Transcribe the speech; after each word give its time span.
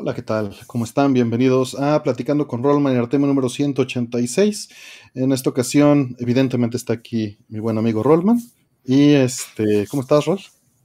Hola, 0.00 0.14
¿qué 0.14 0.22
tal? 0.22 0.54
¿Cómo 0.68 0.84
están? 0.84 1.12
Bienvenidos 1.12 1.74
a 1.74 2.00
Platicando 2.04 2.46
con 2.46 2.62
Rollman 2.62 2.94
y 2.94 2.98
Artemio 2.98 3.26
número 3.26 3.48
186. 3.48 4.68
En 5.16 5.32
esta 5.32 5.50
ocasión, 5.50 6.14
evidentemente, 6.20 6.76
está 6.76 6.92
aquí 6.92 7.36
mi 7.48 7.58
buen 7.58 7.78
amigo 7.78 8.04
Rollman. 8.04 8.40
Y 8.84 9.14
este, 9.14 9.88
¿cómo 9.88 10.02
estás, 10.02 10.24
Roll? 10.24 10.38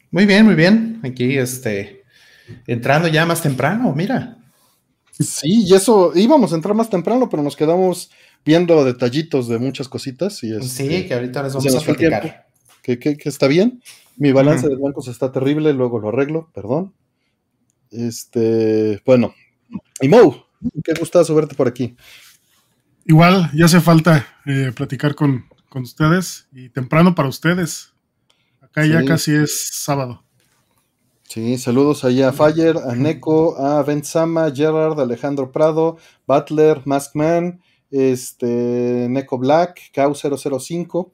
Muy 0.10 0.26
bien, 0.26 0.48
muy 0.48 0.56
bien. 0.56 1.00
Aquí, 1.04 1.38
este, 1.38 2.06
entrando 2.66 3.08
ya 3.08 3.28
más 3.28 3.44
temprano, 3.44 3.94
mira. 3.96 4.40
Sí, 5.12 5.64
y 5.68 5.76
eso, 5.76 6.12
íbamos 6.16 6.52
a 6.52 6.56
entrar 6.56 6.74
más 6.74 6.90
temprano, 6.90 7.30
pero 7.30 7.44
nos 7.44 7.56
quedamos 7.56 8.10
viendo 8.44 8.84
detallitos 8.84 9.48
de 9.48 9.60
muchas 9.60 9.88
cositas. 9.88 10.44
Y 10.44 10.60
sí, 10.64 10.86
este, 10.86 11.06
que 11.06 11.14
ahorita 11.14 11.44
les 11.44 11.54
vamos 11.54 11.76
a 11.76 11.82
platicar. 11.82 12.48
Que, 12.82 12.98
que, 12.98 13.30
está 13.30 13.46
bien. 13.46 13.80
Mi 14.18 14.32
balance 14.32 14.68
de 14.68 14.76
bancos 14.76 15.08
está 15.08 15.32
terrible, 15.32 15.72
luego 15.72 16.00
lo 16.00 16.10
arreglo, 16.10 16.50
perdón. 16.52 16.94
Este, 17.94 19.02
bueno. 19.06 19.34
Y 20.02 20.08
Mo, 20.08 20.46
qué 20.84 20.94
gustazo 20.94 21.36
verte 21.36 21.56
por 21.56 21.68
aquí. 21.68 21.96
Igual, 23.06 23.50
ya 23.54 23.66
hace 23.66 23.82
falta 23.82 24.28
eh, 24.46 24.72
platicar 24.76 25.16
con, 25.16 25.46
ustedes 25.76 26.48
y 26.52 26.70
temprano 26.70 27.16
para 27.16 27.30
ustedes. 27.30 27.94
Acá 28.62 28.86
ya 28.86 29.04
casi 29.06 29.34
es 29.34 29.70
sábado. 29.74 30.24
Sí, 31.24 31.58
saludos 31.58 32.04
allá 32.04 32.30
a 32.30 32.32
Fire, 32.32 32.78
a 32.78 32.94
Neko, 32.94 33.58
a 33.58 33.82
Benzama, 33.82 34.52
Gerard, 34.52 35.00
Alejandro 35.00 35.52
Prado, 35.52 35.98
Butler, 36.28 36.84
Maskman, 36.86 37.60
este, 37.90 39.08
Neko 39.10 39.40
Black, 39.40 39.80
Cow005. 39.96 41.12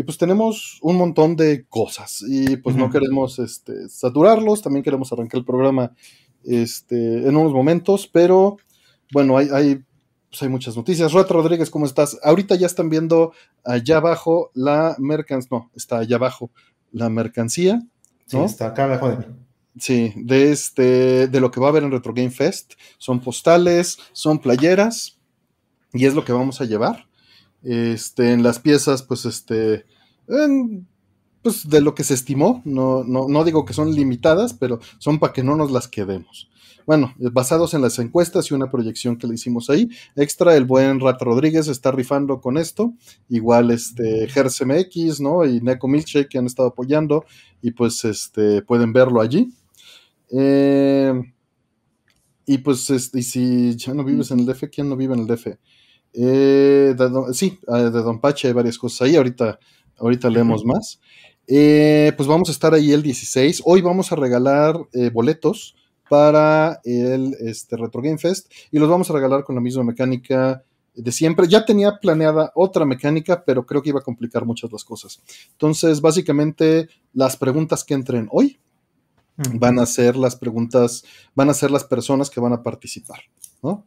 Y 0.00 0.02
pues 0.02 0.16
tenemos 0.16 0.78
un 0.80 0.96
montón 0.96 1.36
de 1.36 1.66
cosas 1.66 2.24
y 2.26 2.56
pues 2.56 2.74
no 2.74 2.88
queremos 2.88 3.38
este, 3.38 3.86
saturarlos, 3.90 4.62
también 4.62 4.82
queremos 4.82 5.12
arrancar 5.12 5.40
el 5.40 5.44
programa 5.44 5.92
este, 6.42 7.28
en 7.28 7.36
unos 7.36 7.52
momentos, 7.52 8.08
pero 8.10 8.56
bueno, 9.12 9.36
hay, 9.36 9.50
hay, 9.52 9.84
pues 10.30 10.40
hay 10.40 10.48
muchas 10.48 10.74
noticias. 10.74 11.12
Rata 11.12 11.34
Rodríguez, 11.34 11.68
¿cómo 11.68 11.84
estás? 11.84 12.18
Ahorita 12.22 12.54
ya 12.54 12.64
están 12.64 12.88
viendo 12.88 13.34
allá 13.62 13.98
abajo 13.98 14.50
la 14.54 14.96
mercancía, 14.98 15.48
no, 15.50 15.70
está 15.76 15.98
allá 15.98 16.16
abajo 16.16 16.50
la 16.92 17.10
mercancía. 17.10 17.82
Sí, 18.24 18.38
está 18.38 18.68
acá 18.68 18.84
abajo 18.84 19.10
de 19.10 19.16
mí. 19.18 19.24
Sí, 19.78 20.14
de 20.16 20.50
este, 20.50 21.28
de 21.28 21.40
lo 21.40 21.50
que 21.50 21.60
va 21.60 21.66
a 21.66 21.70
haber 21.70 21.82
en 21.82 21.90
Retro 21.90 22.14
Game 22.14 22.30
Fest. 22.30 22.72
Son 22.96 23.20
postales, 23.20 23.98
son 24.12 24.38
playeras, 24.38 25.20
y 25.92 26.06
es 26.06 26.14
lo 26.14 26.24
que 26.24 26.32
vamos 26.32 26.62
a 26.62 26.64
llevar. 26.64 27.09
Este, 27.62 28.32
en 28.32 28.42
las 28.42 28.58
piezas, 28.58 29.02
pues 29.02 29.24
este, 29.24 29.84
pues 31.42 31.68
de 31.68 31.80
lo 31.80 31.94
que 31.94 32.04
se 32.04 32.14
estimó, 32.14 32.62
no, 32.64 33.04
no, 33.04 33.28
no 33.28 33.44
digo 33.44 33.64
que 33.64 33.74
son 33.74 33.94
limitadas, 33.94 34.54
pero 34.54 34.80
son 34.98 35.18
para 35.18 35.32
que 35.32 35.42
no 35.42 35.56
nos 35.56 35.70
las 35.70 35.88
quedemos. 35.88 36.50
Bueno, 36.86 37.14
basados 37.18 37.74
en 37.74 37.82
las 37.82 37.98
encuestas 37.98 38.50
y 38.50 38.54
una 38.54 38.70
proyección 38.70 39.16
que 39.16 39.26
le 39.26 39.34
hicimos 39.34 39.70
ahí. 39.70 39.88
Extra, 40.16 40.56
el 40.56 40.64
buen 40.64 40.98
Rata 40.98 41.24
Rodríguez 41.24 41.68
está 41.68 41.92
rifando 41.92 42.40
con 42.40 42.56
esto. 42.58 42.94
Igual 43.28 43.70
este 43.70 44.26
MX, 44.26 45.20
¿no? 45.20 45.44
Y 45.44 45.60
Neko 45.60 45.86
Milkshake 45.86 46.28
que 46.28 46.38
han 46.38 46.46
estado 46.46 46.70
apoyando. 46.70 47.24
Y 47.62 47.72
pues 47.72 48.04
este 48.04 48.62
pueden 48.62 48.92
verlo 48.92 49.20
allí. 49.20 49.52
Eh, 50.32 51.12
y 52.46 52.58
pues, 52.58 52.90
este, 52.90 53.20
y 53.20 53.22
si 53.22 53.76
ya 53.76 53.94
no 53.94 54.02
vives 54.02 54.30
en 54.32 54.40
el 54.40 54.46
DF, 54.46 54.64
¿quién 54.72 54.88
no 54.88 54.96
vive 54.96 55.14
en 55.14 55.20
el 55.20 55.26
DF? 55.28 55.46
Eh, 56.12 56.94
sí, 57.32 57.58
ah, 57.68 57.78
de 57.78 57.90
Don 57.90 58.20
Pache 58.20 58.48
hay 58.48 58.54
varias 58.54 58.78
cosas 58.78 59.02
ahí, 59.02 59.16
ahorita, 59.16 59.58
ahorita 59.98 60.30
leemos 60.30 60.64
más. 60.64 61.00
Eh, 61.46 62.12
pues 62.16 62.28
vamos 62.28 62.48
a 62.48 62.52
estar 62.52 62.74
ahí 62.74 62.92
el 62.92 63.02
16. 63.02 63.62
Hoy 63.64 63.80
vamos 63.80 64.12
a 64.12 64.16
regalar 64.16 64.76
eh, 64.92 65.10
boletos 65.10 65.74
para 66.08 66.80
el 66.84 67.36
este, 67.40 67.76
Retro 67.76 68.02
Game 68.02 68.18
Fest 68.18 68.50
y 68.70 68.78
los 68.78 68.88
vamos 68.88 69.10
a 69.10 69.12
regalar 69.12 69.44
con 69.44 69.54
la 69.54 69.60
misma 69.60 69.84
mecánica 69.84 70.62
de 70.94 71.12
siempre. 71.12 71.48
Ya 71.48 71.64
tenía 71.64 71.98
planeada 72.00 72.52
otra 72.54 72.84
mecánica, 72.84 73.44
pero 73.44 73.64
creo 73.64 73.82
que 73.82 73.90
iba 73.90 74.00
a 74.00 74.04
complicar 74.04 74.44
muchas 74.44 74.72
las 74.72 74.84
cosas. 74.84 75.20
Entonces, 75.52 76.00
básicamente, 76.00 76.88
las 77.12 77.36
preguntas 77.36 77.84
que 77.84 77.94
entren 77.94 78.28
hoy 78.30 78.58
van 79.54 79.78
a 79.78 79.86
ser 79.86 80.16
las 80.16 80.36
preguntas, 80.36 81.04
van 81.34 81.50
a 81.50 81.54
ser 81.54 81.70
las 81.70 81.84
personas 81.84 82.30
que 82.30 82.40
van 82.40 82.52
a 82.52 82.62
participar. 82.62 83.20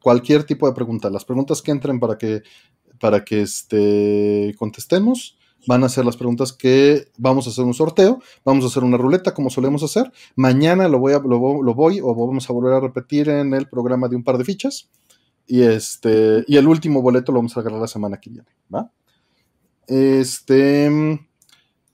Cualquier 0.02 0.44
tipo 0.44 0.68
de 0.68 0.74
pregunta. 0.74 1.10
Las 1.10 1.26
preguntas 1.26 1.62
que 1.62 1.72
entren 1.72 2.00
para 2.00 2.18
que, 2.18 2.44
para 3.00 3.24
que 3.24 3.42
este, 3.42 4.54
contestemos 4.58 5.38
van 5.66 5.84
a 5.84 5.90
ser 5.90 6.06
las 6.06 6.18
preguntas 6.18 6.52
que 6.52 7.08
vamos 7.18 7.48
a 7.48 7.50
hacer 7.50 7.64
un 7.64 7.74
sorteo, 7.74 8.22
vamos 8.44 8.66
a 8.66 8.68
hacer 8.68 8.84
una 8.84 8.98
ruleta 8.98 9.34
como 9.34 9.50
solemos 9.50 9.82
hacer. 9.84 10.12
Mañana 10.36 10.88
lo 10.88 11.00
voy, 11.00 11.14
a, 11.14 11.20
lo, 11.20 11.40
voy 11.40 12.02
o 12.02 12.14
vamos 12.14 12.50
a 12.50 12.54
volver 12.54 12.74
a 12.74 12.80
repetir 12.80 13.30
en 13.30 13.54
el 13.54 13.68
programa 13.68 14.08
de 14.08 14.16
un 14.16 14.24
par 14.24 14.38
de 14.38 14.46
fichas. 14.46 14.90
Y, 15.48 15.62
este, 15.62 16.44
y 16.48 16.58
el 16.58 16.68
último 16.68 17.02
boleto 17.02 17.32
lo 17.32 17.40
vamos 17.40 17.56
a 17.56 17.62
regalar 17.62 17.82
la 17.82 17.88
semana 17.88 18.18
que 18.20 18.30
viene. 18.30 18.48
¿va? 18.74 18.92
Este. 19.88 21.20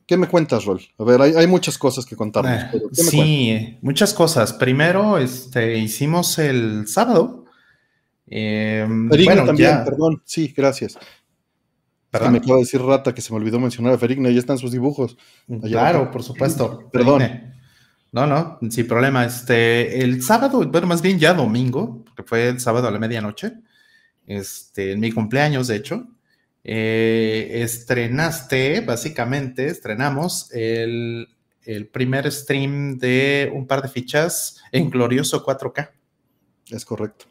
¿Qué 0.10 0.18
me 0.18 0.28
cuentas, 0.28 0.66
Rol? 0.66 0.82
A 0.98 1.04
ver, 1.04 1.22
hay, 1.22 1.46
muchas 1.46 1.78
cosas 1.78 2.04
que 2.04 2.16
contarnos. 2.16 2.74
Eh, 2.74 2.82
sí, 2.94 3.78
muchas 3.84 4.12
cosas. 4.12 4.54
Primero, 4.54 5.20
este, 5.20 5.78
hicimos 5.78 6.40
el 6.40 6.88
sábado 6.88 7.46
eh, 8.26 8.88
bueno, 8.90 9.46
también, 9.46 9.84
perdón. 9.86 10.20
Sí, 10.26 10.52
gracias. 10.58 10.98
me 12.12 12.40
acaba 12.40 12.56
de 12.56 12.62
decir 12.62 12.82
Rata 12.82 13.14
que 13.14 13.22
se 13.22 13.32
me 13.32 13.38
olvidó 13.38 13.60
mencionar 13.60 13.94
a 13.94 14.00
Ferigna, 14.00 14.32
ya 14.32 14.40
están 14.40 14.58
sus 14.58 14.72
dibujos. 14.72 15.16
claro, 15.62 16.10
por 16.10 16.24
supuesto. 16.24 16.90
Perdón. 16.92 17.54
No, 18.12 18.26
no, 18.26 18.58
sin 18.72 18.88
problema. 18.88 19.26
Este, 19.26 20.04
el 20.04 20.24
sábado, 20.24 20.68
bueno, 20.68 20.88
más 20.88 21.04
bien 21.04 21.20
ya 21.20 21.36
domingo, 21.36 22.04
porque 22.04 22.24
fue 22.24 22.50
el 22.50 22.60
sábado 22.60 22.88
a 22.88 22.92
la 22.92 22.98
medianoche, 22.98 23.54
este, 24.26 24.94
en 24.94 25.02
mi 25.02 25.12
cumpleaños, 25.12 25.68
de 25.68 25.76
hecho, 25.76 26.08
eh, 26.64 27.62
estrenaste, 27.64 28.82
básicamente, 28.82 29.68
estrenamos 29.68 30.52
el, 30.54 31.28
el 31.64 31.88
primer 31.88 32.32
stream 32.32 32.98
de 32.98 33.52
un 33.54 33.68
par 33.68 33.82
de 33.82 33.90
fichas 33.90 34.62
en 34.72 34.90
glorioso 34.90 35.46
4K. 35.46 35.92
Es 36.72 36.86
correcto 36.86 37.26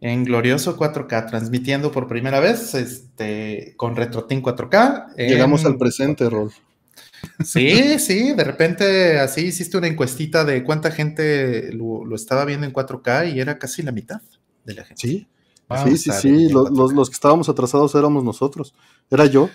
en 0.00 0.24
glorioso 0.24 0.76
4K, 0.76 1.28
transmitiendo 1.28 1.90
por 1.90 2.06
primera 2.06 2.40
vez 2.40 2.74
este, 2.74 3.74
con 3.76 3.96
RetroTin 3.96 4.42
4K. 4.42 5.14
Llegamos 5.16 5.64
al 5.64 5.78
presente, 5.78 6.28
Rol. 6.28 6.52
Sí, 7.44 7.98
sí, 7.98 8.32
de 8.34 8.44
repente 8.44 9.18
así 9.18 9.46
hiciste 9.46 9.78
una 9.78 9.86
encuestita 9.86 10.44
de 10.44 10.62
cuánta 10.62 10.90
gente 10.90 11.72
lo, 11.72 12.14
estaba 12.14 12.44
viendo 12.44 12.66
en 12.66 12.72
4K 12.72 13.34
y 13.34 13.40
era 13.40 13.58
casi 13.58 13.82
la 13.82 13.92
mitad 13.92 14.20
de 14.64 14.74
la 14.74 14.84
gente. 14.84 15.00
Sí, 15.00 15.26
sí, 15.84 15.96
sí, 15.96 16.10
sí. 16.12 16.48
Los, 16.48 17.10
que 17.10 17.14
estábamos 17.14 17.48
atrasados 17.48 17.94
éramos 17.94 18.24
nosotros. 18.24 18.74
Era 19.10 19.26
yo. 19.26 19.48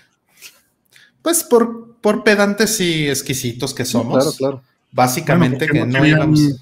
Pues 1.22 1.44
por, 1.44 1.96
por 2.00 2.24
pedantes 2.24 2.80
y 2.80 3.08
exquisitos 3.08 3.74
que 3.74 3.84
somos. 3.84 4.22
claro, 4.22 4.36
claro. 4.36 4.62
Básicamente 4.90 5.66
que 5.66 5.86
no, 5.86 6.04
íbamos. 6.04 6.60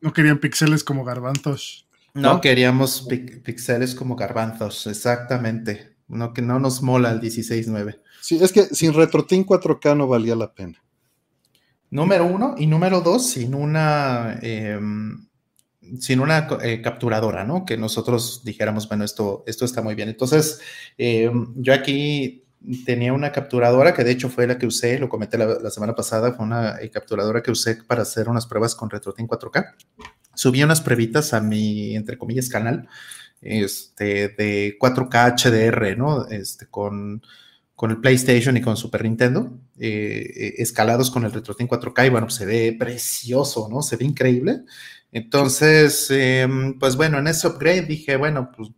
No 0.00 0.12
querían 0.12 0.38
pixeles 0.38 0.82
como 0.82 1.04
garbantos. 1.04 1.86
No, 2.14 2.40
queríamos 2.40 3.06
pixeles 3.44 3.94
como 3.94 4.16
garbanzos, 4.16 4.86
exactamente. 4.86 5.96
No, 6.08 6.32
que 6.32 6.40
no 6.40 6.58
nos 6.58 6.82
mola 6.82 7.10
el 7.10 7.20
16.9. 7.20 8.00
Sí, 8.22 8.38
es 8.42 8.52
que 8.52 8.62
sin 8.66 8.94
RetroTin 8.94 9.44
4K 9.44 9.96
no 9.96 10.08
valía 10.08 10.34
la 10.34 10.54
pena. 10.54 10.82
Número 11.90 12.24
uno, 12.24 12.54
y 12.56 12.66
número 12.66 13.00
dos, 13.00 13.30
sin 13.30 13.54
una, 13.54 14.38
em, 14.42 15.25
sin 16.00 16.20
una 16.20 16.48
eh, 16.62 16.80
capturadora, 16.82 17.44
¿no? 17.44 17.64
Que 17.64 17.76
nosotros 17.76 18.42
dijéramos, 18.44 18.88
bueno, 18.88 19.04
esto, 19.04 19.44
esto 19.46 19.64
está 19.64 19.82
muy 19.82 19.94
bien. 19.94 20.08
Entonces, 20.08 20.60
em, 20.98 21.54
yo 21.56 21.74
aquí 21.74 22.44
tenía 22.84 23.12
una 23.12 23.32
capturadora 23.32 23.94
que 23.94 24.04
de 24.04 24.10
hecho 24.12 24.28
fue 24.28 24.46
la 24.46 24.58
que 24.58 24.66
usé, 24.66 24.98
lo 24.98 25.08
comenté 25.08 25.38
la, 25.38 25.70
semana 25.70 25.94
pasada, 25.94 26.32
fue 26.32 26.44
una 26.44 26.80
eh, 26.80 26.90
capturadora 26.90 27.42
que 27.42 27.50
usé 27.50 27.76
para 27.76 28.02
hacer 28.02 28.28
unas 28.28 28.46
pruebas 28.46 28.74
con 28.74 28.90
RetroTin 28.90 29.28
4K 29.28 29.74
subí 30.36 30.62
unas 30.62 30.80
pruebitas 30.80 31.34
a 31.34 31.40
mi, 31.40 31.96
entre 31.96 32.16
comillas, 32.16 32.48
canal, 32.48 32.88
este, 33.40 34.28
de 34.28 34.78
4K 34.78 35.34
HDR, 35.34 35.98
¿no? 35.98 36.28
Este, 36.28 36.66
con, 36.66 37.22
con 37.74 37.90
el 37.90 38.00
PlayStation 38.00 38.56
y 38.56 38.60
con 38.60 38.76
Super 38.76 39.02
Nintendo, 39.02 39.58
eh, 39.78 40.30
eh, 40.36 40.54
escalados 40.58 41.10
con 41.10 41.24
el 41.24 41.32
RetroTin 41.32 41.68
4K, 41.68 42.06
y 42.06 42.10
bueno, 42.10 42.30
se 42.30 42.46
ve 42.46 42.76
precioso, 42.78 43.68
¿no? 43.70 43.82
Se 43.82 43.96
ve 43.96 44.04
increíble. 44.04 44.62
Entonces, 45.16 46.10
em, 46.10 46.78
pues 46.78 46.94
bueno, 46.94 47.18
en 47.18 47.26
ese 47.26 47.48
upgrade 47.48 47.86
dije, 47.86 48.16
bueno, 48.16 48.50
pues, 48.54 48.68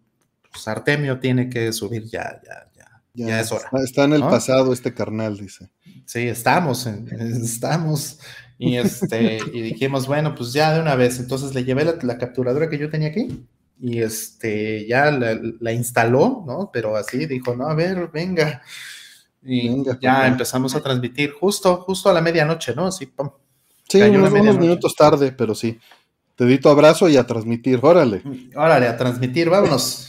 pues, 0.53 0.69
Artemio 0.69 1.19
tiene 1.19 1.51
que 1.51 1.73
subir 1.73 2.05
ya, 2.05 2.41
ya, 2.47 2.71
ya, 2.77 3.03
ya, 3.13 3.41
es 3.41 3.51
hora. 3.51 3.69
Está 3.83 4.05
en 4.05 4.13
el 4.13 4.21
pasado 4.21 4.73
este 4.73 4.95
carnal, 4.95 5.37
dice. 5.37 5.69
Sí, 6.07 6.29
estamos, 6.29 6.87
estamos. 7.43 8.21
Y, 8.57 8.77
este, 8.77 9.41
y 9.53 9.63
dijimos, 9.63 10.07
bueno, 10.07 10.37
pues 10.37 10.53
ya 10.53 10.75
de 10.75 10.81
una 10.81 10.95
vez. 10.95 11.19
Entonces 11.19 11.57
le 11.57 11.65
llevé 11.65 11.85
la, 12.03 12.19
capturadora 12.19 12.71
que 12.71 12.79
yo 12.79 12.89
tenía 12.89 13.09
aquí 13.09 13.45
y 13.81 14.01
este, 14.01 14.87
ya 14.87 15.11
la, 15.11 15.73
instaló, 15.73 16.45
¿no? 16.47 16.71
Pero 16.73 16.95
así 16.95 17.27
dijo, 17.27 17.57
no, 17.57 17.67
a 17.67 17.75
ver, 17.75 18.11
venga. 18.13 18.63
Y 19.43 19.83
ya 20.01 20.29
empezamos 20.29 20.73
a 20.77 20.81
transmitir 20.81 21.33
justo, 21.33 21.79
justo 21.79 22.09
a 22.09 22.13
la 22.13 22.21
medianoche, 22.21 22.77
¿no? 22.77 22.93
Sí, 22.93 23.11
unos, 24.03 24.31
minutos 24.57 24.95
tarde, 24.95 25.33
pero 25.33 25.53
sí. 25.57 25.81
Dedito 26.39 26.71
abrazo 26.71 27.09
y 27.09 27.17
a 27.17 27.27
transmitir, 27.27 27.81
órale. 27.83 28.23
Órale, 28.55 28.87
a 28.87 28.97
transmitir, 28.97 29.51
vámonos. 29.51 30.09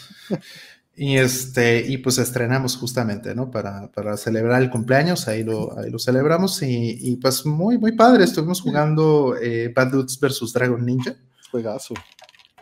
y 0.96 1.18
este, 1.18 1.84
y 1.88 1.98
pues 1.98 2.20
estrenamos 2.20 2.78
justamente, 2.78 3.34
¿no? 3.34 3.50
Para, 3.50 3.92
para 3.92 4.16
celebrar 4.16 4.62
el 4.62 4.70
cumpleaños, 4.70 5.28
ahí 5.28 5.44
lo, 5.44 5.78
ahí 5.80 5.90
lo 5.90 5.98
celebramos. 5.98 6.62
Y, 6.62 7.18
pues 7.20 7.48
muy, 7.48 7.80
muy 7.80 7.94
padre. 7.94 8.26
Estuvimos 8.26 8.62
jugando 8.62 9.36
eh, 9.42 9.74
Bad 9.76 9.88
Dudes 9.88 10.20
versus 10.20 10.54
Dragon 10.54 10.86
Ninja. 10.86 11.16
Juegazo. 11.50 11.96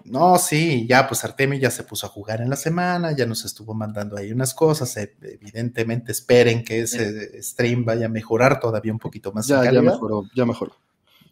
No, 0.05 0.37
sí, 0.37 0.87
ya 0.87 1.05
pues 1.05 1.25
Artemio 1.25 1.59
ya 1.59 1.69
se 1.69 1.83
puso 1.83 2.05
a 2.05 2.09
jugar 2.09 2.39
en 2.39 2.49
la 2.49 2.55
semana, 2.55 3.11
ya 3.11 3.25
nos 3.25 3.43
estuvo 3.43 3.73
mandando 3.73 4.15
ahí 4.15 4.31
unas 4.31 4.53
cosas. 4.53 4.95
Eh, 4.95 5.13
evidentemente 5.21 6.13
esperen 6.13 6.63
que 6.63 6.83
ese 6.83 7.43
stream 7.43 7.83
vaya 7.83 8.05
a 8.05 8.09
mejorar 8.09 8.61
todavía 8.61 8.93
un 8.93 8.99
poquito 8.99 9.33
más. 9.33 9.45
Ya, 9.45 9.69
ya 9.69 9.81
mejoró, 9.81 10.23
ya 10.33 10.45
mejoró. 10.45 10.73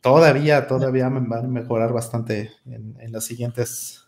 Todavía, 0.05 0.67
todavía 0.67 1.09
van 1.09 1.33
a 1.33 1.41
mejorar 1.47 1.91
bastante 1.91 2.51
en, 2.67 3.11
las 3.11 3.25
siguientes. 3.25 4.05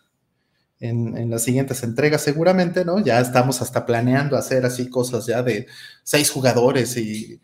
En, 0.80 1.32
las 1.32 1.42
siguientes 1.42 1.82
entregas 1.82 2.22
seguramente, 2.22 2.86
¿no? 2.86 3.00
Ya 3.00 3.20
estamos 3.20 3.64
hasta 3.64 3.84
planeando 3.84 4.38
hacer 4.38 4.64
así 4.64 4.92
cosas 4.92 5.26
ya 5.26 5.42
de 5.42 5.66
seis 6.04 6.30
jugadores 6.30 6.96
y 6.98 7.42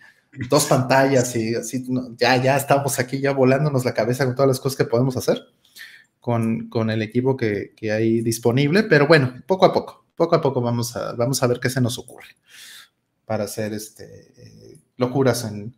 dos 0.52 0.68
pantallas 0.68 1.36
y 1.36 1.56
así, 1.56 1.84
ya, 2.16 2.38
ya 2.38 2.56
estamos 2.56 3.00
aquí 3.00 3.20
ya 3.20 3.32
volándonos 3.32 3.86
la 3.86 3.96
cabeza 3.96 4.24
con 4.24 4.36
todas 4.36 4.50
las 4.50 4.60
cosas 4.60 4.78
que 4.78 4.86
podemos 4.86 5.18
hacer 5.18 5.48
con, 6.20 6.70
el 6.92 7.02
equipo 7.02 7.36
que, 7.36 7.74
hay 7.92 8.22
disponible, 8.22 8.84
pero 8.84 9.08
bueno, 9.08 9.34
poco 9.48 9.66
a 9.66 9.74
poco, 9.74 10.06
poco 10.16 10.36
a 10.36 10.42
poco 10.42 10.62
vamos 10.62 10.96
a, 10.96 11.14
vamos 11.14 11.42
a 11.42 11.48
ver 11.48 11.60
qué 11.60 11.72
se 11.72 11.82
nos 11.82 11.98
ocurre 11.98 12.38
para 13.26 13.46
hacer 13.46 13.74
este, 13.74 14.32
eh, 14.38 14.78
locuras 14.98 15.44
en, 15.44 15.74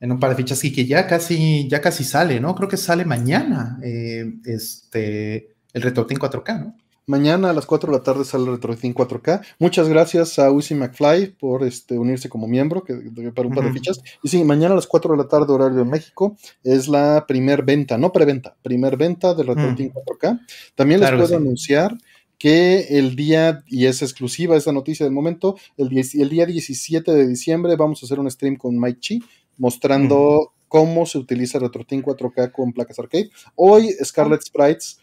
un 0.00 0.18
par 0.18 0.30
de 0.30 0.36
fichas 0.36 0.64
y 0.64 0.72
que 0.72 0.86
ya 0.86 1.06
casi, 1.06 1.68
ya 1.68 1.80
casi 1.80 2.04
sale, 2.04 2.40
¿no? 2.40 2.54
Creo 2.54 2.68
que 2.68 2.76
sale 2.76 3.04
mañana 3.04 3.78
eh, 3.82 4.32
este, 4.44 5.54
el 5.72 5.82
Retortín 5.82 6.18
4K, 6.18 6.60
¿no? 6.60 6.76
Mañana 7.10 7.50
a 7.50 7.52
las 7.52 7.66
4 7.66 7.90
de 7.90 7.98
la 7.98 8.04
tarde 8.04 8.24
sale 8.24 8.44
el 8.44 8.52
RetroTin 8.52 8.94
4K. 8.94 9.40
Muchas 9.58 9.88
gracias 9.88 10.38
a 10.38 10.52
Uzi 10.52 10.76
McFly 10.76 11.34
por 11.40 11.64
este, 11.64 11.98
unirse 11.98 12.28
como 12.28 12.46
miembro 12.46 12.84
que, 12.84 12.94
para 13.34 13.48
un 13.48 13.54
par 13.54 13.64
de 13.64 13.72
fichas. 13.72 14.00
Y 14.22 14.28
sí, 14.28 14.44
mañana 14.44 14.74
a 14.74 14.76
las 14.76 14.86
4 14.86 15.10
de 15.10 15.18
la 15.18 15.26
tarde, 15.26 15.52
horario 15.52 15.78
de 15.78 15.84
México, 15.84 16.36
es 16.62 16.86
la 16.86 17.24
primer 17.26 17.64
venta, 17.64 17.98
no 17.98 18.12
preventa, 18.12 18.56
primer 18.62 18.96
venta 18.96 19.34
del 19.34 19.48
RetroTin 19.48 19.92
4K. 19.92 20.40
También 20.76 21.00
les 21.00 21.10
puedo 21.10 21.36
anunciar 21.36 21.98
que 22.38 22.96
el 22.96 23.16
día, 23.16 23.64
y 23.66 23.86
es 23.86 24.02
exclusiva 24.02 24.56
esta 24.56 24.70
noticia 24.70 25.04
del 25.04 25.12
momento, 25.12 25.56
el, 25.76 25.90
el, 25.98 26.28
día 26.28 26.46
17 26.46 27.12
de 27.12 27.26
diciembre 27.26 27.74
vamos 27.74 28.02
a 28.02 28.06
hacer 28.06 28.20
un 28.20 28.30
stream 28.30 28.54
con 28.54 28.78
Mike 28.78 29.00
Chi 29.00 29.22
mostrando 29.60 30.54
cómo 30.68 31.04
se 31.04 31.18
utiliza 31.18 31.58
RetroTin 31.58 32.02
4K 32.02 32.50
con 32.50 32.72
placas 32.72 32.98
arcade. 32.98 33.30
Hoy 33.54 33.90
Scarlet 34.02 34.40
Sprites 34.40 34.98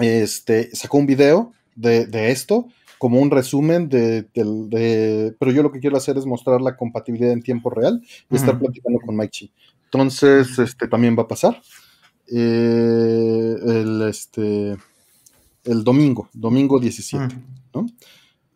este, 0.00 0.74
sacó 0.74 0.96
un 0.96 1.06
video 1.06 1.52
de, 1.74 2.30
esto, 2.30 2.68
como 2.98 3.20
un 3.20 3.30
resumen 3.30 3.90
de, 3.90 4.26
Pero 5.38 5.52
yo 5.52 5.62
lo 5.62 5.70
que 5.70 5.80
quiero 5.80 5.98
hacer 5.98 6.16
es 6.16 6.24
mostrar 6.24 6.62
la 6.62 6.76
compatibilidad 6.76 7.32
en 7.32 7.42
tiempo 7.42 7.68
real 7.68 8.02
y 8.30 8.36
estar 8.36 8.58
platicando 8.58 8.98
con 9.04 9.14
Mike 9.14 9.30
Chi. 9.30 9.52
Entonces, 9.84 10.58
este 10.58 10.88
también 10.88 11.16
va 11.16 11.24
a 11.24 11.28
pasar. 11.28 11.60
Eh, 12.28 13.54
el, 13.66 14.02
este, 14.08 14.76
el 15.64 15.84
domingo, 15.84 16.30
domingo 16.32 16.80
17, 16.80 17.36
¿no? 17.74 17.86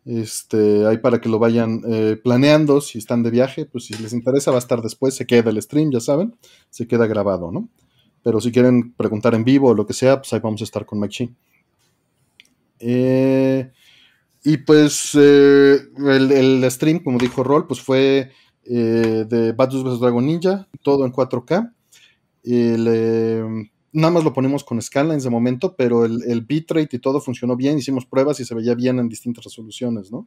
Este, 0.05 0.87
ahí 0.87 0.99
para 0.99 1.21
que 1.21 1.29
lo 1.29 1.39
vayan 1.39 1.83
eh, 1.87 2.19
planeando, 2.23 2.81
si 2.81 2.99
están 2.99 3.23
de 3.23 3.31
viaje, 3.31 3.67
pues 3.67 3.85
si 3.85 3.95
les 4.03 4.13
interesa 4.13 4.51
va 4.51 4.57
a 4.57 4.61
estar 4.61 4.81
después, 4.81 5.15
se 5.15 5.27
queda 5.27 5.51
el 5.51 5.61
stream, 5.61 5.91
ya 5.93 6.01
saben, 6.01 6.37
se 6.71 6.87
queda 6.87 7.07
grabado, 7.07 7.53
¿no? 7.53 7.69
Pero 8.23 8.41
si 8.41 8.51
quieren 8.51 8.93
preguntar 8.95 9.35
en 9.35 9.45
vivo 9.45 9.69
o 9.69 9.75
lo 9.75 9.87
que 9.87 9.93
sea, 9.93 10.19
pues 10.19 10.33
ahí 10.33 10.41
vamos 10.41 10.61
a 10.63 10.65
estar 10.65 10.87
con 10.87 11.01
Mike 11.01 11.31
eh, 12.83 13.71
y 14.43 14.57
pues 14.59 15.11
eh, 15.15 15.81
el, 15.99 16.71
stream, 16.71 17.01
como 17.01 17.19
dijo 17.19 17.45
Roll, 17.45 17.67
pues 17.67 17.81
fue 17.81 18.31
de 18.65 19.53
Badus 19.57 19.85
vs 19.85 20.01
Dragon 20.01 20.25
Ninja, 20.25 20.69
todo 20.83 21.05
en 21.05 21.13
4K. 21.13 21.75
Nada 23.93 24.13
más 24.13 24.25
lo 24.25 24.33
ponemos 24.33 24.65
con 24.65 24.81
scanlines 24.81 25.25
de 25.25 25.31
momento, 25.31 25.75
pero 25.77 26.05
el, 26.05 26.23
el 26.27 26.43
bitrate 26.43 26.97
y 26.97 26.99
todo 26.99 27.21
funcionó 27.21 27.57
bien. 27.57 27.79
Hicimos 27.79 28.07
pruebas 28.07 28.41
y 28.41 28.45
se 28.45 28.55
veía 28.55 28.75
bien 28.75 28.99
en 28.99 29.09
distintas 29.09 29.45
resoluciones, 29.45 30.11
¿no? 30.11 30.27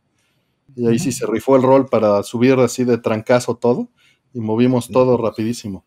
Y 0.75 0.87
ahí 0.87 0.97
sí 0.97 1.11
se 1.11 1.25
rifó 1.25 1.55
el 1.55 1.63
rol 1.63 1.87
para 1.87 2.23
subir 2.23 2.53
así 2.59 2.83
de 2.83 2.97
trancazo 2.97 3.55
todo 3.55 3.89
y 4.33 4.39
movimos 4.39 4.87
todo 4.87 5.17
rapidísimo 5.17 5.83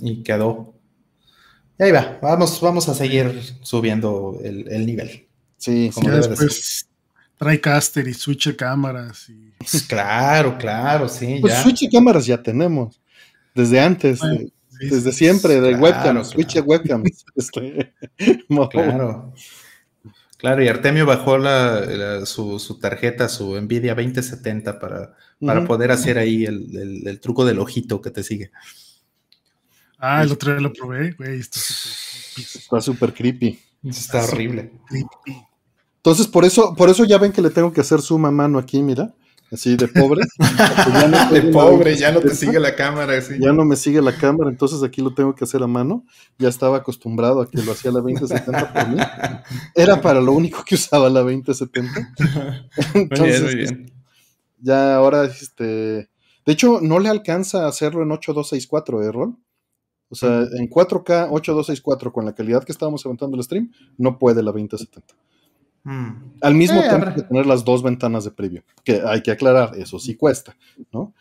y 0.00 0.22
quedó. 0.22 0.74
Y 1.78 1.82
ahí 1.82 1.92
va, 1.92 2.18
vamos, 2.22 2.60
vamos 2.60 2.88
a 2.88 2.94
seguir 2.94 3.40
subiendo 3.62 4.38
el, 4.42 4.86
nivel. 4.86 5.26
Sí, 5.56 5.90
como 5.94 6.10
después 6.10 6.88
trae 7.36 7.60
caster 7.60 8.06
y 8.06 8.14
switch 8.14 8.54
cámaras. 8.56 9.28
Y... 9.28 9.52
Pues 9.58 9.82
claro, 9.82 10.58
claro, 10.58 11.08
sí. 11.08 11.38
Pues 11.40 11.54
switch 11.54 11.90
cámaras 11.90 12.26
ya 12.26 12.42
tenemos. 12.42 13.00
Desde 13.54 13.80
antes, 13.80 14.20
desde 14.88 15.12
siempre, 15.12 15.60
de 15.60 15.74
webcam, 15.74 16.24
switch 16.24 16.56
webcam. 16.64 17.02
Este, 17.36 17.94
claro. 18.70 19.32
Claro, 20.36 20.62
y 20.62 20.68
Artemio 20.68 21.04
bajó 21.04 21.36
la, 21.36 22.24
su, 22.24 22.78
tarjeta, 22.80 23.28
su 23.28 23.60
Nvidia 23.60 23.94
2070 23.94 24.78
para, 24.78 25.14
para 25.38 25.66
poder 25.66 25.90
hacer 25.90 26.16
ahí 26.16 26.46
el, 26.46 27.02
el, 27.04 27.20
truco 27.20 27.44
del 27.44 27.58
ojito 27.58 28.00
que 28.00 28.10
te 28.10 28.22
sigue. 28.22 28.50
Ah, 29.98 30.22
el 30.22 30.32
otro 30.32 30.52
día 30.52 30.62
lo 30.62 30.72
probé, 30.72 31.12
güey. 31.12 31.40
Está 31.40 32.80
súper 32.80 33.12
creepy. 33.12 33.60
Está, 33.84 34.24
horrible. 34.24 34.72
Entonces, 35.96 36.26
por 36.26 36.46
eso, 36.46 36.74
por 36.74 36.88
eso 36.88 37.04
ya 37.04 37.18
ven 37.18 37.32
que 37.32 37.42
le 37.42 37.50
tengo 37.50 37.70
que 37.72 37.82
hacer 37.82 38.00
suma 38.00 38.30
mano 38.30 38.58
aquí, 38.58 38.82
mira. 38.82 39.14
Así 39.52 39.76
de 39.76 39.88
pobre. 39.88 40.22
de 41.32 41.42
pobre, 41.52 41.96
ya 41.96 42.12
no 42.12 42.20
te 42.20 42.34
sigue 42.34 42.60
la 42.60 42.76
cámara. 42.76 43.14
Ya 43.40 43.52
no 43.52 43.64
me 43.64 43.74
sigue 43.74 44.00
la 44.00 44.16
cámara, 44.16 44.48
entonces 44.48 44.82
aquí 44.84 45.02
lo 45.02 45.12
tengo 45.12 45.34
que 45.34 45.42
hacer 45.42 45.62
a 45.62 45.66
mano. 45.66 46.04
Ya 46.38 46.48
estaba 46.48 46.78
acostumbrado 46.78 47.40
a 47.40 47.50
que 47.50 47.60
lo 47.62 47.72
hacía 47.72 47.90
la 47.90 48.00
2070 48.00 48.72
por 48.72 48.88
mí. 48.88 49.02
Era 49.74 50.00
para 50.00 50.20
lo 50.20 50.32
único 50.32 50.64
que 50.64 50.76
usaba 50.76 51.10
la 51.10 51.20
2070. 51.20 52.14
Entonces, 52.94 53.10
muy 53.14 53.28
bien, 53.28 53.44
muy 53.44 53.54
bien. 53.56 53.92
Ya 54.60 54.94
ahora, 54.94 55.24
este. 55.24 56.08
De 56.46 56.52
hecho, 56.52 56.80
no 56.80 57.00
le 57.00 57.08
alcanza 57.08 57.64
a 57.64 57.68
hacerlo 57.68 58.02
en 58.02 58.12
8264, 58.12 59.02
¿eh, 59.02 59.12
Rol? 59.12 59.36
O 60.10 60.14
sea, 60.14 60.40
en 60.40 60.68
4K 60.68 61.28
8264 61.30 62.12
con 62.12 62.24
la 62.24 62.34
calidad 62.34 62.64
que 62.64 62.72
estábamos 62.72 63.04
levantando 63.04 63.36
el 63.36 63.44
stream, 63.44 63.72
no 63.96 64.18
puede 64.18 64.42
la 64.42 64.52
2070. 64.52 65.14
Mm. 65.82 66.10
Al 66.42 66.54
mismo 66.54 66.80
tiempo 66.82 67.14
que 67.14 67.22
tener 67.22 67.46
las 67.46 67.64
dos 67.64 67.82
ventanas 67.82 68.24
de 68.24 68.30
preview, 68.30 68.62
que 68.84 69.02
hay 69.04 69.22
que 69.22 69.30
aclarar, 69.30 69.72
eso 69.76 69.98
sí 69.98 70.14
cuesta, 70.14 70.56
¿no? 70.92 71.14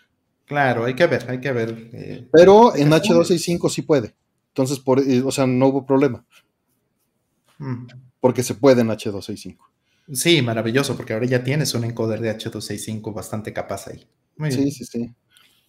Claro, 0.45 0.85
hay 0.85 0.95
que 0.95 1.07
ver, 1.07 1.29
hay 1.29 1.39
que 1.39 1.51
ver. 1.51 1.89
Eh, 1.93 2.27
Pero 2.31 2.75
en 2.75 2.89
H265 2.89 3.69
sí 3.69 3.83
puede. 3.83 4.15
Entonces, 4.47 4.79
por, 4.79 4.99
eh, 4.99 5.21
o 5.23 5.31
sea, 5.31 5.45
no 5.45 5.67
hubo 5.67 5.85
problema. 5.85 6.25
Mm. 7.59 7.85
Porque 8.19 8.43
se 8.43 8.55
puede 8.55 8.81
en 8.81 8.87
H265. 8.87 9.57
Sí, 10.11 10.41
maravilloso, 10.41 10.97
porque 10.97 11.13
ahora 11.13 11.27
ya 11.27 11.43
tienes 11.43 11.73
un 11.75 11.83
encoder 11.83 12.19
de 12.19 12.35
H265 12.35 13.13
bastante 13.13 13.53
capaz 13.53 13.87
ahí. 13.87 14.07
sí, 14.49 14.71
sí, 14.71 14.85
sí. 14.85 15.13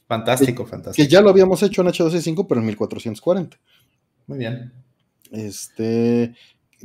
Fantástico, 0.09 0.67
fantástico. 0.67 1.07
Que 1.07 1.13
ya 1.13 1.21
lo 1.21 1.31
habíamos 1.31 1.63
hecho 1.63 1.83
en 1.83 1.89
H265, 1.89 2.47
pero 2.49 2.61
en 2.61 2.67
1440. 2.69 3.59
Muy 4.27 4.39
bien. 4.39 4.73
Este, 5.31 6.35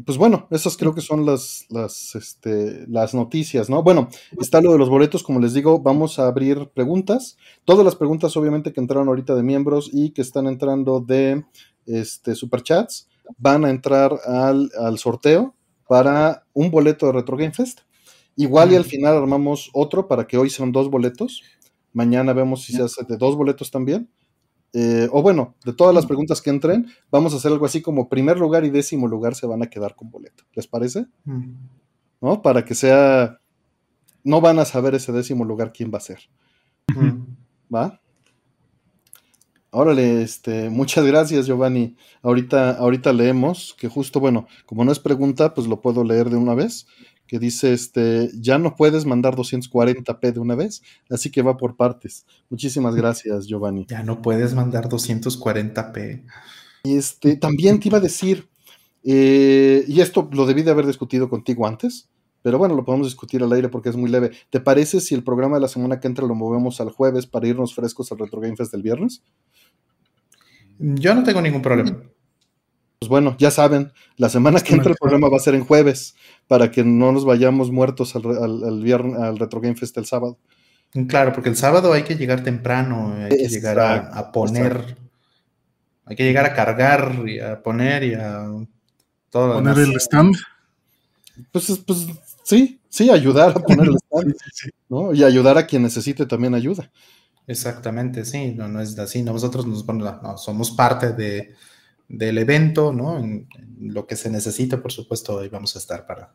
pues 0.04 0.18
bueno, 0.18 0.48
esas 0.52 0.78
creo 0.78 0.94
que 0.94 1.02
son 1.02 1.26
las, 1.26 1.66
las, 1.70 2.16
este, 2.16 2.86
las 2.88 3.14
noticias, 3.14 3.70
¿no? 3.70 3.84
Bueno, 3.84 4.10
está 4.40 4.62
lo 4.62 4.72
de 4.72 4.78
los 4.78 4.90
boletos, 4.90 5.24
como 5.24 5.40
les 5.40 5.54
digo, 5.54 5.80
vamos 5.80 6.20
a 6.20 6.28
abrir 6.28 6.70
preguntas. 6.74 7.38
Todas 7.64 7.86
las 7.86 7.96
preguntas, 7.96 8.36
obviamente, 8.36 8.74
que 8.74 8.82
entraron 8.82 9.08
ahorita 9.08 9.36
de 9.36 9.44
miembros 9.44 9.90
y 9.94 10.12
que 10.12 10.22
están 10.22 10.48
entrando 10.48 11.00
de 11.00 11.46
este, 11.86 12.36
superchats, 12.36 13.08
van 13.38 13.66
a 13.66 13.70
entrar 13.70 14.20
al, 14.26 14.72
al 14.80 14.98
sorteo 14.98 15.56
para 15.88 16.46
un 16.54 16.72
boleto 16.72 17.06
de 17.06 17.14
Retro 17.14 17.38
Game 17.38 17.54
Fest. 17.54 17.82
Igual 18.36 18.74
y 18.74 18.76
al 18.76 18.84
final 18.84 19.16
armamos 19.16 19.70
otro 19.74 20.08
para 20.08 20.28
que 20.28 20.38
hoy 20.38 20.50
sean 20.50 20.74
dos 20.74 20.90
boletos 20.90 21.42
Mañana 21.96 22.34
vemos 22.34 22.64
si 22.64 22.74
se 22.74 22.84
hace 22.84 23.06
de 23.06 23.16
dos 23.16 23.38
boletos 23.38 23.72
también. 23.72 24.10
Eh, 24.78 25.08
o 25.14 25.22
bueno, 25.22 25.56
de 25.64 25.72
todas 25.72 25.96
las 25.96 26.06
preguntas 26.06 26.42
que 26.42 26.50
entren, 26.50 26.88
vamos 27.10 27.34
a 27.34 27.38
hacer 27.38 27.50
algo 27.50 27.66
así 27.66 27.82
como 27.82 28.10
primer 28.10 28.38
lugar 28.38 28.66
y 28.66 28.70
décimo 28.70 29.08
lugar 29.08 29.34
se 29.34 29.48
van 29.48 29.64
a 29.64 29.68
quedar 29.68 29.96
con 29.96 30.12
boleto. 30.12 30.44
¿Les 30.54 30.68
parece? 30.68 31.06
¿No? 32.20 32.42
Para 32.42 32.66
que 32.66 32.76
sea. 32.76 33.40
No 34.26 34.42
van 34.42 34.60
a 34.60 34.66
saber 34.66 34.94
ese 34.94 35.14
décimo 35.14 35.46
lugar 35.46 35.72
quién 35.72 35.92
va 35.94 36.00
a 36.00 36.02
ser. 36.02 36.20
¿Va? 37.74 38.02
Órale, 39.70 40.24
este, 40.24 40.70
muchas 40.70 41.06
gracias, 41.06 41.46
Giovanni. 41.46 41.96
Ahorita, 42.22 42.72
ahorita 42.72 43.14
leemos, 43.14 43.78
que 43.80 43.88
justo, 43.88 44.20
bueno, 44.20 44.46
como 44.66 44.84
no 44.84 44.92
es 44.92 45.00
pregunta, 45.00 45.54
pues 45.54 45.68
lo 45.68 45.80
puedo 45.80 46.04
leer 46.04 46.30
de 46.30 46.36
una 46.36 46.54
vez 46.54 46.86
que 47.28 47.40
dice, 47.40 47.74
este, 47.74 48.30
ya 48.40 48.58
no 48.58 48.76
puedes 48.76 49.06
mandar 49.06 49.36
240p 49.36 50.34
de 50.34 50.40
una 50.40 50.56
vez, 50.56 50.82
así 51.10 51.32
que 51.32 51.42
va 51.42 51.58
por 51.58 51.76
partes. 51.76 52.26
Muchísimas 52.50 52.96
gracias, 52.96 53.48
Giovanni. 53.48 53.86
Ya 53.90 54.04
no 54.04 54.22
puedes 54.22 54.54
mandar 54.54 54.88
240p. 54.90 56.24
Este, 56.84 57.36
también 57.38 57.80
te 57.80 57.88
iba 57.90 57.98
a 57.98 58.02
decir, 58.02 58.48
eh, 59.04 59.84
y 59.88 60.02
esto 60.02 60.30
lo 60.32 60.46
debí 60.46 60.64
de 60.64 60.72
haber 60.72 60.86
discutido 60.86 61.30
contigo 61.30 61.68
antes, 61.68 62.10
pero 62.42 62.60
bueno, 62.60 62.76
lo 62.76 62.86
podemos 62.86 63.08
discutir 63.08 63.42
al 63.42 63.52
aire 63.54 63.70
porque 63.70 63.90
es 63.90 63.96
muy 63.96 64.10
leve. 64.10 64.32
¿Te 64.52 64.60
parece 64.60 65.02
si 65.02 65.16
el 65.16 65.24
programa 65.24 65.56
de 65.56 65.62
la 65.62 65.68
semana 65.68 66.00
que 66.00 66.08
entra 66.08 66.28
lo 66.28 66.36
movemos 66.36 66.80
al 66.80 66.92
jueves 66.92 67.26
para 67.26 67.48
irnos 67.48 67.74
frescos 67.74 68.12
al 68.12 68.20
Retro 68.20 68.40
Game 68.40 68.56
Fest 68.56 68.72
del 68.72 68.84
viernes? 68.84 69.24
Yo 70.78 71.16
no 71.16 71.24
tengo 71.24 71.42
ningún 71.42 71.64
problema. 71.64 71.98
Pues 73.06 73.22
bueno, 73.22 73.36
ya 73.38 73.52
saben, 73.52 73.92
la 74.18 74.30
semana 74.30 74.60
que 74.62 74.74
entra 74.74 74.90
el 74.90 74.98
programa 74.98 75.30
va 75.30 75.38
a 75.38 75.40
ser 75.40 75.54
en 75.54 75.64
jueves, 75.64 76.16
para 76.48 76.72
que 76.72 76.84
no 76.84 77.12
nos 77.12 77.24
vayamos 77.24 77.70
muertos 77.70 78.16
al, 78.16 78.82
viernes, 78.82 79.20
al 79.20 79.38
Retro 79.38 79.62
Game 79.62 79.76
Fest 79.76 79.96
el 80.00 80.08
sábado. 80.08 80.40
Claro, 81.08 81.32
porque 81.32 81.50
el 81.50 81.56
sábado 81.56 81.94
hay 81.94 82.02
que 82.02 82.16
llegar 82.16 82.44
temprano, 82.44 83.14
hay 83.16 83.30
que 83.30 83.48
llegar 83.48 83.80
a, 83.80 84.32
poner, 84.32 84.98
hay 86.04 86.16
que 86.16 86.24
llegar 86.24 86.48
a 86.48 86.56
cargar 86.56 87.30
y 87.30 87.40
a 87.40 87.62
poner 87.62 88.04
y 88.06 88.16
a 88.16 88.48
todo. 89.30 89.54
Poner 89.54 89.78
el 89.78 89.96
stand. 89.98 90.36
Pues, 91.52 91.80
pues 91.86 92.08
sí, 92.44 92.82
sí, 92.90 93.12
ayudar 93.12 93.52
a 93.52 93.60
poner 93.60 93.88
el 93.88 93.98
stand, 93.98 94.36
¿no? 94.90 95.14
Y 95.14 95.24
ayudar 95.24 95.60
a 95.60 95.68
quien 95.68 95.84
necesite 95.84 96.26
también 96.26 96.56
ayuda. 96.56 96.90
Exactamente, 97.46 98.26
sí, 98.26 98.56
no, 98.58 98.68
no 98.68 98.82
es 98.82 98.98
así. 98.98 99.22
Nosotros 99.22 99.68
nos, 99.68 99.86
no, 99.86 100.38
somos 100.40 100.72
parte 100.72 101.14
de, 101.14 101.54
del 102.08 102.38
evento, 102.38 102.94
¿no? 102.94 103.18
En, 103.18 103.48
lo 103.80 104.08
que 104.08 104.16
se 104.16 104.30
necesite, 104.30 104.78
por 104.78 104.92
supuesto, 104.92 105.40
ahí 105.40 105.50
vamos 105.50 105.76
a 105.76 105.80
estar 105.80 106.08
para, 106.08 106.34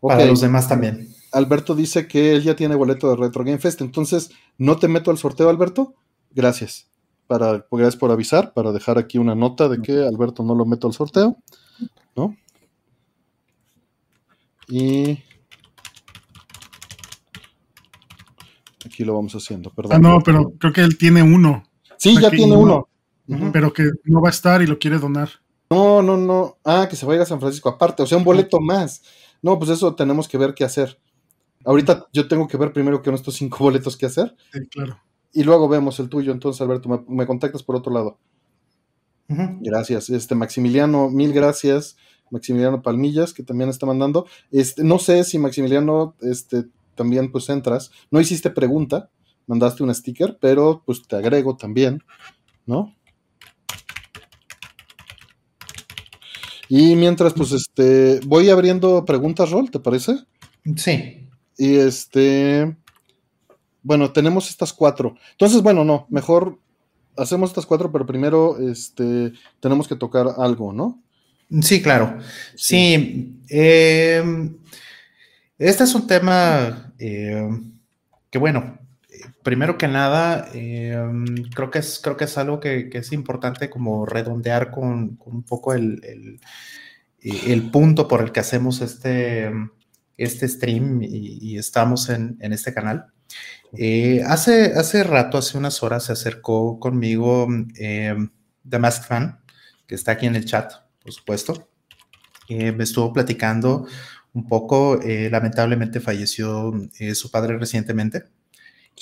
para 0.00 0.24
los 0.24 0.40
demás 0.40 0.68
también. 0.68 1.08
Alberto 1.32 1.74
dice 1.74 2.06
que 2.06 2.34
él 2.34 2.42
ya 2.42 2.54
tiene 2.54 2.74
boleto 2.74 3.10
de 3.10 3.16
Retro 3.16 3.44
Game 3.44 3.58
Fest, 3.58 3.80
entonces 3.80 4.30
no 4.56 4.76
te 4.76 4.88
meto 4.88 5.10
al 5.10 5.18
sorteo, 5.18 5.50
Alberto. 5.50 5.94
Gracias. 6.30 6.88
Para, 7.26 7.66
gracias 7.70 7.96
por 7.96 8.10
avisar, 8.10 8.52
para 8.52 8.72
dejar 8.72 8.98
aquí 8.98 9.18
una 9.18 9.34
nota 9.34 9.68
de 9.68 9.80
que 9.80 10.04
Alberto 10.04 10.42
no 10.42 10.54
lo 10.54 10.64
meto 10.64 10.86
al 10.86 10.92
sorteo, 10.92 11.36
¿no? 12.14 12.36
Y 14.68 15.18
aquí 18.84 19.04
lo 19.04 19.14
vamos 19.14 19.34
haciendo, 19.34 19.70
perdón. 19.70 19.92
Ah, 19.94 19.98
no, 19.98 20.20
pero 20.20 20.52
creo 20.58 20.72
que 20.72 20.82
él 20.82 20.98
tiene 20.98 21.22
uno. 21.22 21.64
Sí, 21.96 22.20
ya 22.20 22.30
tiene 22.30 22.56
uno. 22.56 22.88
Pero 23.52 23.72
que 23.72 23.90
no 24.04 24.20
va 24.20 24.28
a 24.28 24.32
estar 24.32 24.62
y 24.62 24.66
lo 24.66 24.78
quiere 24.78 24.98
donar. 24.98 25.30
No, 25.70 26.02
no, 26.02 26.16
no. 26.16 26.58
Ah, 26.64 26.86
que 26.88 26.96
se 26.96 27.06
vaya 27.06 27.22
a 27.22 27.26
San 27.26 27.40
Francisco 27.40 27.68
aparte, 27.68 28.02
o 28.02 28.06
sea, 28.06 28.18
un 28.18 28.24
boleto 28.24 28.60
más. 28.60 29.02
No, 29.40 29.58
pues 29.58 29.70
eso 29.70 29.94
tenemos 29.94 30.28
que 30.28 30.38
ver 30.38 30.54
qué 30.54 30.64
hacer. 30.64 30.98
Ahorita 31.64 32.08
yo 32.12 32.28
tengo 32.28 32.46
que 32.46 32.56
ver 32.56 32.72
primero 32.72 33.00
que 33.00 33.06
son 33.06 33.14
estos 33.14 33.34
cinco 33.36 33.58
boletos 33.60 33.96
que 33.96 34.06
hacer. 34.06 34.36
Sí, 34.52 34.60
claro. 34.68 35.00
Y 35.32 35.44
luego 35.44 35.68
vemos 35.68 35.98
el 36.00 36.08
tuyo. 36.08 36.32
Entonces, 36.32 36.60
Alberto, 36.60 37.04
me, 37.08 37.26
contactas 37.26 37.62
por 37.62 37.76
otro 37.76 37.92
lado. 37.92 38.18
Gracias. 39.28 40.10
Este, 40.10 40.34
Maximiliano, 40.34 41.08
mil 41.08 41.32
gracias. 41.32 41.96
Maximiliano 42.30 42.82
Palmillas, 42.82 43.32
que 43.32 43.42
también 43.42 43.70
está 43.70 43.86
mandando. 43.86 44.26
Este, 44.50 44.82
no 44.82 44.98
sé 44.98 45.22
si 45.24 45.38
Maximiliano, 45.38 46.16
este, 46.20 46.64
también 46.94 47.30
pues 47.30 47.48
entras. 47.48 47.90
No 48.10 48.20
hiciste 48.20 48.50
pregunta, 48.50 49.10
mandaste 49.46 49.82
un 49.82 49.94
sticker, 49.94 50.38
pero 50.40 50.82
pues 50.84 51.02
te 51.06 51.16
agrego 51.16 51.56
también, 51.56 52.02
¿no? 52.66 52.94
Y 56.74 56.96
mientras, 56.96 57.34
pues, 57.34 57.52
este, 57.52 58.18
voy 58.24 58.48
abriendo 58.48 59.04
preguntas, 59.04 59.50
Rol, 59.50 59.70
¿te 59.70 59.78
parece? 59.78 60.16
Sí. 60.74 61.28
Y 61.58 61.74
este, 61.74 62.74
bueno, 63.82 64.10
tenemos 64.10 64.48
estas 64.48 64.72
cuatro. 64.72 65.14
Entonces, 65.32 65.60
bueno, 65.60 65.84
no, 65.84 66.06
mejor 66.08 66.58
hacemos 67.14 67.50
estas 67.50 67.66
cuatro, 67.66 67.92
pero 67.92 68.06
primero, 68.06 68.56
este, 68.58 69.34
tenemos 69.60 69.86
que 69.86 69.96
tocar 69.96 70.26
algo, 70.38 70.72
¿no? 70.72 70.98
Sí, 71.60 71.82
claro. 71.82 72.16
Sí. 72.56 73.38
Em, 73.50 74.56
este 75.58 75.84
es 75.84 75.94
un 75.94 76.06
tema 76.06 76.90
em, 76.98 77.70
que, 78.30 78.38
bueno, 78.38 78.78
primero 79.42 79.78
que 79.78 79.88
nada, 79.88 80.48
em, 80.54 81.24
creo, 81.54 81.70
que 81.70 81.80
es, 81.80 82.00
creo 82.02 82.16
que 82.16 82.24
es 82.24 82.38
algo 82.38 82.60
que, 82.60 82.90
es 82.92 83.12
importante 83.12 83.70
como 83.70 84.06
redondear 84.06 84.70
con, 84.70 85.18
un 85.24 85.42
poco 85.44 85.74
el, 85.74 86.40
el, 87.20 87.70
punto 87.70 88.08
por 88.08 88.22
el 88.22 88.32
que 88.32 88.40
hacemos 88.40 88.80
este, 88.80 89.50
este 90.16 90.48
stream 90.48 91.00
y, 91.02 91.56
estamos 91.58 92.08
en, 92.08 92.38
este 92.40 92.74
canal. 92.74 93.06
Eh, 93.76 94.22
hace, 94.26 94.74
hace 94.74 95.04
rato, 95.04 95.38
hace 95.38 95.58
unas 95.58 95.82
horas, 95.82 96.04
se 96.04 96.12
acercó 96.12 96.78
conmigo 96.78 97.48
The 97.74 98.78
Mask 98.78 99.04
Fan, 99.06 99.40
que 99.86 99.94
está 99.94 100.12
aquí 100.12 100.26
en 100.26 100.36
el 100.36 100.44
chat 100.44 100.72
por 101.02 101.12
supuesto. 101.12 101.68
Eh, 102.48 102.72
me 102.72 102.84
estuvo 102.84 103.12
platicando 103.12 103.86
un 104.32 104.46
poco, 104.46 105.00
eh, 105.02 105.28
lamentablemente 105.30 106.00
falleció 106.00 106.72
eh, 106.98 107.14
su 107.14 107.30
padre 107.30 107.58
recientemente. 107.58 108.24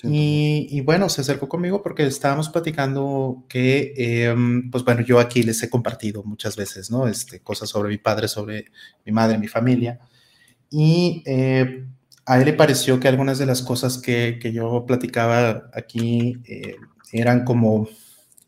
Y, 0.03 0.81
bueno, 0.81 1.09
se 1.09 1.21
acercó 1.21 1.49
conmigo 1.49 1.83
porque 1.83 2.07
estábamos 2.07 2.49
platicando 2.49 3.45
que, 3.49 3.93
em, 3.97 4.71
pues 4.71 4.85
bueno, 4.85 5.03
yo 5.03 5.19
aquí 5.19 5.43
les 5.43 5.63
he 5.63 5.69
compartido 5.69 6.23
muchas 6.23 6.57
veces, 6.57 6.91
¿no? 6.91 7.07
Este, 7.07 7.41
cosas 7.41 7.69
sobre 7.69 7.91
mi 7.91 7.99
padre, 7.99 8.29
sobre 8.29 8.67
mi 9.05 9.13
madre, 9.13 9.37
mi 9.37 9.49
familia. 9.49 10.01
Y 10.71 11.23
a 11.27 12.39
él 12.39 12.45
le 12.45 12.53
pareció 12.55 12.99
que 12.99 13.09
algunas 13.09 13.39
de 13.39 13.47
las 13.47 13.63
cosas 13.63 13.99
que, 13.99 14.39
que 14.41 14.53
yo 14.53 14.87
platicaba 14.87 15.71
aquí 15.75 16.39
eran 17.13 17.45
como 17.45 17.89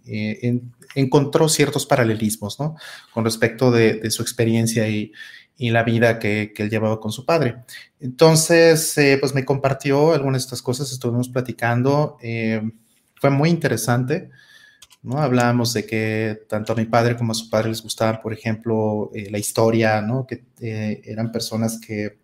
en, 0.06 0.72
encontró 0.94 1.48
ciertos 1.48 1.86
paralelismos, 1.86 2.58
¿no? 2.60 2.76
Con 3.12 3.24
respecto 3.24 3.70
de, 3.70 4.10
su 4.10 4.22
experiencia 4.22 4.88
y, 4.88 5.12
la 5.58 5.82
vida 5.82 6.18
que, 6.18 6.52
él 6.56 6.70
llevaba 6.70 7.00
con 7.00 7.12
su 7.12 7.24
padre. 7.24 7.64
Entonces, 8.00 8.96
eh, 8.98 9.16
pues 9.20 9.34
me 9.34 9.44
compartió 9.44 10.12
algunas 10.12 10.42
de 10.42 10.46
estas 10.46 10.62
cosas, 10.62 10.90
estuvimos 10.92 11.28
platicando, 11.28 12.18
eh, 12.22 12.62
fue 13.14 13.30
muy 13.30 13.50
interesante, 13.50 14.30
¿no? 15.02 15.18
Hablábamos 15.18 15.72
de 15.72 15.86
que 15.86 16.42
tanto 16.48 16.72
a 16.72 16.76
mi 16.76 16.86
padre 16.86 17.16
como 17.16 17.32
a 17.32 17.34
su 17.34 17.48
padre 17.50 17.68
les 17.68 17.82
gustaba, 17.82 18.20
por 18.20 18.32
ejemplo, 18.32 19.10
eh, 19.14 19.28
la 19.30 19.38
historia, 19.38 20.00
¿no? 20.00 20.26
Que 20.26 20.44
eran 20.60 21.32
personas 21.32 21.80
que 21.80 22.20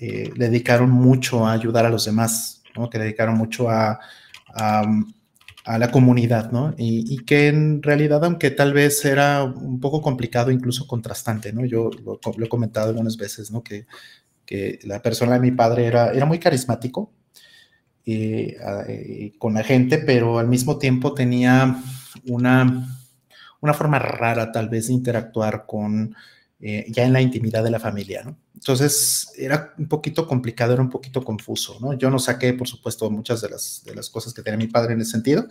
le 0.00 0.48
dedicaron 0.48 0.90
mucho 0.90 1.46
a 1.46 1.52
ayudar 1.52 1.86
a 1.86 1.90
los 1.90 2.04
demás, 2.04 2.62
¿no? 2.76 2.90
Que 2.90 2.98
dedicaron 2.98 3.36
mucho 3.36 3.70
a 3.70 4.00
a 4.54 4.84
la 5.64 5.90
comunidad, 5.90 6.50
¿no? 6.50 6.74
Y, 6.76 7.24
que 7.24 7.48
en 7.48 7.82
realidad, 7.82 8.24
aunque 8.24 8.50
tal 8.50 8.72
vez 8.72 9.04
era 9.04 9.44
un 9.44 9.80
poco 9.80 10.02
complicado, 10.02 10.50
incluso 10.50 10.86
contrastante, 10.86 11.52
¿no? 11.52 11.64
Yo 11.64 11.90
lo, 12.04 12.18
he 12.44 12.48
comentado 12.48 12.88
algunas 12.90 13.16
veces, 13.16 13.50
¿no? 13.50 13.62
Que, 13.62 13.86
que, 14.44 14.80
la 14.84 15.00
persona 15.02 15.34
de 15.34 15.40
mi 15.40 15.52
padre 15.52 15.86
era, 15.86 16.12
era 16.12 16.26
muy 16.26 16.38
carismático 16.38 17.12
eh, 18.04 18.56
eh, 18.88 19.32
con 19.38 19.54
la 19.54 19.62
gente, 19.62 19.98
pero 19.98 20.38
al 20.38 20.48
mismo 20.48 20.78
tiempo 20.78 21.14
tenía 21.14 21.76
una, 22.26 22.88
una 23.60 23.74
forma 23.74 24.00
rara 24.00 24.50
tal 24.50 24.68
vez 24.68 24.88
de 24.88 24.94
interactuar 24.94 25.64
con, 25.66 26.16
eh, 26.64 26.86
ya 26.90 27.04
en 27.04 27.12
la 27.12 27.20
intimidad 27.20 27.64
de 27.64 27.72
la 27.72 27.80
familia, 27.80 28.22
¿no? 28.24 28.38
Entonces 28.54 29.32
era 29.36 29.74
un 29.76 29.88
poquito 29.88 30.28
complicado, 30.28 30.72
era 30.74 30.82
un 30.82 30.90
poquito 30.90 31.24
confuso, 31.24 31.78
¿no? 31.80 31.92
Yo 31.94 32.08
no 32.08 32.20
saqué, 32.20 32.52
por 32.52 32.68
supuesto, 32.68 33.10
muchas 33.10 33.40
de 33.40 33.48
las, 33.48 33.82
de 33.84 33.96
las 33.96 34.08
cosas 34.08 34.32
que 34.32 34.42
tenía 34.42 34.58
mi 34.58 34.68
padre 34.68 34.94
en 34.94 35.00
ese 35.00 35.10
sentido, 35.10 35.48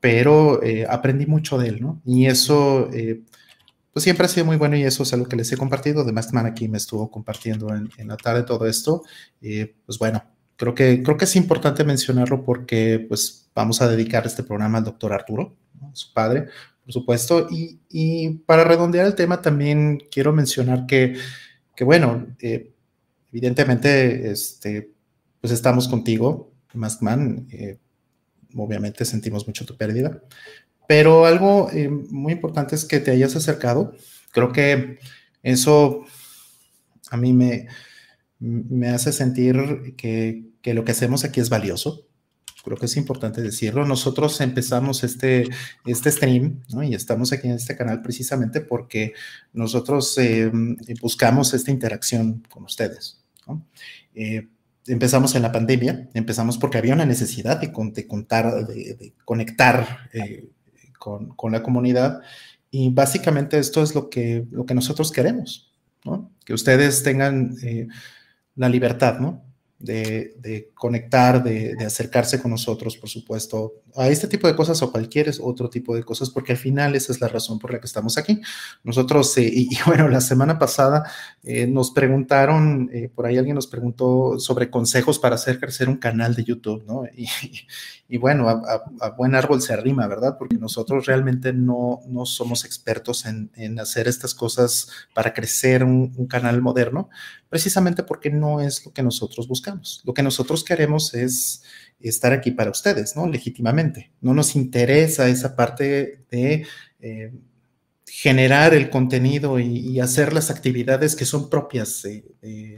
pero 0.00 0.60
eh, 0.60 0.86
aprendí 0.90 1.26
mucho 1.26 1.56
de 1.56 1.68
él, 1.68 1.80
¿no? 1.80 2.02
Y 2.04 2.26
eso, 2.26 2.90
eh, 2.92 3.22
pues 3.92 4.02
siempre 4.02 4.26
ha 4.26 4.28
sido 4.28 4.44
muy 4.44 4.56
bueno 4.56 4.76
y 4.76 4.82
eso 4.82 5.04
es 5.04 5.12
algo 5.12 5.26
que 5.28 5.36
les 5.36 5.52
he 5.52 5.56
compartido. 5.56 6.02
Además, 6.02 6.32
Man 6.32 6.46
aquí 6.46 6.66
me 6.66 6.78
estuvo 6.78 7.08
compartiendo 7.12 7.72
en, 7.72 7.88
en 7.96 8.08
la 8.08 8.16
tarde 8.16 8.42
todo 8.42 8.66
esto. 8.66 9.04
pues 9.86 9.98
bueno, 10.00 10.24
creo 10.56 10.74
que, 10.74 11.02
creo 11.04 11.16
que 11.16 11.26
es 11.26 11.36
importante 11.36 11.84
mencionarlo 11.84 12.44
porque 12.44 13.06
pues 13.08 13.50
vamos 13.54 13.80
a 13.82 13.88
dedicar 13.88 14.26
este 14.26 14.42
programa 14.42 14.78
al 14.78 14.84
doctor 14.84 15.12
Arturo, 15.12 15.56
su 15.92 16.12
padre, 16.12 16.48
por 16.90 16.92
supuesto. 16.92 17.46
Y, 17.50 18.30
para 18.46 18.64
redondear 18.64 19.06
el 19.06 19.14
tema 19.14 19.40
también 19.40 20.02
quiero 20.10 20.32
mencionar 20.32 20.86
que 20.86 21.16
que 21.76 21.84
bueno, 21.84 22.26
eh, 22.40 22.74
evidentemente, 23.32 24.30
este, 24.30 24.92
pues 25.40 25.50
estamos 25.50 25.88
contigo, 25.88 26.52
Maskman, 26.74 27.48
eh, 27.50 27.78
obviamente 28.54 29.06
sentimos 29.06 29.46
mucho 29.46 29.64
tu 29.64 29.78
pérdida, 29.78 30.22
pero 30.86 31.24
algo 31.24 31.70
eh, 31.72 31.88
muy 31.88 32.34
importante 32.34 32.74
es 32.74 32.84
que 32.84 33.00
te 33.00 33.12
hayas 33.12 33.34
acercado, 33.34 33.94
creo 34.30 34.52
que 34.52 34.98
eso 35.42 36.04
a 37.10 37.16
mí 37.16 37.32
me, 37.32 37.66
me 38.40 38.90
hace 38.90 39.10
sentir 39.10 39.94
que, 39.96 40.50
que 40.60 40.74
lo 40.74 40.84
que 40.84 40.92
hacemos 40.92 41.24
aquí 41.24 41.40
es 41.40 41.48
valioso, 41.48 42.09
creo 42.62 42.76
que 42.76 42.86
es 42.86 42.96
importante 42.96 43.42
decirlo. 43.42 43.86
Nosotros 43.86 44.40
empezamos 44.40 45.04
este, 45.04 45.48
este 45.86 46.10
stream 46.10 46.62
¿no? 46.72 46.82
y 46.82 46.94
estamos 46.94 47.32
aquí 47.32 47.48
en 47.48 47.54
este 47.54 47.76
canal 47.76 48.02
precisamente 48.02 48.60
porque 48.60 49.14
nosotros 49.52 50.16
eh, 50.18 50.50
buscamos 51.00 51.54
esta 51.54 51.70
interacción 51.70 52.42
con 52.50 52.64
ustedes. 52.64 53.22
¿no? 53.46 53.66
Eh, 54.14 54.48
empezamos 54.86 55.34
en 55.34 55.42
la 55.42 55.52
pandemia, 55.52 56.08
empezamos 56.14 56.58
porque 56.58 56.78
había 56.78 56.94
una 56.94 57.06
necesidad 57.06 57.60
de, 57.60 57.72
contar, 57.72 58.66
de, 58.66 59.14
conectar 59.24 60.10
eh, 60.12 60.48
con, 60.98 61.34
con, 61.36 61.52
la 61.52 61.62
comunidad. 61.62 62.20
Y 62.70 62.90
básicamente 62.90 63.58
esto 63.58 63.82
es 63.82 63.94
lo 63.94 64.10
que, 64.10 64.46
lo 64.50 64.66
que 64.66 64.74
nosotros 64.74 65.10
queremos, 65.12 65.72
¿no? 66.04 66.30
Que 66.44 66.54
ustedes 66.54 67.02
tengan 67.02 67.56
eh, 67.62 67.88
la 68.54 68.68
libertad, 68.68 69.18
¿no? 69.18 69.44
De, 69.80 70.70
conectar, 70.74 71.42
de, 71.42 71.74
acercarse 71.84 72.40
con 72.40 72.50
nosotros, 72.50 72.96
por 72.98 73.08
supuesto, 73.08 73.74
a 73.96 74.08
este 74.08 74.28
tipo 74.28 74.46
de 74.46 74.54
cosas 74.54 74.80
o 74.82 74.92
cualquier 74.92 75.30
otro 75.40 75.70
tipo 75.70 75.96
de 75.96 76.02
cosas, 76.02 76.30
porque 76.30 76.52
al 76.52 76.58
final 76.58 76.94
esa 76.94 77.12
es 77.12 77.20
la 77.20 77.28
razón 77.28 77.58
por 77.58 77.72
la 77.72 77.80
que 77.80 77.86
estamos 77.86 78.18
aquí. 78.18 78.40
Nosotros, 78.84 79.36
eh, 79.38 79.50
y, 79.52 79.68
bueno, 79.86 80.08
la 80.08 80.20
semana 80.20 80.58
pasada 80.58 81.10
eh, 81.42 81.66
nos 81.66 81.90
preguntaron, 81.90 82.90
eh, 82.92 83.10
por 83.12 83.26
ahí 83.26 83.38
alguien 83.38 83.54
nos 83.54 83.66
preguntó 83.66 84.38
sobre 84.38 84.70
consejos 84.70 85.18
para 85.18 85.36
hacer 85.36 85.58
crecer 85.58 85.88
un 85.88 85.96
canal 85.96 86.34
de 86.34 86.44
YouTube, 86.44 86.84
¿no? 86.86 87.04
Y, 87.16 87.26
y 88.10 88.18
bueno, 88.18 88.48
a, 88.48 89.10
buen 89.10 89.36
árbol 89.36 89.62
se 89.62 89.72
arrima, 89.72 90.08
¿verdad? 90.08 90.36
Porque 90.36 90.56
nosotros 90.56 91.06
realmente 91.06 91.52
no, 91.52 92.00
no 92.08 92.26
somos 92.26 92.64
expertos 92.64 93.24
en, 93.24 93.52
en 93.54 93.78
hacer 93.78 94.08
estas 94.08 94.34
cosas 94.34 94.88
para 95.14 95.32
crecer 95.32 95.84
un, 95.84 96.12
un 96.16 96.26
canal 96.26 96.60
moderno, 96.60 97.08
precisamente 97.48 98.02
porque 98.02 98.28
no 98.28 98.60
es 98.60 98.84
lo 98.84 98.92
que 98.92 99.04
nosotros 99.04 99.46
buscamos. 99.46 100.02
Lo 100.04 100.12
que 100.12 100.24
nosotros 100.24 100.64
queremos 100.64 101.14
es 101.14 101.62
estar 102.00 102.32
aquí 102.32 102.50
para 102.50 102.72
ustedes, 102.72 103.14
¿no? 103.14 103.28
Legítimamente. 103.28 104.10
No 104.20 104.34
nos 104.34 104.56
interesa 104.56 105.28
esa 105.28 105.54
parte 105.54 106.24
de 106.30 106.66
eh, 106.98 107.32
generar 108.06 108.74
el 108.74 108.90
contenido 108.90 109.60
y, 109.60 110.00
hacer 110.00 110.32
las 110.32 110.50
actividades 110.50 111.14
que 111.14 111.26
son 111.26 111.48
propias 111.48 112.02
de, 112.02 112.76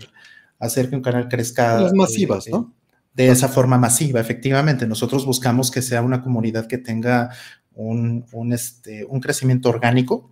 hacer 0.59 0.91
que 0.91 0.97
un 0.97 1.03
canal 1.03 1.29
crezca. 1.29 1.81
Las 1.81 1.95
masivas, 1.95 2.49
¿no? 2.49 2.75
De 3.15 3.29
esa 3.29 3.49
forma 3.49 3.79
masiva, 3.79 4.21
efectivamente. 4.21 4.87
Nosotros 4.87 5.27
buscamos 5.27 5.71
que 5.71 5.83
sea 5.83 6.03
una 6.03 6.23
comunidad 6.23 6.67
que 6.67 6.79
tenga 6.79 7.31
un, 7.75 8.25
un, 8.33 8.53
este, 8.53 9.05
un 9.05 9.21
crecimiento 9.21 9.69
orgánico 9.69 10.31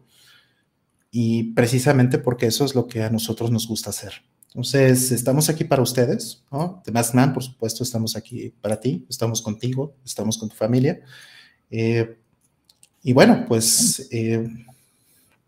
y 1.10 1.52
precisamente 1.54 2.18
porque 2.18 2.46
eso 2.46 2.64
es 2.64 2.74
lo 2.74 2.86
que 2.86 3.02
a 3.02 3.10
nosotros 3.10 3.50
nos 3.50 3.66
gusta 3.66 3.90
hacer. 3.90 4.12
Entonces, 4.48 5.12
estamos 5.12 5.48
aquí 5.48 5.62
para 5.64 5.82
ustedes, 5.82 6.44
¿no? 6.50 6.82
The 6.84 6.90
Mask 6.90 7.14
Man, 7.14 7.32
por 7.32 7.42
supuesto, 7.42 7.84
estamos 7.84 8.16
aquí 8.16 8.52
para 8.60 8.80
ti, 8.80 9.06
estamos 9.08 9.42
contigo, 9.42 9.94
estamos 10.04 10.38
con 10.38 10.48
tu 10.48 10.56
familia. 10.56 11.00
Eh, 11.70 12.18
y 13.02 13.12
bueno, 13.12 13.44
pues 13.46 14.08
eh, 14.10 14.48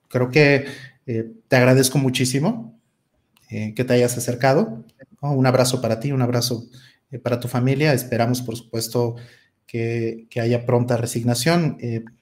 creo 0.09 0.31
que 0.31 0.67
eh, 1.07 1.33
te 1.49 1.57
agradezco 1.57 1.99
muchísimo 1.99 2.79
que 3.49 3.85
te 3.85 3.93
hayas 3.93 4.17
acercado. 4.17 4.83
Un 5.21 5.45
abrazo 5.45 5.83
para 5.83 6.01
ti, 6.01 6.11
un 6.11 6.23
abrazo 6.23 6.69
para 7.19 7.41
tu 7.41 7.49
familia. 7.49 7.93
Esperamos, 7.93 8.43
por 8.43 8.57
supuesto, 8.57 9.17
que, 9.67 10.27
que 10.31 10.41
haya 10.41 10.65
pronta 10.67 10.97
resignación. 10.97 11.79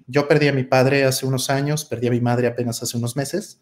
yo 0.06 0.28
perdí 0.28 0.48
a 0.48 0.52
mi 0.52 0.64
padre 0.64 1.04
hace 1.04 1.26
unos 1.26 1.50
años, 1.50 1.84
perdí 1.84 2.08
a 2.08 2.10
mi 2.10 2.20
madre 2.20 2.46
apenas 2.46 2.82
hace 2.82 2.96
unos 2.96 3.16
meses. 3.16 3.60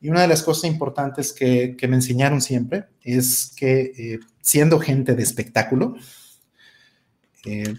Y 0.00 0.08
una 0.08 0.22
de 0.22 0.28
las 0.28 0.42
cosas 0.42 0.70
importantes 0.70 1.32
que, 1.32 1.76
me 1.88 1.96
enseñaron 1.96 2.40
siempre 2.40 2.86
es 3.02 3.52
que 3.56 3.92
eh, 3.96 4.20
siendo 4.40 4.78
gente 4.78 5.14
de 5.14 5.22
espectáculo, 5.22 5.96
eh, 7.44 7.74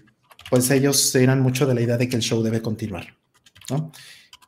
pues 0.50 0.70
ellos 0.70 1.14
eran 1.14 1.40
mucho 1.40 1.66
de 1.66 1.74
la 1.74 1.80
idea 1.80 1.96
de 1.96 2.08
que 2.08 2.16
el 2.16 2.22
show 2.22 2.42
debe 2.42 2.60
continuar, 2.60 3.16
¿no? 3.70 3.92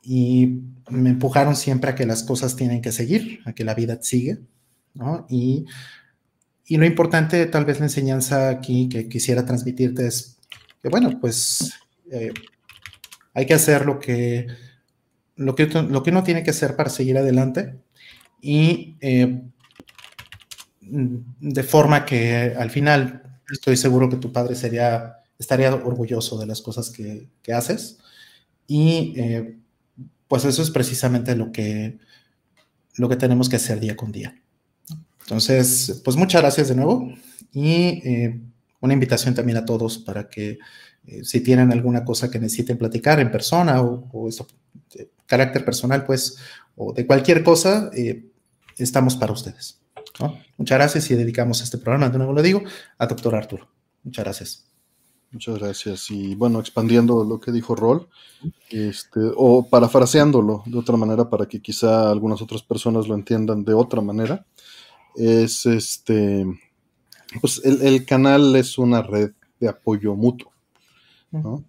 Y 0.02 0.58
me 0.90 1.10
empujaron 1.10 1.54
siempre 1.56 1.90
a 1.90 1.94
que 1.94 2.06
las 2.06 2.24
cosas 2.24 2.56
tienen 2.56 2.82
que 2.82 2.92
seguir, 2.92 3.40
a 3.46 3.54
que 3.54 3.64
la 3.64 3.74
vida 3.74 3.98
sigue, 4.02 4.40
¿no? 4.94 5.26
Y, 5.30 5.64
y 6.72 6.78
lo 6.78 6.86
importante, 6.86 7.44
tal 7.44 7.66
vez 7.66 7.80
la 7.80 7.84
enseñanza 7.84 8.48
aquí 8.48 8.88
que 8.88 9.06
quisiera 9.06 9.44
transmitirte 9.44 10.06
es 10.06 10.38
que, 10.80 10.88
bueno, 10.88 11.18
pues 11.20 11.70
eh, 12.10 12.32
hay 13.34 13.44
que 13.44 13.52
hacer 13.52 13.84
lo 13.84 14.00
que 14.00 14.46
lo 15.36 15.54
que, 15.54 15.66
lo 15.66 16.02
que 16.02 16.08
uno 16.08 16.22
tiene 16.22 16.42
que 16.42 16.48
hacer 16.48 16.74
para 16.74 16.88
seguir 16.88 17.18
adelante 17.18 17.74
y 18.40 18.96
eh, 19.02 19.42
de 20.80 21.62
forma 21.62 22.06
que 22.06 22.54
al 22.58 22.70
final 22.70 23.38
estoy 23.52 23.76
seguro 23.76 24.08
que 24.08 24.16
tu 24.16 24.32
padre 24.32 24.54
sería, 24.54 25.16
estaría 25.38 25.74
orgulloso 25.74 26.38
de 26.38 26.46
las 26.46 26.62
cosas 26.62 26.88
que, 26.88 27.28
que 27.42 27.52
haces 27.52 27.98
y 28.66 29.12
eh, 29.18 29.58
pues 30.26 30.46
eso 30.46 30.62
es 30.62 30.70
precisamente 30.70 31.36
lo 31.36 31.52
que, 31.52 31.98
lo 32.96 33.10
que 33.10 33.16
tenemos 33.16 33.50
que 33.50 33.56
hacer 33.56 33.78
día 33.78 33.94
con 33.94 34.10
día. 34.10 34.41
Entonces, 35.22 36.00
pues 36.04 36.16
muchas 36.16 36.42
gracias 36.42 36.68
de 36.68 36.74
nuevo 36.74 37.12
y 37.52 38.00
eh, 38.08 38.40
una 38.80 38.94
invitación 38.94 39.34
también 39.34 39.58
a 39.58 39.64
todos 39.64 39.98
para 39.98 40.28
que 40.28 40.58
si 41.24 41.40
tienen 41.40 41.72
alguna 41.72 42.04
cosa 42.04 42.30
que 42.30 42.38
necesiten 42.38 42.78
platicar 42.78 43.18
en 43.18 43.30
persona 43.30 43.80
o, 43.82 44.08
o 44.12 44.28
eso, 44.28 44.46
carácter 45.26 45.64
personal, 45.64 46.04
pues, 46.04 46.36
o 46.76 46.92
de 46.92 47.06
cualquier 47.06 47.42
cosa, 47.42 47.90
eh, 47.94 48.30
estamos 48.76 49.16
para 49.16 49.32
ustedes. 49.32 49.80
Muchas 50.58 50.76
gracias 50.78 51.10
y 51.10 51.14
dedicamos 51.14 51.62
este 51.62 51.78
programa, 51.78 52.10
de 52.10 52.18
nuevo 52.18 52.34
lo 52.34 52.42
digo, 52.42 52.62
a 52.98 53.06
doctor 53.06 53.34
Arturo. 53.34 53.66
Muchas 54.04 54.24
gracias. 54.24 54.66
Muchas 55.30 55.58
gracias. 55.58 56.10
Y 56.10 56.34
bueno, 56.34 56.60
expandiendo 56.60 57.24
lo 57.24 57.40
que 57.40 57.50
dijo 57.50 57.74
Rol, 57.74 58.08
este, 58.68 59.20
o 59.34 59.66
parafraseándolo 59.66 60.62
de 60.66 60.76
otra 60.76 60.98
manera 60.98 61.30
para 61.30 61.46
que 61.46 61.62
quizá 61.62 62.10
algunas 62.10 62.42
otras 62.42 62.62
personas 62.62 63.08
lo 63.08 63.14
entiendan 63.14 63.64
de 63.64 63.72
otra 63.72 64.02
manera, 64.02 64.44
es 65.16 65.66
este, 65.66 66.46
pues 67.40 67.60
el, 67.64 67.82
el 67.82 68.04
canal 68.04 68.54
es 68.56 68.78
una 68.78 69.02
red 69.02 69.32
de 69.60 69.68
apoyo 69.68 70.14
mutuo. 70.14 70.52
¿no? 71.30 71.64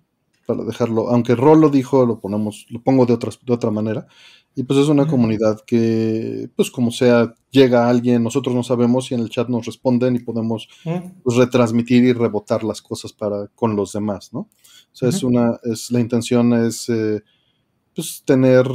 para 0.45 0.63
dejarlo, 0.63 1.09
aunque 1.09 1.35
Rol 1.35 1.61
lo 1.61 1.69
dijo, 1.69 2.05
lo 2.05 2.19
ponemos, 2.19 2.65
lo 2.69 2.81
pongo 2.81 3.05
de, 3.05 3.17
de 3.17 3.53
otra 3.53 3.71
manera. 3.71 4.07
Y 4.55 4.63
pues 4.63 4.79
es 4.79 4.87
una 4.87 5.07
comunidad 5.07 5.61
que, 5.65 6.47
pues 6.55 6.69
como 6.69 6.91
sea, 6.91 7.33
llega 7.49 7.89
alguien, 7.89 8.21
nosotros 8.21 8.53
no 8.53 8.61
sabemos 8.61 9.09
y 9.09 9.15
en 9.15 9.21
el 9.21 9.29
chat 9.29 9.49
nos 9.49 9.65
responden 9.65 10.15
y 10.15 10.19
podemos 10.19 10.67
pues, 10.83 11.37
retransmitir 11.37 12.03
y 12.03 12.13
rebotar 12.13 12.63
las 12.63 12.81
cosas 12.81 13.13
para 13.13 13.47
con 13.55 13.75
los 13.75 13.93
demás, 13.93 14.31
¿no? 14.31 14.41
O 14.41 14.95
sea, 14.95 15.09
es 15.09 15.23
una, 15.23 15.59
es 15.63 15.89
la 15.89 15.99
intención 15.99 16.53
es 16.53 16.87
eh, 16.89 17.23
pues 17.95 18.21
tener, 18.25 18.67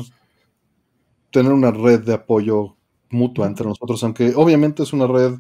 tener 1.31 1.52
una 1.52 1.70
red 1.70 2.00
de 2.00 2.14
apoyo 2.14 2.74
mutua 3.11 3.47
entre 3.47 3.66
nosotros, 3.66 4.03
aunque 4.05 4.35
obviamente 4.35 4.83
es 4.83 4.92
una 4.92 5.07
red 5.07 5.35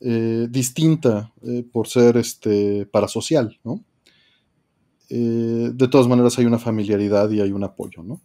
eh, 0.00 0.46
distinta 0.48 1.32
eh, 1.42 1.64
por 1.70 1.88
ser 1.88 2.16
este 2.16 2.86
parasocial, 2.86 3.58
¿no? 3.64 3.84
Eh, 5.10 5.70
de 5.74 5.88
todas 5.88 6.06
maneras 6.06 6.38
hay 6.38 6.46
una 6.46 6.58
familiaridad 6.58 7.28
y 7.30 7.40
hay 7.40 7.52
un 7.52 7.64
apoyo, 7.64 8.02
¿no? 8.02 8.20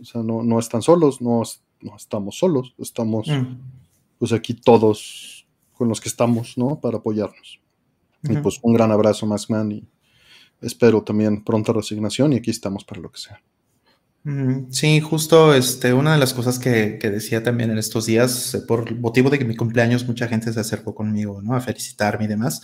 O 0.00 0.04
sea, 0.04 0.22
no, 0.22 0.58
están 0.58 0.82
solos, 0.82 1.20
no, 1.20 1.42
no, 1.80 1.96
estamos 1.96 2.38
solos, 2.38 2.74
estamos 2.78 3.26
mm. 3.26 3.56
pues 4.18 4.32
aquí 4.32 4.54
todos 4.54 5.46
con 5.72 5.88
los 5.88 6.00
que 6.00 6.08
estamos, 6.08 6.56
¿no? 6.56 6.80
Para 6.80 6.98
apoyarnos. 6.98 7.60
Y 8.22 8.36
pues 8.36 8.58
un 8.62 8.74
gran 8.74 8.92
abrazo, 8.92 9.26
Maskman, 9.26 9.72
y 9.72 9.88
espero 10.60 11.02
también 11.02 11.42
pronta 11.42 11.72
resignación 11.72 12.32
y 12.32 12.36
aquí 12.36 12.50
estamos 12.50 12.84
para 12.84 13.00
lo 13.00 13.10
que 13.10 13.20
sea. 13.20 13.42
Sí, 14.70 15.00
justo 15.00 15.54
este, 15.54 15.94
una 15.94 16.12
de 16.12 16.18
las 16.18 16.34
cosas 16.34 16.58
que, 16.58 16.98
decía 16.98 17.42
también 17.42 17.70
en 17.70 17.78
estos 17.78 18.04
días, 18.04 18.54
eh, 18.54 18.60
por 18.60 18.94
motivo 18.94 19.30
de 19.30 19.38
que 19.38 19.46
mi 19.46 19.56
cumpleaños, 19.56 20.06
mucha 20.06 20.28
gente 20.28 20.52
se 20.52 20.60
acercó 20.60 20.94
conmigo, 20.94 21.40
¿no? 21.40 21.54
A 21.54 21.62
felicitarme 21.62 22.26
y 22.26 22.28
demás. 22.28 22.60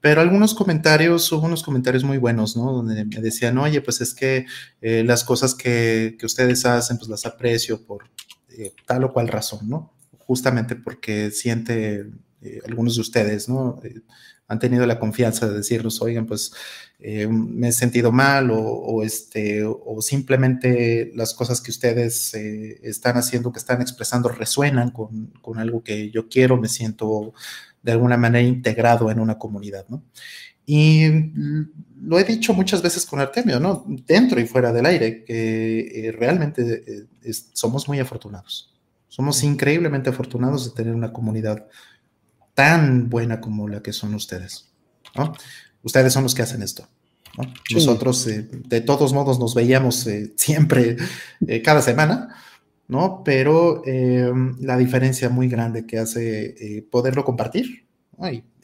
Pero 0.00 0.20
algunos 0.20 0.52
comentarios, 0.52 1.32
hubo 1.32 1.46
unos 1.46 1.62
comentarios 1.62 2.04
muy 2.04 2.18
buenos, 2.18 2.54
¿no? 2.54 2.70
Donde 2.70 3.06
me 3.06 3.20
decían, 3.22 3.56
oye, 3.56 3.80
pues 3.80 4.02
es 4.02 4.12
que 4.12 4.44
eh, 4.82 5.04
las 5.04 5.24
cosas 5.24 5.54
que, 5.54 6.18
ustedes 6.22 6.66
hacen, 6.66 6.98
pues 6.98 7.08
las 7.08 7.24
aprecio 7.24 7.86
por 7.86 8.10
eh, 8.50 8.74
tal 8.86 9.04
o 9.04 9.12
cual 9.14 9.28
razón, 9.28 9.70
¿no? 9.70 9.94
Justamente 10.18 10.76
porque 10.76 11.30
siente 11.30 12.10
algunos 12.66 12.96
de 12.96 13.00
ustedes, 13.00 13.48
¿no? 13.48 13.80
Han 14.48 14.58
tenido 14.58 14.86
la 14.86 14.98
confianza 14.98 15.48
de 15.48 15.56
decirnos, 15.56 16.00
oigan, 16.00 16.26
pues 16.26 16.52
eh, 16.98 17.26
me 17.26 17.68
he 17.68 17.72
sentido 17.72 18.12
mal 18.12 18.50
o, 18.52 19.02
este, 19.02 19.64
o 19.64 20.00
simplemente 20.00 21.12
las 21.14 21.34
cosas 21.34 21.60
que 21.60 21.70
ustedes 21.70 22.32
eh, 22.34 22.80
están 22.82 23.16
haciendo, 23.16 23.52
que 23.52 23.58
están 23.58 23.82
expresando, 23.82 24.28
resuenan 24.28 24.90
con, 24.90 25.32
con, 25.42 25.58
algo 25.58 25.82
que 25.82 26.10
yo 26.10 26.28
quiero, 26.28 26.56
me 26.56 26.68
siento 26.68 27.34
de 27.82 27.92
alguna 27.92 28.16
manera 28.16 28.46
integrado 28.46 29.10
en 29.10 29.20
una 29.20 29.38
comunidad, 29.38 29.86
¿no? 29.88 30.02
Y 30.68 31.06
lo 32.00 32.18
he 32.18 32.24
dicho 32.24 32.52
muchas 32.52 32.82
veces 32.82 33.06
con 33.06 33.20
Artemio, 33.20 33.60
¿no? 33.60 33.84
Dentro 33.86 34.40
y 34.40 34.46
fuera 34.46 34.72
del 34.72 34.86
aire, 34.86 35.24
que 35.24 36.08
eh, 36.08 36.12
realmente 36.12 37.06
somos 37.52 37.86
muy 37.86 38.00
afortunados. 38.00 38.74
Somos 39.08 39.42
increíblemente 39.44 40.10
afortunados 40.10 40.64
de 40.64 40.74
tener 40.74 40.94
una 40.94 41.12
comunidad 41.12 41.68
tan 42.56 43.10
buena 43.10 43.40
como 43.40 43.68
la 43.68 43.82
que 43.82 43.92
son 43.92 44.14
ustedes. 44.14 44.72
¿no? 45.14 45.34
Ustedes 45.82 46.12
son 46.12 46.24
los 46.24 46.34
que 46.34 46.42
hacen 46.42 46.62
esto. 46.62 46.88
Nosotros, 47.72 48.26
eh, 48.28 48.48
de 48.50 48.80
todos 48.80 49.12
modos, 49.12 49.38
nos 49.38 49.54
veíamos 49.54 50.06
eh, 50.06 50.32
siempre, 50.36 50.96
eh, 51.46 51.60
cada 51.60 51.82
semana, 51.82 52.34
¿no? 52.88 53.22
Pero 53.22 53.82
la 53.84 54.78
diferencia 54.78 55.28
muy 55.28 55.48
grande 55.48 55.86
que 55.86 55.98
hace 55.98 56.86
poderlo 56.90 57.24
compartir, 57.24 57.86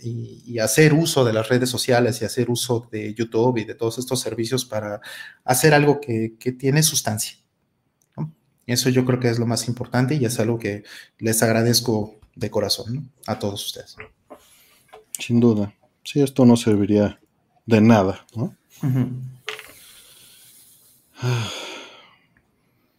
y, 0.01 0.59
hacer 0.59 0.95
uso 0.95 1.25
de 1.25 1.33
las 1.33 1.49
redes 1.49 1.69
sociales 1.69 2.21
y 2.23 2.25
hacer 2.25 2.51
uso 2.51 2.89
de 2.91 3.13
YouTube 3.15 3.59
y 3.59 3.65
de 3.65 3.75
todos 3.75 3.99
estos 3.99 4.21
servicios 4.21 4.65
para 4.65 5.01
hacer 5.45 5.75
algo 5.75 6.01
que, 6.01 6.37
tiene 6.59 6.83
sustancia. 6.83 7.37
Eso 8.67 8.89
yo 8.89 9.05
creo 9.05 9.21
que 9.21 9.29
es 9.29 9.39
lo 9.39 9.47
más 9.47 9.69
importante 9.69 10.15
y 10.15 10.25
es 10.25 10.39
algo 10.39 10.59
que 10.59 10.85
les 11.19 11.43
agradezco 11.43 12.21
de 12.35 12.51
corazón 12.51 13.11
a 13.27 13.39
todos 13.39 13.65
ustedes. 13.67 13.97
Sin 15.19 15.41
duda. 15.41 15.75
Sí, 16.05 16.21
esto 16.21 16.45
no 16.45 16.57
serviría 16.57 17.21
de 17.67 17.81
nada, 17.81 18.27
¿no? 18.35 18.57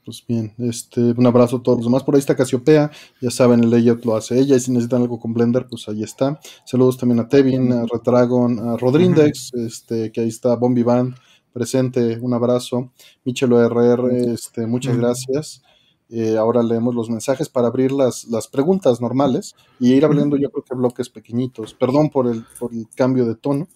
Pues 0.05 0.21
bien, 0.27 0.53
este, 0.57 0.99
un 0.99 1.25
abrazo 1.25 1.55
a 1.55 1.63
todos 1.63 1.77
los 1.77 1.85
demás. 1.85 2.03
Por 2.03 2.15
ahí 2.15 2.19
está 2.19 2.35
Casiopea, 2.35 2.91
ya 3.21 3.31
saben, 3.31 3.63
el 3.63 3.69
layout 3.69 4.03
lo 4.03 4.17
hace 4.17 4.37
ella. 4.37 4.57
Y 4.57 4.59
si 4.59 4.69
necesitan 4.71 5.01
algo 5.01 5.17
con 5.17 5.33
Blender, 5.33 5.65
pues 5.69 5.87
ahí 5.87 6.03
está. 6.03 6.41
Saludos 6.65 6.97
también 6.97 7.21
a 7.21 7.29
Tevin, 7.29 7.71
a 7.71 7.85
Retragon, 7.85 8.59
a 8.67 8.75
Rodrindex, 8.75 9.53
este, 9.53 10.11
que 10.11 10.19
ahí 10.19 10.27
está, 10.27 10.57
Bombi 10.57 10.83
Band 10.83 11.15
presente, 11.53 12.19
un 12.19 12.33
abrazo. 12.33 12.91
Michelo 13.23 13.61
RR, 13.69 14.33
este, 14.33 14.67
muchas 14.67 14.97
gracias. 14.97 15.63
Eh, 16.09 16.37
ahora 16.37 16.61
leemos 16.61 16.93
los 16.93 17.09
mensajes 17.09 17.49
para 17.49 17.67
abrir 17.67 17.91
las, 17.91 18.25
las 18.25 18.47
preguntas 18.47 19.01
normales 19.01 19.55
y 19.79 19.93
ir 19.93 20.05
abriendo 20.05 20.37
yo 20.37 20.51
creo 20.51 20.63
que 20.63 20.75
bloques 20.75 21.09
pequeñitos. 21.09 21.73
Perdón 21.73 22.09
por 22.09 22.27
el, 22.27 22.45
por 22.59 22.73
el 22.73 22.87
cambio 22.95 23.25
de 23.25 23.35
tono. 23.35 23.67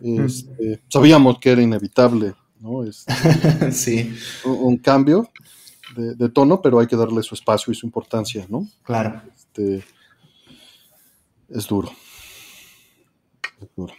Este, 0.00 0.80
sabíamos 0.88 1.38
que 1.40 1.50
era 1.50 1.60
inevitable, 1.60 2.34
¿no? 2.60 2.84
Este, 2.84 3.12
sí. 3.72 4.14
Un, 4.44 4.76
cambio 4.78 5.28
de, 5.96 6.28
tono, 6.28 6.62
pero 6.62 6.78
hay 6.78 6.86
que 6.86 6.96
darle 6.96 7.22
su 7.22 7.34
espacio 7.34 7.72
y 7.72 7.76
su 7.76 7.86
importancia, 7.86 8.46
¿no? 8.48 8.68
Claro. 8.84 9.22
Este, 9.34 9.84
es 11.48 11.66
duro. 11.66 11.90
Es 13.60 13.68
duro. 13.76 13.94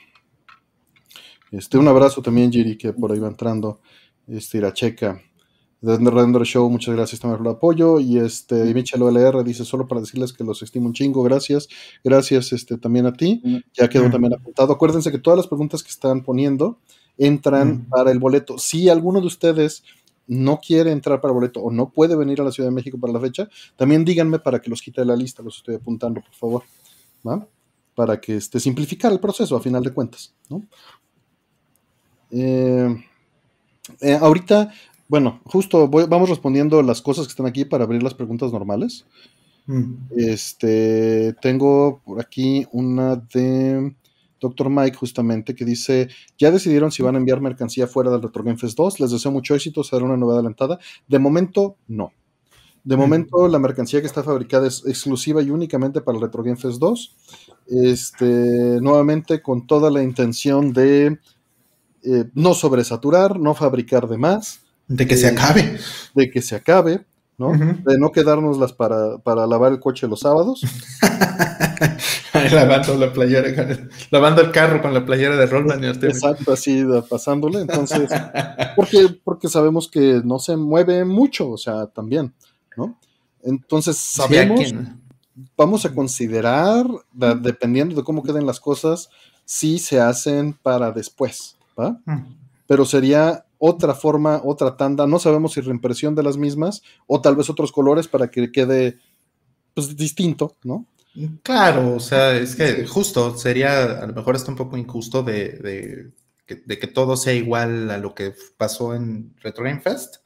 Este, 1.51 1.77
un 1.77 1.87
abrazo 1.87 2.21
también, 2.21 2.51
Giri, 2.51 2.77
que 2.77 2.93
por 2.93 3.11
ahí 3.11 3.19
va 3.19 3.27
entrando. 3.27 3.81
Este, 4.27 4.59
Iracheca. 4.59 5.21
De 5.81 5.97
Render 5.97 6.43
Show, 6.43 6.69
muchas 6.69 6.93
gracias 6.93 7.21
también 7.21 7.37
por 7.37 7.47
el 7.47 7.53
apoyo. 7.55 7.99
Y 7.99 8.17
este, 8.17 8.73
Michel 8.73 9.01
OLR 9.01 9.43
dice 9.43 9.63
solo 9.63 9.87
para 9.87 10.01
decirles 10.01 10.33
que 10.33 10.43
los 10.43 10.61
estimo 10.61 10.87
un 10.87 10.93
chingo, 10.93 11.23
gracias. 11.23 11.69
Gracias 12.03 12.51
este, 12.51 12.77
también 12.77 13.05
a 13.05 13.13
ti. 13.13 13.41
Ya 13.73 13.87
quedó 13.87 14.09
también 14.09 14.33
apuntado. 14.33 14.73
Acuérdense 14.73 15.11
que 15.11 15.19
todas 15.19 15.37
las 15.37 15.47
preguntas 15.47 15.81
que 15.81 15.89
están 15.89 16.23
poniendo 16.23 16.79
entran 17.17 17.85
para 17.89 18.11
el 18.11 18.19
boleto. 18.19 18.57
Si 18.57 18.89
alguno 18.89 19.21
de 19.21 19.27
ustedes 19.27 19.83
no 20.27 20.59
quiere 20.59 20.91
entrar 20.91 21.21
para 21.21 21.31
el 21.31 21.35
boleto 21.35 21.61
o 21.61 21.71
no 21.71 21.91
puede 21.91 22.15
venir 22.15 22.41
a 22.41 22.43
la 22.43 22.51
Ciudad 22.51 22.69
de 22.69 22.75
México 22.75 22.99
para 22.99 23.13
la 23.13 23.19
fecha, 23.19 23.49
también 23.77 24.03
díganme 24.03 24.39
para 24.39 24.61
que 24.61 24.69
los 24.69 24.81
quite 24.81 25.01
de 25.01 25.07
la 25.07 25.15
lista, 25.15 25.41
los 25.41 25.57
estoy 25.57 25.75
apuntando, 25.75 26.21
por 26.21 26.33
favor. 26.33 26.63
¿va? 27.27 27.47
Para 27.95 28.19
que 28.19 28.35
este, 28.35 28.59
simplificar 28.59 29.11
el 29.11 29.19
proceso 29.19 29.55
a 29.55 29.61
final 29.61 29.83
de 29.83 29.93
cuentas. 29.93 30.33
¿no? 30.49 30.67
Eh, 32.31 32.95
eh, 34.01 34.13
ahorita 34.21 34.71
bueno, 35.09 35.41
justo 35.45 35.89
vamos 35.89 36.29
respondiendo 36.29 36.83
las 36.83 37.01
cosas 37.01 37.25
que 37.25 37.31
están 37.31 37.47
aquí 37.47 37.65
para 37.65 37.83
abrir 37.83 38.03
las 38.03 38.13
preguntas 38.13 38.53
normales. 38.53 39.07
Mm. 39.65 39.95
Este, 40.15 41.33
tengo 41.41 42.01
por 42.05 42.21
aquí 42.21 42.67
una 42.71 43.15
de 43.15 43.95
Dr. 44.39 44.69
Mike, 44.69 44.95
justamente, 44.95 45.55
que 45.55 45.65
dice: 45.65 46.09
Ya 46.37 46.51
decidieron 46.51 46.91
si 46.91 47.01
van 47.01 47.15
a 47.15 47.17
enviar 47.17 47.41
mercancía 47.41 47.87
fuera 47.87 48.11
del 48.11 48.21
Retro 48.21 48.43
Game 48.43 48.59
Fest 48.59 48.77
2. 48.77 48.99
Les 48.99 49.09
deseo 49.09 49.31
mucho 49.31 49.55
éxito, 49.55 49.83
será 49.83 50.05
una 50.05 50.15
nueva 50.15 50.35
adelantada. 50.35 50.77
De 51.07 51.17
momento, 51.17 51.77
no. 51.87 52.13
De 52.83 52.95
mm. 52.95 52.99
momento, 52.99 53.47
la 53.47 53.57
mercancía 53.57 54.01
que 54.01 54.07
está 54.07 54.21
fabricada 54.21 54.67
es 54.67 54.85
exclusiva 54.85 55.41
y 55.41 55.49
únicamente 55.49 56.01
para 56.01 56.19
el 56.19 56.21
Retro 56.21 56.43
Game 56.43 56.57
Fest 56.57 56.77
2. 56.77 57.15
Este, 57.65 58.79
nuevamente, 58.79 59.41
con 59.41 59.65
toda 59.65 59.89
la 59.89 60.03
intención 60.03 60.71
de 60.71 61.17
eh, 62.03 62.25
no 62.35 62.53
sobresaturar, 62.53 63.39
no 63.39 63.55
fabricar 63.55 64.07
de 64.07 64.19
más 64.19 64.68
de 64.89 65.07
que 65.07 65.15
se 65.15 65.27
acabe. 65.27 65.79
De 66.15 66.29
que 66.29 66.41
se 66.41 66.55
acabe, 66.55 67.05
¿no? 67.37 67.53
De 67.53 67.97
no 67.97 68.11
quedárnoslas 68.11 68.73
para, 68.73 69.19
para 69.19 69.47
lavar 69.47 69.71
el 69.71 69.79
coche 69.79 70.07
los 70.07 70.21
sábados. 70.21 70.61
lavando 72.51 72.95
la 72.95 73.13
playera, 73.13 73.77
lavando 74.09 74.41
el 74.41 74.51
carro 74.51 74.81
con 74.81 74.93
la 74.93 75.05
playera 75.05 75.37
de 75.37 75.45
Roland. 75.45 76.03
Exacto, 76.03 76.51
así 76.51 76.83
pasándole. 77.07 77.61
Entonces, 77.61 78.09
porque, 78.75 79.15
porque 79.23 79.47
sabemos 79.47 79.87
que 79.89 80.21
no 80.25 80.39
se 80.39 80.57
mueve 80.57 81.05
mucho, 81.05 81.49
o 81.51 81.57
sea, 81.57 81.85
también, 81.85 82.33
¿no? 82.75 82.97
Entonces, 83.43 83.95
sabemos, 83.95 84.73
vamos 85.55 85.85
a 85.85 85.93
considerar, 85.93 86.85
dependiendo 87.13 87.95
de 87.95 88.03
cómo 88.03 88.23
queden 88.23 88.47
las 88.47 88.59
cosas, 88.59 89.09
si 89.45 89.77
se 89.77 90.01
hacen 90.01 90.53
para 90.53 90.91
después, 90.91 91.57
¿va? 91.79 91.99
Pero 92.67 92.85
sería 92.85 93.45
otra 93.59 93.93
forma, 93.93 94.41
otra 94.43 94.75
tanda, 94.77 95.05
no 95.05 95.19
sabemos 95.19 95.53
si 95.53 95.61
reimpresión 95.61 96.15
de 96.15 96.23
las 96.23 96.37
mismas 96.37 96.81
o 97.05 97.21
tal 97.21 97.35
vez 97.35 97.49
otros 97.49 97.71
colores 97.71 98.07
para 98.07 98.31
que 98.31 98.51
quede 98.51 98.97
pues 99.75 99.95
distinto, 99.95 100.57
¿no? 100.63 100.87
Claro, 101.43 101.95
o 101.95 101.99
sea, 101.99 102.35
es 102.37 102.55
que 102.55 102.85
justo 102.85 103.37
sería, 103.37 104.01
a 104.01 104.07
lo 104.07 104.13
mejor 104.13 104.35
está 104.35 104.51
un 104.51 104.57
poco 104.57 104.77
injusto 104.77 105.21
de, 105.21 106.11
que, 106.45 106.87
todo 106.87 107.17
sea 107.17 107.33
igual 107.33 107.91
a 107.91 107.97
lo 107.97 108.15
que 108.15 108.33
pasó 108.57 108.95
en 108.95 109.35
Retro 109.41 109.65
Game 109.65 109.81
Fest, 109.81 110.17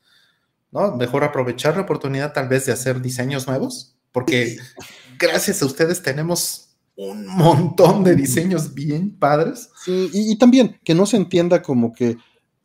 ¿no? 0.71 0.95
Mejor 0.95 1.23
aprovechar 1.23 1.75
la 1.75 1.83
oportunidad 1.83 2.33
tal 2.33 2.47
vez 2.47 2.67
de 2.67 2.73
hacer 2.73 3.01
diseños 3.01 3.47
nuevos, 3.47 3.95
porque 4.11 4.57
gracias 5.17 5.61
a 5.61 5.65
ustedes 5.65 6.03
tenemos 6.03 6.75
un 6.95 7.25
montón 7.25 8.03
de 8.03 8.15
diseños 8.15 8.75
bien 8.75 9.17
padres. 9.17 9.69
Sí, 9.83 10.11
y 10.13 10.37
también 10.37 10.79
que 10.83 10.93
no 10.93 11.07
se 11.07 11.17
entienda 11.17 11.63
como 11.63 11.91
que 11.93 12.17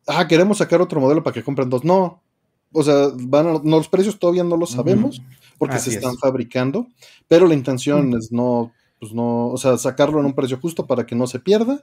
ah, 0.09 0.27
queremos 0.27 0.59
sacar 0.59 0.81
otro 0.81 1.01
modelo 1.01 1.23
para 1.23 1.35
que 1.35 1.45
compren 1.45 1.71
dos. 1.71 1.85
No, 1.85 2.23
o 2.73 2.83
sea, 2.83 3.09
van 3.15 3.61
los 3.65 3.89
precios 3.89 4.19
todavía 4.19 4.45
no 4.45 4.57
los 4.57 4.71
sabemos 4.71 5.23
porque 5.59 5.79
se 5.79 5.91
están 5.91 6.17
fabricando, 6.17 6.87
pero 7.27 7.47
la 7.47 7.55
intención 7.55 8.15
es 8.17 8.31
no, 8.31 8.73
pues 9.01 9.13
no, 9.13 9.49
o 9.49 9.57
sea, 9.57 9.77
sacarlo 9.79 10.21
en 10.21 10.27
un 10.27 10.35
precio 10.35 10.59
justo 10.61 10.87
para 10.87 11.07
que 11.07 11.15
no 11.15 11.27
se 11.27 11.41
pierda 11.41 11.83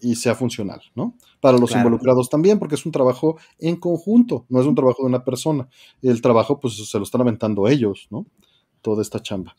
y 0.00 0.16
sea 0.16 0.34
funcional, 0.34 0.80
¿no? 0.94 1.14
Para 1.40 1.58
los 1.58 1.72
involucrados 1.72 2.30
también, 2.30 2.58
porque 2.58 2.74
es 2.74 2.86
un 2.86 2.92
trabajo 2.92 3.36
en 3.58 3.76
conjunto, 3.76 4.46
no 4.48 4.60
es 4.60 4.66
un 4.66 4.74
trabajo 4.74 5.02
de 5.02 5.08
una 5.08 5.24
persona. 5.24 5.68
El 6.02 6.22
trabajo, 6.22 6.58
pues, 6.58 6.88
se 6.88 6.98
lo 6.98 7.04
están 7.04 7.20
aventando 7.20 7.68
ellos, 7.68 8.06
¿no? 8.10 8.26
Toda 8.80 9.02
esta 9.02 9.20
chamba. 9.20 9.54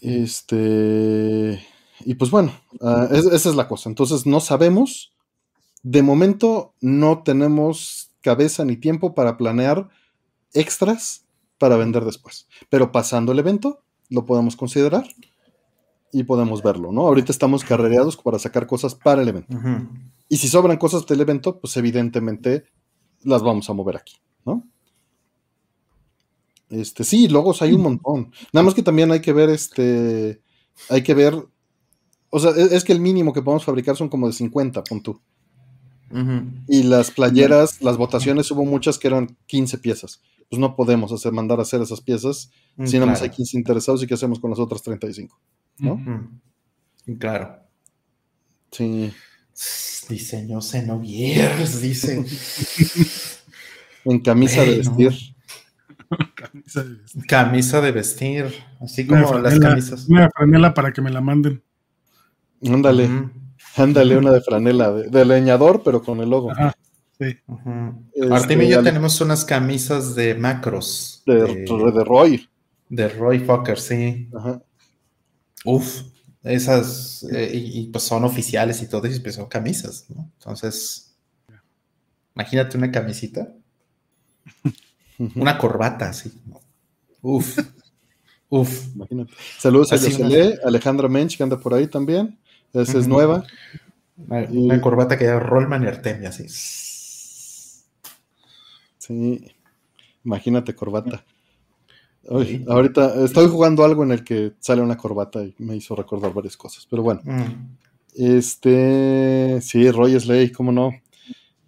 Este. 0.00 1.60
Y 2.04 2.14
pues 2.14 2.30
bueno, 2.30 2.52
ah, 2.80 3.08
esa 3.10 3.34
es 3.34 3.56
la 3.56 3.66
cosa. 3.66 3.88
Entonces, 3.88 4.26
no 4.26 4.40
sabemos 4.40 5.12
de 5.82 6.02
momento 6.02 6.74
no 6.80 7.22
tenemos 7.22 8.10
cabeza 8.20 8.64
ni 8.64 8.76
tiempo 8.76 9.14
para 9.14 9.36
planear 9.36 9.88
extras 10.52 11.24
para 11.58 11.76
vender 11.76 12.04
después. 12.04 12.48
Pero 12.68 12.92
pasando 12.92 13.32
el 13.32 13.38
evento, 13.38 13.82
lo 14.08 14.24
podemos 14.24 14.56
considerar 14.56 15.06
y 16.12 16.24
podemos 16.24 16.62
verlo, 16.62 16.92
¿no? 16.92 17.02
Ahorita 17.02 17.32
estamos 17.32 17.64
carrereados 17.64 18.16
para 18.16 18.38
sacar 18.38 18.66
cosas 18.66 18.94
para 18.94 19.22
el 19.22 19.28
evento. 19.28 19.56
Y 20.28 20.38
si 20.38 20.48
sobran 20.48 20.78
cosas 20.78 21.06
del 21.06 21.20
evento, 21.20 21.60
pues 21.60 21.76
evidentemente 21.76 22.64
las 23.22 23.42
vamos 23.42 23.68
a 23.68 23.72
mover 23.72 23.96
aquí, 23.96 24.16
¿no? 24.44 24.64
Este, 26.70 27.02
sí, 27.04 27.28
logos 27.28 27.62
hay 27.62 27.72
un 27.72 27.82
montón. 27.82 28.32
Nada 28.52 28.64
más 28.64 28.74
que 28.74 28.82
también 28.82 29.10
hay 29.10 29.20
que 29.20 29.32
ver, 29.32 29.48
este, 29.48 30.42
hay 30.90 31.02
que 31.02 31.14
ver, 31.14 31.46
o 32.30 32.38
sea, 32.38 32.50
es, 32.50 32.84
que 32.84 32.92
el 32.92 33.00
mínimo 33.00 33.32
que 33.32 33.42
podemos 33.42 33.64
fabricar 33.64 33.96
son 33.96 34.08
como 34.08 34.26
de 34.26 34.34
50, 34.34 34.82
Y 36.68 36.82
las 36.84 37.10
playeras, 37.10 37.82
las 37.82 37.96
votaciones, 37.96 38.50
hubo 38.50 38.64
muchas 38.64 38.98
que 38.98 39.08
eran 39.08 39.36
15 39.46 39.78
piezas. 39.78 40.22
Pues 40.48 40.58
no 40.58 40.74
podemos 40.76 41.12
hacer, 41.12 41.32
mandar 41.32 41.58
a 41.58 41.62
hacer 41.62 41.82
esas 41.82 42.00
piezas 42.00 42.50
mm, 42.76 42.86
si 42.86 42.98
nada 42.98 43.10
más 43.10 43.20
hay 43.20 43.28
15 43.28 43.58
interesados 43.58 44.02
y 44.02 44.06
qué 44.06 44.14
hacemos 44.14 44.40
con 44.40 44.50
las 44.50 44.58
otras 44.58 44.82
35. 44.82 45.38
¿No? 45.78 46.00
Claro. 47.18 47.60
Sí. 48.70 49.12
Diseño 50.08 50.60
Xenoviers, 50.60 51.82
dice. 51.82 52.24
en 54.04 54.20
camisa 54.20 54.62
de 54.62 54.76
vestir. 54.78 55.12
camisa 57.28 57.80
de 57.80 57.92
vestir. 57.92 58.54
Así 58.80 59.06
como 59.06 59.38
las 59.38 59.58
camisas. 59.58 60.08
Una 60.08 60.30
franela 60.30 60.72
para 60.72 60.92
que 60.92 61.02
me 61.02 61.10
la 61.10 61.20
manden. 61.20 61.62
Ándale. 62.66 63.08
Ándale, 63.78 64.16
una 64.16 64.32
de 64.32 64.40
franela, 64.40 64.92
de, 64.92 65.24
leñador, 65.24 65.82
pero 65.82 66.02
con 66.02 66.20
el 66.20 66.30
logo. 66.30 66.52
sí. 67.18 67.36
Martín 68.28 68.62
y 68.62 68.68
yo 68.68 68.82
tenemos 68.82 69.20
unas 69.20 69.44
camisas 69.44 70.14
de 70.14 70.34
macros. 70.34 71.22
De, 71.26 71.64
Roy. 72.04 72.48
De 72.88 73.08
Roy 73.08 73.38
Fokker, 73.40 73.78
sí. 73.78 74.28
Ajá. 74.34 74.62
Uf, 75.64 76.02
esas, 76.42 77.24
eh, 77.32 77.50
y, 77.52 77.86
pues 77.88 78.04
son 78.04 78.24
oficiales 78.24 78.80
y 78.82 78.88
todo, 78.88 79.06
y 79.06 79.18
pues 79.20 79.34
son 79.34 79.46
camisas, 79.46 80.06
¿no? 80.08 80.30
Entonces, 80.38 81.16
imagínate 82.34 82.78
una 82.78 82.90
camisita. 82.90 83.52
Una 85.34 85.58
corbata, 85.58 86.10
así. 86.10 86.32
Uf. 87.20 87.58
Uf. 88.48 88.94
Imagínate. 88.94 89.32
Saludos 89.58 89.92
a 89.92 89.96
Yosele, 89.96 90.58
Alejandra 90.64 91.08
Mench, 91.08 91.36
que 91.36 91.42
anda 91.42 91.58
por 91.58 91.74
ahí 91.74 91.88
también. 91.88 92.38
Esa 92.72 92.98
es 92.98 93.08
nueva. 93.08 93.44
Una, 94.28 94.80
corbata 94.80 95.16
que 95.16 95.24
era 95.24 95.38
Rollman 95.38 95.84
y 95.84 95.86
Artemia, 95.86 96.30
así. 96.30 96.46
Sí. 98.98 99.40
Imagínate 100.24 100.74
corbata. 100.74 101.24
ahorita 102.68 103.24
estoy 103.24 103.48
jugando 103.48 103.84
algo 103.84 104.02
en 104.02 104.12
el 104.12 104.24
que 104.24 104.52
sale 104.58 104.82
una 104.82 104.96
corbata 104.96 105.42
y 105.42 105.54
me 105.58 105.76
hizo 105.76 105.94
recordar 105.94 106.34
varias 106.34 106.56
cosas. 106.56 106.86
Pero 106.90 107.02
bueno. 107.02 107.20
Mm. 107.24 107.76
Este. 108.14 109.60
Sí, 109.62 109.90
Roy 109.90 110.18
Slay, 110.18 110.50
cómo 110.50 110.72
no. 110.72 110.92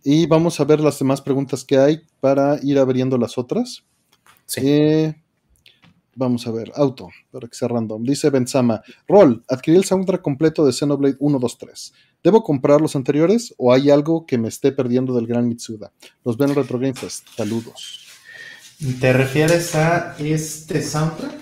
Y 0.03 0.27
vamos 0.27 0.59
a 0.61 0.65
ver 0.65 0.81
las 0.81 0.99
demás 0.99 1.21
preguntas 1.21 1.65
que 1.65 1.79
hay 1.79 2.03
para 2.21 2.59
ir 2.63 2.79
abriendo 2.79 3.17
las 3.17 3.39
otras. 3.39 3.85
Sí. 4.47 4.61
Eh, 4.65 5.19
Vamos 6.14 6.46
a 6.46 6.51
ver, 6.51 6.73
auto, 6.75 7.09
para 7.31 7.49
que 7.49 7.55
sea 7.55 7.68
random. 7.68 8.03
Dice 8.03 8.31
Benzama, 8.31 8.83
Roll, 9.07 9.42
adquirí 9.49 9.77
el 9.77 9.85
soundtrack 9.85 10.20
completo 10.20 10.66
de 10.66 10.73
Xenoblade 10.73 11.16
1, 11.18 11.38
2, 11.38 11.59
3. 11.59 11.92
¿Debo 12.23 12.42
comprar 12.42 12.81
los 12.81 12.96
anteriores 12.96 13.55
o 13.57 13.73
hay 13.73 13.90
algo 13.90 14.27
que 14.27 14.37
me 14.37 14.49
esté 14.49 14.73
perdiendo 14.73 15.14
del 15.14 15.27
gran 15.27 15.49
Mitsuda? 15.49 15.92
Los 16.25 16.37
ven 16.37 16.51
en 16.51 16.57
Retro 16.57 16.79
Game 16.79 16.94
Fest. 16.94 17.27
Saludos. 17.37 18.07
¿Te 19.01 19.12
refieres 19.12 19.75
a 19.75 20.16
este 20.18 20.83
soundtrack? 20.83 21.33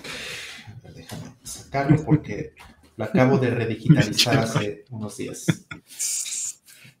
Déjame 0.95 1.35
sacarlo 1.43 2.03
porque 2.05 2.53
lo 2.95 3.05
acabo 3.05 3.37
de 3.37 3.49
redigitalizar 3.49 4.37
hace 4.39 4.85
unos 4.91 5.17
días. 5.17 5.45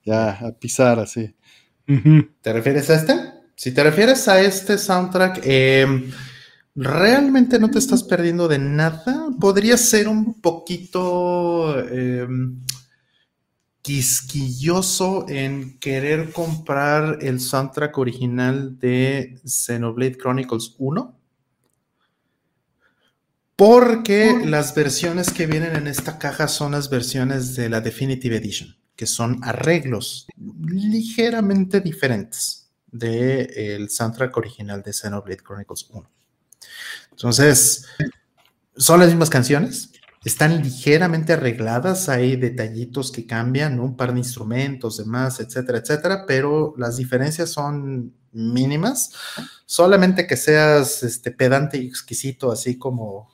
Ya, 0.05 0.31
a 0.31 0.51
pisar 0.53 0.99
así. 0.99 1.35
¿Te 2.41 2.53
refieres 2.53 2.89
a 2.89 2.95
este? 2.95 3.13
Si 3.55 3.73
te 3.73 3.83
refieres 3.83 4.27
a 4.29 4.39
este 4.39 4.77
soundtrack, 4.77 5.41
eh, 5.43 6.09
realmente 6.75 7.59
no 7.59 7.69
te 7.69 7.79
estás 7.79 8.03
perdiendo 8.03 8.47
de 8.47 8.59
nada. 8.59 9.29
Podría 9.39 9.77
ser 9.77 10.07
un 10.07 10.39
poquito 10.41 11.79
em, 11.89 12.59
quisquilloso 13.81 15.25
en 15.27 15.79
querer 15.79 16.31
comprar 16.31 17.19
el 17.21 17.39
soundtrack 17.39 17.97
original 17.97 18.77
de 18.77 19.39
Xenoblade 19.45 20.17
Chronicles 20.17 20.75
1. 20.77 21.15
Porque 23.55 24.41
las 24.45 24.73
versiones 24.73 25.33
que 25.33 25.45
vienen 25.45 25.75
en 25.75 25.87
esta 25.87 26.17
caja 26.17 26.47
son 26.47 26.71
las 26.71 26.89
versiones 26.89 27.55
de 27.55 27.67
la 27.67 27.81
Definitive 27.81 28.37
Edition, 28.37 28.77
que 28.95 29.05
son 29.05 29.39
arreglos 29.43 30.27
ligeramente 30.37 31.81
diferentes 31.81 32.71
del 32.87 33.89
soundtrack 33.89 34.37
original 34.37 34.81
de 34.81 34.93
Xenoblade 34.93 35.43
Chronicles 35.43 35.87
1. 35.89 36.18
Entonces, 37.19 37.85
son 38.77 39.01
las 39.01 39.09
mismas 39.09 39.29
canciones, 39.29 39.91
están 40.23 40.63
ligeramente 40.63 41.33
arregladas, 41.33 42.07
hay 42.07 42.37
detallitos 42.37 43.11
que 43.11 43.27
cambian, 43.27 43.81
un 43.81 43.97
par 43.97 44.13
de 44.13 44.19
instrumentos, 44.19 44.95
demás, 44.95 45.41
etcétera, 45.41 45.79
etcétera, 45.79 46.23
pero 46.25 46.73
las 46.77 46.95
diferencias 46.95 47.49
son 47.49 48.13
mínimas, 48.31 49.11
solamente 49.65 50.27
que 50.27 50.37
seas 50.37 51.03
este, 51.03 51.31
pedante 51.31 51.77
y 51.77 51.87
exquisito, 51.87 52.53
así 52.53 52.77
como, 52.77 53.29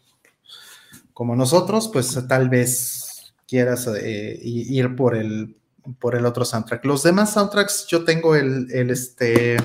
como 1.14 1.36
nosotros, 1.36 1.88
pues 1.94 2.18
tal 2.28 2.50
vez 2.50 3.36
quieras 3.48 3.86
eh, 3.86 4.40
ir 4.42 4.96
por 4.96 5.16
el, 5.16 5.58
por 6.00 6.16
el 6.16 6.26
otro 6.26 6.44
soundtrack. 6.44 6.84
Los 6.86 7.04
demás 7.04 7.34
soundtracks, 7.34 7.86
yo 7.86 8.04
tengo 8.04 8.36
el, 8.36 8.66
el 8.72 8.90
este, 8.90 9.58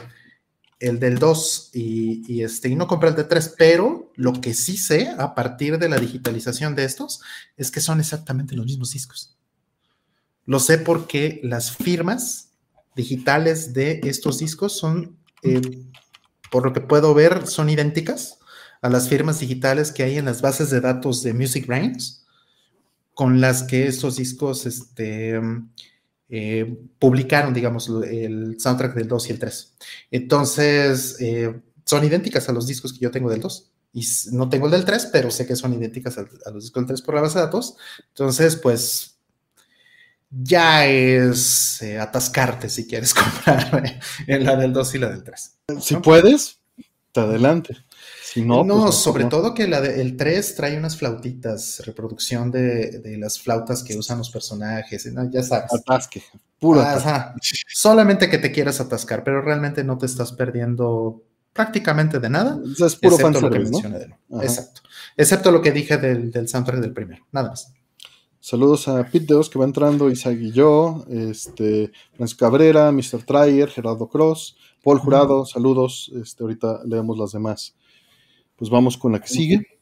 el 0.81 0.99
del 0.99 1.19
2 1.19 1.71
y, 1.75 2.43
este, 2.43 2.71
y 2.71 2.75
no 2.75 2.87
compré 2.87 3.11
el 3.11 3.15
de 3.15 3.25
3, 3.25 3.55
pero 3.57 4.11
lo 4.17 4.33
que 4.41 4.55
sí 4.55 4.79
sé 4.79 5.15
a 5.19 5.35
partir 5.35 5.79
de 5.79 5.91
la 5.91 5.99
digitalización 5.99 6.75
de 6.75 6.85
estos 6.85 7.21
es 7.57 7.71
que 7.71 7.81
son 7.81 8.01
exactamente 8.01 8.57
los 8.57 8.65
mismos 8.65 8.91
discos. 8.93 9.37
Lo 10.47 10.59
sé 10.59 10.79
porque 10.79 11.41
las 11.45 11.77
firmas 11.77 12.53
digitales 12.97 13.75
de 13.75 14.01
estos 14.05 14.39
discos 14.39 14.77
son, 14.77 15.19
eh, 15.43 15.61
por 16.51 16.65
lo 16.65 16.73
que 16.73 16.81
puedo 16.81 17.13
ver, 17.15 17.47
son 17.47 17.69
idénticas 17.69 18.39
a 18.81 18.89
las 18.89 19.09
firmas 19.09 19.39
digitales 19.39 19.93
que 19.93 20.03
hay 20.03 20.17
en 20.17 20.25
las 20.25 20.41
bases 20.41 20.71
de 20.71 20.81
datos 20.81 21.23
de 21.23 21.35
Music 21.35 21.67
Brains, 21.67 22.25
con 23.13 23.43
las 23.43 23.63
que 23.63 23.87
estos 23.87 24.17
discos 24.17 24.65
este, 24.65 25.39
eh, 26.31 26.79
publicaron, 26.99 27.53
digamos, 27.53 27.89
el 27.89 28.57
soundtrack 28.61 28.95
del 28.95 29.09
2 29.09 29.29
y 29.29 29.33
el 29.33 29.39
3. 29.39 29.75
Entonces, 30.13 31.17
eh, 31.21 31.61
son 31.85 32.05
idénticas 32.05 32.49
a 32.49 32.53
los 32.53 32.67
discos 32.67 32.93
que 32.93 33.01
yo 33.01 33.11
tengo 33.11 33.31
del 33.31 33.41
2. 33.41 33.71
Y 33.93 34.07
no 34.31 34.49
tengo 34.49 34.67
el 34.67 34.73
del 34.73 34.85
3, 34.85 35.09
pero 35.13 35.33
sé 35.33 35.47
que 35.47 35.57
son 35.57 35.75
idénticas 35.75 36.17
a, 36.19 36.23
los 36.53 36.65
discos 36.65 36.83
del 36.83 36.87
3 36.87 37.03
por 37.03 37.17
la 37.17 37.23
base 37.23 37.39
de 37.39 37.45
datos. 37.45 37.77
Entonces, 38.09 38.55
pues, 38.55 39.19
ya 40.31 40.87
es 40.87 41.83
eh, 41.83 41.99
atascarte 41.99 42.69
si 42.69 42.87
quieres 42.87 43.13
comprar 43.15 44.01
en 44.29 44.45
la 44.45 44.57
del 44.57 44.73
2 44.73 44.95
y 44.95 44.99
la 44.99 45.09
del 45.11 45.25
3. 45.25 45.59
Si 45.81 45.97
puedes, 45.97 46.61
te 47.13 47.21
adelante 47.21 47.77
no, 48.37 48.65
pues, 48.65 48.95
sobre 48.97 49.25
todo 49.25 49.55
que 49.55 49.67
la 49.67 49.79
el 49.79 50.17
3 50.17 50.55
trae 50.55 50.79
unas 50.79 50.97
flautitas, 50.97 51.83
reproducción 51.85 52.51
de, 52.51 53.17
las 53.19 53.41
flautas 53.41 53.83
que 53.83 53.97
usan 53.97 54.19
los 54.19 54.31
personajes, 54.31 55.09
ya 55.31 55.43
sabes. 55.43 55.73
Atasque, 55.73 56.23
puro. 56.59 56.85
Solamente 57.69 58.29
que 58.29 58.39
te 58.39 58.53
quieras 58.53 58.81
atascar, 58.81 59.25
pero 59.25 59.43
realmente 59.43 59.85
no 59.85 59.99
te 59.99 60.07
estás 60.07 60.33
perdiendo 60.33 61.23
prácticamente 61.53 62.21
de 62.21 62.31
nada. 62.31 62.59
Es 62.79 62.97
puro 62.97 63.17
excepto 63.17 63.41
lo 63.41 63.51
que 63.51 63.59
mencioné 63.59 63.99
de 63.99 64.15
Exacto. 64.43 64.83
Excepto 65.17 65.51
lo 65.51 65.61
que 65.61 65.73
dije 65.73 65.97
del, 65.97 66.31
del 66.31 66.49
soundtrack 66.49 66.81
del 66.81 66.93
primero, 66.93 67.27
nada 67.33 67.51
más. 67.51 67.73
Saludos 68.43 68.89
a 68.89 69.05
Pete 69.05 69.27
Deos 69.27 69.51
que 69.51 69.59
va 69.59 69.67
entrando, 69.67 70.11
Isaac 70.11 70.39
y 70.41 70.51
yo, 70.51 71.05
este, 71.11 71.93
Francisco 72.15 72.47
Cabrera, 72.47 72.91
Mr. 72.91 73.23
Tryer, 73.27 73.69
Gerardo 73.69 74.09
Cross, 74.09 74.57
Paul 74.83 74.99
Jurado, 74.99 75.45
saludos, 75.45 76.11
este, 76.15 76.43
ahorita 76.43 76.81
leemos 76.87 77.19
las 77.19 77.33
demás. 77.33 77.75
Pues 78.61 78.71
vamos 78.71 78.99
con 78.99 79.13
la 79.13 79.21
que 79.23 79.29
sigue. 79.29 79.81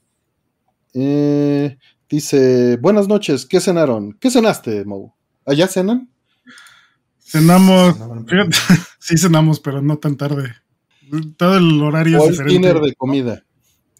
Eh, 0.94 1.76
dice, 2.08 2.76
buenas 2.76 3.08
noches, 3.08 3.44
¿qué 3.44 3.60
cenaron? 3.60 4.12
¿Qué 4.20 4.30
cenaste, 4.30 4.84
Mo? 4.84 5.16
¿Allá 5.44 5.66
cenan? 5.66 6.08
Cenamos, 7.18 7.96
sí 9.00 9.18
cenamos, 9.18 9.58
pero 9.58 9.82
no 9.82 9.98
tan 9.98 10.16
tarde. 10.16 10.54
Todo 11.36 11.58
el 11.58 11.82
horario 11.82 12.18
es 12.18 12.30
diferente. 12.30 12.52
dinner 12.52 12.80
de 12.80 12.94
comida. 12.94 13.44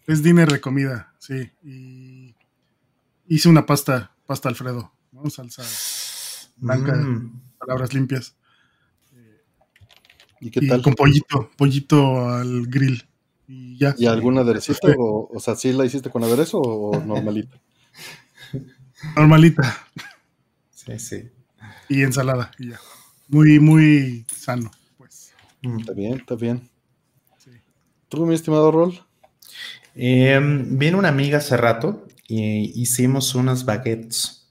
Es 0.07 0.23
dinner 0.23 0.49
de 0.49 0.61
comida, 0.61 1.13
sí. 1.19 1.51
Y 1.65 2.37
hice 3.27 3.49
una 3.49 3.67
pasta, 3.67 4.15
pasta 4.27 4.49
Alfredo, 4.49 4.93
¿no? 5.11 5.29
Salsa 5.29 5.65
blanca, 6.57 6.95
mm. 6.95 7.41
palabras 7.59 7.93
limpias. 7.93 8.37
¿Y 10.41 10.53
qué 10.53 10.61
tal? 10.69 10.83
con 10.83 10.95
pollito, 10.95 11.51
pollito 11.57 12.29
al 12.29 12.69
grill. 12.69 13.08
Y 13.49 13.79
ya. 13.79 13.95
¿Y 13.97 14.07
alguna 14.07 14.43
aderecito? 14.43 14.87
O, 14.99 15.31
o 15.35 15.41
sea, 15.41 15.57
¿sí 15.57 15.73
la 15.73 15.87
hiciste 15.87 16.11
con 16.11 16.23
aderezo 16.23 16.61
o 16.61 17.01
normalita? 17.05 17.59
Normalita. 19.17 19.87
Sí, 20.71 20.99
sí. 20.99 21.31
Y 21.89 22.03
ensalada, 22.03 22.51
y 22.59 22.71
ya. 22.71 22.81
Muy, 23.29 23.59
muy 23.59 24.27
sano, 24.35 24.71
pues. 24.99 25.33
Mm. 25.63 25.81
Está 25.81 25.93
bien, 25.93 26.15
está 26.15 26.35
bien. 26.35 26.69
Sí. 27.39 27.51
¿Tú, 28.09 28.27
mi 28.27 28.35
estimado 28.35 28.71
Rol? 28.71 29.01
Eh, 29.95 30.39
vino 30.41 30.99
una 30.99 31.09
amiga 31.09 31.39
hace 31.39 31.57
rato 31.57 32.07
y 32.27 32.81
hicimos 32.81 33.35
unas 33.35 33.65
baguettes 33.65 34.51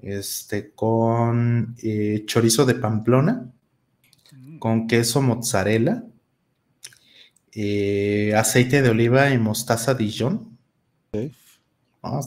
este, 0.00 0.72
con 0.72 1.76
eh, 1.82 2.24
chorizo 2.26 2.66
de 2.66 2.74
Pamplona, 2.74 3.50
mm. 4.32 4.58
con 4.58 4.86
queso 4.88 5.22
mozzarella 5.22 6.04
eh, 7.60 8.34
aceite 8.36 8.82
de 8.82 8.90
oliva 8.90 9.30
y 9.30 9.38
mostaza 9.38 9.94
Dijon. 9.94 10.58
Ah, 12.02 12.20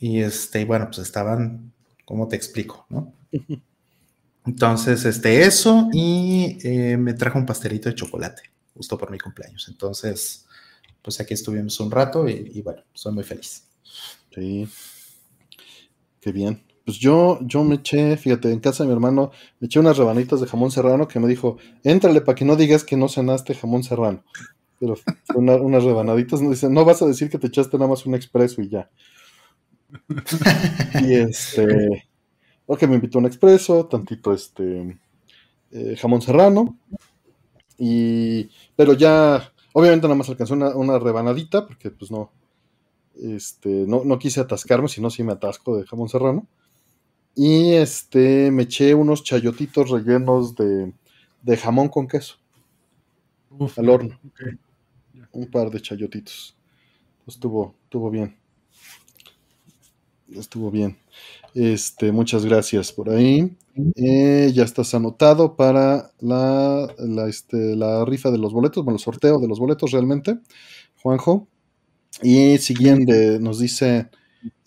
y 0.00 0.20
este, 0.20 0.64
bueno, 0.64 0.86
pues 0.86 0.98
estaban, 0.98 1.72
¿cómo 2.04 2.26
te 2.28 2.36
explico? 2.36 2.86
¿no? 2.90 3.12
Entonces, 4.46 5.04
este, 5.04 5.42
eso, 5.44 5.88
y 5.92 6.58
eh, 6.64 6.96
me 6.96 7.14
trajo 7.14 7.38
un 7.38 7.46
pastelito 7.46 7.88
de 7.88 7.94
chocolate, 7.94 8.42
justo 8.74 8.98
por 8.98 9.10
mi 9.10 9.18
cumpleaños. 9.18 9.68
Entonces, 9.68 10.46
pues 11.00 11.20
aquí 11.20 11.34
estuvimos 11.34 11.78
un 11.78 11.90
rato 11.90 12.28
y, 12.28 12.50
y 12.54 12.62
bueno, 12.62 12.82
soy 12.92 13.12
muy 13.12 13.24
feliz. 13.24 13.68
Sí. 14.34 14.68
Qué 16.20 16.32
bien. 16.32 16.62
Pues 16.84 16.98
yo, 16.98 17.38
yo 17.42 17.62
me 17.64 17.76
eché, 17.76 18.16
fíjate, 18.16 18.50
en 18.50 18.60
casa 18.60 18.82
de 18.82 18.88
mi 18.88 18.94
hermano, 18.94 19.30
me 19.60 19.66
eché 19.66 19.78
unas 19.78 19.96
rebanitas 19.96 20.40
de 20.40 20.46
jamón 20.46 20.70
serrano 20.70 21.06
que 21.06 21.20
me 21.20 21.28
dijo, 21.28 21.58
éntrale 21.84 22.20
para 22.20 22.34
que 22.34 22.44
no 22.44 22.56
digas 22.56 22.84
que 22.84 22.96
no 22.96 23.08
cenaste 23.08 23.54
jamón 23.54 23.82
serrano. 23.84 24.24
Pero 24.78 24.96
unas 25.34 25.84
rebanaditas, 25.84 26.42
no 26.42 26.50
dice, 26.50 26.68
no 26.68 26.84
vas 26.84 27.02
a 27.02 27.06
decir 27.06 27.30
que 27.30 27.38
te 27.38 27.46
echaste 27.46 27.76
nada 27.78 27.90
más 27.90 28.04
un 28.04 28.14
expreso 28.14 28.60
y 28.62 28.68
ya. 28.68 28.90
y 31.02 31.14
este, 31.14 32.08
ok, 32.66 32.82
me 32.84 32.96
invitó 32.96 33.18
un 33.18 33.26
expreso, 33.26 33.86
tantito 33.86 34.32
este, 34.32 34.98
eh, 35.70 35.96
jamón 35.96 36.20
serrano, 36.20 36.78
y, 37.78 38.50
pero 38.74 38.94
ya 38.94 39.52
Obviamente 39.72 40.06
nada 40.06 40.16
más 40.16 40.28
alcancé 40.28 40.52
una, 40.54 40.98
rebanadita, 40.98 41.66
porque 41.66 41.90
pues 41.90 42.10
no, 42.10 42.30
este, 43.14 43.68
no, 43.68 44.04
no 44.04 44.18
quise 44.18 44.40
atascarme, 44.40 44.88
si 44.88 45.00
no 45.00 45.10
sí 45.10 45.22
me 45.22 45.32
atasco 45.32 45.76
de 45.76 45.86
jamón 45.86 46.08
serrano. 46.08 46.46
Y 47.34 47.72
este, 47.74 48.50
me 48.50 48.62
eché 48.64 48.94
unos 48.94 49.22
chayotitos 49.22 49.90
rellenos 49.90 50.54
de, 50.54 50.92
de 51.42 51.56
jamón 51.56 51.88
con 51.88 52.06
queso. 52.08 52.36
al 53.76 53.88
horno. 53.88 54.18
Un 55.32 55.46
par 55.50 55.68
de 55.70 55.80
chayotitos. 55.80 56.56
Estuvo, 57.26 57.74
estuvo 57.84 58.10
bien. 58.10 58.36
Estuvo 60.30 60.70
bien. 60.70 60.96
Este, 61.54 62.12
muchas 62.12 62.44
gracias 62.46 62.92
por 62.92 63.10
ahí. 63.10 63.56
Eh, 63.96 64.52
ya 64.54 64.64
estás 64.64 64.94
anotado 64.94 65.56
para 65.56 66.12
la, 66.20 66.88
la, 66.98 67.28
este, 67.28 67.76
la 67.76 68.04
rifa 68.04 68.30
de 68.30 68.38
los 68.38 68.52
boletos, 68.52 68.84
bueno, 68.84 68.96
el 68.96 69.02
sorteo 69.04 69.38
de 69.40 69.48
los 69.48 69.58
boletos 69.58 69.92
realmente, 69.92 70.38
Juanjo. 71.02 71.48
Y 72.22 72.58
siguiente, 72.58 73.38
nos 73.40 73.60
dice, 73.60 74.10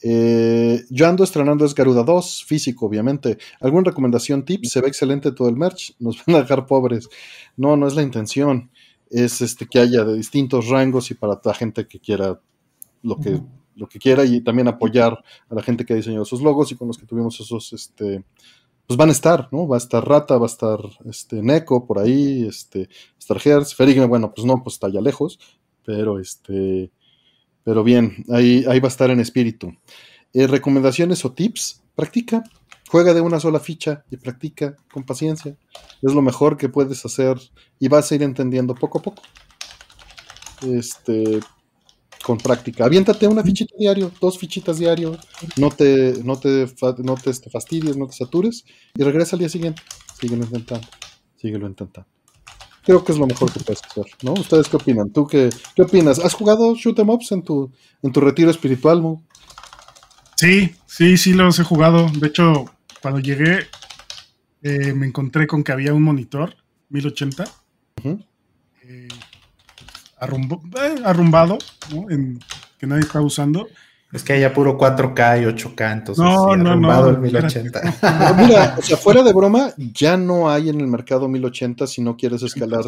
eh, 0.01 0.83
yo 0.89 1.07
ando 1.07 1.23
estrenando 1.23 1.65
es 1.65 1.73
Garuda 1.73 2.03
2, 2.03 2.45
físico, 2.45 2.85
obviamente. 2.85 3.37
¿Alguna 3.59 3.85
recomendación, 3.85 4.45
tips? 4.45 4.69
Se 4.69 4.81
ve 4.81 4.87
excelente 4.87 5.31
todo 5.31 5.49
el 5.49 5.55
merch, 5.55 5.95
nos 5.99 6.23
van 6.25 6.37
a 6.37 6.41
dejar 6.41 6.65
pobres. 6.65 7.09
No, 7.57 7.75
no 7.75 7.87
es 7.87 7.95
la 7.95 8.01
intención. 8.01 8.69
Es 9.09 9.41
este 9.41 9.67
que 9.67 9.79
haya 9.79 10.03
de 10.03 10.15
distintos 10.15 10.67
rangos 10.67 11.11
y 11.11 11.13
para 11.13 11.37
toda 11.37 11.55
gente 11.55 11.87
que 11.87 11.99
quiera 11.99 12.39
lo 13.03 13.17
que, 13.17 13.39
lo 13.75 13.87
que 13.87 13.99
quiera 13.99 14.25
y 14.25 14.41
también 14.41 14.67
apoyar 14.67 15.23
a 15.49 15.55
la 15.55 15.61
gente 15.61 15.85
que 15.85 15.93
ha 15.93 15.95
diseñado 15.95 16.23
esos 16.23 16.41
logos 16.41 16.71
y 16.71 16.75
con 16.75 16.87
los 16.87 16.97
que 16.97 17.05
tuvimos 17.05 17.39
esos 17.39 17.71
este, 17.71 18.23
pues 18.87 18.97
van 18.97 19.09
a 19.09 19.11
estar, 19.11 19.47
¿no? 19.51 19.67
Va 19.67 19.77
a 19.77 19.79
estar 19.79 20.07
Rata, 20.07 20.37
va 20.37 20.45
a 20.45 20.47
estar 20.47 20.79
este 21.05 21.41
Neko 21.41 21.85
por 21.85 21.99
ahí, 21.99 22.47
este, 22.47 22.89
Star 23.19 23.39
Hertz, 23.43 23.75
bueno, 24.07 24.33
pues 24.33 24.45
no, 24.45 24.61
pues 24.63 24.75
está 24.75 24.89
ya 24.89 25.01
lejos, 25.01 25.39
pero 25.83 26.19
este, 26.19 26.91
pero 27.65 27.83
bien, 27.83 28.23
ahí, 28.31 28.63
ahí 28.69 28.79
va 28.79 28.87
a 28.87 28.89
estar 28.89 29.09
en 29.09 29.19
espíritu. 29.19 29.75
Eh, 30.33 30.45
recomendaciones 30.45 31.25
o 31.25 31.33
tips, 31.33 31.81
practica, 31.95 32.43
juega 32.89 33.13
de 33.13 33.21
una 33.21 33.39
sola 33.39 33.59
ficha 33.59 34.05
y 34.11 34.17
practica 34.17 34.75
con 34.93 35.03
paciencia. 35.03 35.57
Es 36.01 36.13
lo 36.13 36.21
mejor 36.21 36.57
que 36.57 36.69
puedes 36.69 37.03
hacer 37.03 37.37
y 37.79 37.87
vas 37.87 38.11
a 38.11 38.15
ir 38.15 38.21
entendiendo 38.23 38.75
poco 38.75 38.99
a 38.99 39.01
poco. 39.01 39.23
Este, 40.61 41.39
con 42.23 42.37
práctica. 42.37 42.85
Aviéntate 42.85 43.27
una 43.27 43.43
fichita 43.43 43.75
diario, 43.77 44.11
dos 44.21 44.37
fichitas 44.37 44.77
diario, 44.77 45.17
no 45.57 45.71
te, 45.71 46.23
no 46.23 46.39
te, 46.39 46.67
no 47.03 47.15
te 47.15 47.29
este, 47.31 47.49
fastidies, 47.49 47.97
no 47.97 48.05
te 48.05 48.13
satures 48.13 48.63
y 48.95 49.03
regresa 49.03 49.35
al 49.35 49.39
día 49.39 49.49
siguiente. 49.49 49.81
Síguelo 50.19 50.43
intentando, 50.43 50.87
síguelo 51.35 51.67
intentando. 51.67 52.14
Creo 52.85 53.03
que 53.03 53.11
es 53.11 53.17
lo 53.17 53.25
mejor 53.25 53.51
que 53.51 53.59
puedes 53.59 53.81
hacer, 53.83 54.05
¿no? 54.21 54.33
¿Ustedes 54.33 54.69
qué 54.69 54.75
opinan? 54.75 55.09
¿Tú 55.09 55.25
qué, 55.25 55.49
qué 55.75 55.81
opinas? 55.81 56.19
¿Has 56.19 56.33
jugado 56.33 56.75
shoot 56.75 56.99
em 56.99 57.09
ups 57.09 57.31
en 57.31 57.41
tu, 57.41 57.71
en 58.03 58.11
tu 58.11 58.21
retiro 58.21 58.51
espiritual, 58.51 59.01
Mo? 59.01 59.23
Sí, 60.35 60.75
sí, 60.85 61.17
sí 61.17 61.33
los 61.33 61.57
he 61.59 61.63
jugado. 61.63 62.07
De 62.09 62.27
hecho, 62.27 62.65
cuando 63.01 63.19
llegué 63.19 63.67
eh, 64.67 64.93
me 64.93 65.05
encontré 65.05 65.45
con 65.45 65.63
que 65.63 65.71
había 65.71 65.93
un 65.93 66.01
monitor 66.01 66.55
1080 66.89 67.45
eh, 68.03 69.07
arrumbado, 70.17 71.59
¿no? 71.91 72.07
que 72.79 72.87
nadie 72.87 73.03
está 73.03 73.21
usando. 73.21 73.67
Es 74.15 74.23
que 74.23 74.31
haya 74.31 74.53
puro 74.53 74.77
4K 74.77 75.41
y 75.41 75.45
8K, 75.45 75.91
entonces 75.91 76.23
no, 76.23 76.55
no, 76.55 76.73
no, 76.77 77.09
el 77.09 77.17
1080. 77.19 77.81
Mira, 78.37 78.75
o 78.77 78.81
sea, 78.81 78.95
fuera 78.95 79.21
de 79.21 79.33
broma, 79.33 79.73
ya 79.77 80.15
no 80.15 80.49
hay 80.49 80.69
en 80.69 80.79
el 80.79 80.87
mercado 80.87 81.27
1080 81.27 81.85
si 81.85 82.01
no 82.01 82.15
quieres 82.15 82.41
escalar 82.41 82.85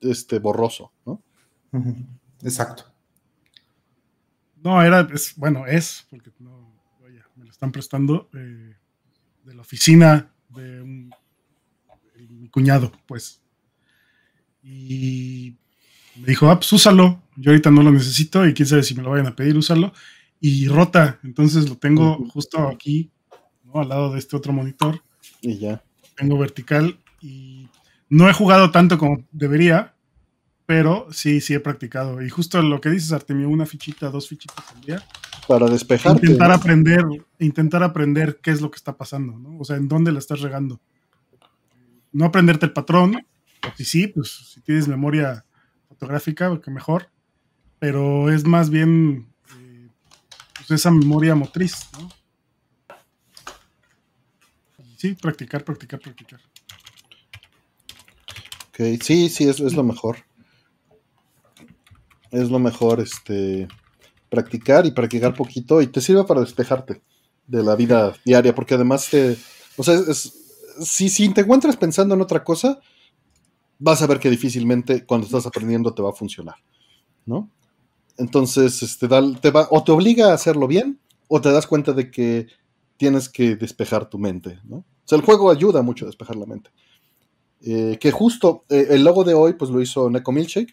este 0.00 0.38
borroso, 0.38 0.90
¿no? 1.04 1.22
Exacto. 2.42 2.84
No, 4.64 4.82
era, 4.82 5.06
es, 5.12 5.34
bueno, 5.36 5.66
es, 5.66 6.06
porque 6.08 6.30
no, 6.38 6.72
vaya, 7.02 7.26
me 7.36 7.44
lo 7.44 7.50
están 7.50 7.70
prestando 7.70 8.30
eh, 8.32 8.74
de 9.44 9.54
la 9.54 9.60
oficina 9.60 10.32
de 10.48 11.10
mi 12.30 12.48
cuñado, 12.48 12.92
pues. 13.06 13.42
Y 14.62 15.54
me 16.16 16.28
dijo, 16.28 16.48
ah, 16.48 16.58
pues 16.58 16.72
úsalo. 16.72 17.20
Yo 17.36 17.50
ahorita 17.50 17.70
no 17.70 17.82
lo 17.82 17.90
necesito 17.90 18.46
y 18.46 18.54
quién 18.54 18.66
sabe 18.66 18.82
si 18.82 18.94
me 18.94 19.02
lo 19.02 19.10
vayan 19.10 19.26
a 19.26 19.36
pedir, 19.36 19.54
úsalo. 19.54 19.92
Y 20.44 20.66
rota, 20.66 21.20
entonces 21.22 21.68
lo 21.68 21.76
tengo 21.76 22.16
justo 22.30 22.66
aquí, 22.66 23.12
¿no? 23.62 23.80
al 23.80 23.88
lado 23.88 24.12
de 24.12 24.18
este 24.18 24.36
otro 24.36 24.52
monitor. 24.52 25.00
Y 25.40 25.56
ya. 25.58 25.84
Tengo 26.16 26.36
vertical 26.36 26.98
y 27.20 27.68
no 28.08 28.28
he 28.28 28.32
jugado 28.32 28.72
tanto 28.72 28.98
como 28.98 29.24
debería, 29.30 29.94
pero 30.66 31.06
sí, 31.12 31.40
sí 31.40 31.54
he 31.54 31.60
practicado. 31.60 32.20
Y 32.20 32.28
justo 32.28 32.60
lo 32.60 32.80
que 32.80 32.90
dices, 32.90 33.12
Artemio, 33.12 33.48
una 33.48 33.66
fichita, 33.66 34.10
dos 34.10 34.28
fichitas 34.28 34.64
al 34.74 34.80
día. 34.80 35.06
Para 35.46 35.68
despejarte. 35.68 36.26
Intentar 36.26 36.50
aprender, 36.50 37.04
intentar 37.38 37.84
aprender 37.84 38.40
qué 38.42 38.50
es 38.50 38.60
lo 38.60 38.68
que 38.68 38.78
está 38.78 38.96
pasando, 38.96 39.38
¿no? 39.38 39.60
O 39.60 39.64
sea, 39.64 39.76
en 39.76 39.86
dónde 39.86 40.10
la 40.10 40.18
estás 40.18 40.40
regando. 40.40 40.80
No 42.10 42.24
aprenderte 42.24 42.66
el 42.66 42.72
patrón, 42.72 43.24
si 43.76 43.84
sí, 43.84 44.08
pues 44.08 44.52
si 44.52 44.60
tienes 44.60 44.88
memoria 44.88 45.44
fotográfica, 45.88 46.60
que 46.60 46.72
mejor, 46.72 47.10
pero 47.78 48.28
es 48.28 48.44
más 48.44 48.70
bien 48.70 49.31
pues, 50.66 50.80
esa 50.80 50.90
memoria 50.90 51.34
motriz, 51.34 51.88
¿no? 51.98 52.08
sí, 54.96 55.14
practicar, 55.14 55.64
practicar, 55.64 56.00
practicar. 56.00 56.40
Ok, 58.68 59.02
sí, 59.02 59.28
sí, 59.28 59.48
es, 59.48 59.58
es 59.60 59.74
lo 59.74 59.82
mejor. 59.82 60.18
Es 62.30 62.48
lo 62.48 62.58
mejor, 62.58 63.00
este, 63.00 63.68
practicar 64.30 64.86
y 64.86 64.92
practicar 64.92 65.34
poquito 65.34 65.82
y 65.82 65.88
te 65.88 66.00
sirve 66.00 66.24
para 66.24 66.40
despejarte 66.40 67.02
de 67.46 67.62
la 67.62 67.76
vida 67.76 68.14
diaria, 68.24 68.54
porque 68.54 68.74
además 68.74 69.08
te, 69.10 69.36
o 69.76 69.82
sea, 69.82 69.98
si, 70.80 71.08
si 71.08 71.28
te 71.34 71.42
encuentras 71.42 71.76
pensando 71.76 72.14
en 72.14 72.20
otra 72.22 72.42
cosa, 72.42 72.80
vas 73.78 74.00
a 74.00 74.06
ver 74.06 74.20
que 74.20 74.30
difícilmente 74.30 75.04
cuando 75.04 75.26
estás 75.26 75.46
aprendiendo 75.46 75.92
te 75.92 76.00
va 76.00 76.10
a 76.10 76.14
funcionar, 76.14 76.54
¿no? 77.26 77.50
Entonces, 78.22 78.84
este, 78.84 79.08
te 79.08 79.50
va, 79.50 79.66
o 79.72 79.82
te 79.82 79.90
obliga 79.90 80.30
a 80.30 80.34
hacerlo 80.34 80.68
bien, 80.68 81.00
o 81.26 81.40
te 81.40 81.50
das 81.50 81.66
cuenta 81.66 81.92
de 81.92 82.08
que 82.12 82.46
tienes 82.96 83.28
que 83.28 83.56
despejar 83.56 84.08
tu 84.08 84.16
mente, 84.16 84.60
¿no? 84.62 84.76
O 84.76 85.04
sea, 85.04 85.18
el 85.18 85.24
juego 85.24 85.50
ayuda 85.50 85.82
mucho 85.82 86.04
a 86.04 86.06
despejar 86.06 86.36
la 86.36 86.46
mente. 86.46 86.70
Eh, 87.62 87.98
que 88.00 88.12
justo 88.12 88.64
eh, 88.68 88.86
el 88.90 89.02
logo 89.02 89.24
de 89.24 89.34
hoy, 89.34 89.54
pues 89.54 89.72
lo 89.72 89.82
hizo 89.82 90.08
Neko 90.08 90.30
Milkshake, 90.30 90.72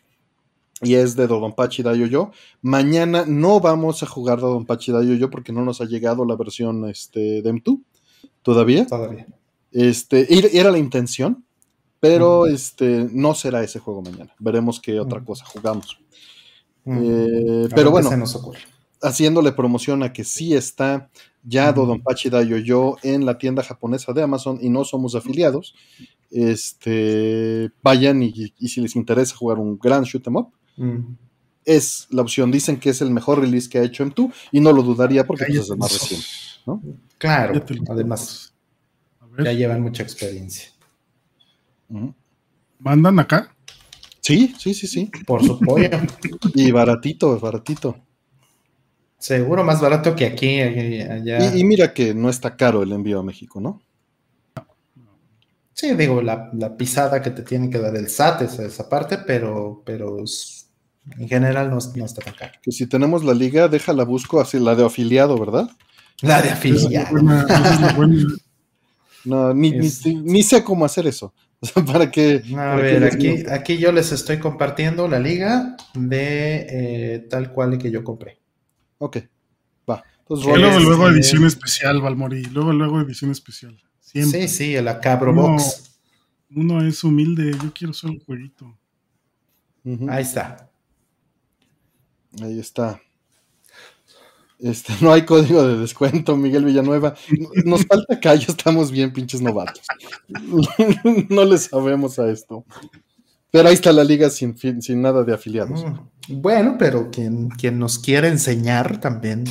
y 0.83 0.93
es 0.93 1.15
de 1.15 1.25
Dodonpachi 1.25 1.81
Dayo 1.81 2.05
Yo. 2.05 2.29
Mañana 2.62 3.25
no 3.25 3.59
vamos 3.59 4.03
a 4.03 4.05
jugar 4.05 4.39
Dodonpachi 4.39 4.91
Dayo 4.91 5.15
Yo 5.15 5.31
porque 5.31 5.51
no 5.51 5.65
nos 5.65 5.81
ha 5.81 5.85
llegado 5.85 6.25
la 6.25 6.35
versión 6.35 6.88
este, 6.88 7.41
de 7.41 7.51
M2 7.51 7.81
todavía. 8.43 8.85
Todavía. 8.85 9.25
Este, 9.71 10.27
era 10.55 10.69
la 10.69 10.77
intención, 10.77 11.43
pero 11.99 12.45
este, 12.45 13.09
no 13.12 13.33
será 13.33 13.63
ese 13.63 13.79
juego 13.79 14.03
mañana. 14.03 14.35
Veremos 14.38 14.79
qué 14.79 14.99
otra 14.99 15.23
cosa 15.25 15.45
jugamos. 15.45 15.99
Eh, 16.91 17.69
pero 17.75 17.91
bueno, 17.91 18.10
haciéndole 19.02 19.52
promoción 19.52 20.04
a 20.04 20.12
que 20.12 20.23
sí 20.23 20.54
está 20.54 21.10
ya 21.43 21.71
Dodonpachi 21.71 22.30
Dayo 22.30 22.58
Yo 22.58 22.97
en 23.04 23.25
la 23.25 23.38
tienda 23.38 23.63
japonesa 23.63 24.13
de 24.13 24.23
Amazon 24.23 24.60
y 24.62 24.69
no 24.69 24.84
somos 24.84 25.15
afiliados. 25.15 25.75
Este, 26.31 27.71
vayan 27.81 28.21
y, 28.21 28.54
si 28.67 28.81
les 28.81 28.96
interesa 28.96 29.35
jugar 29.35 29.58
un 29.58 29.77
gran 29.77 30.04
shoot 30.04 30.27
em 30.27 30.35
up, 30.35 30.52
es 31.65 32.08
la 32.10 32.21
opción. 32.21 32.52
Dicen 32.52 32.79
que 32.79 32.90
es 32.90 33.02
el 33.02 33.12
mejor 33.12 33.40
release 33.40 33.69
que 33.69 33.79
ha 33.79 33.83
hecho 33.83 34.06
M2 34.06 34.31
y 34.52 34.60
no 34.60 34.71
lo 34.71 34.83
dudaría 34.83 35.25
porque 35.25 35.46
pues, 35.48 35.60
es 35.60 35.69
el 35.69 35.77
más 35.77 35.94
reciente. 35.94 36.27
Claro, 37.17 37.63
además, 37.90 38.54
ya 39.44 39.54
llevan 39.54 39.81
mucha 39.81 40.04
experiencia. 40.04 40.69
¿Mandan 42.79 43.19
acá? 43.19 43.56
Sí, 44.30 44.54
sí, 44.60 44.75
sí, 44.75 44.86
sí. 44.86 45.12
Por 45.25 45.44
supuesto. 45.44 45.98
y 46.54 46.69
baratito, 46.69 47.40
baratito. 47.40 47.98
Seguro 49.17 49.63
más 49.63 49.82
barato 49.82 50.15
que 50.15 50.27
aquí, 50.27 50.62
allá. 50.62 51.56
Y, 51.56 51.63
mira 51.63 51.96
que 51.96 52.13
no 52.13 52.30
está 52.30 52.56
caro 52.56 52.84
el 52.84 52.92
envío 52.92 53.19
a 53.19 53.23
México, 53.23 53.60
¿no? 53.60 53.82
Sí, 55.73 55.96
digo, 55.96 56.21
la, 56.21 56.77
pisada 56.77 57.23
que 57.23 57.32
te 57.32 57.42
tiene 57.42 57.71
que 57.71 57.80
dar 57.80 57.96
el 57.96 58.08
SAT 58.08 58.44
es 58.44 58.60
esa 58.60 58.88
parte, 58.88 59.17
pero, 59.17 59.82
pero 59.84 60.17
en 61.17 61.27
general 61.27 61.71
no, 61.71 61.80
está 61.80 62.21
tan 62.21 62.36
caro. 62.36 62.54
Que 62.62 62.71
si 62.71 62.86
tenemos 62.86 63.23
la 63.23 63.34
liga, 63.34 63.67
déjala 63.67 64.04
busco 64.04 64.40
así, 64.40 64.60
la 64.60 64.75
de 64.75 64.86
afiliado, 64.86 65.40
¿verdad? 65.40 65.71
La 66.21 66.44
de 66.44 66.52
afiliado. 66.52 67.19
no, 69.25 69.54
ni, 69.56 69.71
ni, 69.71 70.44
sé 70.44 70.63
cómo 70.63 70.86
hacer 70.86 71.08
eso. 71.08 71.34
para 71.85 72.10
que. 72.10 72.43
A 72.55 72.75
ver, 72.75 73.03
aquí, 73.03 73.43
aquí 73.49 73.77
yo 73.77 73.91
les 73.91 74.12
estoy 74.12 74.39
compartiendo 74.39 75.07
la 75.07 75.19
liga 75.19 75.75
de 75.93 76.67
eh, 76.69 77.19
tal 77.29 77.51
cual 77.51 77.77
que 77.77 77.91
yo 77.91 78.03
compré. 78.03 78.39
Ok, 78.97 79.17
va. 79.89 80.03
luego, 80.29 80.79
luego 80.79 81.10
edición 81.10 81.45
especial, 81.45 82.01
Valmori. 82.01 82.43
Luego, 82.45 82.71
luego 82.71 83.01
edición 83.01 83.31
especial. 83.31 83.77
Sí, 83.99 84.47
sí, 84.47 84.75
el 84.75 84.87
Acabro 84.87 85.33
Box. 85.33 85.99
Uno 86.55 86.81
es 86.81 87.03
humilde, 87.03 87.51
yo 87.62 87.71
quiero 87.73 87.93
solo 87.93 88.13
un 88.13 88.19
jueguito. 88.19 88.77
Ahí 90.10 90.23
está. 90.23 90.69
Ahí 92.41 92.60
está. 92.60 92.99
Este, 94.60 94.93
no 95.01 95.12
hay 95.12 95.23
código 95.23 95.65
de 95.65 95.77
descuento, 95.77 96.35
Miguel 96.35 96.65
Villanueva. 96.65 97.15
Nos 97.65 97.85
falta 97.85 98.19
callo, 98.19 98.45
estamos 98.49 98.91
bien, 98.91 99.13
pinches 99.13 99.41
novatos. 99.41 99.81
no 101.29 101.45
le 101.45 101.57
sabemos 101.57 102.19
a 102.19 102.29
esto. 102.29 102.65
Pero 103.51 103.69
ahí 103.69 103.73
está 103.73 103.91
la 103.91 104.03
liga 104.03 104.29
sin, 104.29 104.55
sin 104.81 105.01
nada 105.01 105.23
de 105.23 105.33
afiliados. 105.33 105.83
Mm, 105.83 106.41
bueno, 106.41 106.75
pero 106.77 107.10
quien, 107.10 107.49
quien 107.49 107.79
nos 107.79 107.97
quiere 107.97 108.27
enseñar 108.27 108.99
también. 108.99 109.45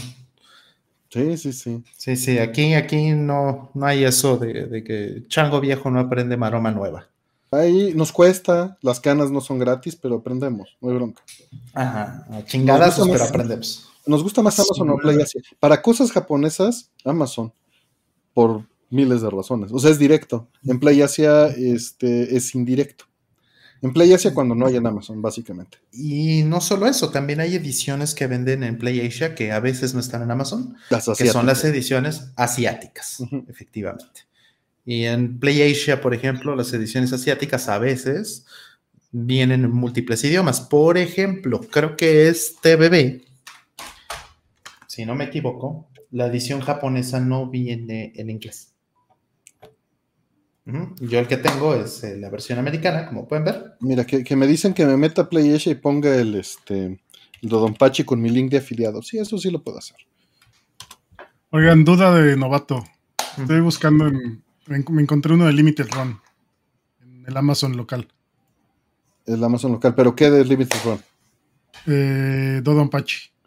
Sí, 1.10 1.36
sí, 1.36 1.52
sí. 1.52 1.82
Sí, 1.96 2.16
sí, 2.16 2.38
aquí, 2.38 2.74
aquí 2.74 3.12
no, 3.12 3.70
no 3.74 3.86
hay 3.86 4.04
eso 4.04 4.36
de, 4.36 4.66
de 4.66 4.84
que 4.84 5.24
chango 5.28 5.60
viejo 5.60 5.90
no 5.90 6.00
aprende 6.00 6.36
maroma 6.36 6.70
nueva. 6.70 7.08
Ahí 7.50 7.94
nos 7.94 8.12
cuesta, 8.12 8.76
las 8.82 9.00
canas 9.00 9.30
no 9.30 9.40
son 9.40 9.58
gratis, 9.58 9.96
pero 9.96 10.16
aprendemos, 10.16 10.76
no 10.82 10.90
hay 10.90 10.96
bronca. 10.96 11.22
Ajá, 11.72 12.26
chingadas, 12.44 13.00
pero 13.10 13.24
aprendemos. 13.24 13.87
Nos 14.08 14.22
gusta 14.22 14.42
más 14.42 14.58
Amazon 14.58 14.88
o 14.90 14.96
Play 14.96 15.20
Asia. 15.20 15.42
Para 15.60 15.82
cosas 15.82 16.10
japonesas, 16.10 16.90
Amazon, 17.04 17.52
por 18.32 18.64
miles 18.88 19.20
de 19.20 19.28
razones. 19.28 19.70
O 19.70 19.78
sea, 19.78 19.90
es 19.90 19.98
directo. 19.98 20.48
En 20.64 20.80
Play 20.80 21.02
Asia 21.02 21.48
este, 21.48 22.34
es 22.34 22.54
indirecto. 22.54 23.04
En 23.82 23.92
Play 23.92 24.12
Asia 24.14 24.32
cuando 24.32 24.54
no 24.54 24.66
hay 24.66 24.76
en 24.76 24.86
Amazon, 24.86 25.20
básicamente. 25.20 25.78
Y 25.92 26.42
no 26.42 26.62
solo 26.62 26.86
eso, 26.86 27.10
también 27.10 27.40
hay 27.40 27.54
ediciones 27.54 28.14
que 28.14 28.26
venden 28.26 28.64
en 28.64 28.78
Play 28.78 29.06
Asia 29.06 29.34
que 29.34 29.52
a 29.52 29.60
veces 29.60 29.92
no 29.92 30.00
están 30.00 30.22
en 30.22 30.30
Amazon, 30.30 30.74
que 31.16 31.28
son 31.28 31.44
las 31.44 31.62
ediciones 31.64 32.32
asiáticas, 32.34 33.22
efectivamente. 33.48 34.22
Y 34.86 35.04
en 35.04 35.38
Play 35.38 35.70
Asia, 35.70 36.00
por 36.00 36.14
ejemplo, 36.14 36.56
las 36.56 36.72
ediciones 36.72 37.12
asiáticas 37.12 37.68
a 37.68 37.78
veces 37.78 38.46
vienen 39.12 39.64
en 39.64 39.70
múltiples 39.70 40.24
idiomas. 40.24 40.62
Por 40.62 40.96
ejemplo, 40.96 41.60
creo 41.60 41.94
que 41.94 42.28
este 42.28 42.74
bebé, 42.76 43.27
si 44.98 45.06
no 45.06 45.14
me 45.14 45.26
equivoco, 45.26 45.88
la 46.10 46.26
edición 46.26 46.60
japonesa 46.60 47.20
no 47.20 47.48
viene 47.48 48.12
en 48.16 48.30
inglés. 48.30 48.74
Yo 50.64 51.20
el 51.20 51.28
que 51.28 51.36
tengo 51.36 51.72
es 51.76 52.02
eh, 52.02 52.16
la 52.16 52.28
versión 52.30 52.58
americana, 52.58 53.06
como 53.06 53.28
pueden 53.28 53.44
ver. 53.44 53.76
Mira, 53.78 54.04
que, 54.04 54.34
me 54.34 54.48
dicen 54.48 54.74
que 54.74 54.84
me 54.84 54.96
meta 54.96 55.28
Play 55.28 55.54
Asia 55.54 55.70
y 55.70 55.76
ponga 55.76 56.16
el, 56.16 56.34
este, 56.34 57.00
el 57.42 57.48
Dodonpachi 57.48 58.02
con 58.02 58.20
mi 58.20 58.28
link 58.28 58.50
de 58.50 58.58
afiliado. 58.58 59.00
Sí, 59.00 59.20
eso 59.20 59.38
sí 59.38 59.52
lo 59.52 59.62
puedo 59.62 59.78
hacer. 59.78 59.98
Oigan, 61.50 61.84
duda 61.84 62.12
de 62.12 62.36
novato. 62.36 62.84
Estoy 63.38 63.60
buscando 63.60 64.08
en 64.08 64.42
me 64.66 65.00
encontré 65.00 65.32
uno 65.32 65.46
de 65.46 65.52
Limited 65.52 65.86
Run 65.92 66.20
en 67.02 67.24
el 67.24 67.36
Amazon 67.36 67.76
local. 67.76 68.08
El 69.26 69.44
Amazon 69.44 69.70
local, 69.70 69.94
¿pero 69.94 70.16
qué 70.16 70.28
de 70.28 70.44
Limited 70.44 70.78
Run? 70.84 71.00
Eh, 71.86 72.60
Dodon 72.64 72.90
Pachi. 72.90 73.37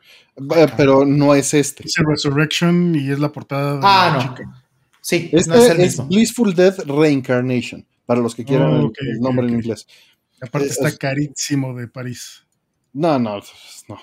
Pero 0.77 1.05
no 1.05 1.35
es 1.35 1.53
este. 1.53 1.83
Es 1.85 1.95
Resurrection 1.97 2.95
y 2.95 3.11
es 3.11 3.19
la 3.19 3.31
portada 3.31 3.73
de 3.75 3.79
ah, 3.83 4.13
no. 4.15 4.35
Chica. 4.35 4.63
Sí, 5.01 5.29
este 5.31 5.57
es, 5.57 5.69
el 5.69 5.77
mismo. 5.79 6.05
Blissful 6.05 6.53
Death 6.53 6.79
Reincarnation, 6.85 7.85
para 8.05 8.21
los 8.21 8.35
que 8.35 8.45
quieran 8.45 8.91
el, 8.99 9.19
nombre 9.19 9.47
en 9.47 9.55
inglés. 9.55 9.87
Aparte 10.41 10.67
eh, 10.67 10.71
está 10.71 10.95
carísimo 10.95 11.75
de 11.75 11.87
París. 11.87 12.43
No, 12.93 13.17
no, 13.17 13.41
no. 13.87 13.97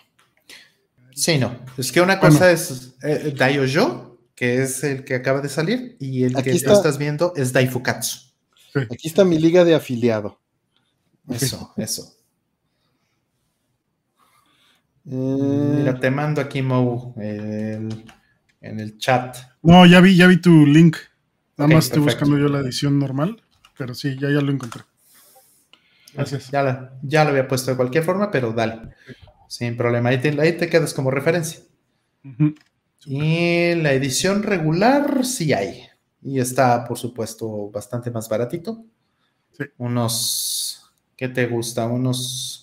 Sí, 1.14 1.38
no. 1.38 1.56
Es 1.76 1.92
que 1.92 2.00
una 2.00 2.18
cosa 2.18 2.50
es 2.50 2.94
eh, 3.02 3.34
Daiojo 3.36 4.08
que 4.38 4.62
es 4.62 4.84
el 4.84 5.04
que 5.04 5.16
acaba 5.16 5.40
de 5.40 5.48
salir, 5.48 5.96
y 5.98 6.22
el 6.22 6.32
que 6.44 6.52
estás 6.52 6.96
viendo 6.96 7.32
es 7.34 7.52
Daifukatsu. 7.52 8.20
Aquí 8.88 9.08
está 9.08 9.24
mi 9.24 9.36
liga 9.36 9.64
de 9.64 9.74
afiliado. 9.74 10.38
Eso, 11.28 11.72
eso. 11.76 12.14
Mira, 15.10 15.92
eh, 15.92 15.98
te 16.00 16.10
mando 16.10 16.40
aquí, 16.40 16.60
Mo, 16.60 17.14
en 17.16 17.90
el 18.60 18.98
chat. 18.98 19.36
No, 19.62 19.86
ya 19.86 20.00
vi, 20.00 20.16
ya 20.16 20.26
vi 20.26 20.40
tu 20.40 20.66
link. 20.66 20.96
Nada 21.56 21.74
más 21.74 21.86
estoy 21.86 22.02
buscando 22.02 22.36
yo 22.38 22.48
la 22.48 22.60
edición 22.60 22.98
normal, 22.98 23.42
pero 23.76 23.94
sí, 23.94 24.16
ya, 24.20 24.28
ya 24.30 24.40
lo 24.40 24.52
encontré. 24.52 24.82
Gracias. 26.12 26.50
Ya, 26.50 26.92
ya 27.02 27.24
lo 27.24 27.30
había 27.30 27.48
puesto 27.48 27.70
de 27.70 27.76
cualquier 27.76 28.04
forma, 28.04 28.30
pero 28.30 28.52
dale. 28.52 28.94
Sin 29.48 29.76
problema. 29.76 30.10
Ahí 30.10 30.20
te, 30.20 30.38
ahí 30.40 30.56
te 30.56 30.68
quedas 30.68 30.92
como 30.92 31.10
referencia. 31.10 31.60
Y 33.06 33.74
la 33.76 33.92
edición 33.92 34.42
regular 34.42 35.24
sí 35.24 35.52
hay. 35.52 35.84
Y 36.20 36.38
está, 36.38 36.84
por 36.84 36.98
supuesto, 36.98 37.70
bastante 37.70 38.10
más 38.10 38.28
baratito. 38.28 38.84
Unos, 39.78 40.92
¿qué 41.16 41.28
te 41.28 41.46
gusta? 41.46 41.86
Unos 41.86 42.57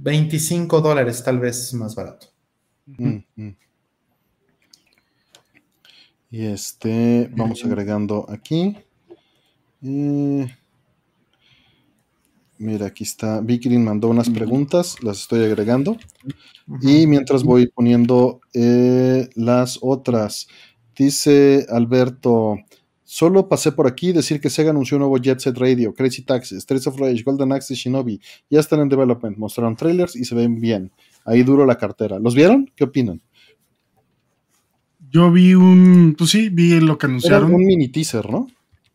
25 0.00 0.80
dólares 0.80 1.22
tal 1.22 1.38
vez 1.38 1.72
más 1.74 1.94
barato. 1.94 2.28
Mm, 2.86 3.18
mm. 3.36 3.56
Y 6.30 6.46
este, 6.46 7.30
vamos 7.32 7.64
agregando 7.64 8.26
aquí. 8.28 8.76
Eh, 9.82 10.46
Mira, 12.60 12.88
aquí 12.88 13.04
está. 13.04 13.40
Vicky 13.40 13.70
mandó 13.78 14.08
unas 14.08 14.28
preguntas, 14.28 15.02
las 15.02 15.22
estoy 15.22 15.44
agregando. 15.44 15.96
Y 16.82 17.06
mientras 17.06 17.42
voy 17.42 17.68
poniendo 17.68 18.42
eh, 18.52 19.30
las 19.34 19.78
otras. 19.80 20.46
Dice 20.94 21.64
Alberto, 21.70 22.58
solo 23.10 23.48
pasé 23.48 23.72
por 23.72 23.88
aquí 23.88 24.12
decir 24.12 24.40
que 24.40 24.48
Sega 24.48 24.70
anunció 24.70 24.96
un 24.96 25.00
nuevo 25.00 25.18
Jet 25.18 25.40
Set 25.40 25.58
Radio, 25.58 25.92
Crazy 25.92 26.22
Taxi, 26.22 26.60
Streets 26.60 26.86
of 26.86 26.96
Rage, 26.96 27.24
Golden 27.24 27.50
Axe 27.50 27.74
y 27.74 27.76
Shinobi. 27.76 28.20
Ya 28.48 28.60
están 28.60 28.78
en 28.78 28.88
development, 28.88 29.36
mostraron 29.36 29.74
trailers 29.74 30.14
y 30.14 30.24
se 30.24 30.36
ven 30.36 30.60
bien. 30.60 30.92
Ahí 31.24 31.42
duro 31.42 31.66
la 31.66 31.76
cartera. 31.76 32.20
¿Los 32.20 32.36
vieron? 32.36 32.70
¿Qué 32.76 32.84
opinan? 32.84 33.20
Yo 35.10 35.32
vi 35.32 35.54
un, 35.54 36.14
pues 36.16 36.30
sí, 36.30 36.50
vi 36.50 36.78
lo 36.78 36.96
que 36.98 37.06
anunciaron. 37.06 37.52
un 37.52 37.66
mini 37.66 37.88
teaser, 37.88 38.30
¿no? 38.30 38.46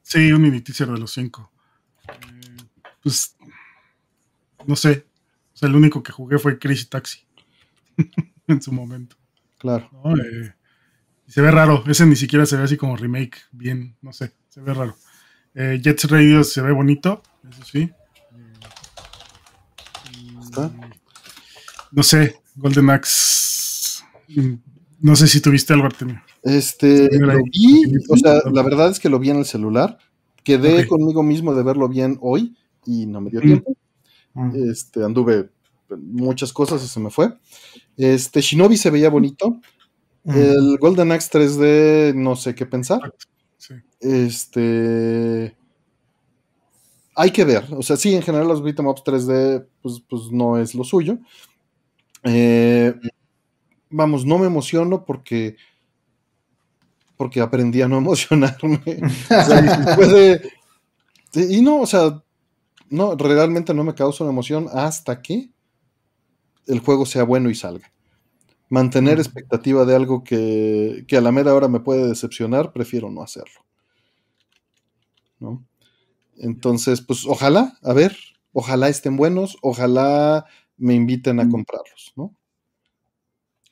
Sí, 0.02 0.32
un 0.32 0.44
mini 0.44 0.62
teaser 0.62 0.88
de 0.90 0.98
los 0.98 1.12
cinco. 1.12 1.52
Eh, 2.08 2.64
pues 3.04 3.36
no 4.66 4.78
sé. 4.78 5.08
O 5.54 5.58
sea, 5.58 5.68
el 5.68 5.76
único 5.76 6.02
que 6.02 6.14
jugué 6.14 6.40
fue 6.40 6.58
Crazy 6.58 6.86
Taxi 6.86 7.20
en 8.48 8.62
su 8.62 8.72
momento. 8.72 9.18
Claro. 9.58 9.90
Eh, 10.06 10.54
se 11.28 11.42
ve 11.42 11.52
raro. 11.52 11.84
Ese 11.88 12.06
ni 12.06 12.16
siquiera 12.16 12.46
se 12.46 12.58
ve 12.58 12.64
así 12.64 12.78
como 12.78 12.96
remake. 12.96 13.38
Bien, 13.52 13.96
no 14.02 14.14
sé. 14.14 14.34
Se 14.50 14.62
ve 14.62 14.74
raro. 14.74 14.96
Eh, 15.54 15.80
Jets 15.82 16.10
Radio 16.10 16.44
se 16.44 16.62
ve 16.62 16.72
bonito. 16.72 17.22
Eso 17.50 17.64
sí. 17.64 17.90
¿Está? 20.42 20.72
No 21.92 22.04
sé. 22.04 22.36
Golden 22.56 22.90
Axe. 22.90 24.04
No 25.00 25.16
sé 25.16 25.28
si 25.28 25.42
tuviste 25.42 25.74
algo, 25.74 25.86
Artemio. 25.86 26.22
Este, 26.44 27.10
lo 27.20 27.38
vi, 27.52 27.84
o 28.10 28.18
sea, 28.18 28.42
la 28.52 28.62
verdad 28.64 28.92
es 28.92 29.00
que 29.00 29.10
lo 29.10 29.20
vi 29.20 29.30
en 29.32 29.38
el 29.38 29.46
celular. 29.46 29.98
Quedé 30.44 30.88
conmigo 30.88 31.24
mismo 31.24 31.56
de 31.56 31.64
verlo 31.64 31.90
bien 31.90 32.18
hoy 32.22 32.56
y 32.86 33.08
no 33.08 33.20
me 33.20 33.32
dio 33.32 33.42
tiempo. 33.42 33.76
Este, 34.54 35.04
anduve 35.04 35.50
muchas 35.90 36.54
cosas 36.54 36.84
y 36.84 36.88
se 36.88 37.00
me 37.00 37.10
fue. 37.10 37.34
Este, 37.98 38.42
Shinobi 38.42 38.78
se 38.78 38.92
veía 38.92 39.10
bonito. 39.10 39.60
El 40.26 40.78
Golden 40.80 41.12
Axe 41.12 41.30
3D, 41.32 42.16
no 42.16 42.36
sé 42.36 42.56
qué 42.56 42.66
pensar. 42.66 43.00
Este. 44.00 45.56
Hay 47.16 47.32
que 47.32 47.46
ver. 47.46 47.66
O 47.72 47.82
sea, 47.82 47.96
sí, 47.96 48.14
en 48.14 48.22
general 48.22 48.48
los 48.48 48.62
beat'em 48.62 48.88
ups 48.88 49.04
3D, 49.04 49.68
pues, 49.82 50.02
pues, 50.08 50.32
no 50.32 50.58
es 50.58 50.76
lo 50.76 50.84
suyo. 50.84 51.18
Eh, 52.24 52.94
vamos, 53.90 54.26
no 54.26 54.38
me 54.40 54.48
emociono 54.48 55.06
porque. 55.06 55.58
Porque 57.18 57.40
aprendí 57.40 57.82
a 57.82 57.88
no 57.88 57.98
emocionarme. 58.00 58.82
y 61.34 61.62
no, 61.62 61.82
o 61.82 61.86
sea, 61.86 62.22
no, 62.90 63.16
realmente 63.16 63.74
no 63.74 63.84
me 63.84 63.96
causa 63.96 64.24
una 64.24 64.34
emoción 64.34 64.68
hasta 64.74 65.22
que 65.22 65.50
el 66.68 66.80
juego 66.80 67.06
sea 67.06 67.24
bueno 67.24 67.50
y 67.50 67.56
salga. 67.56 67.92
Mantener 68.70 69.20
expectativa 69.20 69.86
de 69.86 69.96
algo 69.96 70.24
que, 70.24 71.06
a 71.16 71.22
la 71.22 71.32
mera 71.32 71.54
hora 71.54 71.68
me 71.68 71.80
puede 71.80 72.08
decepcionar, 72.08 72.74
prefiero 72.74 73.12
no 73.12 73.22
hacerlo. 73.22 73.62
¿No? 75.40 75.66
Entonces, 76.38 77.02
pues 77.02 77.26
ojalá, 77.26 77.78
a 77.84 77.94
ver, 77.94 78.18
ojalá 78.54 78.90
estén 78.90 79.18
buenos, 79.18 79.58
ojalá 79.62 80.46
me 80.78 80.94
inviten 80.94 81.40
a 81.40 81.50
comprarlos, 81.50 82.14
¿no? 82.16 82.36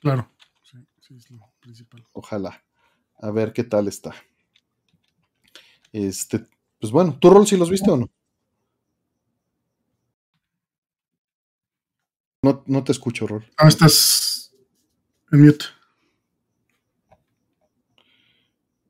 Claro, 0.00 0.30
sí, 0.62 0.78
sí 1.00 1.14
es 1.16 1.30
lo 1.30 1.52
principal. 1.60 2.06
Ojalá. 2.12 2.62
A 3.18 3.30
ver 3.30 3.52
qué 3.52 3.64
tal 3.64 3.88
está. 3.88 4.14
Este, 5.92 6.44
pues 6.80 6.92
bueno, 6.92 7.18
¿tu 7.18 7.30
rol 7.30 7.46
si 7.46 7.56
los 7.56 7.70
viste 7.70 7.90
o 7.90 7.96
no? 7.96 8.10
No, 12.66 12.84
te 12.84 12.92
escucho, 12.92 13.26
Rol. 13.26 13.46
Ah, 13.56 13.68
estás 13.68 14.33
en 15.34 15.44
mute. 15.44 15.64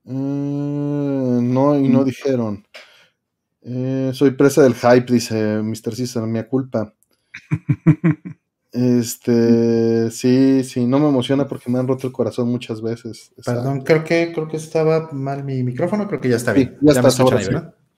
Eh, 0.06 0.12
no, 0.12 1.78
y 1.78 1.88
no 1.88 2.02
mm. 2.02 2.04
dijeron. 2.04 2.66
Eh, 3.62 4.10
soy 4.12 4.32
presa 4.32 4.62
del 4.62 4.74
hype, 4.74 5.12
dice 5.12 5.62
Mr. 5.62 5.94
César, 5.94 6.26
mía 6.26 6.48
culpa. 6.48 6.94
Este, 8.74 10.10
sí, 10.10 10.64
sí, 10.64 10.84
no 10.84 10.98
me 10.98 11.08
emociona 11.08 11.46
porque 11.46 11.70
me 11.70 11.78
han 11.78 11.86
roto 11.86 12.08
el 12.08 12.12
corazón 12.12 12.48
muchas 12.48 12.82
veces. 12.82 13.30
Perdón, 13.46 13.82
creo 13.82 14.02
que, 14.02 14.32
creo 14.34 14.48
que 14.48 14.56
estaba 14.56 15.12
mal 15.12 15.44
mi 15.44 15.62
micrófono, 15.62 16.08
creo 16.08 16.20
que 16.20 16.28
ya 16.28 16.34
está 16.34 16.52
bien. 16.52 16.76
ya, 16.80 17.00
está, 17.00 17.22
ahí, 17.36 17.46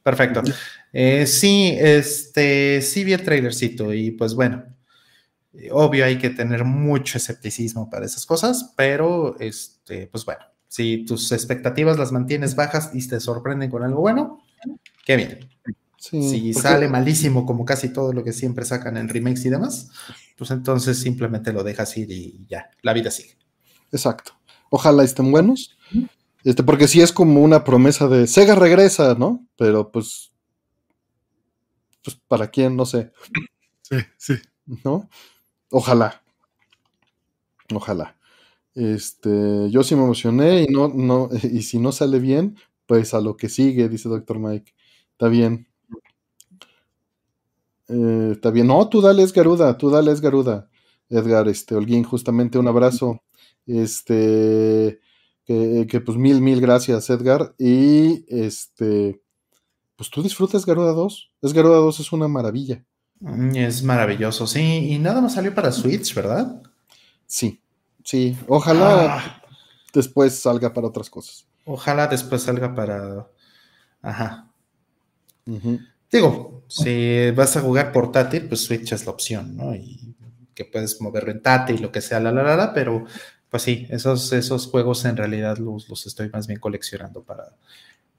Perfecto. 0.03 0.43
Eh, 0.93 1.27
sí, 1.27 1.75
este, 1.81 2.83
sí 2.83 3.05
vi 3.05 3.15
el 3.15 3.23
trailercito 3.23 3.95
y 3.95 4.11
pues 4.11 4.35
bueno, 4.35 4.65
obvio 5.71 6.05
hay 6.05 6.19
que 6.19 6.31
tener 6.31 6.65
mucho 6.65 7.19
escepticismo 7.19 7.89
para 7.91 8.07
esas 8.07 8.27
cosas, 8.27 8.73
pero 8.77 9.37
este, 9.41 10.07
pues 10.09 10.25
bueno, 10.25 10.45
si 10.69 11.05
tus 11.05 11.33
expectativas 11.33 11.99
las 11.99 12.13
mantienes 12.13 12.57
bajas 12.57 12.91
y 12.93 13.07
te 13.07 13.21
sorprenden 13.21 13.71
con 13.71 13.83
algo 13.83 14.01
bueno, 14.01 14.43
qué 15.05 15.17
bien. 15.17 15.49
si 15.99 16.53
sale 16.53 16.89
malísimo 16.89 17.47
como 17.47 17.65
casi 17.65 17.89
todo 17.91 18.13
lo 18.13 18.23
que 18.23 18.33
siempre 18.33 18.65
sacan 18.65 18.97
en 18.97 19.09
remakes 19.09 19.45
y 19.47 19.51
demás, 19.51 19.91
pues 20.37 20.51
entonces 20.51 20.99
simplemente 20.99 21.53
lo 21.53 21.65
dejas 21.65 21.97
ir 21.97 22.11
y 22.11 22.47
ya, 22.49 22.71
la 22.83 22.93
vida 22.93 23.11
sigue. 23.11 23.37
Exacto. 23.93 24.33
Ojalá 24.71 25.05
estén 25.05 25.31
buenos. 25.31 25.77
Este, 26.45 26.63
porque 26.63 26.89
sí 26.89 27.01
es 27.01 27.13
como 27.13 27.43
una 27.43 27.65
promesa 27.65 28.09
de 28.09 28.27
Sega 28.27 28.55
regresa, 28.55 29.15
¿no? 29.15 29.47
Pero 29.57 29.91
pues. 29.91 30.33
Pues 32.05 32.17
para 32.29 32.49
quién, 32.49 32.77
no 32.77 32.87
sé. 32.87 33.13
Sí, 33.83 33.97
sí. 34.17 34.35
¿No? 34.85 35.09
Ojalá. 35.71 36.23
Ojalá. 37.75 38.17
Este, 38.75 39.71
yo 39.71 39.83
sí 39.85 39.97
me 39.97 40.05
emocioné 40.05 40.65
y 40.65 40.67
no, 40.69 40.89
no, 40.89 41.31
y 41.43 41.63
si 41.63 41.79
no 41.79 41.93
sale 41.93 42.19
bien, 42.21 42.57
pues 42.87 43.15
a 43.15 43.21
lo 43.21 43.37
que 43.37 43.49
sigue, 43.49 43.89
dice 43.89 44.09
Doctor 44.09 44.39
Mike. 44.39 44.75
Está 45.13 45.29
bien. 45.29 45.69
Eh, 47.89 48.31
está 48.33 48.51
bien. 48.51 48.67
No, 48.67 48.89
tú 48.89 49.01
dale, 49.01 49.25
Garuda, 49.27 49.77
tú 49.79 49.91
dale, 49.91 50.15
Garuda. 50.17 50.69
Edgar, 51.09 51.49
este, 51.49 51.75
Holguín, 51.77 52.05
justamente 52.05 52.59
un 52.59 52.69
abrazo. 52.69 53.23
Este, 53.67 55.01
que, 55.45 56.03
pues 56.05 56.19
mil, 56.19 56.41
mil 56.41 56.61
gracias, 56.61 57.11
Edgar. 57.11 57.55
Y 57.59 58.25
este, 58.29 59.21
pues 59.97 60.11
tú 60.11 60.23
disfrutas 60.23 60.67
Garuda 60.67 60.93
2. 60.93 61.33
Es 61.43 61.53
Garuda 61.53 61.79
2 61.79 62.01
es 62.01 62.13
una 62.13 62.29
maravilla. 62.29 62.85
Mm, 63.21 63.57
es 63.57 63.83
maravilloso, 63.83 64.47
sí. 64.47 64.91
Y 64.93 64.99
nada 64.99 65.21
más 65.21 65.35
salió 65.35 65.55
para 65.55 65.73
Switch, 65.73 66.15
¿verdad? 66.15 66.63
Sí, 67.27 67.61
sí. 68.05 68.37
Ojalá 68.47 69.17
ah. 69.17 69.43
después 69.93 70.39
salga 70.39 70.73
para 70.73 70.89
otras 70.89 71.11
cosas. 71.11 71.47
Ojalá 71.65 72.07
después 72.07 72.43
salga 72.43 72.75
para. 72.75 73.27
Ajá. 74.03 74.49
Digo, 76.11 76.65
si 76.69 77.31
vas 77.33 77.57
a 77.57 77.61
jugar 77.61 77.93
portátil, 77.93 78.49
pues 78.49 78.65
Switch 78.65 78.93
es 78.93 79.05
la 79.05 79.13
opción, 79.13 79.57
¿no? 79.57 79.75
Y 79.75 80.15
que 80.55 80.65
puedes 80.65 81.01
moverlo 81.01 81.31
en 81.31 81.43
tate 81.43 81.75
y 81.75 81.79
lo 81.79 81.93
que 81.93 82.01
sea, 82.01 82.19
la, 82.19 82.33
la, 82.33 82.43
la, 82.43 82.57
la, 82.57 82.73
pero 82.73 83.05
pues 83.51 83.63
sí, 83.63 83.87
esos, 83.91 84.33
esos 84.33 84.67
juegos 84.67 85.05
en 85.05 85.17
realidad 85.17 85.59
los, 85.59 85.89
los 85.89 86.07
estoy 86.07 86.31
más 86.31 86.47
bien 86.47 86.59
coleccionando 86.59 87.23
para, 87.23 87.53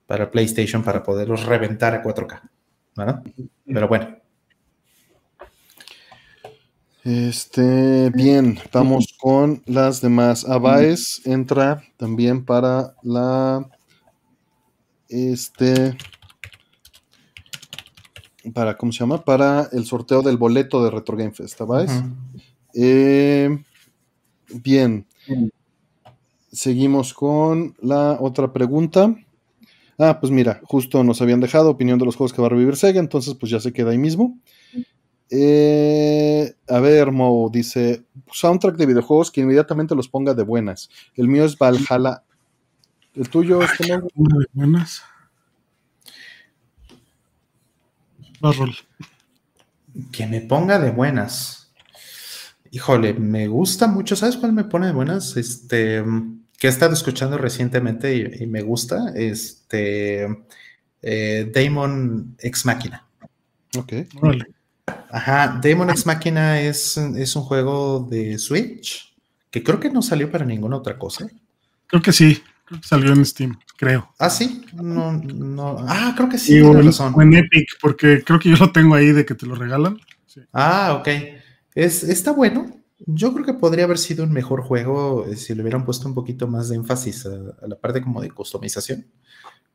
para 0.06 0.30
PlayStation 0.30 0.82
para 0.82 1.02
poderlos 1.02 1.44
reventar 1.44 1.94
a 1.94 2.02
4K, 2.02 2.40
¿verdad? 2.96 3.22
Pero 3.66 3.88
bueno. 3.88 4.17
Este, 7.08 8.10
bien, 8.10 8.58
vamos 8.70 9.16
con 9.18 9.62
las 9.64 10.02
demás. 10.02 10.46
Abaes 10.46 11.22
entra 11.24 11.82
también 11.96 12.44
para 12.44 12.96
la, 13.02 13.66
este, 15.08 15.96
para, 18.52 18.76
¿cómo 18.76 18.92
se 18.92 18.98
llama? 18.98 19.24
Para 19.24 19.70
el 19.72 19.86
sorteo 19.86 20.20
del 20.20 20.36
boleto 20.36 20.84
de 20.84 20.90
Retro 20.90 21.16
Game 21.16 21.32
Fest, 21.32 21.58
Abaes. 21.62 21.92
Eh, 22.74 23.58
bien, 24.62 25.06
seguimos 26.52 27.14
con 27.14 27.74
la 27.80 28.18
otra 28.20 28.52
pregunta. 28.52 29.16
Ah, 29.96 30.20
pues 30.20 30.30
mira, 30.30 30.60
justo 30.64 31.02
nos 31.02 31.22
habían 31.22 31.40
dejado 31.40 31.70
opinión 31.70 31.98
de 31.98 32.04
los 32.04 32.16
juegos 32.16 32.34
que 32.34 32.42
va 32.42 32.48
a 32.48 32.50
revivir 32.50 32.76
Sega, 32.76 33.00
entonces 33.00 33.32
pues 33.32 33.50
ya 33.50 33.60
se 33.60 33.72
queda 33.72 33.92
ahí 33.92 33.98
mismo. 33.98 34.38
Eh, 35.30 36.54
a 36.68 36.80
ver, 36.80 37.12
Mo 37.12 37.50
dice: 37.52 38.04
soundtrack 38.32 38.76
de 38.76 38.86
videojuegos 38.86 39.30
que 39.30 39.40
inmediatamente 39.40 39.94
los 39.94 40.08
ponga 40.08 40.34
de 40.34 40.42
buenas. 40.42 40.88
El 41.14 41.28
mío 41.28 41.44
es 41.44 41.56
Valhalla. 41.56 42.22
¿El 43.14 43.28
tuyo 43.28 43.60
es 43.62 43.70
de 43.78 44.00
buenas? 44.52 45.02
Que 50.12 50.26
me 50.26 50.40
ponga 50.40 50.78
de 50.78 50.90
buenas. 50.90 51.72
Híjole, 52.70 53.14
me 53.14 53.48
gusta 53.48 53.86
mucho. 53.86 54.14
¿Sabes 54.14 54.36
cuál 54.36 54.52
me 54.52 54.64
pone 54.64 54.86
de 54.86 54.92
buenas? 54.92 55.36
Este, 55.36 56.04
que 56.58 56.66
he 56.66 56.70
estado 56.70 56.92
escuchando 56.92 57.38
recientemente 57.38 58.14
y, 58.14 58.46
me 58.46 58.62
gusta. 58.62 59.12
Este, 59.14 60.28
eh, 61.02 61.50
Damon 61.52 62.36
Ex 62.38 62.66
Máquina. 62.66 63.06
Ok. 63.76 63.92
Ajá, 65.10 65.58
Demon 65.60 65.90
X 65.90 66.06
Máquina 66.06 66.60
es, 66.60 66.96
es 66.96 67.36
un 67.36 67.42
juego 67.42 68.06
de 68.10 68.38
Switch 68.38 69.14
que 69.50 69.62
creo 69.62 69.80
que 69.80 69.90
no 69.90 70.02
salió 70.02 70.30
para 70.30 70.44
ninguna 70.44 70.76
otra 70.76 70.98
cosa. 70.98 71.28
Creo 71.86 72.02
que 72.02 72.12
sí, 72.12 72.42
creo 72.64 72.80
que 72.80 72.86
salió 72.86 73.12
en 73.12 73.24
Steam, 73.24 73.58
creo. 73.76 74.12
Ah, 74.18 74.30
sí, 74.30 74.64
no, 74.74 75.12
no. 75.12 75.76
Ah, 75.88 76.12
creo 76.16 76.28
que 76.28 76.38
sí, 76.38 76.60
o, 76.60 76.78
en, 76.78 77.34
Epic, 77.34 77.78
porque 77.80 78.22
creo 78.24 78.38
que 78.38 78.50
yo 78.50 78.56
lo 78.56 78.70
tengo 78.72 78.94
ahí 78.94 79.12
de 79.12 79.24
que 79.24 79.34
te 79.34 79.46
lo 79.46 79.54
regalan. 79.54 79.98
Ah, 80.52 80.96
ok. 81.00 81.08
Es, 81.74 82.02
está 82.04 82.32
bueno. 82.32 82.74
Yo 83.06 83.32
creo 83.32 83.46
que 83.46 83.54
podría 83.54 83.84
haber 83.84 83.98
sido 83.98 84.24
un 84.24 84.32
mejor 84.32 84.60
juego 84.62 85.24
eh, 85.26 85.36
si 85.36 85.54
le 85.54 85.62
hubieran 85.62 85.84
puesto 85.84 86.08
un 86.08 86.14
poquito 86.14 86.48
más 86.48 86.68
de 86.68 86.76
énfasis 86.76 87.26
a, 87.26 87.30
a 87.62 87.68
la 87.68 87.76
parte 87.76 88.02
como 88.02 88.20
de 88.20 88.30
customización 88.30 89.06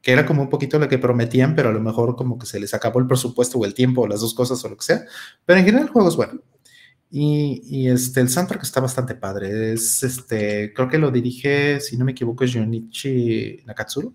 que 0.03 0.11
era 0.11 0.25
como 0.25 0.41
un 0.41 0.49
poquito 0.49 0.77
lo 0.77 0.89
que 0.89 0.99
prometían, 0.99 1.55
pero 1.55 1.69
a 1.69 1.71
lo 1.71 1.79
mejor 1.79 2.17
como 2.17 2.37
que 2.37 2.45
se 2.45 2.59
les 2.59 2.73
acabó 2.73 2.99
el 2.99 3.07
presupuesto 3.07 3.57
o 3.57 3.65
el 3.65 3.73
tiempo 3.73 4.01
o 4.01 4.07
las 4.07 4.19
dos 4.19 4.33
cosas 4.33 4.63
o 4.65 4.69
lo 4.69 4.75
que 4.75 4.83
sea. 4.83 5.05
Pero 5.45 5.59
en 5.59 5.65
general 5.65 5.87
el 5.87 5.93
juego 5.93 6.09
es 6.09 6.17
bueno. 6.17 6.41
Y, 7.09 7.87
este, 7.87 8.19
el 8.19 8.29
soundtrack 8.29 8.63
está 8.63 8.81
bastante 8.81 9.15
padre. 9.15 9.73
Es, 9.73 10.03
este, 10.03 10.73
creo 10.73 10.89
que 10.89 10.97
lo 10.97 11.09
dirige, 11.09 11.79
si 11.79 11.95
no 11.95 12.03
me 12.03 12.11
equivoco, 12.11 12.43
es 12.43 12.53
Junichi 12.53 13.61
Nakatsuru, 13.65 14.13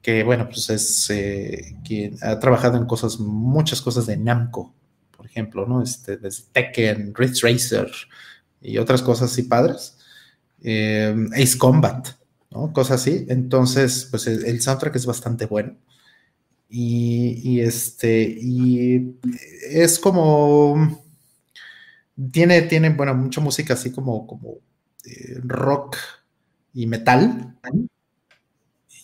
que 0.00 0.22
bueno, 0.22 0.48
pues 0.48 0.70
es 0.70 1.10
eh, 1.10 1.76
quien 1.84 2.16
ha 2.22 2.38
trabajado 2.38 2.78
en 2.78 2.86
cosas, 2.86 3.20
muchas 3.20 3.82
cosas 3.82 4.06
de 4.06 4.16
Namco, 4.16 4.74
por 5.14 5.26
ejemplo, 5.26 5.66
¿no? 5.66 5.82
Este, 5.82 6.16
desde 6.16 6.44
Tekken, 6.52 7.14
Ridge 7.14 7.42
Racer 7.42 7.90
y 8.62 8.78
otras 8.78 9.02
cosas 9.02 9.32
así 9.32 9.42
padres. 9.42 9.98
Eh, 10.62 11.14
Ace 11.34 11.58
Combat, 11.58 12.08
¿no? 12.50 12.72
Cosas 12.72 13.02
así. 13.02 13.26
Entonces, 13.28 14.08
pues 14.10 14.26
el, 14.26 14.60
soundtrack 14.60 14.96
es 14.96 15.06
bastante 15.06 15.46
bueno. 15.46 15.76
Y, 16.70 17.60
este, 17.60 18.22
y 18.22 19.16
es 19.70 19.98
como, 19.98 21.02
tiene, 22.30 22.62
tiene, 22.62 22.90
bueno, 22.90 23.14
mucha 23.14 23.40
música 23.40 23.74
así 23.74 23.90
como, 23.90 24.26
como 24.26 24.58
eh, 25.06 25.40
rock 25.42 25.96
y 26.74 26.86
metal. 26.86 27.56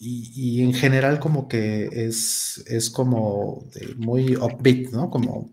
Y, 0.00 0.62
en 0.62 0.74
general 0.74 1.18
como 1.18 1.48
que 1.48 1.88
es, 1.90 2.62
es 2.66 2.90
como 2.90 3.66
muy 3.96 4.36
upbeat, 4.36 4.90
¿no? 4.90 5.08
Como... 5.08 5.50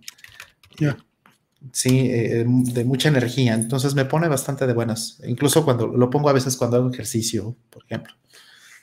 Sí, 1.72 2.10
eh, 2.10 2.44
de 2.48 2.86
mucha 2.86 3.10
energía. 3.10 3.54
Entonces 3.54 3.94
me 3.94 4.06
pone 4.06 4.28
bastante 4.28 4.66
de 4.66 4.74
buenas. 4.74 5.20
Incluso 5.26 5.64
cuando 5.64 5.88
lo 5.88 6.10
pongo 6.10 6.30
a 6.30 6.34
veces 6.34 6.58
cuando 6.58 6.78
hago 6.78 6.90
ejercicio, 6.90 7.56
por 7.70 7.84
ejemplo. 7.86 8.14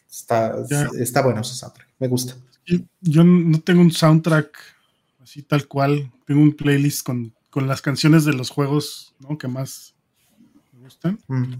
Está, 0.09 0.55
está 0.99 1.23
bueno 1.23 1.41
ese 1.41 1.55
soundtrack. 1.55 1.89
Me 1.99 2.09
gusta. 2.09 2.37
Yo 3.01 3.25
no 3.25 3.61
tengo 3.61 3.81
un 3.81 3.91
soundtrack 3.91 4.57
así 5.23 5.43
tal 5.43 5.67
cual. 5.67 6.11
Tengo 6.27 6.41
un 6.41 6.55
playlist 6.55 7.05
con, 7.05 7.35
las 7.55 7.83
canciones 7.83 8.25
de 8.25 8.35
los 8.35 8.51
juegos 8.51 9.15
que 9.41 9.49
más 9.49 9.95
me 10.73 10.85
gustan. 10.85 11.19
Mm. 11.27 11.55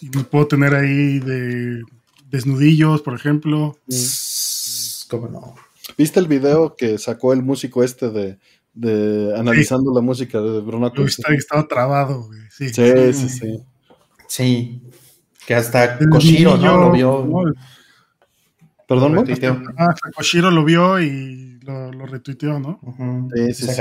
Y 0.00 0.08
me 0.08 0.24
puedo 0.24 0.46
tener 0.46 0.74
ahí 0.74 1.18
de 1.18 1.82
desnudillos, 2.30 3.02
por 3.02 3.14
ejemplo. 3.14 3.76
¿Cómo 5.10 5.28
no? 5.28 5.54
¿Viste 5.98 6.20
el 6.20 6.26
video 6.26 6.74
que 6.74 6.96
sacó 6.96 7.34
el 7.34 7.42
músico 7.42 7.84
este 7.84 8.08
de 8.10 8.38
de 8.72 9.34
analizando 9.36 9.92
la 9.92 10.00
música 10.00 10.40
de 10.40 10.60
Bruno 10.60 10.92
Estaba 11.06 11.66
trabado, 11.66 12.28
Sí, 12.50 12.68
sí, 12.68 13.12
sí, 13.12 13.64
sí. 14.28 14.82
que 15.46 15.54
hasta 15.54 15.98
Koshiro, 15.98 16.56
¿no? 16.56 16.76
Lo 16.76 16.92
vio. 16.92 17.54
Perdón, 18.86 19.14
¿no? 19.14 19.24
Ah, 19.76 19.94
Koshiro 20.14 20.50
lo 20.50 20.64
vio 20.64 21.00
y 21.00 21.58
lo, 21.62 22.06
retuiteó, 22.06 22.58
¿no? 22.58 22.80
sí, 23.34 23.54
sí, 23.54 23.66
Se 23.66 23.74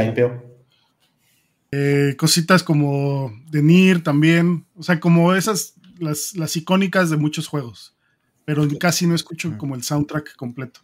eh, 1.72 2.16
cositas 2.18 2.64
como 2.64 3.32
de 3.52 3.62
Nier 3.62 4.02
también, 4.02 4.66
o 4.76 4.82
sea, 4.82 5.00
como 5.00 5.36
esas, 5.36 5.76
las, 6.00 6.36
las 6.36 6.56
icónicas 6.56 7.12
de 7.12 7.18
muchos 7.18 7.48
juegos, 7.48 7.96
pero 8.44 8.68
casi 8.80 9.06
no 9.06 9.14
escucho 9.14 9.56
como 9.58 9.76
el 9.76 9.84
soundtrack 9.84 10.36
completo. 10.36 10.82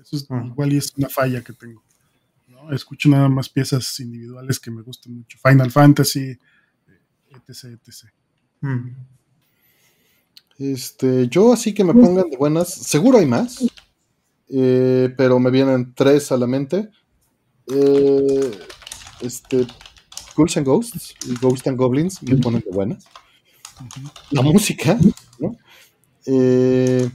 Eso 0.00 0.16
es, 0.16 0.26
igual 0.46 0.72
y 0.72 0.78
es 0.78 0.92
una 0.96 1.08
falla 1.08 1.42
que 1.42 1.52
tengo. 1.52 1.84
Escucho 2.72 3.08
nada 3.08 3.28
más 3.28 3.48
piezas 3.48 3.98
individuales 4.00 4.58
que 4.60 4.70
me 4.70 4.82
gustan 4.82 5.14
mucho. 5.14 5.38
Final 5.42 5.70
Fantasy, 5.70 6.38
etc, 7.30 7.64
etc. 7.64 8.12
Mm. 8.60 8.90
Este, 10.58 11.28
yo 11.28 11.52
así 11.52 11.74
que 11.74 11.82
me 11.82 11.92
pongan 11.92 12.30
de 12.30 12.36
buenas, 12.36 12.72
seguro 12.72 13.18
hay 13.18 13.26
más, 13.26 13.64
eh, 14.48 15.12
pero 15.16 15.38
me 15.40 15.50
vienen 15.50 15.92
tres 15.94 16.30
a 16.30 16.36
la 16.36 16.46
mente. 16.46 16.90
Eh, 17.66 18.50
este, 19.20 19.66
Ghouls 20.36 20.56
and 20.56 20.66
Ghosts 20.66 21.14
y 21.26 21.34
Ghosts 21.36 21.66
and 21.66 21.78
Goblins 21.78 22.22
me 22.22 22.36
ponen 22.36 22.60
de 22.60 22.70
buenas. 22.70 23.04
La 24.30 24.42
música, 24.42 24.98
¿no? 25.38 25.56
Eh, 26.26 27.10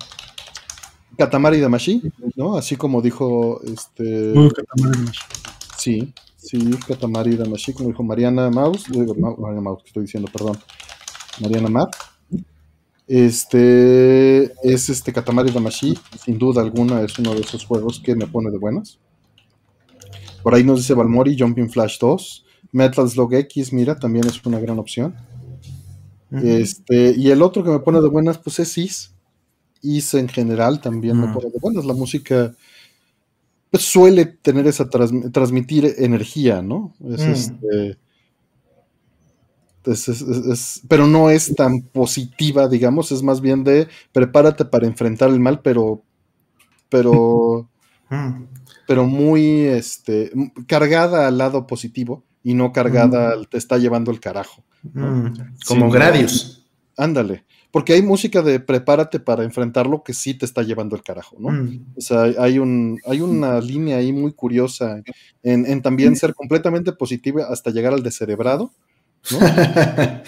Katamari 1.18 1.60
Damashi, 1.60 2.02
¿no? 2.36 2.58
Así 2.58 2.76
como 2.76 3.02
dijo 3.02 3.62
este. 3.64 4.34
Sí, 5.80 6.14
sí, 6.36 6.60
Katamari 6.88 7.36
Damashi, 7.36 7.74
como 7.74 7.90
dijo 7.90 8.04
Mariana 8.04 8.50
Maus, 8.50 8.86
digo, 8.90 9.16
Mariana 9.16 9.62
Maus, 9.62 9.82
estoy 9.86 10.04
diciendo, 10.04 10.30
perdón. 10.32 10.58
Mariana 11.40 11.70
Mar. 11.70 11.90
Este 13.08 14.44
es 14.62 14.90
este 14.90 15.12
Katamari 15.14 15.52
Damashi, 15.52 15.98
sin 16.24 16.38
duda 16.38 16.62
alguna 16.62 17.02
es 17.02 17.18
uno 17.18 17.34
de 17.34 17.42
esos 17.42 17.66
juegos 17.66 18.00
que 18.00 18.16
me 18.16 18.28
pone 18.28 18.52
de 18.52 18.58
buenas. 18.58 19.00
Por 20.44 20.54
ahí 20.54 20.64
nos 20.64 20.80
dice 20.80 20.94
Balmori, 20.94 21.38
Jumping 21.38 21.70
Flash 21.70 21.98
2. 22.00 22.46
Metal 22.72 23.10
Slug 23.10 23.34
X, 23.34 23.74
mira, 23.74 23.98
también 23.98 24.28
es 24.28 24.46
una 24.46 24.60
gran 24.60 24.78
opción. 24.80 25.16
Este, 26.32 27.16
y 27.18 27.32
el 27.32 27.42
otro 27.42 27.64
que 27.64 27.72
me 27.72 27.80
pone 27.80 28.00
de 28.02 28.10
buenas, 28.10 28.38
pues 28.38 28.60
es 28.60 28.78
Is. 28.78 29.16
Is 29.82 30.14
en 30.14 30.28
general 30.28 30.80
también 30.82 31.20
me 31.20 31.34
pone 31.34 31.50
de 31.50 31.60
buenas. 31.60 31.86
La 31.86 31.94
música 31.94 32.54
pues, 33.72 33.84
suele 33.84 34.26
tener 34.26 34.68
esa 34.68 34.90
transmitir 34.90 35.96
energía, 35.98 36.62
¿no? 36.62 36.94
Es 37.08 37.22
mm. 37.26 37.32
este. 37.32 37.98
pero 40.88 41.08
no 41.08 41.30
es 41.30 41.56
tan 41.56 41.82
positiva, 41.82 42.68
digamos, 42.68 43.12
es 43.12 43.24
más 43.24 43.42
bien 43.42 43.64
de 43.64 43.88
prepárate 44.12 44.66
para 44.66 44.88
enfrentar 44.88 45.30
el 45.30 45.40
mal, 45.40 45.62
pero, 45.62 46.04
pero, 46.90 47.70
mm. 48.10 48.44
pero 48.88 49.06
muy, 49.06 49.62
este, 49.62 50.32
cargada 50.68 51.28
al 51.28 51.38
lado 51.38 51.68
positivo 51.68 52.24
y 52.44 52.54
no 52.54 52.72
cargada, 52.72 53.36
te 53.50 53.58
está 53.58 53.78
llevando 53.78 54.12
el 54.12 54.20
carajo. 54.20 54.64
Mm, 54.84 55.28
como 55.68 55.90
Gradius. 55.92 56.66
ándale. 56.98 57.46
Porque 57.72 57.94
hay 57.94 58.02
música 58.02 58.42
de 58.42 58.60
prepárate 58.60 59.20
para 59.20 59.44
enfrentarlo 59.44 60.04
que 60.04 60.14
sí 60.14 60.34
te 60.34 60.46
está 60.46 60.64
llevando 60.64 60.96
el 60.96 61.04
carajo, 61.04 61.36
¿no? 61.40 61.50
Mm. 61.50 61.86
O 61.98 62.02
sea, 62.02 62.24
hay, 62.40 62.58
un, 62.58 63.00
hay 63.06 63.22
una 63.22 63.60
línea 63.62 63.98
ahí 63.98 64.12
muy 64.12 64.34
curiosa 64.34 65.02
en, 65.44 65.82
también 65.82 66.16
ser 66.16 66.34
completamente 66.34 66.92
positiva 66.94 67.46
hasta 67.50 67.72
llegar 67.72 67.94
al 67.94 68.04
descerebrado, 68.04 68.72
¿no? 69.32 69.40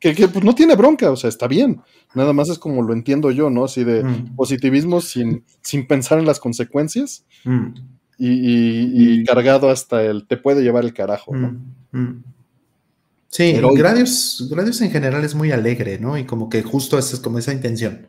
que, 0.00 0.28
pues, 0.28 0.44
no 0.44 0.54
tiene 0.54 0.76
bronca, 0.76 1.10
o 1.10 1.16
sea, 1.16 1.28
está 1.28 1.46
bien. 1.46 1.80
Nada 2.14 2.32
más 2.32 2.48
es 2.48 2.58
como 2.58 2.82
lo 2.82 2.92
entiendo 2.92 3.30
yo, 3.30 3.48
¿no? 3.48 3.64
Así 3.64 3.84
de 3.84 4.04
mm. 4.04 4.36
positivismo 4.36 5.00
sin, 5.00 5.44
sin 5.62 5.86
pensar 5.86 6.18
en 6.18 6.26
las 6.26 6.40
consecuencias 6.40 7.24
y, 8.18 9.24
cargado 9.24 9.70
hasta 9.70 10.02
el 10.02 10.26
te 10.26 10.36
puede 10.36 10.62
llevar 10.62 10.84
el 10.84 10.92
carajo, 10.92 11.34
¿no? 11.34 11.56
Sí, 13.30 13.52
Gradius, 13.52 14.48
Gradius 14.50 14.80
en 14.80 14.90
general 14.90 15.24
es 15.24 15.36
muy 15.36 15.52
alegre, 15.52 16.00
¿no? 16.00 16.18
Y 16.18 16.26
como 16.26 16.48
que 16.48 16.64
justo 16.64 16.98
esa 16.98 17.14
es 17.14 17.20
como 17.20 17.38
esa 17.38 17.52
intención. 17.52 18.08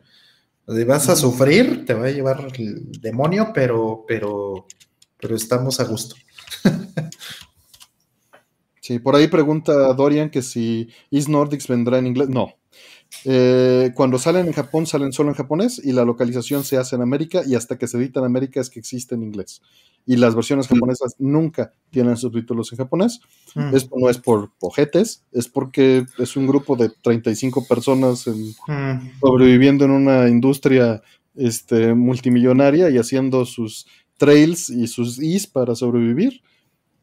vas 0.66 1.08
a 1.08 1.14
sufrir, 1.14 1.86
te 1.86 1.94
va 1.94 2.06
a 2.06 2.10
llevar 2.10 2.44
el 2.58 2.90
demonio, 3.00 3.52
pero, 3.54 4.04
pero, 4.08 4.66
pero 5.20 5.36
estamos 5.36 5.78
a 5.78 5.84
gusto. 5.84 6.16
sí, 8.80 8.98
por 8.98 9.14
ahí 9.14 9.28
pregunta 9.28 9.92
Dorian 9.94 10.28
que 10.28 10.42
si 10.42 10.88
East 11.12 11.28
Nordics 11.28 11.68
vendrá 11.68 11.98
en 11.98 12.08
inglés. 12.08 12.28
No, 12.28 12.54
eh, 13.24 13.92
cuando 13.94 14.18
salen 14.18 14.46
en 14.46 14.52
Japón, 14.52 14.86
salen 14.86 15.12
solo 15.12 15.30
en 15.30 15.34
japonés 15.34 15.80
y 15.82 15.92
la 15.92 16.04
localización 16.04 16.64
se 16.64 16.76
hace 16.76 16.96
en 16.96 17.02
América 17.02 17.42
y 17.46 17.54
hasta 17.54 17.78
que 17.78 17.86
se 17.86 17.98
edita 17.98 18.20
en 18.20 18.26
América 18.26 18.60
es 18.60 18.70
que 18.70 18.80
existe 18.80 19.14
en 19.14 19.22
inglés. 19.22 19.62
Y 20.04 20.16
las 20.16 20.34
versiones 20.34 20.66
japonesas 20.66 21.14
nunca 21.18 21.72
tienen 21.90 22.16
subtítulos 22.16 22.72
en 22.72 22.78
japonés. 22.78 23.20
Mm. 23.54 23.76
Esto 23.76 23.96
no 23.98 24.08
es 24.08 24.18
por 24.18 24.50
ojetes, 24.60 25.24
es 25.30 25.48
porque 25.48 26.04
es 26.18 26.36
un 26.36 26.46
grupo 26.46 26.74
de 26.74 26.90
35 27.02 27.66
personas 27.68 28.26
mm. 28.26 29.20
sobreviviendo 29.20 29.84
en 29.84 29.92
una 29.92 30.28
industria 30.28 31.02
este, 31.36 31.94
multimillonaria 31.94 32.90
y 32.90 32.98
haciendo 32.98 33.44
sus 33.44 33.86
trails 34.16 34.70
y 34.70 34.88
sus 34.88 35.20
is 35.20 35.46
para 35.46 35.74
sobrevivir 35.74 36.42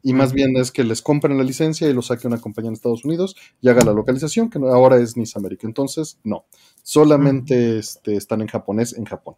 y 0.02 0.12
más 0.12 0.32
bien 0.32 0.56
es 0.56 0.70
que 0.72 0.84
les 0.84 1.02
compren 1.02 1.36
la 1.36 1.44
licencia 1.44 1.88
y 1.88 1.92
lo 1.92 2.02
saque 2.02 2.26
una 2.26 2.40
compañía 2.40 2.68
en 2.68 2.74
Estados 2.74 3.04
Unidos 3.04 3.36
y 3.60 3.68
haga 3.68 3.84
la 3.84 3.92
localización, 3.92 4.48
que 4.48 4.58
ahora 4.58 4.96
es 4.96 5.16
Nice 5.16 5.38
America. 5.38 5.66
Entonces, 5.66 6.18
no, 6.24 6.46
solamente 6.82 7.78
este, 7.78 8.16
están 8.16 8.40
en 8.40 8.48
japonés 8.48 8.94
en 8.94 9.04
Japón. 9.04 9.34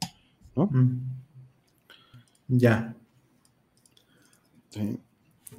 ¿no? 0.55 0.71
Ya. 2.49 2.95
Sí. 4.71 4.99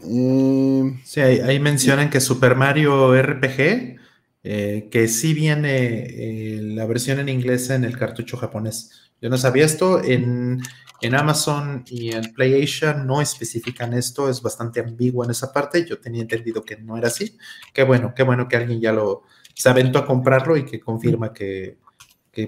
Eh, 0.05 0.99
sí 1.03 1.21
ahí, 1.21 1.59
mencionan 1.59 2.09
que 2.09 2.19
Super 2.19 2.55
Mario 2.55 3.15
RPG, 3.15 3.97
eh, 4.43 4.89
que 4.91 5.07
sí 5.07 5.33
viene 5.33 6.05
eh, 6.09 6.61
la 6.61 6.85
versión 6.85 7.19
en 7.19 7.29
inglés 7.29 7.69
en 7.69 7.83
el 7.83 7.97
cartucho 7.97 8.37
japonés. 8.37 9.02
Yo 9.23 9.29
no 9.29 9.37
sabía 9.37 9.63
esto. 9.63 10.03
En, 10.03 10.61
en 10.99 11.15
Amazon 11.15 11.85
y 11.87 12.11
en 12.11 12.33
PlayAsia 12.33 12.93
no 12.93 13.21
especifican 13.21 13.93
esto, 13.93 14.29
es 14.29 14.41
bastante 14.41 14.81
ambiguo 14.81 15.23
en 15.23 15.31
esa 15.31 15.53
parte. 15.53 15.85
Yo 15.85 15.97
tenía 15.97 16.21
entendido 16.21 16.61
que 16.61 16.75
no 16.75 16.97
era 16.97 17.07
así. 17.07 17.37
Qué 17.73 17.83
bueno, 17.83 18.13
qué 18.13 18.23
bueno 18.23 18.49
que 18.49 18.57
alguien 18.57 18.81
ya 18.81 18.91
lo 18.91 19.23
se 19.53 19.69
aventó 19.69 19.99
a 19.99 20.05
comprarlo 20.05 20.57
y 20.57 20.65
que 20.65 20.81
confirma 20.81 21.31
que, 21.31 21.77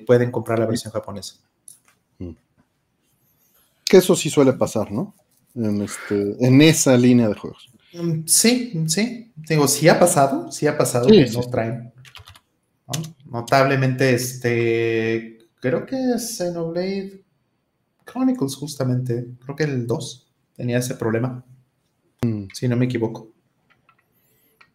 pueden 0.05 0.31
comprar 0.31 0.59
la 0.59 0.65
versión 0.65 0.91
japonesa. 0.91 1.35
Mm. 2.19 2.31
Que 3.85 3.97
eso 3.97 4.13
sí 4.13 4.29
suele 4.29 4.51
pasar, 4.51 4.91
¿no? 4.91 5.15
En, 5.55 5.81
este, 5.81 6.35
en 6.45 6.61
esa 6.61 6.97
línea 6.97 7.29
de 7.29 7.35
juegos. 7.35 7.69
Mm, 7.93 8.25
sí, 8.25 8.83
sí. 8.87 9.31
Digo, 9.37 9.69
sí 9.69 9.87
ha 9.87 9.97
pasado, 9.97 10.51
sí 10.51 10.67
ha 10.67 10.77
pasado 10.77 11.07
que 11.07 11.25
no 11.27 11.39
traen. 11.41 11.93
Notablemente, 13.25 14.13
este, 14.13 15.34
creo 15.69 15.85
que 15.85 16.19
Xenoblade 16.19 17.23
Chronicles, 18.05 18.55
justamente. 18.55 19.27
Creo 19.43 19.55
que 19.55 19.63
el 19.63 19.87
2 19.87 20.27
tenía 20.55 20.77
ese 20.77 20.95
problema. 20.95 21.43
Mm. 22.21 22.45
Si 22.53 22.67
no 22.67 22.75
me 22.75 22.85
equivoco. 22.85 23.31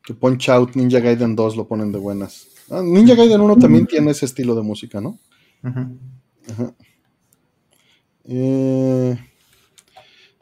Que 0.05 0.15
Punch 0.15 0.49
Out, 0.49 0.75
Ninja 0.75 0.99
Gaiden 0.99 1.37
2 1.37 1.57
lo 1.57 1.69
ponen 1.69 1.93
de 1.93 1.99
buenas. 1.99 2.49
Ah, 2.71 2.83
Ninja 2.83 3.15
Gaiden 3.15 3.41
1 3.41 3.57
también 3.57 3.87
tiene 3.87 4.11
ese 4.11 4.27
estilo 4.27 4.55
de 4.55 4.63
música, 4.63 5.01
¿no? 5.01 5.19
Eh, 8.25 9.17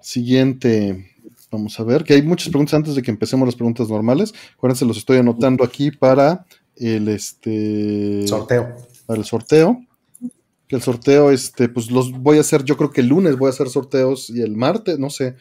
siguiente. 0.00 1.14
Vamos 1.50 1.78
a 1.80 1.84
ver, 1.84 2.04
que 2.04 2.12
hay 2.12 2.22
muchas 2.22 2.48
preguntas 2.48 2.74
antes 2.74 2.94
de 2.94 3.02
que 3.02 3.10
empecemos 3.10 3.46
las 3.46 3.54
preguntas 3.54 3.88
normales. 3.88 4.34
Acuérdense, 4.54 4.84
los 4.84 4.98
estoy 4.98 5.18
anotando 5.18 5.64
aquí 5.64 5.90
para 5.90 6.46
el 6.76 7.08
este 7.08 8.26
sorteo. 8.26 8.76
Para 9.06 9.18
el 9.18 9.24
sorteo 9.24 9.87
que 10.68 10.76
el 10.76 10.82
sorteo, 10.82 11.30
este, 11.30 11.68
pues 11.68 11.90
los 11.90 12.12
voy 12.12 12.38
a 12.38 12.42
hacer, 12.42 12.62
yo 12.64 12.76
creo 12.76 12.90
que 12.90 13.00
el 13.00 13.08
lunes 13.08 13.38
voy 13.38 13.46
a 13.46 13.50
hacer 13.50 13.68
sorteos 13.68 14.28
y 14.30 14.42
el 14.42 14.54
martes, 14.54 14.98
no 14.98 15.08
sé, 15.08 15.34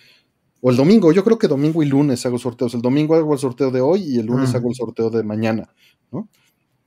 o 0.61 0.71
el 0.71 0.77
domingo, 0.77 1.11
yo 1.11 1.23
creo 1.23 1.37
que 1.37 1.47
domingo 1.47 1.83
y 1.83 1.85
lunes 1.85 2.25
hago 2.25 2.39
sorteos. 2.39 2.73
El 2.73 2.81
domingo 2.81 3.15
hago 3.15 3.33
el 3.33 3.39
sorteo 3.39 3.69
de 3.69 3.81
hoy 3.81 4.01
y 4.03 4.17
el 4.17 4.25
lunes 4.25 4.51
mm. 4.51 4.55
hago 4.55 4.69
el 4.69 4.75
sorteo 4.75 5.09
de 5.09 5.23
mañana, 5.23 5.69
¿no? 6.11 6.27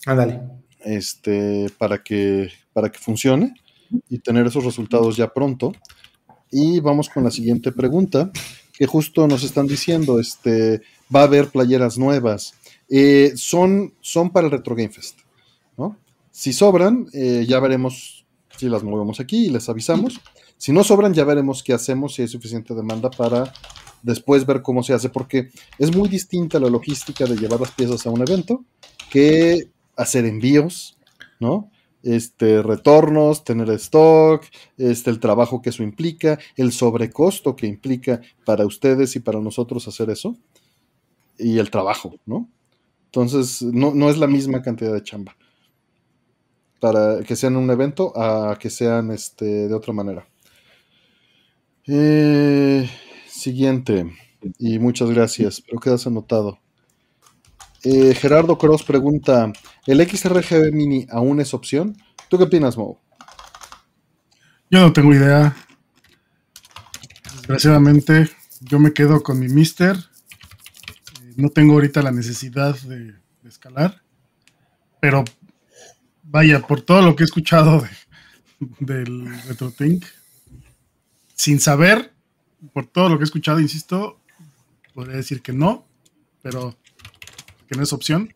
Ándale. 0.07 0.41
Este, 0.81 1.71
para 1.79 2.03
que, 2.03 2.51
para 2.73 2.91
que 2.91 2.99
funcione 2.99 3.55
y 4.09 4.19
tener 4.19 4.47
esos 4.47 4.65
resultados 4.65 5.17
ya 5.17 5.33
pronto. 5.33 5.73
Y 6.51 6.81
vamos 6.81 7.09
con 7.09 7.23
la 7.23 7.31
siguiente 7.31 7.71
pregunta, 7.71 8.33
que 8.73 8.87
justo 8.87 9.29
nos 9.29 9.45
están 9.45 9.69
diciendo, 9.69 10.19
este, 10.19 10.83
va 11.15 11.21
a 11.21 11.25
haber 11.25 11.49
playeras 11.49 11.97
nuevas. 11.97 12.55
Eh, 12.89 13.33
son, 13.37 13.95
son 14.01 14.31
para 14.31 14.47
el 14.47 14.51
Retro 14.51 14.75
Game 14.75 14.89
Fest, 14.89 15.21
¿no? 15.77 15.97
Si 16.33 16.53
sobran, 16.53 17.07
eh, 17.13 17.45
ya 17.49 17.61
veremos 17.61 18.20
si 18.61 18.69
las 18.69 18.83
movemos 18.83 19.21
aquí 19.21 19.47
y 19.47 19.49
les 19.49 19.69
avisamos. 19.69 20.21
Si 20.59 20.71
no 20.73 20.85
sobran, 20.85 21.15
ya 21.15 21.25
veremos 21.25 21.63
qué 21.63 21.73
hacemos, 21.73 22.15
si 22.15 22.23
hay 22.23 22.29
suficiente 22.29 22.75
demanda 22.75 23.11
para 23.11 23.53
después 24.03 24.45
ver 24.45 24.61
cómo 24.61 24.83
se 24.83 24.93
hace, 24.93 25.09
porque 25.09 25.51
es 25.79 25.97
muy 25.97 26.09
distinta 26.09 26.61
la 26.61 26.69
logística 26.69 27.25
de 27.25 27.37
llevar 27.37 27.61
las 27.61 27.73
piezas 27.73 28.07
a 28.07 28.11
un 28.11 28.21
evento 28.21 28.65
que 29.11 29.71
hacer 29.97 30.27
envíos, 30.27 30.99
¿no? 31.39 31.71
Este, 32.03 32.63
retornos, 32.63 33.45
tener 33.45 33.71
stock, 33.71 34.45
este, 34.77 35.11
el 35.11 35.21
trabajo 35.21 35.61
que 35.61 35.71
eso 35.71 35.83
implica, 35.83 36.39
el 36.57 36.73
sobrecosto 36.73 37.57
que 37.57 37.67
implica 37.67 38.21
para 38.45 38.67
ustedes 38.67 39.17
y 39.17 39.21
para 39.21 39.41
nosotros 39.41 39.89
hacer 39.89 40.11
eso, 40.11 40.37
y 41.39 41.59
el 41.59 41.71
trabajo, 41.71 42.15
¿no? 42.27 42.49
Entonces, 43.07 43.63
no, 43.63 43.95
no 43.95 44.11
es 44.11 44.19
la 44.19 44.27
misma 44.27 44.63
cantidad 44.63 44.93
de 44.93 45.03
chamba 45.03 45.35
para 46.81 47.23
que 47.23 47.37
sean 47.37 47.57
un 47.57 47.71
evento 47.71 48.13
a 48.19 48.59
que 48.59 48.71
sean 48.71 49.11
este, 49.11 49.69
de 49.69 49.75
otra 49.75 49.93
manera. 49.93 50.27
Eh, 51.87 52.89
siguiente. 53.29 54.17
y 54.59 54.79
muchas 54.79 55.11
gracias. 55.11 55.61
Pero 55.61 55.79
quedas 55.79 56.07
anotado. 56.07 56.59
Eh, 57.85 58.15
Gerardo 58.15 58.59
Cross 58.59 58.83
pregunta: 58.83 59.53
¿El 59.87 60.07
XRGB 60.09 60.73
Mini 60.73 61.07
aún 61.11 61.41
es 61.41 61.55
opción? 61.55 61.97
¿Tú 62.29 62.39
qué 62.39 62.45
opinas, 62.45 62.77
Mo? 62.77 63.01
Yo 64.71 64.81
no 64.81 64.93
tengo 64.93 65.13
idea. 65.13 65.57
Desgraciadamente, 67.37 68.31
yo 68.61 68.79
me 68.79 68.93
quedo 68.93 69.23
con 69.23 69.39
mi 69.39 69.49
Mister. 69.49 69.97
No 71.37 71.49
tengo 71.49 71.75
ahorita 71.75 72.03
la 72.03 72.13
necesidad 72.13 72.79
de 72.83 73.15
escalar. 73.45 74.03
Pero 75.01 75.25
vaya, 76.31 76.61
por 76.61 76.81
todo 76.81 77.03
lo 77.03 77.17
que 77.17 77.25
he 77.25 77.27
escuchado 77.27 77.81
de, 77.81 77.89
del 78.79 79.43
RetroTink, 79.45 80.05
sin 81.35 81.61
saber, 81.61 82.13
por 82.73 82.87
todo 82.87 83.09
lo 83.09 83.19
que 83.19 83.25
he 83.25 83.25
escuchado, 83.25 83.61
insisto, 83.61 84.21
podría 84.95 85.17
decir 85.17 85.43
que 85.43 85.53
no, 85.53 85.87
pero 86.43 86.77
que 87.67 87.77
no 87.77 87.83
es 87.83 87.93
opción. 87.93 88.35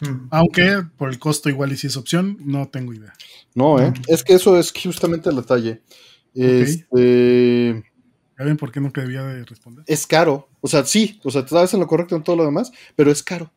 Mm. 0.00 0.28
Aunque 0.30 0.84
por 0.96 1.10
el 1.10 1.18
costo 1.18 1.48
igual 1.48 1.72
y 1.72 1.76
si 1.76 1.86
es 1.86 1.96
opción, 1.96 2.38
no 2.40 2.68
tengo 2.68 2.92
idea. 2.94 3.12
No, 3.54 3.80
¿eh? 3.80 3.92
Es 4.08 4.24
que 4.24 4.34
eso 4.34 4.58
es 4.58 4.72
justamente 4.72 5.30
el 5.30 5.36
detalle. 5.36 5.82
Este, 6.34 7.84
¿Ya 8.36 8.44
ven 8.44 8.56
por 8.56 8.72
qué 8.72 8.80
no 8.80 8.90
debía 8.90 9.22
de 9.22 9.44
responder? 9.44 9.84
es 9.86 10.06
caro. 10.06 10.48
O 10.60 10.68
sea, 10.68 10.84
sí, 10.84 11.20
o 11.22 11.30
sea, 11.30 11.44
te 11.44 11.50
sabes 11.50 11.72
en 11.74 11.80
lo 11.80 11.86
correcto 11.86 12.16
en 12.16 12.24
todo 12.24 12.36
lo 12.36 12.44
demás, 12.44 12.72
pero 12.96 13.12
es 13.12 13.22
caro. 13.22 13.52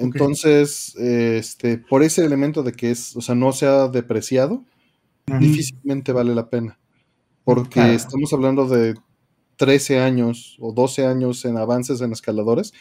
Entonces, 0.00 0.94
este, 0.96 1.78
por 1.78 2.02
ese 2.02 2.24
elemento 2.24 2.62
de 2.62 2.72
que 2.72 2.90
es, 2.90 3.14
o 3.16 3.20
sea, 3.20 3.34
no 3.34 3.52
se 3.52 3.66
ha 3.66 3.88
depreciado, 3.88 4.64
difícilmente 5.38 6.12
vale 6.12 6.34
la 6.34 6.48
pena. 6.48 6.78
Porque 7.44 7.70
Claro. 7.74 7.92
estamos 7.92 8.32
hablando 8.32 8.66
de 8.66 8.94
13 9.56 10.00
años 10.00 10.56
o 10.60 10.72
12 10.72 11.06
años 11.06 11.44
en 11.44 11.56
avances 11.56 12.00
en 12.00 12.12
escaladores. 12.12 12.72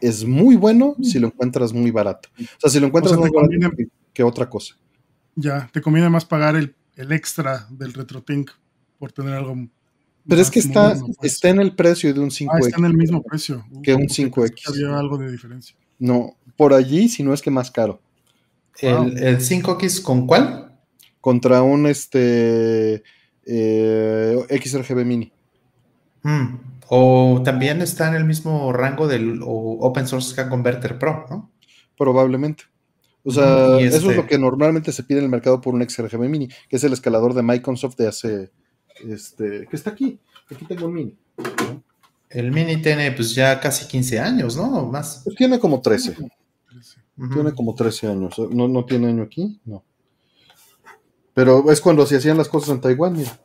Es 0.00 0.24
muy 0.24 0.56
bueno 0.56 0.94
si 1.02 1.18
lo 1.18 1.26
encuentras 1.28 1.72
muy 1.72 1.90
barato. 1.90 2.28
O 2.38 2.60
sea, 2.60 2.70
si 2.70 2.78
lo 2.80 2.86
encuentras 2.86 3.12
O 3.12 3.16
sea, 3.16 3.22
más 3.22 3.30
te 3.30 3.56
barato 3.58 3.76
que, 3.76 3.88
que 4.12 4.22
otra 4.22 4.48
cosa. 4.48 4.76
Ya, 5.34 5.68
te 5.72 5.80
conviene 5.82 6.08
más 6.08 6.24
pagar 6.24 6.56
el, 6.56 6.74
el 6.96 7.12
extra 7.12 7.66
del 7.70 7.92
RetroTink 7.92 8.50
por 8.98 9.12
tener 9.12 9.34
algo. 9.34 9.56
Pero 10.28 10.40
es 10.42 10.50
que 10.50 10.58
está, 10.60 10.94
pues. 10.94 11.16
está 11.22 11.48
en 11.48 11.60
el 11.60 11.74
precio 11.74 12.12
de 12.12 12.20
un 12.20 12.30
5X. 12.30 12.48
Ah, 12.52 12.58
está 12.60 12.78
en 12.78 12.84
el 12.84 12.94
mismo 12.96 13.22
precio. 13.22 13.64
Uh, 13.70 13.82
que 13.82 13.94
un 13.94 14.02
ok, 14.02 14.08
5X. 14.08 14.34
pensé 14.34 14.54
que 14.54 14.84
Había 14.84 14.98
algo 14.98 15.18
de 15.18 15.30
diferencia. 15.30 15.76
No, 15.98 16.36
por 16.56 16.74
allí, 16.74 17.08
si 17.08 17.22
no 17.22 17.32
es 17.32 17.42
que 17.42 17.50
más 17.50 17.70
caro. 17.70 18.00
¿El, 18.80 19.18
el 19.18 19.38
5X 19.38 20.02
con 20.02 20.26
cuál? 20.26 20.72
Contra 21.20 21.62
un 21.62 21.86
este 21.86 23.02
eh, 23.44 24.46
XRGB 24.48 25.04
Mini. 25.04 25.32
Mm. 26.22 26.54
O 26.90 27.42
también 27.44 27.82
está 27.82 28.08
en 28.08 28.14
el 28.14 28.24
mismo 28.24 28.72
rango 28.72 29.08
del 29.08 29.40
o 29.42 29.78
Open 29.80 30.06
Source 30.06 30.30
Scan 30.30 30.48
Converter 30.48 30.98
Pro, 30.98 31.26
¿no? 31.28 31.50
Probablemente. 31.96 32.64
O 33.24 33.30
sea, 33.30 33.78
Y 33.80 33.84
eso 33.84 33.96
es 33.96 34.02
este- 34.04 34.14
lo 34.16 34.26
que 34.26 34.38
normalmente 34.38 34.92
se 34.92 35.02
pide 35.02 35.18
en 35.18 35.24
el 35.24 35.30
mercado 35.30 35.60
por 35.60 35.74
un 35.74 35.82
XRGB 35.82 36.28
Mini, 36.28 36.48
que 36.68 36.76
es 36.76 36.84
el 36.84 36.92
escalador 36.92 37.34
de 37.34 37.42
Microsoft 37.42 37.96
de 37.96 38.08
hace. 38.08 38.50
Este, 39.06 39.66
que 39.68 39.76
está 39.76 39.90
aquí. 39.90 40.18
Aquí 40.50 40.64
tengo 40.64 40.86
un 40.86 40.94
Mini. 40.94 41.16
El 42.30 42.52
Mini 42.52 42.82
tiene 42.82 43.10
pues 43.12 43.34
ya 43.34 43.58
casi 43.60 43.86
15 43.86 44.20
años, 44.20 44.56
¿no? 44.56 44.86
Más. 44.86 45.22
Pues 45.24 45.36
tiene 45.36 45.58
como 45.58 45.80
13. 45.80 46.16
Ujú. 47.16 47.34
Tiene 47.34 47.52
como 47.52 47.74
13 47.74 48.08
años. 48.08 48.38
¿No, 48.50 48.68
no 48.68 48.84
tiene 48.84 49.08
año 49.08 49.22
aquí? 49.22 49.60
No. 49.64 49.82
Pero 51.34 51.70
es 51.70 51.80
cuando 51.80 52.04
se 52.04 52.16
hacían 52.16 52.36
las 52.36 52.48
cosas 52.48 52.70
en 52.70 52.80
Taiwán, 52.80 53.16
mira. 53.16 53.38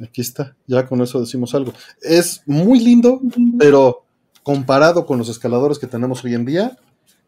Aquí 0.00 0.20
está. 0.20 0.56
Ya 0.66 0.86
con 0.86 1.00
eso 1.00 1.20
decimos 1.20 1.54
algo. 1.54 1.72
Es 2.00 2.42
muy 2.46 2.80
lindo, 2.80 3.20
pero 3.58 4.04
comparado 4.42 5.06
con 5.06 5.18
los 5.18 5.28
escaladores 5.28 5.78
que 5.78 5.86
tenemos 5.86 6.24
hoy 6.24 6.34
en 6.34 6.44
día, 6.44 6.78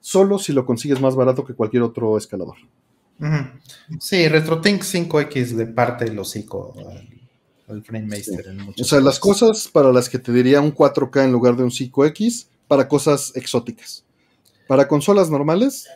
solo 0.01 0.39
si 0.39 0.53
lo 0.53 0.67
consigues 0.67 1.01
más 1.01 1.17
barato 1.17 1.45
que 1.45 1.55
cualquier 1.55 1.83
otro 1.83 2.19
escalador. 2.19 2.57
Sí, 3.99 4.29
RetroTink 4.29 4.83
5X 4.83 5.57
le 5.57 5.67
parte 5.67 6.05
el 6.05 6.19
hocico 6.19 6.75
al, 6.77 7.09
al 7.69 7.83
FrameMaster. 7.83 8.47
en 8.49 8.61
O 8.61 8.85
sea, 8.85 9.01
las 9.01 9.19
cosas 9.19 9.69
para 9.69 9.93
las 9.93 10.09
que 10.09 10.19
te 10.19 10.33
diría 10.33 10.61
un 10.61 10.75
4K 10.75 11.25
en 11.25 11.33
lugar 11.33 11.57
de 11.57 11.65
un 11.65 11.71
5X, 11.71 12.47
para 12.69 12.89
cosas 12.89 13.33
exóticas. 13.35 14.05
Para 14.67 14.89
consolas 14.89 15.31
normales, 15.31 15.87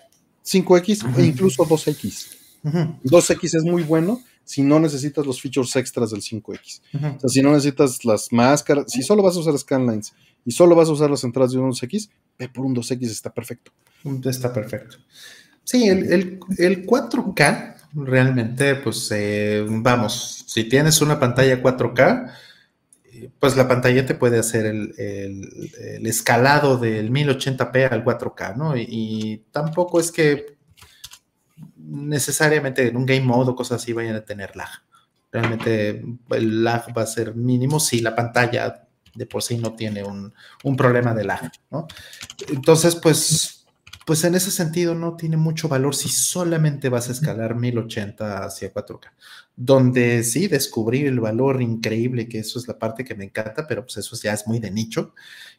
5X 0.44 1.04
Ujú. 1.04 1.20
e 1.20 1.26
incluso 1.26 1.64
2X. 1.64 2.26
Ujú, 2.62 2.78
2X 3.04 3.56
es 3.56 3.62
muy 3.64 3.82
bueno 3.82 4.20
si 4.44 4.62
no 4.62 4.80
necesitas 4.80 5.24
los 5.26 5.40
features 5.40 5.74
extras 5.76 6.10
del 6.10 6.22
5X. 6.22 6.80
ujú. 6.94 7.06
O 7.16 7.20
sea, 7.20 7.28
si 7.28 7.42
no 7.42 7.52
necesitas 7.52 8.04
las 8.04 8.32
máscaras, 8.32 8.86
si 8.88 9.02
solo 9.02 9.22
vas 9.22 9.36
a 9.36 9.40
usar 9.40 9.56
scanlines 9.58 10.12
y 10.44 10.52
solo 10.52 10.74
vas 10.74 10.88
a 10.88 10.92
usar 10.92 11.10
las 11.10 11.22
entradas 11.24 11.52
de 11.52 11.58
un 11.58 11.70
2X, 11.70 12.08
ve 12.38 12.48
por 12.48 12.64
un 12.64 12.74
2X, 12.74 13.02
está 13.10 13.32
perfecto. 13.32 13.70
Está 14.24 14.52
perfecto. 14.52 14.96
Sí, 15.64 15.88
el, 15.88 16.12
el- 16.12 16.40
el 16.58 16.86
4K 16.86 17.76
realmente, 17.95 18.76
pues 18.76 19.11
eh, 19.12 19.64
vamos, 19.68 20.45
si 20.47 20.64
tienes 20.64 21.01
una 21.01 21.18
pantalla 21.18 21.61
4K, 21.62 22.32
eh, 23.05 23.30
pues 23.38 23.57
la 23.57 23.68
pantalla 23.68 24.07
te 24.07 24.14
puede 24.14 24.38
hacer 24.38 24.66
el, 24.66 24.95
el- 24.99 26.07
escalado 26.07 26.78
del 26.78 27.11
1080p 27.11 27.84
al 27.91 28.05
4K, 28.05 28.55
¿no? 28.55 28.76
Y, 28.76 28.86
y 28.88 29.38
tampoco 29.53 30.01
es 30.01 30.12
que 30.12 30.59
necesariamente 31.76 32.86
en 32.88 32.97
un 32.97 33.07
game 33.07 33.22
mode 33.22 33.51
o 33.51 33.57
cosas 33.57 33.82
así 33.82 33.93
vayan 33.93 34.16
a 34.16 34.24
tener 34.24 34.57
lag. 34.57 34.68
Realmente 35.32 36.03
el 36.30 36.64
lag 36.64 36.86
va 36.97 37.03
a 37.03 37.07
ser 37.07 37.34
mínimo 37.34 37.78
si 37.80 38.01
la 38.01 38.14
pantalla 38.14 38.86
de 39.14 39.26
por 39.26 39.43
sí 39.43 39.59
no 39.59 39.74
tiene 39.74 40.05
un, 40.05 40.32
un 40.64 40.76
problema 40.76 41.14
de 41.14 41.24
lag, 41.24 41.51
¿no? 41.70 41.86
Entonces, 42.49 42.97
pues, 42.97 43.59
pues 44.07 44.24
en 44.24 44.34
ese 44.34 44.51
sentido 44.51 44.94
no 44.94 45.16
tiene 45.16 45.36
mucho 45.36 45.68
valor 45.68 45.94
si 45.94 46.09
solamente 46.09 46.88
vas 46.88 47.09
a 47.09 47.12
escalar 47.12 47.55
1080 47.55 48.44
hacia 48.44 48.72
4K. 48.72 49.11
Donde 49.57 50.24
sí 50.24 50.48
descubrí 50.48 51.05
el 51.05 51.20
valor 51.20 51.61
increíble, 51.61 52.28
que 52.28 52.38
eso 52.38 52.59
es 52.59 52.66
la 52.66 52.78
parte 52.78 53.05
que 53.05 53.14
me 53.14 53.24
encanta, 53.24 53.66
pero 53.66 53.82
pues 53.82 53.98
eso 53.98 54.16
ya 54.22 54.32
es 54.32 54.46
muy 54.46 54.59
de 54.59 54.70
nicho, 54.70 55.14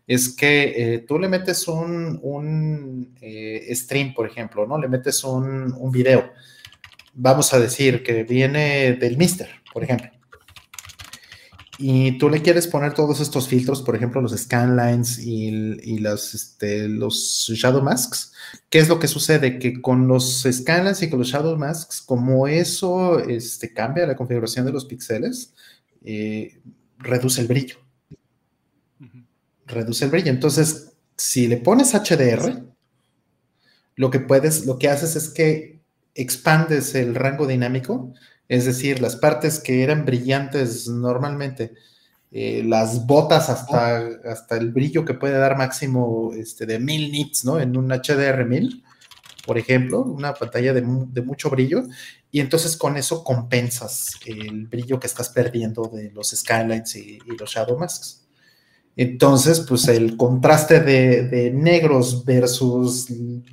es 0.08 0.36
que 0.36 0.74
eh, 0.76 1.00
tú 1.00 1.20
le 1.20 1.30
metes 1.30 1.68
un, 1.68 2.20
un 2.24 3.16
eh, 3.22 3.74
stream, 3.76 4.14
por 4.14 4.28
ejemplo, 4.28 4.66
¿no? 4.66 4.78
Le 4.78 4.88
metes 4.88 5.24
un, 5.24 5.74
un 5.74 5.92
video, 5.92 6.32
vamos 7.14 7.54
a 7.54 7.60
decir 7.60 8.04
que 8.04 8.24
viene 8.24 8.94
del 8.94 9.18
Mister, 9.18 9.50
por 9.72 9.84
ejemplo 9.84 10.21
y 11.82 12.18
tú 12.20 12.30
le 12.30 12.44
quieres 12.44 12.68
poner 12.68 12.94
todos 12.94 13.20
estos 13.20 13.48
filtros, 13.48 13.82
por 13.82 13.96
ejemplo, 13.96 14.22
los 14.22 14.38
scanlines 14.38 15.18
y, 15.18 15.48
y 15.48 15.98
las, 15.98 16.36
este, 16.36 16.88
los 16.88 17.50
shadow 17.50 17.82
masks, 17.82 18.34
¿qué 18.70 18.78
es 18.78 18.88
lo 18.88 19.00
que 19.00 19.08
sucede? 19.08 19.58
Que 19.58 19.82
con 19.82 20.08
los 20.08 20.46
scanlines 20.50 21.02
y 21.02 21.10
con 21.10 21.18
los 21.18 21.30
shadow 21.30 21.58
masks, 21.58 22.02
como 22.02 22.48
eso 22.48 23.20
este, 23.20 23.74
cambia 23.74 24.06
la 24.06 24.16
configuración 24.16 24.66
de 24.66 24.72
los 24.72 24.86
píxeles, 24.86 25.56
eh, 26.04 26.62
reduce 27.00 27.42
el 27.42 27.48
brillo. 27.48 27.78
Reduce 29.66 30.06
el 30.06 30.12
brillo. 30.12 30.30
Entonces, 30.30 30.94
si 31.18 31.48
le 31.48 31.58
pones 31.58 31.96
HDR, 31.96 32.64
lo 33.96 34.12
que 34.12 34.20
puedes, 34.20 34.68
lo 34.68 34.78
que 34.78 34.90
haces 34.90 35.16
es 35.16 35.30
que 35.30 35.80
expandes 36.14 36.94
el 36.94 37.16
rango 37.16 37.48
dinámico 37.48 38.14
es 38.52 38.66
decir, 38.66 39.00
las 39.00 39.16
partes 39.16 39.60
que 39.60 39.82
eran 39.82 40.04
brillantes 40.04 40.86
normalmente, 40.90 41.72
eh, 42.34 42.62
las 42.66 43.08
botas 43.08 43.50
hasta, 43.50 44.06
hasta 44.26 44.58
el 44.58 44.74
brillo 44.74 45.06
que 45.06 45.14
puede 45.14 45.38
dar 45.38 45.58
máximo 45.58 46.34
este, 46.36 46.66
de 46.66 46.78
1000 46.78 47.12
nits, 47.14 47.46
¿no? 47.46 47.62
En 47.62 47.78
un 47.78 47.88
HDR 47.88 48.44
1000, 48.44 48.84
por 49.46 49.58
ejemplo, 49.58 50.02
una 50.02 50.34
pantalla 50.34 50.74
de, 50.74 50.82
mu 50.82 51.08
de, 51.10 51.22
mucho 51.22 51.50
brillo, 51.50 51.84
y 52.30 52.42
entonces 52.42 52.76
con 52.76 52.98
eso 52.98 53.24
compensas 53.24 54.18
el 54.26 54.68
brillo 54.68 55.00
que 55.00 55.08
estás 55.08 55.30
perdiendo 55.30 55.84
de 55.84 56.12
los 56.12 56.32
skylines 56.32 56.94
y, 56.98 57.20
los 57.40 57.52
shadow 57.52 57.80
masks. 57.80 58.28
Entonces, 58.98 59.62
pues 59.62 59.88
el 59.88 60.18
contraste 60.18 60.82
de, 60.82 61.52
negros 61.52 62.26
versus 62.26 63.08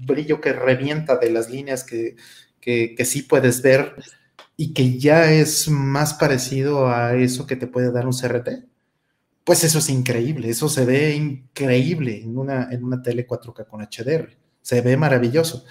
brillo 0.05 0.41
que 0.41 0.53
revienta 0.53 1.17
de 1.19 1.31
las 1.31 1.49
líneas 1.51 1.85
que, 1.85 2.17
que 2.61 3.05
sí 3.05 3.23
puedes 3.23 3.63
ver 3.63 3.95
y 4.61 4.75
que 4.75 4.99
ya 4.99 5.31
es 5.31 5.69
más 5.69 6.15
parecido 6.15 6.89
a 6.89 7.15
eso 7.15 7.47
que 7.47 7.55
te 7.55 7.69
puede 7.69 7.93
dar 7.93 8.07
un 8.07 8.13
CRT, 8.13 8.67
pues 9.45 9.63
eso 9.63 9.79
es 9.79 9.89
increíble, 9.89 10.51
eso 10.51 10.69
se 10.69 10.85
ve 10.85 11.15
increíble 11.15 12.21
en 12.23 12.37
una, 12.37 12.69
en 12.73 12.83
una 12.83 13.01
tele 13.01 13.25
4K 13.25 13.67
con 13.69 13.81
HDR, 13.81 14.37
se 14.61 14.81
ve 14.81 14.97
maravilloso, 14.97 15.65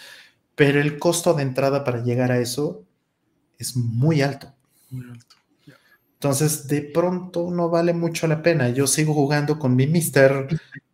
pero 0.56 0.80
el 0.80 0.98
costo 1.00 1.34
de 1.34 1.44
entrada 1.44 1.84
para 1.84 2.02
llegar 2.02 2.32
a 2.32 2.40
eso 2.40 2.86
es 3.60 3.76
muy 3.76 4.22
alto. 4.22 4.56
Muy 4.90 5.06
alto. 5.12 5.27
Entonces, 6.20 6.68
de 6.68 6.82
pronto 6.82 7.52
no 7.52 7.70
vale 7.70 7.94
mucho 7.94 8.26
la 8.28 8.42
pena. 8.42 8.70
Yo 8.70 8.88
sigo 8.88 9.14
jugando 9.14 9.60
con 9.60 9.76
mi 9.76 9.86
Mister 9.86 10.48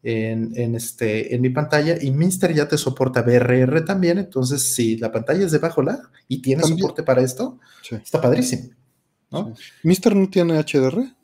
en, 0.04 0.52
en, 0.56 0.76
este, 0.76 1.34
en 1.34 1.42
mi 1.42 1.50
pantalla 1.50 1.96
y 2.02 2.12
Mister 2.12 2.54
ya 2.54 2.68
te 2.68 2.78
soporta 2.78 3.22
BRR 3.22 3.86
también. 3.86 4.18
Entonces, 4.18 4.76
si 4.76 4.98
la 4.98 5.12
pantalla 5.12 5.46
es 5.46 5.52
de 5.54 5.60
bajo 5.60 5.82
lag 5.82 6.02
y 6.28 6.42
tiene 6.42 6.62
¿También? 6.62 6.80
soporte 6.80 7.04
para 7.04 7.22
esto, 7.22 7.60
sí. 7.82 7.96
está 7.96 8.20
padrísimo. 8.20 8.72
¿no? 9.32 9.56
Sí. 9.56 9.64
¿Mister 9.84 10.14
no 10.14 10.30
tiene 10.30 10.62
HDR? 10.62 11.16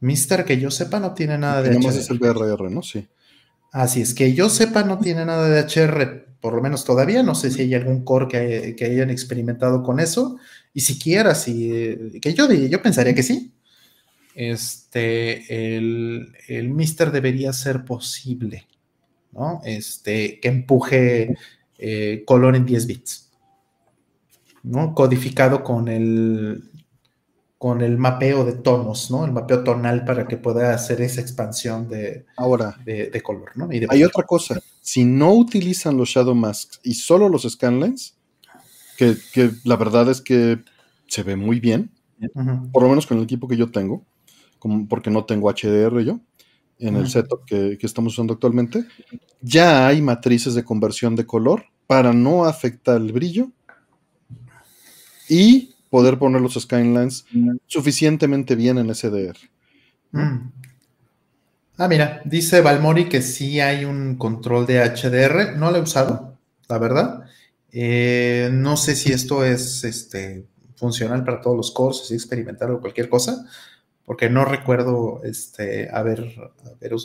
Mister, 0.00 0.44
que 0.44 0.58
yo 0.58 0.70
sepa, 0.70 1.00
no 1.00 1.14
tiene 1.14 1.38
nada 1.38 1.62
de 1.62 1.70
HDR. 1.70 1.88
es 1.88 2.10
el 2.10 2.18
BRR, 2.18 2.70
¿no? 2.70 2.82
Sí. 2.82 3.08
Así 3.72 4.00
es, 4.00 4.14
que 4.14 4.34
yo 4.34 4.48
sepa, 4.48 4.82
no 4.82 4.98
tiene 4.98 5.24
nada 5.24 5.48
de 5.48 5.60
HR, 5.60 6.26
por 6.40 6.54
lo 6.54 6.62
menos 6.62 6.84
todavía. 6.84 7.22
No 7.22 7.34
sé 7.34 7.50
si 7.50 7.62
hay 7.62 7.74
algún 7.74 8.04
core 8.04 8.74
que, 8.76 8.84
hayan 8.84 9.10
experimentado 9.10 9.82
con 9.82 10.00
eso. 10.00 10.38
Y 10.72 10.80
siquiera, 10.80 11.34
si, 11.34 12.20
que 12.20 12.32
yo, 12.34 12.50
yo 12.52 12.82
pensaría 12.82 13.14
que 13.14 13.22
sí. 13.22 13.52
Este, 14.34 15.76
el, 15.76 16.32
el 16.46 16.68
Mister 16.68 17.10
debería 17.10 17.52
ser 17.52 17.84
posible, 17.84 18.66
¿no? 19.32 19.60
Este, 19.64 20.38
que 20.40 20.48
empuje 20.48 21.34
eh, 21.78 22.22
color 22.26 22.56
en 22.56 22.66
10 22.66 22.86
bits, 22.86 23.30
¿no? 24.62 24.94
Codificado 24.94 25.64
con 25.64 25.88
el, 25.88 26.70
con 27.58 27.80
el 27.80 27.98
mapeo 27.98 28.44
de 28.44 28.52
tonos, 28.52 29.10
¿no? 29.10 29.24
El 29.24 29.32
mapeo 29.32 29.64
tonal 29.64 30.04
para 30.04 30.28
que 30.28 30.36
pueda 30.36 30.72
hacer 30.72 31.00
esa 31.00 31.20
expansión 31.20 31.88
de, 31.88 32.26
Ahora, 32.36 32.76
de, 32.84 33.20
color, 33.22 33.50
¿no? 33.56 33.68
hay 33.88 34.04
otra 34.04 34.24
cosa, 34.24 34.60
si 34.80 35.04
no 35.04 35.32
utilizan 35.32 35.96
los 35.96 36.10
Shadow 36.10 36.34
Masks 36.34 36.80
y 36.82 36.94
solo 36.94 37.28
los 37.28 37.42
Scanlines, 37.42 38.14
que, 39.32 39.50
la 39.64 39.76
verdad 39.76 40.10
es 40.10 40.20
que 40.20 40.58
se 41.06 41.22
ve 41.22 41.36
muy 41.36 41.60
bien, 41.60 41.90
por 42.72 42.82
lo 42.82 42.88
menos 42.88 43.06
con 43.06 43.18
el 43.18 43.24
equipo 43.24 43.48
que 43.48 43.56
yo 43.56 43.70
tengo, 43.70 44.04
como 44.58 44.86
porque 44.88 45.10
no 45.10 45.24
tengo 45.24 45.50
HDR 45.50 46.04
yo, 46.04 46.20
en 46.78 46.96
el 46.96 47.08
setup 47.08 47.44
que, 47.44 47.76
que, 47.78 47.86
estamos 47.86 48.14
usando 48.14 48.34
actualmente, 48.34 48.84
ya 49.40 49.86
hay 49.86 50.00
matrices 50.00 50.54
de 50.54 50.64
conversión 50.64 51.16
de 51.16 51.26
color 51.26 51.64
para 51.86 52.12
no 52.12 52.44
afectar 52.44 52.96
el 52.96 53.12
brillo 53.12 53.50
y 55.28 55.74
poder 55.90 56.18
poner 56.18 56.40
los 56.40 56.54
Skylines 56.54 57.26
suficientemente 57.66 58.54
bien 58.54 58.78
en 58.78 58.94
SDR. 58.94 59.36
Mm. 60.12 60.50
Ah, 61.76 61.88
mira, 61.88 62.20
dice 62.24 62.60
Valmori 62.60 63.08
que 63.08 63.22
sí 63.22 63.58
hay 63.58 63.84
un 63.84 64.16
control 64.16 64.66
de 64.66 64.80
HDR. 64.80 65.56
No 65.56 65.70
lo 65.70 65.78
he 65.78 65.80
usado, 65.80 66.36
la 66.68 66.78
verdad. 66.78 67.24
Eh, 67.72 68.50
no 68.52 68.76
sé 68.76 68.96
si 68.96 69.12
esto 69.12 69.44
es 69.44 69.84
este, 69.84 70.46
funcional 70.76 71.24
para 71.24 71.40
todos 71.40 71.56
los 71.56 71.70
cursos, 71.70 72.10
experimentar 72.10 72.70
o 72.70 72.80
cualquier 72.80 73.08
cosa, 73.08 73.46
porque 74.04 74.28
no 74.28 74.44
recuerdo 74.44 75.20
este, 75.22 75.88
haber, 75.92 76.34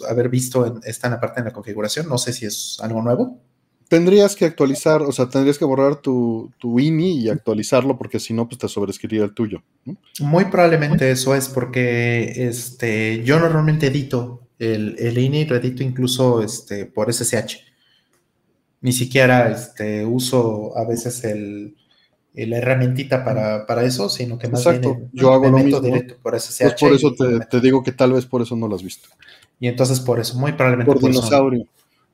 haber, 0.09 0.29
visto 0.29 0.65
en, 0.65 0.79
esta 0.83 1.07
en 1.07 1.13
la 1.13 1.19
parte 1.19 1.41
de 1.41 1.45
la 1.45 1.53
configuración. 1.53 2.09
No 2.09 2.17
sé 2.17 2.33
si 2.33 2.45
es 2.45 2.77
algo 2.81 3.01
nuevo. 3.01 3.39
Tendrías 3.87 4.35
que 4.35 4.45
actualizar, 4.45 5.03
o 5.03 5.11
sea, 5.11 5.29
tendrías 5.29 5.59
que 5.59 5.65
borrar 5.65 5.97
tu, 5.97 6.51
tu 6.57 6.79
INI 6.79 7.19
y 7.19 7.29
actualizarlo 7.29 7.97
porque 7.97 8.19
si 8.19 8.33
no, 8.33 8.47
pues 8.47 8.57
te 8.57 8.67
sobrescribiría 8.67 9.25
el 9.25 9.35
tuyo. 9.35 9.61
Muy 10.19 10.45
probablemente 10.45 11.11
eso 11.11 11.35
es 11.35 11.47
porque 11.47 12.47
este, 12.47 13.23
yo 13.23 13.39
normalmente 13.39 13.87
edito 13.87 14.41
el, 14.57 14.95
el 14.97 15.17
INI, 15.17 15.45
lo 15.45 15.55
edito 15.55 15.83
incluso 15.83 16.41
este, 16.41 16.87
por 16.87 17.13
SSH. 17.13 17.74
Ni 18.85 18.93
siquiera 18.93 19.51
este, 19.51 20.05
uso 20.05 20.77
a 20.77 20.85
veces 20.85 21.23
el, 21.23 21.75
la 22.33 22.57
herramientita 22.57 23.25
para, 23.25 23.65
para, 23.65 23.83
eso, 23.83 24.09
sino 24.09 24.37
que 24.37 24.47
más 24.47 24.63
bien 24.63 25.09
yo 25.11 25.33
hago 25.33 25.49
lo 25.49 25.57
mismo. 25.57 25.81
directo 25.81 26.15
por 26.21 26.39
SSH. 26.39 26.61
Pues 26.61 26.73
por 26.79 26.93
eso 26.93 27.13
te, 27.13 27.45
te, 27.47 27.59
digo 27.59 27.83
que 27.83 27.91
tal 27.91 28.13
vez 28.13 28.25
por 28.25 28.41
eso 28.41 28.55
no 28.55 28.67
lo 28.67 28.75
has 28.75 28.83
visto. 28.83 29.09
Y 29.59 29.67
entonces 29.67 29.99
por 29.99 30.19
eso, 30.19 30.37
muy 30.37 30.53
probablemente 30.53 30.91
por, 30.91 31.01
por 31.01 31.09
dinosaurio 31.09 31.67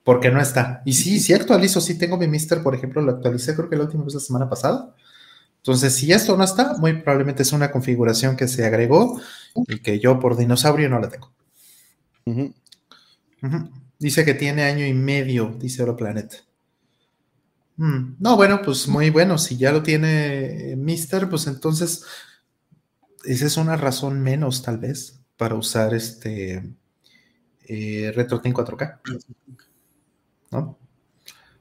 porque 0.03 0.31
no 0.31 0.41
está. 0.41 0.81
Y 0.85 0.93
sí, 0.93 1.19
sí 1.19 1.33
actualizo, 1.33 1.79
sí 1.81 1.97
tengo 1.97 2.17
mi 2.17 2.27
Mister, 2.27 2.63
por 2.63 2.73
ejemplo, 2.73 3.01
lo 3.01 3.11
actualicé 3.11 3.55
creo 3.55 3.69
que 3.69 3.75
la 3.75 3.83
última 3.83 4.03
vez 4.03 4.13
la 4.13 4.19
semana 4.19 4.49
pasada. 4.49 4.95
Entonces, 5.57 5.95
si 5.95 6.11
esto 6.11 6.35
no 6.35 6.43
está, 6.43 6.75
muy 6.77 6.93
probablemente 7.01 7.43
es 7.43 7.53
una 7.53 7.71
configuración 7.71 8.35
que 8.35 8.47
se 8.47 8.65
agregó 8.65 9.21
y 9.67 9.79
que 9.79 9.99
yo 9.99 10.19
por 10.19 10.35
dinosaurio 10.35 10.89
no 10.89 10.99
la 10.99 11.09
tengo. 11.09 11.31
Dice 13.99 14.25
que 14.25 14.33
tiene 14.33 14.63
año 14.63 14.85
y 14.87 14.93
medio, 14.93 15.55
dice 15.59 15.81
Europlanet. 15.81 16.43
Mm, 17.81 18.17
no, 18.19 18.35
bueno, 18.35 18.61
pues 18.63 18.87
muy 18.87 19.09
bueno. 19.09 19.39
Si 19.39 19.57
ya 19.57 19.71
lo 19.71 19.81
tiene 19.81 20.75
Mister, 20.77 21.27
pues 21.27 21.47
entonces 21.47 22.05
esa 23.25 23.45
es 23.47 23.57
una 23.57 23.75
razón 23.75 24.21
menos, 24.21 24.61
tal 24.61 24.77
vez, 24.77 25.19
para 25.35 25.55
usar 25.55 25.95
este 25.95 26.75
eh, 27.67 28.11
RetroTin 28.15 28.53
4K. 28.53 28.99
¿no? 30.51 30.77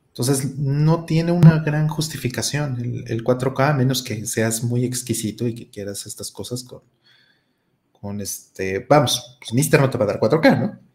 Entonces, 0.08 0.58
no 0.58 1.06
tiene 1.06 1.32
una 1.32 1.60
gran 1.60 1.88
justificación 1.88 2.76
el, 3.06 3.24
4K, 3.24 3.70
a 3.70 3.74
menos 3.74 4.02
que 4.02 4.26
seas 4.26 4.62
muy 4.62 4.84
exquisito 4.84 5.48
y 5.48 5.54
que 5.54 5.70
quieras 5.70 6.04
estas 6.04 6.30
cosas 6.30 6.64
con, 6.64 6.82
con 7.92 8.20
este, 8.20 8.86
vamos, 8.86 9.38
pues 9.40 9.54
Mister 9.54 9.80
no 9.80 9.88
te 9.88 9.96
va 9.96 10.04
a 10.04 10.08
dar 10.08 10.20
4K, 10.20 10.60
¿no? 10.60 10.89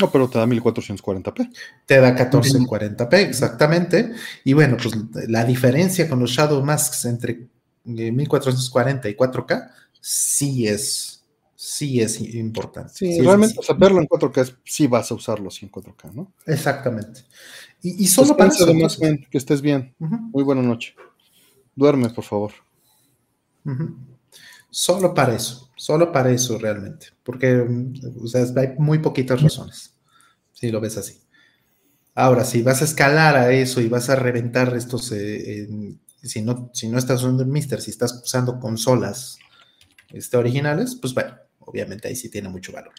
No, 0.00 0.10
pero 0.10 0.28
te 0.28 0.38
da 0.38 0.46
1440p. 0.46 1.52
Te 1.86 2.00
da 2.00 2.16
1440p, 2.16 3.14
exactamente. 3.14 4.12
Y 4.44 4.52
bueno, 4.52 4.76
pues 4.76 4.94
la 5.28 5.44
diferencia 5.44 6.08
con 6.08 6.20
los 6.20 6.30
Shadow 6.30 6.64
Masks 6.64 7.04
entre 7.04 7.46
1440 7.84 9.08
eh, 9.08 9.10
y 9.12 9.14
4K 9.14 9.70
sí 10.00 10.66
es 10.66 11.14
sí 11.54 12.00
es 12.00 12.20
importante. 12.20 12.92
Sí, 12.94 13.20
realmente, 13.20 13.58
verlo 13.78 14.00
en 14.00 14.06
4K 14.06 14.58
sí 14.64 14.86
vas 14.86 15.10
a 15.10 15.14
usarlo 15.14 15.48
así 15.48 15.64
en 15.64 15.72
4K, 15.72 16.12
¿no? 16.12 16.32
Exactamente. 16.46 17.22
Y, 17.82 18.06
solo 18.06 18.36
para 18.36 18.50
eso. 18.50 18.66
que 19.30 19.38
estés 19.38 19.60
bien. 19.60 19.94
Muy 19.98 20.42
buena 20.42 20.62
noche. 20.62 20.94
Duerme, 21.74 22.08
por 22.10 22.24
favor. 22.24 22.52
Solo 24.74 25.14
para 25.14 25.36
eso, 25.36 25.70
solo 25.76 26.10
para 26.10 26.32
eso 26.32 26.58
realmente, 26.58 27.06
porque 27.22 27.64
o 28.20 28.26
sea, 28.26 28.44
hay 28.56 28.74
muy 28.76 28.98
poquitas 28.98 29.40
razones, 29.40 29.94
si 30.52 30.72
lo 30.72 30.80
ves 30.80 30.96
así. 30.96 31.20
Ahora, 32.12 32.44
si 32.44 32.60
vas 32.62 32.82
a 32.82 32.84
escalar 32.84 33.36
a 33.36 33.52
eso 33.52 33.80
y 33.80 33.86
vas 33.86 34.10
a 34.10 34.16
reventar 34.16 34.76
estos, 34.76 35.12
eh, 35.12 35.68
si, 36.24 36.42
no, 36.42 36.70
si 36.74 36.88
no 36.88 36.98
estás 36.98 37.22
usando 37.22 37.44
el 37.44 37.50
Mister, 37.50 37.80
si 37.80 37.92
estás 37.92 38.20
usando 38.24 38.58
consolas 38.58 39.38
este, 40.12 40.36
originales, 40.36 40.96
pues 40.96 41.14
bueno, 41.14 41.36
obviamente 41.60 42.08
ahí 42.08 42.16
sí 42.16 42.28
tiene 42.28 42.48
mucho 42.48 42.72
valor. 42.72 42.94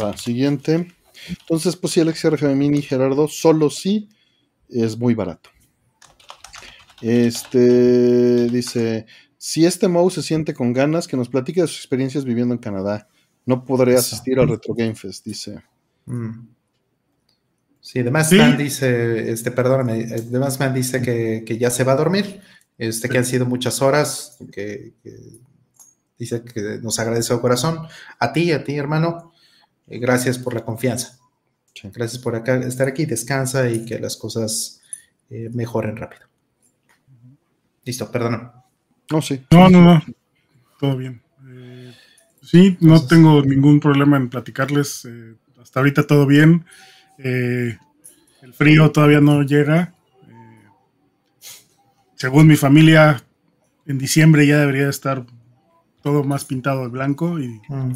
Va, 0.00 0.16
siguiente. 0.16 0.94
Entonces, 1.28 1.74
pues 1.74 1.94
sí, 1.94 1.98
el 1.98 2.14
XRF 2.14 2.44
Mini 2.54 2.80
Gerardo, 2.80 3.26
solo 3.26 3.70
sí 3.70 4.08
es 4.68 4.96
muy 4.96 5.16
barato. 5.16 5.50
Este 7.00 8.48
dice: 8.48 9.06
Si 9.38 9.64
este 9.66 9.88
mouse 9.88 10.14
se 10.14 10.22
siente 10.22 10.54
con 10.54 10.72
ganas, 10.72 11.06
que 11.06 11.16
nos 11.16 11.28
platique 11.28 11.60
de 11.60 11.66
sus 11.66 11.78
experiencias 11.78 12.24
viviendo 12.24 12.54
en 12.54 12.60
Canadá. 12.60 13.08
No 13.44 13.64
podré 13.64 13.96
asistir 13.96 14.40
al 14.40 14.48
Retro 14.48 14.74
Game 14.74 14.94
Fest, 14.94 15.24
dice. 15.24 15.62
Mm. 16.06 16.48
Sí, 17.80 18.00
además 18.00 18.32
Man 18.32 18.56
dice, 18.58 19.30
este, 19.30 19.52
perdóname, 19.52 20.08
además 20.10 20.58
Man 20.58 20.74
dice 20.74 21.00
que, 21.00 21.44
que, 21.46 21.56
ya 21.56 21.70
se 21.70 21.84
va 21.84 21.92
a 21.92 21.96
dormir 21.96 22.40
este, 22.78 23.08
que 23.08 23.18
han 23.18 23.24
sido 23.24 23.46
muchas 23.46 23.80
horas, 23.80 24.36
que, 24.52 24.94
dice 26.18 26.42
que 26.42 26.78
nos 26.82 26.98
agradece 26.98 27.34
de 27.34 27.40
corazón. 27.40 27.86
A 28.18 28.32
ti, 28.32 28.52
a 28.52 28.64
ti, 28.64 28.76
hermano, 28.76 29.32
eh, 29.86 29.98
gracias 29.98 30.38
por 30.38 30.54
la 30.54 30.64
confianza. 30.64 31.18
Gracias 31.94 32.22
por 32.22 32.34
acá, 32.34 32.56
estar 32.56 32.88
aquí, 32.88 33.04
descansa 33.04 33.68
y 33.68 33.84
que 33.84 33.98
las 33.98 34.16
cosas 34.16 34.80
eh, 35.28 35.50
mejoren 35.52 35.96
rápido. 35.96 36.26
Listo, 37.86 38.12
perdón. 38.12 38.52
No, 39.10 39.22
sí. 39.22 39.42
No, 39.50 39.70
no, 39.70 39.80
no. 39.80 40.02
Todo 40.78 40.96
bien. 40.98 41.22
Eh, 41.48 41.94
sí, 42.42 42.76
no 42.80 43.06
tengo 43.06 43.42
ningún 43.42 43.80
problema 43.80 44.18
en 44.18 44.28
platicarles. 44.28 45.08
hasta 45.62 45.80
ahorita 45.80 46.06
todo 46.06 46.26
bien. 46.26 46.66
el 47.16 47.78
frío 48.52 48.92
todavía 48.92 49.22
no 49.22 49.42
llega 49.42 49.94
según 52.16 52.46
mi 52.46 52.56
familia, 52.56 53.22
en 53.84 53.98
diciembre 53.98 54.46
ya 54.46 54.58
debería 54.58 54.88
estar 54.88 55.24
todo 56.02 56.24
más 56.24 56.44
pintado 56.44 56.82
de 56.82 56.88
blanco 56.88 57.38
y 57.38 57.60
mm. 57.68 57.92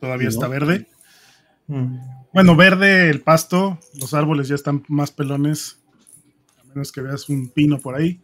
todavía 0.00 0.28
está 0.28 0.46
verde. 0.46 0.86
Mm. 1.66 1.98
Bueno, 2.32 2.54
verde 2.56 3.10
el 3.10 3.20
pasto, 3.20 3.78
los 4.00 4.14
árboles 4.14 4.48
ya 4.48 4.54
están 4.54 4.84
más 4.88 5.10
pelones, 5.10 5.80
a 6.60 6.64
menos 6.68 6.92
que 6.92 7.00
veas 7.00 7.28
un 7.28 7.48
pino 7.48 7.78
por 7.78 7.96
ahí. 7.96 8.20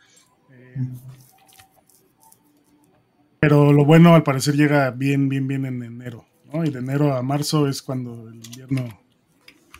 Pero 3.40 3.72
lo 3.72 3.84
bueno 3.84 4.14
al 4.14 4.22
parecer 4.22 4.54
llega 4.54 4.90
bien, 4.90 5.28
bien, 5.28 5.46
bien 5.46 5.66
en 5.66 5.82
enero. 5.82 6.24
¿no? 6.52 6.64
Y 6.64 6.70
de 6.70 6.78
enero 6.78 7.14
a 7.14 7.22
marzo 7.22 7.68
es 7.68 7.82
cuando 7.82 8.28
el 8.28 8.36
invierno 8.36 8.88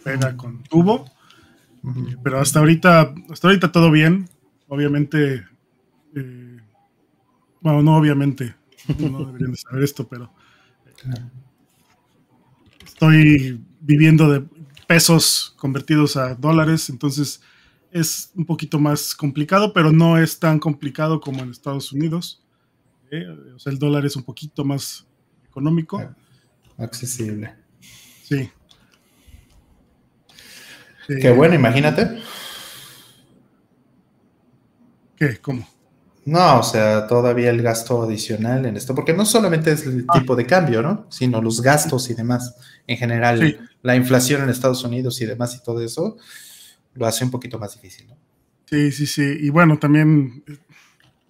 pega 0.03 0.37
con 0.37 0.63
tubo. 0.65 1.07
Pero 2.23 2.41
hasta 2.41 2.61
ahorita, 2.61 3.15
hasta 3.31 3.49
ahorita 3.49 3.71
todo 3.71 3.91
bien 3.91 4.29
obviamente, 4.69 5.47
eh, 6.15 6.59
bueno, 7.61 7.83
no 7.83 7.97
obviamente, 7.97 8.55
no 8.99 9.25
deberían 9.25 9.53
de 9.53 9.57
saber 9.57 9.83
esto, 9.83 10.09
pero 10.09 10.33
eh, 10.87 11.21
estoy 12.85 13.65
viviendo 13.81 14.31
de 14.31 14.45
pesos 14.87 15.55
convertidos 15.57 16.17
a 16.17 16.35
dólares, 16.35 16.91
entonces 16.91 17.41
es 17.95 18.33
un 18.35 18.45
poquito 18.45 18.81
más 18.81 19.15
complicado, 19.15 19.73
pero 19.73 19.93
no 19.93 20.19
es 20.19 20.39
tan 20.41 20.59
complicado 20.59 21.21
como 21.21 21.43
en 21.43 21.51
Estados 21.51 21.93
Unidos. 21.93 22.45
¿eh? 23.13 23.25
O 23.55 23.59
sea, 23.61 23.73
el 23.73 23.79
dólar 23.79 24.05
es 24.05 24.17
un 24.17 24.25
poquito 24.25 24.65
más 24.65 25.07
económico. 25.47 26.03
Accesible. 26.77 27.55
Sí. 28.25 28.51
Qué 31.07 31.31
bueno, 31.31 31.55
imagínate. 31.55 32.21
¿Qué? 35.17 35.39
¿Cómo? 35.41 35.67
No, 36.25 36.59
o 36.59 36.63
sea, 36.63 37.07
todavía 37.07 37.51
el 37.51 37.63
gasto 37.63 38.03
adicional 38.03 38.65
en 38.67 38.77
esto, 38.77 38.95
porque 38.95 39.13
no 39.13 39.27
solamente 39.27 39.71
es 39.73 39.87
el 39.87 40.05
Ah. 40.09 40.19
tipo 40.19 40.35
de 40.35 40.47
cambio, 40.47 40.83
¿no? 40.83 41.07
Sino 41.11 41.41
los 41.43 41.61
gastos 41.61 42.09
y 42.11 42.15
demás. 42.15 42.57
En 42.87 42.97
general, 42.97 43.39
Sí. 43.41 43.57
la 43.83 43.95
inflación 43.95 44.43
en 44.43 44.49
Estados 44.49 44.83
Unidos 44.83 45.21
y 45.21 45.27
demás 45.27 45.55
y 45.55 45.63
todo 45.63 45.81
eso 45.83 46.17
lo 46.95 47.07
hace 47.07 47.25
un 47.25 47.31
poquito 47.31 47.59
más 47.59 47.75
difícil, 47.75 48.09
¿no? 48.09 48.17
Sí, 48.67 48.93
sí, 48.93 49.07
sí. 49.07 49.37
Y 49.41 49.51
bueno, 49.51 49.79
también 49.79 50.45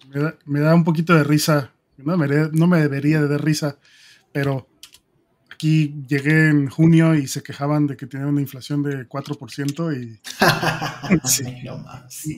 me 0.09 0.19
da, 0.21 0.37
me 0.45 0.59
da 0.61 0.73
un 0.73 0.83
poquito 0.83 1.13
de 1.13 1.23
risa. 1.23 1.73
No 1.97 2.17
me, 2.17 2.27
no 2.27 2.67
me 2.67 2.81
debería 2.81 3.21
de 3.21 3.27
dar 3.27 3.43
risa, 3.43 3.77
pero 4.31 4.67
aquí 5.51 6.03
llegué 6.07 6.49
en 6.49 6.69
junio 6.69 7.15
y 7.15 7.27
se 7.27 7.41
quejaban 7.41 7.87
de 7.87 7.97
que 7.97 8.05
tenían 8.07 8.29
una 8.29 8.41
inflación 8.41 8.83
de 8.83 9.07
4% 9.07 9.93
y, 9.95 10.19
sí, 11.27 11.45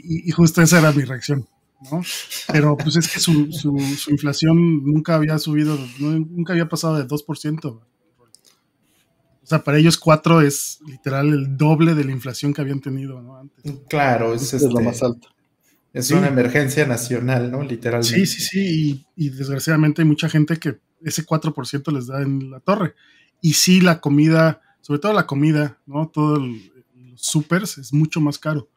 y, 0.03 0.30
y 0.30 0.32
justo 0.32 0.61
esa 0.61 0.80
era 0.80 0.91
mi 0.91 1.03
reacción. 1.03 1.47
¿no? 1.91 2.01
Pero 2.51 2.78
pues 2.78 2.95
es 2.95 3.07
que 3.07 3.19
su, 3.19 3.51
su, 3.51 3.78
su 3.80 4.11
inflación 4.11 4.84
nunca 4.84 5.15
había 5.15 5.38
subido, 5.38 5.78
nunca 5.99 6.53
había 6.53 6.69
pasado 6.69 6.97
de 6.97 7.07
2%. 7.07 7.80
O 9.47 9.49
sea, 9.49 9.63
para 9.63 9.77
ellos 9.77 9.97
4 9.97 10.41
es 10.41 10.79
literal 10.85 11.29
el 11.29 11.55
doble 11.55 11.95
de 11.95 12.03
la 12.03 12.11
inflación 12.11 12.53
que 12.53 12.59
habían 12.59 12.81
tenido 12.81 13.21
¿no? 13.21 13.37
antes. 13.37 13.63
Claro, 13.87 14.33
es, 14.33 14.53
Es 14.53 14.61
lo 14.63 14.67
este, 14.71 14.83
más 14.83 15.01
alto. 15.01 15.29
es 15.93 16.07
Sí. 16.07 16.15
una 16.15 16.27
emergencia 16.27 16.85
nacional, 16.85 17.49
¿no? 17.49 17.63
Literalmente. 17.63 18.13
Sí, 18.13 18.25
sí, 18.25 18.41
sí, 18.41 19.05
y, 19.15 19.25
y 19.27 19.29
desgraciadamente 19.29 20.01
hay 20.01 20.07
mucha 20.07 20.27
gente 20.27 20.57
que 20.57 20.79
ese 21.01 21.25
4% 21.25 21.93
les 21.93 22.07
da 22.07 22.21
en 22.23 22.51
la 22.51 22.59
torre. 22.59 22.93
Y 23.39 23.53
sí, 23.53 23.79
la 23.79 24.01
comida, 24.01 24.59
sobre 24.81 24.99
todo 24.99 25.13
la 25.13 25.25
comida, 25.25 25.77
¿no? 25.85 26.09
Todo 26.09 26.35
el, 26.43 26.69
los 27.11 27.21
supers 27.21 27.77
es 27.77 27.93
mucho 27.93 28.19
más 28.19 28.37
caro. 28.37 28.67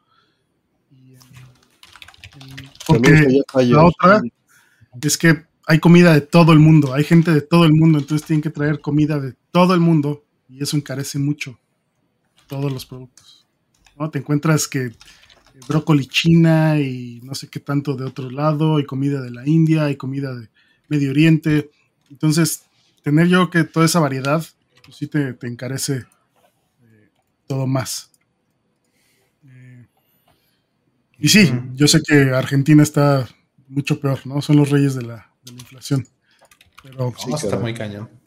Y, 0.89 1.15
el- 1.15 2.69
porque 2.87 3.41
la 3.65 3.83
otra 3.83 4.21
es 5.01 5.17
que 5.17 5.43
hay 5.67 5.79
comida 5.79 6.13
de 6.13 6.21
todo 6.21 6.53
el 6.53 6.59
mundo, 6.59 6.93
hay 6.93 7.03
gente 7.03 7.31
de 7.33 7.41
todo 7.41 7.65
el 7.65 7.73
mundo, 7.73 7.99
entonces 7.99 8.25
tienen 8.25 8.41
que 8.41 8.49
traer 8.51 8.79
comida 8.79 9.19
de 9.19 9.33
todo 9.51 9.73
el 9.73 9.81
mundo 9.81 10.23
y 10.51 10.61
eso 10.61 10.75
encarece 10.75 11.17
mucho 11.17 11.57
todos 12.47 12.71
los 12.71 12.85
productos. 12.85 13.47
¿no? 13.97 14.09
Te 14.09 14.19
encuentras 14.19 14.67
que 14.67 14.91
brócoli 15.67 16.05
china 16.07 16.79
y 16.79 17.21
no 17.23 17.35
sé 17.35 17.47
qué 17.47 17.59
tanto 17.59 17.95
de 17.95 18.05
otro 18.05 18.29
lado, 18.29 18.79
y 18.79 18.85
comida 18.85 19.21
de 19.21 19.31
la 19.31 19.47
India, 19.47 19.89
y 19.89 19.95
comida 19.95 20.35
de 20.35 20.49
Medio 20.89 21.11
Oriente. 21.11 21.71
Entonces, 22.09 22.63
tener 23.01 23.27
yo 23.27 23.49
que 23.49 23.63
toda 23.63 23.85
esa 23.85 23.99
variedad, 24.01 24.45
pues 24.83 24.97
sí 24.97 25.07
te, 25.07 25.33
te 25.33 25.47
encarece 25.47 26.05
eh, 26.83 27.09
todo 27.47 27.65
más. 27.65 28.11
Eh, 29.45 29.85
y 31.19 31.29
sí, 31.29 31.51
yo 31.75 31.87
sé 31.87 32.01
que 32.05 32.31
Argentina 32.31 32.83
está 32.83 33.27
mucho 33.69 34.01
peor, 34.01 34.19
¿no? 34.25 34.41
Son 34.41 34.57
los 34.57 34.69
reyes 34.69 34.95
de 34.95 35.03
la, 35.03 35.31
de 35.45 35.53
la 35.53 35.59
inflación. 35.59 36.05
Pero 36.83 37.13
Sí, 37.17 37.31
está 37.33 37.57
muy 37.57 37.73
cañón. 37.73 38.20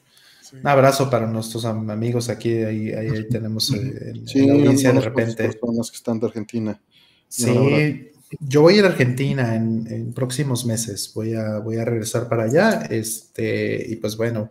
Sí. 0.54 0.60
Un 0.60 0.68
abrazo 0.68 1.10
para 1.10 1.26
nuestros 1.26 1.64
am- 1.64 1.90
amigos 1.90 2.28
aquí, 2.28 2.52
ahí, 2.62 2.92
ahí, 2.92 3.08
ahí 3.08 3.28
tenemos 3.28 3.72
eh, 3.72 4.10
en, 4.14 4.26
Sí, 4.28 4.40
en 4.40 4.48
la 4.48 4.54
audiencia 4.54 4.92
de 4.92 5.00
repente. 5.00 5.44
personas 5.48 5.90
que 5.90 5.96
están 5.96 6.20
de 6.20 6.26
Argentina. 6.26 6.80
Sí, 7.28 8.10
yo 8.40 8.62
voy 8.62 8.74
a 8.74 8.78
ir 8.78 8.84
a 8.84 8.88
Argentina 8.88 9.54
en, 9.54 9.86
en 9.88 10.12
próximos 10.12 10.64
meses. 10.66 11.12
Voy 11.14 11.34
a, 11.34 11.58
voy 11.58 11.76
a 11.78 11.84
regresar 11.84 12.28
para 12.28 12.44
allá. 12.44 12.82
Este, 12.90 13.84
y 13.88 13.96
pues 13.96 14.16
bueno, 14.16 14.50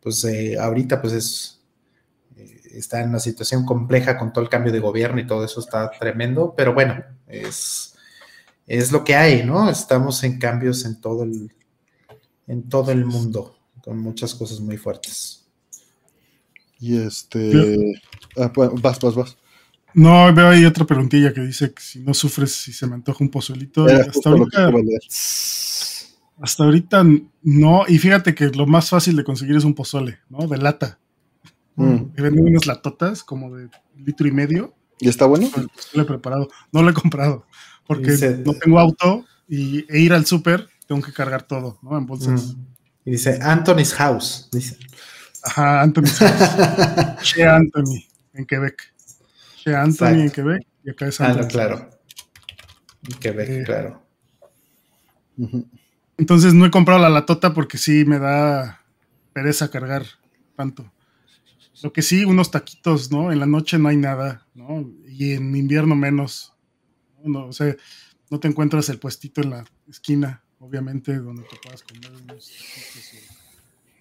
pues 0.00 0.24
eh, 0.24 0.56
ahorita 0.58 1.00
pues 1.00 1.12
es 1.12 1.60
eh, 2.36 2.60
está 2.72 3.00
en 3.02 3.10
una 3.10 3.20
situación 3.20 3.64
compleja 3.64 4.16
con 4.18 4.32
todo 4.32 4.42
el 4.42 4.50
cambio 4.50 4.72
de 4.72 4.80
gobierno 4.80 5.20
y 5.20 5.26
todo 5.26 5.44
eso 5.44 5.60
está 5.60 5.90
tremendo, 5.90 6.54
pero 6.56 6.74
bueno, 6.74 7.02
es, 7.26 7.94
es 8.66 8.90
lo 8.92 9.04
que 9.04 9.14
hay, 9.14 9.44
¿no? 9.44 9.68
Estamos 9.70 10.22
en 10.24 10.38
cambios 10.38 10.84
en 10.84 11.00
todo 11.00 11.22
el, 11.24 11.52
en 12.46 12.68
todo 12.68 12.90
el 12.92 13.04
mundo, 13.04 13.56
con 13.82 13.98
muchas 13.98 14.34
cosas 14.34 14.60
muy 14.60 14.76
fuertes. 14.76 15.46
Y 16.78 16.96
este. 16.96 18.00
ah, 18.36 18.52
pues, 18.52 18.70
vas, 18.80 18.98
vas, 19.00 19.14
vas. 19.14 19.36
No, 19.94 20.32
veo 20.34 20.48
ahí 20.48 20.64
otra 20.64 20.86
preguntilla 20.86 21.32
que 21.32 21.42
dice 21.42 21.72
que 21.72 21.82
si 21.82 22.00
no 22.00 22.14
sufres 22.14 22.52
si 22.52 22.72
se 22.72 22.86
me 22.86 22.94
antoja 22.94 23.22
un 23.22 23.30
pozolito. 23.30 23.86
Y 23.88 23.92
hasta 23.92 24.30
lo 24.30 24.38
ahorita, 24.38 24.70
hasta 26.40 26.64
ahorita 26.64 27.04
no. 27.42 27.84
Y 27.86 27.98
fíjate 27.98 28.34
que 28.34 28.48
lo 28.48 28.66
más 28.66 28.90
fácil 28.90 29.16
de 29.16 29.24
conseguir 29.24 29.56
es 29.56 29.64
un 29.64 29.74
pozole, 29.74 30.18
¿no? 30.28 30.46
De 30.46 30.56
lata. 30.58 30.98
Mm. 31.76 32.14
Que 32.14 32.22
venden 32.22 32.46
unas 32.46 32.66
latotas 32.66 33.22
como 33.22 33.54
de 33.54 33.68
litro 33.96 34.26
y 34.26 34.32
medio. 34.32 34.74
¿Y 34.98 35.08
está 35.08 35.26
bueno? 35.26 35.50
el 35.56 35.68
pozole 35.68 36.04
preparado. 36.04 36.48
No 36.72 36.82
lo 36.82 36.90
he 36.90 36.94
comprado 36.94 37.46
porque 37.86 38.12
Dice- 38.12 38.42
no 38.44 38.54
tengo 38.54 38.78
auto 38.78 39.24
y 39.48 39.84
e 39.92 40.00
ir 40.00 40.12
al 40.12 40.26
súper 40.26 40.68
tengo 40.86 41.02
que 41.02 41.12
cargar 41.12 41.42
todo, 41.46 41.78
¿no? 41.82 41.96
En 41.96 42.06
bolsas. 42.06 42.56
Mm. 42.56 42.71
Y 43.04 43.10
dice 43.12 43.38
Anthony's 43.42 43.94
House, 43.94 44.48
dice. 44.52 44.76
Ajá, 45.42 45.82
Anthony. 45.82 46.04
che 47.22 47.44
Anthony 47.44 48.04
en 48.34 48.46
Quebec. 48.46 48.94
Che 49.62 49.74
Anthony 49.74 50.20
en. 50.22 50.30
Quebec 50.30 50.66
y 50.84 50.90
acá 50.90 51.06
es 51.08 51.20
Ah, 51.20 51.26
Anthony. 51.28 51.42
no, 51.42 51.48
claro. 51.48 51.90
Quebec, 53.20 53.48
Eh, 53.48 53.62
claro. 53.64 54.02
Entonces 56.18 56.54
no 56.54 56.66
he 56.66 56.70
comprado 56.70 57.00
la 57.00 57.08
latota 57.08 57.52
porque 57.54 57.78
sí 57.78 58.04
me 58.04 58.18
da 58.18 58.80
pereza 59.32 59.70
cargar 59.70 60.04
tanto. 60.56 60.92
Lo 61.82 61.92
que 61.92 62.02
sí, 62.02 62.24
unos 62.24 62.50
taquitos, 62.52 63.10
¿no? 63.10 63.32
En 63.32 63.40
la 63.40 63.46
noche 63.46 63.78
no 63.78 63.88
hay 63.88 63.96
nada, 63.96 64.46
¿no? 64.54 64.88
Y 65.08 65.32
en 65.32 65.56
invierno 65.56 65.96
menos. 65.96 66.54
¿no? 67.24 67.40
No, 67.40 67.46
o 67.48 67.52
sea, 67.52 67.74
no 68.30 68.38
te 68.38 68.46
encuentras 68.46 68.88
el 68.88 68.98
puestito 69.00 69.40
en 69.40 69.50
la 69.50 69.64
esquina, 69.88 70.44
obviamente, 70.62 71.18
donde 71.18 71.42
te 71.42 71.56
puedas 71.56 71.82
comer 71.82 72.10
unos 72.10 72.52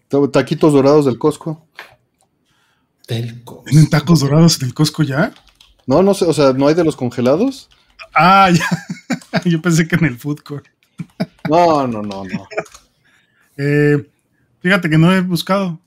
taquitos. 0.07 0.31
Taquitos 0.31 0.73
dorados 0.73 1.05
del 1.05 1.17
Costco. 1.17 1.67
Telcos. 3.07 3.65
¿Tienen 3.65 3.89
tacos 3.89 4.19
dorados 4.19 4.61
en 4.61 4.67
el 4.67 4.73
Costco 4.73 5.03
ya? 5.03 5.33
No, 5.87 6.03
no 6.03 6.13
sé, 6.13 6.25
o 6.25 6.33
sea, 6.33 6.53
no 6.53 6.67
hay 6.67 6.75
de 6.75 6.83
los 6.83 6.95
congelados. 6.95 7.69
Ah, 8.13 8.49
ya. 8.51 9.41
Yo 9.45 9.61
pensé 9.61 9.87
que 9.87 9.95
en 9.95 10.05
el 10.05 10.17
food 10.17 10.41
court. 10.41 10.67
No, 11.49 11.87
no, 11.87 12.03
no, 12.03 12.23
no. 12.23 12.47
Eh, 13.57 14.07
fíjate 14.59 14.89
que 14.89 14.97
no 14.97 15.11
he 15.11 15.21
buscado. 15.21 15.79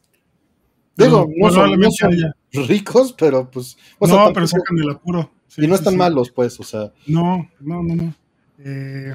Digo, 0.96 1.28
no 1.36 1.50
son, 1.50 1.78
no 1.78 1.90
son 1.90 2.68
ricos, 2.68 3.14
pero 3.16 3.50
pues. 3.50 3.76
o 3.98 4.06
no, 4.06 4.32
pero 4.32 4.46
sacan 4.46 4.76
del 4.76 4.90
apuro. 4.90 5.30
Sí, 5.48 5.64
y 5.64 5.68
no 5.68 5.74
están 5.74 5.92
sí. 5.92 5.98
malos, 5.98 6.30
pues, 6.30 6.58
o 6.58 6.64
sea. 6.64 6.92
No, 7.06 7.48
no, 7.60 7.82
no, 7.82 7.94
no. 7.94 8.14
Eh, 8.58 9.14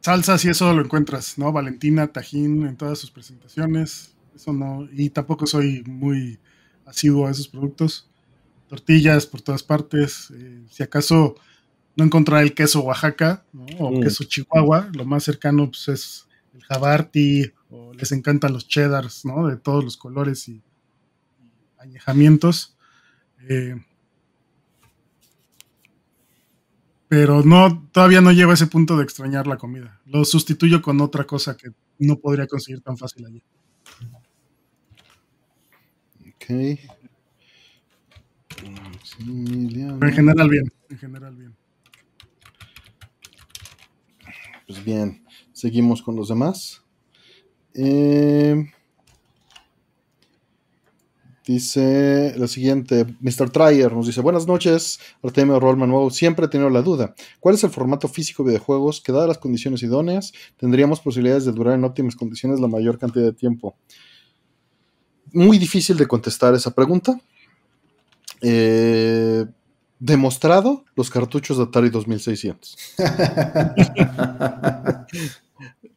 salsas 0.00 0.44
y 0.44 0.48
eso 0.50 0.72
lo 0.72 0.82
encuentras, 0.82 1.38
¿no? 1.38 1.52
Valentina, 1.52 2.06
Tajín 2.08 2.66
en 2.66 2.76
todas 2.76 2.98
sus 2.98 3.10
presentaciones. 3.10 4.14
Eso 4.34 4.52
no. 4.52 4.88
Y 4.92 5.10
tampoco 5.10 5.46
soy 5.46 5.82
muy 5.86 6.38
asiduo 6.86 7.26
a 7.26 7.30
esos 7.30 7.48
productos. 7.48 8.08
Tortillas 8.68 9.26
por 9.26 9.40
todas 9.42 9.62
partes. 9.62 10.30
eh, 10.34 10.62
si 10.70 10.82
acaso 10.82 11.34
no 11.96 12.04
encontrar 12.04 12.42
el 12.42 12.54
queso 12.54 12.80
Oaxaca 12.82 13.44
¿no? 13.52 13.66
o 13.78 13.90
Mm. 13.92 14.00
queso 14.02 14.24
Chihuahua, 14.24 14.88
lo 14.94 15.04
más 15.04 15.24
cercano 15.24 15.66
pues, 15.68 15.88
es 15.88 16.28
el 16.54 16.62
Jabarti 16.64 17.52
o 17.68 17.92
les 17.94 18.12
encantan 18.12 18.52
los 18.52 18.66
cheddars, 18.68 19.24
¿no? 19.24 19.46
De 19.48 19.56
todos 19.56 19.84
los 19.84 19.96
colores 19.96 20.48
y, 20.48 20.52
y 20.52 20.62
añejamientos. 21.78 22.76
Eh, 23.48 23.74
pero 27.10 27.42
no, 27.42 27.88
todavía 27.90 28.20
no 28.20 28.30
llego 28.30 28.52
a 28.52 28.54
ese 28.54 28.68
punto 28.68 28.96
de 28.96 29.02
extrañar 29.02 29.48
la 29.48 29.56
comida. 29.56 30.00
Lo 30.04 30.24
sustituyo 30.24 30.80
con 30.80 31.00
otra 31.00 31.24
cosa 31.24 31.56
que 31.56 31.70
no 31.98 32.14
podría 32.20 32.46
conseguir 32.46 32.82
tan 32.82 32.96
fácil 32.96 33.26
allí. 33.26 33.42
Ok. 36.28 36.78
Pero 39.98 40.06
en 40.06 40.12
general 40.12 40.48
bien, 40.48 40.72
en 40.88 40.98
general 40.98 41.34
bien. 41.34 41.56
Pues 44.68 44.84
bien, 44.84 45.26
seguimos 45.52 46.02
con 46.02 46.14
los 46.14 46.28
demás. 46.28 46.84
Eh, 47.74 48.70
dice 51.46 52.34
la 52.36 52.46
siguiente, 52.46 53.06
Mr. 53.20 53.50
Tryer 53.50 53.92
nos 53.92 54.06
dice, 54.06 54.20
buenas 54.20 54.46
noches, 54.46 55.00
Artemio 55.22 55.58
Rollman 55.58 55.90
Wow, 55.90 56.10
siempre 56.10 56.46
he 56.46 56.48
tenido 56.48 56.70
la 56.70 56.82
duda, 56.82 57.14
¿cuál 57.40 57.54
es 57.54 57.64
el 57.64 57.70
formato 57.70 58.08
físico 58.08 58.42
de 58.42 58.50
videojuegos 58.50 59.00
que 59.00 59.12
dadas 59.12 59.28
las 59.28 59.38
condiciones 59.38 59.82
idóneas 59.82 60.32
tendríamos 60.58 61.00
posibilidades 61.00 61.44
de 61.44 61.52
durar 61.52 61.74
en 61.74 61.84
óptimas 61.84 62.16
condiciones 62.16 62.60
la 62.60 62.68
mayor 62.68 62.98
cantidad 62.98 63.24
de 63.24 63.32
tiempo? 63.32 63.76
Muy 65.32 65.58
difícil 65.58 65.96
de 65.96 66.06
contestar 66.06 66.54
esa 66.54 66.72
pregunta. 66.72 67.20
Eh, 68.40 69.46
Demostrado 70.00 70.86
los 70.96 71.10
cartuchos 71.10 71.58
de 71.58 71.64
Atari 71.64 71.90
2600. 71.90 72.96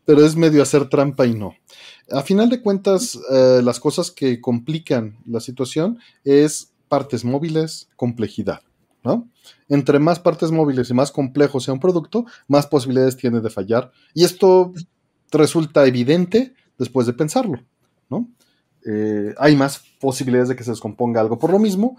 Pero 0.05 0.25
es 0.25 0.35
medio 0.35 0.61
hacer 0.61 0.89
trampa 0.89 1.25
y 1.25 1.33
no. 1.33 1.55
A 2.11 2.21
final 2.21 2.49
de 2.49 2.61
cuentas, 2.61 3.17
eh, 3.31 3.61
las 3.63 3.79
cosas 3.79 4.11
que 4.11 4.41
complican 4.41 5.17
la 5.25 5.39
situación 5.39 5.99
es 6.23 6.73
partes 6.87 7.23
móviles, 7.23 7.87
complejidad. 7.95 8.61
¿no? 9.03 9.27
Entre 9.69 9.99
más 9.99 10.19
partes 10.19 10.51
móviles 10.51 10.89
y 10.89 10.93
más 10.93 11.11
complejo 11.11 11.59
sea 11.59 11.73
un 11.73 11.79
producto, 11.79 12.25
más 12.47 12.67
posibilidades 12.67 13.17
tiene 13.17 13.41
de 13.41 13.49
fallar. 13.49 13.91
Y 14.13 14.23
esto 14.23 14.73
resulta 15.31 15.85
evidente 15.85 16.53
después 16.77 17.07
de 17.07 17.13
pensarlo. 17.13 17.63
¿no? 18.09 18.29
Eh, 18.85 19.33
hay 19.37 19.55
más 19.55 19.81
posibilidades 19.99 20.49
de 20.49 20.55
que 20.55 20.63
se 20.63 20.71
descomponga 20.71 21.21
algo. 21.21 21.39
Por 21.39 21.51
lo 21.51 21.59
mismo, 21.59 21.97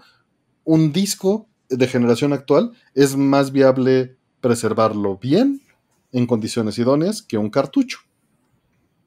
un 0.63 0.91
disco 0.91 1.47
de 1.69 1.87
generación 1.87 2.33
actual 2.33 2.71
es 2.93 3.15
más 3.15 3.51
viable 3.51 4.17
preservarlo 4.39 5.17
bien 5.17 5.61
en 6.11 6.27
condiciones 6.27 6.77
idóneas 6.77 7.21
que 7.21 7.37
un 7.37 7.49
cartucho 7.49 7.99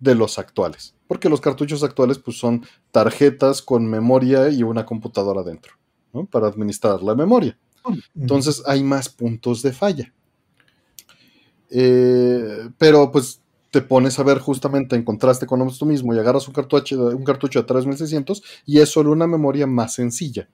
de 0.00 0.14
los 0.14 0.38
actuales. 0.38 0.94
Porque 1.06 1.28
los 1.28 1.40
cartuchos 1.40 1.82
actuales 1.82 2.18
pues, 2.18 2.38
son 2.38 2.64
tarjetas 2.90 3.62
con 3.62 3.86
memoria 3.86 4.48
y 4.50 4.62
una 4.62 4.84
computadora 4.86 5.42
dentro 5.42 5.74
para 6.30 6.48
administrar 6.48 7.02
la 7.02 7.14
memoria. 7.14 7.58
Entonces 8.14 8.62
hay 8.66 8.82
más 8.82 9.08
puntos 9.08 9.62
de 9.62 9.72
falla. 9.72 10.12
Eh, 11.70 12.70
pero 12.78 13.10
pues 13.12 13.40
te 13.70 13.82
pones 13.82 14.18
a 14.18 14.22
ver 14.22 14.38
justamente 14.38 14.96
en 14.96 15.04
contraste 15.04 15.46
con 15.46 15.60
esto 15.68 15.84
mismo 15.84 16.14
y 16.14 16.18
agarras 16.18 16.48
un 16.48 16.54
cartucho, 16.54 17.08
un 17.08 17.24
cartucho 17.24 17.60
de 17.60 17.66
3600 17.66 18.42
y 18.64 18.78
es 18.78 18.88
solo 18.88 19.12
una 19.12 19.26
memoria 19.26 19.66
más 19.66 19.94
sencilla, 19.94 20.48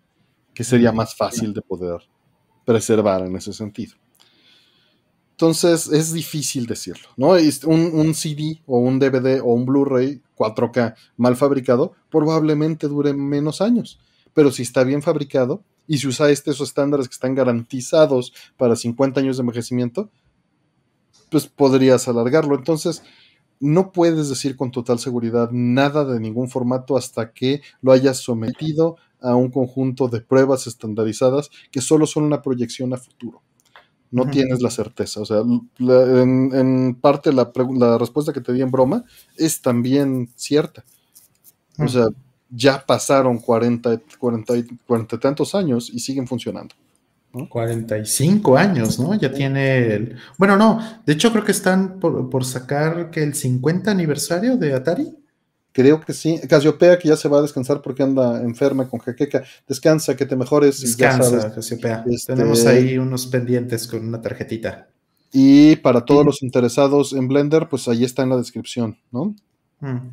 que 0.53 0.65
sería 0.65 0.93
más 0.93 1.15
fácil 1.15 1.55
de 1.55 1.63
poder 1.63 2.01
preservar 2.65 3.23
en 3.23 3.37
ese 3.37 3.53
sentido. 3.53 3.95
Entonces 5.35 5.89
es 5.89 6.13
difícil 6.13 6.67
decirlo, 6.67 7.09
¿no? 7.17 7.31
Un, 7.67 7.91
un 7.93 8.15
CD 8.15 8.63
o 8.67 8.79
un 8.79 9.01
DVD 9.01 9.41
o 9.43 9.53
un 9.53 9.67
Blu-ray 9.67 10.23
4K 10.37 10.95
mal 11.17 11.35
fabricado 11.35 11.93
probablemente 12.09 12.87
dure 12.87 13.15
menos 13.15 13.61
años, 13.61 13.99
pero 14.33 14.53
si 14.53 14.63
está 14.63 14.85
bien 14.85 15.03
fabricado 15.03 15.65
y 15.89 15.99
si 15.99 16.07
usa 16.07 16.31
esos 16.31 16.61
estándares 16.61 17.09
que 17.09 17.15
están 17.15 17.35
garantizados 17.35 18.33
para 18.57 18.77
50 18.77 19.21
años 19.21 19.37
de 19.37 19.41
envejecimiento, 19.41 20.09
pues 21.31 21.47
podrías 21.49 22.07
alargarlo. 22.07 22.55
Entonces, 22.55 23.03
no 23.59 23.91
puedes 23.91 24.29
decir 24.29 24.57
con 24.57 24.71
total 24.71 25.01
seguridad 25.01 25.51
nada 25.51 26.05
de 26.05 26.21
ningún 26.21 26.49
formato 26.49 26.97
hasta 26.97 27.33
que 27.33 27.61
lo 27.83 27.91
hayas 27.91 28.19
sometido 28.19 28.99
a 29.21 29.35
un 29.35 29.51
conjunto 29.51 30.07
de 30.07 30.21
pruebas 30.21 30.69
estandarizadas 30.69 31.51
que 31.73 31.81
solo 31.81 32.07
son 32.07 32.23
una 32.23 32.41
proyección 32.41 32.95
a 32.95 32.99
futuro. 32.99 33.43
No 34.15 34.31
tienes 34.31 34.63
la 34.63 34.71
certeza. 34.71 35.21
O 35.21 35.25
sea, 35.25 35.39
en, 35.41 36.97
parte 37.01 37.33
la, 37.33 37.51
la, 37.77 37.99
respuesta 37.99 38.33
que 38.33 38.41
te 38.41 38.53
di 38.53 38.63
en 38.63 38.71
broma 38.71 39.05
es 39.37 39.61
también 39.61 40.29
cierta. 40.37 40.85
O 41.79 41.89
sea, 41.89 42.07
ya 42.49 42.85
pasaron 42.87 43.39
40, 43.39 44.01
40, 44.19 44.55
40 44.87 45.19
tantos 45.19 45.55
años 45.55 45.91
y 45.93 45.99
siguen 45.99 46.27
funcionando. 46.27 46.75
45 47.49 48.57
años, 48.57 49.01
¿no? 49.01 49.15
Ya 49.15 49.33
tiene 49.33 49.95
el... 49.95 50.17
Bueno, 50.39 50.57
no, 50.57 50.79
de 51.05 51.13
hecho 51.13 51.33
creo 51.33 51.45
que 51.45 51.51
están 51.51 51.99
por, 51.99 52.45
sacar 52.45 53.11
que 53.11 53.23
el 53.23 53.35
50 53.35 53.91
aniversario 53.91 54.57
de 54.57 54.75
Atari. 54.75 55.13
Creo 55.75 56.01
que 56.01 56.13
sí. 56.13 56.41
Casiopea 56.49 57.01
que 57.01 57.09
ya 57.09 57.17
se 57.17 57.29
va 57.29 57.41
a 57.41 57.43
descansar 57.43 57.83
porque 57.83 58.05
anda 58.05 58.41
enferma 58.43 58.89
con 58.89 59.01
jaqueca. 59.01 59.43
Descansa, 59.67 60.17
que 60.17 60.25
te 60.25 60.37
mejores. 60.37 60.81
Descansa, 60.81 61.53
Casiopea. 61.53 62.05
Este, 62.09 62.33
Tenemos 62.33 62.65
ahí 62.65 62.97
unos 62.97 63.27
pendientes 63.27 63.89
con 63.89 64.07
una 64.07 64.23
tarjetita. 64.23 64.89
Y 65.33 65.75
para 65.77 66.05
todos 66.05 66.25
los 66.25 66.45
interesados 66.45 67.13
en 67.13 67.27
Blender, 67.27 67.69
pues 67.69 67.89
ahí 67.89 68.05
está 68.05 68.23
en 68.23 68.29
la 68.29 68.37
descripción, 68.37 68.97
¿no? 69.11 69.35
Mm. 69.81 70.11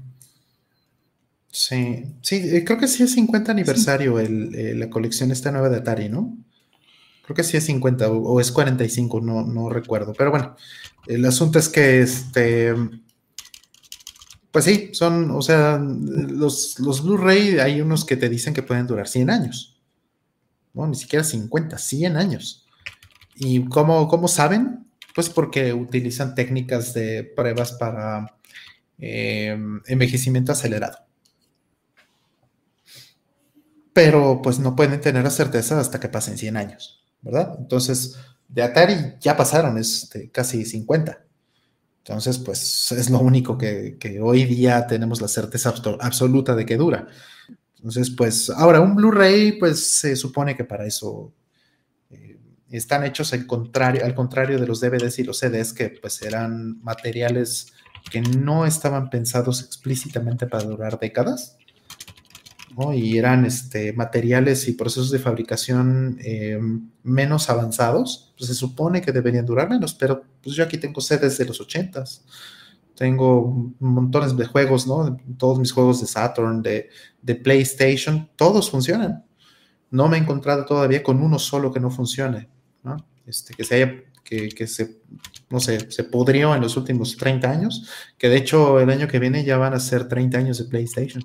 Sí, 1.51 2.05
sí, 2.23 2.37
eh, 2.37 2.63
creo 2.65 2.79
que 2.79 2.87
sí 2.87 3.03
es 3.03 3.11
50 3.11 3.51
aniversario 3.51 4.17
el, 4.17 4.55
eh, 4.55 4.73
la 4.73 4.89
colección 4.89 5.29
esta 5.29 5.51
nueva 5.51 5.69
de 5.69 5.77
Atari, 5.77 6.09
¿no? 6.09 6.35
Creo 7.21 7.35
que 7.35 7.43
sí 7.43 7.55
es 7.55 7.65
50 7.65 8.09
o, 8.09 8.39
es 8.39 8.51
45, 8.51 9.21
no, 9.21 9.45
no 9.45 9.69
recuerdo. 9.69 10.13
Pero 10.17 10.31
bueno, 10.31 10.55
el 11.05 11.23
asunto 11.23 11.59
es 11.59 11.69
que 11.69 12.01
este. 12.01 12.73
Pues 14.51 14.65
sí, 14.65 14.89
son, 14.93 15.31
o 15.31 15.41
sea, 15.41 15.79
los, 15.79 16.79
los 16.79 17.03
Blu-ray 17.03 17.59
hay 17.59 17.81
unos 17.81 18.05
que 18.05 18.17
te 18.17 18.29
dicen 18.29 18.53
que 18.53 18.63
pueden 18.63 18.87
durar 18.87 19.07
100 19.07 19.29
años. 19.29 19.81
No, 20.73 20.87
ni 20.87 20.95
siquiera 20.95 21.23
50, 21.23 21.77
100 21.77 22.17
años. 22.17 22.67
¿Y 23.35 23.65
cómo, 23.65 24.07
cómo 24.07 24.27
saben? 24.27 24.87
Pues 25.15 25.29
porque 25.29 25.73
utilizan 25.73 26.35
técnicas 26.35 26.93
de 26.93 27.23
pruebas 27.23 27.73
para 27.73 28.37
eh, 28.99 29.57
envejecimiento 29.87 30.51
acelerado 30.51 30.97
pero 33.93 34.41
pues 34.41 34.59
no 34.59 34.75
pueden 34.75 35.01
tener 35.01 35.23
la 35.23 35.29
certeza 35.29 35.79
hasta 35.79 35.99
que 35.99 36.09
pasen 36.09 36.37
100 36.37 36.57
años, 36.57 37.03
¿verdad? 37.21 37.55
Entonces, 37.59 38.17
de 38.47 38.63
Atari 38.63 39.15
ya 39.19 39.35
pasaron, 39.35 39.77
es 39.77 40.09
casi 40.31 40.65
50. 40.65 41.25
Entonces, 42.03 42.39
pues 42.39 42.91
es 42.93 43.09
lo 43.11 43.19
único 43.19 43.57
que, 43.57 44.19
hoy 44.21 44.45
día 44.45 44.87
tenemos 44.87 45.21
la 45.21 45.27
certeza 45.27 45.73
absoluta 45.99 46.55
de 46.55 46.65
que 46.65 46.75
dura. 46.75 47.07
Entonces, 47.75 48.09
pues 48.09 48.49
ahora 48.49 48.81
un 48.81 48.95
Blu-ray, 48.95 49.59
pues 49.59 49.99
se 49.99 50.15
supone 50.15 50.55
que 50.55 50.63
para 50.63 50.85
eso 50.85 51.31
eh, 52.09 52.39
están 52.69 53.03
hechos 53.03 53.33
al 53.33 53.45
contrario, 53.45 54.03
al 54.03 54.15
contrario 54.15 54.59
de 54.59 54.65
los 54.65 54.81
DVDs 54.81 55.19
y 55.19 55.23
los 55.23 55.37
CDs, 55.37 55.73
que 55.73 55.89
pues 55.89 56.21
eran 56.23 56.81
materiales 56.81 57.71
que 58.09 58.21
no 58.21 58.65
estaban 58.65 59.11
pensados 59.11 59.61
explícitamente 59.61 60.47
para 60.47 60.63
durar 60.63 60.99
décadas 60.99 61.57
y 62.93 63.17
eran 63.17 63.45
este, 63.45 63.93
materiales 63.93 64.67
y 64.67 64.73
procesos 64.73 65.11
de 65.11 65.19
fabricación 65.19 66.17
eh, 66.23 66.59
menos 67.03 67.49
avanzados, 67.49 68.33
pues 68.37 68.47
se 68.47 68.55
supone 68.55 69.01
que 69.01 69.11
deberían 69.11 69.45
durar 69.45 69.69
menos, 69.69 69.93
pero 69.93 70.23
pues 70.41 70.55
yo 70.55 70.63
aquí 70.63 70.77
tengo 70.77 71.01
sedes 71.01 71.37
de 71.37 71.45
los 71.45 71.59
80 71.59 72.03
tengo 73.01 73.73
montones 73.79 74.37
de 74.37 74.45
juegos, 74.45 74.85
¿no? 74.85 75.17
Todos 75.35 75.57
mis 75.57 75.71
juegos 75.71 76.01
de 76.01 76.05
Saturn, 76.05 76.61
de, 76.61 76.87
PlayStation, 77.43 78.29
todos 78.35 78.69
funcionan. 78.69 79.25
No 79.89 80.07
me 80.07 80.17
he 80.17 80.19
encontrado 80.19 80.65
todavía 80.65 81.01
con 81.01 81.19
uno 81.19 81.39
solo 81.39 81.73
que 81.73 81.79
no 81.79 81.89
funcione, 81.89 82.47
¿no? 82.83 82.97
Este, 83.25 83.55
que 83.55 83.63
se 83.63 83.73
haya, 83.73 84.03
que, 84.23 84.49
que 84.49 84.67
se, 84.67 84.99
no 85.49 85.59
sé, 85.59 85.91
se 85.91 86.03
podrió 86.03 86.53
en 86.53 86.61
los 86.61 86.77
últimos 86.77 87.17
30 87.17 87.49
años, 87.49 87.89
que 88.19 88.29
de 88.29 88.37
hecho 88.37 88.79
el 88.79 88.91
año 88.91 89.07
que 89.07 89.17
viene 89.17 89.43
ya 89.43 89.57
van 89.57 89.73
a 89.73 89.79
ser 89.79 90.07
30 90.07 90.37
años 90.37 90.59
de 90.59 90.65
PlayStation. 90.65 91.23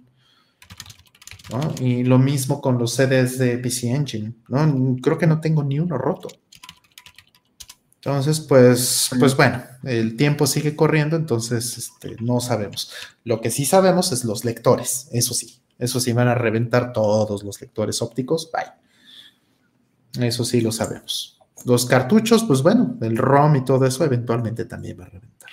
Y 1.81 2.03
lo 2.03 2.19
mismo 2.19 2.61
con 2.61 2.79
los 2.79 2.95
CDs 2.95 3.39
de 3.39 3.59
PC 3.59 3.91
Engine, 3.91 4.35
¿no? 4.49 4.97
Creo 5.01 5.17
que 5.17 5.27
no 5.27 5.41
tengo 5.41 5.63
ni 5.63 5.79
uno 5.79 5.97
roto. 5.97 6.29
Entonces, 7.97 8.41
pues, 8.41 9.11
pues 9.19 9.37
bueno, 9.37 9.63
el 9.83 10.17
tiempo 10.17 10.47
sigue 10.47 10.77
corriendo, 10.77 11.17
entonces 11.17 11.77
este, 11.77 12.17
no 12.21 12.41
sabemos. 12.41 12.93
Lo 13.25 13.41
que 13.41 13.51
sí 13.51 13.65
sabemos 13.65 14.13
es 14.13 14.25
los 14.25 14.45
lectores, 14.45 15.09
eso 15.13 15.35
sí. 15.35 15.61
Eso 15.79 16.01
sí, 16.01 16.13
van 16.13 16.29
a 16.29 16.35
reventar 16.35 16.93
todos 16.93 17.43
los 17.43 17.61
lectores 17.61 18.01
ópticos, 18.01 18.51
bye. 18.53 20.27
Eso 20.27 20.45
sí 20.45 20.61
lo 20.61 20.73
sabemos. 20.73 21.39
Los 21.65 21.85
cartuchos, 21.85 22.45
pues 22.45 22.63
bueno, 22.63 22.97
el 23.03 23.17
ROM 23.17 23.57
y 23.57 23.65
todo 23.65 23.85
eso 23.87 24.05
eventualmente 24.05 24.65
también 24.65 25.01
va 25.01 25.05
a 25.05 25.09
reventar. 25.09 25.51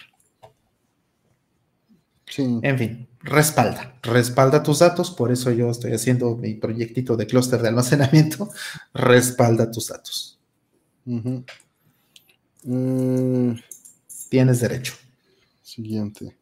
Sí. 2.25 2.59
En 2.61 2.77
fin, 2.77 3.09
respalda, 3.23 3.95
respalda 4.03 4.61
tus 4.61 4.79
datos, 4.79 5.11
por 5.11 5.31
eso 5.31 5.51
yo 5.51 5.69
estoy 5.69 5.93
haciendo 5.93 6.35
mi 6.35 6.53
proyectito 6.53 7.15
de 7.15 7.25
clúster 7.25 7.61
de 7.61 7.69
almacenamiento, 7.69 8.49
respalda 8.93 9.71
tus 9.71 9.87
datos. 9.87 10.39
Mm. 12.65 13.53
Tienes 14.29 14.59
derecho. 14.61 14.93
Siguiente. 15.61 16.35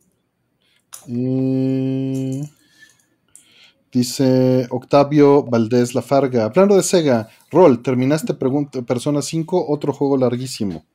dice 3.91 4.67
Octavio 4.69 5.43
Valdés 5.43 5.95
Lafarga. 5.95 6.45
Hablando 6.45 6.75
de 6.75 6.83
Sega, 6.83 7.29
Rol, 7.49 7.81
terminaste 7.81 8.33
Persona 8.33 9.21
5, 9.21 9.65
otro 9.69 9.93
juego 9.93 10.17
larguísimo. 10.17 10.85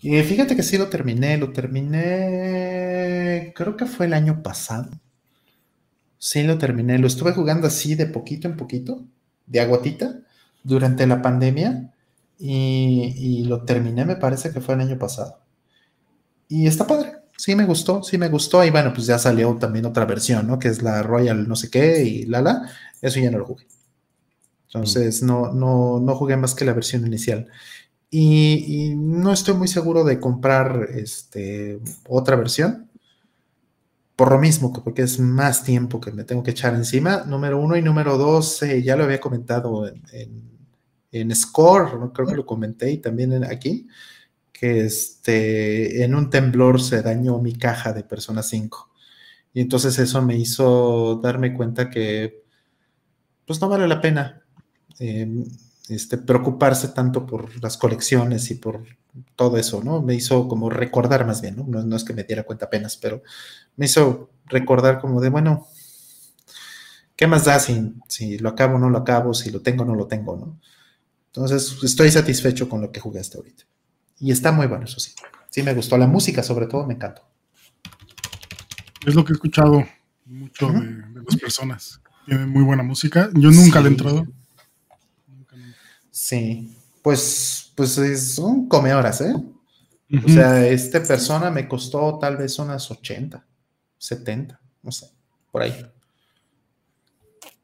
Y 0.00 0.22
fíjate 0.22 0.54
que 0.54 0.62
sí 0.62 0.76
lo 0.78 0.88
terminé, 0.88 1.38
lo 1.38 1.52
terminé, 1.52 2.85
creo 3.54 3.76
que 3.76 3.86
fue 3.86 4.06
el 4.06 4.14
año 4.14 4.42
pasado. 4.42 4.90
Sí 6.18 6.42
lo 6.42 6.58
terminé, 6.58 6.98
lo 6.98 7.06
estuve 7.06 7.32
jugando 7.32 7.66
así 7.66 7.94
de 7.94 8.06
poquito 8.06 8.48
en 8.48 8.56
poquito, 8.56 9.04
de 9.46 9.60
aguatita, 9.60 10.20
durante 10.62 11.06
la 11.06 11.22
pandemia 11.22 11.92
y, 12.38 13.44
lo 13.44 13.64
terminé, 13.64 14.04
me 14.04 14.16
parece 14.16 14.50
que 14.52 14.60
fue 14.60 14.74
el 14.74 14.80
año 14.80 14.98
pasado. 14.98 15.40
Y 16.48 16.66
está 16.66 16.86
padre, 16.86 17.12
sí 17.36 17.54
me 17.54 17.64
gustó, 17.64 18.02
sí 18.02 18.18
me 18.18 18.28
gustó. 18.28 18.64
Y 18.64 18.70
bueno, 18.70 18.92
pues 18.92 19.06
ya 19.06 19.18
salió 19.18 19.54
también 19.56 19.86
otra 19.86 20.04
versión, 20.04 20.46
¿no? 20.46 20.58
Que 20.58 20.68
es 20.68 20.82
la 20.82 21.02
Royal 21.02 21.48
no 21.48 21.56
sé 21.56 21.70
qué 21.70 22.04
y 22.04 22.26
la 22.26 22.68
eso 23.02 23.20
ya 23.20 23.30
no 23.30 23.38
lo 23.38 23.46
jugué. 23.46 23.66
Entonces 24.66 25.22
no, 25.22 25.52
no, 25.52 26.00
no 26.00 26.16
jugué 26.16 26.36
más 26.36 26.54
que 26.54 26.64
la 26.64 26.72
versión 26.72 27.06
inicial. 27.06 27.48
Y, 28.10 28.94
no 28.96 29.32
estoy 29.32 29.54
muy 29.54 29.68
seguro 29.68 30.04
de 30.04 30.20
comprar 30.20 30.88
este, 30.94 31.80
otra 32.08 32.36
versión. 32.36 32.85
Por 34.16 34.30
lo 34.32 34.38
mismo, 34.38 34.72
porque 34.72 35.02
es 35.02 35.20
más 35.20 35.62
tiempo 35.62 36.00
que 36.00 36.10
me 36.10 36.24
tengo 36.24 36.42
que 36.42 36.52
echar 36.52 36.74
encima. 36.74 37.24
Número 37.26 37.60
uno 37.60 37.76
y 37.76 37.82
número 37.82 38.16
dos, 38.16 38.62
eh, 38.62 38.82
ya 38.82 38.96
lo 38.96 39.04
había 39.04 39.20
comentado 39.20 39.86
en, 39.86 40.02
en, 41.12 41.36
Score, 41.36 42.10
creo 42.14 42.26
que 42.26 42.34
lo 42.34 42.46
comenté 42.46 42.90
y 42.90 42.98
también 42.98 43.44
aquí, 43.44 43.86
que 44.52 44.86
este, 44.86 46.02
en 46.02 46.14
un 46.14 46.30
temblor 46.30 46.80
se 46.80 47.02
dañó 47.02 47.38
mi 47.38 47.54
caja 47.54 47.92
de 47.92 48.04
Persona 48.04 48.42
5. 48.42 48.90
Y 49.52 49.60
entonces 49.60 49.98
eso 49.98 50.22
me 50.22 50.36
hizo 50.36 51.20
darme 51.22 51.54
cuenta 51.54 51.90
que 51.90 52.44
pues 53.46 53.60
no 53.60 53.68
vale 53.68 53.86
la 53.88 54.00
pena. 54.00 54.42
Em, 54.98 55.44
este, 55.88 56.18
preocuparse 56.18 56.88
tanto 56.88 57.26
por 57.26 57.62
las 57.62 57.76
colecciones 57.76 58.50
y 58.50 58.56
por 58.56 58.84
todo 59.34 59.56
eso, 59.56 59.82
¿no? 59.82 60.02
Me 60.02 60.14
hizo 60.14 60.48
como 60.48 60.70
recordar 60.70 61.26
más 61.26 61.40
bien, 61.40 61.56
¿no? 61.56 61.64
No, 61.84 61.96
es 61.96 62.04
que 62.04 62.12
me 62.12 62.24
diera 62.24 62.44
cuenta 62.44 62.66
apenas, 62.66 62.96
pero 62.96 63.22
me 63.76 63.86
hizo 63.86 64.30
recordar 64.46 65.00
como 65.00 65.20
de, 65.20 65.30
bueno, 65.30 65.66
¿qué 67.16 67.26
más 67.26 67.44
da 67.44 67.58
si, 67.58 67.94
si 68.08 68.38
lo 68.38 68.50
acabo 68.50 68.76
o 68.76 68.78
no 68.78 68.90
lo 68.90 68.98
acabo, 68.98 69.34
si 69.34 69.50
lo 69.50 69.60
tengo 69.60 69.84
o 69.84 69.86
no 69.86 69.94
lo 69.94 70.06
tengo, 70.06 70.36
¿no? 70.36 70.58
Entonces, 71.26 71.76
estoy 71.82 72.10
satisfecho 72.10 72.68
con 72.68 72.80
lo 72.80 72.90
que 72.90 73.00
jugué 73.00 73.20
hasta 73.20 73.38
ahorita. 73.38 73.64
Y 74.18 74.30
está 74.30 74.52
muy 74.52 74.66
bueno, 74.66 74.84
eso 74.84 75.00
sí. 75.00 75.12
Sí, 75.50 75.62
me 75.62 75.74
gustó 75.74 75.98
la 75.98 76.06
música, 76.06 76.42
sobre 76.42 76.66
todo, 76.66 76.86
me 76.86 76.94
encantó. 76.94 77.22
Es 79.06 79.14
lo 79.14 79.24
que 79.24 79.32
he 79.32 79.34
escuchado 79.34 79.86
mucho 80.24 80.68
de, 80.68 81.22
las 81.24 81.36
personas. 81.36 82.00
Tiene 82.26 82.46
muy 82.46 82.62
buena 82.62 82.82
música. 82.82 83.30
Yo 83.34 83.50
nunca 83.50 83.80
le 83.80 83.88
he 83.88 83.90
entrado. 83.90 84.26
Sí, 86.10 86.75
pues, 87.06 87.72
pues 87.76 88.34
son 88.34 88.66
come 88.66 88.92
horas, 88.92 89.20
¿eh? 89.20 89.32
O 89.32 90.28
sea, 90.28 90.66
esta 90.66 91.00
persona 91.00 91.52
me 91.52 91.68
costó 91.68 92.18
tal 92.18 92.36
vez 92.36 92.58
unas 92.58 92.90
80, 92.90 93.46
70, 93.96 94.60
no 94.82 94.90
sé, 94.90 95.06
por 95.52 95.62
ahí. 95.62 95.86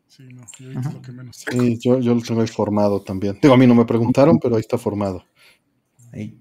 Sí, 0.06 0.28
no, 0.32 0.44
yo 0.60 0.68
lo 0.92 1.02
que 1.02 1.10
menos. 1.10 1.38
Sí, 1.38 1.76
yo, 1.80 1.98
yo 1.98 2.14
lo 2.14 2.22
tengo 2.22 2.46
formado 2.46 3.02
también. 3.02 3.36
Digo, 3.42 3.54
a 3.54 3.56
mí 3.56 3.66
no 3.66 3.74
me 3.74 3.84
preguntaron, 3.84 4.38
pero 4.38 4.54
ahí 4.54 4.60
está 4.60 4.78
formado. 4.78 5.24
Ahí. 6.12 6.40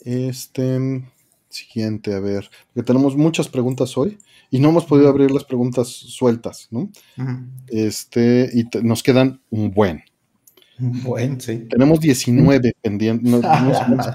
Este, 0.00 1.02
siguiente, 1.48 2.12
a 2.12 2.20
ver, 2.20 2.50
porque 2.74 2.86
tenemos 2.86 3.16
muchas 3.16 3.48
preguntas 3.48 3.96
hoy 3.96 4.18
y 4.50 4.58
no 4.58 4.68
hemos 4.68 4.84
podido 4.84 5.08
abrir 5.08 5.30
las 5.30 5.44
preguntas 5.44 5.88
sueltas, 5.88 6.68
¿no? 6.70 6.90
Este, 7.68 8.50
y 8.52 8.68
nos 8.82 9.02
quedan 9.02 9.40
un 9.48 9.70
buen. 9.70 10.02
Bueno, 11.04 11.36
sí. 11.38 11.66
Tenemos 11.68 12.00
19 12.00 12.72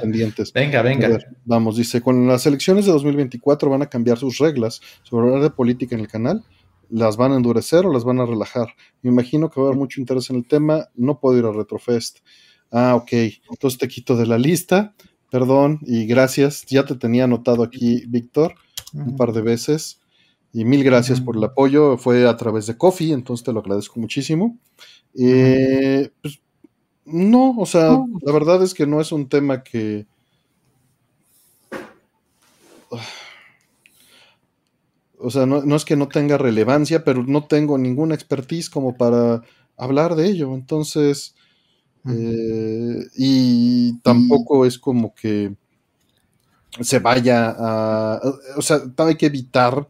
pendientes. 0.01 0.53
Venga, 0.53 0.81
venga. 0.81 1.17
vamos, 1.45 1.77
dice, 1.77 2.01
con 2.01 2.27
las 2.27 2.45
elecciones 2.45 2.85
de 2.85 2.91
2024 2.91 3.69
van 3.69 3.83
a 3.83 3.89
cambiar 3.89 4.17
sus 4.17 4.37
reglas 4.37 4.81
sobre 5.03 5.27
hablar 5.27 5.43
de 5.43 5.49
política 5.51 5.95
en 5.95 6.01
el 6.01 6.07
canal. 6.07 6.43
¿Las 6.89 7.17
van 7.17 7.31
a 7.31 7.35
endurecer 7.35 7.85
o 7.85 7.91
las 7.91 8.03
van 8.03 8.19
a 8.19 8.25
relajar? 8.25 8.67
Me 9.01 9.09
imagino 9.09 9.49
que 9.49 9.59
va 9.59 9.67
a 9.67 9.69
haber 9.69 9.79
mucho 9.79 9.99
interés 9.99 10.29
en 10.29 10.37
el 10.37 10.47
tema. 10.47 10.87
No 10.95 11.19
puedo 11.19 11.37
ir 11.37 11.45
a 11.45 11.51
Retrofest. 11.51 12.19
Ah, 12.71 12.95
ok. 12.95 13.11
Entonces 13.49 13.79
te 13.79 13.87
quito 13.87 14.15
de 14.15 14.27
la 14.27 14.37
lista. 14.37 14.93
Perdón 15.31 15.79
y 15.81 16.05
gracias. 16.05 16.65
Ya 16.67 16.85
te 16.85 16.95
tenía 16.95 17.23
anotado 17.23 17.63
aquí, 17.63 18.03
Víctor, 18.07 18.53
un 18.93 19.15
par 19.15 19.33
de 19.33 19.41
veces. 19.41 19.99
Y 20.53 20.63
mil 20.63 20.83
gracias 20.83 21.19
por 21.19 21.35
el 21.35 21.43
apoyo. 21.43 21.97
Fue 21.97 22.27
a 22.27 22.37
través 22.37 22.67
de 22.67 22.77
Coffee, 22.77 23.11
entonces 23.11 23.43
te 23.43 23.51
lo 23.51 23.59
agradezco 23.59 23.99
muchísimo. 23.99 24.57
Eh, 25.17 26.11
pues 26.21 26.39
no, 27.06 27.56
o 27.57 27.65
sea, 27.65 28.03
la 28.22 28.32
verdad 28.32 28.64
es 28.64 28.73
que 28.73 28.88
no 28.88 28.99
es 28.99 29.11
un 29.11 29.30
tema 29.30 29.64
que... 29.64 30.07
O 35.18 35.30
sea, 35.32 35.45
no, 35.45 35.76
es 35.76 35.86
que 35.86 35.95
no 35.95 36.07
tenga 36.07 36.38
relevancia, 36.38 37.03
pero 37.03 37.23
no 37.23 37.45
tengo 37.45 37.77
ninguna 37.77 38.15
expertise 38.15 38.69
como 38.69 38.95
para 38.98 39.41
hablar 39.77 40.15
de 40.15 40.27
ello. 40.27 40.53
Entonces, 40.53 41.36
eh, 42.07 42.99
y 43.15 43.99
tampoco 43.99 44.65
es 44.65 44.77
como 44.80 45.15
que 45.15 45.56
se 46.82 46.99
vaya 46.99 47.56
a... 47.57 48.22
O 48.57 48.61
sea, 48.61 48.82
hay 48.98 49.15
que 49.15 49.27
evitar 49.27 49.88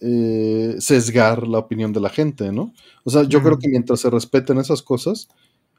eh, 0.00 0.76
sesgar 0.78 1.46
la 1.46 1.58
opinión 1.58 1.92
de 1.92 2.00
la 2.00 2.10
gente, 2.10 2.52
¿no? 2.52 2.72
O 3.04 3.10
sea, 3.10 3.24
yo 3.24 3.42
creo 3.42 3.58
que 3.58 3.68
mientras 3.68 4.00
se 4.00 4.10
respeten 4.10 4.58
esas 4.58 4.82
cosas, 4.82 5.28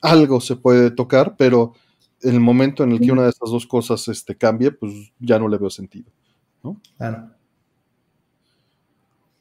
algo 0.01 0.41
se 0.41 0.55
puede 0.55 0.91
tocar, 0.91 1.35
pero 1.37 1.73
en 2.21 2.33
el 2.33 2.39
momento 2.39 2.83
en 2.83 2.91
el 2.91 2.99
que 2.99 3.11
una 3.11 3.23
de 3.23 3.29
esas 3.29 3.49
dos 3.49 3.65
cosas 3.65 4.07
este, 4.07 4.35
cambie, 4.35 4.71
pues 4.71 4.93
ya 5.19 5.39
no 5.39 5.47
le 5.47 5.57
veo 5.57 5.69
sentido. 5.69 6.11
¿no? 6.63 6.79
Claro. 6.97 7.31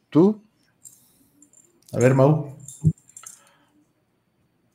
¿Tú? 0.09 0.43
A 1.93 1.99
ver, 1.99 2.15
Mau. 2.15 2.57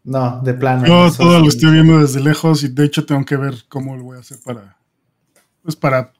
No, 0.04 0.42
de 0.42 0.54
plano. 0.54 0.86
Yo 0.86 1.12
todo 1.16 1.40
lo 1.40 1.48
estoy 1.48 1.72
viendo 1.72 2.00
desde 2.00 2.20
lejos 2.20 2.64
y 2.64 2.68
de 2.68 2.86
hecho 2.86 3.06
tengo 3.06 3.26
que 3.26 3.38
ver 3.38 3.56
cómo 3.68 3.98
lo 3.98 4.04
voy 4.04 4.18
a 4.18 4.20
hacer 4.20 4.38
para. 4.46 4.78
Pues 5.64 5.76
para. 5.76 6.14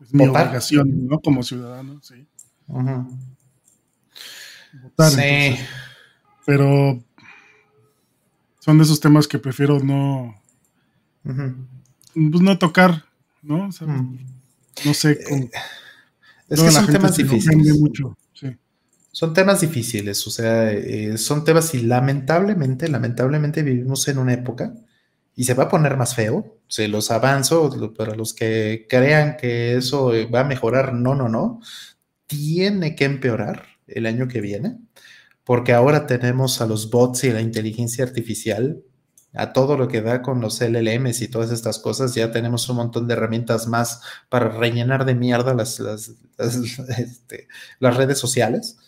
Es 0.00 0.12
mi 0.12 0.26
obligación, 0.26 1.06
¿no? 1.06 1.20
Como 1.20 1.42
ciudadano, 1.42 2.00
sí. 2.02 2.26
Votar. 2.66 3.06
Sí. 5.10 5.56
pero 6.44 7.02
son 8.60 8.78
de 8.78 8.84
esos 8.84 9.00
temas 9.00 9.26
que 9.26 9.38
prefiero 9.38 9.80
no, 9.80 10.40
pues 11.22 12.42
no 12.42 12.58
tocar, 12.58 13.04
¿no? 13.42 13.68
No 14.84 14.94
sé. 14.94 15.12
Eh, 15.12 15.50
es 16.48 16.62
que 16.62 16.70
son 16.70 16.86
temas 16.86 17.16
difíciles. 17.16 17.76
Son 19.12 19.34
temas 19.34 19.60
difíciles, 19.60 20.24
o 20.26 20.30
sea, 20.30 20.72
eh, 20.72 21.18
son 21.18 21.44
temas 21.44 21.74
y 21.74 21.82
lamentablemente, 21.82 22.88
lamentablemente 22.88 23.62
vivimos 23.62 24.06
en 24.06 24.18
una 24.18 24.34
época 24.34 24.72
y 25.34 25.44
se 25.44 25.54
va 25.54 25.64
a 25.64 25.68
poner 25.68 25.96
más 25.96 26.14
feo. 26.14 26.58
Se 26.68 26.86
los 26.86 27.10
avanzo 27.10 27.94
para 27.96 28.14
los 28.14 28.34
que 28.34 28.86
crean 28.88 29.36
que 29.36 29.74
eso 29.76 30.12
va 30.32 30.40
a 30.40 30.44
mejorar. 30.44 30.92
No, 30.94 31.14
no, 31.14 31.28
no. 31.28 31.60
Tiene 32.26 32.94
que 32.94 33.04
empeorar 33.04 33.64
el 33.88 34.06
año 34.06 34.28
que 34.28 34.40
viene 34.40 34.78
porque 35.50 35.72
ahora 35.72 36.06
tenemos 36.06 36.60
a 36.60 36.66
los 36.66 36.90
bots 36.90 37.24
y 37.24 37.32
la 37.32 37.40
inteligencia 37.40 38.04
artificial, 38.04 38.84
a 39.34 39.52
todo 39.52 39.76
lo 39.76 39.88
que 39.88 40.00
da 40.00 40.22
con 40.22 40.40
los 40.40 40.60
LLMs 40.60 41.22
y 41.22 41.26
todas 41.26 41.50
estas 41.50 41.80
cosas, 41.80 42.14
ya 42.14 42.30
tenemos 42.30 42.68
un 42.68 42.76
montón 42.76 43.08
de 43.08 43.14
herramientas 43.14 43.66
más 43.66 44.00
para 44.28 44.48
rellenar 44.48 45.04
de 45.04 45.16
mierda 45.16 45.52
las, 45.52 45.80
las, 45.80 46.12
este, 46.38 47.48
redes 47.80 48.20
sociales. 48.20 48.78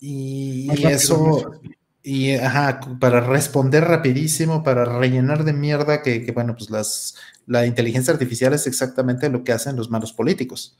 Y, 0.00 0.68
eso, 0.88 1.52
y 2.02 2.32
ajá, 2.32 2.80
para 2.98 3.20
responder 3.20 3.84
rapidísimo, 3.84 4.64
para 4.64 4.84
rellenar 4.84 5.44
de 5.44 5.52
mierda, 5.52 6.02
que, 6.02 6.24
que, 6.26 6.32
bueno, 6.32 6.56
pues 6.56 6.68
las, 6.68 7.14
la 7.46 7.64
inteligencia 7.64 8.12
artificial 8.12 8.54
es 8.54 8.66
exactamente 8.66 9.28
lo 9.28 9.44
que 9.44 9.52
hacen 9.52 9.76
los 9.76 9.88
malos 9.88 10.12
políticos. 10.12 10.76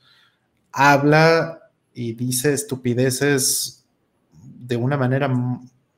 Habla 0.73 1.71
y 1.93 2.11
dice 2.11 2.51
estupideces 2.51 3.84
de 4.45 4.75
una 4.75 4.97
manera 4.97 5.29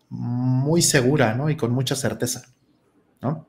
muy 0.09 0.81
segura, 0.81 1.35
¿no? 1.35 1.49
Y 1.49 1.57
con 1.57 1.71
mucha 1.71 1.95
certeza, 1.95 2.43
¿no? 3.21 3.47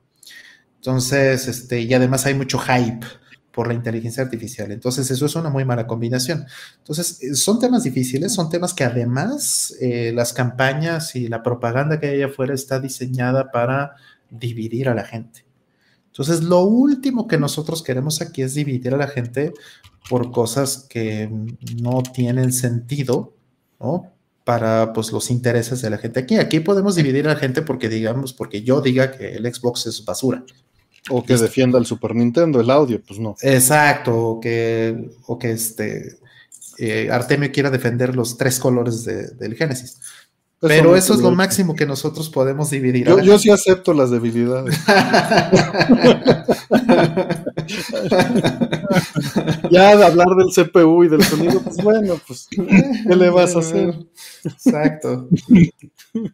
Entonces, 0.76 1.48
este, 1.48 1.80
y 1.80 1.92
además 1.94 2.26
hay 2.26 2.34
mucho 2.34 2.58
hype 2.58 3.06
por 3.52 3.66
la 3.66 3.74
inteligencia 3.74 4.22
artificial. 4.22 4.70
Entonces, 4.70 5.10
eso 5.10 5.26
es 5.26 5.34
una 5.34 5.50
muy 5.50 5.64
mala 5.64 5.86
combinación. 5.86 6.46
Entonces, 6.78 7.20
eh, 7.22 7.34
son 7.34 7.58
temas 7.58 7.82
difíciles, 7.82 8.32
son 8.32 8.50
temas 8.50 8.72
que 8.72 8.84
además 8.84 9.74
eh, 9.80 10.12
las 10.14 10.32
campañas 10.32 11.16
y 11.16 11.26
la 11.26 11.42
propaganda 11.42 11.98
que 11.98 12.06
hay 12.06 12.22
afuera 12.22 12.54
está 12.54 12.78
diseñada 12.78 13.50
para 13.50 13.96
dividir 14.30 14.88
a 14.88 14.94
la 14.94 15.04
gente. 15.04 15.44
Entonces, 16.06 16.42
lo 16.42 16.60
último 16.60 17.26
que 17.26 17.38
nosotros 17.38 17.82
queremos 17.82 18.20
aquí 18.20 18.42
es 18.42 18.54
dividir 18.54 18.94
a 18.94 18.96
la 18.96 19.08
gente 19.08 19.52
por 20.08 20.30
cosas 20.30 20.86
que 20.88 21.28
no 21.80 22.02
tienen 22.02 22.52
sentido, 22.52 23.34
¿no? 23.80 24.12
Para 24.48 24.94
pues, 24.94 25.12
los 25.12 25.30
intereses 25.30 25.82
de 25.82 25.90
la 25.90 25.98
gente 25.98 26.20
aquí. 26.20 26.38
Aquí 26.38 26.60
podemos 26.60 26.94
dividir 26.94 27.28
a 27.28 27.34
la 27.34 27.38
gente 27.38 27.60
porque 27.60 27.90
digamos, 27.90 28.32
porque 28.32 28.62
yo 28.62 28.80
diga 28.80 29.12
que 29.12 29.34
el 29.34 29.54
Xbox 29.54 29.88
es 29.88 30.02
basura. 30.06 30.42
O 31.10 31.22
que 31.22 31.36
defienda 31.36 31.78
el 31.78 31.84
Super 31.84 32.14
Nintendo, 32.14 32.58
el 32.58 32.70
audio, 32.70 32.98
pues 33.06 33.20
no. 33.20 33.36
Exacto, 33.42 34.16
o 34.16 34.40
que, 34.40 35.10
o 35.26 35.38
que 35.38 35.50
este 35.50 36.16
eh, 36.78 37.10
Artemio 37.12 37.52
quiera 37.52 37.68
defender 37.68 38.16
los 38.16 38.38
tres 38.38 38.58
colores 38.58 39.04
del 39.04 39.54
Génesis. 39.54 40.00
Pero 40.60 40.96
eso 40.96 41.12
es 41.12 41.20
lo 41.20 41.32
máximo 41.32 41.76
que 41.76 41.84
nosotros 41.84 42.30
podemos 42.30 42.70
dividir. 42.70 43.06
Yo, 43.06 43.20
yo 43.20 43.38
sí 43.38 43.50
acepto 43.50 43.92
las 43.92 44.10
debilidades. 44.10 44.80
ya 49.70 49.96
de 49.96 50.04
hablar 50.04 50.28
del 50.36 50.52
CPU 50.54 51.04
y 51.04 51.08
del 51.08 51.22
sonido, 51.22 51.62
pues 51.62 51.76
bueno, 51.82 52.20
pues, 52.26 52.48
¿qué 52.50 53.14
le 53.14 53.30
vas 53.30 53.56
a 53.56 53.60
hacer? 53.60 53.94
Exacto. 54.44 55.28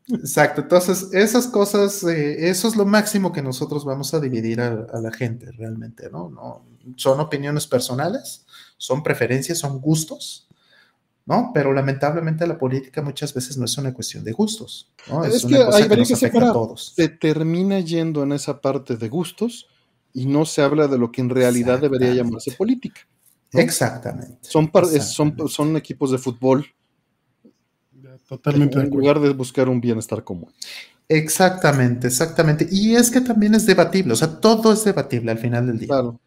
Exacto. 0.09 0.63
Entonces, 0.63 1.11
esas 1.13 1.47
cosas, 1.49 2.03
eh, 2.05 2.49
eso 2.49 2.69
es 2.69 2.77
lo 2.77 2.87
máximo 2.87 3.33
que 3.33 3.43
nosotros 3.43 3.85
vamos 3.85 4.15
a 4.15 4.21
dividir 4.21 4.61
a, 4.61 4.87
a, 4.93 5.01
la 5.01 5.13
gente 5.13 5.51
realmente, 5.53 6.09
¿no? 6.11 6.31
¿no? 6.31 6.65
Son 6.97 7.21
opiniones 7.21 7.67
personales, 7.67 8.47
son 8.77 9.03
preferencias, 9.03 9.59
son 9.59 9.81
gustos, 9.81 10.49
¿no? 11.27 11.51
Pero 11.55 11.73
lamentablemente 11.73 12.47
la 12.47 12.59
política 12.59 13.03
muchas 13.03 13.33
veces 13.33 13.57
no 13.57 13.65
es 13.65 13.77
una 13.79 13.95
cuestión 13.95 14.25
de 14.25 14.33
gustos, 14.33 14.91
¿no? 15.09 15.25
Es, 15.25 15.37
es 15.37 15.45
una 15.45 15.59
que 15.59 15.65
cosa 15.65 15.79
hay 15.79 15.89
que, 15.89 15.97
nos 15.97 16.09
que 16.09 16.15
afecta 16.15 16.51
a 16.51 16.53
todos. 16.53 16.93
Se 16.97 17.09
termina 17.09 17.81
yendo 17.81 18.23
en 18.23 18.33
esa 18.33 18.61
parte 18.61 18.97
de 18.97 19.09
gustos 19.09 19.69
y 20.15 20.27
no 20.27 20.47
se 20.47 20.63
habla 20.63 20.87
de 20.87 20.97
lo 20.97 21.13
que 21.13 21.21
en 21.21 21.29
realidad 21.29 21.81
debería 21.81 22.15
llamarse 22.15 22.53
política. 22.53 23.03
¿no? 23.53 23.61
Exactamente. 23.61 24.39
Son, 24.41 24.65
Exactamente. 24.65 25.01
Son, 25.01 25.49
son 25.49 25.77
equipos 25.77 26.13
de 26.13 26.19
fútbol. 26.19 26.65
Totalmente. 28.27 28.79
En 28.79 28.89
lugar 28.89 29.21
de 29.21 29.31
buscar 29.31 29.69
un 29.69 29.81
bienestar 29.81 30.25
común. 30.25 30.51
Exactamente, 31.09 32.07
exactamente. 32.07 32.67
Y 32.71 32.95
es 32.95 33.11
que 33.11 33.21
también 33.21 33.55
es 33.55 33.67
debatible, 33.67 34.15
o 34.15 34.17
sea, 34.17 34.41
todo 34.41 34.73
es 34.73 34.85
debatible 34.85 35.33
al 35.33 35.39
final 35.39 35.67
del 35.67 35.79
día. 35.79 35.89
Claro. 35.89 36.21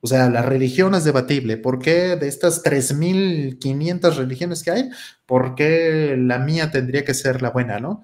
O 0.00 0.06
sea, 0.06 0.28
la 0.30 0.42
religión 0.42 0.94
es 0.94 1.04
debatible. 1.04 1.58
¿Por 1.58 1.78
qué 1.78 2.16
de 2.16 2.26
estas 2.26 2.64
3.500 2.64 4.16
religiones 4.16 4.62
que 4.62 4.70
hay, 4.70 4.90
por 5.26 5.54
qué 5.54 6.16
la 6.18 6.38
mía 6.38 6.70
tendría 6.70 7.04
que 7.04 7.14
ser 7.14 7.42
la 7.42 7.50
buena, 7.50 7.78
no? 7.78 8.02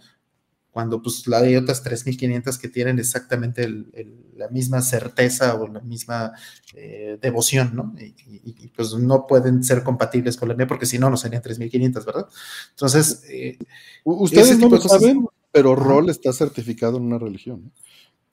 Cuando 0.70 1.03
pues 1.03 1.27
la 1.27 1.39
hay 1.39 1.57
otras 1.57 1.85
3.500 1.85 2.59
que 2.59 2.69
tienen 2.69 2.99
exactamente 2.99 3.65
el, 3.65 3.90
el, 3.95 4.15
la 4.36 4.49
misma 4.49 4.81
certeza 4.82 5.55
o 5.55 5.66
la 5.66 5.81
misma 5.81 6.32
eh, 6.74 7.19
devoción, 7.20 7.74
¿no? 7.74 7.95
Y, 7.99 8.15
y, 8.27 8.55
y, 8.65 8.69
pues 8.69 8.95
no 8.95 9.27
pueden 9.27 9.65
ser 9.65 9.82
compatibles 9.82 10.36
con 10.36 10.49
la 10.49 10.55
mía 10.55 10.66
porque 10.66 10.86
si 10.86 10.99
no, 10.99 11.11
no 11.11 11.16
serían 11.16 11.43
3.500, 11.43 12.05
¿verdad? 12.05 12.27
Entonces... 12.70 13.23
Eh, 13.28 13.59
Ustedes 14.05 14.59
no 14.59 14.69
lo 14.69 14.81
saben, 14.81 15.27
pero 15.53 15.74
Rol 15.74 16.11
está 16.11 16.32
certificado 16.32 16.99
en 16.99 17.05
una 17.05 17.19
religión. 17.19 17.65
¿no? 17.65 17.73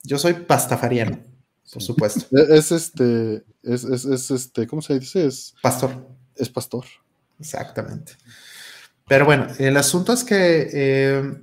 Yo 0.04 0.18
soy 0.18 0.34
pastafariano 0.34 1.18
por 1.72 1.82
supuesto. 1.82 2.26
Es 2.48 2.72
este, 2.72 3.44
es, 3.62 3.84
es, 3.84 4.04
es, 4.04 4.30
este, 4.30 4.66
¿cómo 4.66 4.82
se 4.82 4.98
dice? 4.98 5.26
Es 5.26 5.54
pastor. 5.62 6.06
Es 6.34 6.48
pastor. 6.48 6.84
Exactamente. 7.38 8.12
Pero 9.08 9.24
bueno, 9.24 9.46
el 9.58 9.76
asunto 9.76 10.12
es 10.12 10.24
que, 10.24 10.68
eh, 10.72 11.40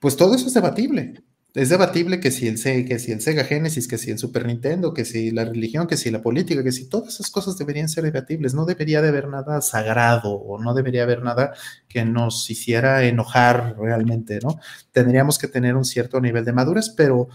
pues 0.00 0.16
todo 0.16 0.34
eso 0.34 0.48
es 0.48 0.54
debatible. 0.54 1.22
Es 1.54 1.68
debatible 1.68 2.20
que 2.20 2.30
si, 2.30 2.46
el, 2.46 2.58
Sega 2.58 3.44
Genesis, 3.44 3.88
que 3.88 3.98
si 3.98 4.10
el 4.12 4.18
Super 4.18 4.46
Nintendo, 4.46 4.94
que 4.94 5.04
si 5.04 5.32
la 5.32 5.44
religión, 5.44 5.88
que 5.88 5.96
si 5.96 6.10
la 6.10 6.22
política, 6.22 6.62
que 6.62 6.70
si 6.70 6.88
todas 6.88 7.14
esas 7.14 7.30
cosas 7.30 7.58
deberían 7.58 7.88
ser 7.88 8.04
debatibles. 8.04 8.54
No 8.54 8.66
debería 8.66 9.02
de 9.02 9.08
haber 9.08 9.28
nada 9.28 9.60
sagrado 9.60 10.32
o 10.32 10.62
no 10.62 10.74
debería 10.74 11.02
haber 11.02 11.22
nada 11.22 11.54
que 11.88 12.04
nos 12.04 12.48
hiciera 12.50 13.04
enojar 13.04 13.76
realmente, 13.78 14.38
¿no? 14.42 14.60
Tendríamos 14.92 15.38
que 15.38 15.48
tener 15.48 15.76
un 15.76 15.84
cierto 15.84 16.20
nivel 16.20 16.44
de 16.44 16.52
madurez, 16.52 16.90
pero 16.90 17.28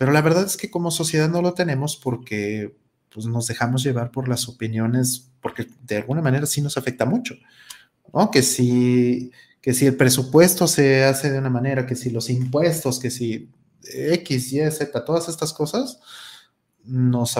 pero 0.00 0.12
la 0.12 0.22
verdad 0.22 0.46
es 0.46 0.56
que 0.56 0.70
como 0.70 0.90
sociedad 0.90 1.28
no 1.28 1.42
lo 1.42 1.52
tenemos 1.52 1.94
porque 1.94 2.74
pues, 3.12 3.26
nos 3.26 3.46
dejamos 3.46 3.82
llevar 3.82 4.10
por 4.10 4.28
las 4.28 4.48
opiniones, 4.48 5.30
porque 5.42 5.66
de 5.82 5.98
alguna 5.98 6.22
manera 6.22 6.46
sí 6.46 6.62
nos 6.62 6.78
afecta 6.78 7.04
mucho, 7.04 7.34
¿no? 8.14 8.30
Que 8.30 8.40
si, 8.40 9.30
que 9.60 9.74
si 9.74 9.86
el 9.86 9.96
presupuesto 9.96 10.66
se 10.66 11.04
hace 11.04 11.30
de 11.30 11.38
una 11.38 11.50
manera, 11.50 11.86
que 11.86 11.96
si 11.96 12.10
los 12.10 12.30
impuestos, 12.30 12.98
que 12.98 13.10
si 13.10 13.50
X, 13.82 14.52
Y, 14.52 14.70
Z, 14.70 15.04
todas 15.04 15.28
estas 15.28 15.52
cosas, 15.52 16.00
nos, 16.84 17.34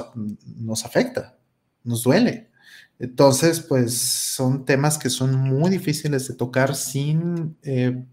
nos 0.56 0.84
afecta, 0.84 1.38
nos 1.84 2.02
duele. 2.02 2.50
Entonces, 2.98 3.60
pues 3.60 3.96
son 3.96 4.66
temas 4.66 4.98
que 4.98 5.08
son 5.08 5.34
muy 5.34 5.70
difíciles 5.70 6.28
de 6.28 6.34
tocar 6.34 6.76
sin, 6.76 7.56
eh, 7.62 8.04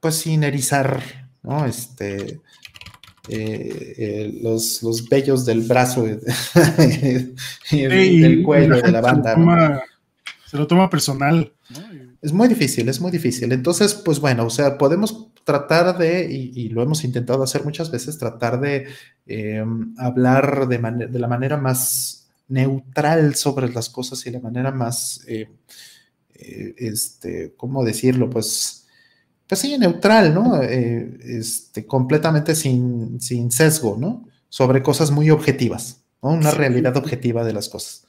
pues 0.00 0.14
sin 0.14 0.42
erizar, 0.42 1.28
¿no? 1.42 1.66
Este, 1.66 2.40
eh, 3.28 3.94
eh, 3.98 4.38
los, 4.42 4.82
los 4.82 5.08
vellos 5.08 5.44
del 5.44 5.60
brazo 5.60 6.08
y, 6.08 6.12
y 7.70 7.80
el, 7.82 8.22
del 8.22 8.42
cuello 8.42 8.80
de 8.80 8.90
la 8.90 9.02
banda. 9.02 9.34
Se 9.34 9.38
lo 9.38 9.44
toma, 9.44 9.68
¿no? 9.68 9.80
se 10.46 10.56
lo 10.56 10.66
toma 10.66 10.90
personal. 10.90 11.52
¿no? 11.70 11.91
Es 12.22 12.32
muy 12.32 12.48
difícil, 12.48 12.88
es 12.88 13.00
muy 13.00 13.10
difícil. 13.10 13.52
Entonces, 13.52 13.94
pues 13.94 14.20
bueno, 14.20 14.46
o 14.46 14.50
sea, 14.50 14.78
podemos 14.78 15.28
tratar 15.44 15.98
de, 15.98 16.30
y, 16.30 16.52
y 16.54 16.68
lo 16.68 16.82
hemos 16.82 17.04
intentado 17.04 17.42
hacer 17.42 17.64
muchas 17.64 17.90
veces, 17.90 18.16
tratar 18.16 18.60
de 18.60 18.86
eh, 19.26 19.64
hablar 19.98 20.68
de, 20.68 20.78
de, 21.08 21.18
la 21.18 21.28
manera 21.28 21.56
más 21.56 22.30
neutral 22.48 23.34
sobre 23.34 23.68
las 23.72 23.90
cosas 23.90 24.24
y 24.26 24.30
la 24.30 24.40
manera 24.40 24.70
más, 24.70 25.24
eh, 25.26 25.50
eh, 26.34 26.74
este, 26.78 27.54
¿cómo 27.56 27.84
decirlo? 27.84 28.30
Pues 28.30 28.82
pues 29.52 29.60
sí, 29.60 29.76
neutral, 29.76 30.32
¿no? 30.32 30.62
Eh, 30.62 31.18
este, 31.24 31.84
completamente 31.84 32.54
sin, 32.54 33.20
sin, 33.20 33.50
sesgo, 33.50 33.98
¿no? 34.00 34.26
Sobre 34.48 34.82
cosas 34.82 35.10
muy 35.10 35.28
objetivas, 35.28 36.04
¿no? 36.22 36.30
Una 36.30 36.52
realidad 36.52 36.96
objetiva 36.96 37.44
de 37.44 37.52
las 37.52 37.68
cosas. 37.68 38.06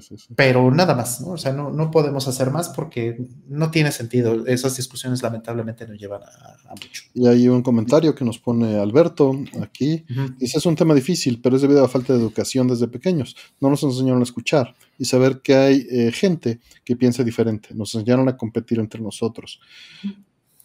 Sí, 0.00 0.18
sí, 0.18 0.34
Pero 0.36 0.70
nada 0.70 0.94
más, 0.94 1.22
¿no? 1.22 1.28
O 1.28 1.36
sea, 1.38 1.52
no, 1.52 1.70
no, 1.70 1.90
podemos 1.90 2.28
hacer 2.28 2.50
más 2.50 2.68
porque 2.68 3.16
no 3.48 3.70
tiene 3.70 3.90
sentido. 3.90 4.44
Esas 4.46 4.76
discusiones 4.76 5.22
lamentablemente 5.22 5.88
nos 5.88 5.98
llevan 5.98 6.22
a, 6.24 6.70
a 6.70 6.70
mucho. 6.72 7.04
Y 7.14 7.26
hay 7.26 7.48
un 7.48 7.62
comentario 7.62 8.14
que 8.14 8.22
nos 8.22 8.38
pone 8.38 8.76
Alberto 8.76 9.32
aquí. 9.62 10.04
Uh 10.10 10.12
-huh. 10.12 10.36
Dice, 10.36 10.58
es 10.58 10.66
un 10.66 10.76
tema 10.76 10.94
difícil, 10.94 11.40
pero 11.40 11.56
es 11.56 11.62
debido 11.62 11.78
a 11.80 11.82
la 11.84 11.88
falta 11.88 12.12
de 12.12 12.18
educación 12.18 12.68
desde 12.68 12.86
pequeños. 12.86 13.34
No 13.60 13.70
nos 13.70 13.82
enseñaron 13.82 14.20
a 14.20 14.24
escuchar 14.24 14.74
y 14.98 15.06
saber 15.06 15.40
que 15.40 15.54
hay 15.54 15.86
eh, 15.90 16.12
gente 16.12 16.60
que 16.84 16.94
piensa 16.94 17.24
diferente. 17.24 17.70
Nos 17.74 17.94
enseñaron 17.94 18.28
a 18.28 18.36
competir 18.36 18.78
entre 18.80 19.00
nosotros. 19.00 19.58
Uh 20.04 20.08
-huh. 20.08 20.16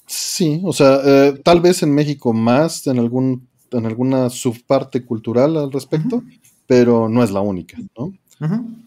Sí, 0.05 0.61
o 0.65 0.73
sea, 0.73 0.99
eh, 1.05 1.39
tal 1.43 1.61
vez 1.61 1.81
en 1.81 1.95
México 1.95 2.33
más, 2.33 2.85
en, 2.87 2.99
algún, 2.99 3.47
en 3.71 3.85
alguna 3.85 4.29
subparte 4.29 5.05
cultural 5.05 5.55
al 5.55 5.71
respecto, 5.71 6.17
uh 6.17 6.21
-huh. 6.21 6.39
pero 6.67 7.07
no 7.07 7.23
es 7.23 7.31
la 7.31 7.39
única, 7.39 7.77
¿no? 7.97 8.05
Uh 8.05 8.13
-huh. 8.39 8.82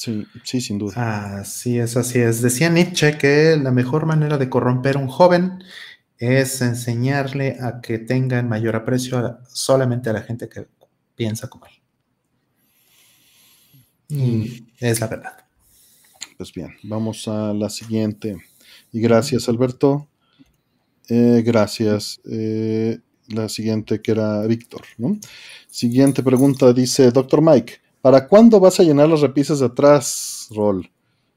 Sí, 0.00 0.26
sí, 0.44 0.62
sin 0.62 0.78
duda. 0.78 1.40
Así 1.40 1.78
es, 1.78 1.94
así 1.94 2.20
es. 2.20 2.40
Decía 2.40 2.70
Nietzsche 2.70 3.18
que 3.18 3.58
la 3.62 3.70
mejor 3.70 4.06
manera 4.06 4.38
de 4.38 4.48
corromper 4.48 4.96
a 4.96 4.98
un 4.98 5.08
joven 5.08 5.62
es 6.16 6.62
enseñarle 6.62 7.58
a 7.60 7.82
que 7.82 7.98
tenga 7.98 8.38
en 8.38 8.48
mayor 8.48 8.76
aprecio 8.76 9.18
a, 9.18 9.40
solamente 9.52 10.08
a 10.08 10.14
la 10.14 10.22
gente 10.22 10.48
que 10.48 10.68
piensa 11.14 11.48
como 11.48 11.66
él. 11.66 11.72
Y 14.08 14.16
mm. 14.16 14.66
es 14.78 15.00
la 15.00 15.06
verdad. 15.06 15.44
Pues 16.38 16.50
bien, 16.54 16.74
vamos 16.82 17.28
a 17.28 17.52
la 17.52 17.68
siguiente. 17.68 18.38
Y 18.92 19.02
gracias, 19.02 19.50
Alberto. 19.50 20.08
Eh, 21.10 21.42
gracias. 21.44 22.22
Eh, 22.24 23.00
la 23.28 23.50
siguiente 23.50 24.00
que 24.00 24.12
era 24.12 24.46
Víctor, 24.46 24.80
¿no? 24.96 25.18
Siguiente 25.68 26.22
pregunta 26.22 26.72
dice, 26.72 27.10
doctor 27.10 27.42
Mike, 27.42 27.79
¿para 28.00 28.26
cuándo 28.28 28.60
vas 28.60 28.80
a 28.80 28.82
llenar 28.82 29.08
las 29.08 29.20
repisas 29.20 29.60
de 29.60 29.66
atrás, 29.66 30.48
Rol? 30.54 30.90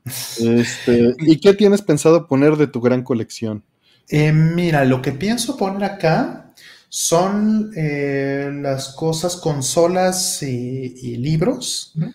Este, 0.06 1.16
¿Y 1.20 1.40
qué 1.40 1.54
tienes 1.54 1.82
pensado 1.82 2.28
poner 2.28 2.58
de 2.58 2.68
tu 2.68 2.82
gran 2.82 3.04
colección? 3.04 3.64
Eh, 4.10 4.32
mira, 4.32 4.84
lo 4.86 5.02
que 5.02 5.12
pienso 5.12 5.56
poner 5.58 5.84
acá 5.84 6.54
son 6.90 7.72
eh, 7.76 8.52
las 8.62 8.90
cosas, 8.90 9.36
consolas 9.38 10.44
y, 10.44 10.96
y 11.02 11.18
libros 11.18 11.94
uh 11.96 12.02
-huh. 12.02 12.14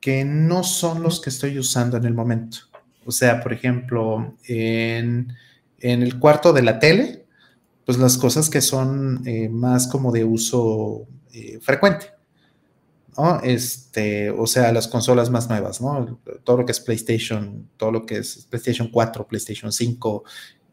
que 0.00 0.24
no 0.24 0.62
son 0.62 1.02
los 1.02 1.20
que 1.20 1.30
estoy 1.30 1.58
usando 1.58 1.96
en 1.96 2.04
el 2.04 2.14
momento. 2.14 2.58
O 3.06 3.12
sea, 3.12 3.40
por 3.40 3.52
ejemplo, 3.52 4.34
en 4.46 5.34
en 5.84 6.02
el 6.02 6.18
cuarto 6.18 6.54
de 6.54 6.62
la 6.62 6.78
tele, 6.78 7.26
pues 7.84 7.98
las 7.98 8.16
cosas 8.16 8.48
que 8.48 8.62
son 8.62 9.22
eh, 9.26 9.50
más 9.50 9.86
como 9.86 10.12
de 10.12 10.24
uso 10.24 11.06
eh, 11.34 11.58
frecuente. 11.60 12.06
Este, 13.42 14.30
o 14.30 14.46
sea, 14.46 14.72
las 14.72 14.88
consolas 14.88 15.30
más 15.30 15.48
nuevas, 15.48 15.80
¿no? 15.80 16.20
Todo 16.44 16.58
lo 16.58 16.66
que 16.66 16.72
es 16.72 16.80
PlayStation, 16.80 17.68
todo 17.76 17.92
lo 17.92 18.06
que 18.06 18.18
es 18.18 18.46
PlayStation 18.50 18.88
4, 18.88 19.26
PlayStation 19.26 19.72
5, 19.72 20.24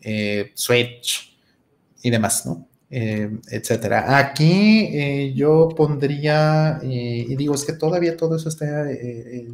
eh, 0.01 0.51
Switch 0.53 1.37
y 2.03 2.09
demás, 2.09 2.45
¿no? 2.45 2.67
Eh, 2.89 3.29
etcétera. 3.49 4.17
Aquí 4.17 5.33
yo 5.33 5.69
pondría, 5.69 6.79
y 6.83 7.35
digo, 7.35 7.55
es 7.55 7.63
que 7.63 7.73
todavía 7.73 8.17
todo 8.17 8.35
eso 8.35 8.49
está 8.49 8.91
en 8.91 9.53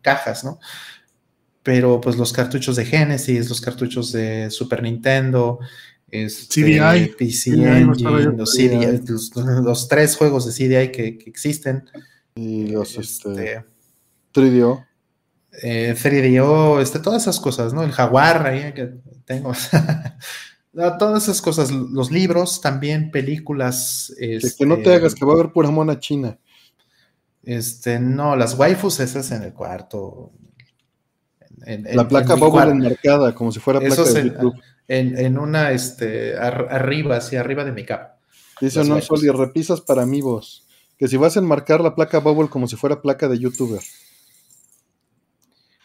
cajas, 0.00 0.44
¿no? 0.44 0.58
pero 1.66 2.00
pues 2.00 2.16
los 2.16 2.32
cartuchos 2.32 2.76
de 2.76 2.84
Genesis, 2.84 3.48
los 3.48 3.60
cartuchos 3.60 4.12
de 4.12 4.52
Super 4.52 4.84
Nintendo, 4.84 5.58
este, 6.10 6.62
CDI, 6.62 7.14
PC 7.16 7.50
CDI, 7.50 7.64
Engine, 7.64 8.36
los, 8.36 8.52
CDI, 8.54 9.00
los, 9.06 9.34
los, 9.34 9.88
tres 9.88 10.16
juegos 10.16 10.46
de 10.46 10.52
CDI 10.52 10.92
que, 10.92 11.18
que 11.18 11.28
existen. 11.28 11.84
Y 12.34 12.68
los 12.68 12.96
este, 12.96 13.64
3DO. 14.34 14.86
Eh, 15.62 15.94
3DO, 15.96 16.80
este, 16.80 16.98
todas 16.98 17.22
esas 17.22 17.40
cosas, 17.40 17.72
¿no? 17.72 17.82
El 17.82 17.92
Jaguar 17.92 18.46
ahí 18.46 18.72
que 18.72 18.94
tengo. 19.24 19.52
todas 20.98 21.22
esas 21.22 21.40
cosas, 21.40 21.70
los 21.70 22.10
libros 22.10 22.60
también, 22.60 23.10
películas. 23.10 24.12
Este, 24.18 24.54
que 24.58 24.66
no 24.66 24.78
te 24.78 24.94
hagas, 24.94 25.14
que 25.14 25.24
va 25.24 25.32
a 25.32 25.36
haber 25.36 25.52
pura 25.52 25.70
mona 25.70 25.98
china. 25.98 26.38
Este, 27.42 27.98
no, 27.98 28.36
las 28.36 28.58
waifus 28.58 29.00
esas 29.00 29.30
en 29.30 29.42
el 29.42 29.54
cuarto. 29.54 30.32
la 31.64 32.06
placa 32.06 32.34
bubble 32.34 32.70
enmarcada, 32.70 33.34
como 33.34 33.50
si 33.50 33.60
fuera 33.60 33.80
placa 33.80 34.02
de 34.02 34.24
YouTube. 34.24 34.54
En, 34.88 35.38
una, 35.38 35.72
este, 35.72 36.36
arriba, 36.36 37.16
hacia 37.16 37.40
arriba 37.40 37.64
de 37.64 37.72
mi 37.72 37.84
capa. 37.84 38.18
Dice 38.60 38.84
no, 38.84 38.98
y 38.98 39.28
repisas 39.30 39.80
para 39.80 40.02
amigos. 40.02 40.66
Que 40.96 41.08
si 41.08 41.16
vas 41.16 41.36
a 41.36 41.40
enmarcar 41.40 41.80
la 41.80 41.94
placa 41.94 42.18
bubble 42.20 42.48
como 42.48 42.68
si 42.68 42.76
fuera 42.76 43.02
placa 43.02 43.28
de 43.28 43.38
youtuber. 43.38 43.82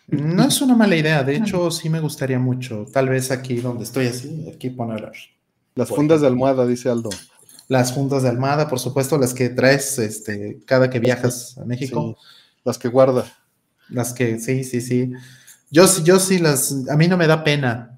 No 0.08 0.44
es 0.46 0.62
una 0.62 0.76
mala 0.76 0.96
idea, 0.96 1.24
de 1.24 1.36
hecho 1.38 1.72
sí 1.72 1.90
me 1.90 2.02
gustaría 2.02 2.38
mucho. 2.38 2.86
Tal 2.92 3.10
vez 3.10 3.32
aquí 3.32 3.56
donde 3.56 3.86
estoy 3.86 4.08
así, 4.08 4.46
aquí 4.54 4.70
poner. 4.70 5.10
Las 5.76 5.90
fundas 5.90 6.22
de 6.22 6.28
almohada, 6.28 6.66
dice 6.66 6.90
Aldo. 6.90 7.10
Las 7.70 7.94
fundas 7.94 8.24
de 8.24 8.30
almohada, 8.30 8.68
por 8.68 8.80
supuesto, 8.80 9.18
las 9.18 9.34
que 9.34 9.50
traes 9.50 9.98
este, 10.00 10.60
cada 10.66 10.90
que 10.90 11.00
viajas 11.00 11.58
a 11.58 11.64
México. 11.64 12.18
las 12.66 12.78
que 12.78 12.90
guarda. 12.90 13.26
Las 13.90 14.12
que, 14.12 14.40
sí, 14.40 14.66
sí, 14.66 14.82
sí. 14.82 15.14
Yo, 15.70 15.86
yo 16.04 16.20
sí 16.20 16.40
las, 16.40 16.76
a 16.90 16.98
mí 16.98 17.08
no 17.08 17.16
me 17.16 17.28
da 17.28 17.46
pena. 17.46 17.91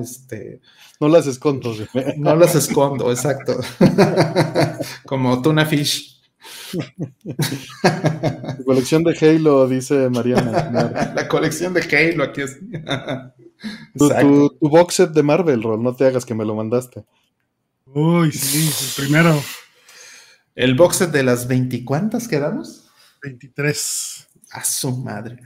Este, 0.00 0.60
no 1.00 1.08
las 1.08 1.26
escondo. 1.26 1.74
No 2.16 2.36
las 2.36 2.54
escondo, 2.54 3.10
exacto. 3.10 3.58
Como 5.06 5.40
tuna 5.40 5.66
fish. 5.66 6.20
La 7.82 8.58
colección 8.64 9.04
de 9.04 9.16
Halo, 9.20 9.68
dice 9.68 10.08
Mariana. 10.10 11.12
La 11.14 11.28
colección 11.28 11.74
de 11.74 11.82
Halo, 11.82 12.24
aquí 12.24 12.42
es. 12.42 12.58
tu, 13.96 14.48
tu, 14.50 14.68
box 14.68 14.94
set 14.94 15.10
de 15.10 15.22
Marvel, 15.22 15.62
Roll, 15.62 15.82
no 15.82 15.94
te 15.94 16.06
hagas 16.06 16.24
que 16.24 16.34
me 16.34 16.44
lo 16.44 16.54
mandaste. 16.54 17.04
Uy, 17.86 18.32
sí, 18.32 18.68
el 18.68 19.04
primero. 19.04 19.40
¿El 20.54 20.74
box 20.74 20.96
set 20.96 21.10
de 21.10 21.22
las 21.22 21.46
20 21.46 21.84
cuántas 21.84 22.28
quedamos? 22.28 22.90
23. 23.22 24.28
A 24.50 24.64
su 24.64 24.96
madre. 24.96 25.40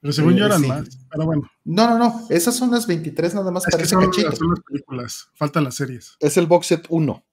Pero 0.00 0.12
según 0.14 0.34
yo 0.34 0.46
eran 0.46 0.66
más, 0.66 0.98
pero 1.10 1.26
bueno. 1.26 1.42
No, 1.64 1.90
no, 1.90 1.98
no, 1.98 2.26
esas 2.30 2.56
son 2.56 2.70
las 2.70 2.86
23 2.86 3.34
nada 3.34 3.50
más. 3.50 3.68
Es 3.68 3.76
que 3.76 3.84
son, 3.84 4.04
las 4.04 4.60
películas, 4.66 5.28
faltan 5.34 5.64
las 5.64 5.74
series. 5.74 6.16
Es 6.20 6.38
el 6.38 6.46
box 6.46 6.68
set 6.68 6.86
1. 6.88 7.24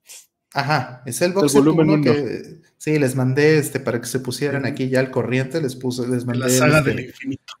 Ajá, 0.52 1.02
es 1.06 1.22
el 1.22 1.32
box 1.32 1.52
set 1.52 1.64
1 1.64 2.02
que 2.02 2.60
sí, 2.76 2.98
les 2.98 3.14
mandé 3.14 3.58
este 3.58 3.80
para 3.80 4.00
que 4.00 4.06
se 4.06 4.20
pusieran 4.20 4.66
aquí 4.66 4.90
ya 4.90 5.00
al 5.00 5.10
corriente, 5.10 5.62
les 5.62 5.76
puse, 5.76 6.06
les 6.08 6.26
mandé. 6.26 6.40
La 6.40 6.50
saga 6.50 6.78
este, 6.78 6.90
del 6.90 7.06
infinito. 7.06 7.54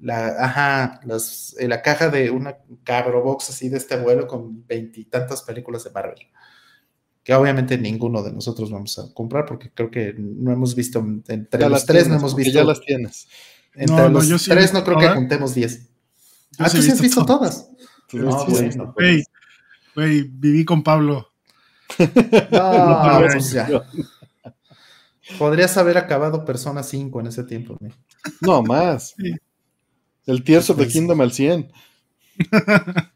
La, 0.00 0.28
ajá, 0.44 1.00
las, 1.06 1.56
eh, 1.58 1.66
la 1.66 1.82
caja 1.82 2.08
de 2.08 2.30
una 2.30 2.58
cabro 2.84 3.22
box 3.22 3.50
así 3.50 3.68
de 3.68 3.78
este 3.78 3.94
abuelo 3.94 4.28
con 4.28 4.64
veintitantas 4.66 5.42
películas 5.42 5.82
de 5.82 5.90
Marvel. 5.90 6.18
Que 7.24 7.34
obviamente 7.34 7.78
ninguno 7.78 8.22
de 8.22 8.32
nosotros 8.32 8.70
vamos 8.70 8.98
a 8.98 9.12
comprar 9.12 9.44
porque 9.44 9.70
creo 9.72 9.90
que 9.90 10.14
no 10.16 10.52
hemos 10.52 10.74
visto, 10.76 11.04
entre 11.28 11.68
los 11.68 11.84
tres 11.84 12.08
no 12.08 12.16
hemos 12.16 12.36
visto. 12.36 12.52
Ya 12.52 12.64
las 12.64 12.80
tienes. 12.80 13.28
Entre 13.74 14.10
los 14.10 14.44
tres 14.44 14.72
no 14.72 14.84
creo 14.84 14.98
que 14.98 15.08
juntemos 15.08 15.54
diez. 15.54 15.88
Ah, 16.58 16.68
tú 16.68 16.82
sí 16.82 16.90
has 16.90 17.00
visto 17.00 17.24
todas. 17.24 17.68
No, 18.12 18.44
bueno. 18.46 18.94
viví 19.94 20.64
con 20.64 20.82
Pablo. 20.82 21.28
No, 22.50 23.20
pues 23.30 23.52
ya. 23.52 23.68
Podrías 25.38 25.76
haber 25.76 25.98
acabado 25.98 26.44
Persona 26.44 26.82
5 26.82 27.20
en 27.20 27.26
ese 27.26 27.44
tiempo. 27.44 27.78
No, 28.40 28.62
más. 28.62 29.14
El 30.26 30.42
Tears 30.42 30.70
of 30.70 30.78
the 30.78 30.88
Kingdom 30.88 31.20
al 31.20 31.32
100. 31.32 31.70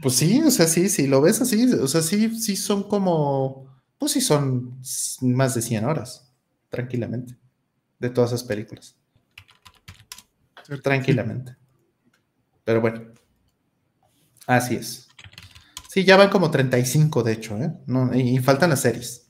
Pues 0.00 0.14
sí, 0.14 0.40
o 0.40 0.50
sea, 0.50 0.66
sí, 0.66 0.88
si 0.88 1.06
lo 1.06 1.20
ves 1.20 1.42
así, 1.42 1.70
o 1.74 1.86
sea, 1.86 2.00
sí, 2.00 2.40
sí 2.40 2.56
son 2.56 2.84
como, 2.84 3.66
pues 3.98 4.12
sí 4.12 4.22
son 4.22 4.80
más 5.20 5.54
de 5.54 5.60
100 5.60 5.84
horas, 5.84 6.32
tranquilamente, 6.70 7.36
de 7.98 8.08
todas 8.08 8.30
esas 8.32 8.44
películas. 8.44 8.96
Tranquilamente. 10.80 11.56
Pero 12.64 12.80
bueno, 12.80 13.02
así 14.46 14.76
es. 14.76 15.08
Sí, 15.88 16.04
ya 16.04 16.16
van 16.16 16.30
como 16.30 16.50
35, 16.50 17.22
de 17.22 17.32
hecho, 17.32 17.58
¿eh? 17.58 17.70
y, 18.14 18.38
faltan 18.38 18.70
las 18.70 18.80
series. 18.80 19.28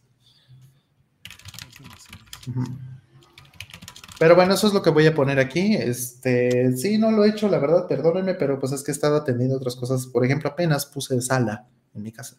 Pero 4.18 4.36
bueno, 4.36 4.54
eso 4.54 4.68
es 4.68 4.72
lo 4.72 4.82
que 4.82 4.90
voy 4.90 5.06
a 5.06 5.14
poner 5.14 5.40
aquí. 5.40 5.74
Este, 5.74 6.76
sí, 6.76 6.98
no 6.98 7.10
lo 7.10 7.24
he 7.24 7.30
hecho, 7.30 7.48
la 7.48 7.58
verdad, 7.58 7.88
perdónenme, 7.88 8.34
pero 8.34 8.60
pues 8.60 8.70
es 8.70 8.84
que 8.84 8.92
he 8.92 8.94
estado 8.94 9.16
atendiendo 9.16 9.56
otras 9.56 9.74
cosas. 9.74 10.06
Por 10.06 10.24
ejemplo, 10.24 10.50
apenas 10.50 10.86
puse 10.86 11.20
sala 11.20 11.66
en 11.94 12.02
mi 12.02 12.12
casa. 12.12 12.36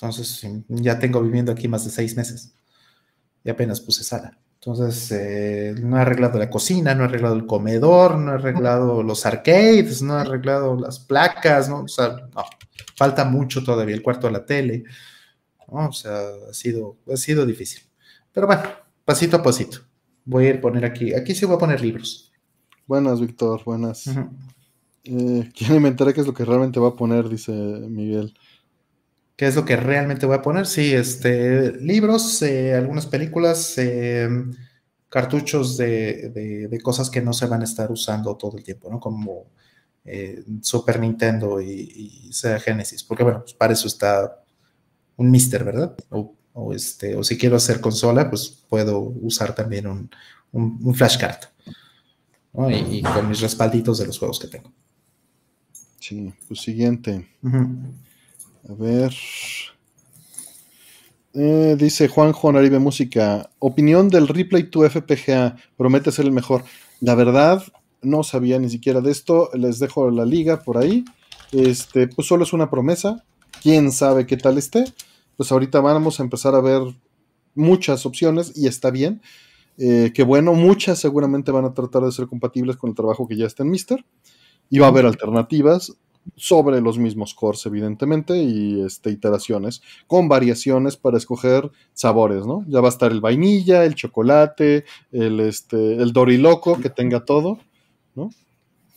Entonces, 0.00 0.46
ya 0.68 0.96
tengo 1.00 1.20
viviendo 1.20 1.50
aquí 1.50 1.66
más 1.66 1.84
de 1.84 1.90
seis 1.90 2.16
meses. 2.16 2.54
Y 3.42 3.50
apenas 3.50 3.80
puse 3.80 4.04
sala. 4.04 4.38
Entonces, 4.60 5.12
eh, 5.12 5.74
no 5.80 5.96
he 5.96 6.00
arreglado 6.00 6.38
la 6.38 6.50
cocina, 6.50 6.94
no 6.94 7.04
he 7.04 7.06
arreglado 7.06 7.36
el 7.36 7.46
comedor, 7.46 8.18
no 8.18 8.32
he 8.32 8.34
arreglado 8.34 9.04
los 9.04 9.24
arcades, 9.24 10.02
no 10.02 10.18
he 10.18 10.22
arreglado 10.22 10.76
las 10.78 10.98
placas, 10.98 11.68
¿no? 11.68 11.82
O 11.82 11.88
sea, 11.88 12.16
no, 12.34 12.44
falta 12.96 13.24
mucho 13.24 13.62
todavía 13.62 13.94
el 13.94 14.02
cuarto 14.02 14.26
de 14.26 14.32
la 14.32 14.44
tele. 14.44 14.84
O 15.68 15.92
sea, 15.92 16.20
ha 16.50 16.52
sido, 16.52 16.96
ha 17.12 17.16
sido 17.16 17.46
difícil. 17.46 17.82
Pero 18.32 18.48
bueno, 18.48 18.62
pasito 19.04 19.36
a 19.36 19.42
pasito. 19.42 19.78
Voy 20.24 20.46
a 20.46 20.50
ir 20.50 20.60
poner 20.60 20.84
aquí, 20.84 21.14
aquí 21.14 21.34
sí 21.34 21.46
voy 21.46 21.56
a 21.56 21.60
poner 21.60 21.80
libros. 21.80 22.32
Buenas, 22.86 23.20
Víctor, 23.20 23.62
buenas. 23.64 24.10
Eh, 25.04 25.50
quiero 25.56 25.76
inventar 25.76 26.12
qué 26.12 26.20
es 26.20 26.26
lo 26.26 26.34
que 26.34 26.44
realmente 26.44 26.78
va 26.80 26.88
a 26.88 26.96
poner, 26.96 27.28
dice 27.28 27.52
Miguel. 27.52 28.34
¿Qué 29.38 29.46
es 29.46 29.54
lo 29.54 29.64
que 29.64 29.76
realmente 29.76 30.26
voy 30.26 30.34
a 30.34 30.42
poner? 30.42 30.66
Sí, 30.66 30.92
este, 30.92 31.72
libros, 31.80 32.42
eh, 32.42 32.74
algunas 32.74 33.06
películas, 33.06 33.78
eh, 33.78 34.28
cartuchos 35.08 35.76
de, 35.76 36.80
cosas 36.82 37.08
que 37.08 37.22
no 37.22 37.32
se 37.32 37.46
van 37.46 37.60
a 37.60 37.64
estar 37.64 37.92
usando 37.92 38.36
todo 38.36 38.58
el 38.58 38.64
tiempo, 38.64 38.90
¿no? 38.90 38.98
Como 38.98 39.46
Super 40.62 40.98
Nintendo 40.98 41.60
y, 41.60 42.26
y 42.26 42.32
Sega 42.32 42.58
Genesis, 42.58 43.04
porque 43.04 43.22
bueno, 43.22 43.42
pues 43.42 43.54
para 43.54 43.74
eso 43.74 43.86
está 43.86 44.42
un 45.16 45.30
Mister, 45.30 45.62
¿verdad? 45.62 45.94
o, 46.10 46.72
este, 46.72 47.14
o 47.14 47.22
si 47.22 47.38
quiero 47.38 47.54
hacer 47.54 47.80
consola, 47.80 48.28
pues 48.28 48.64
puedo 48.68 48.98
usar 49.00 49.54
también 49.54 49.86
un, 49.86 50.10
un, 50.50 50.94
flashcard. 50.94 51.44
Y, 52.70 53.02
con 53.02 53.28
mis 53.28 53.40
respalditos 53.40 53.98
de 53.98 54.06
los 54.06 54.18
juegos 54.18 54.40
que 54.40 54.48
tengo. 54.48 54.72
Sí, 56.00 56.34
pues 56.48 56.60
siguiente. 56.60 57.28
A 58.68 58.74
ver. 58.74 59.14
Eh, 61.34 61.76
dice 61.78 62.08
Juanjo 62.08 62.52
Naribe 62.52 62.78
Música. 62.78 63.50
Opinión 63.58 64.08
del 64.08 64.28
Replay 64.28 64.68
2 64.70 64.92
FPGA. 64.92 65.56
Promete 65.76 66.12
ser 66.12 66.26
el 66.26 66.32
mejor. 66.32 66.64
La 67.00 67.14
verdad, 67.14 67.62
no 68.02 68.22
sabía 68.22 68.58
ni 68.58 68.68
siquiera 68.68 69.00
de 69.00 69.10
esto. 69.10 69.50
Les 69.54 69.78
dejo 69.78 70.10
la 70.10 70.24
liga 70.24 70.60
por 70.60 70.78
ahí. 70.78 71.04
Este, 71.52 72.08
pues 72.08 72.28
solo 72.28 72.44
es 72.44 72.52
una 72.52 72.70
promesa. 72.70 73.24
Quién 73.62 73.90
sabe 73.90 74.26
qué 74.26 74.36
tal 74.36 74.58
esté 74.58 74.84
pues 75.38 75.52
ahorita 75.52 75.80
vamos 75.80 76.18
a 76.18 76.24
empezar 76.24 76.56
a 76.56 76.60
ver 76.60 76.82
muchas 77.54 78.04
opciones 78.04 78.52
y 78.56 78.66
está 78.66 78.90
bien. 78.90 79.22
Eh, 79.78 80.10
que 80.12 80.24
bueno, 80.24 80.52
muchas 80.52 80.98
seguramente 80.98 81.52
van 81.52 81.64
a 81.64 81.72
tratar 81.72 82.02
de 82.02 82.10
ser 82.10 82.26
compatibles 82.26 82.76
con 82.76 82.90
el 82.90 82.96
trabajo 82.96 83.28
que 83.28 83.36
ya 83.36 83.46
está 83.46 83.62
en 83.62 83.70
Mister. 83.70 84.04
Y 84.68 84.80
va 84.80 84.86
a 84.86 84.88
haber 84.88 85.06
alternativas 85.06 85.96
sobre 86.36 86.80
los 86.80 86.98
mismos 86.98 87.34
cores, 87.34 87.64
evidentemente, 87.66 88.36
y 88.36 88.82
este, 88.84 89.10
iteraciones, 89.10 89.82
con 90.06 90.28
variaciones 90.28 90.96
para 90.96 91.18
escoger 91.18 91.70
sabores, 91.92 92.46
¿no? 92.46 92.64
Ya 92.68 92.80
va 92.80 92.88
a 92.88 92.90
estar 92.90 93.10
el 93.10 93.20
vainilla, 93.20 93.84
el 93.84 93.94
chocolate, 93.94 94.84
el, 95.12 95.40
este, 95.40 95.94
el 95.94 96.12
doriloco, 96.12 96.78
que 96.80 96.90
tenga 96.90 97.24
todo, 97.24 97.58
¿no? 98.14 98.30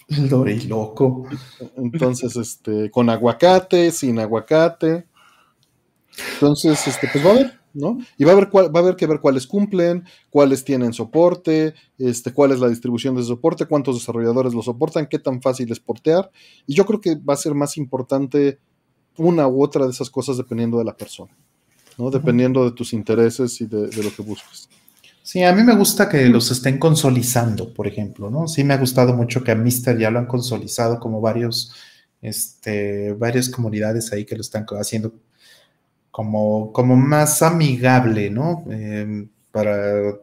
El 0.10 0.28
doriloco. 0.30 1.26
Entonces, 1.78 2.36
este, 2.36 2.92
con 2.92 3.10
aguacate, 3.10 3.92
sin 3.92 4.20
aguacate. 4.20 5.06
Entonces, 6.34 6.86
este, 6.88 7.08
pues 7.12 7.26
va 7.26 7.30
a 7.30 7.34
haber, 7.34 7.61
¿no? 7.74 7.98
Y 8.18 8.24
va 8.24 8.32
a 8.32 8.34
haber, 8.34 8.50
cuál, 8.50 8.74
va 8.74 8.80
a 8.80 8.84
haber 8.84 8.96
que 8.96 9.08
ver 9.08 9.20
cuáles 9.20 9.48
cumplen, 9.48 10.04
cuáles 10.30 10.64
tienen 10.64 10.94
soporte, 10.94 11.74
este, 11.98 12.34
cuál 12.34 12.52
es 12.52 12.60
la 12.60 12.70
distribución 12.70 13.16
de 13.16 13.24
soporte, 13.24 13.66
cuántos 13.66 13.96
desarrolladores 14.00 14.54
lo 14.54 14.62
soportan, 14.62 15.08
qué 15.08 15.20
tan 15.20 15.42
fácil 15.42 15.72
es 15.72 15.80
portear. 15.80 16.32
Y 16.68 16.76
yo 16.76 16.86
creo 16.86 17.02
que 17.02 17.16
va 17.16 17.34
a 17.34 17.38
ser 17.38 17.54
más 17.54 17.78
importante 17.78 18.60
una 19.18 19.48
u 19.48 19.64
otra 19.64 19.86
de 19.86 19.92
esas 19.92 20.10
cosas 20.10 20.38
dependiendo 20.38 20.78
de 20.78 20.86
la 20.86 20.96
persona, 20.96 21.32
¿no? 21.98 22.10
Dependiendo 22.10 22.66
de 22.66 22.72
tus 22.72 22.94
intereses 22.94 23.60
y 23.62 23.66
de, 23.66 23.90
lo 24.04 24.14
que 24.16 24.22
busques. 24.22 24.70
Sí, 25.24 25.44
a 25.44 25.54
mí 25.54 25.64
me 25.64 25.76
gusta 25.76 26.10
que 26.10 26.26
los 26.28 26.50
estén 26.52 26.80
consolizando, 26.80 27.74
por 27.74 27.88
ejemplo, 27.88 28.30
¿no? 28.30 28.48
Sí 28.48 28.64
me 28.64 28.74
ha 28.74 28.78
gustado 28.78 29.14
mucho 29.14 29.44
que 29.44 29.52
a 29.52 29.56
Mister 29.56 29.98
ya 29.98 30.10
lo 30.10 30.20
han 30.20 30.26
consolizado 30.26 31.00
como 31.00 31.22
varios, 31.22 31.74
este, 32.22 33.14
varias 33.14 33.50
comunidades 33.50 34.12
ahí 34.12 34.26
que 34.26 34.36
lo 34.36 34.42
están 34.42 34.66
haciendo 34.80 35.14
como, 36.12 36.72
como 36.74 36.96
más 36.96 37.42
amigable, 37.42 38.30
¿no? 38.30 38.66
Em, 38.70 39.30
para 39.52 40.14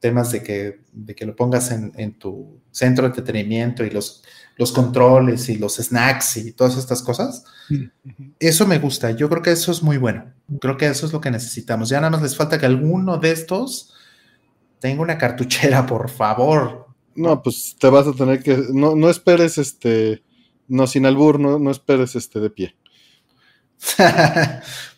temas 0.00 0.32
de 0.32 0.42
que, 0.42 0.80
de 0.92 1.14
que 1.14 1.24
lo 1.24 1.34
pongas 1.34 1.70
en, 1.70 2.18
tu 2.18 2.60
centro 2.70 3.04
de 3.04 3.08
entretenimiento 3.08 3.84
y 3.84 3.90
los, 3.90 4.22
los 4.56 4.70
controles 4.72 5.48
y 5.48 5.56
los 5.56 5.76
snacks 5.76 6.36
y 6.36 6.52
todas 6.52 6.76
estas 6.76 7.02
cosas. 7.02 7.44
Eso 8.38 8.66
me 8.66 8.78
gusta, 8.78 9.12
yo 9.12 9.30
creo 9.30 9.42
que 9.42 9.52
eso 9.52 9.72
es 9.72 9.82
muy 9.82 9.96
bueno. 9.96 10.32
Creo 10.60 10.76
que 10.76 10.86
eso 10.86 11.06
es 11.06 11.12
lo 11.12 11.22
que 11.22 11.30
necesitamos. 11.30 11.88
Ya 11.88 12.00
nada 12.00 12.10
más 12.10 12.22
les 12.22 12.36
falta 12.36 12.58
que 12.58 12.66
alguno 12.66 13.16
de 13.16 13.30
estos 13.30 13.94
tengo 14.78 15.02
una 15.02 15.16
cartuchera, 15.16 15.86
por 15.86 16.10
favor. 16.10 16.88
No, 17.14 17.42
pues 17.42 17.74
te 17.78 17.88
vas 17.88 18.06
a 18.06 18.12
tener 18.12 18.42
que, 18.42 18.62
no, 18.74 18.94
no 18.94 19.08
esperes 19.08 19.56
este, 19.56 20.22
no, 20.68 20.86
sin 20.86 21.06
albur, 21.06 21.40
no, 21.40 21.58
no 21.58 21.70
esperes 21.70 22.14
este 22.14 22.40
de 22.40 22.50
pie. 22.50 22.76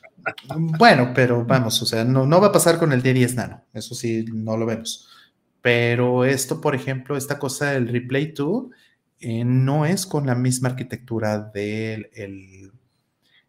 bueno, 0.78 1.12
pero 1.14 1.44
vamos, 1.44 1.80
o 1.82 1.86
sea, 1.86 2.04
no, 2.04 2.26
no 2.26 2.40
va 2.40 2.48
a 2.48 2.52
pasar 2.52 2.78
con 2.78 2.92
el 2.92 3.02
D10 3.02 3.34
Nano, 3.34 3.64
eso 3.72 3.94
sí, 3.94 4.24
no 4.32 4.56
lo 4.56 4.66
vemos. 4.66 5.08
Pero 5.60 6.24
esto, 6.24 6.60
por 6.60 6.74
ejemplo, 6.74 7.16
esta 7.16 7.38
cosa 7.38 7.72
del 7.72 7.88
Replay 7.88 8.32
2, 8.32 8.66
eh, 9.20 9.44
no 9.44 9.86
es 9.86 10.06
con 10.06 10.26
la 10.26 10.34
misma 10.34 10.68
arquitectura 10.68 11.38
del, 11.38 12.08
el, 12.12 12.70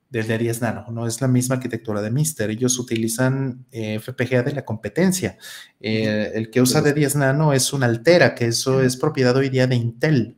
del 0.10 0.28
D10 0.28 0.62
Nano, 0.62 0.86
no 0.92 1.06
es 1.06 1.22
la 1.22 1.28
misma 1.28 1.56
arquitectura 1.56 2.02
de 2.02 2.12
Mister. 2.12 2.50
Ellos 2.50 2.80
utilizan 2.80 3.66
eh, 3.72 4.00
FPGA 4.00 4.44
de 4.44 4.54
la 4.54 4.66
competencia. 4.66 5.38
Eh, 5.80 6.32
el 6.34 6.50
que 6.50 6.62
usa 6.62 6.82
D10 6.82 7.16
Nano 7.16 7.54
es 7.54 7.74
un 7.74 7.84
Altera, 7.84 8.34
que 8.34 8.46
eso 8.46 8.82
es 8.82 8.98
propiedad 8.98 9.36
hoy 9.36 9.50
día 9.50 9.68
de 9.68 9.76
Intel. 9.76 10.38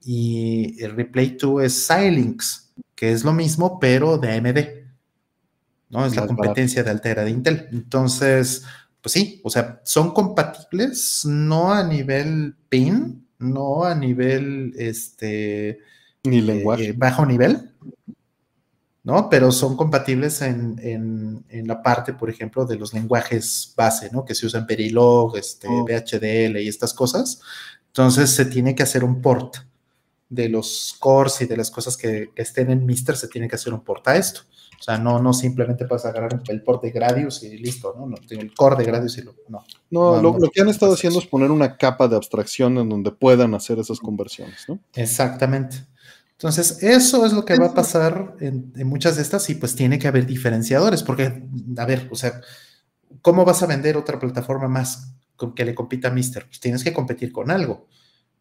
Y 0.00 0.82
el 0.82 0.94
Replay 0.94 1.36
2 1.40 1.64
es 1.64 1.86
Xilinx, 1.86 2.72
que 2.94 3.12
es 3.12 3.24
lo 3.24 3.32
mismo, 3.32 3.78
pero 3.80 4.18
de 4.18 4.32
AMD. 4.32 4.77
¿No? 5.90 6.04
Es 6.04 6.16
la 6.16 6.26
competencia 6.26 6.82
de 6.82 6.90
Altera 6.90 7.24
de 7.24 7.30
Intel. 7.30 7.68
Entonces, 7.72 8.64
pues 9.00 9.12
sí, 9.12 9.40
o 9.44 9.50
sea, 9.50 9.80
son 9.84 10.12
compatibles, 10.12 11.24
no 11.24 11.72
a 11.72 11.84
nivel 11.84 12.56
PIN, 12.68 13.26
no 13.38 13.84
a 13.84 13.94
nivel, 13.94 14.74
este, 14.76 15.78
ni 16.24 16.40
lenguaje. 16.40 16.88
Eh, 16.88 16.92
bajo 16.92 17.24
nivel, 17.24 17.72
¿no? 19.04 19.28
Pero 19.30 19.52
son 19.52 19.76
compatibles 19.76 20.42
en, 20.42 21.44
la 21.64 21.82
parte, 21.82 22.12
por 22.12 22.28
ejemplo, 22.28 22.66
de 22.66 22.76
los 22.76 22.92
lenguajes 22.92 23.72
base, 23.76 24.10
¿no? 24.12 24.24
Que 24.24 24.34
se 24.34 24.46
usan 24.46 24.66
Perilog, 24.66 25.36
este, 25.36 25.68
oh. 25.68 25.84
VHDL 25.84 26.58
y 26.58 26.68
estas 26.68 26.92
cosas. 26.92 27.40
Entonces 27.86 28.30
se 28.30 28.44
tiene 28.44 28.74
que 28.74 28.82
hacer 28.82 29.04
un 29.04 29.22
port 29.22 29.56
de 30.28 30.48
los 30.48 30.94
cores 30.98 31.40
y 31.40 31.46
de 31.46 31.56
las 31.56 31.70
cosas 31.70 31.96
que, 31.96 32.30
que 32.34 32.42
estén 32.42 32.70
en 32.70 32.84
Mister, 32.84 33.16
se 33.16 33.28
tiene 33.28 33.48
que 33.48 33.56
hacer 33.56 33.72
un 33.72 33.80
port 33.80 34.06
a 34.08 34.16
esto. 34.16 34.42
O 34.78 34.82
sea, 34.82 34.96
no, 34.96 35.18
no 35.20 35.32
simplemente 35.32 35.86
puedes 35.86 36.04
agarrar 36.04 36.40
el 36.48 36.62
port 36.62 36.82
de 36.82 36.90
Gradius 36.90 37.42
y 37.42 37.58
listo, 37.58 37.94
¿no? 37.98 38.14
el 38.30 38.54
core 38.54 38.76
de 38.76 38.84
Gradius 38.84 39.18
y 39.18 39.22
lo, 39.22 39.34
no. 39.48 39.64
No, 39.90 40.22
lo, 40.22 40.50
que 40.50 40.60
han 40.60 40.68
estado 40.68 40.92
haciendo 40.92 41.18
es 41.18 41.26
poner 41.26 41.50
una 41.50 41.76
capa 41.76 42.06
de 42.06 42.14
abstracción 42.14 42.78
en 42.78 42.88
donde 42.88 43.10
puedan 43.10 43.54
hacer 43.54 43.78
esas 43.80 43.98
conversiones, 43.98 44.66
¿no? 44.68 44.78
Exactamente. 44.94 45.78
Entonces, 46.32 46.82
eso 46.84 47.26
es 47.26 47.32
lo 47.32 47.44
que 47.44 47.58
va 47.58 47.66
a 47.66 47.74
pasar 47.74 48.36
en, 48.38 48.72
muchas 48.86 49.16
de 49.16 49.22
estas 49.22 49.50
y 49.50 49.56
pues 49.56 49.74
tiene 49.74 49.98
que 49.98 50.06
haber 50.06 50.24
diferenciadores, 50.24 51.02
porque, 51.02 51.42
a 51.76 51.84
ver, 51.84 52.06
o 52.12 52.14
sea, 52.14 52.40
¿cómo 53.20 53.44
vas 53.44 53.64
a 53.64 53.66
vender 53.66 53.96
otra 53.96 54.20
plataforma 54.20 54.68
más 54.68 55.12
con 55.34 55.56
que 55.56 55.64
le 55.64 55.74
compita 55.74 56.08
a 56.08 56.12
Mister? 56.12 56.46
Pues 56.46 56.60
tienes 56.60 56.84
que 56.84 56.92
competir 56.92 57.32
con 57.32 57.50
algo 57.50 57.88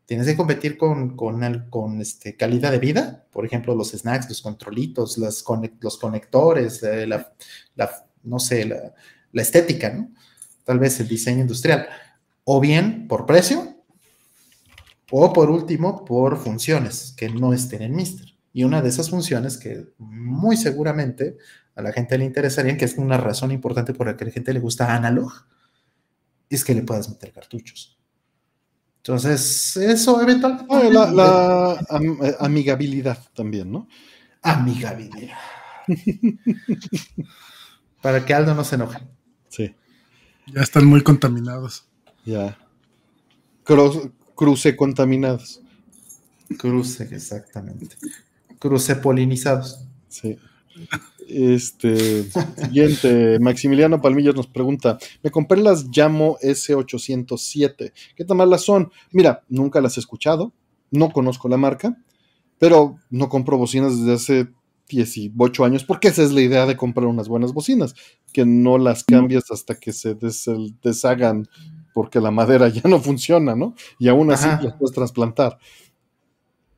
tienes 0.08 0.26
que 0.26 0.38
competir 0.38 0.78
con, 0.78 2.02
este, 2.02 2.38
calidad 2.38 2.72
de 2.72 2.80
vida, 2.80 3.26
por 3.30 3.46
ejemplo, 3.46 3.76
los 3.76 3.92
snacks, 3.92 4.30
los 4.30 4.42
controlitos, 4.42 5.18
los, 5.18 5.44
conectores, 5.44 6.82
la, 6.82 7.34
no 8.24 8.40
sé, 8.40 8.66
la, 8.66 9.42
estética. 9.42 10.08
Tal 10.64 10.80
vez 10.80 11.00
el 11.02 11.10
diseño 11.10 11.42
industrial. 11.42 11.88
O 12.46 12.62
bien 12.62 13.08
por 13.10 13.26
precio, 13.26 13.76
o 15.12 15.34
por 15.34 15.50
último, 15.50 16.06
por 16.06 16.38
funciones 16.38 17.14
que 17.18 17.28
no 17.30 17.54
estén 17.54 17.82
en 17.82 17.96
Mister. 17.96 18.28
Y 18.54 18.64
una 18.64 18.82
de 18.82 18.90
esas 18.90 19.10
funciones 19.10 19.58
que 19.58 19.90
muy 19.98 20.56
seguramente 20.56 21.38
a 21.76 21.82
la 21.82 21.92
gente 21.92 22.18
le 22.18 22.24
interesaría, 22.24 22.78
que 22.78 22.86
es 22.86 22.98
una 22.98 23.18
razón 23.18 23.52
importante 23.52 23.94
por 23.94 24.08
la 24.08 24.16
que 24.16 24.24
a 24.24 24.28
la 24.28 24.34
gente 24.34 24.54
le 24.54 24.62
gusta 24.62 24.96
Analog, 24.96 25.34
es 26.50 26.64
que 26.64 26.74
le 26.74 26.84
puedas 26.84 27.10
meter 27.10 27.34
cartuchos. 27.34 27.97
Entonces, 29.08 29.78
eso 29.78 30.22
eventualmente. 30.22 30.66
Ah, 30.70 30.84
la, 30.92 32.28
eh, 32.28 32.36
amigabilidad 32.42 33.18
también, 33.34 33.72
¿no? 33.72 33.88
Amigabilidad. 34.42 35.38
Para 38.02 38.26
que 38.26 38.34
Aldo 38.34 38.54
no 38.54 38.66
se 38.66 38.76
enoje. 38.76 39.00
Sí. 39.48 39.74
Ya 40.48 40.62
están 40.62 40.86
muy 40.86 41.02
contaminados. 41.04 41.88
Ya. 42.26 42.58
cruce 44.36 44.76
contaminados. 44.76 45.62
Cruce, 46.58 47.04
exactamente. 47.04 47.96
Cruce 48.60 48.98
polinizados. 48.98 49.86
Sí. 50.10 50.38
Este, 51.30 52.24
siguiente, 52.24 53.38
Maximiliano 53.40 54.00
Palmillas 54.00 54.36
nos 54.36 54.48
pregunta, 54.48 54.98
me 55.22 55.30
compré 55.30 55.60
las 55.62 55.86
Llamo 55.90 56.38
S807, 56.42 57.92
¿qué 58.16 58.24
tan 58.24 58.38
malas 58.38 58.62
son? 58.62 58.92
Mira, 59.12 59.44
nunca 59.50 59.82
las 59.82 59.98
he 59.98 60.00
escuchado, 60.00 60.54
no 60.90 61.12
conozco 61.12 61.50
la 61.50 61.58
marca, 61.58 61.98
pero 62.60 62.98
no 63.10 63.28
compro 63.28 63.58
bocinas 63.58 64.00
desde 64.00 64.14
hace 64.14 64.48
18 64.88 65.66
años, 65.66 65.84
porque 65.84 66.08
esa 66.08 66.24
es 66.24 66.32
la 66.32 66.42
idea 66.42 66.66
de 66.66 66.78
comprar 66.78 67.08
unas 67.08 67.28
buenas 67.28 67.52
bocinas, 67.52 67.94
que 68.32 68.46
no 68.46 68.78
las 68.78 69.04
cambias 69.04 69.52
hasta 69.52 69.76
que 69.76 69.92
se 69.92 70.16
deshagan 70.82 71.48
porque 71.94 72.22
la 72.22 72.32
madera 72.32 72.70
ya 72.70 72.84
no 72.86 73.02
funciona, 73.02 73.54
¿no? 73.54 73.76
Y 74.00 74.08
aún 74.08 74.32
así 74.32 74.48
las 74.48 74.76
puedes 74.76 74.96
trasplantar. 74.96 75.58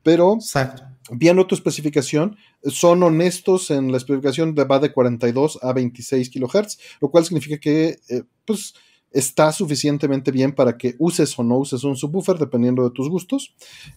Pero 0.02 0.34
Exacto 0.34 0.89
viendo 1.10 1.46
tu 1.46 1.54
especificación, 1.54 2.36
son 2.64 3.02
honestos 3.02 3.70
en 3.70 3.90
la 3.90 3.98
especificación 3.98 4.54
de 4.54 4.64
va 4.64 4.78
de 4.78 4.92
42 4.92 5.58
a 5.62 5.72
26 5.72 6.30
kHz, 6.30 6.78
lo 7.00 7.10
cual 7.10 7.24
significa 7.24 7.58
que 7.58 7.98
eh, 8.08 8.22
pues, 8.44 8.74
está 9.10 9.52
suficientemente 9.52 10.30
bien 10.30 10.52
para 10.52 10.76
que 10.76 10.94
uses 10.98 11.36
o 11.38 11.42
no 11.42 11.58
uses 11.58 11.82
un 11.84 11.96
subwoofer, 11.96 12.38
dependiendo 12.38 12.84
de 12.84 12.94
tus 12.94 13.08
gustos. 13.08 13.54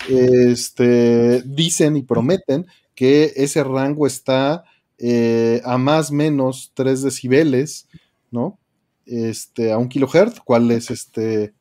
Este, 0.10 1.42
dicen 1.44 1.98
y 1.98 2.04
prometen 2.04 2.66
que 2.96 3.32
ese 3.36 3.64
rango 3.64 4.08
está 4.08 4.64
eh, 4.98 5.62
a 5.66 5.78
más 5.78 6.12
menos 6.12 6.72
3 6.74 7.02
decibeles, 7.02 7.88
¿no? 8.32 8.60
Este, 9.06 9.72
a 9.72 9.78
un 9.78 9.90
kilohertz, 9.90 10.40
cual 10.40 10.72
es 10.72 10.90
este 10.90 11.54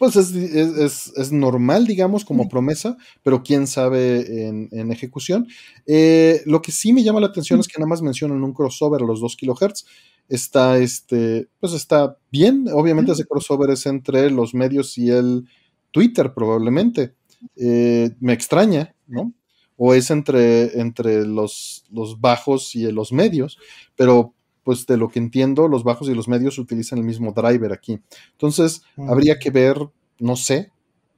pues 0.00 0.16
es, 0.16 1.30
normal, 1.30 1.86
digamos, 1.86 2.24
como 2.24 2.48
promesa, 2.48 2.96
pero 3.22 3.42
quién 3.42 3.66
sabe 3.66 4.48
en, 4.48 4.90
ejecución. 4.90 5.46
Eh, 5.84 6.40
lo 6.46 6.62
que 6.62 6.72
sí 6.72 6.94
me 6.94 7.02
llama 7.02 7.20
la 7.20 7.26
atención 7.26 7.60
es 7.60 7.68
que 7.68 7.78
nada 7.78 7.90
más 7.90 8.00
mencionan 8.00 8.42
un 8.42 8.54
crossover 8.54 9.02
a 9.02 9.04
los 9.04 9.20
2 9.20 9.36
kHz. 9.36 9.84
Está, 10.26 10.78
este, 10.78 11.50
pues 11.60 11.74
está 11.74 12.16
bien. 12.32 12.64
Obviamente 12.72 13.12
ese 13.12 13.26
crossover 13.26 13.68
es 13.68 13.84
entre 13.84 14.30
los 14.30 14.54
medios 14.54 14.96
y 14.96 15.10
el 15.10 15.46
Twitter, 15.90 16.32
probablemente. 16.32 17.12
Eh, 17.56 18.08
me 18.20 18.32
extraña, 18.32 18.94
¿no? 19.06 19.34
O 19.76 19.92
es 19.92 20.10
entre, 20.10 20.80
entre 20.80 21.26
los, 21.26 21.84
los 21.90 22.18
bajos 22.18 22.74
y 22.74 22.90
los 22.90 23.12
medios, 23.12 23.58
pero 23.96 24.32
pues 24.70 24.86
de 24.86 24.96
lo 24.96 25.08
que 25.08 25.18
entiendo, 25.18 25.66
los 25.66 25.82
bajos 25.82 26.08
y 26.08 26.14
los 26.14 26.28
medios 26.28 26.56
utilizan 26.56 27.00
el 27.00 27.04
mismo 27.04 27.32
driver 27.32 27.72
aquí. 27.72 27.98
Entonces, 28.30 28.82
habría 28.96 29.36
que 29.40 29.50
ver, 29.50 29.76
no 30.20 30.36
sé, 30.36 30.70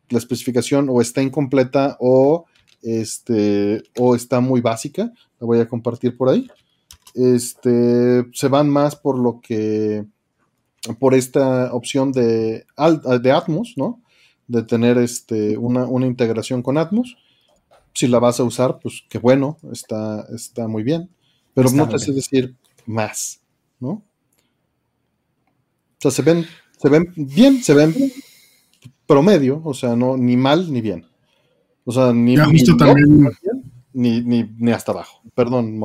la 0.08 0.16
especificación 0.16 0.88
o 0.88 1.02
está 1.02 1.20
incompleta 1.20 1.98
o, 2.00 2.46
este, 2.80 3.82
o 3.98 4.14
está 4.14 4.40
muy 4.40 4.62
básica. 4.62 5.12
La 5.38 5.46
voy 5.46 5.58
a 5.58 5.68
compartir 5.68 6.16
por 6.16 6.30
ahí. 6.30 6.48
Este, 7.14 8.24
se 8.32 8.48
van 8.48 8.70
más 8.70 8.96
por 8.96 9.18
lo 9.18 9.42
que, 9.42 10.06
por 10.98 11.12
esta 11.12 11.74
opción 11.74 12.10
de, 12.10 12.64
de 13.20 13.32
Atmos, 13.32 13.74
¿no? 13.76 14.00
De 14.48 14.62
tener 14.62 14.96
este, 14.96 15.58
una, 15.58 15.84
una 15.84 16.06
integración 16.06 16.62
con 16.62 16.78
Atmos. 16.78 17.18
Si 17.92 18.08
la 18.08 18.18
vas 18.18 18.40
a 18.40 18.44
usar, 18.44 18.78
pues 18.78 19.04
qué 19.10 19.18
bueno, 19.18 19.58
está, 19.70 20.26
está 20.34 20.68
muy 20.68 20.84
bien. 20.84 21.10
Pero 21.52 21.70
no 21.72 21.86
te 21.86 21.98
sé 21.98 22.12
decir 22.12 22.56
más, 22.86 23.41
¿no? 23.82 23.90
O 23.90 24.04
sea, 25.98 26.10
se 26.10 26.22
ven, 26.22 26.46
se 26.78 26.88
ven 26.88 27.12
bien, 27.16 27.62
se 27.62 27.74
ven 27.74 27.94
promedio, 29.06 29.60
o 29.64 29.74
sea, 29.74 29.96
no, 29.96 30.16
ni 30.16 30.36
mal 30.36 30.72
ni 30.72 30.80
bien. 30.80 31.06
O 31.84 31.92
sea, 31.92 32.12
ni, 32.12 32.36
ni, 33.92 34.44
ni, 34.59 34.72
hasta 34.72 34.92
abajo. 34.92 35.20
Perdón, 35.34 35.78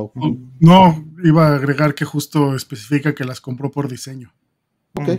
No, 0.60 1.06
iba 1.24 1.48
a 1.48 1.56
agregar 1.56 1.96
que 1.96 2.06
justo 2.06 2.56
especifica 2.56 3.16
que 3.16 3.26
las 3.26 3.42
compró 3.42 3.72
por 3.72 3.90
diseño. 3.90 4.32
Ok. 4.94 5.10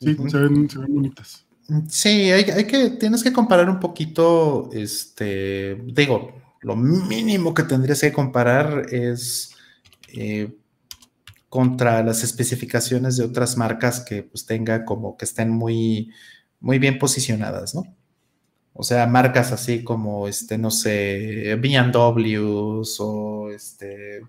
Sí, 0.00 0.16
se, 0.28 0.38
ven, 0.38 0.70
se 0.70 0.78
ven 0.78 0.94
bonitas. 0.94 1.46
Sí, 1.88 2.08
hay, 2.08 2.44
hay, 2.44 2.66
que, 2.66 2.90
tienes 2.90 3.22
que 3.22 3.32
comparar 3.32 3.68
un 3.68 3.80
poquito, 3.80 4.70
este, 4.72 5.74
digo, 5.86 6.32
lo 6.60 6.76
mínimo 6.76 7.54
que 7.54 7.62
tendrías 7.62 8.00
que 8.00 8.12
comparar 8.12 8.86
es 8.92 9.54
eh, 10.14 10.57
contra 11.48 12.02
las 12.02 12.22
especificaciones 12.22 13.16
de 13.16 13.24
otras 13.24 13.56
marcas 13.56 14.00
que 14.00 14.22
pues 14.22 14.46
tenga 14.46 14.84
como 14.84 15.16
que 15.16 15.24
estén 15.24 15.50
muy, 15.50 16.10
muy 16.60 16.78
bien 16.78 16.98
posicionadas, 16.98 17.74
¿no? 17.74 17.84
O 18.74 18.82
sea, 18.84 19.06
marcas 19.06 19.50
así 19.50 19.82
como, 19.82 20.28
este, 20.28 20.56
no 20.56 20.70
sé, 20.70 21.56
B&W's 21.60 22.96
o 23.00 23.50
este, 23.50 24.20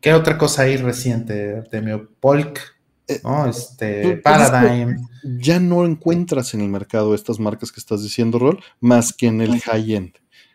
¿qué 0.00 0.12
otra 0.12 0.36
cosa 0.36 0.62
hay 0.62 0.76
reciente, 0.76 1.56
Artemio? 1.56 2.10
Polk, 2.20 2.60
Eh, 3.06 3.20
este, 3.48 4.16
Paradigm. 4.18 4.96
Ya 5.22 5.60
no 5.60 5.84
encuentras 5.84 6.54
en 6.54 6.62
el 6.62 6.68
mercado 6.68 7.14
estas 7.14 7.38
marcas 7.38 7.70
que 7.70 7.80
estás 7.80 8.02
diciendo, 8.02 8.38
Rol, 8.38 8.62
más 8.80 9.12
que 9.12 9.26
en 9.26 9.40
el 9.40 9.60
high-end. 9.60 10.14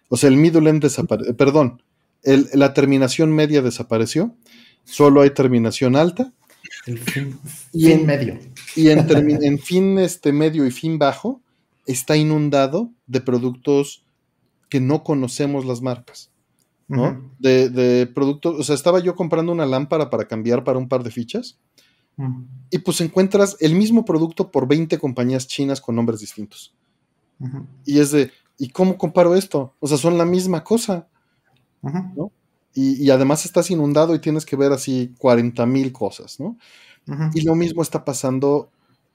O 0.10 0.18
sea, 0.18 0.30
el 0.30 0.38
middle 0.38 0.70
end 0.70 0.82
desapareció, 0.82 1.36
perdón, 1.36 1.84
la 2.24 2.74
terminación 2.74 3.32
media 3.32 3.62
desapareció, 3.62 4.36
solo 4.84 5.22
hay 5.22 5.32
terminación 5.32 5.96
alta. 5.96 6.32
El 6.86 7.00
fin, 7.00 7.40
y 7.74 7.92
en 7.92 8.06
medio. 8.06 8.40
Y 8.76 8.90
en, 8.90 9.60
fin 9.60 9.98
este 10.00 10.32
medio 10.32 10.66
y 10.66 10.72
fin 10.72 10.98
bajo 10.98 11.42
está 11.86 12.16
inundado 12.16 12.92
de 13.08 13.22
productos 13.22 14.04
que 14.70 14.80
no 14.80 15.04
conocemos 15.04 15.66
las 15.66 15.82
marcas. 15.82 16.32
¿no? 16.88 17.22
de, 17.38 17.70
de, 17.70 18.08
productos, 18.08 18.60
o 18.60 18.64
sea, 18.64 18.74
estaba 18.74 19.00
yo 19.00 19.14
comprando 19.16 19.52
una 19.52 19.68
lámpara 19.68 20.10
para 20.10 20.28
cambiar 20.28 20.64
para 20.64 20.80
un 20.80 20.90
par 20.90 21.04
de 21.04 21.12
fichas 21.12 21.60
y 22.70 22.80
pues 22.80 23.00
encuentras 23.02 23.56
el 23.62 23.76
mismo 23.76 24.04
producto 24.04 24.52
por 24.52 24.68
20 24.68 24.98
compañías 24.98 25.48
chinas 25.48 25.80
con 25.80 25.96
nombres 25.96 26.20
distintos. 26.20 26.76
Y 27.86 28.00
es 28.00 28.12
de, 28.12 28.32
¿y 28.58 28.70
cómo 28.70 28.98
comparo 28.98 29.36
esto? 29.36 29.74
O 29.80 29.88
sea, 29.88 29.98
son 29.98 30.18
la 30.18 30.26
misma 30.26 30.64
cosa. 30.64 31.08
¿no? 31.82 32.32
Y, 32.74 33.10
además 33.10 33.46
estás 33.46 33.72
inundado 33.72 34.16
y 34.16 34.20
tienes 34.20 34.46
que 34.46 34.56
ver 34.56 34.72
así 34.72 35.14
40 35.18 35.66
mil 35.66 35.92
cosas, 35.92 36.40
¿no? 36.40 36.58
Y 37.34 37.42
lo 37.42 37.56
mismo 37.56 37.82
está 37.82 38.06
pasando 38.06 38.70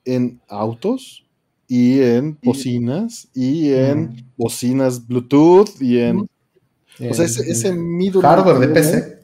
en 0.05 0.41
autos 0.49 1.25
y 1.69 2.01
en 2.01 2.37
bocinas 2.43 3.29
y 3.35 3.73
en 3.73 4.33
bocinas 4.37 5.07
Bluetooth 5.07 5.81
y 5.81 5.99
en... 5.99 6.19
o 6.19 7.15
sea, 7.15 7.25
ese, 7.25 7.49
ese 7.49 7.73
Hardware 8.21 8.59
de 8.59 8.69
PC 8.69 9.15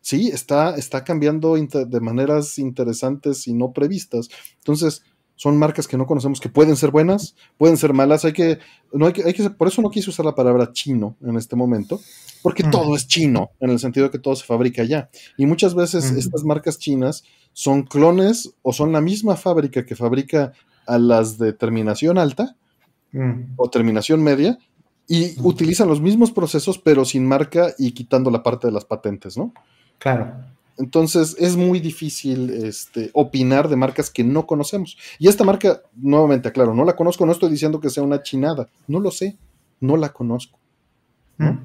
sí, 0.00 0.28
está, 0.32 0.74
está 0.76 1.04
cambiando 1.04 1.54
de 1.54 2.00
maneras 2.00 2.58
interesantes 2.58 3.46
y 3.46 3.54
no 3.54 3.72
previstas. 3.72 4.28
Entonces, 4.58 5.02
son 5.40 5.56
marcas 5.56 5.88
que 5.88 5.96
no 5.96 6.06
conocemos 6.06 6.38
que 6.38 6.50
pueden 6.50 6.76
ser 6.76 6.90
buenas, 6.90 7.34
pueden 7.56 7.78
ser 7.78 7.94
malas. 7.94 8.26
Hay 8.26 8.34
que, 8.34 8.58
no 8.92 9.06
hay 9.06 9.14
que, 9.14 9.22
hay 9.22 9.32
que 9.32 9.48
por 9.48 9.68
eso 9.68 9.80
no 9.80 9.88
quise 9.88 10.10
usar 10.10 10.26
la 10.26 10.34
palabra 10.34 10.70
chino 10.70 11.16
en 11.22 11.34
este 11.38 11.56
momento, 11.56 11.98
porque 12.42 12.62
mm. 12.62 12.70
todo 12.70 12.94
es 12.94 13.06
chino, 13.06 13.48
en 13.58 13.70
el 13.70 13.78
sentido 13.78 14.04
de 14.04 14.10
que 14.10 14.18
todo 14.18 14.36
se 14.36 14.44
fabrica 14.44 14.82
allá. 14.82 15.08
Y 15.38 15.46
muchas 15.46 15.74
veces 15.74 16.10
estas 16.10 16.44
marcas 16.44 16.78
chinas 16.78 17.24
son 17.54 17.84
clones 17.84 18.52
o 18.60 18.74
son 18.74 18.92
la 18.92 19.00
misma 19.00 19.34
fábrica 19.34 19.86
que 19.86 19.96
fabrica 19.96 20.52
a 20.86 20.98
las 20.98 21.38
de 21.38 21.54
terminación 21.54 22.18
alta 22.18 22.54
mm. 23.12 23.54
o 23.56 23.70
terminación 23.70 24.22
media 24.22 24.58
y 25.08 25.40
utilizan 25.40 25.88
los 25.88 26.02
mismos 26.02 26.32
procesos 26.32 26.78
pero 26.78 27.06
sin 27.06 27.26
marca 27.26 27.72
y 27.78 27.92
quitando 27.92 28.30
la 28.30 28.42
parte 28.42 28.66
de 28.66 28.74
las 28.74 28.84
patentes, 28.84 29.38
¿no? 29.38 29.54
Claro. 29.98 30.34
Entonces 30.78 31.36
es 31.38 31.56
muy 31.56 31.80
difícil 31.80 32.50
este, 32.50 33.10
opinar 33.12 33.68
de 33.68 33.76
marcas 33.76 34.10
que 34.10 34.24
no 34.24 34.46
conocemos. 34.46 34.96
Y 35.18 35.28
esta 35.28 35.44
marca, 35.44 35.82
nuevamente 35.94 36.48
aclaro, 36.48 36.74
no 36.74 36.84
la 36.84 36.96
conozco, 36.96 37.26
no 37.26 37.32
estoy 37.32 37.50
diciendo 37.50 37.80
que 37.80 37.90
sea 37.90 38.02
una 38.02 38.22
chinada, 38.22 38.68
no 38.86 39.00
lo 39.00 39.10
sé, 39.10 39.36
no 39.80 39.96
la 39.96 40.10
conozco. 40.10 40.58
Mm. 41.38 41.58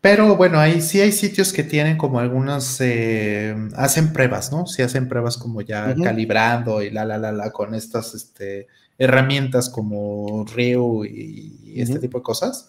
Pero 0.00 0.36
bueno, 0.36 0.60
ahí 0.60 0.80
sí 0.80 1.00
hay 1.00 1.10
sitios 1.10 1.52
que 1.52 1.64
tienen 1.64 1.98
como 1.98 2.20
algunas, 2.20 2.80
eh, 2.80 3.54
hacen 3.76 4.12
pruebas, 4.12 4.52
¿no? 4.52 4.66
Sí 4.66 4.82
hacen 4.82 5.08
pruebas 5.08 5.36
como 5.36 5.60
ya 5.60 5.94
calibrando 6.02 6.82
y 6.82 6.90
la, 6.90 7.04
la, 7.04 7.18
la, 7.18 7.32
la, 7.32 7.50
con 7.50 7.74
estas 7.74 8.14
este, 8.14 8.68
herramientas 8.96 9.68
como 9.68 10.44
Rio 10.44 11.04
y, 11.04 11.74
este 11.76 11.98
tipo 11.98 12.18
de 12.18 12.22
cosas 12.22 12.68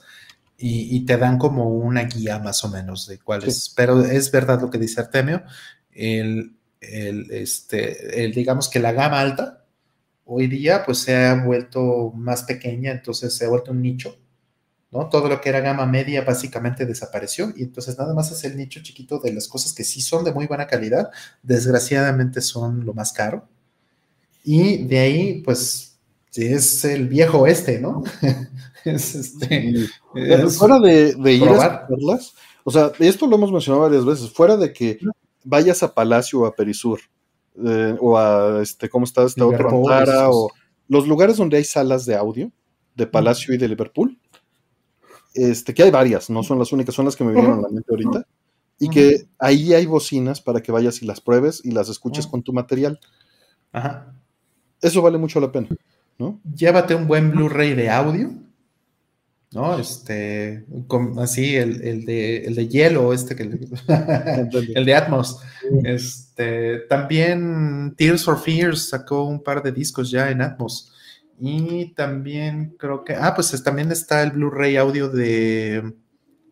y, 0.62 1.06
te 1.06 1.18
dan 1.18 1.38
como 1.38 1.70
una 1.70 2.04
guía 2.04 2.38
más 2.40 2.64
o 2.66 2.70
menos 2.70 3.08
de 3.08 3.18
cuáles. 3.20 3.72
Pero 3.76 4.04
es 4.04 4.30
verdad 4.30 4.62
lo 4.62 4.70
que 4.70 4.78
dice 4.78 5.00
Artemio, 5.00 5.44
el, 5.92 6.58
el, 6.82 7.32
este, 7.32 8.26
el, 8.26 8.34
digamos 8.34 8.68
que 8.68 8.80
la 8.80 8.92
gama 8.92 9.22
alta 9.22 9.66
hoy 10.26 10.48
día 10.48 10.84
pues 10.86 11.00
se 11.00 11.16
ha 11.16 11.34
vuelto 11.44 12.12
más 12.16 12.44
pequeña, 12.44 12.92
entonces 12.92 13.34
se 13.36 13.46
ha 13.46 13.50
vuelto 13.50 13.72
un 13.72 13.82
nicho. 13.82 14.18
¿no? 14.92 15.08
Todo 15.08 15.30
lo 15.30 15.40
que 15.40 15.50
era 15.50 15.60
gama 15.60 15.86
media 15.86 16.24
básicamente 16.24 16.86
desapareció 16.86 17.54
y 17.56 17.64
entonces 17.64 17.98
nada 17.98 18.14
más 18.14 18.32
es 18.32 18.44
el 18.44 18.58
nicho 18.58 18.82
chiquito 18.82 19.20
de 19.20 19.34
las 19.34 19.48
cosas 19.48 19.74
que 19.74 19.84
sí 19.84 20.02
son 20.02 20.24
de 20.24 20.34
muy 20.34 20.46
buena 20.48 20.68
calidad, 20.68 21.10
desgraciadamente 21.42 22.42
son 22.42 22.86
lo 22.86 22.94
más 22.94 23.14
caro. 23.14 23.48
Y 24.44 24.86
de 24.88 25.00
ahí, 25.00 25.42
pues, 25.44 25.98
es 26.36 26.86
el 26.86 27.08
viejo 27.08 27.46
este, 27.48 27.80
¿no? 27.80 28.04
es 28.86 29.16
este, 29.16 29.88
fuera 30.50 30.80
de, 30.80 31.34
ir 31.34 31.48
a 31.48 31.88
verlas, 31.90 32.34
o 32.64 32.72
sea, 32.72 32.92
esto 33.00 33.28
lo 33.28 33.36
hemos 33.36 33.52
mencionado 33.52 33.84
varias 33.84 34.06
veces, 34.06 34.30
fuera 34.30 34.58
de 34.58 34.72
que 34.74 35.00
vayas 35.44 35.84
a 35.84 35.94
Palacio 35.94 36.42
o 36.42 36.46
a 36.46 36.54
Perisur, 36.54 37.00
eh, 37.66 37.96
o 38.00 38.18
a 38.18 38.62
este, 38.62 38.90
¿cómo 38.90 39.06
está 39.06 39.24
este 39.24 39.42
otro? 39.42 39.70
o 39.72 40.50
los 40.88 41.08
lugares 41.08 41.38
donde 41.38 41.58
hay 41.58 41.64
salas 41.64 42.06
de 42.06 42.16
audio, 42.16 42.52
de 42.96 43.08
Palacio 43.08 43.54
y 43.54 43.58
de 43.58 43.68
Liverpool, 43.68 44.18
este, 45.34 45.74
que 45.74 45.84
hay 45.84 45.92
varias, 45.92 46.30
no 46.30 46.44
son 46.44 46.60
las 46.60 46.72
únicas, 46.72 46.96
son 46.96 47.06
las 47.06 47.16
que 47.16 47.24
me 47.24 47.34
vinieron 47.34 47.60
a 47.60 47.62
la 47.62 47.70
mente 47.70 47.92
ahorita, 47.92 48.26
y 48.80 48.90
que 48.90 49.28
ahí 49.38 49.74
hay 49.74 49.86
bocinas 49.86 50.42
para 50.42 50.62
que 50.62 50.72
vayas 50.72 51.02
y 51.02 51.06
las 51.06 51.22
pruebes 51.22 51.62
y 51.64 51.72
las 51.72 51.90
escuches 51.90 52.28
con 52.28 52.44
tu 52.44 52.54
material. 52.54 53.00
Ajá. 53.72 54.16
Eso 54.82 55.02
vale 55.02 55.18
mucho 55.18 55.40
la 55.40 55.52
pena, 55.52 55.68
¿no? 56.18 56.40
Llévate 56.56 56.96
un 56.96 57.08
buen 57.08 57.32
Blu-ray 57.32 57.74
de 57.74 57.90
audio 57.90 58.32
¿no? 59.52 59.80
Este, 59.80 60.66
así, 61.18 61.56
el, 61.56 62.06
de, 62.06 62.44
el 62.44 62.56
de 62.56 62.68
hielo, 62.68 63.14
este 63.14 63.36
que 63.36 63.44
el 64.76 64.86
de 64.86 64.96
Atmos. 64.96 65.40
Este, 65.84 66.80
también 66.90 67.96
Tears 67.98 68.24
for 68.24 68.40
Fears 68.40 68.90
sacó 68.90 69.24
un 69.24 69.44
par 69.44 69.64
de 69.64 69.72
discos 69.72 70.12
ya 70.12 70.30
en 70.30 70.42
Atmos. 70.42 70.94
Y 71.40 71.94
también 71.94 72.76
creo 72.78 73.04
que, 73.04 73.16
ah, 73.16 73.34
pues 73.34 73.64
también 73.64 73.92
está 73.92 74.22
el 74.24 74.32
Blu-ray 74.32 74.76
audio 74.76 75.08
de 75.08 75.94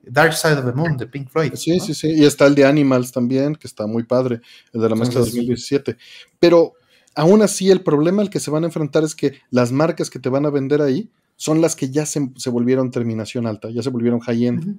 Dark 0.03 0.33
Side 0.33 0.53
of 0.53 0.65
the 0.65 0.71
Moon 0.71 0.95
de 0.95 1.07
Pink 1.07 1.29
Floyd. 1.29 1.53
Sí, 1.55 1.79
sí, 1.81 1.93
sí. 1.93 2.13
Y 2.13 2.25
está 2.25 2.47
el 2.47 2.55
de 2.55 2.65
Animals 2.65 3.11
también, 3.11 3.55
que 3.55 3.67
está 3.67 3.85
muy 3.85 4.03
padre, 4.03 4.39
el 4.71 4.81
de 4.81 4.89
la 4.89 4.95
mezcla 4.95 5.19
de 5.19 5.25
2017. 5.25 5.97
Pero 6.39 6.73
aún 7.15 7.41
así, 7.41 7.69
el 7.69 7.81
problema 7.81 8.21
al 8.21 8.29
que 8.29 8.39
se 8.39 8.49
van 8.49 8.63
a 8.63 8.67
enfrentar 8.67 9.03
es 9.03 9.13
que 9.13 9.41
las 9.51 9.73
marcas 9.73 10.09
que 10.09 10.19
te 10.19 10.29
van 10.29 10.45
a 10.45 10.49
vender 10.49 10.81
ahí 10.81 11.11
son 11.38 11.61
las 11.61 11.76
que 11.76 11.89
ya 11.89 12.05
se, 12.05 12.19
volvieron 12.49 12.91
terminación 12.91 13.45
alta, 13.47 13.69
ya 13.69 13.81
se 13.81 13.91
volvieron 13.91 14.19
high-end. 14.19 14.76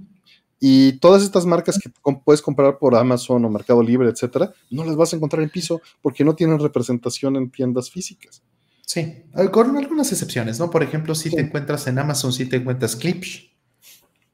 Y 0.60 0.94
todas 0.98 1.22
estas 1.22 1.46
marcas 1.46 1.78
que 1.78 1.88
puedes 2.24 2.42
comprar 2.42 2.78
por 2.78 2.96
Amazon 2.96 3.44
o 3.44 3.48
Mercado 3.48 3.80
Libre, 3.80 4.10
etcétera, 4.10 4.52
no 4.70 4.84
las 4.84 4.96
vas 4.96 5.12
a 5.12 5.16
encontrar 5.16 5.44
en 5.44 5.50
piso 5.50 5.80
porque 6.02 6.24
no 6.24 6.34
tienen 6.34 6.58
representación 6.58 7.36
en 7.36 7.48
tiendas 7.48 7.90
físicas. 7.90 8.42
Sí, 8.84 9.22
con 9.52 9.76
algunas 9.76 10.10
excepciones, 10.10 10.58
¿no? 10.58 10.68
Por 10.68 10.82
ejemplo, 10.82 11.14
si 11.14 11.30
te 11.30 11.40
encuentras 11.40 11.86
en 11.86 11.98
Amazon, 11.98 12.32
si 12.32 12.46
te 12.46 12.56
encuentras 12.56 12.96
Clips, 12.96 13.50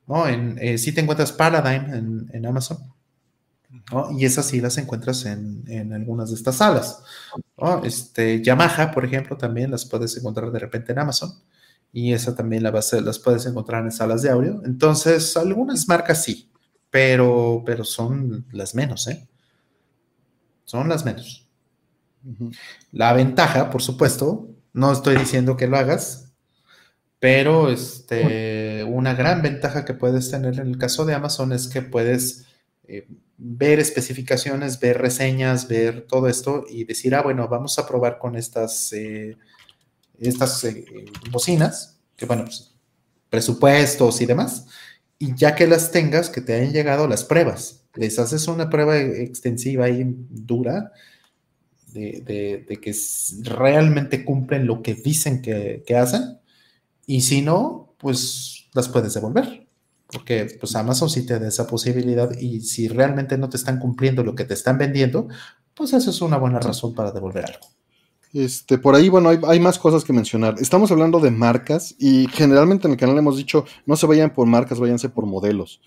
¿no? 0.06 0.26
En, 0.26 0.56
eh, 0.62 0.78
si 0.78 0.92
te 0.92 1.02
encuentras 1.02 1.30
Paradigm 1.32 2.30
en, 2.32 2.46
Amazon, 2.46 2.78
¿no? 3.92 4.18
Y 4.18 4.24
esas 4.24 4.46
sí 4.46 4.62
las 4.62 4.78
encuentras 4.78 5.26
en, 5.26 5.64
en 5.66 5.92
algunas 5.92 6.30
de 6.30 6.36
estas 6.36 6.56
salas, 6.56 7.02
¿no? 7.58 7.84
Este, 7.84 8.42
Yamaha, 8.42 8.92
por 8.92 9.04
ejemplo, 9.04 9.36
también 9.36 9.70
las 9.70 9.84
puedes 9.84 10.16
encontrar 10.16 10.50
de 10.50 10.58
repente 10.58 10.92
en 10.92 11.00
Amazon 11.00 11.34
y 11.94 12.12
esa 12.12 12.34
también 12.34 12.64
la 12.64 12.72
las 12.72 13.18
puedes 13.20 13.46
encontrar 13.46 13.84
en 13.84 13.92
salas 13.92 14.20
de 14.20 14.28
audio. 14.28 14.60
Entonces, 14.64 15.36
algunas 15.36 15.86
marcas 15.86 16.24
sí, 16.24 16.50
pero, 16.90 17.62
pero 17.64 17.84
son 17.84 18.44
las 18.50 18.74
menos, 18.74 19.06
¿eh? 19.06 19.28
Son 20.64 20.88
las 20.88 21.04
menos. 21.04 21.48
La 22.90 23.12
ventaja, 23.12 23.70
por 23.70 23.80
supuesto, 23.80 24.48
no 24.72 24.90
estoy 24.90 25.16
diciendo 25.16 25.56
que 25.56 25.68
lo 25.68 25.76
hagas, 25.76 26.32
pero 27.20 27.70
este, 27.70 28.82
una 28.82 29.14
gran 29.14 29.40
ventaja 29.40 29.84
que 29.84 29.94
puedes 29.94 30.32
tener 30.32 30.58
en 30.58 30.66
el 30.66 30.78
caso 30.78 31.04
de 31.04 31.14
Amazon 31.14 31.52
es 31.52 31.68
que 31.68 31.80
puedes 31.80 32.46
eh, 32.88 33.06
ver 33.36 33.78
especificaciones, 33.78 34.80
ver 34.80 34.98
reseñas, 34.98 35.68
ver 35.68 36.08
todo 36.08 36.26
esto 36.26 36.64
y 36.68 36.82
decir, 36.82 37.14
ah, 37.14 37.22
bueno, 37.22 37.46
vamos 37.46 37.78
a 37.78 37.86
probar 37.86 38.18
con 38.18 38.34
estas 38.34 38.92
eh, 38.92 39.36
estas 40.18 40.62
eh, 40.64 40.84
bocinas, 41.30 42.00
que 42.16 42.26
bueno, 42.26 42.44
pues, 42.44 42.74
presupuestos 43.30 44.20
y 44.20 44.26
demás, 44.26 44.66
y 45.18 45.34
ya 45.34 45.54
que 45.54 45.66
las 45.66 45.90
tengas, 45.90 46.30
que 46.30 46.40
te 46.40 46.54
hayan 46.54 46.72
llegado 46.72 47.08
las 47.08 47.24
pruebas. 47.24 47.84
Les 47.94 48.18
haces 48.18 48.48
una 48.48 48.70
prueba 48.70 48.98
extensiva 48.98 49.88
y 49.88 50.04
dura 50.04 50.92
de, 51.92 52.78
que 52.82 52.94
realmente 53.42 54.24
cumplen 54.24 54.66
lo 54.66 54.82
que 54.82 54.94
dicen 54.94 55.42
que, 55.42 55.96
hacen, 55.96 56.38
y 57.06 57.20
si 57.20 57.42
no, 57.42 57.94
pues 57.98 58.66
las 58.72 58.88
puedes 58.88 59.14
devolver. 59.14 59.66
Porque 60.06 60.56
pues 60.60 60.76
Amazon 60.76 61.10
sí 61.10 61.24
te 61.26 61.38
da 61.38 61.48
esa 61.48 61.66
posibilidad 61.66 62.30
y 62.38 62.60
si 62.60 62.88
realmente 62.88 63.38
no 63.38 63.48
te 63.48 63.56
están 63.56 63.78
cumpliendo 63.78 64.22
lo 64.22 64.34
que 64.34 64.44
te 64.44 64.54
están 64.54 64.78
vendiendo, 64.78 65.28
pues 65.74 65.92
eso 65.92 66.10
es 66.10 66.20
una 66.20 66.36
buena 66.36 66.60
razón 66.60 66.94
para 66.94 67.10
devolver 67.10 67.46
algo. 67.46 67.66
Este, 68.34 68.78
por 68.78 68.96
ahí, 68.96 69.08
bueno, 69.08 69.28
hay, 69.28 69.60
más 69.60 69.78
cosas 69.78 70.02
que 70.02 70.12
mencionar. 70.12 70.56
Estamos 70.58 70.90
hablando 70.90 71.20
de 71.20 71.30
marcas 71.30 71.94
y 72.00 72.26
generalmente 72.32 72.88
en 72.88 72.92
el 72.92 72.98
canal 72.98 73.16
hemos 73.16 73.36
dicho, 73.36 73.64
no 73.86 73.94
se 73.94 74.08
vayan 74.08 74.34
por 74.34 74.48
marcas, 74.48 74.80
váyanse 74.80 75.08
por 75.08 75.24
modelos. 75.24 75.80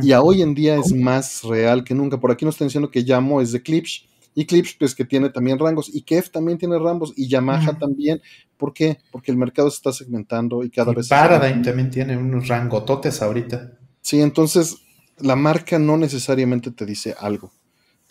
Y 0.00 0.12
a 0.12 0.22
hoy 0.22 0.42
en 0.42 0.54
día 0.54 0.76
es 0.76 0.92
más 0.92 1.42
real 1.42 1.82
que 1.84 1.94
nunca. 1.94 2.18
Por 2.18 2.30
aquí 2.30 2.44
nos 2.44 2.54
están 2.54 2.68
diciendo 2.68 2.90
que 2.90 3.04
Yamo 3.04 3.40
es 3.40 3.52
de 3.52 3.62
Klipsch 3.62 4.08
Y 4.34 4.44
Clips, 4.46 4.74
pues 4.78 4.94
que 4.94 5.04
tiene 5.04 5.30
también 5.30 5.58
rangos, 5.58 5.88
y 5.92 6.02
Kef 6.02 6.30
también 6.30 6.58
tiene 6.58 6.78
rangos, 6.78 7.12
y 7.16 7.28
Yamaha 7.28 7.76
también. 7.78 8.20
¿Por 8.56 8.72
qué? 8.72 8.98
Porque 9.10 9.32
el 9.32 9.36
mercado 9.36 9.68
se 9.70 9.76
está 9.76 9.92
segmentando 9.92 10.62
y 10.62 10.70
cada 10.70 10.92
vez... 10.92 11.08
Paradigm 11.08 11.62
también 11.62 11.90
tiene 11.90 12.16
unos 12.16 12.46
rangototes 12.46 13.20
ahorita. 13.20 13.72
Sí, 14.00 14.20
entonces 14.20 14.78
la 15.18 15.34
marca 15.34 15.78
no 15.78 15.96
necesariamente 15.96 16.70
te 16.70 16.86
dice 16.86 17.14
algo. 17.18 17.52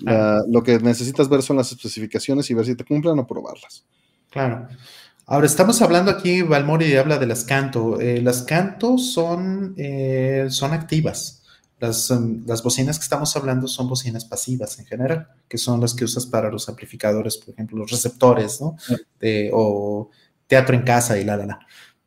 Ah. 0.05 0.41
Lo 0.49 0.63
que 0.63 0.79
necesitas 0.79 1.29
ver 1.29 1.41
son 1.41 1.57
las 1.57 1.71
especificaciones 1.71 2.49
y 2.49 2.53
ver 2.53 2.65
si 2.65 2.75
te 2.75 2.83
cumplen 2.83 3.19
o 3.19 3.27
probarlas. 3.27 3.85
Claro. 4.29 4.67
Ahora 5.25 5.45
estamos 5.45 5.81
hablando 5.81 6.11
aquí, 6.11 6.41
Valmori 6.41 6.95
habla 6.95 7.17
de 7.17 7.27
las 7.27 7.43
canto. 7.43 7.99
Eh, 7.99 8.21
las 8.21 8.43
canto 8.43 8.97
son, 8.97 9.73
eh, 9.77 10.47
son 10.49 10.73
activas. 10.73 11.43
Las, 11.79 12.09
um, 12.11 12.43
las, 12.45 12.63
bocinas 12.63 12.97
que 12.97 13.03
estamos 13.03 13.35
hablando 13.35 13.67
son 13.67 13.89
bocinas 13.89 14.25
pasivas 14.25 14.79
en 14.79 14.85
general, 14.85 15.27
que 15.47 15.57
son 15.57 15.81
las 15.81 15.93
que 15.93 16.05
usas 16.05 16.25
para 16.25 16.49
los 16.49 16.69
amplificadores, 16.69 17.37
por 17.37 17.53
ejemplo, 17.53 17.77
los 17.77 17.91
receptores, 17.91 18.61
¿no? 18.61 18.77
o 19.51 20.09
teatro 20.47 20.75
en 20.75 20.83
casa 20.83 21.17
y 21.17 21.25
la, 21.25 21.35
la, 21.37 21.45
la. 21.45 21.59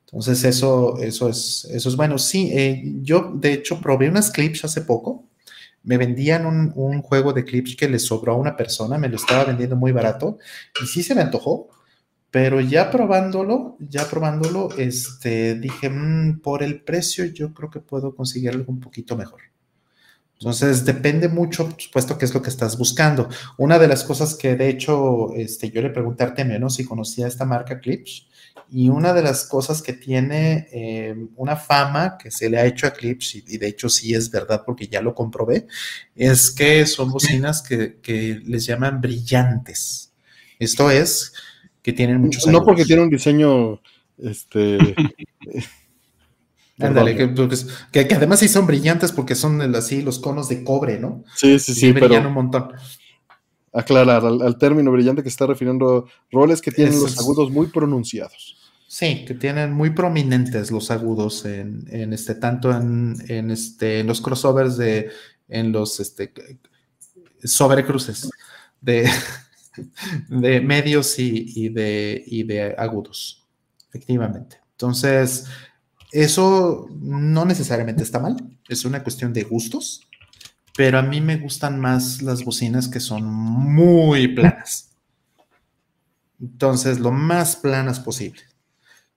Entonces, 0.07 0.45
eso, 0.45 0.99
eso, 0.99 1.29
es, 1.29 1.67
eso 1.71 1.89
es 1.89 1.97
bueno. 1.97 2.17
Sí, 2.19 2.51
eh, 2.53 2.83
yo 3.03 3.33
de 3.35 3.55
hecho 3.55 3.81
probé 3.81 4.09
unas 4.09 4.31
clips 4.31 4.65
hace 4.65 4.83
poco. 4.83 5.25
Me 5.87 5.97
vendían 5.97 6.45
un, 6.45 7.01
juego 7.01 7.33
de 7.33 7.45
clips 7.45 7.75
que 7.77 7.89
le 7.89 7.99
sobró 7.99 8.35
a 8.35 8.37
una 8.37 8.57
persona, 8.57 8.99
me 8.99 9.09
lo 9.09 9.17
estaba 9.17 9.45
vendiendo 9.45 9.77
muy 9.77 9.93
barato 9.93 10.39
y 10.83 10.87
sí 10.87 11.03
se 11.03 11.15
me 11.15 11.23
antojó, 11.23 11.71
pero 12.31 12.61
ya 12.61 12.91
probándolo, 12.91 13.79
ya 13.81 14.07
probándolo, 14.07 14.69
este, 14.77 15.55
dije, 15.55 15.89
mm, 15.89 16.41
por 16.41 16.63
el 16.63 16.83
precio 16.83 17.25
yo 17.25 17.55
creo 17.55 17.71
que 17.71 17.81
puedo 17.81 18.15
conseguir 18.15 18.51
algo 18.51 18.71
un 18.71 18.81
poquito 18.81 19.17
mejor. 19.17 19.41
Entonces, 20.39 20.85
depende 20.85 21.29
mucho, 21.29 21.69
por 21.69 21.81
supuesto, 21.81 22.19
qué 22.19 22.27
es 22.27 22.35
lo 22.35 22.43
que 22.43 22.51
estás 22.51 22.77
buscando. 22.77 23.29
Una 23.57 23.79
de 23.79 23.89
las 23.89 24.05
cosas 24.05 24.35
que, 24.35 24.55
de 24.55 24.69
hecho, 24.69 25.33
este, 25.35 25.71
yo 25.71 25.81
le 25.81 25.91
pregunté 25.91 26.25
a 26.25 26.27
Artemio, 26.29 26.69
Si 26.69 26.85
conocía 26.85 27.27
esta 27.27 27.47
marca 27.47 27.81
Clips. 27.81 28.29
Y 28.71 28.89
una 28.89 29.13
de 29.13 29.23
las 29.23 29.45
cosas 29.45 29.81
que 29.81 29.93
tiene 29.93 30.69
eh, 30.73 31.15
una 31.37 31.57
fama 31.57 32.19
que 32.19 32.31
se 32.31 32.51
le 32.51 32.59
ha 32.59 32.67
hecho 32.67 32.87
a 32.87 32.91
Clips, 32.91 33.37
y, 33.37 33.59
de 33.59 33.69
hecho 33.69 33.89
sí 33.89 34.15
es 34.15 34.31
verdad 34.31 34.63
porque 34.67 34.89
ya 34.89 35.01
lo 35.01 35.15
comprobé, 35.15 35.67
es 36.15 36.51
que 36.51 36.85
son 36.87 37.11
bocinas 37.11 37.63
que, 37.63 37.99
que 38.03 38.41
les 38.45 38.67
llaman 38.67 39.01
brillantes. 39.01 40.13
Esto 40.59 40.91
es 40.91 41.33
que 41.83 41.93
tienen 41.93 42.21
muchos... 42.21 42.47
No 42.49 42.65
porque 42.65 42.85
tiene 42.85 43.03
un 43.03 43.11
diseño, 43.11 43.81
este... 44.19 44.79
Ándale, 46.79 47.17
que, 47.17 48.07
que, 48.07 48.15
además 48.15 48.41
sí 48.41 48.49
son 48.49 48.67
brillantes 48.67 49.11
porque 49.11 49.35
son 49.35 49.75
así 49.75 50.03
los 50.03 50.19
conos 50.19 50.51
de 50.51 50.63
cobre, 50.63 50.99
¿no? 50.99 51.25
Sí, 51.35 51.59
sí, 51.59 51.73
sí. 51.73 51.93
brillan 51.93 52.27
un 52.27 52.35
montón. 52.35 52.69
Aclarar 53.77 54.25
al, 54.25 54.59
término 54.59 54.91
brillante 54.91 55.23
que 55.23 55.29
está 55.29 55.47
refiriendo 55.47 56.09
roles 56.33 56.63
que 56.63 56.71
tienen 56.71 56.99
los 56.99 57.19
agudos 57.19 57.51
muy 57.51 57.67
pronunciados. 57.67 58.57
Sí, 58.89 59.25
que 59.27 59.35
tienen 59.35 59.73
muy 59.73 59.91
prominentes 59.91 60.71
los 60.71 60.91
agudos 60.91 61.45
en, 61.45 61.87
este, 62.13 62.37
tanto 62.37 62.71
en, 62.71 63.51
este, 63.51 64.01
en 64.01 64.07
los 64.07 64.21
crossovers 64.21 64.77
de, 64.77 65.11
en 65.49 65.73
los 65.73 66.01
este, 66.01 66.33
sobrecruces 67.45 68.31
de, 68.81 69.11
de 70.29 70.61
medios 70.61 71.19
y, 71.19 71.53
y, 71.55 71.69
de, 71.69 72.23
y 72.27 72.45
de 72.45 72.75
agudos, 72.79 73.45
efectivamente. 73.89 74.61
Entonces, 74.73 75.47
eso 76.13 76.87
no 76.99 77.45
necesariamente 77.45 78.03
está 78.03 78.19
mal, 78.19 78.37
es 78.69 78.85
una 78.85 79.03
cuestión 79.03 79.33
de 79.33 79.43
gustos, 79.43 80.06
pero 80.77 80.99
a 80.99 81.03
mí 81.03 81.21
me 81.21 81.37
gustan 81.37 81.81
más 81.81 82.23
las 82.23 82.45
bocinas 82.45 82.89
que 82.89 83.01
son 83.01 83.25
muy 83.25 84.29
planas. 84.29 84.91
Entonces, 86.41 87.01
lo 87.01 87.11
más 87.11 87.57
planas 87.57 87.99
posible. 87.99 88.43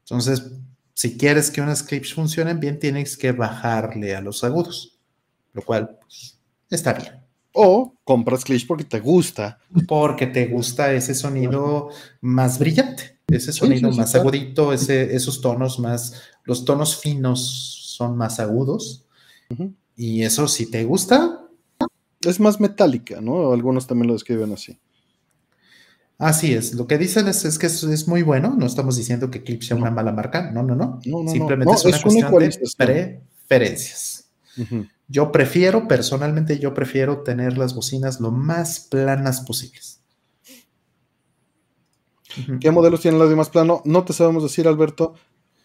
Entonces, 0.05 0.51
si 0.93 1.17
quieres 1.17 1.51
que 1.51 1.61
unas 1.61 1.83
clips 1.83 2.13
funcionen 2.13 2.59
bien, 2.59 2.79
tienes 2.79 3.17
que 3.17 3.31
bajarle 3.31 4.15
a 4.15 4.21
los 4.21 4.43
agudos, 4.43 4.97
lo 5.53 5.61
cual 5.61 5.97
pues, 6.01 6.39
está 6.69 6.93
bien. 6.93 7.19
O 7.51 7.93
compras 8.03 8.45
clips 8.45 8.63
porque 8.63 8.85
te 8.85 8.99
gusta. 8.99 9.59
Porque 9.87 10.27
te 10.27 10.47
gusta 10.47 10.93
ese 10.93 11.13
sonido 11.13 11.89
más 12.21 12.57
brillante, 12.57 13.19
ese 13.27 13.51
sonido 13.51 13.91
más 13.91 14.15
agudito, 14.15 14.71
ese, 14.71 15.15
esos 15.15 15.41
tonos 15.41 15.79
más 15.79 16.13
los 16.45 16.65
tonos 16.65 16.97
finos 16.97 17.93
son 17.97 18.17
más 18.17 18.39
agudos. 18.39 19.05
Y 19.95 20.23
eso, 20.23 20.47
si 20.47 20.71
te 20.71 20.83
gusta. 20.83 21.38
Es 22.21 22.39
más 22.39 22.59
metálica, 22.59 23.21
¿no? 23.21 23.51
Algunos 23.53 23.87
también 23.87 24.07
lo 24.07 24.13
describen 24.13 24.51
así. 24.53 24.77
Así 26.17 26.53
es. 26.53 26.73
Lo 26.73 26.85
que 26.85 26.97
dicen 26.97 27.27
es, 27.29 27.57
que 27.57 27.67
es, 27.67 28.07
muy 28.07 28.23
bueno. 28.23 28.55
No 28.57 28.65
estamos 28.65 28.97
diciendo 28.97 29.31
que 29.31 29.41
Clip 29.41 29.61
sea 29.61 29.77
una 29.77 29.89
mala 29.89 30.11
marca. 30.11 30.51
No, 30.51 30.63
no, 30.63 30.75
no. 30.75 30.99
Simplemente 31.01 31.73
es 31.73 31.85
una 31.85 32.01
cuestión 32.01 32.31
de 32.31 33.21
preferencias. 33.47 34.29
Yo 35.07 35.31
prefiero, 35.31 35.87
personalmente, 35.87 36.59
yo 36.59 36.73
prefiero 36.73 37.21
tener 37.21 37.57
las 37.57 37.73
bocinas 37.73 38.19
lo 38.19 38.31
más 38.31 38.81
planas 38.81 39.41
posibles. 39.41 40.01
¿Qué 42.59 42.69
modelos 42.69 43.01
tienen 43.01 43.19
el 43.19 43.23
audio 43.23 43.37
más 43.37 43.49
plano? 43.49 43.81
No 43.85 44.03
te 44.03 44.13
sabemos 44.13 44.43
decir, 44.43 44.67
Alberto 44.67 45.15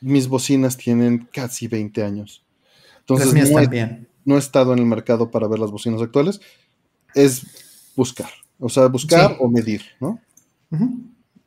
mis 0.05 0.29
bocinas 0.29 0.77
tienen 0.77 1.29
casi 1.33 1.67
20 1.67 2.03
años. 2.03 2.45
Entonces, 3.01 3.51
no 3.51 3.59
he, 3.59 4.07
no 4.25 4.37
he, 4.37 4.39
estado 4.39 4.73
en 4.73 4.79
el 4.79 4.87
mercado 4.87 5.31
para 5.31 5.49
ver 5.49 5.59
las 5.59 5.71
bocinas 5.71 6.03
actuales. 6.03 6.41
Es 7.15 7.47
buscar, 7.97 8.31
o 8.59 8.69
sea, 8.69 8.87
buscar 8.87 9.37
o 9.41 9.49
medir, 9.49 9.83
¿no? 10.01 10.21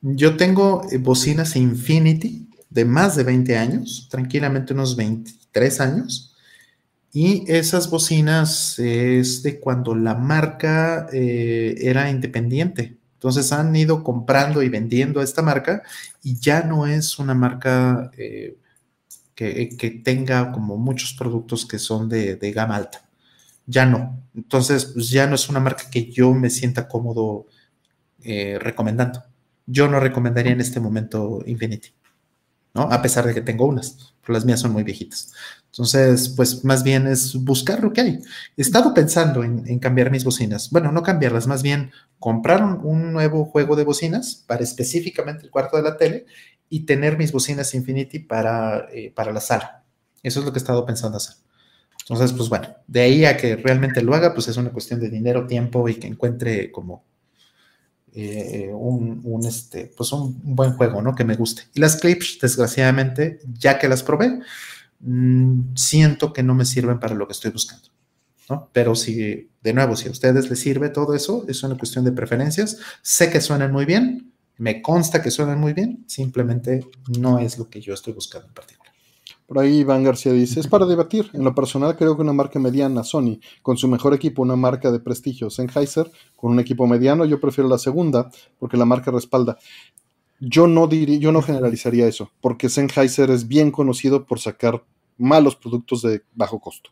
Yo 0.02 0.38
tengo 0.38 0.88
eh, 0.92 0.98
bocinas 0.98 1.56
Infinity 1.56 2.48
de 2.70 2.86
más 2.86 3.16
de 3.16 3.24
20 3.24 3.58
años, 3.58 4.08
tranquilamente 4.10 4.74
unos 4.74 4.96
23 4.96 5.82
años. 5.82 6.36
Y 7.12 7.52
esas 7.52 7.90
bocinas 7.90 8.78
es 8.80 9.42
de 9.42 9.60
cuando 9.60 9.96
la 9.96 10.16
marca 10.16 11.08
eh, 11.12 11.76
era 11.80 12.10
independiente. 12.10 12.98
Entonces 13.14 13.52
han 13.52 13.76
ido 13.76 14.04
comprando 14.04 14.62
y 14.62 14.70
vendiendo 14.70 15.22
esta 15.22 15.42
marca 15.42 15.82
y 16.22 16.38
ya 16.40 16.62
no 16.62 16.86
es 16.86 17.18
una 17.18 17.34
marca 17.34 18.12
eh, 18.16 18.56
que, 19.38 20.02
tenga 20.04 20.52
como 20.52 20.78
muchos 20.78 21.14
productos 21.14 21.66
que 21.66 21.78
son 21.78 22.10
de, 22.10 22.52
gama 22.54 22.76
alta. 22.76 23.08
Ya 23.68 23.86
no. 23.86 24.24
Entonces, 24.36 24.86
pues 24.86 25.10
ya 25.10 25.28
no 25.28 25.36
es 25.36 25.48
una 25.48 25.60
marca 25.60 25.90
que 25.92 26.12
yo 26.12 26.34
me 26.34 26.50
sienta 26.50 26.88
cómodo 26.88 27.46
eh, 28.24 28.58
recomendando. 28.60 29.24
Yo 29.68 29.88
no 29.88 30.00
recomendaría 30.00 30.54
en 30.54 30.62
este 30.62 30.80
momento 30.80 31.44
Infinity, 31.46 31.90
¿no? 32.74 32.84
A 32.84 33.02
pesar 33.02 33.28
de 33.28 33.34
que 33.36 33.42
tengo 33.42 33.68
unas, 33.68 34.16
las 34.28 34.46
mías 34.46 34.62
son 34.62 34.72
muy 34.72 34.84
viejitas. 34.84 35.34
Entonces, 35.68 36.30
pues 36.30 36.64
más 36.66 36.82
bien 36.84 37.06
es 37.06 37.36
buscar 37.36 37.84
lo 37.84 37.94
que 37.94 38.02
hay. 38.02 38.20
He 38.56 38.62
estado 38.62 38.94
pensando 38.96 39.44
en, 39.44 39.78
cambiar 39.78 40.10
mis 40.10 40.24
bocinas. 40.24 40.72
Bueno, 40.72 40.92
no 40.92 41.04
cambiarlas, 41.04 41.46
más 41.46 41.62
bien 41.62 41.92
comprar 42.18 42.64
un, 42.64 43.14
nuevo 43.14 43.46
juego 43.46 43.76
de 43.76 43.84
bocinas 43.84 44.44
para 44.48 44.64
específicamente 44.64 45.44
el 45.44 45.52
cuarto 45.52 45.78
de 45.78 45.84
la 45.84 45.98
tele 45.98 46.26
y 46.70 46.82
tener 46.82 47.18
mis 47.18 47.32
bocinas 47.32 47.74
Infinity 47.74 48.20
para, 48.20 48.88
eh, 48.92 49.12
para 49.16 49.32
la 49.32 49.42
sala. 49.42 49.84
Eso 50.24 50.40
es 50.40 50.46
lo 50.46 50.52
que 50.52 50.60
he 50.60 50.62
estado 50.62 50.86
pensando 50.86 51.18
hacer. 51.18 51.36
Entonces, 52.02 52.34
pues 52.34 52.50
bueno, 52.50 52.70
de 52.88 53.02
ahí 53.02 53.26
a 53.26 53.36
que 53.38 53.56
realmente 53.58 54.02
lo 54.02 54.16
haga, 54.16 54.34
pues 54.34 54.48
es 54.48 54.58
una 54.58 54.72
cuestión 54.72 55.00
de 55.00 55.10
dinero, 55.10 55.46
tiempo 55.46 55.88
y 55.90 55.96
que 55.96 56.08
encuentre 56.08 56.72
como 56.72 57.04
eh, 58.14 58.72
un, 58.74 59.42
este, 59.46 59.92
pues 59.96 60.12
un, 60.14 60.42
un, 60.44 60.56
buen 60.56 60.74
juego, 60.74 61.02
¿no? 61.02 61.14
Que 61.16 61.26
me 61.26 61.36
guste. 61.36 61.64
Y 61.74 61.82
las 61.82 61.98
clips, 61.98 62.40
desgraciadamente, 62.42 63.40
ya 63.60 63.78
que 63.78 63.90
las 63.90 64.04
probé, 64.04 64.40
Mm, 65.00 65.76
siento 65.76 66.34
que 66.34 66.44
no 66.44 66.56
me 66.56 66.66
sirven 66.66 67.00
para 67.00 67.16
lo 67.16 67.28
que 67.28 67.34
estoy 67.34 67.52
buscando. 67.52 67.90
¿no? 68.50 68.70
Pero 68.74 68.96
si, 68.96 69.50
de 69.62 69.74
nuevo, 69.74 69.96
si 69.96 70.08
a 70.08 70.12
ustedes 70.12 70.50
les 70.50 70.60
sirve 70.60 70.90
todo 70.90 71.14
eso, 71.14 71.46
es 71.48 71.64
una 71.64 71.78
cuestión 71.78 72.06
de 72.06 72.12
preferencias. 72.12 72.78
Sé 73.02 73.30
que 73.30 73.42
suenan 73.42 73.72
muy 73.72 73.86
bien, 73.86 74.32
me 74.58 74.82
consta 74.82 75.22
que 75.22 75.32
suenan 75.32 75.60
muy 75.60 75.74
bien, 75.74 76.04
simplemente 76.08 76.86
no 77.20 77.40
es 77.40 77.58
lo 77.58 77.70
que 77.70 77.82
yo 77.82 77.94
estoy 77.94 78.14
buscando 78.14 78.48
en 78.48 78.54
particular. 78.54 78.94
Por 79.48 79.60
ahí 79.60 79.78
Iván 79.78 80.04
García 80.04 80.34
dice, 80.34 80.60
es 80.60 80.68
para 80.68 80.86
debatir. 80.86 81.30
En 81.34 81.46
lo 81.46 81.56
personal 81.56 81.96
creo 81.96 82.18
que 82.18 82.22
una 82.22 82.34
marca 82.34 82.60
mediana, 82.60 83.06
Sony, 83.06 83.40
con 83.62 83.78
su 83.78 83.88
mejor 83.88 84.14
equipo, 84.14 84.42
una 84.42 84.58
marca 84.58 84.92
de 84.92 85.00
prestigio, 85.00 85.50
Sennheiser, 85.50 86.12
con 86.36 86.52
un 86.52 86.60
equipo 86.60 86.86
mediano, 86.86 87.24
yo 87.24 87.40
prefiero 87.40 87.70
la 87.70 87.78
segunda 87.78 88.30
porque 88.60 88.76
la 88.76 88.84
marca 88.84 89.10
respalda. 89.10 89.58
Yo 90.42 90.68
no 90.68 90.88
diría, 90.88 91.18
yo 91.18 91.32
no 91.32 91.42
generalizaría 91.42 92.08
eso, 92.08 92.30
porque 92.42 92.68
Sennheiser 92.68 93.32
es 93.32 93.48
bien 93.48 93.72
conocido 93.72 94.26
por 94.26 94.40
sacar 94.40 94.84
malos 95.18 95.56
productos 95.56 96.02
de 96.02 96.24
bajo 96.36 96.60
costo, 96.60 96.90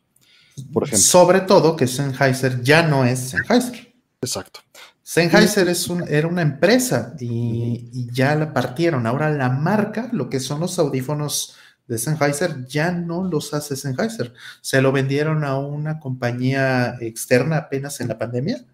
por 0.72 0.84
ejemplo. 0.84 1.04
Sobre 1.04 1.42
todo 1.42 1.76
que 1.76 1.88
Sennheiser 1.88 2.64
ya 2.64 2.88
no 2.88 3.04
es 3.04 3.20
Sennheiser. 3.20 3.94
Exacto. 4.22 4.62
Sennheiser 5.08 5.68
es 5.70 5.88
un, 5.88 6.04
era 6.08 6.28
una 6.28 6.42
empresa 6.42 7.16
y, 7.20 7.92
y, 7.94 8.12
ya 8.12 8.34
la 8.34 8.54
partieron. 8.54 9.06
Ahora 9.06 9.30
la 9.30 9.50
marca, 9.50 10.10
lo 10.12 10.32
que 10.32 10.40
son 10.40 10.62
los 10.62 10.80
audífonos 10.80 11.56
de 11.88 12.00
Sennheiser, 12.00 12.66
ya 12.66 12.90
no 12.92 13.24
los 13.24 13.54
hace 13.54 13.76
Sennheiser. 13.76 14.34
Se 14.62 14.82
lo 14.82 14.92
vendieron 14.92 15.44
a 15.44 15.60
una 15.60 16.00
compañía 16.00 16.96
externa 17.02 17.58
apenas 17.58 18.02
en 18.02 18.08
la 18.08 18.18
pandemia 18.18 18.66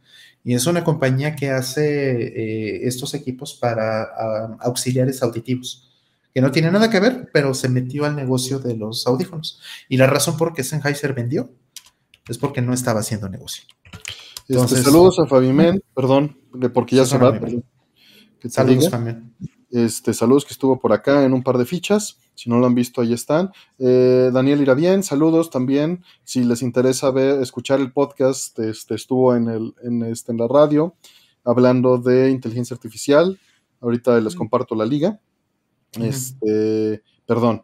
Y 0.45 0.53
es 0.53 0.65
una 0.67 0.85
compañía 0.85 1.35
que 1.35 1.49
hace 1.49 2.21
eh, 2.27 2.87
estos 2.87 3.13
equipos 3.13 3.53
para 3.53 4.03
auxiliares 4.61 5.21
auditivos, 5.23 5.91
que 6.33 6.39
no 6.39 6.51
tiene 6.51 6.71
nada 6.71 6.89
que 6.89 7.01
ver, 7.01 7.29
pero 7.33 7.53
se 7.53 7.67
metió 7.67 8.05
al 8.05 8.15
negocio 8.15 8.57
de 8.59 8.77
los 8.77 9.05
audífonos. 9.05 9.59
Y 9.89 9.97
la 9.97 10.07
razón 10.07 10.37
por 10.37 10.53
qué 10.53 10.63
Sennheiser 10.63 11.13
vendió 11.13 11.51
es 12.29 12.37
porque 12.37 12.61
no 12.61 12.73
estaba 12.73 13.01
haciendo 13.01 13.27
negocio. 13.27 13.65
Este, 14.51 14.63
Entonces, 14.63 14.83
saludos 14.83 15.17
a 15.17 15.27
Fabimen, 15.27 15.81
perdón, 15.95 16.35
porque 16.73 16.97
ya 16.97 17.05
se 17.05 17.17
va. 17.17 17.39
Saludos, 18.49 18.89
también. 18.89 19.33
Este, 19.69 20.13
saludos 20.13 20.43
que 20.43 20.51
estuvo 20.51 20.77
por 20.77 20.91
acá 20.91 21.23
en 21.23 21.31
un 21.31 21.41
par 21.41 21.57
de 21.57 21.65
fichas. 21.65 22.17
Si 22.35 22.49
no 22.49 22.59
lo 22.59 22.65
han 22.65 22.75
visto, 22.75 22.99
ahí 22.99 23.13
están. 23.13 23.51
Eh, 23.79 24.29
Daniel 24.33 24.59
irá 24.59 24.73
bien, 24.73 25.03
saludos 25.03 25.51
también. 25.51 26.03
Si 26.25 26.43
les 26.43 26.63
interesa 26.63 27.11
ver, 27.11 27.41
escuchar 27.41 27.79
el 27.79 27.93
podcast, 27.93 28.59
este, 28.59 28.95
estuvo 28.95 29.33
en, 29.35 29.47
el, 29.47 29.73
en, 29.83 30.03
este, 30.03 30.33
en 30.33 30.39
la 30.39 30.49
radio 30.49 30.95
hablando 31.45 31.97
de 31.97 32.29
inteligencia 32.29 32.73
artificial. 32.73 33.39
Ahorita 33.79 34.19
les 34.19 34.35
comparto 34.35 34.75
la 34.75 34.85
liga. 34.85 35.21
Este, 35.97 37.03
perdón 37.25 37.61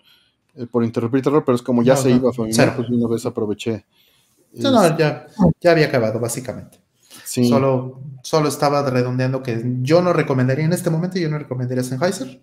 eh, 0.56 0.68
por 0.68 0.86
interrumpirlo, 0.86 1.44
pero 1.44 1.58
es 1.58 1.62
como 1.62 1.84
ya 1.84 1.98
se 1.98 2.12
iba, 2.12 2.32
familiar, 2.32 2.78
pues 2.78 2.90
una 2.90 3.10
vez 3.10 3.26
aproveché. 3.26 3.86
No, 4.54 4.72
no, 4.72 4.98
ya, 4.98 5.28
ya 5.62 5.72
había 5.72 5.88
acabado, 5.88 6.20
básicamente. 6.20 6.80
Solo, 7.26 8.02
solo 8.24 8.50
estaba 8.50 8.90
redondeando 8.90 9.44
que 9.44 9.62
yo 9.82 10.02
no 10.02 10.14
recomendaría 10.14 10.66
en 10.66 10.74
este 10.74 10.90
momento, 10.90 11.20
yo 11.20 11.30
no 11.30 11.38
recomendaría 11.38 11.84
Sennheiser. 11.84 12.42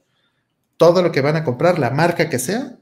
Todo 0.76 1.02
lo 1.02 1.10
que 1.10 1.20
van 1.20 1.36
a 1.36 1.44
comprar, 1.44 1.78
la 1.78 1.90
marca 1.90 2.28
que 2.28 2.38
sea, 2.38 2.76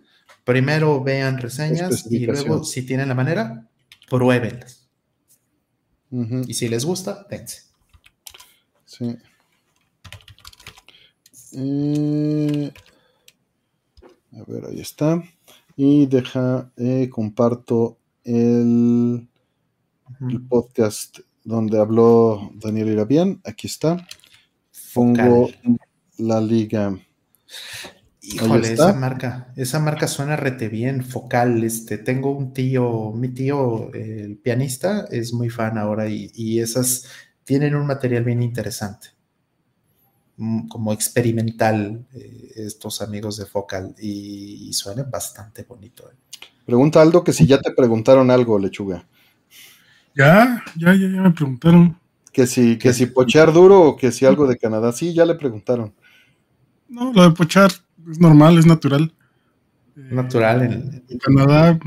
primero 0.45 1.03
vean 1.03 1.39
reseñas 1.39 2.11
y 2.11 2.27
luego, 2.27 2.65
si 2.65 2.83
tienen 2.83 3.09
la 3.09 3.15
manera, 3.15 3.69
pruébenlas. 4.11 4.89
Y 6.11 6.55
si 6.55 6.69
les 6.69 6.85
gusta, 6.85 7.27
dense. 7.31 7.63
Sí. 8.85 9.17
Eh, 11.55 12.73
a 14.33 14.43
ver, 14.47 14.67
ahí 14.67 14.81
está. 14.81 15.23
Y 15.77 16.07
deja, 16.07 16.71
eh, 16.77 17.09
comparto 17.09 17.99
el, 18.25 19.29
el 20.29 20.43
podcast 20.49 21.19
donde 21.45 21.79
habló 21.79 22.53
Daniel 22.55 22.91
Irabian. 22.91 23.41
Aquí 23.45 23.67
está. 23.67 24.07
Pongo 24.95 25.51
la 26.19 26.41
liga. 26.41 26.97
Híjole, 28.25 28.73
esa 28.73 28.93
marca, 28.93 29.53
esa 29.57 29.81
marca 29.81 30.07
suena 30.07 30.37
rete 30.37 30.69
bien, 30.69 31.05
focal. 31.05 31.65
Este, 31.65 31.99
tengo 31.99 32.31
un 32.31 32.53
tío, 32.53 33.13
mi 33.13 33.29
tío, 33.29 33.93
el 33.93 34.37
pianista, 34.37 35.07
es 35.11 35.33
muy 35.33 35.51
fan 35.51 35.77
ahora 35.77 36.09
y, 36.09 36.61
esas 36.61 37.07
tienen 37.43 37.75
un 37.75 37.85
material 37.85 38.23
bien 38.23 38.41
interesante, 38.41 39.09
mm, 40.37 40.69
como 40.69 40.93
experimental, 40.93 42.07
eh, 42.15 42.53
estos 42.57 43.03
amigos 43.03 43.39
de 43.39 43.47
Focal, 43.47 43.97
y, 43.99 44.73
suena 44.73 45.03
bastante 45.03 45.65
bonito. 45.65 46.09
Eh. 46.09 46.15
Pregunta 46.65 47.03
Aldo 47.03 47.25
que 47.25 47.33
si 47.33 47.47
ya 47.47 47.61
te 47.61 47.73
preguntaron 47.73 48.31
algo, 48.31 48.59
lechuga. 48.59 49.07
Ya, 50.15 50.63
ya, 50.77 50.95
ya, 50.95 51.09
ya 51.09 51.23
me 51.23 51.31
preguntaron. 51.31 51.99
Que 52.33 52.47
si, 52.47 52.79
que 52.79 52.93
si 52.93 53.07
pochar 53.07 53.53
duro 53.53 53.81
o 53.81 53.97
que 53.97 54.13
si 54.13 54.25
algo 54.25 54.47
de 54.47 54.57
Canadá. 54.57 54.93
Sí, 54.93 55.13
ya 55.13 55.27
le 55.27 55.35
preguntaron. 55.35 55.93
No, 56.89 57.13
lo 57.13 57.23
de 57.23 57.31
pochar 57.31 57.73
es 58.11 58.19
normal, 58.19 58.59
es 58.59 58.67
natural. 58.67 59.13
Natural. 59.95 60.63
En, 61.09 61.19
Canadá, 61.19 61.79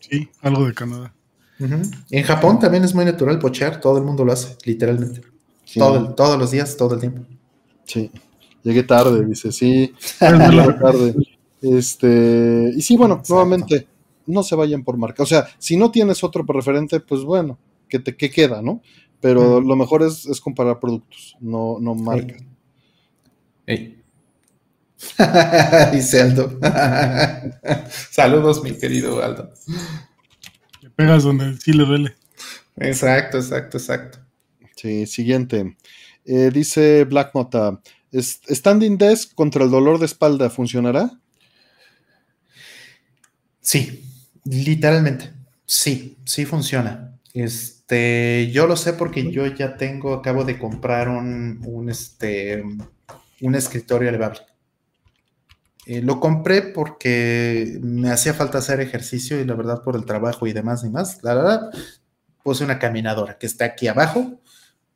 sí, 0.00 0.28
algo 0.42 0.66
de 0.66 0.74
Canadá. 0.74 1.12
En 1.58 2.22
Japón 2.22 2.58
también 2.58 2.84
es 2.84 2.94
muy 2.94 3.04
natural 3.04 3.38
pochar, 3.38 3.80
todo 3.80 3.98
el 3.98 4.04
mundo 4.04 4.24
lo 4.24 4.32
hace, 4.32 4.56
literalmente. 4.64 5.22
todos 5.74 6.38
los 6.38 6.50
días, 6.50 6.76
todo 6.76 6.94
el 6.94 7.00
tiempo. 7.00 7.22
Sí, 7.84 8.10
llegué 8.62 8.82
tarde, 8.82 9.24
dice, 9.24 9.52
sí, 9.52 9.94
llegué 10.20 10.72
tarde. 10.74 11.14
Este, 11.62 12.72
y 12.76 12.82
sí, 12.82 12.96
bueno, 12.96 13.22
nuevamente, 13.28 13.86
no 14.26 14.42
se 14.42 14.56
vayan 14.56 14.84
por 14.84 14.96
marca. 14.96 15.22
O 15.22 15.26
sea, 15.26 15.46
si 15.58 15.76
no 15.76 15.90
tienes 15.90 16.24
otro 16.24 16.44
referente, 16.46 17.00
pues 17.00 17.22
bueno, 17.22 17.58
que 17.88 17.98
te 17.98 18.16
que 18.16 18.30
queda, 18.30 18.62
¿no? 18.62 18.82
Pero 19.20 19.60
lo 19.60 19.76
mejor 19.76 20.02
es, 20.02 20.40
comparar 20.40 20.78
productos, 20.78 21.36
no, 21.40 21.78
no 21.80 21.94
marcas. 21.94 22.42
Dice 25.92 26.20
Aldo. 26.20 26.58
Saludos, 28.10 28.62
mi 28.62 28.72
querido 28.72 29.22
Aldo. 29.22 29.50
Le 30.80 30.90
pegas 30.90 31.24
donde 31.24 31.56
sí 31.58 31.72
le 31.72 31.84
duele. 31.84 32.14
Exacto, 32.76 33.38
exacto, 33.38 33.78
exacto. 33.78 34.18
Sí, 34.76 35.06
siguiente. 35.06 35.76
Eh, 36.24 36.50
dice 36.52 37.04
Black 37.04 37.30
Mota, 37.34 37.80
¿standing 38.12 38.98
desk 38.98 39.34
contra 39.34 39.64
el 39.64 39.70
dolor 39.70 39.98
de 39.98 40.06
espalda 40.06 40.50
funcionará? 40.50 41.10
Sí, 43.66 44.06
Literalmente, 44.48 45.32
sí, 45.64 46.18
sí 46.24 46.44
funciona. 46.44 47.18
Este, 47.34 48.48
yo 48.52 48.66
lo 48.66 48.76
sé 48.76 48.92
porque 48.92 49.30
yo 49.32 49.44
ya 49.46 49.76
tengo, 49.76 50.14
acabo 50.14 50.44
de 50.44 50.58
comprar 50.58 51.08
un, 51.08 51.60
un 51.66 51.90
este, 51.90 52.62
un 53.40 53.54
escritorio 53.56 54.08
elevable. 54.08 54.40
Eh, 55.84 56.00
lo 56.02 56.20
compré 56.20 56.62
porque 56.62 57.78
me 57.82 58.10
hacía 58.10 58.34
falta 58.34 58.58
hacer 58.58 58.80
ejercicio 58.80 59.40
y 59.40 59.44
la 59.44 59.54
verdad 59.54 59.82
por 59.82 59.96
el 59.96 60.04
trabajo 60.04 60.46
y 60.46 60.52
demás 60.52 60.84
y 60.84 60.90
más. 60.90 61.22
La 61.24 61.34
verdad, 61.34 61.70
puse 62.44 62.62
una 62.62 62.78
caminadora 62.78 63.36
que 63.38 63.46
está 63.46 63.64
aquí 63.64 63.88
abajo. 63.88 64.40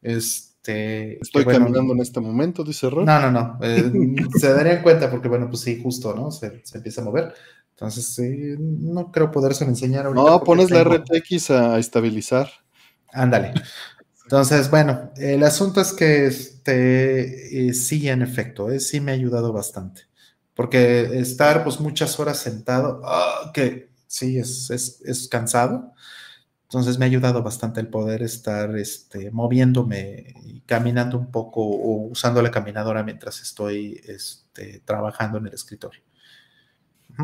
Este, 0.01 1.21
Estoy 1.21 1.45
caminando 1.45 1.93
en 1.93 2.01
este 2.01 2.21
momento, 2.21 2.63
dice 2.63 2.89
Ron. 2.89 3.05
No, 3.05 3.21
no, 3.21 3.33
no. 3.33 3.59
Eh, 3.63 3.91
se 4.39 4.53
darían 4.53 4.83
cuenta 4.83 5.11
porque, 5.11 5.29
bueno, 5.29 5.49
pues 5.49 5.63
sí, 5.63 5.81
justo, 5.83 6.15
¿no? 6.15 6.31
Se, 6.31 6.65
se 6.65 6.79
empieza 6.79 7.01
a 7.01 7.05
mover. 7.05 7.35
Entonces, 7.81 8.59
no 8.59 9.11
creo 9.11 9.31
poderse 9.31 9.65
enseñar 9.65 10.05
ahorita. 10.05 10.23
No, 10.23 10.44
pones 10.44 10.70
la 10.70 10.85
RTX 10.85 11.51
a 11.51 11.78
estabilizar. 11.78 12.51
Ándale. 13.11 13.55
Entonces, 14.24 14.70
bueno, 14.70 15.11
el 15.16 15.43
asunto 15.43 15.81
es 15.81 15.94
que 15.94 16.27
este, 16.27 17.69
eh, 17.69 17.73
sí, 17.73 18.07
en 18.07 18.20
efecto, 18.20 18.70
eh, 18.70 18.81
sí 18.81 19.01
me 19.01 19.12
ha 19.12 19.15
ayudado 19.15 19.55
bastante. 19.55 20.02
Porque 20.52 21.19
estar 21.19 21.65
pues 21.65 21.81
muchas 21.81 22.20
horas 22.20 22.36
sentado, 22.36 23.01
ah, 23.02 23.51
que 23.55 23.89
sí, 24.07 24.39
es, 24.39 24.69
es, 24.70 25.28
cansado. 25.28 25.94
Entonces 26.65 26.98
me 26.98 27.07
ha 27.07 27.09
ayudado 27.09 27.43
bastante 27.43 27.81
el 27.81 27.89
poder 27.89 28.23
estar 28.23 28.77
este, 28.77 29.31
moviéndome 29.31 30.35
y 30.44 30.61
caminando 30.61 31.16
un 31.16 31.31
poco 31.31 31.62
o 31.62 32.09
usando 32.09 32.43
la 32.43 32.51
caminadora 32.51 33.02
mientras 33.02 33.40
estoy 33.40 34.02
este, 34.07 34.81
trabajando 34.85 35.39
en 35.39 35.47
el 35.47 35.55
escritorio. 35.55 36.02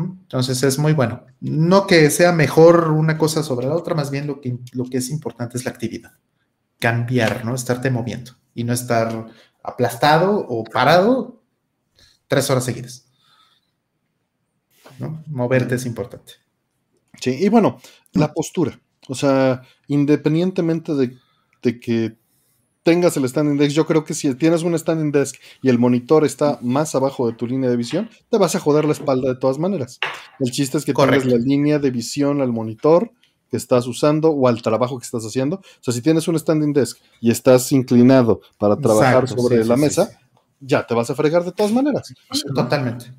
Entonces 0.03 0.63
es 0.63 0.77
muy 0.79 0.93
bueno. 0.93 1.25
No 1.39 1.87
que 1.87 2.09
sea 2.09 2.31
mejor 2.31 2.91
una 2.91 3.17
cosa 3.17 3.43
sobre 3.43 3.67
la 3.67 3.75
otra, 3.75 3.95
más 3.95 4.11
bien 4.11 4.27
lo 4.27 4.41
que, 4.41 4.57
lo 4.73 4.85
que 4.85 4.97
es 4.97 5.09
importante 5.09 5.57
es 5.57 5.65
la 5.65 5.71
actividad. 5.71 6.13
Cambiar, 6.79 7.45
¿no? 7.45 7.55
Estarte 7.55 7.89
moviendo 7.89 8.31
y 8.53 8.63
no 8.63 8.73
estar 8.73 9.27
aplastado 9.63 10.45
o 10.47 10.63
parado 10.63 11.41
tres 12.27 12.49
horas 12.49 12.65
seguidas. 12.65 13.07
¿no? 14.99 15.23
Moverte 15.27 15.75
es 15.75 15.85
importante. 15.85 16.33
Sí, 17.19 17.37
y 17.39 17.49
bueno, 17.49 17.79
la 18.13 18.33
postura. 18.33 18.79
O 19.07 19.15
sea, 19.15 19.61
independientemente 19.87 20.93
de, 20.93 21.17
de 21.61 21.79
que 21.79 22.17
tengas 22.87 23.17
el 23.17 23.27
standing 23.27 23.57
desk, 23.57 23.75
yo 23.75 23.85
creo 23.85 24.05
que 24.05 24.13
si 24.13 24.33
tienes 24.35 24.63
un 24.63 24.79
standing 24.79 25.11
desk 25.11 25.35
y 25.61 25.67
el 25.67 25.77
monitor 25.77 26.23
está 26.23 26.57
más 26.61 26.95
abajo 26.95 27.27
de 27.27 27.33
tu 27.33 27.45
línea 27.45 27.69
de 27.69 27.75
visión, 27.75 28.09
te 28.29 28.37
vas 28.37 28.55
a 28.55 28.61
joder 28.61 28.85
la 28.85 28.93
espalda 28.93 29.27
de 29.27 29.35
todas 29.35 29.59
maneras. 29.59 29.99
El 30.39 30.51
chiste 30.51 30.77
es 30.77 30.85
que 30.85 30.93
tengas 30.93 31.25
la 31.25 31.35
línea 31.35 31.79
de 31.79 31.91
visión 31.91 32.39
al 32.39 32.53
monitor 32.53 33.11
que 33.51 33.57
estás 33.57 33.87
usando 33.87 34.29
o 34.29 34.47
al 34.47 34.61
trabajo 34.61 34.97
que 34.97 35.03
estás 35.03 35.25
haciendo. 35.25 35.57
O 35.57 35.81
sea, 35.81 35.93
si 35.93 36.01
tienes 36.01 36.29
un 36.29 36.39
standing 36.39 36.71
desk 36.71 36.97
y 37.19 37.29
estás 37.29 37.73
inclinado 37.73 38.39
para 38.57 38.77
trabajar 38.77 39.27
sobre 39.27 39.65
la 39.65 39.75
mesa, 39.75 40.17
ya 40.61 40.87
te 40.87 40.93
vas 40.93 41.09
a 41.09 41.15
fregar 41.15 41.43
de 41.43 41.51
todas 41.51 41.73
maneras. 41.73 42.13
Totalmente. 42.55 43.11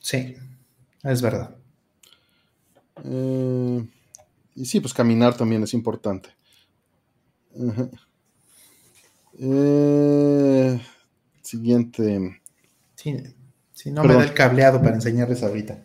Sí, 0.00 0.34
es 1.04 1.22
verdad. 1.22 1.54
Eh, 3.04 3.86
y 4.56 4.64
sí, 4.64 4.80
pues 4.80 4.92
caminar 4.92 5.36
también 5.36 5.62
es 5.62 5.74
importante. 5.74 6.37
Eh, 9.40 10.80
siguiente. 11.42 12.40
Sí, 12.94 13.92
no 13.92 14.02
me 14.04 14.14
da 14.14 14.24
el 14.24 14.34
cableado 14.34 14.80
para 14.80 14.96
enseñarles 14.96 15.42
ahorita. 15.42 15.84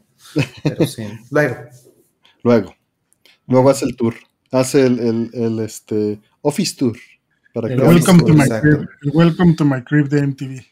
Pero 0.63 0.87
sí, 0.87 1.03
luego. 1.31 1.55
Luego. 2.43 2.75
Luego 3.47 3.69
hace 3.69 3.85
el 3.85 3.95
tour. 3.95 4.15
Hace 4.51 4.85
el, 4.85 5.59
este, 5.59 6.19
Office 6.41 6.75
Tour. 6.77 6.97
Para 7.53 7.71
el, 7.71 7.81
welcome 7.81 8.23
to 8.23 8.33
my 8.33 8.49
crib, 8.61 8.87
el 9.01 9.11
Welcome 9.13 9.55
to 9.55 9.65
my 9.65 9.83
crib 9.83 10.09
de 10.09 10.27
MTV. 10.27 10.65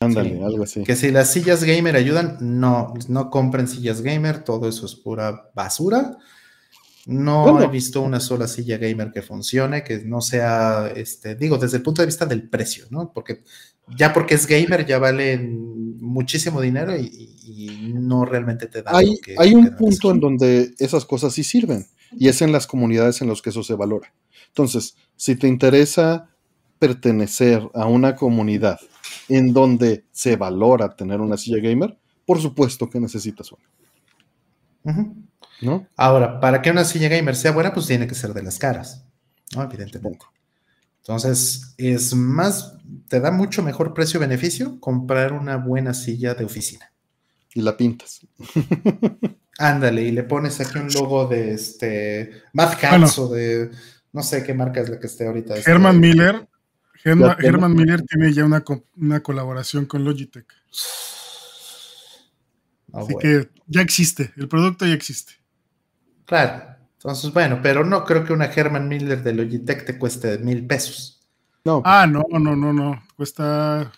Ándale, 0.00 0.44
algo 0.44 0.62
así. 0.62 0.84
Que 0.84 0.94
si 0.94 1.10
las 1.10 1.32
sillas 1.32 1.64
gamer 1.64 1.96
ayudan, 1.96 2.38
no, 2.40 2.94
no 3.08 3.30
compren 3.30 3.66
sillas 3.66 4.00
gamer, 4.02 4.44
todo 4.44 4.68
eso 4.68 4.86
es 4.86 4.94
pura 4.94 5.50
basura. 5.54 6.16
No 7.08 7.44
he 7.62 7.68
visto 7.68 8.02
una 8.02 8.20
sola 8.20 8.46
silla 8.46 8.76
gamer 8.76 9.10
que 9.12 9.22
funcione, 9.22 9.82
que 9.82 9.98
no 10.04 10.20
sea, 10.20 10.88
este, 10.94 11.34
digo, 11.36 11.56
desde 11.56 11.78
el 11.78 11.82
punto 11.82 12.02
de 12.02 12.06
vista 12.06 12.26
del 12.26 12.48
precio, 12.48 12.84
¿no? 12.90 13.12
Porque 13.12 13.42
ya 13.96 14.12
porque 14.12 14.34
es 14.34 14.46
gamer 14.46 14.84
ya 14.84 14.98
vale 14.98 15.38
muchísimo 15.38 16.60
dinero 16.60 16.94
y, 16.96 17.06
y 17.42 17.92
no 17.94 18.24
realmente 18.26 18.66
te 18.66 18.82
da. 18.82 18.96
Hay, 18.96 19.06
lo 19.06 19.12
que- 19.22 19.34
hay 19.38 19.52
lo 19.52 19.58
un 19.60 19.76
punto 19.76 20.10
en 20.10 20.20
donde 20.20 20.74
esas 20.78 21.06
cosas 21.06 21.32
sí 21.32 21.44
sirven 21.44 21.86
y 22.12 22.28
es 22.28 22.42
en 22.42 22.52
las 22.52 22.66
comunidades 22.66 23.22
en 23.22 23.28
las 23.28 23.40
que 23.40 23.50
eso 23.50 23.62
se 23.62 23.74
valora. 23.74 24.12
Entonces, 24.48 24.94
si 25.16 25.34
te 25.36 25.48
interesa 25.48 26.28
pertenecer 26.78 27.66
a 27.74 27.86
una 27.86 28.16
comunidad 28.16 28.78
en 29.28 29.52
donde 29.54 30.04
se 30.12 30.36
valora 30.36 30.94
tener 30.94 31.20
una 31.20 31.36
silla 31.38 31.58
gamer, 31.62 31.98
por 32.26 32.40
supuesto 32.40 32.88
que 32.90 33.00
necesitas 33.00 33.50
una. 33.52 33.64
¿No? 35.60 35.86
Ahora, 35.96 36.40
para 36.40 36.62
que 36.62 36.70
una 36.70 36.84
silla 36.84 37.08
gamer 37.08 37.36
sea 37.36 37.52
buena, 37.52 37.72
pues 37.72 37.86
tiene 37.86 38.06
que 38.06 38.14
ser 38.14 38.32
de 38.34 38.42
las 38.42 38.58
caras, 38.58 39.04
¿no? 39.54 39.62
Evidentemente. 39.62 40.24
Entonces, 41.00 41.74
es 41.78 42.14
más, 42.14 42.74
te 43.08 43.20
da 43.20 43.30
mucho 43.30 43.62
mejor 43.62 43.94
precio-beneficio 43.94 44.78
comprar 44.80 45.32
una 45.32 45.56
buena 45.56 45.94
silla 45.94 46.34
de 46.34 46.44
oficina. 46.44 46.92
Y 47.54 47.62
la 47.62 47.76
pintas. 47.76 48.20
Ándale, 49.58 50.02
y 50.02 50.12
le 50.12 50.22
pones 50.22 50.60
aquí 50.60 50.78
un 50.78 50.88
logo 50.92 51.26
de 51.26 51.52
este 51.54 52.42
Mad 52.52 52.72
Hats 52.74 52.90
Bueno. 52.90 53.06
o 53.18 53.28
de 53.34 53.70
no 54.12 54.22
sé 54.22 54.44
qué 54.44 54.54
marca 54.54 54.80
es 54.80 54.88
la 54.88 55.00
que 55.00 55.06
esté 55.06 55.26
ahorita. 55.26 55.56
este, 55.56 55.70
Herman 55.70 55.98
Miller. 55.98 56.46
Germa-. 57.02 57.36
Herman 57.40 57.74
Miller 57.74 58.02
tiene 58.02 58.32
ya 58.32 58.44
una, 58.44 58.60
co- 58.62 58.84
una 58.96 59.20
colaboración 59.20 59.86
con 59.86 60.04
Logitech. 60.04 60.46
Ah, 62.92 63.00
Así 63.00 63.12
bueno. 63.14 63.18
que 63.18 63.48
ya 63.66 63.80
existe, 63.82 64.32
el 64.36 64.48
producto 64.48 64.86
ya 64.86 64.94
existe. 64.94 65.32
Claro. 66.28 66.76
Entonces, 66.92 67.32
bueno, 67.32 67.60
pero 67.62 67.84
no 67.84 68.04
creo 68.04 68.22
que 68.22 68.34
una 68.34 68.44
Herman 68.44 68.86
Miller 68.86 69.22
de 69.22 69.32
Logitech 69.32 69.86
te 69.86 69.98
cueste 69.98 70.36
mil 70.38 70.66
pesos. 70.66 71.26
No, 71.64 71.80
Ah, 71.86 72.06
no, 72.06 72.22
no, 72.30 72.54
no, 72.54 72.72
no. 72.72 73.02
Cuesta. 73.16 73.90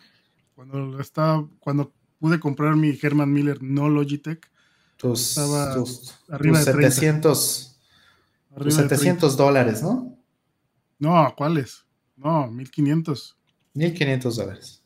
Cuando 0.54 1.00
estaba, 1.00 1.44
cuando 1.58 1.92
pude 2.20 2.38
comprar 2.38 2.76
mi 2.76 2.96
Herman 3.02 3.32
Miller 3.32 3.60
no 3.62 3.88
Logitech, 3.88 4.48
Tus, 4.96 5.30
Estaba 5.30 5.74
tus, 5.74 6.14
arriba 6.28 6.58
tus 6.58 6.66
de 6.66 6.72
30. 6.72 6.90
700, 6.90 7.78
tus 8.48 8.56
arriba 8.56 8.82
de 8.82 8.88
700 8.88 9.36
dólares, 9.36 9.82
¿no? 9.82 10.16
30. 10.18 10.20
No, 11.00 11.34
¿cuáles? 11.36 11.84
No, 12.16 12.48
1500. 12.48 13.36
1500 13.74 14.36
dólares. 14.36 14.79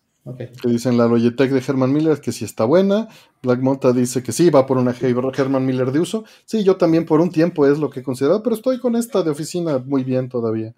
Que 0.62 0.68
dicen 0.70 0.96
la 0.96 1.06
Logitech 1.06 1.50
de 1.50 1.58
Herman 1.66 1.92
Miller 1.92 2.20
que 2.20 2.32
sí 2.32 2.44
está 2.46 2.64
buena. 2.64 3.08
Black 3.42 3.60
Monta 3.60 3.92
dice 3.92 4.22
que 4.22 4.32
sí, 4.32 4.48
va 4.48 4.64
por 4.66 4.78
una 4.78 4.92
Herman 4.98 5.66
Miller 5.66 5.92
de 5.92 6.00
uso. 6.00 6.24
Sí, 6.46 6.64
yo 6.64 6.76
también 6.76 7.04
por 7.04 7.20
un 7.20 7.30
tiempo 7.30 7.66
es 7.66 7.78
lo 7.78 7.90
que 7.90 8.00
he 8.00 8.02
considerado, 8.02 8.42
pero 8.42 8.56
estoy 8.56 8.78
con 8.80 8.96
esta 8.96 9.22
de 9.22 9.30
oficina 9.30 9.78
muy 9.78 10.02
bien 10.02 10.30
todavía. 10.30 10.74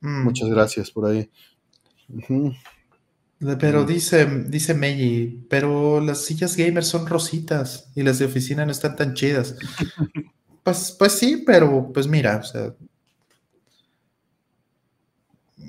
Mm. 0.00 0.22
Muchas 0.24 0.48
gracias 0.48 0.90
por 0.92 1.06
ahí. 1.06 1.28
Pero 3.60 3.82
Mm. 3.82 3.86
dice, 3.86 4.26
dice 4.48 4.74
Meiji, 4.74 5.44
pero 5.50 6.00
las 6.00 6.24
sillas 6.24 6.56
gamers 6.56 6.86
son 6.86 7.06
rositas 7.06 7.90
y 7.94 8.02
las 8.02 8.18
de 8.18 8.24
oficina 8.26 8.64
no 8.64 8.72
están 8.72 8.96
tan 8.96 9.14
chidas. 9.14 9.56
Pues, 10.62 10.96
pues 10.98 11.12
sí, 11.12 11.44
pero 11.46 11.92
pues 11.94 12.08
mira, 12.08 12.38
o 12.38 12.42
sea, 12.42 12.74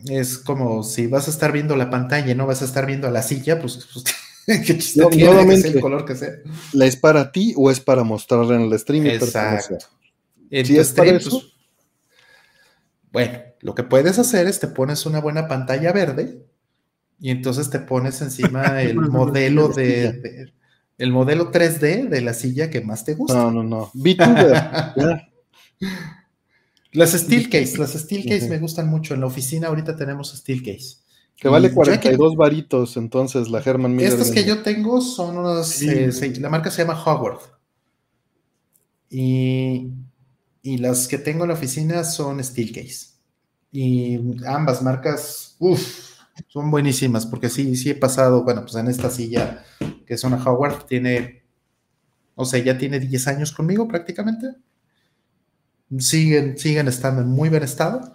es 0.09 0.37
como 0.37 0.83
si 0.83 1.07
vas 1.07 1.27
a 1.27 1.31
estar 1.31 1.51
viendo 1.51 1.75
la 1.75 1.89
pantalla 1.89 2.31
y 2.31 2.35
no 2.35 2.45
vas 2.47 2.61
a 2.61 2.65
estar 2.65 2.85
viendo 2.85 3.07
a 3.07 3.11
la 3.11 3.21
silla, 3.21 3.59
pues, 3.59 3.87
pues, 3.93 4.05
qué 4.65 4.77
chiste 4.77 5.01
No, 5.01 5.09
tiene 5.09 5.23
que 5.23 5.25
sea 5.25 5.33
nuevamente. 5.33 5.67
el 5.69 5.79
color 5.79 6.05
que 6.05 6.15
sea. 6.15 6.29
¿La 6.73 6.85
es 6.85 6.95
para 6.95 7.31
ti 7.31 7.53
o 7.57 7.69
es 7.71 7.79
para 7.79 8.03
mostrarla 8.03 8.55
en 8.55 8.61
el 8.71 8.79
stream? 8.79 9.05
y 9.05 9.09
pertenecer? 9.11 9.73
Exacto. 9.75 9.85
En 10.49 10.65
Si 10.65 10.75
tu 10.75 10.81
es 10.81 10.91
para 10.93 11.09
stream, 11.09 11.17
eso. 11.17 11.29
pues, 11.31 11.53
bueno, 13.11 13.39
lo 13.61 13.75
que 13.75 13.83
puedes 13.83 14.19
hacer 14.19 14.47
es 14.47 14.59
te 14.59 14.67
pones 14.67 15.05
una 15.05 15.19
buena 15.21 15.47
pantalla 15.47 15.91
verde 15.91 16.45
y 17.19 17.31
entonces 17.31 17.69
te 17.69 17.79
pones 17.79 18.21
encima 18.21 18.81
el 18.81 18.95
modelo 18.95 19.69
de, 19.69 20.11
de- 20.13 20.53
el 20.99 21.11
modelo 21.11 21.51
3D 21.51 22.09
de 22.09 22.21
la 22.21 22.33
silla 22.33 22.69
que 22.71 22.81
más 22.81 23.05
te 23.05 23.13
gusta. 23.13 23.35
No, 23.37 23.51
no, 23.51 23.63
no. 23.63 23.91
VTuber. 23.93 24.63
Las 26.93 27.11
Steelcase, 27.11 27.77
las 27.77 27.91
Steelcase 27.93 28.45
Ujú. 28.45 28.49
me 28.49 28.59
gustan 28.59 28.87
mucho. 28.89 29.13
En 29.13 29.21
la 29.21 29.27
oficina 29.27 29.67
ahorita 29.67 29.95
tenemos 29.95 30.31
Steelcase. 30.35 30.97
Que 31.35 31.49
vale 31.49 31.67
Y 31.67 31.69
yo 31.69 31.81
aquí- 31.81 31.89
42 31.91 32.35
varitos, 32.35 32.97
entonces 32.97 33.49
la 33.49 33.59
Herman 33.59 33.95
Miller. 33.95 34.11
Estas 34.11 34.31
que 34.31 34.43
yo 34.43 34.63
tengo 34.63 35.01
son 35.01 35.37
unas. 35.37 35.67
Sí. 35.67 35.87
eh, 35.89 36.11
la 36.39 36.49
marca 36.49 36.71
se 36.71 36.81
llama 36.83 37.01
Howard. 37.03 37.39
Y, 39.09 39.91
y 40.61 40.77
las 40.77 41.07
que 41.07 41.17
tengo 41.17 41.43
en 41.43 41.49
la 41.49 41.53
oficina 41.53 42.03
son 42.03 42.43
Steelcase. 42.43 43.07
Y 43.71 44.19
ambas 44.45 44.81
marcas, 44.81 45.55
uff, 45.59 46.09
son 46.47 46.71
buenísimas. 46.71 47.25
Porque 47.25 47.49
sí, 47.49 47.75
sí 47.75 47.91
he 47.91 47.95
pasado, 47.95 48.43
bueno, 48.43 48.61
pues 48.61 48.75
en 48.75 48.87
esta 48.87 49.09
silla, 49.09 49.63
que 50.05 50.13
es 50.15 50.23
una 50.23 50.43
Howard, 50.43 50.85
tiene. 50.85 51.43
O 52.35 52.45
sea, 52.45 52.63
ya 52.63 52.77
tiene 52.77 52.99
10 52.99 53.27
años 53.27 53.51
conmigo 53.51 53.87
prácticamente. 53.87 54.47
Siguen, 55.99 56.57
siguen 56.57 56.87
estando 56.87 57.21
en 57.21 57.27
muy 57.29 57.49
buen 57.49 57.63
estado. 57.63 58.11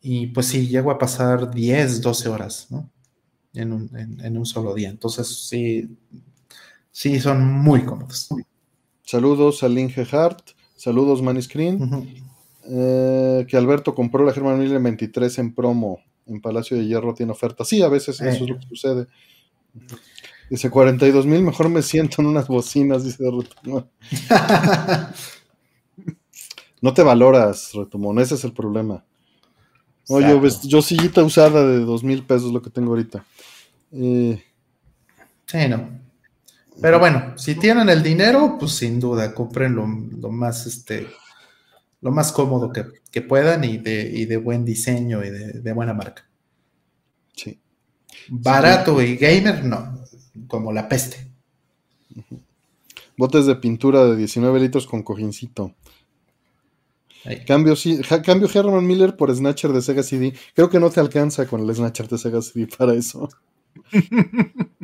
Y 0.00 0.28
pues 0.28 0.46
sí, 0.46 0.66
llego 0.68 0.90
a 0.90 0.98
pasar 0.98 1.50
10, 1.52 2.00
12 2.00 2.28
horas, 2.28 2.66
¿no? 2.70 2.90
En 3.54 3.72
un, 3.72 3.96
en- 3.96 4.20
en 4.24 4.36
un 4.36 4.46
solo 4.46 4.74
día. 4.74 4.88
Entonces, 4.88 5.28
sí, 5.48 5.88
sí, 6.90 7.20
son 7.20 7.44
muy 7.52 7.84
cómodos. 7.84 8.28
Saludos 9.04 9.62
a 9.62 9.68
Linge 9.68 10.06
Hart. 10.10 10.40
Saludos, 10.76 11.22
Maniscreen. 11.22 12.24
Eh, 12.68 13.44
que 13.48 13.56
Alberto 13.56 13.94
compró 13.94 14.24
la 14.24 14.32
Herman 14.32 14.58
Miller 14.58 14.80
23 14.80 15.38
en 15.38 15.54
promo. 15.54 16.00
En 16.26 16.40
Palacio 16.40 16.76
de 16.76 16.86
Hierro 16.86 17.14
tiene 17.14 17.32
oferta. 17.32 17.64
Sí, 17.64 17.82
a 17.82 17.88
veces 17.88 18.20
eso 18.20 18.24
Eh. 18.24 18.32
es 18.42 18.48
lo 18.48 18.58
que 18.58 18.66
sucede. 18.68 19.06
Dice 20.50 20.68
42 20.70 21.26
mil, 21.26 21.42
mejor 21.42 21.68
me 21.68 21.82
siento 21.82 22.20
en 22.22 22.28
unas 22.28 22.46
bocinas, 22.48 23.04
dice 23.04 23.24
Retumón. 23.30 23.88
No 26.82 26.92
te 26.92 27.02
valoras, 27.02 27.72
Retumón, 27.72 28.18
ese 28.18 28.34
es 28.34 28.44
el 28.44 28.52
problema. 28.52 29.04
No, 30.08 30.20
yo, 30.20 30.42
yo 30.64 30.82
sillita 30.82 31.22
usada 31.22 31.66
de 31.66 31.78
dos 31.80 32.04
mil 32.04 32.26
pesos 32.26 32.52
lo 32.52 32.60
que 32.60 32.70
tengo 32.70 32.90
ahorita. 32.90 33.24
Eh, 33.92 34.42
Sí, 35.46 35.68
no. 35.68 36.00
Pero 36.80 36.98
bueno, 36.98 37.36
si 37.38 37.54
tienen 37.56 37.88
el 37.90 38.02
dinero, 38.02 38.56
pues 38.58 38.72
sin 38.72 38.98
duda, 38.98 39.34
compren 39.34 39.74
lo, 39.74 39.86
lo 39.86 40.30
más, 40.30 40.66
este, 40.66 41.08
lo 42.00 42.10
más 42.10 42.32
cómodo 42.32 42.72
que, 42.72 42.86
que 43.10 43.22
puedan 43.22 43.64
y 43.64 43.78
de, 43.78 44.10
y 44.12 44.24
de 44.26 44.36
buen 44.38 44.64
diseño 44.64 45.22
y 45.24 45.30
de, 45.30 45.60
de 45.60 45.72
buena 45.72 45.94
marca. 45.94 46.26
sí. 47.36 47.60
Barato 48.28 49.02
y 49.02 49.16
gamer, 49.16 49.64
no, 49.64 50.04
como 50.48 50.72
la 50.72 50.88
peste. 50.88 51.28
Botes 53.16 53.46
de 53.46 53.56
pintura 53.56 54.04
de 54.04 54.16
19 54.16 54.60
litros 54.60 54.86
con 54.86 55.02
cojincito. 55.02 55.74
Ahí. 57.24 57.44
Cambio, 57.44 57.76
sí, 57.76 58.00
cambio 58.24 58.48
Herman 58.52 58.86
Miller 58.86 59.16
por 59.16 59.34
Snatcher 59.34 59.72
de 59.72 59.82
Sega 59.82 60.02
CD. 60.02 60.34
Creo 60.54 60.68
que 60.68 60.80
no 60.80 60.90
te 60.90 61.00
alcanza 61.00 61.46
con 61.46 61.60
el 61.60 61.74
Snatcher 61.74 62.08
de 62.08 62.18
Sega 62.18 62.42
CD 62.42 62.66
para 62.66 62.94
eso. 62.94 63.28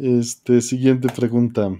Este, 0.00 0.60
siguiente 0.60 1.08
pregunta. 1.08 1.70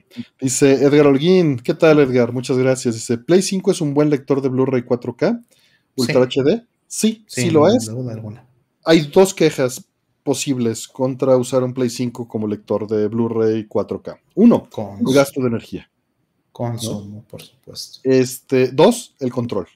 Dice 0.41 0.73
Edgar 0.73 1.07
Holguín. 1.07 1.57
¿Qué 1.61 1.73
tal, 1.73 2.01
Edgar? 2.01 2.33
Muchas 2.33 2.59
gracias. 2.59 2.97
Dice: 2.97 3.17
¿Play 3.17 3.43
5 3.43 3.71
es 3.71 3.81
un 3.81 3.95
buen 3.95 4.11
lector 4.11 4.43
de 4.43 4.49
Blu-ray 4.49 4.83
4K? 4.83 5.45
¿Ultra 5.95 6.23
HD? 6.23 6.67
Sí, 6.89 7.25
sí, 7.29 7.51
lo 7.51 7.69
es. 7.69 7.89
Hay 8.85 9.03
dos 9.03 9.35
quejas 9.35 9.85
posibles 10.25 10.89
contra 10.89 11.37
usar 11.37 11.63
un 11.63 11.73
Play 11.73 11.91
5 11.91 12.27
como 12.27 12.49
lector 12.49 12.89
de 12.89 13.07
Blu-ray 13.07 13.69
4K. 13.69 14.19
Uno, 14.35 14.69
Con, 14.69 14.99
el 15.07 15.15
gasto 15.15 15.41
de 15.41 15.49
energía. 15.49 15.91
Consumo, 16.59 17.25
por 17.31 17.41
supuesto. 17.41 18.01
Este, 18.03 18.73
dos, 18.73 19.15
el 19.21 19.31
control. 19.31 19.69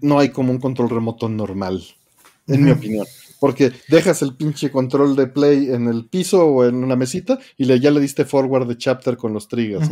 No 0.00 0.18
hay 0.18 0.30
como 0.30 0.50
un 0.50 0.58
control 0.58 0.90
remoto 0.90 1.28
normal, 1.28 1.84
en 2.48 2.64
mi 2.64 2.72
opinión. 2.72 3.06
Porque 3.38 3.72
dejas 3.88 4.22
el 4.22 4.34
pinche 4.34 4.72
control 4.72 5.14
de 5.14 5.28
play 5.28 5.70
en 5.70 5.86
el 5.86 6.06
piso 6.06 6.44
o 6.44 6.64
en 6.64 6.82
una 6.82 6.96
mesita 6.96 7.38
y 7.56 7.66
le, 7.66 7.78
ya 7.78 7.92
le 7.92 8.00
diste 8.00 8.24
forward 8.24 8.66
de 8.66 8.76
chapter 8.76 9.16
con 9.16 9.32
los 9.32 9.46
triggers. 9.46 9.88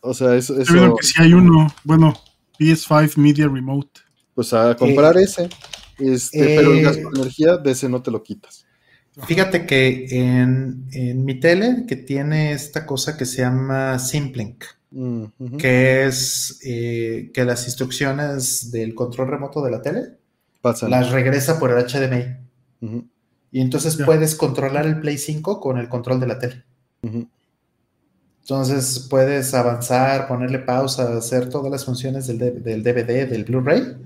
O 0.00 0.14
sea, 0.14 0.34
eso, 0.34 0.58
eso 0.58 0.96
que 0.96 1.06
sí 1.06 1.20
hay 1.20 1.34
uno, 1.34 1.66
bueno, 1.84 2.14
PS5 2.58 3.18
Media 3.18 3.46
Remote. 3.46 4.00
pues 4.34 4.54
a 4.54 4.74
comprar 4.74 5.18
ese. 5.18 5.50
Este, 5.98 6.56
pero 6.56 6.72
el 6.72 6.78
eh, 6.78 6.82
gasto 6.82 7.10
de 7.10 7.20
energía 7.20 7.58
de 7.58 7.72
ese 7.72 7.90
no 7.90 8.00
te 8.00 8.10
lo 8.10 8.22
quitas. 8.22 8.64
Fíjate 9.26 9.66
que 9.66 10.06
en, 10.10 10.86
en 10.92 11.24
mi 11.24 11.38
tele, 11.38 11.84
que 11.86 11.96
tiene 11.96 12.52
esta 12.52 12.86
cosa 12.86 13.16
que 13.16 13.26
se 13.26 13.42
llama 13.42 13.98
Simplink, 13.98 14.64
Mm, 14.92 15.56
que 15.56 16.06
es 16.06 16.60
eh, 16.64 17.30
que 17.32 17.44
las 17.44 17.66
instrucciones 17.66 18.72
del 18.72 18.94
control 18.96 19.28
remoto 19.28 19.62
de 19.62 19.70
la 19.70 19.82
tele 19.82 20.18
Pasan. 20.60 20.90
las 20.90 21.12
regresa 21.12 21.60
por 21.60 21.70
el 21.70 21.84
HDMI. 21.84 23.06
Y 23.52 23.60
entonces 23.60 23.98
puedes 24.04 24.34
controlar 24.34 24.86
el 24.86 25.00
Play 25.00 25.18
5 25.18 25.60
con 25.60 25.78
el 25.78 25.88
control 25.88 26.18
de 26.20 26.26
la 26.26 26.38
tele. 26.38 26.64
Entonces 28.42 29.06
puedes 29.08 29.54
avanzar, 29.54 30.26
ponerle 30.26 30.58
pausa, 30.58 31.16
hacer 31.16 31.48
todas 31.48 31.70
las 31.70 31.84
funciones 31.84 32.26
del, 32.26 32.62
del 32.62 32.82
DVD, 32.82 33.28
del 33.28 33.44
Blu-ray, 33.44 33.96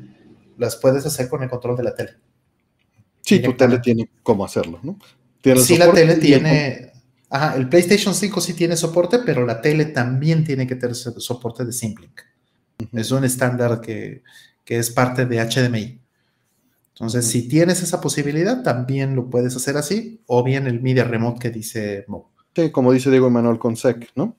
las 0.58 0.76
puedes 0.76 1.06
hacer 1.06 1.28
con 1.28 1.42
el 1.42 1.48
control 1.48 1.76
de 1.76 1.82
la 1.82 1.94
tele. 1.94 2.12
Sí, 3.24 3.40
tu 3.40 3.54
tele 3.54 3.78
tiene 3.78 4.08
cómo 4.22 4.44
hacerlo, 4.44 4.78
¿no? 4.82 4.98
Sí, 5.56 5.78
la 5.78 5.92
tele 5.92 6.16
tiene. 6.16 6.92
Ajá, 7.30 7.56
el 7.56 7.68
PlayStation 7.68 8.14
5 8.14 8.40
sí 8.40 8.52
tiene 8.52 8.76
soporte, 8.76 9.18
pero 9.20 9.44
la 9.46 9.60
tele 9.60 9.86
también 9.86 10.44
tiene 10.44 10.66
que 10.66 10.76
tener 10.76 10.94
soporte 10.94 11.64
de 11.64 11.72
Simplink. 11.72 12.20
Es 12.92 13.10
un 13.10 13.24
estándar 13.24 13.80
que, 13.80 14.22
es 14.66 14.90
parte 14.90 15.26
de 15.26 15.38
HDMI. 15.38 16.00
Entonces, 16.90 17.26
si 17.26 17.48
tienes 17.48 17.82
esa 17.82 18.00
posibilidad, 18.00 18.62
también 18.62 19.16
lo 19.16 19.28
puedes 19.28 19.56
hacer 19.56 19.76
así, 19.76 20.22
o 20.26 20.44
bien 20.44 20.66
el 20.66 20.80
Media 20.80 21.04
Remote 21.04 21.40
que 21.40 21.50
dice 21.50 22.04
Mo. 22.06 22.30
Sí, 22.54 22.70
como 22.70 22.92
dice 22.92 23.10
Diego 23.10 23.26
Emanuel 23.26 23.58
con 23.58 23.76
SEC, 23.76 24.10
¿no? 24.14 24.36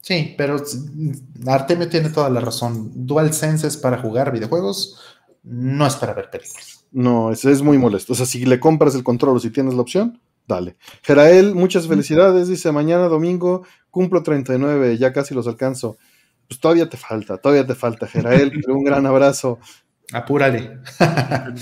Sí, 0.00 0.34
pero 0.38 0.62
Artemio 1.46 1.88
tiene 1.88 2.10
toda 2.10 2.30
la 2.30 2.40
razón. 2.40 2.92
DualSense 2.94 3.66
es 3.66 3.76
para 3.76 3.98
jugar 3.98 4.30
videojuegos, 4.30 5.00
no 5.42 5.86
es 5.86 5.96
para 5.96 6.14
ver 6.14 6.30
películas. 6.30 6.86
No, 6.90 7.30
es, 7.30 7.44
es 7.44 7.62
muy 7.62 7.78
molesto. 7.78 8.12
O 8.12 8.16
sea, 8.16 8.26
si 8.26 8.44
le 8.44 8.60
compras 8.60 8.94
el 8.94 9.04
control 9.04 9.36
o 9.36 9.40
si 9.40 9.50
tienes 9.50 9.74
la 9.74 9.82
opción, 9.82 10.20
dale. 10.46 10.76
Gerael, 11.02 11.54
muchas 11.54 11.86
felicidades. 11.86 12.48
Dice, 12.48 12.72
mañana 12.72 13.08
domingo 13.08 13.64
cumplo 13.90 14.22
39, 14.22 14.96
ya 14.98 15.12
casi 15.12 15.34
los 15.34 15.46
alcanzo. 15.46 15.98
Pues 16.48 16.60
todavía 16.60 16.88
te 16.88 16.96
falta, 16.96 17.36
todavía 17.36 17.66
te 17.66 17.74
falta, 17.74 18.06
Gerael. 18.06 18.52
un 18.68 18.84
gran 18.84 19.06
abrazo. 19.06 19.58
Apúrale. 20.12 20.80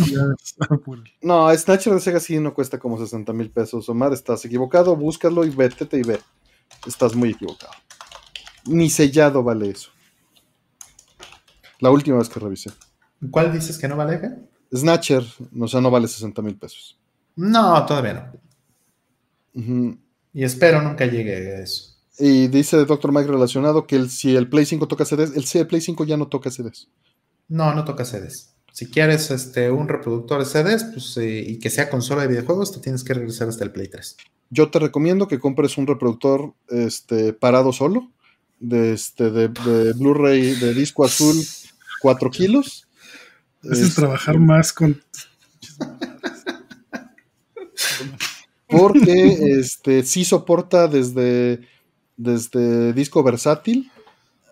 no, 1.23 1.57
Snatcher 1.57 1.95
de 1.95 2.01
Sega 2.01 2.21
sí 2.21 2.39
no 2.39 2.55
cuesta 2.55 2.79
como 2.79 2.99
60 2.99 3.33
mil 3.33 3.51
pesos. 3.51 3.89
Omar, 3.89 4.13
estás 4.13 4.45
equivocado, 4.45 4.95
búscalo 4.95 5.45
y 5.45 5.51
vétete 5.51 5.99
y 5.99 6.03
ve. 6.03 6.21
Estás 6.87 7.15
muy 7.15 7.31
equivocado. 7.31 7.73
Ni 8.67 8.91
sellado 8.91 9.43
vale 9.43 9.71
eso. 9.71 9.91
La 11.81 11.91
última 11.91 12.19
vez 12.19 12.29
que 12.29 12.41
revisé. 12.41 12.71
¿Cuál 13.31 13.53
dices 13.53 13.79
que 13.79 13.89
no 13.89 13.97
vale? 13.97 14.21
Snatcher, 14.75 15.25
o 15.59 15.69
sea, 15.69 15.81
no 15.81 15.91
vale 15.91 16.09
60 16.09 16.43
mil 16.43 16.57
pesos. 16.57 16.99
No, 17.37 17.85
todavía 17.87 18.33
no. 19.55 19.99
Y 20.33 20.45
espero 20.45 20.83
nunca 20.83 21.07
llegue 21.07 21.35
a 21.35 21.61
eso. 21.61 21.95
Y 22.19 22.49
dice 22.49 22.85
Dr. 22.85 23.13
Mike 23.13 23.31
relacionado 23.31 23.87
que 23.87 24.09
si 24.09 24.35
el 24.35 24.49
Play 24.49 24.65
5 24.65 24.89
toca 24.89 25.05
CDs, 25.05 25.33
el, 25.37 25.67
Play 25.67 25.81
5 25.81 26.05
ya 26.05 26.17
no 26.17 26.29
toca 26.29 26.51
CDs. 26.51 26.89
No, 27.49 27.75
no 27.75 27.85
toca 27.85 28.05
CDs. 28.05 28.55
Si 28.73 28.87
quieres 28.91 29.31
este, 29.31 29.71
un 29.71 29.89
reproductor 29.89 30.41
de 30.41 30.47
CDs 30.47 30.85
pues, 30.85 31.17
eh, 31.19 31.45
y 31.47 31.59
que 31.59 31.71
sea 31.71 31.89
consola 31.89 32.23
de 32.23 32.29
videojuegos, 32.29 32.73
te 32.73 32.81
tienes 32.81 33.05
que 33.05 33.15
regresar 33.15 33.49
hasta 33.49 33.65
el 33.65 33.73
Play 33.73 33.89
3. 33.89 34.17
Yo 34.51 34.71
te 34.71 34.79
recomiendo 34.79 35.29
que 35.29 35.41
compres 35.41 35.77
un 35.77 35.87
reproductor 35.87 36.55
este, 36.69 37.33
parado 37.33 37.73
solo, 37.73 38.11
de, 38.61 38.93
este, 38.93 39.31
de, 39.31 39.49
de 39.49 39.93
Blu-ray 39.93 40.55
de 40.55 40.73
disco 40.73 41.05
azul 41.05 41.37
4 42.01 42.31
kilos 42.31 42.86
es 43.71 43.95
trabajar 43.95 44.39
más 44.39 44.73
con. 44.73 45.01
Porque 48.69 49.59
este 49.61 50.03
sí 50.03 50.25
soporta 50.25 50.89
desde, 50.89 51.61
desde 52.17 52.93
disco 52.93 53.23
versátil 53.23 53.91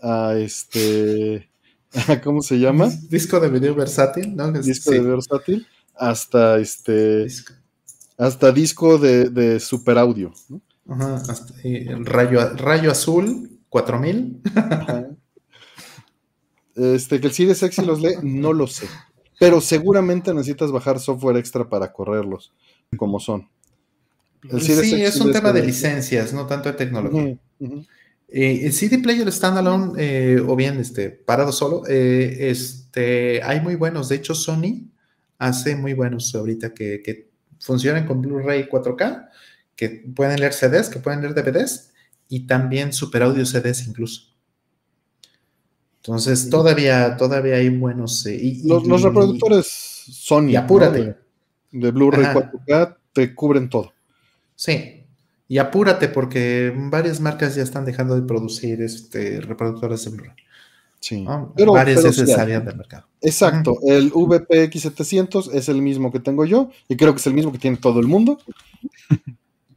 a 0.02 0.34
este. 0.36 1.48
¿Cómo 2.24 2.42
se 2.42 2.58
llama? 2.58 2.90
Disco 3.08 3.40
de 3.40 3.48
video 3.48 3.74
versátil, 3.74 4.34
¿no? 4.34 4.52
Disco 4.52 4.90
de 4.92 5.00
versátil 5.00 5.66
hasta 5.94 6.58
este. 6.58 7.26
Hasta 8.16 8.52
disco 8.52 8.98
de, 8.98 9.58
super 9.58 9.98
audio. 9.98 10.32
Ajá, 10.88 11.16
hasta, 11.16 11.54
rayo, 12.04 12.54
rayo 12.56 12.90
azul 12.90 13.58
4000. 13.68 14.40
Este, 16.74 17.20
que 17.20 17.28
el 17.28 17.32
Series 17.32 17.62
X 17.62 17.84
los 17.86 18.00
lee, 18.00 18.16
no 18.22 18.52
lo 18.52 18.66
sé. 18.66 18.86
Pero 19.38 19.60
seguramente 19.60 20.32
necesitas 20.32 20.72
bajar 20.72 20.98
software 20.98 21.36
extra 21.36 21.68
para 21.68 21.92
correrlos, 21.92 22.52
como 22.96 23.20
son. 23.20 23.48
sí, 24.60 25.02
es 25.02 25.20
un 25.20 25.32
tema 25.32 25.52
de 25.52 25.64
licencias, 25.64 26.32
no 26.32 26.46
tanto 26.46 26.70
de 26.70 26.76
tecnología. 26.76 27.36
Eh, 28.28 28.66
el 28.66 28.72
CD 28.72 28.98
Player 28.98 29.30
Standalone, 29.30 29.92
eh, 29.98 30.40
o 30.44 30.56
bien 30.56 30.80
este, 30.80 31.10
parado 31.10 31.52
solo, 31.52 31.82
eh, 31.88 32.50
este, 32.50 33.42
hay 33.42 33.60
muy 33.60 33.76
buenos. 33.76 34.08
De 34.08 34.16
hecho, 34.16 34.34
Sony 34.34 34.90
hace 35.38 35.76
muy 35.76 35.94
buenos 35.94 36.34
ahorita 36.34 36.74
que, 36.74 37.02
que 37.02 37.30
funcionan 37.60 38.06
con 38.06 38.20
Blu-ray 38.22 38.68
4K, 38.68 39.28
que 39.76 40.04
pueden 40.14 40.40
leer 40.40 40.52
CDs, 40.52 40.88
que 40.88 40.98
pueden 40.98 41.20
leer 41.20 41.34
DVDs 41.34 41.92
y 42.28 42.46
también 42.46 42.92
Super 42.92 43.22
Audio 43.22 43.44
CDs 43.46 43.86
incluso. 43.86 44.33
Entonces, 46.06 46.50
todavía, 46.50 47.16
todavía 47.16 47.54
hay 47.54 47.70
buenos. 47.70 48.26
Eh, 48.26 48.60
los, 48.64 49.00
reproductores 49.00 49.66
Sony. 49.66 50.50
Y 50.50 50.56
apúrate. 50.56 51.16
De, 51.72 51.90
Blu-ray 51.90 52.26
4K 52.26 52.96
te 53.14 53.34
cubren 53.34 53.70
todo. 53.70 53.90
Sí. 54.54 55.06
Y 55.48 55.56
apúrate 55.56 56.08
porque 56.08 56.74
varias 56.76 57.20
marcas 57.20 57.54
ya 57.54 57.62
están 57.62 57.86
dejando 57.86 58.14
de 58.16 58.20
producir 58.20 58.82
este, 58.82 59.40
reproductores 59.40 60.04
de 60.04 60.10
Blu-ray. 60.10 60.36
Sí. 61.00 61.24
Pero, 61.56 61.72
varias 61.72 62.02
salían 62.14 62.66
del 62.66 62.76
mercado. 62.76 63.06
Exacto. 63.22 63.78
El 63.86 64.12
VPX700 64.12 65.54
es 65.54 65.70
el 65.70 65.80
mismo 65.80 66.12
que 66.12 66.20
tengo 66.20 66.44
yo 66.44 66.70
y 66.86 66.96
creo 66.96 67.14
que 67.14 67.20
es 67.20 67.26
el 67.26 67.34
mismo 67.34 67.50
que 67.50 67.58
tiene 67.58 67.78
todo 67.78 68.00
el 68.00 68.08
mundo. 68.08 68.38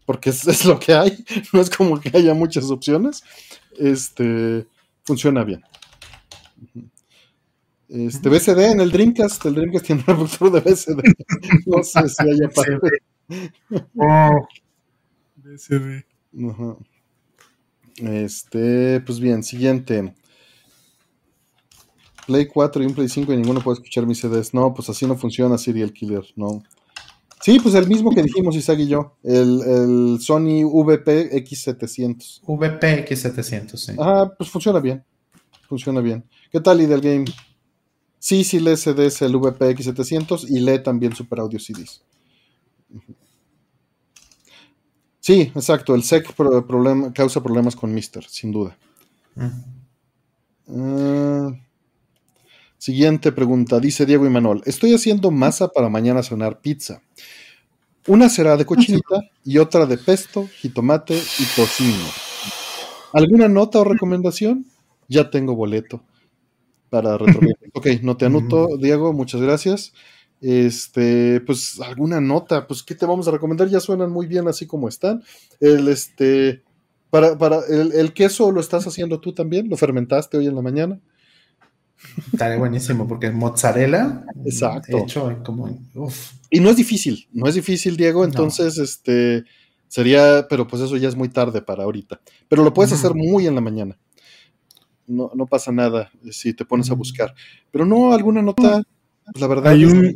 Porque 0.06 0.32
es, 0.32 0.46
es 0.46 0.66
lo 0.66 0.78
que 0.78 0.94
hay. 0.94 1.26
No 1.54 1.62
es 1.62 1.70
como 1.70 2.02
que 2.02 2.12
haya 2.18 2.34
muchas 2.34 2.70
opciones. 2.70 3.24
Este 3.80 4.68
funciona 5.06 5.46
bien. 5.46 5.64
Este, 7.90 8.28
BCD 8.28 8.72
en 8.72 8.82
el 8.82 8.92
Dreamcast, 8.92 9.46
el 9.46 9.56
Dreamcast 9.56 9.86
tiene 9.86 10.02
un 10.02 10.08
reproductor 10.08 10.52
de 10.52 10.60
BCD. 10.60 11.02
No 11.66 11.84
sé 11.84 12.10
si 12.10 12.24
haya 12.24 12.50
parte. 12.50 13.02
Oh, 13.96 14.48
BCD. 15.38 16.04
Este, 17.98 19.00
pues 19.02 19.20
bien, 19.20 19.44
siguiente. 19.44 20.14
Play 22.26 22.46
4 22.46 22.84
y 22.84 22.86
un 22.86 22.94
Play 22.94 23.08
5 23.08 23.32
y 23.32 23.38
ninguno 23.38 23.62
puede 23.62 23.76
escuchar 23.76 24.06
mis 24.06 24.20
CDs. 24.20 24.54
No, 24.54 24.74
pues 24.74 24.90
así 24.90 25.06
no 25.08 25.16
funciona 25.16 25.58
Serial 25.58 25.94
Killer, 25.94 26.26
no. 26.36 26.62
Sí, 27.42 27.60
pues 27.60 27.76
el 27.76 27.88
mismo 27.88 28.14
que 28.14 28.24
dijimos 28.24 28.56
Isaac 28.56 28.80
y 28.80 28.88
yo, 28.88 29.16
el, 29.24 29.62
el 29.62 30.18
Sony 30.20 30.66
VP 30.66 31.32
X700. 31.46 32.42
VP 32.46 33.08
X700, 33.08 33.78
sí. 33.78 33.94
Ajá, 33.98 34.36
pues 34.36 34.50
funciona 34.50 34.80
bien. 34.80 35.04
Funciona 35.70 36.02
bien. 36.02 36.26
¿Qué 36.52 36.62
tal 36.62 36.80
Ideal 36.80 37.02
Game? 37.02 37.26
Sí, 38.20 38.44
sí 38.44 38.60
lee 38.60 38.78
CDs 38.78 39.22
el 39.22 39.34
VPX700 39.36 40.46
y 40.50 40.60
lee 40.60 40.82
también 40.82 41.16
Super 41.16 41.40
Audio 41.40 41.60
CDs. 41.60 42.02
Sí, 45.20 45.52
exacto. 45.54 45.94
El 45.94 46.04
SEC 46.04 46.34
causa 47.14 47.44
problemas 47.44 47.76
con 47.76 47.94
Mister, 47.94 48.24
sin 48.24 48.52
duda. 48.52 48.78
Ah, 50.70 51.52
siguiente 52.78 53.34
pregunta. 53.34 53.80
Dice 53.80 54.06
Diego 54.06 54.26
y 54.26 54.30
Manuel. 54.30 54.62
Estoy 54.66 54.94
haciendo 54.94 55.32
masa 55.32 55.68
para 55.68 55.90
mañana 55.90 56.24
cenar 56.24 56.62
pizza. 56.62 57.02
Una 58.08 58.30
será 58.30 58.56
de 58.56 58.66
cochinita 58.66 59.30
y 59.44 59.58
otra 59.58 59.86
de 59.86 59.98
pesto, 59.98 60.48
jitomate 60.48 61.16
y 61.16 61.44
tocino. 61.56 62.06
¿Alguna 63.12 63.50
nota 63.50 63.80
o 63.80 63.84
recomendación? 63.84 64.66
Ya 65.10 65.30
tengo 65.30 65.56
boleto 65.56 66.02
para 66.90 67.18
retornar. 67.18 67.56
ok, 67.74 67.88
no 68.02 68.18
te 68.18 68.26
anoto, 68.26 68.78
Diego, 68.78 69.14
muchas 69.14 69.42
gracias. 69.42 69.94
Este, 70.40 71.42
pues 71.42 71.80
alguna 71.82 72.22
nota, 72.22 72.68
pues 72.68 72.84
¿qué 72.84 72.94
te 72.94 73.06
vamos 73.06 73.28
a 73.28 73.32
recomendar? 73.32 73.70
Ya 73.70 73.80
suenan 73.80 74.12
muy 74.12 74.28
bien 74.28 74.48
así 74.48 74.68
como 74.68 74.88
están. 74.88 75.24
El 75.60 75.88
este, 75.88 76.64
para, 77.10 77.38
para 77.38 77.60
el, 77.68 78.14
queso 78.14 78.52
lo 78.52 78.60
estás 78.60 78.86
haciendo 78.86 79.20
tú 79.20 79.34
también, 79.34 79.70
lo 79.70 79.78
fermentaste 79.78 80.38
hoy 80.38 80.48
en 80.48 80.56
la 80.56 80.62
mañana. 80.62 81.00
Está 82.32 82.56
buenísimo 82.58 83.08
porque 83.08 83.32
mozzarella. 83.32 84.24
Exacto. 84.46 85.00
Hecho 85.00 85.42
como, 85.44 85.80
Y 86.52 86.60
no 86.60 86.70
es 86.70 86.76
difícil, 86.76 87.28
no 87.34 87.48
es 87.48 87.56
difícil, 87.56 87.98
Diego. 87.98 88.24
Entonces, 88.24 88.78
este 88.78 89.46
sería, 89.88 90.46
pero 90.48 90.68
pues 90.68 90.84
eso 90.84 90.98
ya 90.98 91.08
es 91.08 91.16
muy 91.16 91.30
tarde 91.30 91.64
para 91.64 91.84
ahorita. 91.84 92.22
Pero 92.48 92.64
lo 92.64 92.74
puedes 92.74 92.94
hacer 92.94 93.16
muy 93.16 93.48
en 93.48 93.56
la 93.56 93.62
mañana 93.62 93.98
no, 95.08 95.32
no 95.34 95.46
pasa 95.48 95.72
nada 95.72 96.12
si 96.32 96.54
te 96.54 96.66
pones 96.66 96.92
a 96.92 96.96
mm. 96.96 96.98
buscar. 96.98 97.34
Pero 97.72 97.86
no, 97.86 98.14
alguna 98.14 98.42
nota, 98.42 98.84
pues, 99.26 99.42
la 99.42 99.48
verdad. 99.48 99.72
Hay 99.72 99.86
un, 99.86 100.14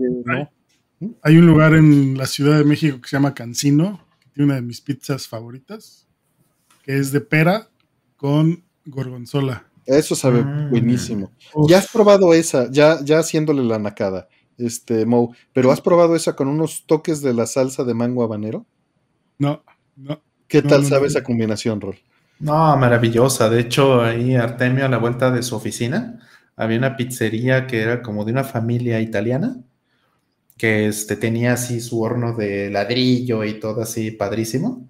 hay, 1.23 1.37
un 1.37 1.47
lugar 1.47 1.73
en 1.73 2.17
la 2.17 2.27
Ciudad 2.27 2.57
de 2.57 2.65
México 2.65 3.01
que 3.01 3.09
se 3.09 3.15
llama 3.15 3.33
Cancino, 3.33 4.05
que 4.19 4.29
tiene 4.29 4.45
una 4.45 4.55
de 4.55 4.61
mis 4.61 4.81
pizzas 4.81 5.27
favoritas, 5.27 6.07
que 6.83 6.97
es 6.97 7.11
de 7.11 7.21
pera 7.21 7.69
con 8.17 8.63
gorgonzola. 8.85 9.67
Eso 9.85 10.15
sabe 10.15 10.43
mm. 10.43 10.69
buenísimo. 10.69 11.31
Ya 11.67 11.79
has 11.79 11.89
probado 11.89 12.33
esa, 12.33 12.69
ya, 12.71 13.03
ya 13.03 13.19
haciéndole 13.19 13.63
la 13.63 13.79
nacada, 13.79 14.27
este 14.57 15.05
Mo, 15.05 15.33
pero 15.53 15.71
¿has 15.71 15.81
probado 15.81 16.15
esa 16.15 16.35
con 16.35 16.47
unos 16.47 16.85
toques 16.85 17.21
de 17.21 17.33
la 17.33 17.47
salsa 17.47 17.83
de 17.83 17.93
mango 17.93 18.23
habanero? 18.23 18.65
No, 19.39 19.63
no. 19.95 20.21
¿Qué 20.47 20.61
No, 20.61 20.69
tal 20.69 20.83
no, 20.83 20.87
sabe 20.87 21.01
no. 21.01 21.07
esa 21.07 21.23
combinación, 21.23 21.81
Rol? 21.81 21.95
No, 22.41 22.75
maravillosa. 22.77 23.49
De 23.49 23.59
hecho, 23.61 24.01
ahí 24.01 24.35
Artemio 24.35 24.85
a 24.85 24.89
la 24.89 24.97
vuelta 24.97 25.31
de 25.31 25.43
su 25.43 25.55
oficina 25.55 26.19
había 26.55 26.77
una 26.77 26.95
pizzería 26.97 27.67
que 27.67 27.81
era 27.81 28.01
como 28.01 28.25
de 28.25 28.31
una 28.31 28.43
familia 28.43 28.99
italiana 28.99 29.57
que 30.57 30.87
este, 30.87 31.15
tenía 31.15 31.53
así 31.53 31.81
su 31.81 32.01
horno 32.01 32.33
de 32.35 32.69
ladrillo 32.69 33.43
y 33.43 33.59
todo 33.59 33.81
así 33.81 34.11
padrísimo, 34.11 34.87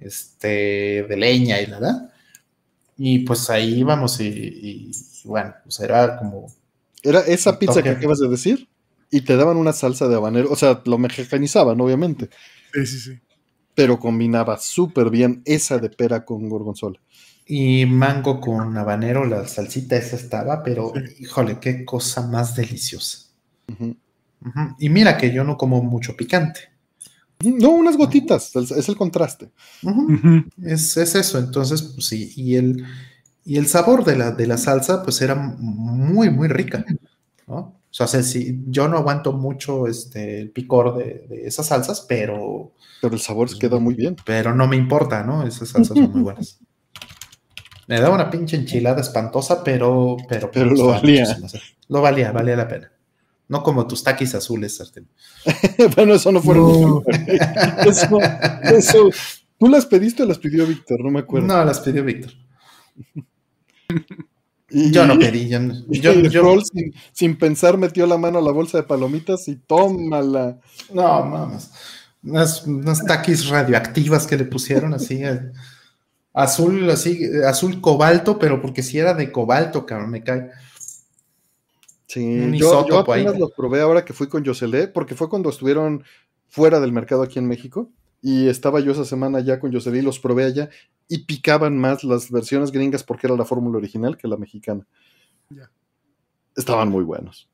este, 0.00 1.04
de 1.08 1.16
leña 1.18 1.60
y 1.62 1.68
nada. 1.68 2.12
Y 2.98 3.20
pues 3.20 3.50
ahí 3.50 3.80
íbamos 3.80 4.20
y, 4.20 4.28
y- 4.28 4.90
y 5.24 5.28
bueno, 5.28 5.54
pues 5.64 5.80
era 5.80 6.18
como, 6.18 6.48
Era 7.02 7.20
esa 7.20 7.58
pizza 7.58 7.82
que 7.82 7.90
acabas 7.90 8.18
de 8.20 8.28
decir 8.28 8.68
y 9.10 9.22
te 9.22 9.36
daban 9.36 9.56
una 9.56 9.72
salsa 9.72 10.08
de 10.08 10.16
habanero, 10.16 10.50
o 10.50 10.56
sea, 10.56 10.82
lo 10.84 10.98
mexicanizaban, 10.98 11.80
obviamente, 11.80 12.30
Sí, 12.72 12.86
sí, 12.86 12.98
sí. 13.00 13.20
Pero 13.76 14.00
combinaba 14.00 14.58
súper 14.58 15.10
bien 15.10 15.42
esa 15.44 15.78
de 15.78 15.90
pera 15.90 16.24
con 16.24 16.48
gorgonzola. 16.48 16.98
y 17.48 17.86
mango 17.86 18.40
con 18.40 18.76
habanero, 18.76 19.24
la 19.24 19.46
salsita 19.46 19.96
esa 19.96 20.16
estaba, 20.16 20.64
pero 20.64 20.92
Sí. 20.96 21.22
híjole, 21.24 21.60
qué 21.60 21.84
cosa 21.84 22.26
más 22.26 22.56
deliciosa. 22.56 23.28
Y 24.78 24.88
mira 24.88 25.16
que 25.16 25.32
yo 25.32 25.44
no 25.44 25.56
como 25.56 25.82
mucho 25.82 26.16
picante. 26.16 26.60
No, 27.44 27.70
unas 27.70 27.96
gotitas, 27.96 28.56
es 28.56 28.70
es 28.72 28.88
el 28.88 28.96
contraste. 28.96 29.50
Es, 30.62 30.96
es 30.96 31.14
eso, 31.14 31.38
entonces, 31.38 31.82
pues 31.82 32.06
sí, 32.06 32.32
y 32.36 32.56
el, 32.56 32.84
y 33.44 33.58
el 33.58 33.66
sabor 33.68 34.04
de 34.04 34.16
la, 34.16 34.30
de 34.32 34.46
la 34.46 34.56
salsa, 34.58 35.02
pues 35.02 35.20
era 35.20 35.34
muy, 35.36 36.30
muy 36.30 36.48
rica, 36.48 36.84
¿no? 37.46 37.75
O 37.98 38.06
sea, 38.06 38.22
si 38.22 38.60
yo 38.66 38.88
no 38.88 38.98
aguanto 38.98 39.32
mucho 39.32 39.86
este, 39.86 40.40
el 40.40 40.50
picor 40.50 40.96
de, 40.98 41.26
de 41.28 41.46
esas 41.46 41.66
salsas, 41.66 42.04
pero, 42.06 42.72
Pero 43.00 43.14
el 43.14 43.20
sabor 43.20 43.48
se 43.48 43.58
queda 43.58 43.78
muy 43.78 43.94
bien. 43.94 44.16
pero 44.24 44.54
no 44.54 44.66
me 44.68 44.76
importa, 44.76 45.22
¿no? 45.22 45.46
Esas 45.46 45.70
salsas 45.70 45.96
son 45.96 46.12
muy 46.12 46.22
buenas. 46.22 46.58
Me 47.88 48.00
da 48.00 48.10
una 48.10 48.28
pinche 48.28 48.56
enchilada 48.56 49.00
espantosa, 49.00 49.62
pero... 49.62 50.16
Pero, 50.28 50.50
Pero 50.50 50.72
me 50.72 50.76
lo 50.76 50.86
valía. 50.88 51.24
Lo 51.88 52.00
valía, 52.02 52.32
valía 52.32 52.56
la 52.56 52.66
pena. 52.66 52.90
No 53.46 53.62
como 53.62 53.86
tus 53.86 54.02
taquis 54.02 54.34
azules, 54.34 54.80
Artemio. 54.80 55.08
bueno, 55.94 56.14
eso 56.14 56.32
no 56.32 56.42
fueron. 56.42 56.72
No. 56.72 57.02
Eso, 57.86 58.18
eso. 58.74 59.10
¿Tú 59.56 59.68
las 59.68 59.86
pediste 59.86 60.24
o 60.24 60.26
las 60.26 60.38
pidió 60.40 60.66
Víctor? 60.66 61.00
No 61.04 61.10
me 61.12 61.20
acuerdo. 61.20 61.46
No, 61.46 61.64
las 61.64 61.78
pidió 61.78 62.02
Víctor. 62.02 62.32
Y- 64.78 64.90
Yo 64.90 65.06
no 65.06 65.18
pedí, 65.18 65.48
yo, 65.48 65.58
no- 65.58 65.74
yo, 65.88 66.12
yo- 66.20 66.60
sin, 66.60 66.92
sin 67.12 67.38
pensar, 67.38 67.78
metió 67.78 68.06
la 68.06 68.18
mano 68.18 68.38
a 68.38 68.42
la 68.42 68.52
bolsa 68.52 68.76
de 68.76 68.84
palomitas 68.84 69.48
y 69.48 69.56
tómala. 69.56 70.58
No, 70.92 71.24
mames. 71.24 71.70
Unas, 72.22 72.66
unas 72.66 73.02
taquis 73.06 73.48
radioactivas 73.48 74.26
que 74.26 74.36
le 74.36 74.44
pusieron 74.44 74.92
así. 74.92 75.22
eh, 75.24 75.40
azul, 76.34 76.90
así, 76.90 77.18
azul 77.48 77.80
cobalto, 77.80 78.38
pero 78.38 78.60
porque 78.60 78.82
si 78.82 78.98
era 78.98 79.14
de 79.14 79.32
cobalto, 79.32 79.86
cabrón, 79.86 80.10
me 80.10 80.22
cae. 80.22 80.50
Sí, 82.06 82.22
Un 82.24 82.52
yo, 82.54 82.86
yo 82.86 82.96
ahí. 83.10 83.22
apenas 83.22 83.38
los 83.38 83.52
probé 83.52 83.80
ahora 83.80 84.04
que 84.04 84.12
fui 84.12 84.28
con 84.28 84.44
Yoselé, 84.44 84.88
porque 84.88 85.14
fue 85.14 85.28
cuando 85.30 85.48
estuvieron 85.48 86.04
fuera 86.48 86.80
del 86.80 86.92
mercado 86.92 87.22
aquí 87.22 87.38
en 87.38 87.46
México. 87.48 87.90
Y 88.26 88.48
estaba 88.48 88.80
yo 88.80 88.90
esa 88.90 89.04
semana 89.04 89.38
ya 89.38 89.60
con 89.60 89.70
Yoselé 89.70 90.00
y 90.00 90.02
los 90.02 90.18
probé 90.18 90.46
allá. 90.46 90.68
Y 91.06 91.26
picaban 91.26 91.78
más 91.78 92.02
las 92.02 92.28
versiones 92.28 92.72
gringas 92.72 93.04
porque 93.04 93.28
era 93.28 93.36
la 93.36 93.44
fórmula 93.44 93.78
original 93.78 94.16
que 94.16 94.26
la 94.26 94.36
mexicana. 94.36 94.84
Ya. 95.48 95.70
Estaban 96.56 96.88
muy 96.88 97.04
buenos. 97.04 97.48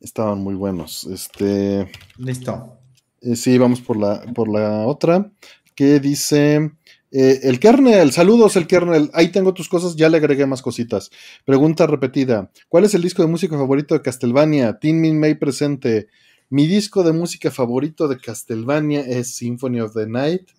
Estaban 0.00 0.40
muy 0.40 0.56
buenos. 0.56 1.04
Este. 1.04 1.88
Listo. 2.16 2.78
Eh, 3.20 3.36
sí, 3.36 3.56
vamos 3.58 3.80
por 3.80 3.96
la, 3.96 4.22
por 4.34 4.48
la 4.48 4.84
otra, 4.84 5.30
que 5.76 6.00
dice, 6.00 6.72
eh, 7.12 7.40
el 7.44 7.60
kernel, 7.60 8.10
saludos 8.10 8.56
el 8.56 8.66
kernel, 8.66 9.08
ahí 9.14 9.30
tengo 9.30 9.54
tus 9.54 9.68
cosas, 9.68 9.94
ya 9.94 10.08
le 10.08 10.16
agregué 10.16 10.46
más 10.46 10.62
cositas. 10.62 11.12
Pregunta 11.44 11.86
repetida, 11.86 12.50
¿cuál 12.68 12.86
es 12.86 12.94
el 12.96 13.02
disco 13.02 13.22
de 13.22 13.28
música 13.28 13.56
favorito 13.56 13.94
de 13.94 14.02
Castlevania? 14.02 14.80
Tin 14.80 15.00
Min 15.00 15.20
May 15.20 15.36
presente. 15.36 16.08
Mi 16.52 16.66
disco 16.66 17.02
de 17.02 17.14
música 17.14 17.50
favorito 17.50 18.08
de 18.08 18.18
Castlevania 18.18 19.00
es 19.00 19.34
Symphony 19.36 19.80
of 19.80 19.94
the 19.94 20.06
Night, 20.06 20.50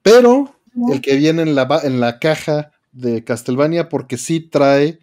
pero 0.00 0.56
el 0.90 1.02
que 1.02 1.16
viene 1.16 1.42
en 1.42 1.54
la, 1.54 1.68
en 1.82 2.00
la 2.00 2.18
caja 2.18 2.70
de 2.90 3.22
Castlevania 3.22 3.90
porque 3.90 4.16
sí 4.16 4.40
trae 4.40 5.00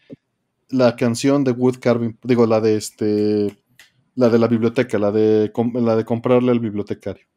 la 0.70 0.96
canción 0.96 1.44
de 1.44 1.52
Wood 1.52 1.78
Carving, 1.80 2.18
digo, 2.24 2.48
la 2.48 2.60
de 2.60 2.78
este, 2.78 3.56
la 4.16 4.30
de 4.30 4.40
la 4.40 4.48
biblioteca, 4.48 4.98
la 4.98 5.12
de, 5.12 5.54
la 5.76 5.96
de 5.96 6.04
comprarle 6.04 6.52
al 6.52 6.60
bibliotecario. 6.60 7.28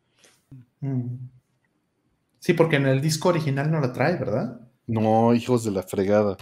Mm. 0.80 1.16
Sí, 2.38 2.54
porque 2.54 2.76
en 2.76 2.86
el 2.86 3.02
disco 3.02 3.28
original 3.28 3.70
no 3.70 3.78
la 3.78 3.92
trae, 3.92 4.16
¿verdad? 4.16 4.58
No, 4.86 5.34
hijos 5.34 5.64
de 5.64 5.70
la 5.70 5.82
fregada. 5.82 6.38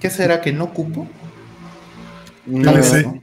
¿Qué 0.00 0.08
será 0.08 0.40
que 0.40 0.54
no 0.54 0.72
cupo? 0.72 1.06
No. 2.46 2.72
¿no? 2.72 3.22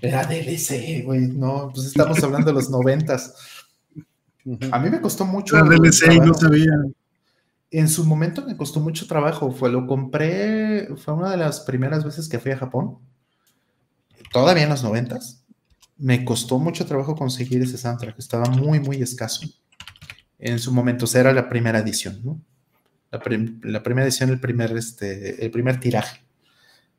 Era 0.00 0.24
DLC, 0.24 1.02
güey. 1.04 1.28
No, 1.28 1.70
pues 1.74 1.86
estamos 1.88 2.22
hablando 2.22 2.46
de 2.48 2.52
los 2.54 2.70
noventas. 2.70 3.34
A 4.70 4.78
mí 4.78 4.90
me 4.90 5.00
costó 5.00 5.24
mucho. 5.26 5.56
Era 5.56 5.66
DLC 5.66 6.04
y 6.12 6.20
no 6.20 6.32
trabajo. 6.32 6.40
sabía. 6.40 6.72
En 7.70 7.88
su 7.88 8.04
momento 8.06 8.44
me 8.46 8.56
costó 8.56 8.80
mucho 8.80 9.06
trabajo. 9.06 9.50
Fue, 9.52 9.70
lo 9.70 9.86
compré, 9.86 10.88
fue 10.96 11.14
una 11.14 11.30
de 11.30 11.36
las 11.36 11.60
primeras 11.60 12.04
veces 12.04 12.28
que 12.28 12.38
fui 12.38 12.52
a 12.52 12.56
Japón. 12.56 12.98
Todavía 14.32 14.62
en 14.64 14.70
los 14.70 14.82
noventas. 14.82 15.44
Me 15.96 16.24
costó 16.24 16.58
mucho 16.58 16.86
trabajo 16.86 17.14
conseguir 17.16 17.60
ese 17.62 17.76
soundtrack. 17.76 18.18
Estaba 18.18 18.48
muy, 18.48 18.78
muy 18.80 19.02
escaso. 19.02 19.46
En 20.38 20.58
su 20.60 20.72
momento, 20.72 21.04
o 21.06 21.08
sea, 21.08 21.22
era 21.22 21.32
la 21.32 21.48
primera 21.48 21.80
edición, 21.80 22.20
¿no? 22.24 22.40
La, 23.10 23.18
prim- 23.18 23.60
la 23.64 23.82
primera 23.82 24.06
edición, 24.06 24.30
el 24.30 24.38
primer, 24.38 24.76
este, 24.76 25.44
el 25.44 25.50
primer 25.50 25.80
tiraje. 25.80 26.20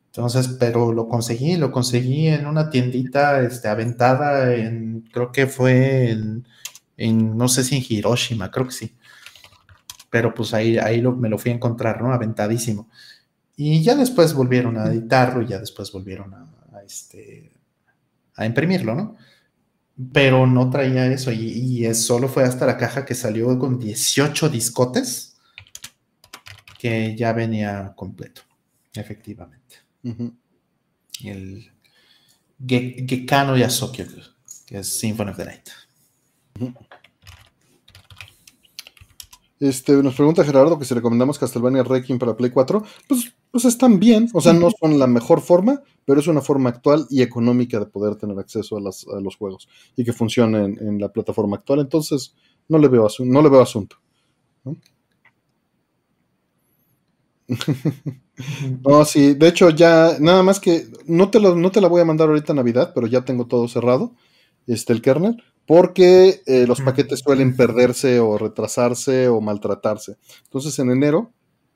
Entonces, 0.10 0.48
pero 0.60 0.92
lo 0.94 1.08
conseguí, 1.08 1.56
lo 1.58 1.72
conseguí 1.72 2.28
en 2.28 2.48
una 2.48 2.70
tiendita 2.70 3.42
este, 3.42 3.68
aventada 3.68 4.56
en, 4.56 5.02
creo 5.14 5.32
que 5.32 5.48
fue 5.48 6.12
en, 6.98 7.38
no 7.38 7.48
sé 7.48 7.64
si 7.64 7.78
en 7.78 7.84
Hiroshima, 7.88 8.52
creo 8.52 8.66
que 8.68 8.74
sí 8.74 8.96
pero 10.10 10.34
pues 10.34 10.54
ahí, 10.54 10.78
ahí 10.78 11.02
me 11.02 11.30
lo 11.30 11.38
fui 11.38 11.52
a 11.52 11.56
encontrar, 11.56 12.02
¿no? 12.02 12.14
Aventadísimo. 12.14 12.90
Y 13.58 13.84
ya 13.84 13.96
después 13.96 14.34
volvieron 14.34 14.78
a 14.78 14.88
editarlo 14.88 15.42
y 15.44 15.48
ya 15.48 15.60
después 15.60 15.92
volvieron 15.92 16.34
a, 16.34 16.48
a, 16.74 16.84
este, 16.84 17.52
a 18.36 18.46
imprimirlo, 18.46 18.96
¿no? 18.96 19.18
Pero 20.14 20.48
no 20.48 20.70
traía 20.70 21.08
eso 21.08 21.32
y, 21.32 21.38
y 21.52 21.86
es- 21.86 22.06
solo 22.06 22.28
fue 22.30 22.44
hasta 22.44 22.66
la 22.68 22.78
caja 22.78 23.06
que 23.06 23.16
salió 23.16 23.58
con 23.60 23.80
18 23.80 24.50
discotes 24.50 25.38
que 26.80 27.16
ya 27.16 27.34
venía 27.34 27.94
completo, 27.96 28.42
efectivamente. 28.94 29.79
Ujú. 30.04 30.34
El 31.24 31.72
Ge- 32.66 33.06
Gekano 33.08 33.58
Yasokyo, 33.58 34.06
que 34.66 34.78
es 34.80 34.88
Symphony 35.00 35.32
of 35.32 35.38
the 35.38 35.46
Night. 35.46 35.70
Este, 39.60 39.92
nos 40.02 40.16
pregunta 40.16 40.46
Gerardo 40.46 40.80
que 40.80 40.86
si 40.86 40.94
recomendamos 40.94 41.38
Castlevania 41.38 41.84
Requiem 41.84 42.18
para 42.18 42.36
Play 42.38 42.50
4. 42.52 42.82
Pues, 43.10 43.34
pues 43.52 43.66
están 43.66 44.00
bien, 44.00 44.30
o 44.34 44.40
sea, 44.40 44.54
no 44.54 44.70
son 44.80 44.98
la 45.00 45.08
mejor 45.08 45.42
forma, 45.42 45.82
pero 46.06 46.22
es 46.22 46.28
una 46.28 46.40
forma 46.42 46.70
actual 46.70 47.06
y 47.10 47.22
económica 47.22 47.78
de 47.80 47.86
poder 47.88 48.16
tener 48.16 48.40
acceso 48.40 48.78
a, 48.78 48.82
las- 48.82 49.06
a 49.08 49.20
los 49.20 49.36
juegos 49.36 49.68
y 49.98 50.06
que 50.06 50.14
funcionen 50.14 50.78
en, 50.80 51.00
la 51.00 51.10
plataforma 51.12 51.58
actual. 51.58 51.80
Entonces, 51.82 52.36
no 52.70 52.78
le 52.78 52.88
veo, 52.88 53.06
asu- 53.06 53.26
no 53.26 53.42
le 53.42 53.50
veo 53.50 53.62
asunto. 53.62 53.98
¿no? 54.64 54.78
No, 58.86 59.06
sí, 59.06 59.34
de 59.34 59.48
hecho 59.50 59.70
ya, 59.70 60.18
nada 60.20 60.44
más 60.44 60.60
que, 60.60 60.88
no 61.06 61.30
te, 61.30 61.40
lo- 61.40 61.56
no 61.56 61.72
te 61.72 61.82
la 61.82 61.88
voy 61.90 62.02
a 62.02 62.06
mandar 62.06 62.30
ahorita 62.30 62.54
a 62.54 62.56
Navidad, 62.56 62.92
pero 62.96 63.08
ya 63.08 63.26
tengo 63.26 63.48
todo 63.48 63.68
cerrado, 63.68 64.14
este, 64.68 64.94
el 64.94 65.02
kernel, 65.02 65.44
porque 65.68 66.42
eh, 66.46 66.66
los 66.68 66.82
paquetes 66.82 67.20
suelen 67.24 67.56
perderse 67.56 68.20
o 68.20 68.38
retrasarse 68.38 69.28
o 69.30 69.42
maltratarse. 69.42 70.18
Entonces 70.46 70.78
en 70.80 70.92
enero, 70.92 71.34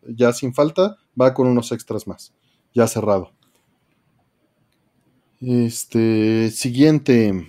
ya 0.07 0.33
sin 0.33 0.53
falta, 0.53 0.97
va 1.19 1.33
con 1.33 1.47
unos 1.47 1.71
extras 1.71 2.07
más, 2.07 2.33
ya 2.73 2.87
cerrado. 2.87 3.31
Este, 5.41 6.49
siguiente. 6.51 7.47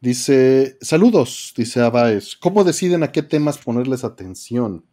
Dice, 0.00 0.78
saludos, 0.80 1.52
dice 1.56 1.80
Abaez. 1.80 2.36
¿Cómo 2.36 2.62
deciden 2.64 3.02
a 3.02 3.10
qué 3.12 3.22
temas 3.22 3.58
ponerles 3.58 4.04
atención? 4.04 4.84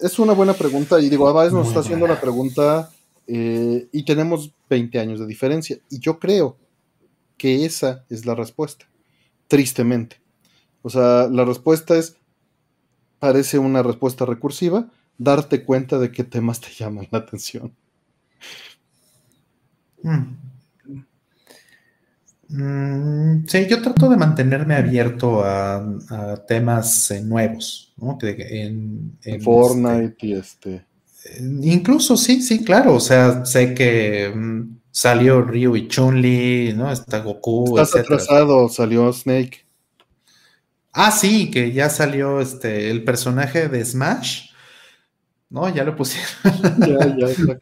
Es 0.00 0.18
una 0.18 0.32
buena 0.32 0.54
pregunta 0.54 1.00
y 1.00 1.08
digo, 1.08 1.28
Abaez 1.28 1.52
nos 1.52 1.62
Muy 1.62 1.68
está 1.68 1.80
haciendo 1.80 2.06
la 2.06 2.20
pregunta 2.20 2.90
eh, 3.26 3.88
y 3.92 4.04
tenemos 4.04 4.52
20 4.68 4.98
años 4.98 5.20
de 5.20 5.26
diferencia 5.26 5.78
y 5.90 5.98
yo 5.98 6.18
creo 6.18 6.56
que 7.36 7.64
esa 7.64 8.04
es 8.08 8.26
la 8.26 8.34
respuesta, 8.34 8.86
tristemente. 9.48 10.20
O 10.82 10.90
sea, 10.90 11.28
la 11.28 11.44
respuesta 11.44 11.96
es, 11.96 12.16
parece 13.18 13.58
una 13.58 13.82
respuesta 13.82 14.24
recursiva, 14.26 14.90
darte 15.18 15.64
cuenta 15.64 15.98
de 15.98 16.10
qué 16.10 16.24
temas 16.24 16.60
te 16.60 16.70
llaman 16.70 17.08
la 17.10 17.18
atención. 17.18 17.74
Mm. 20.02 20.53
Mm, 22.56 23.46
sí, 23.48 23.66
yo 23.68 23.82
trato 23.82 24.08
de 24.08 24.16
mantenerme 24.16 24.76
abierto 24.76 25.42
a, 25.44 25.84
temas 26.46 27.10
eh, 27.10 27.20
nuevos, 27.20 27.92
¿no? 27.96 28.16
en, 28.22 29.18
Fortnite 29.42 30.14
y 30.24 30.34
este. 30.34 30.84
Incluso 31.40 32.16
sí, 32.16 32.40
sí, 32.42 32.62
claro. 32.62 32.94
O 32.94 33.00
sea, 33.00 33.44
sé 33.44 33.74
que 33.74 34.32
mm, 34.32 34.76
salió 34.92 35.42
Ryu 35.42 35.74
y 35.74 35.88
Chun-Li, 35.88 36.74
¿no? 36.74 36.92
Está 36.92 37.18
Goku. 37.18 37.76
Estás 37.76 38.02
atrasado, 38.02 38.68
salió 38.68 39.12
Snake. 39.12 39.66
Ah, 40.92 41.10
sí, 41.10 41.50
que 41.50 41.72
ya 41.72 41.90
salió 41.90 42.40
este 42.40 42.92
el 42.92 43.02
personaje 43.02 43.68
de 43.68 43.84
Smash. 43.84 44.50
No, 45.50 45.68
ya 45.74 45.82
lo 45.82 45.96
pusieron. 45.96 46.30
Ya, 46.86 47.16
ya, 47.16 47.58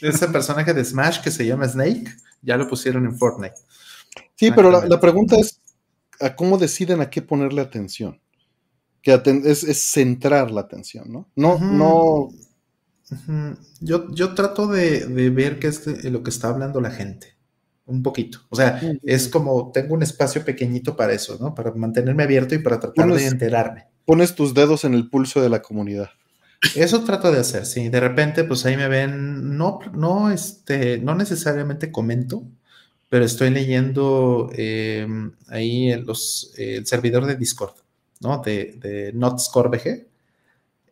Ese 0.00 0.28
personaje 0.28 0.72
de 0.72 0.84
Smash 0.84 1.20
que 1.20 1.32
se 1.32 1.44
llama 1.44 1.66
Snake, 1.66 2.04
ya 2.42 2.56
lo 2.56 2.68
pusieron 2.68 3.06
en 3.06 3.18
Fortnite. 3.18 3.56
Sí, 4.36 4.50
pero 4.54 4.70
la, 4.70 5.00
pregunta 5.00 5.36
es 5.36 5.60
a 6.20 6.36
cómo 6.36 6.58
deciden 6.58 7.00
a 7.00 7.10
qué 7.10 7.22
ponerle 7.22 7.62
atención. 7.62 8.20
Que 9.02 9.20
es, 9.44 9.60
centrar 9.90 10.50
la 10.50 10.62
atención, 10.62 11.12
¿no? 11.12 11.28
No, 11.36 11.58
no. 11.58 12.28
yo, 13.80 14.12
yo, 14.12 14.34
trato 14.34 14.66
de, 14.66 15.06
ver 15.30 15.58
qué 15.58 15.68
es 15.68 15.86
lo 16.04 16.22
que 16.22 16.30
está 16.30 16.48
hablando 16.48 16.80
la 16.80 16.90
gente. 16.90 17.36
Un 17.86 18.02
poquito. 18.02 18.40
O 18.50 18.56
sea, 18.56 18.80
es 19.04 19.28
como 19.28 19.70
tengo 19.70 19.94
un 19.94 20.02
espacio 20.02 20.44
pequeñito 20.44 20.96
para 20.96 21.12
eso, 21.12 21.38
¿no? 21.40 21.54
Para 21.54 21.72
mantenerme 21.72 22.24
abierto 22.24 22.54
y 22.56 22.58
para 22.58 22.80
tratar 22.80 23.12
de 23.12 23.26
enterarme. 23.26 23.86
Pones 24.04 24.34
tus 24.34 24.54
dedos 24.54 24.84
en 24.84 24.94
el 24.94 25.08
pulso 25.08 25.40
de 25.40 25.48
la 25.48 25.62
comunidad. 25.62 26.10
Eso 26.74 27.04
trato 27.04 27.30
de 27.30 27.40
hacer, 27.40 27.64
sí. 27.64 27.88
De 27.88 28.00
repente, 28.00 28.44
pues 28.44 28.66
ahí 28.66 28.76
me 28.76 28.88
ven, 28.88 29.56
no, 29.56 29.78
no, 29.94 30.30
este, 30.30 30.98
no 30.98 31.14
necesariamente 31.14 31.92
comento, 31.92 32.44
pero 33.08 33.24
estoy 33.24 33.50
leyendo 33.50 34.50
em, 34.54 35.32
ahí 35.48 35.94
los, 36.02 36.52
el 36.56 36.86
servidor 36.86 37.26
de 37.26 37.36
Discord, 37.36 37.74
¿no? 38.20 38.38
De, 38.38 38.76
de 38.80 39.12
NotScoreBG. 39.12 40.06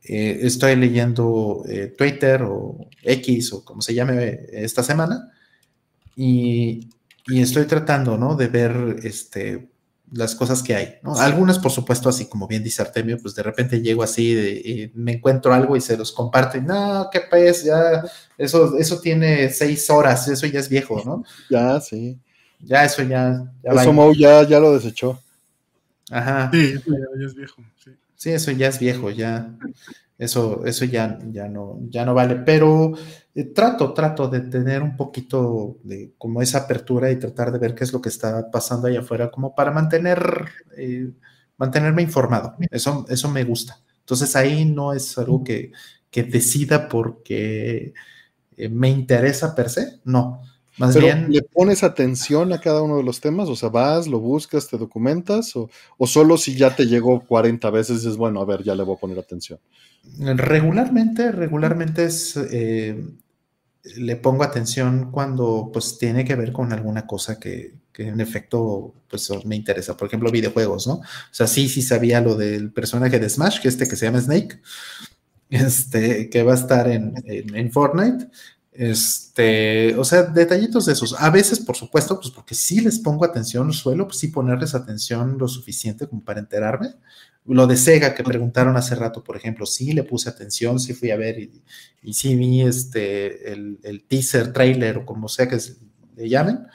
Eh, 0.07 0.39
estoy 0.43 0.77
leyendo 0.77 1.65
eh, 1.69 1.95
Twitter 1.97 2.43
o 2.43 2.89
X 3.03 3.53
o 3.55 3.65
como 3.65 3.81
se 3.81 3.95
llame 3.95 4.41
esta 4.53 4.83
semana 4.83 5.33
y, 6.15 6.91
y, 7.27 7.41
estoy 7.41 7.65
tratando, 7.65 8.19
¿no? 8.19 8.37
De 8.37 8.49
ver 8.49 8.97
este, 9.03 9.71
las 10.15 10.35
cosas 10.35 10.63
que 10.63 10.75
hay, 10.75 10.95
¿no? 11.03 11.19
Algunas, 11.19 11.59
por 11.59 11.73
supuesto, 11.73 12.09
así 12.09 12.27
como 12.27 12.47
bien 12.47 12.63
dice 12.63 12.83
Artemio, 12.83 13.19
pues 13.21 13.35
de 13.35 13.43
repente 13.43 13.81
llego 13.81 14.03
así 14.03 14.33
y 14.65 14.93
me 14.95 15.15
encuentro 15.15 15.53
algo 15.53 15.77
y 15.77 15.81
se 15.81 15.97
los 15.97 16.13
comparto 16.13 16.57
y 16.57 16.61
no, 16.61 17.09
qué 17.11 17.23
pues, 17.29 17.65
ya, 17.65 18.05
eso, 18.39 18.77
eso 18.79 19.01
tiene 19.01 19.51
seis 19.51 19.91
horas, 19.91 20.29
eso 20.29 20.47
ya 20.47 20.61
es 20.61 20.69
viejo, 20.69 21.03
¿no? 21.05 21.25
Ya, 21.51 21.81
sí. 21.81 22.19
Ya, 22.61 22.85
eso 22.85 23.03
ya. 23.03 23.53
ya 23.63 23.73
eso 23.73 24.13
ya, 24.13 24.43
ya 24.45 24.61
lo 24.61 24.73
desechó. 24.75 25.21
Ajá. 26.11 26.51
Sí, 26.53 26.75
eso 26.77 26.91
ya, 26.91 27.27
es 27.27 27.35
viejo. 27.35 27.63
Sí. 27.77 27.91
sí. 28.15 28.31
eso 28.31 28.51
ya 28.53 28.69
es 28.69 28.79
viejo, 28.79 29.11
ya. 29.11 29.51
Eso, 30.17 30.65
eso 30.65 30.85
ya, 30.85 31.19
ya, 31.33 31.49
no, 31.49 31.81
ya 31.91 32.05
no 32.05 32.15
vale, 32.15 32.37
pero 32.37 32.93
eh, 33.35 33.45
trato, 33.47 33.93
trato 33.93 34.29
de 34.29 34.41
tener 34.41 34.81
un 34.81 34.97
poquito 34.97 35.79
de 35.83 36.13
como 36.19 36.41
esa 36.41 36.59
apertura 36.59 37.11
y 37.11 37.19
tratar 37.19 37.51
de 37.51 37.59
ver 37.59 37.75
qué 37.75 37.83
es 37.83 37.93
lo 37.93 38.01
que 38.01 38.11
está 38.11 38.49
pasando 38.51 38.87
allá 38.87 39.01
afuera, 39.01 39.31
como 39.33 39.57
para 39.57 39.73
mantener, 39.73 40.47
eh, 40.77 41.11
mantenerme 41.57 42.03
informado. 42.03 42.55
Eso, 42.71 43.05
eso 43.09 43.29
me 43.29 43.43
gusta. 43.43 43.81
Entonces 44.01 44.37
ahí 44.37 44.65
no 44.65 44.93
es 44.93 45.19
algo 45.19 45.43
que, 45.43 45.73
que 46.11 46.23
decida 46.23 46.89
porque 46.89 47.93
eh, 48.57 48.69
me 48.69 48.91
interesa 48.91 49.55
per 49.55 49.69
se, 49.69 50.01
no. 50.05 50.43
Más 50.77 50.97
bien. 50.97 51.29
¿Le 51.31 51.43
pones 51.43 51.83
atención 51.85 52.53
a 52.53 52.61
cada 52.61 52.83
uno 52.83 52.97
de 52.97 53.05
los 53.05 53.21
temas? 53.21 53.49
O 53.49 53.57
sea, 53.57 53.69
vas, 53.69 54.07
lo 54.09 54.21
buscas, 54.21 54.69
te 54.69 54.77
documentas, 54.77 55.55
o, 55.57 55.71
o 55.99 56.07
solo 56.07 56.37
si 56.37 56.57
ya 56.57 56.75
te 56.75 56.87
llegó 56.87 57.21
40 57.25 57.71
veces 57.71 58.03
dices, 58.03 58.17
bueno, 58.17 58.41
a 58.41 58.45
ver, 58.45 58.63
ya 58.63 58.75
le 58.75 58.83
voy 58.83 58.97
a 58.97 59.01
poner 59.01 59.19
atención. 59.19 59.59
Regularmente, 60.19 61.33
regularmente 61.33 62.05
es, 62.05 62.37
eh, 62.37 63.05
le 63.97 64.17
pongo 64.17 64.45
atención 64.45 65.11
cuando 65.11 65.71
pues 65.73 65.99
tiene 65.99 66.25
que 66.25 66.37
ver 66.37 66.53
con 66.53 66.73
alguna 66.73 67.07
cosa 67.07 67.39
que, 67.39 67.75
en 67.97 68.21
efecto 68.21 68.95
pues 69.09 69.31
me 69.45 69.57
interesa. 69.57 69.97
Por 69.97 70.09
ejemplo, 70.09 70.31
videojuegos, 70.31 70.87
¿no? 70.87 70.95
O 70.95 71.05
sea, 71.31 71.47
sí, 71.47 71.69
sí 71.69 71.83
sabía 71.83 72.21
lo 72.21 72.37
del 72.37 72.73
personaje 72.73 73.19
de 73.19 73.29
Smash, 73.29 73.61
que 73.61 73.69
este 73.69 73.89
que 73.89 73.97
se 73.97 74.07
llama 74.07 74.21
Snake, 74.21 74.61
este, 75.51 76.31
que 76.31 76.43
va 76.43 76.53
a 76.53 76.57
estar 76.57 76.89
en, 76.89 77.15
en 77.27 77.73
Fortnite. 77.73 78.29
Este, 78.75 79.95
o 79.97 80.05
sea, 80.05 80.25
detallitos 80.25 80.87
de 80.87 80.95
esos. 80.95 81.15
A 81.21 81.31
veces, 81.31 81.61
por 81.61 81.77
supuesto, 81.77 82.19
pues 82.19 82.31
porque 82.33 82.57
sí 82.57 82.81
les 82.81 82.99
pongo 82.99 83.25
atención, 83.25 83.73
suelo 83.73 84.07
pues 84.09 84.19
sí 84.19 84.29
ponerles 84.29 84.75
atención 84.75 85.39
lo 85.39 85.47
suficiente 85.47 86.09
como 86.09 86.25
para 86.25 86.41
enterarme. 86.41 86.89
Lo 87.47 87.67
de 87.69 87.77
Sega 87.77 88.15
que 88.15 88.25
preguntaron 88.25 88.77
hace 88.77 88.97
rato, 88.97 89.23
por 89.23 89.37
ejemplo, 89.37 89.65
sí 89.65 89.93
le 89.93 90.03
puse 90.03 90.29
atención, 90.29 90.81
sí 90.81 90.93
fui 90.93 91.11
a 91.13 91.17
ver 91.17 91.39
y, 92.03 92.13
sí 92.13 92.35
vi 92.35 92.63
este, 92.63 93.53
el, 93.53 94.05
teaser, 94.09 94.53
trailer 94.53 94.99
o 94.99 95.07
como 95.07 95.29
sea 95.29 95.49
que 95.49 95.59
le 96.17 96.29
llamen, 96.29 96.67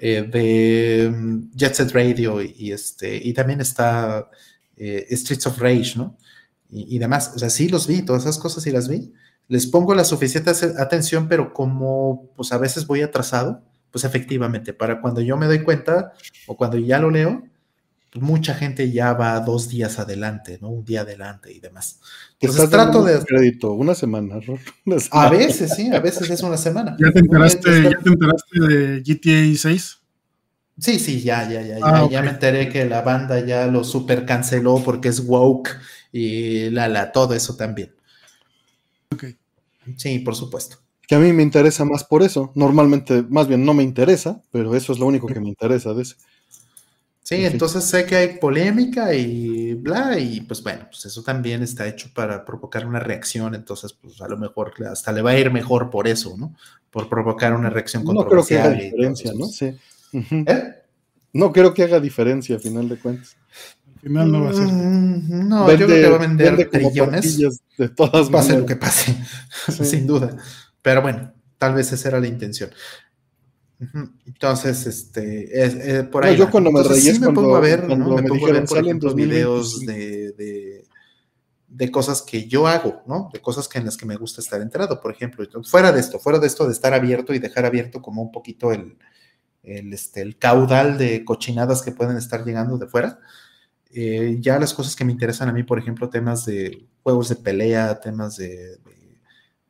eh, 0.00 0.22
de 0.22 1.10
mm, 1.10 1.50
Jet 1.56 1.74
Set 1.74 1.92
Radio 1.92 2.40
y, 2.42 2.72
este, 2.72 3.16
y 3.16 3.32
también 3.32 3.60
está 3.60 4.30
eh, 4.76 5.06
Streets 5.10 5.46
of 5.46 5.58
Rage, 5.58 5.94
¿no? 5.96 6.16
Y, 6.70 6.96
y 6.96 6.98
demás. 6.98 7.32
O 7.34 7.38
sea, 7.38 7.50
sí 7.50 7.68
los 7.68 7.86
vi, 7.86 8.02
todas 8.02 8.22
esas 8.22 8.38
cosas 8.38 8.62
sí 8.62 8.70
las 8.70 8.88
vi 8.88 9.12
les 9.52 9.66
pongo 9.66 9.94
la 9.94 10.02
suficiente 10.02 10.50
atención, 10.78 11.28
pero 11.28 11.52
como 11.52 12.30
pues 12.34 12.52
a 12.52 12.58
veces 12.58 12.86
voy 12.86 13.02
atrasado, 13.02 13.60
pues 13.90 14.02
efectivamente, 14.02 14.72
para 14.72 15.02
cuando 15.02 15.20
yo 15.20 15.36
me 15.36 15.44
doy 15.44 15.62
cuenta 15.62 16.14
o 16.46 16.56
cuando 16.56 16.78
ya 16.78 16.98
lo 16.98 17.10
leo, 17.10 17.42
pues 18.10 18.24
mucha 18.24 18.54
gente 18.54 18.90
ya 18.90 19.12
va 19.12 19.38
dos 19.40 19.68
días 19.68 19.98
adelante, 19.98 20.58
¿no? 20.62 20.70
Un 20.70 20.86
día 20.86 21.02
adelante 21.02 21.52
y 21.52 21.60
demás. 21.60 22.00
Entonces 22.40 22.70
trato 22.70 23.04
de... 23.04 23.22
Crédito, 23.26 23.74
una 23.74 23.94
semana, 23.94 24.36
A 25.10 25.28
veces, 25.28 25.74
sí, 25.76 25.94
a 25.94 26.00
veces 26.00 26.30
es 26.30 26.42
una 26.42 26.56
semana. 26.56 26.96
¿Ya 26.98 27.12
te 27.12 27.18
enteraste, 27.18 27.82
¿ya 27.82 27.98
te 27.98 28.08
enteraste 28.08 28.58
de 28.58 29.02
GTA 29.02 29.58
6? 29.58 29.98
Sí, 30.78 30.98
sí, 30.98 31.20
ya, 31.20 31.46
ya, 31.46 31.60
ya, 31.60 31.78
ya, 31.78 31.84
ah, 31.84 32.08
ya 32.10 32.22
me 32.22 32.30
enteré 32.30 32.70
que 32.70 32.86
la 32.86 33.02
banda 33.02 33.38
ya 33.44 33.66
lo 33.66 33.84
super 33.84 34.24
canceló 34.24 34.82
porque 34.82 35.08
es 35.08 35.20
woke 35.20 35.78
y 36.10 36.70
la, 36.70 36.88
la, 36.88 37.12
todo 37.12 37.34
eso 37.34 37.54
también. 37.54 37.92
Sí, 39.96 40.18
por 40.20 40.34
supuesto. 40.34 40.78
Que 41.06 41.14
a 41.14 41.18
mí 41.18 41.32
me 41.32 41.42
interesa 41.42 41.84
más 41.84 42.04
por 42.04 42.22
eso. 42.22 42.52
Normalmente, 42.54 43.22
más 43.28 43.48
bien 43.48 43.64
no 43.64 43.74
me 43.74 43.82
interesa, 43.82 44.42
pero 44.50 44.74
eso 44.74 44.92
es 44.92 44.98
lo 44.98 45.06
único 45.06 45.26
que 45.26 45.40
me 45.40 45.48
interesa 45.48 45.92
de 45.94 46.02
ese. 46.02 46.16
Sí, 47.22 47.44
entonces 47.44 47.84
sé 47.84 48.04
que 48.04 48.16
hay 48.16 48.38
polémica 48.38 49.14
y 49.14 49.74
bla, 49.74 50.18
y 50.18 50.40
pues 50.40 50.62
bueno, 50.62 50.86
pues 50.90 51.04
eso 51.04 51.22
también 51.22 51.62
está 51.62 51.86
hecho 51.86 52.10
para 52.12 52.44
provocar 52.44 52.84
una 52.84 52.98
reacción, 52.98 53.54
entonces 53.54 53.92
pues 53.92 54.20
a 54.20 54.28
lo 54.28 54.36
mejor 54.36 54.74
hasta 54.90 55.12
le 55.12 55.22
va 55.22 55.30
a 55.30 55.38
ir 55.38 55.52
mejor 55.52 55.88
por 55.88 56.08
eso, 56.08 56.36
¿no? 56.36 56.54
Por 56.90 57.08
provocar 57.08 57.54
una 57.54 57.70
reacción 57.70 58.04
controversial. 58.04 58.58
No 58.60 58.68
creo 58.68 58.74
que 58.74 58.74
haga 58.74 58.84
diferencia, 58.84 59.32
¿no? 59.34 59.46
Sí. 59.46 59.66
¿Eh? 60.12 60.74
No 61.32 61.52
creo 61.52 61.72
que 61.72 61.84
haga 61.84 62.00
diferencia 62.00 62.56
a 62.56 62.58
final 62.58 62.88
de 62.88 62.98
cuentas 62.98 63.36
final 64.02 64.32
no 64.32 64.42
va 64.42 64.50
a 64.50 64.52
ser. 64.52 64.66
Mm, 64.66 65.48
no, 65.48 65.70
yo 65.70 65.86
creo 65.86 65.88
que 65.88 66.08
va 66.08 66.16
a 66.16 66.26
vender 66.26 66.70
trillones. 66.70 67.38
De 67.78 67.88
todas 67.88 68.34
va 68.34 68.40
a 68.40 68.42
ser 68.42 68.58
lo 68.58 68.66
que 68.66 68.76
pase, 68.76 69.16
sin 69.84 70.06
duda. 70.06 70.36
Pero 70.82 71.02
bueno, 71.02 71.32
tal 71.56 71.74
vez 71.74 71.92
esa 71.92 72.08
era 72.08 72.20
la 72.20 72.26
intención. 72.26 72.70
Entonces, 74.26 74.86
este, 74.86 75.98
eh, 75.98 76.04
por 76.04 76.24
ahí. 76.24 76.36
yo 76.36 76.50
cuando 76.50 76.70
me 76.70 76.82
reí 76.82 77.18
me 77.18 77.32
pongo 77.32 77.56
a 77.56 77.60
ver, 77.60 77.88
¿no? 77.88 78.16
Me, 78.16 78.22
pongo 78.22 78.46
a 78.46 78.52
ver, 78.52 78.64
por 78.64 78.78
ejemplo, 78.78 79.12
videos 79.12 79.80
de, 79.80 80.32
de, 80.32 80.84
de, 81.66 81.90
cosas 81.90 82.22
que 82.22 82.46
yo 82.46 82.68
hago, 82.68 83.02
¿no? 83.06 83.28
De 83.32 83.40
cosas 83.40 83.66
que 83.66 83.78
en 83.78 83.86
las 83.86 83.96
que 83.96 84.06
me 84.06 84.16
gusta 84.16 84.40
estar 84.40 84.60
enterado, 84.60 85.00
por 85.00 85.10
ejemplo. 85.10 85.44
Fuera 85.64 85.90
de 85.90 85.98
esto, 85.98 86.20
fuera 86.20 86.38
de 86.38 86.46
esto 86.46 86.66
de 86.66 86.72
estar 86.72 86.94
abierto 86.94 87.34
y 87.34 87.40
dejar 87.40 87.66
abierto 87.66 88.00
como 88.00 88.22
un 88.22 88.30
poquito 88.30 88.72
el, 88.72 88.96
el, 89.64 89.92
este, 89.92 90.22
el 90.22 90.38
caudal 90.38 90.96
de 90.96 91.24
cochinadas 91.24 91.82
que 91.82 91.90
pueden 91.90 92.16
estar 92.16 92.44
llegando 92.44 92.78
de 92.78 92.86
fuera. 92.86 93.18
Eh, 93.94 94.38
ya 94.40 94.58
las 94.58 94.72
cosas 94.72 94.96
que 94.96 95.04
me 95.04 95.12
interesan 95.12 95.48
a 95.48 95.52
mí, 95.52 95.62
por 95.62 95.78
ejemplo, 95.78 96.08
temas 96.08 96.46
de 96.46 96.86
juegos 97.02 97.28
de 97.28 97.36
pelea, 97.36 98.00
temas 98.00 98.36
de, 98.36 98.78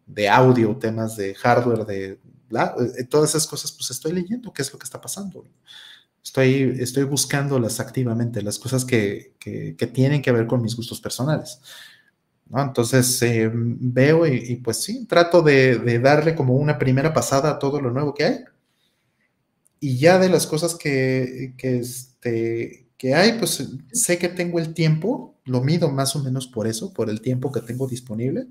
de, 0.06 0.28
audio, 0.28 0.76
temas 0.76 1.16
de 1.16 1.34
hardware, 1.34 1.84
de 1.84 2.20
eh, 2.52 3.04
todas 3.08 3.30
esas 3.30 3.46
cosas, 3.46 3.72
pues 3.72 3.90
estoy 3.90 4.12
leyendo 4.12 4.52
qué 4.52 4.62
es 4.62 4.72
lo 4.72 4.78
que 4.78 4.84
está 4.84 5.00
pasando. 5.00 5.44
Estoy, 6.22 6.76
estoy 6.78 7.04
buscándolas 7.04 7.80
activamente, 7.80 8.42
las 8.42 8.58
cosas 8.58 8.84
que, 8.84 9.34
que, 9.40 9.74
tienen 9.92 10.22
que 10.22 10.30
ver 10.30 10.46
con 10.46 10.62
mis 10.62 10.76
gustos 10.76 11.00
personales. 11.00 11.60
¿no? 12.46 12.62
Entonces 12.62 13.20
eh, 13.22 13.50
veo 13.52 14.26
y, 14.26 14.56
pues 14.56 14.78
sí, 14.84 15.06
trato 15.06 15.42
de, 15.42 15.78
de, 15.78 15.98
darle 15.98 16.36
como 16.36 16.54
una 16.54 16.78
primera 16.78 17.12
pasada 17.12 17.50
a 17.50 17.58
todo 17.58 17.80
lo 17.80 17.90
nuevo 17.90 18.14
que 18.14 18.24
hay. 18.24 18.38
Y 19.80 19.98
ya 19.98 20.18
de 20.18 20.28
las 20.28 20.46
cosas 20.46 20.76
que, 20.76 21.54
que, 21.56 21.78
este, 21.78 22.81
que 23.02 23.16
hay, 23.16 23.32
pues 23.32 23.68
sé 23.90 24.16
que 24.16 24.28
tengo 24.28 24.60
el 24.60 24.74
tiempo, 24.74 25.34
lo 25.44 25.60
mido 25.60 25.90
más 25.90 26.14
o 26.14 26.22
menos 26.22 26.46
por 26.46 26.68
eso, 26.68 26.92
por 26.92 27.10
el 27.10 27.20
tiempo 27.20 27.50
que 27.50 27.60
tengo 27.60 27.88
disponible, 27.88 28.46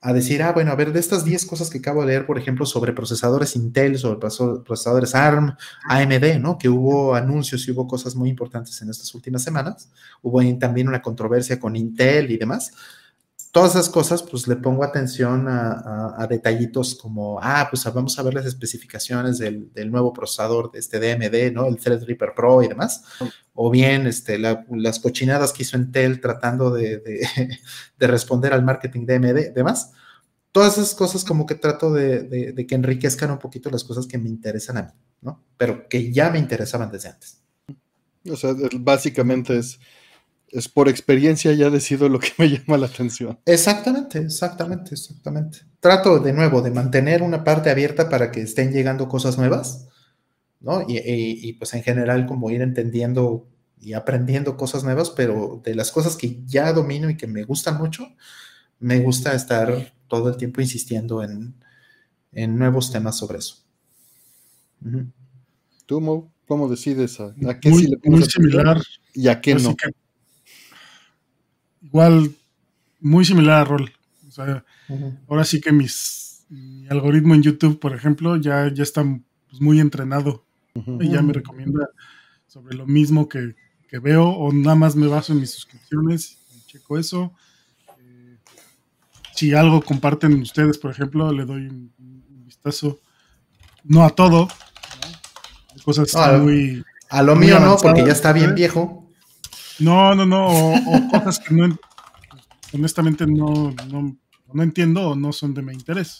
a 0.00 0.12
decir, 0.12 0.42
ah, 0.42 0.50
bueno, 0.50 0.72
a 0.72 0.74
ver, 0.74 0.92
de 0.92 0.98
estas 0.98 1.24
10 1.24 1.46
cosas 1.46 1.70
que 1.70 1.78
acabo 1.78 2.00
de 2.00 2.08
leer, 2.08 2.26
por 2.26 2.36
ejemplo, 2.36 2.66
sobre 2.66 2.92
procesadores 2.92 3.54
Intel, 3.54 3.96
sobre 3.96 4.18
procesadores 4.18 5.14
ARM, 5.14 5.54
AMD, 5.84 6.40
¿no? 6.40 6.58
Que 6.58 6.68
hubo 6.68 7.14
anuncios 7.14 7.68
y 7.68 7.70
hubo 7.70 7.86
cosas 7.86 8.16
muy 8.16 8.28
importantes 8.28 8.82
en 8.82 8.90
estas 8.90 9.14
últimas 9.14 9.44
semanas. 9.44 9.88
Hubo 10.20 10.42
también 10.58 10.88
una 10.88 11.00
controversia 11.00 11.60
con 11.60 11.76
Intel 11.76 12.32
y 12.32 12.38
demás 12.38 12.72
todas 13.52 13.72
esas 13.72 13.88
cosas, 13.88 14.22
pues 14.22 14.46
le 14.46 14.56
pongo 14.56 14.84
atención 14.84 15.46
a, 15.48 16.26
detallitos 16.28 16.94
como, 16.94 17.40
ah, 17.42 17.66
pues 17.70 17.84
vamos 17.92 18.18
a 18.18 18.22
ver 18.22 18.34
las 18.34 18.46
especificaciones 18.46 19.38
del, 19.38 19.90
nuevo 19.90 20.12
procesador 20.12 20.70
de 20.70 20.78
este 20.78 20.98
DMD, 20.98 21.52
¿no? 21.52 21.66
El 21.66 21.76
Threadripper 21.76 22.34
Pro 22.34 22.62
y 22.62 22.68
demás. 22.68 23.02
O 23.54 23.70
bien 23.70 24.06
este, 24.06 24.38
las 24.38 25.00
cochinadas 25.00 25.52
que 25.52 25.64
hizo 25.64 25.76
Intel 25.76 26.20
tratando 26.20 26.70
de, 26.70 27.26
responder 27.98 28.52
al 28.52 28.64
marketing 28.64 29.06
DMD, 29.06 29.52
demás. 29.52 29.92
Todas 30.52 30.78
esas 30.78 30.94
cosas 30.94 31.24
como 31.24 31.46
que 31.46 31.54
trato 31.54 31.92
de, 31.92 32.22
de 32.52 32.66
que 32.66 32.74
enriquezcan 32.74 33.30
un 33.30 33.38
poquito 33.38 33.70
las 33.70 33.84
cosas 33.84 34.06
que 34.06 34.18
me 34.18 34.28
interesan 34.28 34.78
a 34.78 34.82
mí, 34.82 34.92
¿no? 35.22 35.44
Pero 35.56 35.88
que 35.88 36.12
ya 36.12 36.30
me 36.30 36.38
interesaban 36.38 36.90
desde 36.90 37.08
antes. 37.08 37.40
O 38.28 38.36
sea, 38.36 38.54
básicamente 38.78 39.58
es 39.58 39.78
es 40.52 40.68
por 40.68 40.88
experiencia 40.88 41.52
ya 41.52 41.70
decido 41.70 42.08
lo 42.08 42.18
que 42.18 42.32
me 42.38 42.48
llama 42.50 42.78
la 42.78 42.86
atención. 42.86 43.38
Exactamente, 43.46 44.18
exactamente, 44.18 44.94
exactamente. 44.94 45.60
Trato 45.80 46.18
de 46.18 46.32
nuevo 46.32 46.62
de 46.62 46.70
mantener 46.70 47.22
una 47.22 47.44
parte 47.44 47.70
abierta 47.70 48.08
para 48.08 48.30
que 48.30 48.42
estén 48.42 48.72
llegando 48.72 49.08
cosas 49.08 49.38
nuevas, 49.38 49.88
¿no? 50.60 50.84
Y, 50.86 51.52
pues 51.54 51.72
en 51.74 51.82
general 51.82 52.26
como 52.26 52.50
ir 52.50 52.62
entendiendo 52.62 53.48
y 53.80 53.94
aprendiendo 53.94 54.56
cosas 54.56 54.84
nuevas, 54.84 55.10
pero 55.10 55.60
de 55.64 55.74
las 55.74 55.90
cosas 55.90 56.16
que 56.16 56.42
ya 56.44 56.72
domino 56.72 57.08
y 57.08 57.16
que 57.16 57.26
me 57.26 57.44
gustan 57.44 57.78
mucho, 57.78 58.06
me 58.78 58.98
gusta 59.00 59.34
estar 59.34 59.94
todo 60.06 60.28
el 60.28 60.36
tiempo 60.36 60.60
insistiendo 60.60 61.22
en, 61.22 61.54
nuevos 62.58 62.92
temas 62.92 63.16
sobre 63.16 63.38
eso. 63.38 63.56
¿Tú, 65.86 66.00
Mo, 66.00 66.32
cómo 66.46 66.68
decides 66.68 67.20
a, 67.20 67.34
qué 67.58 67.72
sí 67.72 67.86
le 67.86 67.98
muy 68.04 68.22
similar 68.22 68.80
y 69.14 69.28
a 69.28 69.40
qué 69.40 69.54
no? 69.54 69.74
Igual 71.90 72.30
muy 73.00 73.24
similar 73.24 73.60
a 73.60 73.64
Rol. 73.64 73.92
O 74.28 74.30
sea, 74.30 74.64
ahora 75.28 75.44
sí 75.44 75.60
que 75.60 75.72
mis, 75.72 76.44
mi 76.48 76.86
algoritmo 76.88 77.34
en 77.34 77.42
YouTube, 77.42 77.80
por 77.80 77.94
ejemplo, 77.94 78.36
ya, 78.36 78.72
ya 78.72 78.82
está 78.82 79.02
pues, 79.48 79.60
muy 79.60 79.80
entrenado. 79.80 80.44
Y 81.00 81.10
ya 81.10 81.20
me 81.20 81.32
recomienda 81.32 81.90
sobre 82.46 82.76
lo 82.76 82.86
mismo 82.86 83.28
que, 83.28 83.54
veo 84.02 84.28
o 84.28 84.52
nada 84.52 84.76
más 84.76 84.94
me 84.94 85.08
baso 85.08 85.32
en 85.32 85.40
mis 85.40 85.50
suscripciones 85.50 86.38
y 86.54 86.64
checo 86.66 86.96
eso. 86.96 87.32
Eh, 87.98 88.36
si 89.34 89.52
algo 89.52 89.82
comparten 89.82 90.40
ustedes, 90.40 90.78
por 90.78 90.92
ejemplo, 90.92 91.32
le 91.32 91.44
doy 91.44 91.66
un, 91.66 91.92
vistazo, 92.46 93.00
no 93.82 94.04
a 94.04 94.10
todo, 94.10 94.46
cosas 95.84 96.14
muy... 96.40 96.84
A 97.08 97.24
lo 97.24 97.34
mío 97.34 97.58
no, 97.58 97.76
porque 97.78 98.04
ya 98.04 98.12
está 98.12 98.32
bien 98.32 98.54
viejo. 98.54 99.09
No, 99.80 100.14
no, 100.14 100.26
no, 100.26 100.46
o, 100.46 101.08
cosas 101.10 101.38
que 101.38 101.54
no, 101.54 101.78
honestamente 102.72 103.26
no, 103.26 103.74
no, 103.88 104.62
entiendo 104.62 105.10
o 105.10 105.14
no 105.14 105.32
son 105.32 105.54
de 105.54 105.62
mi 105.62 105.72
interés. 105.72 106.18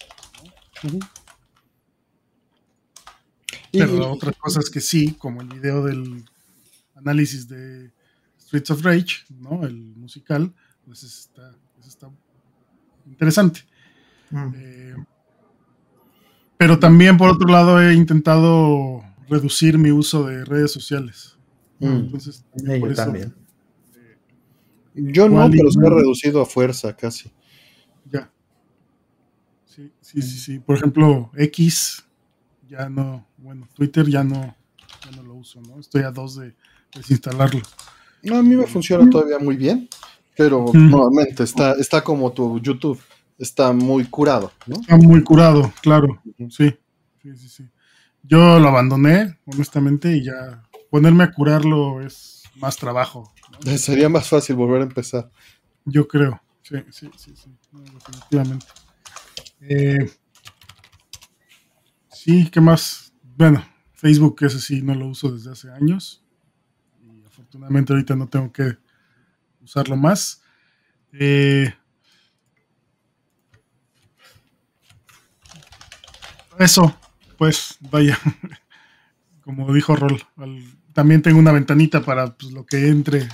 Pero 3.73 4.13
otras 4.13 4.37
cosas 4.37 4.71
que 4.71 4.81
sí, 4.81 5.15
como 5.15 5.43
el 5.43 5.49
video 5.49 5.85
del 5.85 6.25
análisis 6.95 7.47
de 7.49 7.93
Streets 8.41 8.71
of 8.71 8.83
Rage, 8.83 9.25
¿no? 9.29 9.65
El 9.65 9.95
musical, 9.97 10.53
pues 10.85 11.03
está, 11.03 11.53
está 11.87 12.11
interesante. 13.07 13.61
Mm. 14.31 14.53
Eh, 14.57 14.95
pero 16.57 16.79
también, 16.79 17.17
por 17.17 17.31
otro 17.31 17.49
lado, 17.49 17.81
he 17.81 17.95
intentado 17.95 19.03
reducir 19.29 19.79
mi 19.79 19.93
uso 19.93 20.27
de 20.27 20.45
redes 20.45 20.73
sociales. 20.73 21.39
Mm. 21.79 21.87
Entonces, 21.87 22.45
también. 22.97 23.31
Yo 23.31 23.40
no, 25.01 25.51
pero 25.51 25.71
se 25.71 25.81
ha 25.81 25.91
reducido 25.91 26.41
a 26.41 26.47
fuerza 26.47 26.97
casi. 26.97 27.31
Ya. 28.11 28.31
Sí, 29.65 29.91
sí, 30.01 30.23
sí, 30.23 30.39
sí. 30.39 30.59
Por 30.59 30.77
ejemplo, 30.77 31.31
X, 31.37 32.05
ya 32.69 32.89
no, 32.89 33.27
bueno, 33.39 33.69
Twitter 33.75 34.07
ya 34.09 34.23
no, 34.23 34.57
ya 35.05 35.17
no 35.17 35.23
lo 35.23 35.35
uso, 35.35 35.61
¿no? 35.61 35.79
Estoy 35.79 36.03
a 36.03 36.11
dos 36.11 36.37
de 36.37 36.55
desinstalarlo. 36.95 37.61
No, 38.23 38.37
a 38.37 38.43
mí 38.43 38.55
me 38.55 38.67
funciona 38.67 39.09
todavía 39.09 39.39
muy 39.39 39.57
bien, 39.57 39.89
pero 40.37 40.67
nuevamente 40.73 41.43
está, 41.45 41.73
está 41.73 42.03
como 42.03 42.33
tu 42.33 42.61
YouTube, 42.61 43.01
está 43.39 43.73
muy 43.73 44.05
curado, 44.05 44.53
¿no? 44.67 44.81
Está 44.81 44.97
muy 44.97 45.23
curado, 45.23 45.73
claro. 45.81 46.21
Sí, 46.51 46.77
sí, 47.23 47.37
sí, 47.37 47.49
sí. 47.49 47.69
Yo 48.23 48.59
lo 48.59 48.69
abandoné, 48.69 49.39
honestamente, 49.47 50.15
y 50.15 50.25
ya 50.25 50.63
ponerme 50.91 51.25
a 51.25 51.33
curarlo 51.33 52.01
es 52.03 52.43
más 52.57 52.77
trabajo. 52.77 53.33
Sería 53.79 54.09
más 54.09 54.29
fácil 54.29 54.57
volver 54.57 54.81
a 54.81 54.85
empezar. 54.85 55.31
Yo 55.85 56.07
creo, 56.07 56.41
sí, 56.63 56.77
sí, 56.91 57.11
sí, 57.17 57.35
sí 57.37 57.51
definitivamente. 57.73 58.67
Eh, 59.61 60.11
sí, 62.11 62.49
¿qué 62.51 62.61
más? 62.61 63.13
Bueno, 63.37 63.65
Facebook, 63.95 64.37
ese 64.41 64.61
sí, 64.61 64.83
no 64.83 64.95
lo 64.95 65.07
uso 65.07 65.31
desde 65.33 65.51
hace 65.51 65.71
años. 65.71 66.23
Y 67.03 67.25
afortunadamente 67.27 67.93
ahorita 67.93 68.17
no 68.17 68.29
tengo 68.29 68.53
que 68.53 68.77
usarlo 69.63 69.97
más. 69.97 70.43
Eh, 71.13 71.73
eso, 76.59 76.95
pues, 77.37 77.77
vaya, 77.81 78.19
como 79.43 79.73
dijo 79.73 79.97
Rol, 79.97 80.23
también 80.93 81.23
tengo 81.23 81.39
una 81.39 81.53
ventanita 81.53 82.03
para 82.03 82.37
pues, 82.37 82.53
lo 82.53 82.65
que 82.67 82.89
entre 82.89 83.29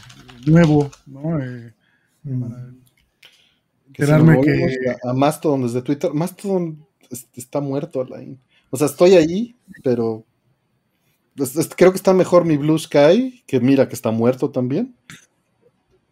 nuevo, 0.47 0.90
¿no? 1.06 1.40
Eh, 1.43 1.73
mm. 2.24 2.44
que, 3.93 4.05
A, 5.02 5.12
Mastodon 5.12 5.62
desde 5.62 5.82
Twitter. 5.82 6.12
Mastodon 6.12 6.86
está 7.35 7.60
muerto, 7.60 8.01
Alain. 8.01 8.39
O 8.70 8.77
sea, 8.77 8.86
estoy 8.86 9.14
ahí, 9.14 9.55
pero 9.82 10.24
creo 11.77 11.93
que 11.93 11.97
está 11.97 12.12
mejor 12.14 12.44
mi 12.44 12.56
Blue 12.56 12.78
Sky, 12.78 13.43
que 13.47 13.60
mira 13.60 13.89
que 13.89 13.94
está 13.94 14.10
muerto 14.10 14.51
también. 14.51 14.94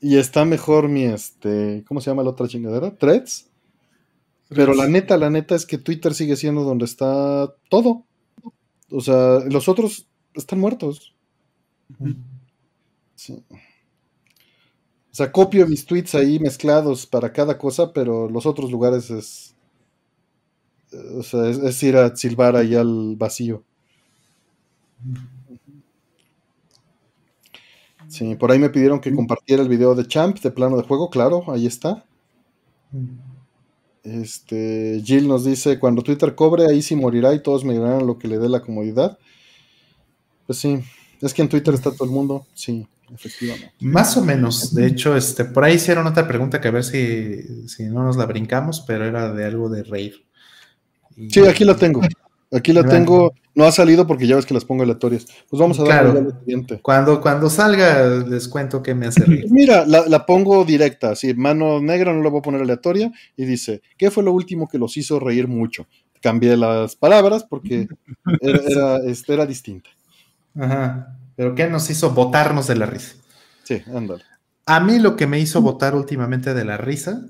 Y 0.01 0.19
está 0.19 0.45
mejor 0.45 0.89
mi, 0.89 1.05
este, 1.05 1.83
¿cómo 1.89 2.01
se 2.01 2.11
llama 2.11 2.23
la 2.23 2.31
otra 2.31 2.47
chingadera? 2.47 2.95
Threads. 2.97 3.49
Pero 4.51 4.75
la 4.75 4.87
neta, 4.87 5.17
la 5.17 5.31
neta 5.31 5.55
es 5.55 5.65
que 5.65 5.79
Twitter 5.79 6.15
sigue 6.15 6.37
siendo 6.37 6.63
donde 6.63 6.85
está 6.85 7.53
todo. 7.71 8.05
O 8.91 9.01
sea, 9.01 9.41
los 9.51 9.69
otros 9.69 10.07
están 10.35 10.61
muertos. 10.61 11.15
Sí. 13.15 13.43
O 15.15 15.17
sea, 15.17 15.31
copio 15.31 15.65
mis 15.69 15.87
tweets 15.87 16.17
ahí 16.17 16.41
mezclados 16.41 17.07
para 17.07 17.33
cada 17.33 17.57
cosa, 17.57 17.93
pero 17.93 18.29
los 18.29 18.47
otros 18.47 18.73
lugares 18.73 19.11
es. 19.11 19.55
O 21.17 21.23
sea, 21.23 21.49
es, 21.49 21.83
ir 21.85 21.97
a 21.97 22.17
silbar 22.17 22.57
ahí 22.57 22.75
al 22.75 23.15
vacío. 23.15 23.63
Sí, 28.09 28.35
por 28.35 28.51
ahí 28.51 28.59
me 28.59 28.71
pidieron 28.71 28.99
que 28.99 29.15
compartiera 29.15 29.63
el 29.63 29.69
video 29.69 29.95
de 29.95 30.05
Champ 30.05 30.37
de 30.41 30.51
plano 30.51 30.77
de 30.77 30.83
juego, 30.83 31.09
claro, 31.11 31.45
ahí 31.47 31.69
está. 31.69 32.05
Este, 34.03 35.01
Jill 35.05 35.29
nos 35.29 35.45
dice, 35.45 35.79
cuando 35.79 36.03
Twitter 36.03 36.35
cobre, 36.35 36.67
ahí 36.67 36.83
sí 36.83 36.97
morirá 36.97 37.33
y 37.35 37.41
todos 37.41 37.65
me 37.65 37.75
dirán 37.75 38.05
lo 38.05 38.19
que 38.19 38.27
le 38.27 38.41
dé 38.41 38.49
la 38.49 38.63
comodidad. 38.63 39.17
Pues 40.49 40.59
sí, 40.59 40.81
es 41.21 41.33
que 41.33 41.43
en 41.43 41.49
Twitter 41.49 41.73
está 41.73 41.93
todo 41.93 42.05
el 42.05 42.11
mundo, 42.11 42.49
sí. 42.53 42.89
Efectivamente. 43.13 43.73
Más 43.81 44.17
o 44.17 44.25
menos. 44.25 44.75
De 44.75 44.87
hecho, 44.87 45.17
este, 45.17 45.45
por 45.45 45.65
ahí 45.65 45.75
hicieron 45.75 46.07
otra 46.07 46.27
pregunta 46.27 46.61
que 46.61 46.69
a 46.69 46.73
ver 46.73 46.85
si, 46.85 47.69
si 47.69 47.85
no 47.85 48.03
nos 48.03 48.17
la 48.17 48.27
brincamos, 48.27 48.83
pero 48.87 49.05
era 49.05 49.33
de 49.33 49.45
algo 49.45 49.69
de 49.69 49.83
reír. 49.83 50.25
Sí, 51.31 51.41
aquí 51.47 51.65
la 51.65 51.77
tengo. 51.77 52.01
Aquí 52.53 52.73
la 52.73 52.85
tengo. 52.85 53.33
No 53.55 53.65
ha 53.65 53.73
salido 53.73 54.07
porque 54.07 54.27
ya 54.27 54.35
ves 54.35 54.47
que 54.47 54.55
las 54.55 54.65
pongo 54.65 54.83
aleatorias. 54.83 55.27
Pues 55.49 55.61
vamos 55.61 55.79
a 55.79 55.85
darle 55.85 56.19
al 56.21 56.39
siguiente. 56.41 56.81
Cuando, 56.83 57.21
cuando 57.21 57.49
salga, 57.49 58.05
les 58.07 58.49
cuento 58.49 58.83
que 58.83 58.95
me 58.95 59.07
hace 59.07 59.25
reír. 59.25 59.47
Mira, 59.51 59.85
la, 59.87 60.27
pongo 60.27 60.65
directa, 60.65 61.11
así, 61.11 61.35
mano 61.35 61.81
negra, 61.81 62.13
no 62.13 62.23
la 62.23 62.31
voy 62.31 62.41
a 62.41 62.43
poner 62.43 62.63
aleatoria. 62.63 63.13
Y 63.37 63.45
dice: 63.45 63.83
¿Qué 63.97 64.11
fue 64.11 64.25
lo 64.25 64.33
último 64.33 64.69
que 64.69 64.79
los 64.79 64.97
hizo 64.97 65.21
reír 65.21 65.47
mucho? 65.47 65.87
Cambié 66.21 66.57
las 66.57 66.97
palabras 66.97 67.45
porque 67.45 67.87
era, 68.41 68.61
era, 68.67 68.97
este, 69.05 69.35
era 69.35 69.47
distinta. 69.47 69.91
Ajá. 70.57 71.17
Pero 71.37 71.55
¿qué 71.55 71.69
nos 71.69 71.91
hizo 71.91 72.11
botarnos 72.11 72.67
de 72.67 72.77
la 72.77 72.87
risa? 72.87 73.17
Sí, 73.65 73.83
ándale. 73.95 74.25
A 74.67 74.81
mí 74.81 74.99
lo 74.99 75.17
que 75.17 75.27
me 75.27 75.41
hizo 75.41 75.61
votar 75.61 75.95
últimamente 75.95 76.55
de 76.55 76.65
la 76.65 76.77
risa, 76.77 77.23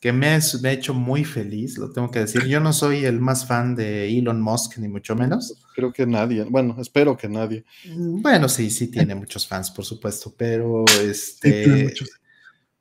que 0.00 0.12
me, 0.12 0.28
ha 0.28 0.72
hecho 0.72 0.94
muy 0.94 1.24
feliz, 1.24 1.76
lo 1.76 1.92
tengo 1.92 2.10
que 2.10 2.20
decir. 2.20 2.46
Yo 2.46 2.58
no 2.58 2.72
soy 2.72 3.04
el 3.04 3.20
más 3.20 3.46
fan 3.46 3.74
de 3.74 4.08
Elon 4.08 4.40
Musk, 4.40 4.78
ni 4.78 4.88
mucho 4.88 5.14
menos. 5.14 5.62
Creo 5.74 5.92
que 5.92 6.06
nadie, 6.06 6.44
bueno, 6.44 6.76
espero 6.80 7.16
que 7.18 7.28
nadie. 7.28 7.64
Bueno, 7.86 8.48
sí, 8.48 8.70
sí 8.70 8.88
tiene 8.88 9.14
muchos 9.14 9.46
fans, 9.46 9.70
por 9.70 9.84
supuesto, 9.84 10.34
pero 10.36 10.86
este. 11.02 11.94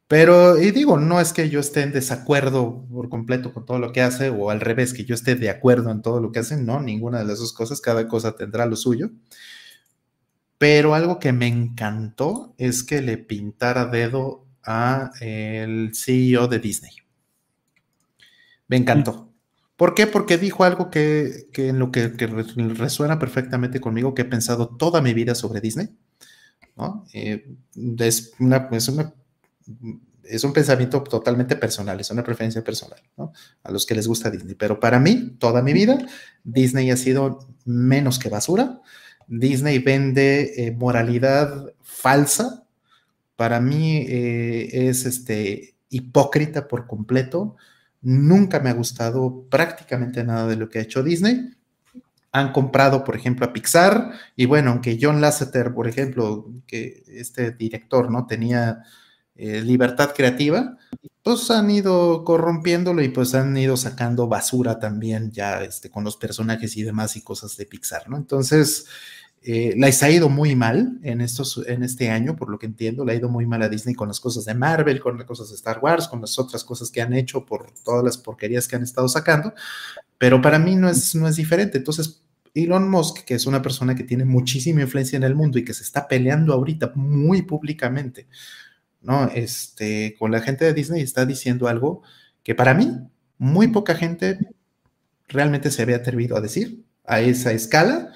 Pero, 0.08 0.60
y 0.60 0.72
digo, 0.72 0.98
no 0.98 1.22
es 1.22 1.34
que 1.34 1.50
yo 1.50 1.60
esté 1.60 1.82
en 1.84 1.92
desacuerdo 1.92 2.84
por 2.92 3.10
completo 3.10 3.54
con 3.54 3.66
todo 3.66 3.78
lo 3.78 3.92
que 3.92 4.02
hace, 4.02 4.30
o 4.30 4.50
al 4.50 4.60
revés, 4.60 4.92
que 4.92 5.06
yo 5.06 5.14
esté 5.14 5.36
de 5.36 5.52
acuerdo 5.52 5.92
en 5.92 6.02
todo 6.02 6.20
lo 6.20 6.32
que 6.32 6.40
hace, 6.40 6.58
no, 6.58 6.82
ninguna 6.82 7.20
de 7.20 7.26
las 7.26 7.38
dos 7.38 7.54
cosas, 7.54 7.80
cada 7.80 8.08
cosa 8.08 8.36
tendrá 8.36 8.66
lo 8.66 8.76
suyo. 8.76 9.12
Pero 10.60 10.94
algo 10.94 11.20
que 11.20 11.32
me 11.32 11.48
encantó 11.48 12.54
es 12.58 12.84
que 12.84 13.02
le 13.02 13.18
pintara 13.18 13.86
dedo 13.86 14.46
a 14.64 15.12
el 15.22 15.92
CEO 15.96 16.48
de 16.48 16.60
Disney. 16.60 16.92
Me 18.68 18.76
encantó. 18.76 19.30
¿Por 19.78 19.96
qué? 19.96 20.06
Porque 20.06 20.38
dijo 20.38 20.66
algo 20.66 20.92
que, 20.92 21.48
en 21.54 21.80
lo 21.80 21.94
que, 21.94 22.10
resuena 22.10 23.18
perfectamente 23.18 23.80
conmigo, 23.80 24.14
que 24.14 24.24
he 24.24 24.26
pensado 24.26 24.68
toda 24.68 25.02
mi 25.02 25.14
vida 25.14 25.34
sobre 25.34 25.62
Disney. 25.62 25.88
Eh, 27.14 27.56
es, 28.00 28.34
una, 28.40 28.68
es, 28.72 30.44
un 30.44 30.54
pensamiento 30.54 31.02
totalmente 31.04 31.56
personal, 31.56 31.98
es 32.02 32.12
una 32.12 32.24
preferencia 32.24 32.62
personal, 32.62 33.02
A 33.64 33.72
los 33.72 33.86
que 33.86 33.96
les 33.96 34.08
gusta 34.08 34.30
Disney. 34.30 34.56
Pero 34.56 34.82
para 34.82 35.00
mí, 35.00 35.38
toda 35.40 35.62
mi 35.62 35.72
vida, 35.72 36.06
Disney 36.44 36.92
ha 36.92 36.98
sido 36.98 37.48
menos 37.64 38.20
que 38.20 38.28
basura. 38.28 38.82
Disney 39.30 39.80
vende 39.80 40.54
eh, 40.58 40.72
moralidad 40.72 41.74
falsa. 41.82 42.66
Para 43.38 43.62
mí 43.62 44.06
eh, 44.10 44.90
es 44.90 45.06
este, 45.06 45.76
hipócrita 45.90 46.68
por 46.68 46.88
completo 46.88 47.56
Nunca 48.02 48.60
me 48.60 48.70
ha 48.70 48.74
gustado 48.74 49.46
prácticamente 49.50 50.24
nada 50.24 50.48
de 50.48 50.56
lo 50.56 50.70
que 50.70 50.80
ha 50.80 50.84
hecho 50.84 51.04
Disney. 51.04 51.54
Han 52.32 52.54
comprado, 52.54 53.04
por 53.04 53.16
ejemplo, 53.16 53.46
a 53.46 53.52
Pixar 53.52 54.12
y 54.36 54.46
bueno, 54.46 54.72
aunque 54.72 54.98
John 55.02 55.20
Lasseter, 55.20 55.74
por 55.74 55.88
ejemplo, 55.88 56.48
que 56.66 57.04
este 57.08 57.52
director, 57.52 58.10
¿no? 58.10 58.26
Tenía 58.26 58.84
eh, 59.36 59.62
libertad 59.62 60.14
creativa, 60.16 60.78
pues 61.24 61.52
han 61.52 61.70
ido 61.72 62.24
corrompiéndolo 62.24 63.02
y 63.02 63.10
pues 63.10 63.36
han 63.36 63.58
ido 63.58 63.76
sacando 63.76 64.28
basura 64.28 64.80
también 64.80 65.32
ya 65.32 65.64
este, 65.64 65.90
con 65.90 66.04
los 66.04 66.16
personajes 66.18 66.78
y 66.78 66.84
demás 66.84 67.18
y 67.18 67.22
cosas 67.22 67.58
de 67.58 67.66
Pixar, 67.66 68.10
¿no? 68.10 68.16
Entonces, 68.16 68.86
eh, 69.42 69.74
les 69.78 70.04
ha 70.04 70.10
ido 70.10 70.28
muy 70.28 70.56
mal 70.56 71.00
en, 71.02 71.22
estos, 71.22 71.64
en 71.66 71.84
este 71.84 72.10
año, 72.10 72.36
por 72.36 72.50
lo 72.50 72.60
que 72.60 72.66
entiendo, 72.66 73.06
le 73.06 73.14
ha 73.14 73.16
ido 73.16 73.30
muy 73.30 73.46
mal 73.46 73.62
a 73.62 73.70
Disney 73.70 73.96
con 73.96 74.10
las 74.10 74.20
cosas 74.20 74.44
de 74.46 74.54
Marvel, 74.54 75.00
con 75.00 75.18
las 75.18 75.26
cosas 75.26 75.50
de 75.50 75.56
Star 75.56 75.80
Wars, 75.82 76.08
con 76.08 76.20
las 76.20 76.38
otras 76.38 76.64
cosas 76.64 76.92
que 76.92 77.02
han 77.02 77.14
hecho 77.14 77.46
por 77.46 77.72
todas 77.86 78.04
las 78.04 78.18
porquerías 78.18 78.68
que 78.68 78.76
han 78.76 78.84
estado 78.84 79.08
sacando, 79.08 79.54
pero 80.18 80.42
para 80.42 80.60
mí 80.60 80.76
no 80.76 80.90
es, 80.90 81.16
no 81.16 81.28
es 81.28 81.38
diferente. 81.38 81.78
Entonces, 81.78 82.22
Elon 82.54 82.90
Musk, 82.90 83.24
que 83.24 83.36
es 83.36 83.46
una 83.46 83.62
persona 83.62 83.96
que 83.96 84.04
tiene 84.04 84.26
muchísima 84.26 84.82
influencia 84.82 85.16
en 85.16 85.24
el 85.24 85.36
mundo 85.36 85.58
y 85.58 85.64
que 85.64 85.74
se 85.74 85.84
está 85.84 86.08
peleando 86.08 86.54
ahorita 86.54 86.92
muy 86.96 87.44
públicamente, 87.44 88.28
¿no? 89.02 89.30
Este, 89.34 90.16
con 90.20 90.32
la 90.32 90.42
gente 90.42 90.66
de 90.66 90.74
Disney 90.74 91.02
está 91.02 91.26
diciendo 91.26 91.68
algo 91.70 92.02
que 92.44 92.56
para 92.56 92.74
mí 92.74 92.92
muy 93.38 93.68
poca 93.70 93.96
gente 93.96 94.38
realmente 95.28 95.72
se 95.72 95.82
había 95.82 95.98
atrevido 95.98 96.36
a 96.36 96.42
decir 96.42 96.84
a 97.06 97.22
esa 97.22 97.54
escala 97.54 98.12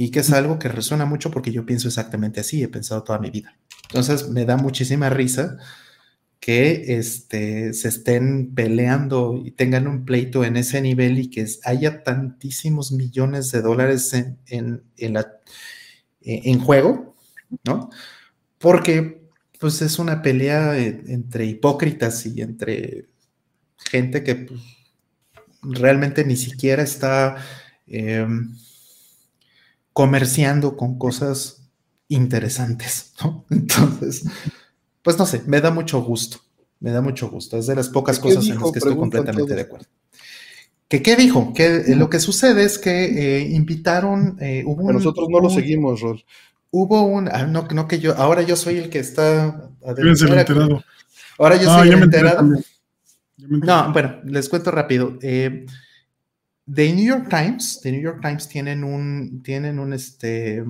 y 0.00 0.12
que 0.12 0.20
es 0.20 0.30
algo 0.30 0.60
que 0.60 0.68
resuena 0.68 1.06
mucho 1.06 1.32
porque 1.32 1.50
yo 1.50 1.66
pienso 1.66 1.88
exactamente 1.88 2.38
así, 2.38 2.62
he 2.62 2.68
pensado 2.68 3.02
toda 3.02 3.18
mi 3.18 3.30
vida. 3.30 3.58
Entonces 3.88 4.28
me 4.28 4.44
da 4.44 4.56
muchísima 4.56 5.10
risa 5.10 5.58
que 6.38 6.96
este, 6.98 7.72
se 7.72 7.88
estén 7.88 8.54
peleando 8.54 9.42
y 9.44 9.50
tengan 9.50 9.88
un 9.88 10.04
pleito 10.04 10.44
en 10.44 10.56
ese 10.56 10.80
nivel 10.80 11.18
y 11.18 11.30
que 11.30 11.44
haya 11.64 12.04
tantísimos 12.04 12.92
millones 12.92 13.50
de 13.50 13.60
dólares 13.60 14.14
en, 14.14 14.38
en, 14.46 14.84
en 16.20 16.60
juego, 16.60 17.16
¿no? 17.64 17.90
Porque 18.58 19.20
pues 19.58 19.82
es 19.82 19.98
una 19.98 20.22
pelea 20.22 20.78
eh, 20.78 21.02
entre 21.08 21.44
hipócritas 21.44 22.24
y 22.24 22.40
entre 22.40 23.08
gente 23.78 24.22
que 24.22 24.36
pues, 24.36 24.60
realmente 25.60 26.24
ni 26.24 26.36
siquiera 26.36 26.84
está... 26.84 27.36
Em, 27.88 28.54
comerciando 29.98 30.76
con 30.76 30.96
cosas 30.96 31.72
interesantes, 32.06 33.14
¿no? 33.20 33.44
Entonces, 33.50 34.22
pues 35.02 35.18
no 35.18 35.26
sé, 35.26 35.42
me 35.48 35.60
da 35.60 35.72
mucho 35.72 36.00
gusto, 36.02 36.38
me 36.78 36.92
da 36.92 37.00
mucho 37.00 37.28
gusto. 37.28 37.58
Es 37.58 37.66
de 37.66 37.74
las 37.74 37.88
pocas 37.88 38.20
cosas 38.20 38.46
en 38.46 38.60
las 38.60 38.70
que 38.70 38.78
estoy 38.78 38.94
completamente 38.94 39.56
de 39.56 39.60
acuerdo. 39.60 39.86
¿Qué, 40.86 41.02
¿Qué, 41.02 41.16
dijo? 41.16 41.52
Que 41.52 41.78
eh, 41.78 41.96
lo 41.96 42.08
que 42.08 42.20
sucede 42.20 42.62
es 42.62 42.78
que 42.78 43.38
eh, 43.38 43.48
invitaron. 43.48 44.36
Eh, 44.40 44.62
hubo 44.64 44.92
nosotros 44.92 45.26
no 45.28 45.40
lo 45.40 45.50
seguimos, 45.50 46.00
Rol. 46.00 46.24
Hubo 46.70 47.02
un. 47.02 47.28
Ah, 47.32 47.46
no, 47.46 47.66
no 47.66 47.88
que 47.88 47.98
yo. 47.98 48.14
Ahora 48.16 48.42
yo 48.42 48.54
soy 48.54 48.78
el 48.78 48.90
que 48.90 49.00
está. 49.00 49.68
enterado. 49.84 50.84
Ahora 51.40 51.56
yo 51.56 51.74
soy 51.74 51.88
el 51.88 52.04
enterado. 52.04 52.48
No, 53.36 53.92
bueno, 53.92 54.20
les 54.26 54.48
cuento 54.48 54.70
rápido. 54.70 55.18
Eh, 55.22 55.66
The 56.72 56.92
New 56.92 57.04
York 57.04 57.28
Times, 57.28 57.80
The 57.82 57.92
New 57.92 58.00
York 58.00 58.20
Times 58.20 58.48
tienen 58.48 58.84
un, 58.84 59.42
tienen 59.42 59.78
un, 59.78 59.92
este, 59.92 60.64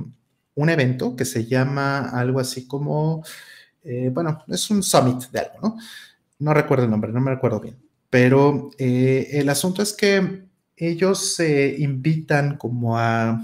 un 0.54 0.70
evento 0.70 1.16
que 1.16 1.24
se 1.24 1.46
llama 1.46 2.10
algo 2.10 2.40
así 2.40 2.66
como, 2.66 3.24
eh, 3.82 4.10
bueno, 4.12 4.44
es 4.48 4.70
un 4.70 4.82
summit 4.82 5.30
de 5.30 5.40
algo, 5.40 5.58
¿no? 5.62 5.76
No 6.38 6.54
recuerdo 6.54 6.84
el 6.84 6.90
nombre, 6.90 7.12
no 7.12 7.20
me 7.20 7.32
recuerdo 7.32 7.60
bien, 7.60 7.76
pero 8.10 8.70
eh, 8.78 9.28
el 9.32 9.48
asunto 9.48 9.82
es 9.82 9.92
que 9.92 10.44
ellos 10.76 11.34
se 11.34 11.76
invitan 11.78 12.56
como 12.56 12.96
a 12.96 13.40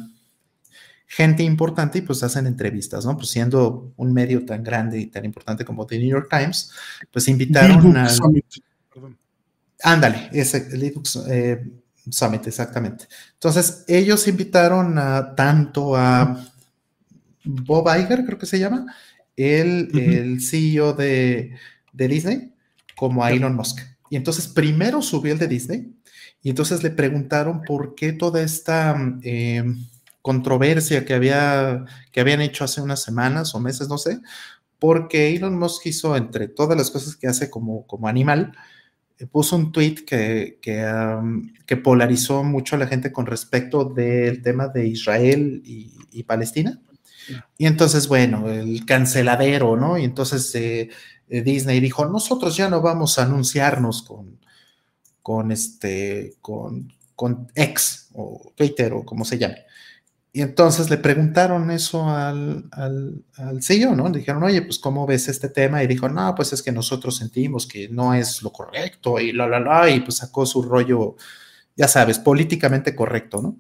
gente 1.07 1.43
importante 1.43 1.99
y 1.99 2.03
pues 2.03 2.23
hacen 2.23 2.47
entrevistas, 2.47 3.05
¿no? 3.05 3.17
Pues 3.17 3.31
siendo 3.31 3.93
un 3.97 4.13
medio 4.13 4.45
tan 4.45 4.63
grande 4.63 5.01
y 5.01 5.07
tan 5.07 5.25
importante 5.25 5.65
como 5.65 5.87
The 5.87 5.99
New 5.99 6.09
York 6.09 6.29
Times, 6.31 6.71
pues 7.13 7.29
invitaron 7.29 7.97
a... 7.97 8.09
Ándale, 9.83 10.31
ese, 10.33 10.77
Linux, 10.77 11.17
eh, 11.29 11.63
Summit, 12.11 12.47
exactamente. 12.47 13.07
Entonces, 13.35 13.85
ellos 13.89 14.29
invitaron 14.29 14.99
a, 14.99 15.35
tanto 15.35 15.97
a 15.97 16.45
Bob 17.45 17.89
Iger, 17.97 18.25
creo 18.25 18.39
que 18.39 18.47
se 18.47 18.59
llama, 18.59 18.87
el, 19.37 19.91
el 19.99 20.41
CEO 20.41 20.93
de, 20.93 21.55
Disney, 21.93 22.53
como 22.97 23.25
a 23.25 23.33
Elon 23.33 23.55
Musk. 23.55 23.81
Y 24.11 24.17
entonces, 24.17 24.49
primero 24.49 25.03
subió 25.03 25.33
el 25.33 25.39
de 25.39 25.49
Disney, 25.49 25.95
y 26.43 26.51
entonces 26.51 26.83
le 26.83 26.91
preguntaron 26.91 27.63
por 27.63 27.95
qué 27.95 28.13
toda 28.13 28.43
esta 28.43 28.95
em, 29.23 29.87
controversia 30.21 31.05
que, 31.05 31.15
había, 31.15 31.85
que 32.13 32.21
habían 32.21 32.43
hecho 32.43 32.65
hace 32.65 32.83
unas 32.83 33.03
semanas 33.03 33.55
o 33.55 33.61
meses, 33.61 33.89
no 33.89 33.97
sé, 33.97 34.21
porque 34.79 35.35
Elon 35.35 35.59
Musk 35.59 35.87
hizo, 35.87 36.17
entre 36.17 36.49
todas 36.49 36.77
las 36.77 36.91
cosas 36.91 37.17
que 37.17 37.27
hace 37.27 37.49
como, 37.49 37.87
como 37.87 38.09
animal, 38.09 38.53
puso 39.31 39.57
un 39.57 39.73
tweet 39.73 40.05
que, 40.07 40.59
que, 40.61 41.77
polarizó 41.77 42.43
mucho 42.43 42.77
a 42.77 42.79
la 42.79 42.87
gente 42.87 43.13
con 43.13 43.27
respecto 43.27 43.85
del 43.85 44.43
tema 44.43 44.69
de 44.69 44.89
Israel 44.89 45.63
y, 45.65 46.23
Palestina. 46.25 46.81
Y 47.57 47.67
entonces, 47.67 48.09
bueno, 48.09 48.51
el 48.51 48.85
canceladero, 48.85 49.77
¿no? 49.77 49.99
Y 49.99 50.05
entonces 50.05 50.55
eh, 50.55 50.91
eh, 51.29 51.43
Disney 51.43 51.81
dijo, 51.81 52.05
nosotros 52.07 52.57
ya 52.57 52.69
no 52.69 52.81
vamos 52.83 53.19
a 53.19 53.25
anunciarnos 53.25 54.03
con, 54.03 54.39
con 55.23 55.51
este, 55.53 56.35
con, 56.41 56.93
con 57.17 57.49
X 57.55 58.11
o 58.15 58.53
Twitter 58.55 58.93
o 58.93 59.05
como 59.05 59.25
se 59.25 59.39
llame. 59.39 59.65
Y 60.37 60.43
entonces 60.43 60.91
le 60.91 60.97
preguntaron 60.97 61.71
eso 61.71 62.11
al, 62.11 62.65
al, 62.73 63.25
al, 63.37 63.63
CEO, 63.63 63.95
¿no? 63.95 64.09
Le 64.09 64.19
dijeron, 64.19 64.43
oye, 64.43 64.63
pues, 64.63 64.81
¿cómo 64.81 65.07
ves 65.07 65.29
este 65.29 65.49
tema? 65.49 65.81
Y 65.81 65.87
dijo, 65.87 66.09
no, 66.09 66.35
pues 66.35 66.53
es 66.53 66.61
que 66.61 66.73
nosotros 66.73 67.17
sentimos 67.19 67.69
que 67.69 67.89
no 67.89 68.15
es 68.15 68.43
lo 68.43 68.51
correcto 68.51 69.21
y 69.21 69.31
la, 69.31 69.47
la, 69.47 69.61
la, 69.61 69.89
y 69.89 70.01
pues 70.01 70.17
sacó 70.17 70.45
su 70.45 70.61
rollo, 70.63 71.15
ya 71.77 71.87
sabes, 71.87 72.19
políticamente 72.19 72.97
correcto, 72.97 73.41
¿no? 73.41 73.59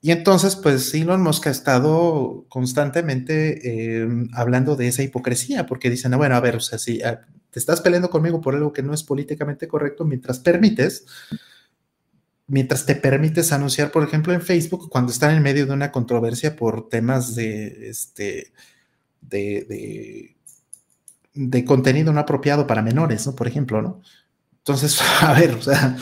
Y 0.00 0.10
entonces, 0.10 0.56
pues 0.56 0.94
Elon 0.94 1.20
Musk 1.20 1.48
ha 1.48 1.50
estado 1.50 2.46
constantemente 2.48 4.00
em, 4.00 4.30
hablando 4.32 4.74
de 4.74 4.88
esa 4.88 5.02
hipocresía, 5.02 5.66
porque 5.66 5.90
dicen, 5.90 6.12
bueno, 6.16 6.34
a 6.34 6.40
ver, 6.40 6.56
o 6.56 6.60
sea, 6.60 6.78
si 6.78 7.02
ah, 7.02 7.26
te 7.50 7.58
estás 7.58 7.82
peleando 7.82 8.08
conmigo 8.08 8.40
por 8.40 8.54
algo 8.54 8.72
que 8.72 8.82
no 8.82 8.94
es 8.94 9.02
políticamente 9.02 9.68
correcto, 9.68 10.06
mientras 10.06 10.38
permites 10.38 11.04
mientras 12.48 12.86
te 12.86 12.96
permites 12.96 13.52
anunciar, 13.52 13.92
por 13.92 14.02
ejemplo, 14.02 14.32
en 14.32 14.40
Facebook, 14.40 14.88
cuando 14.90 15.12
están 15.12 15.36
en 15.36 15.42
medio 15.42 15.66
de 15.66 15.72
una 15.72 15.92
controversia 15.92 16.56
por 16.56 16.88
temas 16.88 17.34
de, 17.34 17.90
este, 17.90 18.52
de, 19.20 20.34
de, 21.34 21.64
contenido 21.64 22.12
no 22.12 22.20
apropiado 22.20 22.66
para 22.66 22.82
menores, 22.82 23.26
¿no? 23.26 23.36
Por 23.36 23.46
ejemplo, 23.46 23.82
¿no? 23.82 24.00
Entonces, 24.58 24.98
a 25.20 25.34
ver, 25.34 25.52
o 25.52 25.62
sea, 25.62 25.96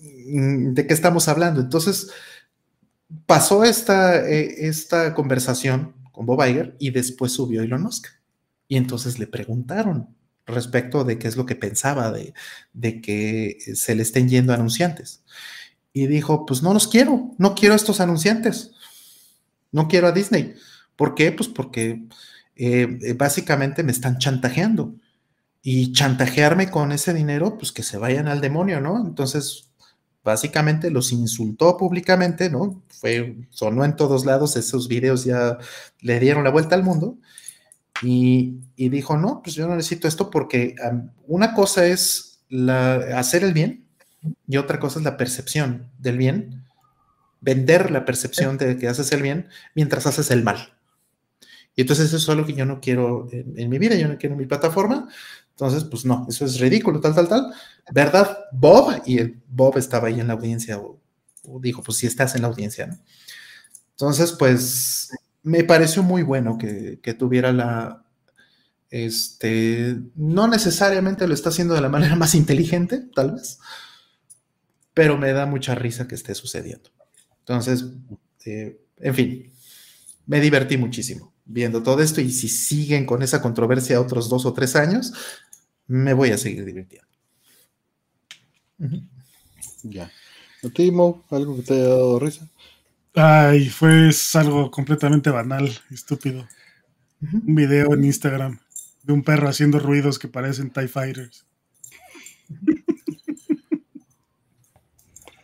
¿de 0.00 0.86
qué 0.86 0.94
estamos 0.94 1.28
hablando? 1.28 1.60
Entonces, 1.60 2.10
pasó 3.26 3.64
esta, 3.64 4.26
eh, 4.28 4.68
esta 4.68 5.12
conversación 5.12 5.94
con 6.12 6.24
Bob 6.24 6.44
Iger 6.46 6.76
y 6.78 6.90
después 6.90 7.32
subió 7.32 7.62
Elon 7.62 7.82
Musk. 7.82 8.06
Y 8.68 8.76
entonces 8.76 9.18
le 9.18 9.26
preguntaron 9.26 10.14
respecto 10.46 11.02
de 11.02 11.18
qué 11.18 11.26
es 11.26 11.36
lo 11.36 11.46
que 11.46 11.56
pensaba 11.56 12.12
de, 12.12 12.32
de 12.72 13.00
que 13.00 13.58
se 13.74 13.96
le 13.96 14.02
estén 14.02 14.28
yendo 14.28 14.52
anunciantes 14.52 15.24
y 15.92 16.06
dijo, 16.06 16.46
pues 16.46 16.62
no 16.62 16.72
los 16.72 16.88
quiero, 16.88 17.32
no 17.38 17.54
quiero 17.54 17.74
a 17.74 17.76
estos 17.76 18.00
anunciantes, 18.00 18.72
no 19.72 19.88
quiero 19.88 20.06
a 20.08 20.12
Disney. 20.12 20.54
¿Por 20.96 21.14
qué? 21.14 21.32
Pues 21.32 21.48
porque 21.48 22.04
eh, 22.56 23.14
básicamente 23.16 23.82
me 23.82 23.92
están 23.92 24.18
chantajeando. 24.18 24.94
y 25.62 25.92
chantajearme 25.92 26.70
con 26.70 26.90
ese 26.92 27.12
dinero, 27.12 27.58
pues 27.58 27.72
que 27.72 27.82
se 27.82 27.98
vayan 27.98 28.28
al 28.28 28.40
demonio, 28.40 28.80
¿no? 28.80 28.98
Entonces, 29.06 29.70
básicamente 30.24 30.90
los 30.90 31.12
insultó 31.12 31.76
públicamente, 31.76 32.50
¿no? 32.50 32.82
Fue, 32.88 33.36
sonó 33.50 33.84
en 33.84 33.96
todos 33.96 34.24
lados, 34.24 34.56
esos 34.56 34.88
videos 34.88 35.24
ya 35.24 35.58
le 36.00 36.20
dieron 36.20 36.44
la 36.44 36.50
vuelta 36.50 36.74
al 36.76 36.82
mundo. 36.82 37.18
Y, 38.02 38.60
dijo, 38.76 39.16
no, 39.18 39.42
pues 39.42 39.54
yo 39.54 39.68
no 39.68 39.76
necesito 39.76 40.08
esto 40.08 40.30
porque 40.30 40.74
una 41.26 41.54
cosa 41.54 41.86
es 41.86 42.40
hacer 43.14 43.44
el 43.44 43.52
bien 43.52 43.79
y 44.46 44.56
otra 44.56 44.78
cosa 44.80 44.98
es 44.98 45.04
la 45.04 45.16
percepción 45.16 45.90
del 45.98 46.18
bien, 46.18 46.64
vender 47.40 47.90
la 47.90 48.04
percepción 48.04 48.58
de 48.58 48.76
que 48.76 48.88
haces 48.88 49.12
el 49.12 49.22
bien 49.22 49.48
mientras 49.74 50.06
haces 50.06 50.30
el 50.30 50.42
mal. 50.42 50.74
Y 51.74 51.82
entonces 51.82 52.06
eso 52.06 52.16
es 52.16 52.28
algo 52.28 52.46
que 52.46 52.54
yo 52.54 52.66
no 52.66 52.80
quiero 52.80 53.28
en, 53.30 53.70
mi 53.70 53.78
vida, 53.78 53.94
yo 53.94 54.08
no 54.08 54.18
quiero 54.18 54.34
en 54.34 54.40
mi 54.40 54.46
plataforma. 54.46 55.08
Entonces, 55.50 55.84
pues 55.84 56.04
no, 56.04 56.26
eso 56.28 56.44
es 56.44 56.58
ridículo, 56.58 57.00
tal, 57.00 57.14
tal, 57.14 57.28
tal. 57.28 57.52
¿Verdad, 57.92 58.38
Bob? 58.52 59.02
Y 59.06 59.18
el 59.18 59.40
Bob 59.48 59.78
estaba 59.78 60.08
ahí 60.08 60.20
en 60.20 60.26
la 60.26 60.34
audiencia, 60.34 60.78
o, 60.78 60.98
dijo, 61.60 61.82
pues 61.82 61.98
si 61.98 62.06
estás 62.06 62.34
en 62.34 62.42
la 62.42 62.48
audiencia, 62.48 62.86
¿no? 62.86 62.98
Entonces, 63.92 64.32
pues 64.32 65.10
me 65.42 65.64
pareció 65.64 66.02
muy 66.02 66.22
bueno 66.22 66.56
que, 66.58 67.14
tuviera 67.18 67.52
la, 67.52 68.02
este, 68.88 69.98
no 70.16 70.48
necesariamente 70.48 71.28
lo 71.28 71.34
está 71.34 71.50
haciendo 71.50 71.74
de 71.74 71.82
la 71.82 71.88
manera 71.88 72.16
más 72.16 72.34
inteligente, 72.34 73.08
tal 73.14 73.32
vez, 73.32 73.58
pero 75.00 75.16
me 75.16 75.32
da 75.32 75.46
mucha 75.46 75.74
risa 75.74 76.06
que 76.06 76.14
esté 76.14 76.34
sucediendo. 76.34 76.90
Entonces, 77.38 77.86
eh, 78.44 78.82
en 78.98 79.14
fin, 79.14 79.50
me 80.26 80.42
divertí 80.42 80.76
muchísimo 80.76 81.32
viendo 81.46 81.82
todo 81.82 82.02
esto 82.02 82.20
y 82.20 82.30
si 82.30 82.50
siguen 82.50 83.06
con 83.06 83.22
esa 83.22 83.40
controversia 83.40 83.98
otros 83.98 84.28
dos 84.28 84.44
o 84.44 84.52
tres 84.52 84.76
años, 84.76 85.14
me 85.86 86.12
voy 86.12 86.32
a 86.32 86.36
seguir 86.36 86.66
divirtiendo. 86.66 87.08
Ya. 89.84 90.12
Timo, 90.74 91.24
algo 91.30 91.56
que 91.56 91.62
te 91.62 91.72
haya 91.72 91.88
dado 91.88 92.18
risa. 92.18 92.46
Ay, 93.14 93.70
fue 93.70 94.10
algo 94.34 94.70
completamente 94.70 95.30
banal, 95.30 95.70
estúpido. 95.90 96.46
Un 97.22 97.54
video 97.54 97.94
en 97.94 98.04
Instagram 98.04 98.60
de 99.04 99.14
un 99.14 99.22
perro 99.22 99.48
haciendo 99.48 99.78
ruidos 99.78 100.18
que 100.18 100.28
parecen 100.28 100.68
TIE 100.68 100.88
Fighters. 100.88 101.46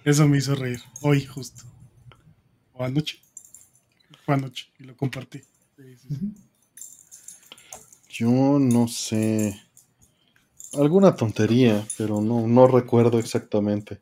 Eso 0.07 0.28
me 0.28 0.39
hizo 0.39 0.55
reír. 0.55 0.81
Hoy, 1.01 1.24
justo. 1.24 1.65
O 2.74 2.85
anoche. 2.85 3.19
Fue 4.24 4.35
anoche 4.35 4.69
y 4.78 4.85
lo 4.85 4.97
compartí. 4.97 5.43
Yo 8.09 8.31
no 8.61 8.87
sé. 8.87 9.61
Alguna 10.74 11.16
tontería, 11.16 11.85
pero 11.99 12.20
no, 12.20 12.47
no 12.47 12.69
recuerdo 12.69 13.19
exactamente. 13.19 13.99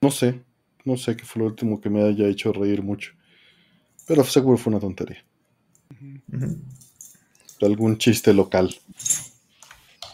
No 0.00 0.12
sé, 0.12 0.40
no 0.84 0.96
sé 0.96 1.16
qué 1.16 1.24
fue 1.24 1.40
lo 1.42 1.46
último 1.46 1.80
que 1.80 1.90
me 1.90 2.04
haya 2.04 2.28
hecho 2.28 2.52
reír 2.52 2.84
mucho. 2.84 3.14
Pero 4.06 4.22
seguro 4.22 4.58
fue 4.58 4.70
una 4.70 4.80
tontería. 4.80 5.24
Algún 7.60 7.98
chiste 7.98 8.32
local. 8.32 8.72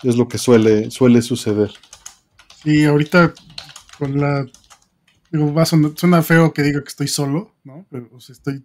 Es 0.03 0.17
lo 0.17 0.27
que 0.27 0.39
suele, 0.39 0.91
suele 0.91 1.21
suceder. 1.21 1.71
Y 2.65 2.85
ahorita 2.85 3.33
con 3.99 4.21
la. 4.21 4.47
Digo, 5.31 5.53
va 5.55 5.65
suena 5.65 6.23
feo 6.23 6.53
que 6.53 6.63
diga 6.63 6.83
que 6.83 6.89
estoy 6.89 7.09
solo, 7.09 7.55
¿no? 7.65 7.87
Pero, 7.91 8.11
estoy. 8.19 8.65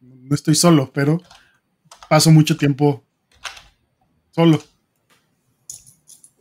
No 0.00 0.34
estoy 0.34 0.54
solo, 0.54 0.92
pero 0.92 1.20
paso 2.08 2.30
mucho 2.30 2.56
tiempo 2.56 3.04
solo. 4.30 4.62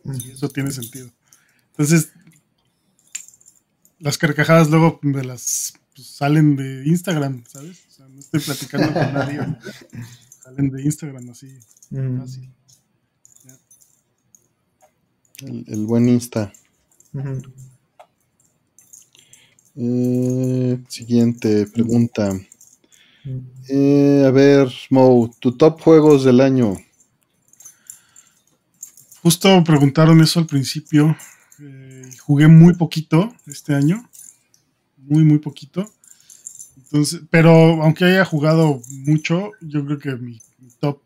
Y 0.06 0.32
eso 0.32 0.50
tiene 0.50 0.72
sentido. 0.72 1.10
Entonces, 1.72 2.11
las 4.00 4.18
carcajadas 4.18 4.69
luego 4.69 5.00
me 5.02 5.24
las 5.24 5.74
pues, 5.95 6.08
salen 6.08 6.56
de 6.56 6.84
Instagram, 6.86 7.44
¿sabes? 7.48 7.86
O 7.88 7.92
sea, 7.92 8.08
no 8.08 8.19
estoy 8.19 8.40
platicando 8.42 8.94
con 8.94 9.14
nadie. 9.14 9.40
salen 10.44 10.69
de 10.69 10.84
Instagram 10.84 11.30
así, 11.30 11.58
mm. 11.90 12.19
fácil. 12.19 12.53
El, 15.42 15.86
buen 15.86 16.08
Insta. 16.08 16.53
Eh, 19.75 20.83
siguiente 20.88 21.67
pregunta. 21.67 22.33
Mm. 23.24 23.40
Eh, 23.69 24.24
a 24.27 24.32
ver, 24.32 24.72
Mo, 24.90 25.33
tu 25.40 25.51
top 25.53 25.82
juegos 25.82 26.24
del 26.24 26.42
año. 26.42 26.75
Justo 29.22 29.64
preguntaron 29.64 30.22
eso 30.22 30.40
al 30.40 30.48
principio. 30.48 31.16
Eh, 31.59 32.09
jugué 32.19 32.48
muy 32.48 32.75
poquito 32.75 33.33
este 33.48 33.74
año. 33.74 34.09
Muy, 34.98 35.24
muy 35.24 35.40
poquito. 35.40 35.90
Entonces, 36.75 37.22
pero 37.30 37.82
aunque 37.82 38.06
haya 38.06 38.25
jugado 38.25 38.82
mucho, 38.90 39.51
yo 39.61 39.85
creo 39.85 39.98
que 39.98 40.16
mi, 40.16 40.42
top 40.80 41.01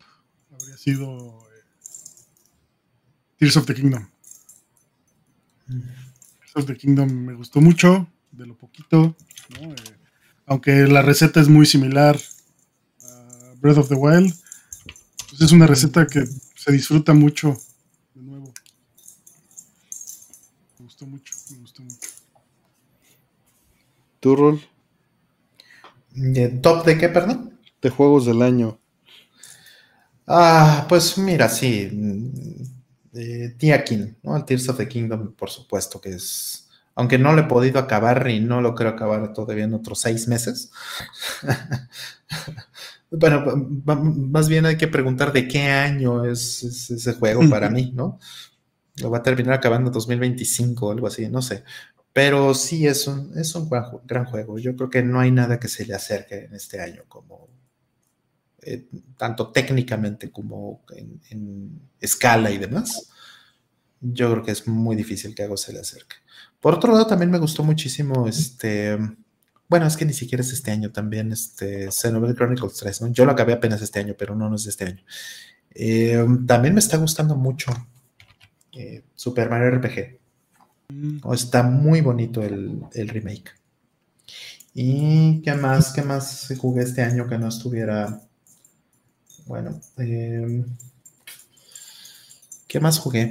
habría 0.52 0.76
sido 0.76 1.46
eh, 1.48 1.62
Tears 3.38 3.56
of 3.56 3.66
the 3.66 3.74
Kingdom. 3.74 4.06
Tears 5.68 6.56
of 6.56 6.66
the 6.66 6.76
Kingdom 6.76 7.10
me 7.10 7.34
gustó 7.34 7.60
mucho, 7.60 8.08
de 8.32 8.46
lo 8.46 8.56
poquito. 8.56 9.14
Eh, 9.60 9.74
aunque 10.46 10.86
la 10.86 11.02
receta 11.02 11.40
es 11.40 11.48
muy 11.48 11.66
similar 11.66 12.18
a 13.02 13.54
Breath 13.60 13.78
of 13.78 13.88
the 13.88 13.94
Wild, 13.94 14.34
pues 15.28 15.42
es 15.42 15.52
una 15.52 15.66
receta 15.66 16.06
que 16.06 16.24
se 16.54 16.72
disfruta 16.72 17.14
mucho 17.14 17.56
gustó 20.98 21.06
mucho, 21.06 21.34
me 21.50 21.58
gustó 21.58 21.82
mucho. 21.82 22.08
¿Tu 24.18 24.34
rol? 24.34 24.60
¿Top 26.60 26.84
de 26.84 26.98
qué, 26.98 27.08
perdón? 27.08 27.56
De 27.80 27.90
juegos 27.90 28.26
del 28.26 28.42
año. 28.42 28.80
Ah, 30.26 30.86
pues 30.88 31.16
mira, 31.18 31.48
sí. 31.48 31.88
Eh, 33.20 33.56
Tiakin, 33.58 34.16
¿no? 34.22 34.36
El 34.36 34.44
Tears 34.44 34.68
of 34.68 34.76
the 34.76 34.86
Kingdom, 34.86 35.32
por 35.34 35.50
supuesto 35.50 36.00
que 36.00 36.10
es. 36.10 36.68
Aunque 36.94 37.18
no 37.18 37.32
lo 37.32 37.42
he 37.42 37.44
podido 37.44 37.80
acabar 37.80 38.28
y 38.30 38.38
no 38.38 38.60
lo 38.60 38.76
quiero 38.76 38.90
acabar 38.90 39.32
todavía 39.32 39.64
en 39.64 39.74
otros 39.74 40.00
seis 40.00 40.28
meses. 40.28 40.70
bueno, 43.10 43.44
más 43.84 44.48
bien 44.48 44.66
hay 44.66 44.76
que 44.76 44.86
preguntar 44.86 45.32
de 45.32 45.48
qué 45.48 45.62
año 45.62 46.24
es 46.24 46.62
ese 46.62 47.12
juego 47.14 47.48
para 47.50 47.70
mí, 47.70 47.92
¿no? 47.92 48.20
Lo 48.96 49.10
va 49.10 49.18
a 49.18 49.22
terminar 49.22 49.54
acabando 49.54 49.88
en 49.90 49.94
2025 49.94 50.86
o 50.86 50.92
algo 50.92 51.06
así, 51.08 51.28
no 51.28 51.42
sé. 51.42 51.64
Pero 52.12 52.54
sí 52.54 52.86
es 52.86 53.06
un, 53.08 53.36
es 53.36 53.54
un 53.54 53.68
gran, 54.04 54.24
juego. 54.26 54.58
Yo 54.58 54.76
creo 54.76 54.90
que 54.90 55.02
no 55.02 55.20
hay 55.20 55.30
nada 55.32 55.58
que 55.58 55.68
se 55.68 55.86
le 55.86 55.94
acerque 55.94 56.44
en 56.44 56.54
este 56.54 56.80
año 56.80 57.02
como 57.08 57.48
eh, 58.62 58.86
tanto 59.16 59.50
técnicamente 59.50 60.30
como 60.30 60.82
en, 61.30 61.80
escala 62.00 62.50
y 62.50 62.58
demás. 62.58 63.10
Yo 64.00 64.30
creo 64.30 64.44
que 64.44 64.52
es 64.52 64.66
muy 64.66 64.96
difícil 64.96 65.34
que 65.34 65.42
algo 65.42 65.56
se 65.56 65.72
le 65.72 65.80
acerque. 65.80 66.16
Por 66.60 66.74
otro 66.74 66.92
lado, 66.92 67.06
también 67.06 67.30
me 67.30 67.38
gustó 67.38 67.62
muchísimo 67.62 68.26
este. 68.28 68.98
Bueno, 69.68 69.86
es 69.86 69.96
que 69.96 70.04
ni 70.04 70.12
siquiera 70.12 70.42
es 70.42 70.52
este 70.52 70.70
año 70.70 70.90
también, 70.92 71.30
este 71.30 71.90
Xenoblade 71.90 72.34
Chronicles 72.34 72.74
3, 72.74 73.02
¿no? 73.02 73.08
Yo 73.08 73.24
lo 73.26 73.32
acabé 73.32 73.52
apenas 73.52 73.82
este 73.82 74.00
año, 74.00 74.14
pero 74.18 74.34
no, 74.34 74.48
no 74.48 74.56
es 74.56 74.64
de 74.64 74.70
este 74.70 74.84
año. 74.86 75.02
Eh, 75.74 76.24
también 76.46 76.74
me 76.74 76.80
está 76.80 76.96
gustando 76.96 77.36
mucho 77.36 77.70
eh, 78.72 79.04
Super 79.14 79.50
Mario 79.50 79.70
RPG. 79.78 80.18
Mm. 80.90 81.32
está 81.34 81.62
muy 81.62 82.00
bonito 82.00 82.42
el, 82.42 83.08
remake. 83.08 83.50
¿Y 84.72 85.42
qué 85.42 85.54
más? 85.54 85.92
¿Qué 85.92 86.02
más 86.02 86.52
jugué 86.58 86.82
este 86.82 87.02
año 87.02 87.28
que 87.28 87.38
no 87.38 87.48
estuviera? 87.48 88.22
Bueno, 89.48 89.80
em, 89.96 90.64
¿qué 92.68 92.78
más 92.78 93.00
jugué? 93.00 93.30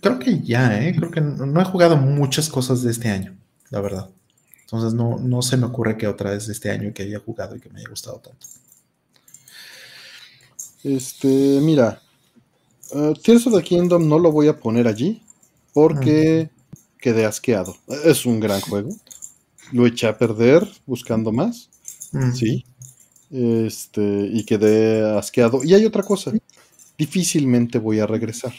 Creo 0.00 0.20
que 0.20 0.40
ya, 0.42 0.80
¿eh? 0.80 0.94
Creo 0.94 1.10
que 1.10 1.20
no, 1.20 1.60
he 1.60 1.64
jugado 1.64 1.96
muchas 1.96 2.48
cosas 2.48 2.82
de 2.82 2.92
este 2.92 3.08
año, 3.08 3.36
la 3.70 3.80
verdad. 3.80 4.08
Entonces 4.60 4.94
no, 4.94 5.18
no 5.18 5.42
se 5.42 5.56
me 5.56 5.66
ocurre 5.66 5.96
que 5.98 6.06
otra 6.06 6.30
vez 6.30 6.46
de 6.46 6.52
este 6.52 6.70
año 6.70 6.94
que 6.94 7.02
haya 7.02 7.18
jugado 7.18 7.56
y 7.56 7.60
que 7.60 7.68
me 7.70 7.80
haya 7.80 7.88
gustado 7.88 8.18
tanto. 8.20 8.46
Este, 10.84 11.58
mira, 11.60 12.00
Uh, 12.94 13.14
Tears 13.14 13.46
of 13.46 13.54
the 13.54 13.62
Kingdom 13.62 14.06
no 14.06 14.18
lo 14.18 14.30
voy 14.30 14.48
a 14.48 14.58
poner 14.58 14.86
allí 14.86 15.22
porque 15.72 16.50
quedé 16.98 17.24
asqueado. 17.24 17.74
Es 18.04 18.26
un 18.26 18.38
gran 18.38 18.60
juego. 18.60 18.90
Lo 19.72 19.86
eché 19.86 20.08
a 20.08 20.18
perder 20.18 20.68
buscando 20.84 21.32
más. 21.32 21.70
Sí. 22.34 22.66
Este, 23.32 24.28
y 24.30 24.44
quedé 24.44 25.18
asqueado. 25.18 25.64
Y 25.64 25.74
hay 25.74 25.86
otra 25.86 26.02
cosa. 26.02 26.32
Difícilmente 26.98 27.78
voy 27.78 27.98
a 27.98 28.06
regresar. 28.06 28.52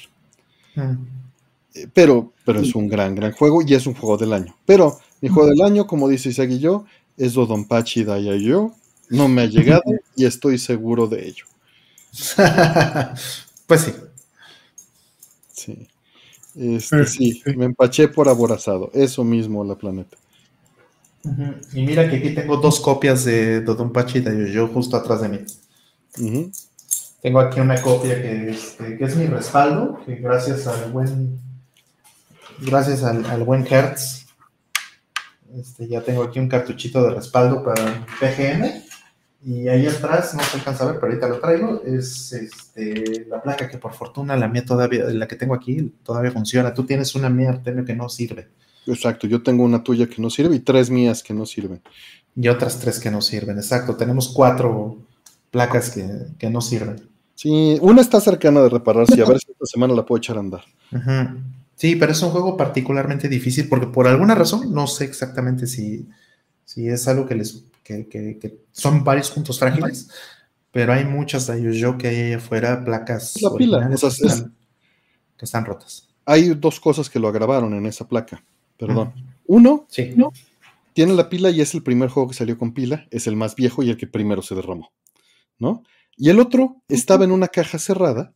Eh, 1.76 1.88
pero, 1.94 2.34
pero 2.44 2.60
es 2.60 2.74
un 2.74 2.88
gran, 2.88 3.14
gran 3.16 3.32
juego 3.32 3.62
y 3.62 3.74
es 3.76 3.86
un 3.86 3.94
juego 3.94 4.18
del 4.18 4.34
año. 4.34 4.56
Pero 4.66 5.00
mi 5.22 5.30
juego 5.30 5.50
del 5.50 5.62
año, 5.62 5.86
como 5.86 6.10
dice 6.10 6.30
Isaac 6.30 6.50
y 6.52 6.60
yo, 6.60 6.86
es 7.18 7.34
Dodonpachi 7.34 8.04
Daya 8.04 8.36
yo. 8.36 8.74
No 9.10 9.28
me 9.28 9.44
ha 9.44 9.46
llegado 9.46 9.84
y 10.16 10.26
estoy 10.26 10.58
seguro 10.58 11.08
de 11.08 11.28
ello. 11.28 11.46
pues 13.68 13.82
sí. 13.82 13.94
Sí. 15.52 15.88
Este, 16.56 17.06
sí, 17.06 17.42
me 17.56 17.66
empaché 17.66 18.08
por 18.08 18.28
aborazado. 18.28 18.90
Eso 18.94 19.24
mismo, 19.24 19.64
la 19.64 19.76
planeta. 19.76 20.18
Y 21.74 21.86
mira 21.86 22.10
que 22.10 22.18
aquí 22.18 22.32
tengo 22.32 22.58
dos 22.58 22.80
copias 22.80 23.24
de 23.24 23.62
Dodonpachi 23.62 24.20
y 24.20 24.22
de 24.22 24.52
Yo 24.52 24.68
justo 24.68 24.98
atrás 24.98 25.22
de 25.22 25.30
mí. 25.30 25.40
Tengo 27.22 27.40
aquí 27.40 27.62
una 27.62 27.82
copia 27.82 28.22
que, 28.22 28.50
este, 28.50 28.98
que, 28.98 29.04
es 29.06 29.16
mi 29.16 29.28
respaldo, 29.28 30.00
que 30.06 30.16
gracias 30.16 30.68
al 30.68 30.92
buen 30.92 31.40
gracias 32.60 33.04
al, 33.04 33.44
buen 33.44 33.66
Hertz, 33.66 34.26
este, 35.56 35.88
ya 35.88 36.02
tengo 36.02 36.24
aquí 36.24 36.40
un 36.40 36.50
cartuchito 36.50 37.04
de 37.04 37.16
respaldo 37.16 37.64
para 37.64 38.06
PGM. 38.20 38.84
Y 39.46 39.68
ahí 39.68 39.86
atrás, 39.88 40.34
no 40.36 40.42
se 40.42 40.58
alcanza 40.58 40.86
a 40.86 40.88
ver, 40.88 40.96
pero 40.96 41.08
ahorita 41.08 41.28
lo 41.28 41.40
traigo, 41.40 41.84
es 41.84 42.32
este, 42.32 43.26
la 43.28 43.42
placa 43.42 43.70
que 43.70 43.78
por 43.78 43.94
fortuna 43.94 44.38
la 44.38 44.48
mía 44.48 44.64
todavía, 44.64 45.04
la 45.06 45.28
que 45.28 45.36
tengo 45.36 45.54
aquí, 45.54 45.94
todavía 46.02 46.32
funciona. 46.32 46.74
Tú 46.74 46.86
tienes 46.86 47.14
una 47.14 47.30
mía, 47.30 47.50
Artemio, 47.50 47.84
que 47.84 47.94
no 47.94 48.08
sirve. 48.08 48.48
Exacto, 48.86 49.28
yo 49.28 49.42
tengo 49.44 49.64
una 49.64 49.84
tuya 49.84 50.08
que 50.08 50.22
no 50.22 50.30
sirve 50.30 50.56
y 50.56 50.60
tres 50.60 50.90
mías 50.90 51.24
que 51.24 51.34
no 51.34 51.46
sirven. 51.46 51.82
Y 52.36 52.48
otras 52.48 52.80
tres 52.80 53.00
que 53.00 53.12
no 53.12 53.22
sirven, 53.22 53.58
exacto. 53.58 53.96
Tenemos 53.96 54.30
cuatro 54.30 54.98
placas 55.52 55.92
que, 55.92 56.50
no 56.50 56.62
sirven. 56.62 57.08
Sí, 57.36 57.78
una 57.82 58.02
está 58.02 58.20
cercana 58.20 58.62
de 58.62 58.70
repararse 58.70 59.16
y 59.18 59.22
a 59.22 59.26
ver 59.26 59.40
si 59.40 59.52
esta 59.52 59.66
semana 59.66 59.94
la 59.94 60.06
puedo 60.06 60.18
echar 60.18 60.38
a 60.38 60.40
andar. 60.40 60.64
Sí, 61.76 61.96
pero 61.96 62.12
es 62.12 62.22
un 62.22 62.30
juego 62.30 62.56
particularmente 62.56 63.28
difícil 63.28 63.68
porque 63.68 63.88
por 63.88 64.08
alguna 64.08 64.36
razón, 64.36 64.74
no 64.74 64.88
sé 64.88 65.06
exactamente 65.06 65.68
si, 65.68 66.08
si 66.66 66.88
es 66.88 67.08
algo 67.08 67.26
que 67.26 67.36
les 67.36 67.66
que, 67.84 68.60
son 68.72 69.04
varios 69.04 69.30
puntos 69.32 69.60
frágiles, 69.60 70.10
pero 70.72 70.94
hay 70.94 71.06
muchas 71.06 71.48
de 71.48 71.78
yo 71.78 71.98
que 71.98 72.08
hay 72.08 72.16
ahí 72.16 72.34
afuera, 72.34 72.84
placas 72.84 73.42
la 73.42 73.54
pila, 73.54 73.90
que, 73.90 75.44
están, 75.44 75.66
rotas. 75.66 76.08
Hay 76.26 76.50
dos 76.50 76.80
cosas 76.80 77.10
que 77.10 77.20
lo 77.20 77.28
agravaron 77.28 77.74
en 77.74 77.86
esa 77.86 78.08
placa, 78.08 78.44
perdón. 78.86 79.14
Uno, 79.46 79.86
sí. 79.90 80.16
tiene 80.94 81.14
la 81.14 81.30
pila 81.30 81.50
y 81.50 81.62
es 81.62 81.74
el 81.74 81.84
primer 81.84 82.10
juego 82.10 82.30
que 82.30 82.36
salió 82.36 82.58
con 82.58 82.74
pila, 82.74 83.08
es 83.12 83.28
el 83.28 83.36
más 83.36 83.56
viejo 83.56 83.84
y 83.84 83.90
el 83.90 83.98
que 83.98 84.08
primero 84.08 84.42
se 84.42 84.56
derramó, 84.56 84.92
¿no? 85.58 85.84
Y 86.18 86.30
el 86.30 86.40
otro 86.40 86.82
estaba 86.88 87.24
en 87.24 87.32
una 87.32 87.48
caja 87.48 87.80
cerrada 87.80 88.34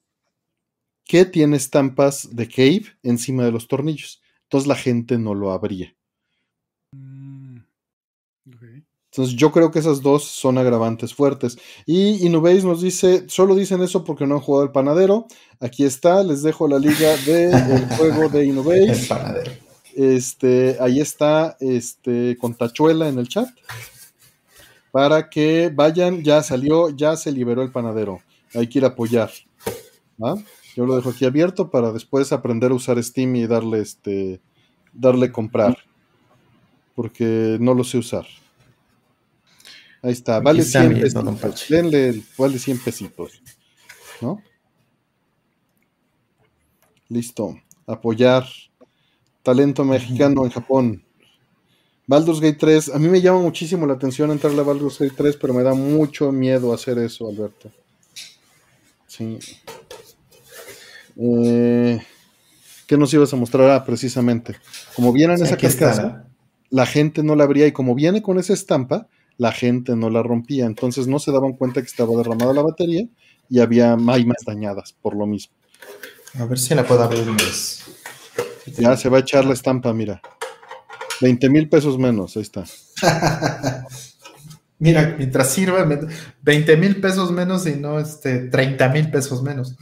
que 1.05 1.25
tiene 1.25 1.57
estampas 1.57 2.35
de 2.35 2.47
Cave 2.47 2.85
encima 3.03 3.43
de 3.43 3.51
los 3.51 3.67
tornillos. 3.67 4.21
Entonces 4.43 4.67
la 4.67 4.75
gente 4.75 5.17
no 5.17 5.33
lo 5.35 5.51
abría. 5.51 5.93
Entonces 9.11 9.35
yo 9.35 9.51
creo 9.51 9.71
que 9.71 9.79
esas 9.79 10.01
dos 10.01 10.25
son 10.25 10.57
agravantes 10.57 11.13
fuertes. 11.13 11.57
Y 11.85 12.25
Inubase 12.25 12.63
nos 12.63 12.81
dice, 12.81 13.25
solo 13.29 13.55
dicen 13.55 13.81
eso 13.81 14.03
porque 14.03 14.27
no 14.27 14.35
han 14.35 14.41
jugado 14.41 14.65
el 14.65 14.71
panadero. 14.71 15.27
Aquí 15.59 15.85
está, 15.85 16.23
les 16.23 16.43
dejo 16.43 16.67
la 16.67 16.79
liga 16.79 17.15
del 17.25 17.87
juego 17.97 18.29
de 18.29 18.45
Inubase. 18.47 18.91
El 18.91 19.07
panadero. 19.07 19.66
Este, 19.97 20.77
ahí 20.79 20.99
está, 20.99 21.57
este, 21.59 22.37
con 22.37 22.53
tachuela 22.53 23.09
en 23.09 23.17
el 23.17 23.27
chat. 23.27 23.49
Para 24.91 25.27
que 25.27 25.71
vayan, 25.73 26.23
ya 26.23 26.43
salió, 26.43 26.91
ya 26.91 27.17
se 27.17 27.31
liberó 27.31 27.63
el 27.63 27.71
panadero. 27.71 28.21
Hay 28.53 28.67
que 28.67 28.77
ir 28.77 28.85
a 28.85 28.89
apoyar. 28.89 29.31
Yo 30.75 30.85
lo 30.85 30.95
dejo 30.95 31.09
aquí 31.09 31.25
abierto 31.25 31.71
para 31.71 31.91
después 31.91 32.31
aprender 32.31 32.69
a 32.69 32.75
usar 32.75 33.03
Steam 33.03 33.35
y 33.37 33.47
darle 33.47 33.79
este, 33.79 34.39
darle 34.93 35.31
comprar. 35.31 35.75
Porque 36.93 37.57
no 37.59 37.73
lo 37.73 37.83
sé 37.83 37.97
usar. 37.97 38.27
Ahí 40.03 40.11
está, 40.11 40.39
vale 40.41 40.61
100 40.61 40.93
pesitos. 40.93 41.65
Denle, 41.69 42.21
vale 42.37 42.59
100 42.59 42.83
pesitos. 42.83 43.41
¿No? 44.21 44.43
Listo. 47.09 47.59
Apoyar. 47.87 48.45
Talento 49.47 49.85
mexicano 49.85 50.43
en 50.43 50.51
Japón. 50.51 51.03
Baldur's 52.05 52.41
Gate 52.41 52.57
3. 52.59 52.89
A 52.89 52.99
mí 52.99 53.07
me 53.07 53.21
llama 53.21 53.39
muchísimo 53.39 53.87
la 53.87 53.93
atención 53.93 54.29
entrarle 54.29 54.59
a 54.59 54.63
Baldur's 54.63 54.99
Gate 54.99 55.13
3, 55.15 55.37
pero 55.37 55.53
me 55.53 55.63
da 55.63 55.73
mucho 55.73 56.33
miedo 56.33 56.73
hacer 56.73 56.97
eso, 56.97 57.29
Alberto. 57.29 57.71
Sí. 59.07 59.39
Eh, 61.15 61.97
¿Qué 62.87 62.97
nos 62.97 63.13
ibas 63.13 63.31
a 63.31 63.37
mostrar? 63.37 63.69
Ah, 63.69 63.85
precisamente. 63.85 64.57
Como 64.93 65.13
viene 65.13 65.35
en 65.35 65.43
esa 65.43 65.55
carcasa, 65.55 66.27
la 66.69 66.85
gente 66.85 67.23
no 67.23 67.33
la 67.37 67.45
abría 67.45 67.67
y 67.67 67.71
como 67.71 67.95
viene 67.95 68.21
con 68.21 68.39
esa 68.39 68.51
estampa, 68.51 69.07
la 69.37 69.53
gente 69.53 69.95
no 69.95 70.09
la 70.09 70.23
rompía, 70.23 70.65
entonces 70.65 71.07
no 71.07 71.19
se 71.19 71.31
daban 71.31 71.53
cuenta 71.53 71.79
que 71.79 71.87
estaba 71.87 72.17
derramada 72.17 72.51
la 72.51 72.63
batería 72.63 73.07
y 73.49 73.59
había 73.59 73.95
más 73.95 74.19
dañadas 74.45 74.91
por 75.01 75.15
lo 75.15 75.25
mismo. 75.25 75.53
A 76.37 76.43
ver 76.43 76.59
si 76.59 76.75
la 76.75 76.85
puedo 76.85 77.01
abrir 77.01 77.25
más. 77.27 77.96
Ya 78.77 78.97
se 78.97 79.09
va 79.09 79.17
a 79.17 79.21
echar 79.21 79.45
la 79.45 79.53
estampa, 79.53 79.93
mira. 79.93 80.21
20 81.21 81.49
mil 81.49 81.69
pesos 81.69 81.97
menos, 81.97 82.35
ahí 82.35 82.43
está. 82.43 82.63
mira, 84.79 85.15
mientras 85.17 85.51
sirva, 85.51 85.87
20 86.41 86.77
mil 86.77 87.01
pesos 87.01 87.31
menos 87.31 87.65
y 87.67 87.75
no 87.75 87.99
este, 87.99 88.47
30 88.49 88.89
mil 88.89 89.09
pesos 89.09 89.41
menos. 89.41 89.75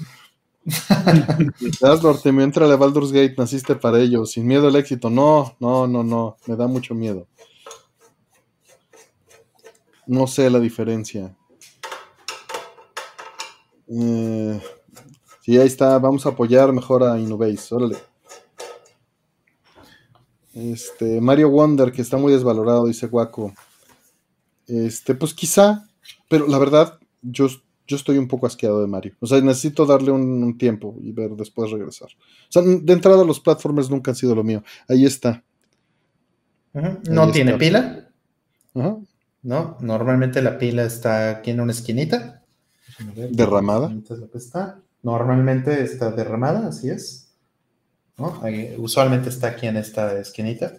Norte, 2.01 2.31
me 2.31 2.43
entra 2.43 2.65
a 2.65 2.75
Baldur's 2.75 3.11
Gate, 3.11 3.35
naciste 3.38 3.75
para 3.75 3.99
ello, 3.99 4.25
sin 4.25 4.47
miedo 4.47 4.67
al 4.67 4.75
éxito. 4.75 5.09
No, 5.09 5.55
no, 5.59 5.88
no, 5.88 6.03
no, 6.03 6.38
me 6.47 6.55
da 6.55 6.67
mucho 6.67 6.95
miedo. 6.95 7.27
No 10.07 10.27
sé 10.27 10.49
la 10.49 10.59
diferencia. 10.59 11.35
Eh, 13.88 14.61
sí, 15.41 15.57
ahí 15.57 15.67
está. 15.67 15.97
Vamos 15.99 16.25
a 16.25 16.30
apoyar 16.30 16.72
mejor 16.73 17.03
a 17.03 17.19
Innovase. 17.19 17.73
Órale. 17.73 17.97
Este, 20.56 21.19
Mario 21.19 21.50
Wonder, 21.50 21.92
que 21.92 22.01
está 22.01 22.17
muy 22.17 22.32
desvalorado, 22.32 22.88
dice 22.88 23.08
Guaco. 23.08 23.53
Este, 24.67 25.14
pues 25.14 25.34
quizá, 25.34 25.85
pero 26.30 26.48
la 26.48 26.58
verdad, 26.58 26.98
yo, 27.22 27.48
yo 27.85 27.98
estoy 27.98 28.17
un 28.17 28.30
poco 28.30 28.48
asqueado 28.48 28.82
de 28.82 28.88
Mario. 28.88 29.16
O 29.19 29.27
sea, 29.27 29.42
necesito 29.42 29.85
darle 29.85 30.11
un, 30.11 30.58
tiempo 30.58 30.95
y 31.01 31.11
ver 31.11 31.32
después 31.32 31.72
regresar. 31.72 32.08
O 32.08 32.51
sea, 32.51 32.61
de 32.61 32.93
entrada 32.93 33.25
los 33.25 33.42
platformers 33.42 33.90
nunca 33.90 34.11
han 34.11 34.16
sido 34.16 34.34
lo 34.34 34.43
mío. 34.43 34.64
Ahí 34.88 35.06
está. 35.06 35.43
¿No 37.09 37.32
tiene 37.32 37.58
pila? 37.58 38.09
¿no? 38.74 39.77
Normalmente 39.80 40.42
la 40.42 40.58
pila 40.58 40.85
está 40.85 41.30
aquí 41.30 41.51
en 41.51 41.59
una 41.59 41.72
esquinita. 41.74 42.43
derramada. 43.32 43.93
Normalmente 45.03 45.84
está 45.84 46.11
derramada, 46.11 46.67
así 46.67 46.90
es. 46.90 47.24
Usualmente 48.77 49.29
está 49.29 49.47
aquí 49.47 49.67
en 49.67 49.77
esta 49.77 50.17
esquinita. 50.19 50.77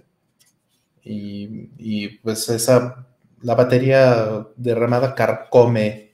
Y, 1.02 2.08
pues 2.18 2.48
esa, 2.48 3.06
la 3.42 3.54
batería 3.54 4.46
derramada 4.56 5.14
carcome 5.14 6.06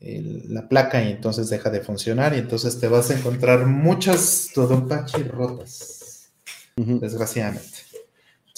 la 0.00 0.68
placa 0.68 1.02
y 1.02 1.10
entonces 1.10 1.48
deja 1.48 1.70
de 1.70 1.80
funcionar 1.80 2.34
y 2.34 2.38
entonces 2.38 2.78
te 2.78 2.86
vas 2.86 3.10
a 3.10 3.18
encontrar 3.18 3.66
muchas 3.66 4.50
Dodonpachi 4.54 5.24
rotas, 5.24 6.30
desgraciadamente. 6.76 7.88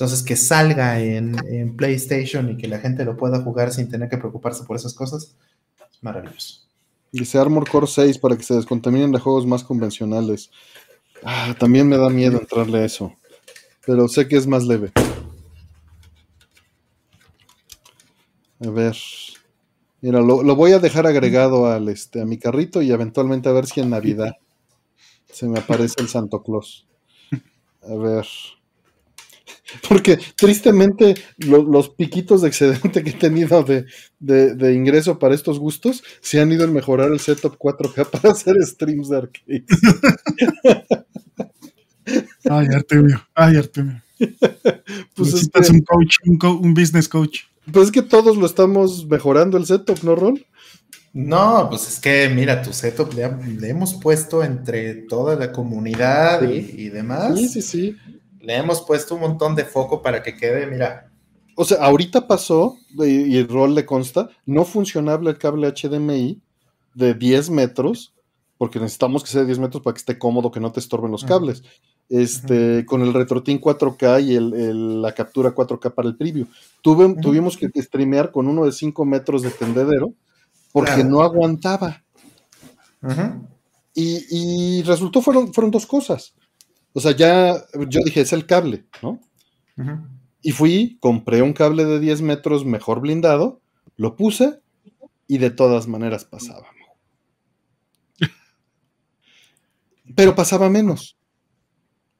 Entonces, 0.01 0.23
que 0.23 0.35
salga 0.35 0.99
en, 0.99 1.77
PlayStation 1.77 2.49
y 2.51 2.57
que 2.57 2.69
la 2.69 2.79
gente 2.79 3.05
lo 3.05 3.19
pueda 3.19 3.43
jugar 3.43 3.71
sin 3.71 3.91
tener 3.91 4.09
que 4.09 4.17
preocuparse 4.17 4.65
por 4.65 4.77
esas 4.77 4.95
cosas, 4.95 5.37
es 5.93 6.03
maravilloso. 6.03 6.63
Dice 7.13 7.39
Armor 7.39 7.69
Core 7.69 7.87
6 7.87 8.17
para 8.19 8.35
que 8.35 8.43
se 8.43 8.55
descontaminen 8.55 9.13
de 9.13 9.19
juegos 9.19 9.47
más 9.47 9.63
convencionales. 9.63 10.51
Ah, 11.23 11.55
también 11.59 11.89
me 11.89 11.97
da 11.97 12.09
miedo 12.09 12.39
entrarle 12.39 12.79
a 12.79 12.85
eso. 12.85 13.15
Pero 13.87 14.09
sé 14.09 14.29
que 14.29 14.37
es 14.37 14.47
más 14.47 14.65
leve. 14.65 14.93
A 18.61 18.71
ver. 18.71 18.97
Mira, 20.03 20.21
lo, 20.21 20.43
lo, 20.43 20.57
voy 20.57 20.73
a 20.73 20.79
dejar 20.79 21.07
agregado 21.07 21.67
al, 21.67 21.89
este, 21.89 22.23
a 22.23 22.25
mi 22.25 22.39
carrito 22.39 22.81
y 22.81 22.91
eventualmente 22.91 23.49
a 23.49 23.53
ver 23.53 23.67
si 23.67 23.81
en 23.81 23.91
Navidad 23.91 24.33
se 25.31 25.47
me 25.47 25.59
aparece 25.59 26.01
el 26.01 26.09
Santo 26.09 26.43
Claus. 26.43 26.87
A 27.83 27.95
ver. 27.95 28.27
Porque 29.89 30.19
tristemente 30.37 31.15
los 31.39 31.91
piquitos 31.91 32.43
de 32.43 32.49
excedente 32.49 33.03
que 33.03 33.11
he 33.11 33.15
tenido 33.15 33.65
de, 33.65 34.75
ingreso 34.75 35.19
para 35.19 35.35
estos 35.35 35.59
gustos 35.59 36.03
se 36.21 36.41
han 36.41 36.53
ido 36.53 36.65
en 36.65 36.73
mejorar 36.73 37.11
el 37.13 37.21
setup 37.21 37.59
4K 37.59 38.07
para 38.11 38.33
hacer 38.33 38.57
streams 38.63 39.09
de 39.09 39.17
arcade. 39.17 39.65
Ay, 42.49 42.67
Artemio, 42.75 43.25
ay, 43.35 43.57
Artemio. 43.57 44.03
pues 44.19 45.33
Necesitas 45.33 45.71
un 45.71 45.81
coach, 45.83 46.17
un, 46.25 46.75
business 46.75 47.09
coach. 47.09 47.43
Pues 47.71 47.87
es 47.87 47.93
que 47.93 48.03
todos 48.03 48.37
lo 48.37 48.47
estamos 48.47 49.07
mejorando 49.07 49.57
el 49.57 49.65
setup, 49.65 50.03
¿no, 50.03 50.17
Ron? 50.17 50.45
No, 51.13 51.69
pues 51.69 51.87
es 51.87 52.01
que 52.01 52.29
mira, 52.29 52.63
tu 52.63 52.73
setup 52.73 53.13
le, 53.15 53.69
hemos 53.69 53.95
puesto 53.95 54.43
entre 54.43 54.95
toda 54.95 55.37
la 55.37 55.53
comunidad 55.53 56.43
y, 56.43 56.57
y, 56.77 56.89
demás. 56.89 57.39
Sí, 57.39 57.49
sí, 57.49 57.63
sí 57.63 57.97
le 58.41 58.57
hemos 58.57 58.83
puesto 58.83 59.15
un 59.15 59.23
montón 59.23 59.55
de 59.55 59.65
foco 59.65 60.03
para 60.03 60.23
que 60.23 60.37
quede, 60.37 60.67
mira. 60.67 61.11
O 61.57 61.65
sea, 61.65 61.85
ahorita 61.85 62.27
pasó, 62.27 62.77
y, 62.99 63.37
el 63.37 63.49
rol 63.49 63.75
le 63.75 63.85
consta, 63.85 64.31
no 64.47 64.65
funcionable 64.65 65.31
el 65.31 65.39
cable 65.39 65.73
HDMI 65.73 66.41
de 66.95 67.15
10 67.15 67.51
metros, 67.51 68.15
porque 68.57 68.81
necesitamos 68.81 69.23
que 69.23 69.31
sea 69.31 69.43
de 69.43 69.47
10 69.47 69.59
metros 69.59 69.83
para 69.83 69.95
que 69.95 69.99
esté 69.99 70.19
cómodo, 70.19 70.51
que 70.51 70.61
no 70.61 70.73
te 70.73 70.81
estorben 70.81 71.11
los 71.11 71.25
cables. 71.25 71.63
Este, 72.09 72.85
con 72.87 73.03
el 73.03 73.15
RetroTin 73.15 73.61
4K 73.61 74.25
y 74.25 74.35
el, 74.35 75.01
la 75.01 75.13
captura 75.13 75.55
4K 75.55 75.95
para 75.95 76.09
el 76.09 76.17
preview. 76.17 76.47
Tuve, 76.83 77.15
Tuvimos 77.21 77.57
que 77.57 77.71
streamear 77.81 78.33
con 78.33 78.49
uno 78.49 78.65
de 78.65 78.73
5 78.73 79.05
metros 79.05 79.43
de 79.43 79.51
tendedero 79.51 80.13
porque 80.73 81.05
no 81.05 81.21
aguantaba. 81.23 82.03
y, 83.95 84.83
resultó, 84.83 85.23
fueron, 85.23 85.53
fueron 85.53 85.71
dos 85.71 85.87
cosas. 85.87 86.35
O 86.93 87.01
sea, 87.01 87.13
ya 87.13 87.55
yo 87.89 88.01
dije, 88.05 88.21
es 88.23 88.33
el 88.33 88.47
cable, 88.47 88.87
¿no? 89.03 89.21
Y 90.43 90.53
fui, 90.53 90.99
compré 91.01 91.43
un 91.43 91.53
cable 91.53 91.85
de 91.85 92.01
10 92.01 92.23
metros 92.23 92.65
mejor 92.65 93.01
blindado, 93.01 93.61
lo 93.97 94.17
puse 94.17 94.61
y 95.27 95.39
de 95.39 95.51
todas 95.51 95.87
maneras 95.87 96.25
pasaba. 96.25 96.67
Pero 100.17 100.35
pasaba 100.35 100.69
menos. 100.69 101.17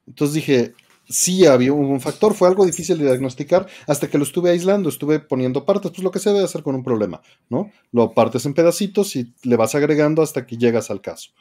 Entonces 0.07 0.35
dije, 0.35 0.73
sí 1.11 1.45
había 1.45 1.73
un 1.73 1.99
factor, 1.99 2.33
fue 2.33 2.47
algo 2.47 2.65
difícil 2.65 2.97
de 2.97 3.05
diagnosticar 3.05 3.67
hasta 3.87 4.09
que 4.09 4.17
lo 4.17 4.23
estuve 4.23 4.51
aislando, 4.51 4.89
estuve 4.89 5.19
poniendo 5.19 5.65
partes, 5.65 5.91
pues 5.91 6.03
lo 6.03 6.11
que 6.11 6.19
se 6.19 6.29
debe 6.31 6.45
hacer 6.45 6.63
con 6.63 6.75
un 6.75 6.83
problema, 6.83 7.21
¿no? 7.49 7.71
Lo 7.91 8.13
partes 8.13 8.45
en 8.45 8.53
pedacitos 8.53 9.15
y 9.15 9.33
le 9.43 9.55
vas 9.55 9.75
agregando 9.75 10.21
hasta 10.21 10.45
que 10.45 10.57
llegas 10.57 10.89
al 10.89 11.01
caso. 11.01 11.31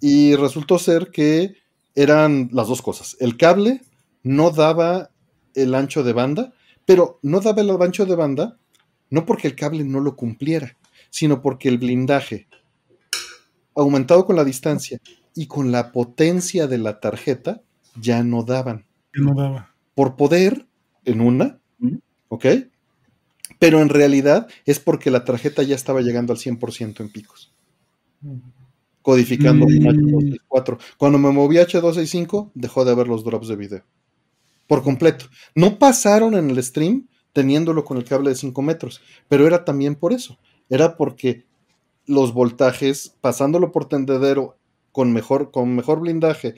Y 0.00 0.34
resultó 0.34 0.78
ser 0.78 1.10
que 1.10 1.54
eran 2.02 2.48
las 2.52 2.68
dos 2.68 2.80
cosas. 2.80 3.16
El 3.20 3.36
cable 3.36 3.82
no 4.22 4.50
daba 4.50 5.10
el 5.54 5.74
ancho 5.74 6.02
de 6.02 6.14
banda, 6.14 6.54
pero 6.86 7.18
no 7.22 7.40
daba 7.40 7.60
el 7.60 7.70
ancho 7.70 8.06
de 8.06 8.14
banda 8.14 8.56
no 9.10 9.26
porque 9.26 9.48
el 9.48 9.56
cable 9.56 9.84
no 9.84 10.00
lo 10.00 10.16
cumpliera, 10.16 10.76
sino 11.10 11.42
porque 11.42 11.68
el 11.68 11.78
blindaje, 11.78 12.46
aumentado 13.74 14.24
con 14.24 14.36
la 14.36 14.44
distancia 14.44 15.00
y 15.34 15.46
con 15.46 15.72
la 15.72 15.92
potencia 15.92 16.66
de 16.66 16.78
la 16.78 17.00
tarjeta, 17.00 17.60
ya 18.00 18.22
no 18.22 18.44
daban. 18.44 18.86
Ya 19.14 19.24
no 19.24 19.34
daba. 19.34 19.74
Por 19.94 20.16
poder, 20.16 20.66
en 21.04 21.20
una, 21.20 21.58
¿ok? 22.28 22.46
Pero 23.58 23.82
en 23.82 23.88
realidad 23.88 24.48
es 24.64 24.78
porque 24.78 25.10
la 25.10 25.24
tarjeta 25.24 25.62
ya 25.64 25.74
estaba 25.74 26.00
llegando 26.00 26.32
al 26.32 26.38
100% 26.38 27.00
en 27.00 27.10
picos. 27.10 27.52
Codificando 29.02 29.66
mm. 29.66 29.68
H264. 29.68 30.78
Cuando 30.96 31.18
me 31.18 31.30
moví 31.30 31.58
a 31.58 31.66
H265, 31.66 32.50
dejó 32.54 32.84
de 32.84 32.92
haber 32.92 33.08
los 33.08 33.24
drops 33.24 33.48
de 33.48 33.56
video 33.56 33.84
por 34.70 34.84
completo. 34.84 35.24
No 35.56 35.80
pasaron 35.80 36.34
en 36.34 36.48
el 36.48 36.62
stream 36.62 37.08
teniéndolo 37.32 37.84
con 37.84 37.96
el 37.96 38.04
cable 38.04 38.30
de 38.30 38.36
5 38.36 38.62
metros, 38.62 39.02
pero 39.26 39.44
era 39.44 39.64
también 39.64 39.96
por 39.96 40.12
eso. 40.12 40.38
Era 40.68 40.96
porque 40.96 41.44
los 42.06 42.32
voltajes, 42.32 43.16
pasándolo 43.20 43.72
por 43.72 43.88
tendedero 43.88 44.58
con 44.92 45.12
mejor, 45.12 45.50
con 45.50 45.74
mejor 45.74 45.98
blindaje 45.98 46.54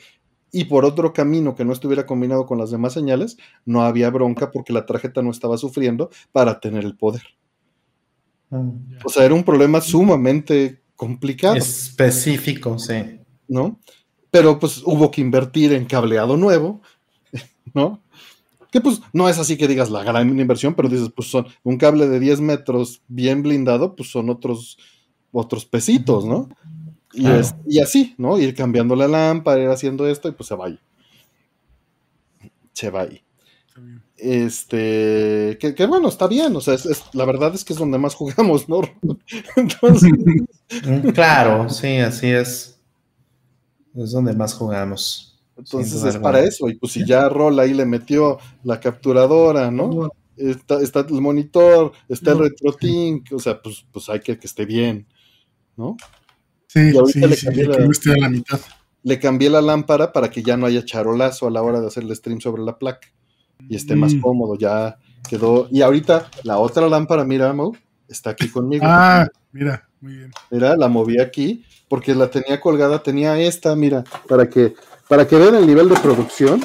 y 0.52 0.64
por 0.64 0.84
otro 0.84 1.14
camino 1.14 1.54
que 1.54 1.64
no 1.64 1.72
estuviera 1.72 2.04
combinado 2.04 2.44
con 2.44 2.58
las 2.58 2.70
demás 2.70 2.92
señales, 2.92 3.38
no 3.64 3.80
había 3.80 4.10
bronca 4.10 4.50
porque 4.50 4.74
la 4.74 4.84
tarjeta 4.84 5.22
no 5.22 5.30
estaba 5.30 5.56
sufriendo 5.56 6.10
para 6.32 6.60
tener 6.60 6.84
el 6.84 6.98
poder. 6.98 7.22
Mm, 8.50 8.98
o 9.02 9.08
sea, 9.08 9.24
era 9.24 9.32
un 9.32 9.42
problema 9.42 9.80
sumamente 9.80 10.81
complicado. 11.02 11.56
Específico, 11.56 12.78
sí. 12.78 13.18
¿No? 13.48 13.80
Pero 14.30 14.60
pues 14.60 14.82
hubo 14.84 15.10
que 15.10 15.20
invertir 15.20 15.72
en 15.72 15.84
cableado 15.84 16.36
nuevo, 16.36 16.80
¿no? 17.74 18.00
Que 18.70 18.80
pues 18.80 19.02
no 19.12 19.28
es 19.28 19.36
así 19.36 19.56
que 19.56 19.66
digas 19.66 19.90
la 19.90 20.04
gran 20.04 20.38
inversión, 20.38 20.74
pero 20.74 20.88
dices, 20.88 21.10
pues 21.12 21.28
son 21.28 21.48
un 21.64 21.76
cable 21.76 22.06
de 22.08 22.20
10 22.20 22.40
metros 22.40 23.02
bien 23.08 23.42
blindado, 23.42 23.96
pues 23.96 24.12
son 24.12 24.30
otros, 24.30 24.78
otros 25.32 25.64
pesitos, 25.64 26.24
¿no? 26.24 26.48
Y, 27.12 27.26
y 27.66 27.80
así, 27.80 28.14
¿no? 28.16 28.38
Ir 28.38 28.54
cambiando 28.54 28.94
la 28.94 29.08
lámpara, 29.08 29.60
ir 29.60 29.70
haciendo 29.70 30.06
esto 30.06 30.28
y 30.28 30.32
pues 30.32 30.46
se 30.46 30.54
va 30.54 30.66
ahí. 30.66 30.78
Se 32.74 32.90
va 32.90 33.02
ahí. 33.02 33.22
Este, 34.16 35.58
que, 35.58 35.86
bueno, 35.86 36.08
está 36.08 36.26
bien, 36.26 36.54
o 36.54 36.60
sea, 36.60 36.74
es, 36.74 37.04
la 37.12 37.24
verdad 37.24 37.54
es 37.54 37.64
que 37.64 37.72
es 37.72 37.78
donde 37.78 37.98
más 37.98 38.14
jugamos, 38.14 38.68
¿no? 38.68 38.82
Entonces... 39.56 40.12
Mm, 40.86 41.08
claro, 41.08 41.68
sí, 41.68 41.96
así 41.98 42.28
es. 42.28 42.80
Es 43.94 44.12
donde 44.12 44.34
más 44.34 44.54
jugamos. 44.54 45.40
Entonces 45.56 46.02
es 46.04 46.16
para 46.18 46.40
eso. 46.40 46.68
Y 46.68 46.76
pues 46.76 46.92
si 46.92 47.06
ya 47.06 47.28
Roll 47.28 47.58
ahí 47.58 47.74
le 47.74 47.84
metió 47.84 48.38
la 48.64 48.80
capturadora, 48.80 49.70
¿no? 49.70 50.08
Está, 50.36 51.00
el 51.00 51.20
monitor, 51.20 51.92
está 52.08 52.32
el 52.32 52.38
RetroTink, 52.38 53.32
o 53.32 53.38
sea, 53.38 53.60
pues, 53.60 53.84
pues 53.92 54.08
hay 54.08 54.20
que 54.20 54.38
que 54.38 54.46
esté 54.46 54.64
bien, 54.64 55.06
¿no? 55.76 55.96
Sí, 56.68 56.90
sí, 57.12 57.20
le 57.20 57.36
cambié 57.36 57.66
la, 57.66 58.28
mitad. 58.30 58.60
Le 59.02 59.18
cambié 59.18 59.50
la 59.50 59.60
lámpara 59.60 60.10
para 60.10 60.30
que 60.30 60.42
ya 60.42 60.56
no 60.56 60.64
haya 60.64 60.84
charolazo 60.84 61.46
a 61.46 61.50
la 61.50 61.60
hora 61.60 61.80
de 61.80 61.88
hacer 61.88 62.04
el 62.04 62.16
stream 62.16 62.40
sobre 62.40 62.62
la 62.62 62.78
placa 62.78 63.08
y 63.68 63.76
esté 63.76 63.96
más 63.96 64.14
mm. 64.14 64.20
cómodo, 64.20 64.56
ya 64.56 64.98
quedó. 65.28 65.68
Y 65.70 65.82
ahorita 65.82 66.28
la 66.44 66.58
otra 66.58 66.88
lámpara, 66.88 67.24
mira, 67.24 67.52
Mo, 67.52 67.76
está 68.08 68.30
aquí 68.30 68.48
conmigo. 68.48 68.84
Ah, 68.86 69.26
mira, 69.52 69.88
muy 70.00 70.16
bien. 70.16 70.32
Mira, 70.50 70.76
la 70.76 70.88
moví 70.88 71.20
aquí 71.20 71.64
porque 71.88 72.14
la 72.14 72.30
tenía 72.30 72.60
colgada, 72.60 73.02
tenía 73.02 73.38
esta, 73.38 73.76
mira, 73.76 74.04
para 74.28 74.48
que 74.48 74.74
para 75.08 75.28
que 75.28 75.36
vean 75.36 75.54
el 75.56 75.66
nivel 75.66 75.90
de 75.90 75.96
producción, 75.96 76.62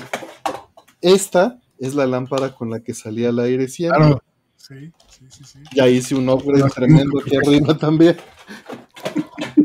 esta 1.02 1.60
es 1.80 1.96
la 1.96 2.08
lámpara 2.08 2.56
con 2.56 2.70
la 2.70 2.80
que 2.80 2.94
salía 2.94 3.28
al 3.28 3.40
aire 3.40 3.68
siempre. 3.68 4.00
Claro. 4.00 4.24
Sí, 4.56 4.92
sí, 5.10 5.26
sí, 5.30 5.44
sí. 5.44 5.60
Ya 5.76 5.88
hice 5.90 6.16
un 6.16 6.30
upgrade 6.30 6.70
tremendo 6.70 7.20
aquí 7.20 7.36
arriba 7.36 7.78
también. 7.78 8.16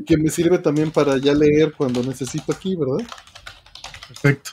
que 0.05 0.17
me 0.17 0.31
sirve 0.31 0.59
también 0.59 0.91
para 0.91 1.17
ya 1.19 1.33
leer 1.33 1.73
cuando 1.73 2.03
necesito 2.03 2.53
aquí, 2.53 2.75
¿verdad? 2.75 3.07
Perfecto. 4.09 4.51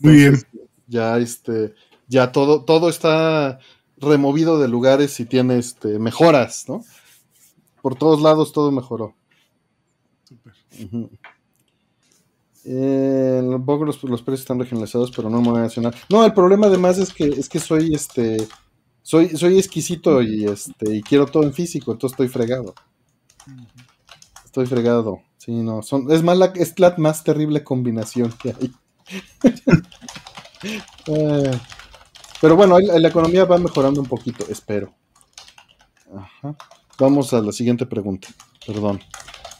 Muy 0.00 0.14
bien. 0.14 0.42
Ya 0.88 1.16
este, 1.18 1.74
ya 2.12 2.30
todo, 2.30 2.64
todo 2.64 2.90
está 2.90 3.58
removido 3.96 4.58
de 4.58 4.68
lugares 4.68 5.18
y 5.18 5.24
tiene 5.24 5.58
este, 5.58 5.98
mejoras, 5.98 6.68
¿no? 6.68 6.84
Por 7.80 7.94
todos 7.94 8.20
lados 8.20 8.52
todo 8.52 8.70
mejoró. 8.70 9.14
Súper. 10.24 10.52
Eh, 12.64 13.40
los, 13.42 14.04
los, 14.04 14.22
precios 14.22 14.40
están 14.42 14.58
regionalizados, 14.58 15.10
pero 15.10 15.30
no 15.30 15.38
en 15.38 15.44
moneda 15.44 15.64
nacional. 15.64 15.94
No, 16.10 16.24
el 16.24 16.34
problema 16.34 16.66
además 16.66 16.98
es 16.98 17.14
que 17.14 17.24
es 17.24 17.48
que 17.48 17.58
soy 17.58 17.94
este 17.94 18.46
soy, 19.02 19.30
soy 19.30 19.58
exquisito 19.58 20.22
y 20.22 20.44
este 20.44 20.96
y 20.96 21.02
quiero 21.02 21.26
todo 21.26 21.44
en 21.44 21.54
físico, 21.54 21.92
entonces 21.92 22.12
estoy 22.12 22.28
fregado. 22.28 22.74
Estoy 24.44 24.66
fregado. 24.66 25.22
Sí, 25.38 25.50
no, 25.50 25.82
son, 25.82 26.12
es 26.12 26.22
más 26.22 26.36
la, 26.36 26.52
es 26.54 26.78
la 26.78 26.94
más 26.98 27.24
terrible 27.24 27.64
combinación 27.64 28.32
que 28.32 28.50
hay. 28.50 28.72
Eh, 31.06 31.50
pero 32.42 32.56
bueno, 32.56 32.78
la, 32.78 33.08
economía 33.08 33.46
va 33.46 33.56
mejorando 33.56 34.02
un 34.02 34.06
poquito, 34.06 34.44
espero. 34.50 34.92
Vamos 36.98 37.32
a 37.32 37.40
la 37.40 37.52
siguiente 37.52 37.86
pregunta. 37.86 38.28
Perdón 38.66 39.00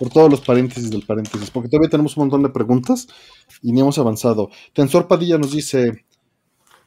por 0.02 0.10
todos 0.10 0.30
los 0.30 0.40
paréntesis 0.40 0.90
del 0.90 1.06
paréntesis, 1.06 1.48
porque 1.52 1.68
todavía 1.68 1.88
tenemos 1.88 2.16
un 2.16 2.24
montón 2.24 2.42
de 2.42 2.48
preguntas 2.48 3.06
y 3.62 3.70
ni 3.70 3.82
hemos 3.82 3.98
avanzado. 3.98 4.50
Tensor 4.72 5.06
Padilla 5.06 5.38
nos 5.38 5.52
dice, 5.52 6.04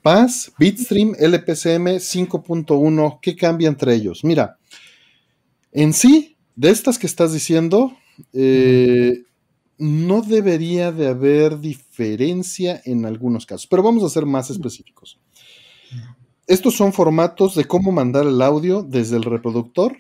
Paz, 0.02 0.52
Bitstream, 0.60 1.16
LPCM 1.18 1.96
5.1, 1.96 3.20
¿qué 3.22 3.38
cambia 3.38 3.70
entre 3.70 3.96
ellos? 3.96 4.26
Mira, 4.26 4.58
en 5.72 5.94
sí, 5.94 6.36
de 6.58 6.72
estas 6.72 7.00
que 7.00 7.08
estás 7.08 7.32
diciendo, 7.32 7.96
eh, 8.34 9.24
no 9.78 10.22
debería 10.22 10.92
de 10.92 11.08
haber 11.08 11.62
diferencia 11.62 12.82
en 12.84 13.06
algunos 13.06 13.46
casos, 13.46 13.66
pero 13.68 13.82
vamos 13.82 14.04
a 14.04 14.10
ser 14.10 14.26
más 14.26 14.50
específicos. 14.50 15.22
Estos 16.48 16.76
son 16.76 16.94
formatos 16.94 17.56
de 17.56 17.66
cómo 17.66 17.92
mandar 17.92 18.28
el 18.28 18.42
audio 18.42 18.84
desde 18.84 19.18
el 19.18 19.24
reproductor 19.24 19.98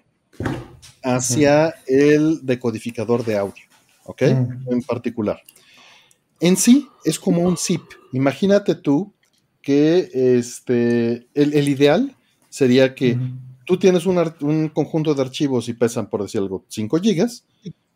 hacia 1.03 1.73
el 1.87 2.45
decodificador 2.45 3.25
de 3.25 3.37
audio, 3.37 3.63
¿ok? 4.03 4.21
En 4.21 4.81
particular. 4.85 5.41
En 6.39 6.57
sí 6.57 6.87
es 7.03 7.19
como 7.19 7.41
un 7.41 7.57
zip. 7.57 7.81
Imagínate 8.11 8.75
tú 8.75 9.13
que 9.61 10.09
este, 10.37 11.27
el, 11.33 11.67
ideal 11.67 12.15
sería 12.49 12.93
que 12.93 13.17
tú 13.65 13.77
tienes 13.77 14.05
un, 14.05 14.69
conjunto 14.69 15.15
de 15.15 15.21
archivos 15.21 15.67
y 15.69 15.73
pesan, 15.73 16.07
por 16.07 16.21
decir 16.21 16.41
algo, 16.41 16.63
5 16.67 16.99
gigas. 16.99 17.45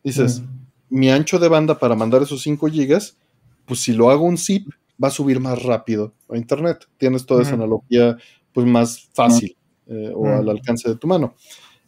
Dices, 0.02 0.42
mi 0.88 1.10
ancho 1.10 1.38
de 1.38 1.48
banda 1.48 1.78
para 1.78 1.94
mandar 1.94 2.22
esos 2.22 2.42
5 2.42 2.68
gigas, 2.68 3.16
pues 3.66 3.80
si 3.80 3.92
lo 3.92 4.10
hago 4.10 4.24
un 4.24 4.36
zip, 4.36 4.68
va 5.02 5.08
a 5.08 5.12
subir 5.12 5.40
más 5.40 5.62
rápido 5.62 6.14
a 6.28 6.36
internet. 6.36 6.86
Tienes 6.98 7.26
toda 7.26 7.42
esa 7.42 7.54
analogía 7.54 8.16
pues 8.52 8.66
más 8.66 9.08
fácil 9.12 9.56
eh, 9.86 10.12
o 10.14 10.26
al 10.26 10.48
alcance 10.48 10.88
de 10.88 10.96
tu 10.96 11.06
mano. 11.06 11.34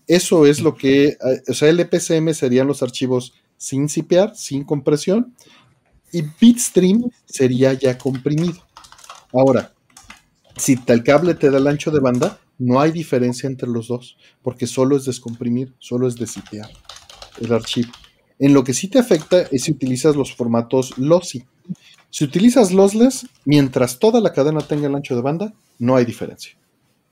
Eso 0.07 0.47
es 0.47 0.61
lo 0.61 0.77
que, 0.77 1.07
eh, 1.07 1.17
o 1.49 1.55
sea, 1.55 1.69
LPCM 1.69 2.33
serían 2.35 2.67
los 2.67 2.83
archivos 2.83 3.35
sin 3.57 3.89
zipear, 3.89 4.35
sin 4.35 4.65
compresión, 4.65 5.35
y 6.13 6.23
Bitstream 6.41 7.11
sería 7.25 7.73
ya 7.73 7.97
comprimido. 7.97 8.67
Ahora, 9.33 9.73
si 10.57 10.79
el 10.87 11.03
cable 11.05 11.35
te 11.35 11.51
da 11.51 11.59
el 11.59 11.67
ancho 11.67 11.91
de 11.91 12.01
banda, 12.01 12.39
no 12.59 12.81
hay 12.81 12.93
diferencia 12.93 13.47
entre 13.47 13.69
los 13.69 13.89
dos, 13.89 14.17
porque 14.43 14.67
solo 14.67 14.97
es 14.97 15.05
descomprimir, 15.05 15.75
solo 15.79 16.07
es 16.07 16.17
desipear 16.17 16.71
el 17.41 17.53
archivo. 17.53 17.93
En 18.39 18.53
lo 18.53 18.65
que 18.65 18.75
sí 18.75 18.89
te 18.89 18.99
afecta 18.99 19.43
es 19.51 19.65
si 19.65 19.73
utilizas 19.73 20.17
los 20.17 20.35
formatos 20.35 20.99
lossy. 20.99 21.45
Si 22.13 22.25
utilizas 22.25 22.73
lossless, 22.73 23.27
mientras 23.47 23.99
toda 23.99 24.21
la 24.21 24.35
cadena 24.35 24.61
tenga 24.61 24.87
el 24.87 24.95
ancho 24.95 25.17
de 25.17 25.23
banda, 25.23 25.55
no 25.79 25.97
hay 25.97 26.05
diferencia. 26.05 26.53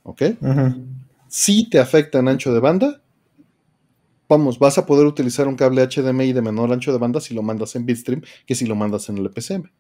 ¿Ok? 0.02 0.22
Si 1.26 1.70
te 1.70 1.78
afecta 1.78 2.18
en 2.18 2.28
ancho 2.28 2.52
de 2.52 2.60
banda, 2.60 3.00
vamos, 4.28 4.58
vas 4.58 4.76
a 4.76 4.84
poder 4.84 5.06
utilizar 5.06 5.48
un 5.48 5.56
cable 5.56 5.88
HDMI 5.88 6.34
de 6.34 6.42
menor 6.42 6.70
ancho 6.70 6.92
de 6.92 6.98
banda 6.98 7.18
si 7.18 7.32
lo 7.32 7.40
mandas 7.40 7.74
en 7.76 7.86
Bitstream 7.86 8.20
que 8.44 8.54
si 8.54 8.66
lo 8.66 8.74
mandas 8.74 9.08
en 9.08 9.16
el 9.16 9.24
EPCM. 9.24 9.70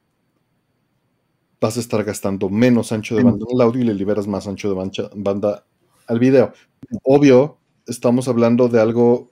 Vas 1.60 1.76
a 1.76 1.80
estar 1.80 2.02
gastando 2.02 2.48
menos 2.48 2.90
ancho 2.90 3.14
de 3.14 3.22
banda 3.22 3.44
en 3.46 3.56
el 3.56 3.60
audio 3.60 3.82
y 3.82 3.84
le 3.84 3.94
liberas 3.94 4.26
más 4.26 4.46
ancho 4.46 4.74
de 4.74 5.10
banda 5.16 5.66
al 6.06 6.18
video. 6.18 6.54
Obvio, 7.02 7.58
estamos 7.86 8.26
hablando 8.26 8.68
de 8.68 8.80
algo, 8.80 9.30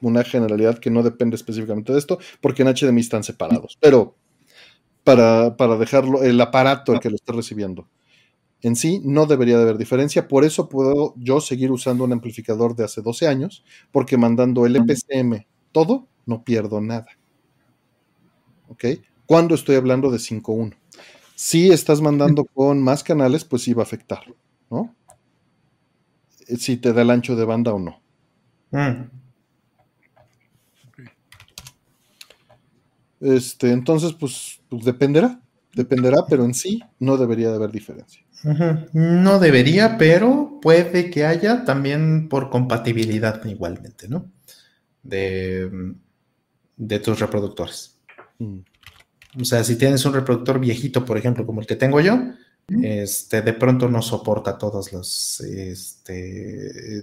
una 0.00 0.24
generalidad 0.24 0.80
que 0.80 0.90
no 0.90 1.04
depende 1.04 1.36
específicamente 1.36 1.92
de 1.92 2.00
esto, 2.00 2.18
porque 2.40 2.62
en 2.62 2.74
HDMI 2.74 3.02
están 3.02 3.22
separados. 3.22 3.78
Pero 3.80 4.16
para, 5.14 5.76
dejarlo, 5.76 6.22
el 6.22 6.40
aparato 6.40 6.92
el 6.92 7.00
que 7.00 7.10
lo 7.10 7.16
está 7.16 7.32
recibiendo. 7.32 7.88
En 8.60 8.76
sí 8.76 9.00
no 9.04 9.26
debería 9.26 9.56
de 9.56 9.62
haber 9.62 9.78
diferencia, 9.78 10.26
por 10.26 10.44
eso 10.44 10.68
puedo 10.68 11.14
yo 11.16 11.40
seguir 11.40 11.70
usando 11.70 12.04
un 12.04 12.12
amplificador 12.12 12.74
de 12.74 12.84
hace 12.84 13.02
12 13.02 13.28
años, 13.28 13.64
porque 13.92 14.16
mandando 14.16 14.66
el 14.66 14.76
EPCM 14.76 15.46
todo, 15.72 16.06
no 16.26 16.42
pierdo 16.42 16.80
nada. 16.80 17.06
¿Ok? 18.68 18.84
Cuando 19.26 19.54
estoy 19.54 19.76
hablando 19.76 20.10
de 20.10 20.18
5.1. 20.18 20.76
Si 21.34 21.70
estás 21.70 22.00
mandando 22.00 22.44
con 22.44 22.82
más 22.82 23.04
canales, 23.04 23.44
pues 23.44 23.62
sí 23.62 23.72
va 23.72 23.82
a 23.82 23.86
afectar, 23.86 24.24
¿no? 24.70 24.94
Si 26.58 26.78
te 26.78 26.92
da 26.92 27.02
el 27.02 27.10
ancho 27.10 27.36
de 27.36 27.44
banda 27.44 27.72
o 27.72 27.78
no. 27.78 28.00
Mm. 28.72 29.27
Este, 33.20 33.72
entonces, 33.72 34.12
pues, 34.12 34.60
pues, 34.68 34.84
dependerá, 34.84 35.40
dependerá, 35.74 36.24
pero 36.28 36.44
en 36.44 36.54
sí 36.54 36.80
no 36.98 37.16
debería 37.16 37.50
de 37.50 37.56
haber 37.56 37.70
diferencia. 37.70 38.22
No 38.92 39.40
debería, 39.40 39.98
pero 39.98 40.60
puede 40.62 41.10
que 41.10 41.26
haya 41.26 41.64
también 41.64 42.28
por 42.28 42.50
compatibilidad 42.50 43.44
igualmente, 43.44 44.06
¿no? 44.08 44.30
De, 45.02 45.68
de 46.76 47.00
tus 47.00 47.18
reproductores. 47.18 47.98
Mm. 48.38 48.58
O 49.40 49.44
sea, 49.44 49.64
si 49.64 49.76
tienes 49.76 50.04
un 50.04 50.14
reproductor 50.14 50.60
viejito, 50.60 51.04
por 51.04 51.18
ejemplo, 51.18 51.44
como 51.44 51.60
el 51.60 51.66
que 51.66 51.76
tengo 51.76 52.00
yo, 52.00 52.16
este, 52.68 53.42
de 53.42 53.52
pronto 53.54 53.88
no 53.88 54.02
soporta 54.02 54.58
todos 54.58 54.92
los, 54.92 55.40
este, 55.40 57.02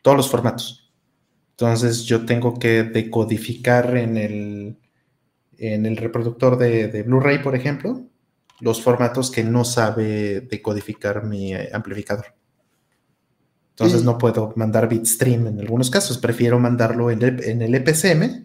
todos 0.00 0.16
los 0.16 0.30
formatos. 0.30 0.90
Entonces 1.50 2.04
yo 2.04 2.24
tengo 2.24 2.58
que 2.58 2.82
decodificar 2.84 3.96
en 3.96 4.16
el, 4.16 4.76
en 5.62 5.86
el 5.86 5.96
reproductor 5.96 6.58
de, 6.58 7.04
Blu-ray, 7.04 7.40
por 7.40 7.54
ejemplo, 7.54 8.04
los 8.58 8.82
formatos 8.82 9.30
que 9.30 9.44
no 9.44 9.64
sabe 9.64 10.40
decodificar 10.40 11.24
mi 11.24 11.54
eh, 11.54 11.70
amplificador. 11.72 12.34
Entonces 13.70 14.02
no 14.02 14.18
puedo 14.18 14.52
mandar 14.56 14.88
bitstream 14.88 15.46
en 15.46 15.60
algunos 15.60 15.88
casos, 15.88 16.18
prefiero 16.18 16.58
mandarlo 16.58 17.10
en 17.10 17.22
el, 17.22 17.74
EPCM, 17.74 18.44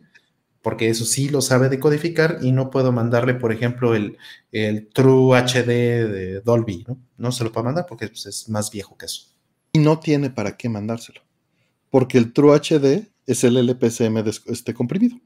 porque 0.61 0.89
eso 0.89 1.05
sí 1.05 1.27
lo 1.29 1.41
sabe 1.41 1.69
decodificar 1.69 2.37
y 2.41 2.51
no 2.51 2.69
puedo 2.69 2.91
mandarle, 2.91 3.33
por 3.33 3.51
ejemplo, 3.51 3.95
el, 3.95 4.17
True 4.93 5.37
HD 5.37 5.67
de 5.67 6.41
Dolby, 6.45 6.85
¿no? 6.87 6.99
No 7.17 7.31
se 7.31 7.43
lo 7.43 7.51
puedo 7.51 7.65
mandar 7.65 7.87
porque 7.87 8.07
pues, 8.07 8.27
es 8.27 8.47
más 8.47 8.71
viejo 8.71 8.95
que 8.95 9.07
eso. 9.07 9.27
Y 9.73 9.79
no 9.79 9.99
tiene 9.99 10.29
para 10.29 10.55
qué 10.55 10.69
mandárselo, 10.69 11.21
porque 11.89 12.19
el 12.19 12.31
True 12.31 12.55
HD 12.55 13.09
es 13.25 13.43
el 13.43 13.57
LPCM 13.57 14.23
este 14.45 14.73
comprimido. 14.73 15.17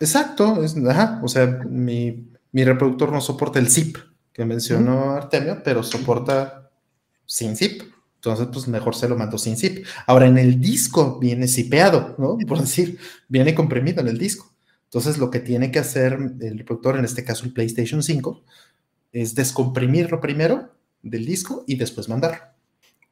Exacto, 0.00 0.60
o 1.22 1.28
sea, 1.28 1.46
mi, 1.68 2.28
reproductor 2.52 3.12
no 3.12 3.20
soporta 3.20 3.58
el 3.58 3.70
zip 3.70 3.96
que 4.32 4.44
mencionó 4.44 5.12
Artemio, 5.12 5.60
pero 5.64 5.82
soporta 5.82 6.70
sin 7.26 7.56
zip. 7.56 7.82
Entonces, 8.16 8.48
pues 8.52 8.66
mejor 8.66 8.96
se 8.96 9.08
lo 9.08 9.16
mando 9.16 9.38
sin 9.38 9.56
zip. 9.56 9.84
Ahora, 10.06 10.26
en 10.26 10.38
el 10.38 10.60
disco 10.60 11.18
viene 11.20 11.46
zipeado, 11.46 12.16
¿no? 12.18 12.36
Por 12.46 12.60
decir, 12.60 12.98
viene 13.28 13.54
comprimido 13.54 14.00
en 14.00 14.08
el 14.08 14.18
disco. 14.18 14.52
Entonces, 14.84 15.18
lo 15.18 15.30
que 15.30 15.40
tiene 15.40 15.70
que 15.70 15.78
hacer 15.78 16.18
el 16.40 16.58
reproductor, 16.58 16.96
en 16.96 17.04
este 17.04 17.24
caso 17.24 17.44
el 17.44 17.52
PlayStation 17.52 18.02
5, 18.02 18.42
es 19.12 19.34
descomprimirlo 19.34 20.20
primero 20.20 20.72
del 21.02 21.26
disco 21.26 21.64
y 21.66 21.76
después 21.76 22.08
mandarlo. 22.08 22.42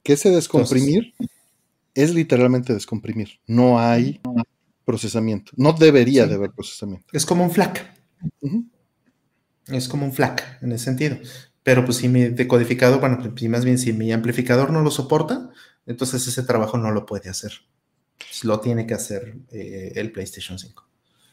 ¿Qué 0.02 0.14
es 0.14 0.22
descomprimir? 0.22 1.14
es 1.96 2.14
literalmente 2.14 2.74
descomprimir. 2.74 3.40
No 3.46 3.80
hay 3.80 4.20
procesamiento. 4.86 5.52
No 5.56 5.72
debería 5.74 6.26
de 6.26 6.36
haber 6.36 6.52
procesamiento. 6.52 7.08
Es 7.12 7.26
como 7.26 7.44
un 7.44 7.50
FLAC. 7.50 7.84
Es 9.66 9.88
como 9.88 10.06
un 10.06 10.12
FLAC 10.12 10.62
en 10.62 10.72
ese 10.72 10.86
sentido. 10.86 11.18
Pero 11.62 11.84
pues 11.84 11.98
si 11.98 12.08
mi 12.08 12.22
decodificador, 12.28 13.00
bueno, 13.00 13.18
pues, 13.18 13.50
más 13.50 13.64
bien 13.64 13.76
si 13.76 13.92
mi 13.92 14.12
amplificador 14.12 14.70
no 14.70 14.82
lo 14.82 14.90
soporta, 14.92 15.50
entonces 15.84 16.26
ese 16.26 16.44
trabajo 16.44 16.78
no 16.78 16.92
lo 16.92 17.04
puede 17.04 17.28
hacer. 17.28 17.52
Lo 18.44 18.60
tiene 18.60 18.86
que 18.86 18.94
hacer 18.94 19.36
eh, 19.50 19.92
el 19.96 20.12
PlayStation 20.12 20.58
5. 20.58 20.88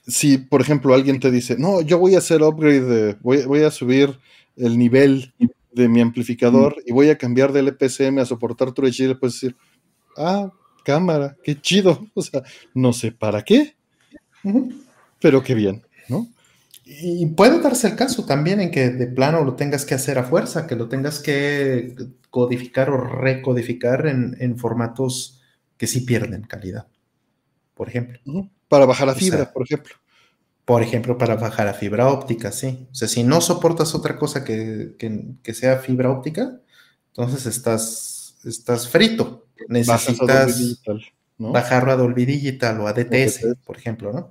Si, 0.07 0.39
por 0.39 0.59
ejemplo, 0.59 0.93
alguien 0.95 1.19
te 1.19 1.31
dice, 1.31 1.55
no, 1.57 1.81
yo 1.81 1.99
voy 1.99 2.15
a 2.15 2.17
hacer 2.17 2.41
upgrade, 2.41 3.17
voy, 3.21 3.61
a 3.61 3.71
subir 3.71 4.19
el 4.57 4.77
nivel 4.77 5.33
de 5.71 5.87
mi 5.87 6.01
amplificador 6.01 6.75
y 6.85 6.91
voy 6.91 7.09
a 7.09 7.17
cambiar 7.17 7.53
del 7.53 7.69
EPCM 7.69 8.17
a 8.17 8.25
soportar 8.25 8.73
True 8.73 8.89
HD, 8.89 9.17
puedes 9.17 9.35
decir, 9.35 9.55
ah, 10.17 10.51
cámara, 10.83 11.35
qué 11.43 11.59
chido. 11.59 12.05
O 12.13 12.21
sea, 12.21 12.43
no 12.73 12.93
sé 12.93 13.11
para 13.11 13.43
qué, 13.43 13.75
pero 15.19 15.41
qué 15.41 15.55
bien, 15.55 15.83
¿no? 16.09 16.27
Y 16.85 17.25
puede 17.27 17.61
darse 17.61 17.87
el 17.87 17.95
caso 17.95 18.25
también 18.25 18.59
en 18.59 18.69
que 18.69 18.89
de 18.89 19.07
plano 19.07 19.43
lo 19.43 19.55
tengas 19.55 19.85
que 19.85 19.95
hacer 19.95 20.17
a 20.19 20.25
fuerza, 20.25 20.67
que 20.67 20.75
lo 20.75 20.89
tengas 20.89 21.19
que 21.19 21.95
codificar 22.29 22.89
o 22.89 22.97
recodificar 22.97 24.05
en, 24.07 24.57
formatos 24.57 25.41
que 25.77 25.87
sí 25.87 26.01
pierden 26.01 26.43
calidad, 26.43 26.87
por 27.73 27.87
ejemplo. 27.87 28.19
Para 28.67 28.85
bajar 28.85 29.09
a 29.09 29.15
fibra, 29.15 29.51
por 29.51 29.63
ejemplo. 29.63 29.95
Por 30.65 30.81
ejemplo, 30.81 31.17
para 31.17 31.35
bajar 31.35 31.67
a 31.67 31.73
fibra 31.73 32.09
óptica, 32.09 32.51
sí. 32.51 32.87
O 32.91 32.95
sea, 32.95 33.07
si 33.07 33.23
no 33.23 33.41
soportas 33.41 33.95
otra 33.95 34.17
cosa 34.17 34.43
que, 34.43 34.95
sea 35.53 35.77
fibra 35.77 36.09
óptica, 36.09 36.59
entonces 37.07 37.45
estás, 37.45 38.35
estás 38.43 38.89
frito 38.89 39.42
necesitas 39.67 40.81
bajarlo 41.37 41.91
a 41.91 41.95
Dolby 41.95 42.25
Digital 42.25 42.79
o 42.79 42.87
a 42.87 42.93
DTS, 42.93 43.57
por 43.65 43.77
ejemplo, 43.77 44.13
¿no? 44.13 44.29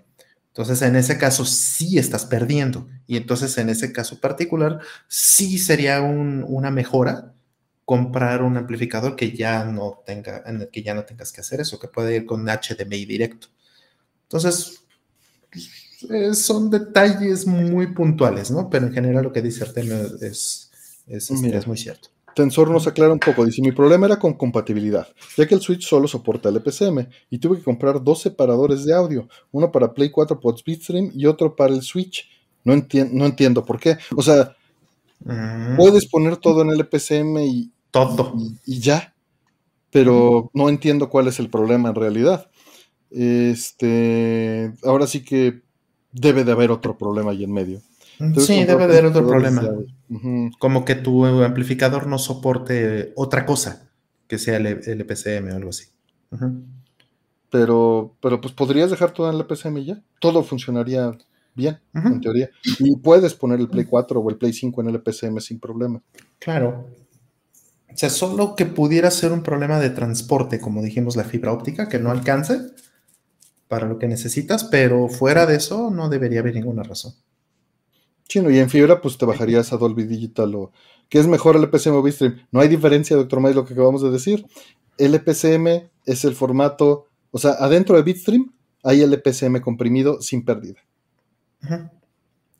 Entonces, 0.49 0.83
en 0.83 0.97
ese 0.97 1.17
caso 1.17 1.47
sí 1.47 1.99
estás 1.99 2.27
perdiendo. 2.27 2.87
Y 3.07 3.17
entonces, 3.17 3.57
en 3.57 3.71
ese 3.71 3.91
caso 3.91 4.21
particular, 4.21 4.81
sí 5.09 5.59
sería 5.59 6.03
una 6.03 6.71
mejora 6.71 7.33
comprar 7.85 8.43
un 8.43 8.57
amplificador 8.57 9.17
que 9.17 9.33
ya 9.33 9.65
no 9.65 10.03
tenga, 10.05 10.43
en 10.47 10.61
el 10.63 10.69
que 10.69 10.83
ya 10.83 10.95
no 10.95 11.05
tengas 11.05 11.33
que 11.33 11.41
hacer 11.41 11.61
eso, 11.61 11.79
que 11.79 11.89
puede 11.89 12.17
ir 12.17 12.27
con 12.27 12.45
HDMI 12.47 13.07
directo. 13.07 13.49
Entonces, 14.25 14.85
eh, 16.11 16.35
son 16.35 16.71
detalles 16.71 17.47
muy 17.47 17.89
puntuales, 17.89 18.51
¿no? 18.51 18.69
Pero 18.69 18.87
en 18.87 18.93
general 18.93 19.25
lo 19.25 19.33
que 19.33 19.43
dice 19.43 19.65
Artemio 19.65 19.97
es, 20.21 20.71
es, 21.07 21.31
es 21.31 21.67
muy 21.67 21.79
cierto. 21.79 22.11
Tensor 22.35 22.71
nos 22.71 22.87
aclara 22.87 23.13
un 23.13 23.19
poco, 23.19 23.45
dice, 23.45 23.63
mi 23.63 23.73
problema 23.73 24.07
era 24.07 24.19
con 24.19 24.35
compatibilidad, 24.35 25.07
ya 25.37 25.47
que 25.47 25.55
el 25.55 25.61
Switch 25.61 25.87
solo 25.87 26.09
soporta 26.09 26.49
el 26.49 26.57
EPCM 26.57 27.07
y 27.31 27.39
tuve 27.39 27.59
que 27.59 27.63
comprar 27.63 28.03
dos 28.03 28.23
separadores 28.23 28.85
de 28.85 28.95
audio, 28.95 29.29
uno 29.51 29.71
para 29.71 29.93
Play 29.93 30.11
4 30.11 30.41
por 30.41 30.59
Speedstream 30.59 31.11
y 31.15 31.27
otro 31.27 31.55
para 31.55 31.75
el 31.75 31.83
Switch. 31.83 32.29
No, 32.65 32.75
no 32.75 33.27
entiendo 33.27 33.65
por 33.65 33.81
qué. 33.81 33.99
O 34.17 34.23
sea, 34.23 34.55
mm. 35.25 35.77
puedes 35.77 36.09
poner 36.09 36.37
todo 36.37 36.63
en 36.63 36.71
el 36.71 36.81
EPCM 36.81 37.39
y 37.39 37.73
todo 37.91 38.35
y, 38.67 38.81
ya, 38.81 39.15
pero 39.91 40.51
no 40.55 40.69
entiendo 40.69 41.09
cuál 41.09 41.29
es 41.29 41.39
el 41.39 41.51
problema 41.51 41.91
en 41.91 41.95
realidad. 41.95 42.51
Este, 43.11 44.73
ahora 44.85 45.07
sí 45.07 45.25
que 45.25 45.61
debe 46.13 46.45
de 46.45 46.53
haber 46.53 46.71
otro 46.71 46.97
problema 46.97 47.33
ahí 47.33 47.45
en 47.45 47.53
medio. 47.53 47.81
Sí, 48.39 48.65
debe 48.65 48.85
haber 48.85 49.07
otro 49.07 49.27
problema. 49.27 49.63
Como 50.59 50.85
que 50.85 50.95
tu 50.95 51.25
amplificador 51.27 52.07
no 52.07 52.19
soporte 52.19 53.13
otra 53.17 53.47
cosa 53.47 53.89
que 54.27 54.39
sea 54.39 54.57
el, 54.57 54.67
EPCM 54.67 55.53
o 55.53 55.57
algo 55.57 55.71
así. 55.71 55.87
Pero, 57.51 58.17
pero 58.21 58.41
pues 58.41 58.55
podrías 58.55 58.91
dejar 58.91 59.13
todo 59.13 59.29
en 59.29 59.35
el 59.35 59.43
EPCM 59.43 59.79
ya. 59.85 60.03
Todo 60.21 60.43
funcionaría 60.43 61.13
bien, 61.55 61.79
en 61.95 62.21
teoría. 62.21 62.51
Y 62.79 62.97
puedes 62.97 63.35
poner 63.35 63.61
el 63.61 63.69
Play 63.69 63.85
4 63.85 64.21
o 64.21 64.31
el 64.31 64.37
Play 64.37 64.53
5 64.53 64.81
en 64.81 64.89
el 64.89 64.95
EPCM 64.97 65.39
sin 65.41 65.61
problema. 65.61 66.03
Claro. 66.39 66.87
O 67.93 67.97
sea, 67.97 68.09
solo 68.09 68.57
que 68.57 68.65
pudiera 68.65 69.11
ser 69.11 69.33
un 69.33 69.43
problema 69.43 69.79
de 69.79 69.91
transporte, 69.91 70.61
como 70.61 70.81
dijimos, 70.83 71.15
la 71.15 71.25
fibra 71.25 71.53
óptica, 71.53 71.91
que 71.91 71.99
no 71.99 72.11
alcance 72.11 72.59
para 73.69 73.87
lo 73.87 73.99
que 73.99 74.09
necesitas, 74.09 74.65
pero 74.65 75.09
fuera 75.09 75.45
de 75.45 75.57
eso 75.57 75.91
no 75.91 76.09
debería 76.09 76.41
haber 76.41 76.55
ninguna 76.55 76.83
razón 76.83 77.15
y 78.37 78.59
en 78.59 78.71
fibra, 78.71 79.01
pues 79.01 79.19
te 79.19 79.27
bajarías 79.27 79.73
a 79.73 79.77
Dolby 79.77 80.05
Digital 80.05 80.55
o. 80.55 80.73
¿Qué 81.09 81.19
es 81.19 81.27
mejor 81.27 81.57
el 81.57 81.65
EPCM 81.65 81.95
o 81.95 82.03
Bitstream? 82.03 82.47
No 82.51 82.61
hay 82.61 82.69
diferencia, 82.69 83.17
doctor 83.17 83.41
May, 83.41 83.53
lo 83.53 83.67
que 83.67 83.75
acabamos 83.75 84.03
de 84.03 84.11
decir. 84.11 84.47
El 84.97 85.15
EPCM 85.15 85.91
es 86.07 86.25
el 86.25 86.35
formato, 86.35 87.09
o 87.31 87.39
sea, 87.39 87.53
adentro 87.53 87.97
de 87.97 88.03
Bitstream 88.03 88.53
hay 88.83 89.03
LPCM 89.03 89.61
comprimido 89.61 90.21
sin 90.21 90.45
pérdida. 90.45 90.81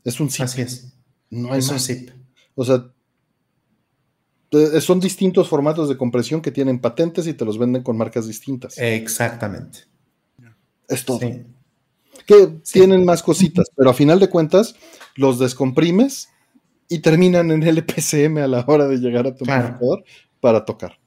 Es 0.03 0.19
un 0.19 0.29
zip. 0.29 0.45
Así 0.45 0.61
es. 0.61 0.93
No 1.29 1.51
hay 1.51 1.59
Es 1.59 1.69
un 1.69 1.79
zip. 1.79 2.11
O 2.55 2.63
sea, 2.63 2.91
son 4.81 4.99
distintos 4.99 5.49
formatos 5.49 5.89
de 5.89 5.97
compresión 5.97 6.41
que 6.41 6.51
tienen 6.51 6.79
patentes 6.79 7.27
y 7.27 7.33
te 7.33 7.43
los 7.43 7.57
venden 7.57 7.83
con 7.83 7.97
marcas 7.97 8.27
distintas. 8.27 8.77
Exactamente. 8.77 9.79
es 10.87 11.03
todo. 11.05 11.19
Sí. 11.19 11.43
Que 12.25 12.47
tienen 12.71 13.05
más 13.05 13.21
cositas, 13.23 13.67
pero 13.75 13.89
a 13.89 13.93
final 13.93 14.19
de 14.19 14.29
cuentas 14.29 14.75
los 15.15 15.39
descomprimes 15.39 16.29
y 16.89 16.99
terminan 16.99 17.51
en 17.51 17.63
LPCM 17.63 18.37
a 18.39 18.47
la 18.47 18.63
hora 18.67 18.87
de 18.87 18.97
llegar 18.97 19.27
a 19.27 19.35
tu 19.35 19.45
Claro. 19.45 19.67
amplificador 19.67 20.03
para 20.39 20.65
tocar. 20.65 20.99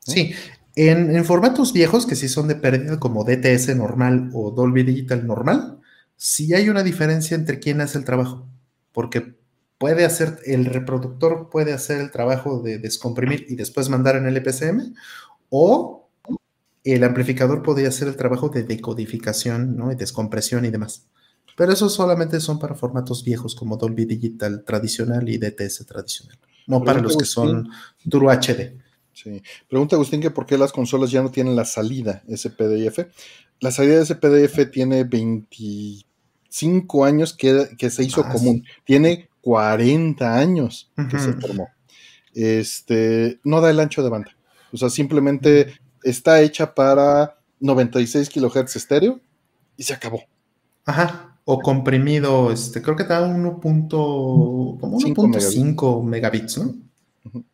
Sí, 0.00 0.32
en, 0.76 1.14
en 1.14 1.24
formatos 1.24 1.72
viejos 1.72 2.06
que 2.06 2.16
sí 2.16 2.28
son 2.28 2.48
de 2.48 2.56
pérdida, 2.56 2.98
como 2.98 3.24
DTS 3.24 3.76
normal 3.76 4.30
o 4.32 4.50
Dolby 4.50 4.82
Digital 4.82 5.26
normal, 5.26 5.78
sí 6.16 6.54
hay 6.54 6.68
una 6.68 6.82
diferencia 6.82 7.34
entre 7.36 7.58
quién 7.58 7.80
hace 7.80 7.98
el 7.98 8.04
trabajo, 8.04 8.46
porque 8.92 9.34
puede 9.78 10.04
hacer, 10.04 10.38
el 10.46 10.64
reproductor 10.66 11.48
puede 11.50 11.72
hacer 11.72 12.00
el 12.00 12.10
trabajo 12.10 12.62
de 12.62 12.78
descomprimir 12.78 13.46
y 13.48 13.56
después 13.56 13.88
mandar 13.88 14.16
en 14.16 14.26
el 14.26 14.36
EPCM, 14.36 14.94
o 15.50 16.03
el 16.84 17.02
amplificador 17.02 17.62
podría 17.62 17.88
hacer 17.88 18.08
el 18.08 18.16
trabajo 18.16 18.50
de 18.50 18.62
decodificación, 18.62 19.76
¿no? 19.76 19.90
Y 19.90 19.96
descompresión 19.96 20.64
y 20.64 20.70
demás. 20.70 21.06
Pero 21.56 21.72
esos 21.72 21.94
solamente 21.94 22.40
son 22.40 22.58
para 22.58 22.74
formatos 22.74 23.24
viejos 23.24 23.54
como 23.54 23.76
Dolby 23.76 24.04
Digital 24.04 24.64
tradicional 24.64 25.28
y 25.28 25.38
DTS 25.38 25.86
tradicional, 25.86 26.38
no 26.66 26.82
para 26.82 27.00
los 27.00 27.16
que 27.16 27.24
son 27.24 27.68
Duro 28.04 28.30
HD. 28.30 28.76
Sí. 29.12 29.40
Pregunta 29.68 29.94
Agustín 29.94 30.20
que 30.20 30.32
por 30.32 30.44
qué 30.44 30.58
las 30.58 30.72
consolas 30.72 31.12
ya 31.12 31.22
no 31.22 31.30
tienen 31.30 31.54
la 31.54 31.64
salida 31.64 32.24
SPDIF. 32.28 32.98
La 33.60 33.70
salida 33.70 34.00
de 34.00 34.06
SPDIF 34.06 34.70
tiene 34.72 35.04
25 35.04 37.04
años 37.04 37.32
que, 37.32 37.68
que 37.78 37.90
se 37.90 38.02
hizo 38.02 38.24
Ah, 38.26 38.32
común. 38.32 38.64
Tiene 38.84 39.28
40 39.40 40.36
años 40.36 40.90
que 41.08 41.18
se 41.20 41.34
formó. 41.34 41.68
Este, 42.34 43.38
no 43.44 43.60
da 43.60 43.70
el 43.70 43.78
ancho 43.78 44.02
de 44.02 44.08
banda. 44.08 44.36
O 44.72 44.76
sea, 44.76 44.90
simplemente 44.90 45.78
está 46.04 46.40
hecha 46.42 46.74
para 46.74 47.38
96 47.60 48.30
kHz 48.30 48.76
estéreo 48.76 49.20
y 49.76 49.82
se 49.82 49.94
acabó. 49.94 50.22
Ajá. 50.84 51.38
O 51.46 51.60
comprimido, 51.60 52.50
este, 52.52 52.80
creo 52.80 52.96
que 52.96 53.04
te 53.04 53.10
da 53.12 53.22
1. 53.26 53.60
punto- 53.60 54.78
como 54.80 54.98
Cinco 55.00 55.22
1.5 55.24 56.02
megabits, 56.02 56.58
¿no? 56.58 56.74
Ujú. 57.24 57.44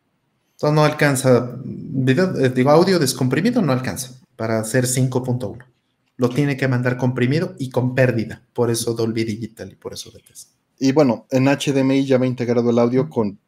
Entonces 0.53 0.75
no 0.75 0.83
alcanza, 0.85 1.57
video, 1.65 2.35
eh, 2.39 2.49
digo, 2.49 2.69
audio 2.69 2.99
descomprimido 2.99 3.61
no 3.61 3.71
alcanza 3.73 4.19
para 4.35 4.59
hacer 4.59 4.85
5.1. 4.87 5.65
Lo 6.17 6.29
tiene 6.29 6.55
que 6.55 6.67
mandar 6.67 6.97
comprimido 6.97 7.55
y 7.57 7.69
con 7.69 7.95
pérdida. 7.95 8.43
Por 8.53 8.69
eso 8.69 8.93
Dolby 8.93 9.23
Digital 9.23 9.71
y 9.71 9.75
por 9.75 9.93
eso 9.93 10.11
DTS. 10.11 10.49
Y 10.79 10.91
bueno, 10.93 11.25
en 11.31 11.47
HDMI 11.47 12.05
ya 12.05 12.17
va 12.17 12.25
integrado 12.27 12.69
el 12.69 12.79
audio 12.79 13.09
con 13.09 13.39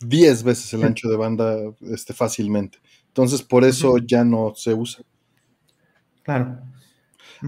10 0.00 0.42
veces 0.42 0.72
el 0.74 0.84
ancho 0.84 1.08
de 1.08 1.16
banda 1.16 1.56
este, 1.80 2.12
fácilmente. 2.14 2.78
Entonces, 3.18 3.42
por 3.42 3.64
eso 3.64 3.98
ya 3.98 4.22
no 4.22 4.52
se 4.54 4.72
usa. 4.72 5.02
Claro. 6.22 6.60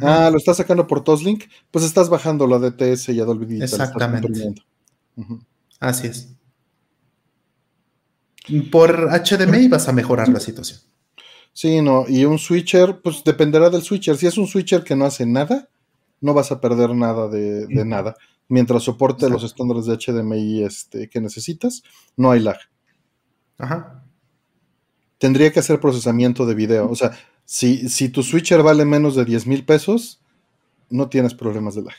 Ah, 0.03 0.29
lo 0.29 0.37
estás 0.37 0.57
sacando 0.57 0.85
por 0.85 1.05
Toslink, 1.05 1.45
pues 1.71 1.85
estás 1.85 2.09
bajando 2.09 2.49
la 2.49 2.59
DTS 2.59 3.11
y 3.11 3.21
a 3.21 3.25
Dolby 3.25 3.47
Digital. 3.47 3.69
Exactamente. 3.69 4.55
Así 5.79 6.09
es. 6.09 6.35
Por 8.73 9.11
HDMI 9.11 9.69
vas 9.69 9.87
a 9.87 9.93
mejorar 9.93 10.29
la 10.29 10.41
situación. 10.41 10.81
Sí, 11.53 11.81
no, 11.81 12.05
y 12.09 12.25
un 12.25 12.41
switcher, 12.41 13.01
pues 13.01 13.23
dependerá 13.23 13.71
del 13.71 13.83
switcher. 13.83 14.17
Si 14.17 14.27
es 14.27 14.39
un 14.39 14.49
switcher 14.49 14.83
que 14.83 14.97
no 14.97 15.05
hace 15.05 15.25
nada, 15.25 15.69
no 16.21 16.35
vas 16.35 16.51
a 16.51 16.61
perder 16.61 16.97
nada 16.97 17.29
de, 17.29 17.69
de 17.69 17.85
nada. 17.85 18.17
Mientras 18.49 18.83
soporte 18.83 19.31
los 19.31 19.45
estándares 19.45 19.87
de 19.87 19.97
HDMI 19.97 20.65
este, 20.65 21.09
que 21.09 21.21
necesitas, 21.21 21.85
no 22.17 22.33
hay 22.33 22.41
lag. 22.41 22.59
Ajá. 23.57 24.00
Tendría 25.21 25.53
que 25.53 25.61
hacer 25.61 25.81
procesamiento 25.81 26.47
de 26.47 26.55
video. 26.55 26.91
O 26.91 26.97
sea, 26.97 27.13
si, 27.45 27.91
si 27.91 28.09
tu 28.09 28.23
switcher 28.23 28.63
vale 28.63 28.87
menos 28.87 29.15
de 29.15 29.27
10 29.27 29.47
mil 29.47 29.67
pesos, 29.67 30.19
no 30.89 31.11
tienes 31.11 31.35
problemas 31.35 31.75
de 31.75 31.83
lag. 31.83 31.95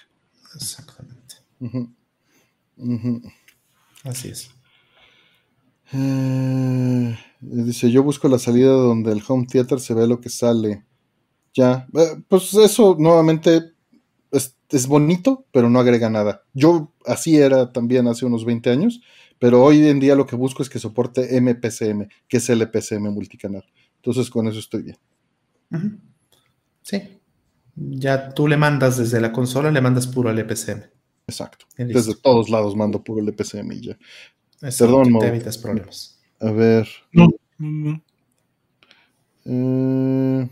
Exactamente. 0.56 1.36
Así 4.04 4.30
es. 4.30 4.50
Eh, 5.94 7.16
dice, 7.42 7.92
yo 7.92 8.02
busco 8.02 8.28
la 8.28 8.40
salida 8.40 8.72
donde 8.72 9.12
el 9.12 9.22
home 9.28 9.46
theater 9.46 9.80
se 9.80 9.94
ve 9.94 10.08
lo 10.08 10.20
que 10.20 10.30
sale. 10.30 10.84
Ya, 11.54 11.86
eh, 11.94 12.24
pues 12.28 12.56
eso 12.56 12.96
nuevamente 12.98 13.74
es, 14.32 14.56
es 14.70 14.88
bonito, 14.88 15.46
pero 15.52 15.70
no 15.70 15.80
agrega 15.80 16.10
nada. 16.10 16.42
Yo 16.56 16.92
así 17.06 17.38
era 17.38 17.72
también 17.72 18.08
hace 18.08 18.26
unos 18.26 18.46
20 18.46 18.72
años, 18.72 19.02
pero 19.42 19.64
hoy 19.64 19.88
en 19.88 20.00
día 20.00 20.14
lo 20.14 20.28
que 20.28 20.36
busco 20.36 20.62
es 20.62 20.70
que 20.70 20.78
soporte 20.78 21.42
MPCM, 21.42 22.08
que 22.28 22.38
es 22.38 22.48
el 22.52 22.62
EPCM 22.62 23.12
multicanal. 23.12 23.66
Entonces 23.96 24.30
con 24.30 24.48
eso 24.48 24.60
estoy 24.60 24.84
bien. 24.84 24.98
Sí. 26.84 27.02
Ya 27.76 28.36
tú 28.36 28.48
le 28.48 28.56
mandas 28.56 28.98
desde 28.98 29.20
la 29.20 29.32
consola, 29.32 29.72
le 29.72 29.82
mandas 29.82 30.06
puro 30.06 30.30
al 30.30 30.38
EPCM. 30.38 30.84
Exacto. 31.26 31.66
Desde 31.76 32.14
todos 32.14 32.52
lados 32.52 32.76
mando 32.76 33.04
puro 33.04 33.20
el 33.20 33.30
EPCM 33.30 33.72
y 33.72 33.82
ya. 33.82 33.98
Eso 34.62 34.86
Perdón, 34.86 35.18
te 35.18 35.30
evitas 35.30 35.58
problemas. 35.58 36.22
A 36.40 36.52
ver. 36.52 36.88
No, 37.12 37.28
no, 37.58 37.72
no. 37.72 38.04
Eh, 39.46 40.50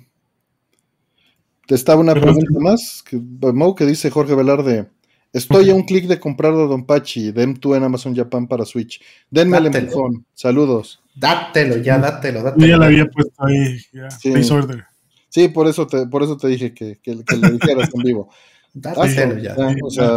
te 1.67 1.75
estaba 1.75 2.01
una 2.01 2.15
pregunta 2.15 2.59
más. 2.59 3.03
Que, 3.03 3.21
Mau, 3.53 3.75
que 3.75 3.85
dice 3.85 4.09
Jorge 4.09 4.33
Velarde. 4.33 4.89
Estoy 5.33 5.69
a 5.69 5.75
un 5.75 5.83
clic 5.83 6.05
de 6.07 6.19
comprar 6.19 6.53
de 6.55 6.67
Don 6.67 6.85
Pachi, 6.85 7.31
de 7.31 7.47
M2 7.47 7.77
en 7.77 7.83
Amazon 7.83 8.15
Japan 8.15 8.47
para 8.47 8.65
Switch. 8.65 9.01
Denme 9.29 9.57
el 9.57 9.67
empujón. 9.67 10.25
Saludos. 10.33 11.01
Dátelo, 11.15 11.77
ya, 11.77 11.97
dátelo, 11.99 12.39
Yo 12.39 12.43
dátelo. 12.45 12.67
ya 12.67 12.77
la 12.77 12.85
había 12.85 13.05
puesto 13.05 13.33
ahí. 13.45 13.77
Ya. 13.91 14.09
Sí. 14.09 14.31
Face 14.31 14.53
order. 14.53 14.85
Sí, 15.29 15.47
por 15.49 15.67
eso 15.67 15.85
te, 15.85 16.07
por 16.07 16.23
eso 16.23 16.37
te 16.37 16.47
dije 16.47 16.73
que, 16.73 16.97
que, 17.01 17.23
que 17.23 17.37
lo 17.37 17.49
dijeras 17.51 17.89
en 17.93 18.01
vivo. 18.03 18.29
Dátelo 18.73 19.37
ya. 19.37 19.55
O 19.83 19.89
sea, 19.91 20.09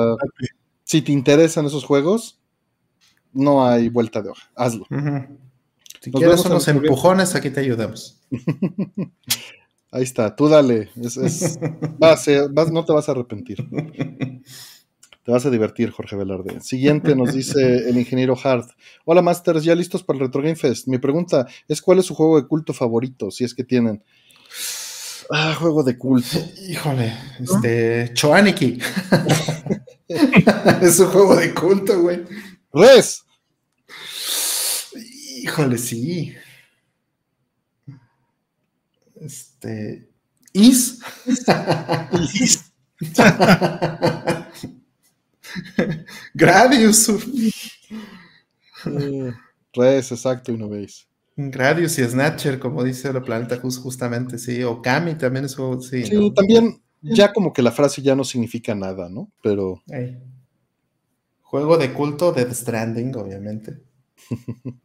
si 0.85 1.03
te 1.03 1.13
interesan 1.13 1.67
esos 1.67 1.85
juegos, 1.85 2.39
no 3.33 3.67
hay 3.67 3.89
vuelta 3.89 4.23
de 4.23 4.31
hoja. 4.31 4.51
Hazlo. 4.55 4.87
Si 6.01 6.11
Nos 6.11 6.21
quieres 6.21 6.45
unos 6.47 6.67
empujones, 6.69 7.35
aquí 7.35 7.51
te 7.51 7.61
ayudamos. 7.61 8.21
Ahí 9.91 10.03
está, 10.05 10.35
tú 10.35 10.49
dale. 10.49 10.89
Es, 11.01 11.17
es- 11.19 11.59
vas- 11.99 12.27
no 12.73 12.85
te 12.85 12.93
vas 12.93 13.09
a 13.09 13.13
arrepentir. 13.13 13.67
Te 15.25 15.31
vas 15.31 15.47
a 15.47 15.51
divertir, 15.51 15.91
Jorge 15.91 16.17
Velarde. 16.17 16.61
Siguiente 16.61 17.15
nos 17.15 17.33
dice 17.35 17.89
el 17.89 17.97
ingeniero 17.97 18.37
Hart. 18.43 18.71
Hola, 19.05 19.23
Masters, 19.23 19.63
¿ya 19.63 19.75
listos 19.75 20.03
para 20.03 20.19
el 20.19 20.25
Retro 20.25 20.43
Game 20.43 20.57
Fest? 20.57 20.89
Mi 20.89 20.99
pregunta 20.99 21.47
es: 21.69 21.81
¿cuál 21.81 22.01
es 22.01 22.07
su 22.07 22.15
juego 22.15 22.41
de 22.41 22.49
culto 22.49 22.73
favorito? 22.73 23.31
Si 23.31 23.45
es 23.45 23.55
que 23.55 23.63
tienen. 23.63 24.03
Ah, 25.31 25.55
juego 25.55 25.85
de 25.85 25.97
culto. 25.97 26.39
Híjole, 26.69 27.13
este. 27.39 28.11
Choaniki. 28.15 28.79
es 30.09 30.99
un 30.99 31.07
juego 31.07 31.37
de 31.37 31.55
culto, 31.55 32.01
güey. 32.01 32.23
¡Res! 32.73 33.25
Híjole, 35.43 35.79
sí. 35.79 36.35
Este. 39.21 40.09
Is. 40.53 40.99
Gradius. 46.35 47.09
Eh, 48.87 49.33
Res, 49.73 50.13
exacto, 50.13 50.53
y 50.53 50.57
no 50.59 50.69
veis. 50.69 51.07
Gradius 51.37 51.99
y 51.99 52.05
Snatcher, 52.05 52.59
como 52.59 52.85
dice 52.85 53.13
la 53.13 53.23
planeta 53.23 53.59
Jus, 53.59 53.79
justamente, 53.79 54.39
sí. 54.39 54.63
O 54.63 54.83
Kami 54.83 55.15
también 55.15 55.45
es 55.47 55.57
juego, 55.57 55.81
sí. 55.81 56.05
Sí, 56.05 56.15
¿no? 56.15 56.33
también, 56.33 56.83
ya 57.01 57.33
como 57.33 57.53
que 57.53 57.63
la 57.63 57.73
frase 57.73 58.03
ya 58.03 58.15
no 58.15 58.25
significa 58.25 58.75
nada, 58.75 59.09
¿no? 59.09 59.31
Pero. 59.43 59.83
Juego 61.43 61.77
de 61.77 61.93
culto 61.93 62.33
de 62.33 62.45
The 62.45 62.55
Stranding, 62.55 63.15
obviamente. 63.17 63.81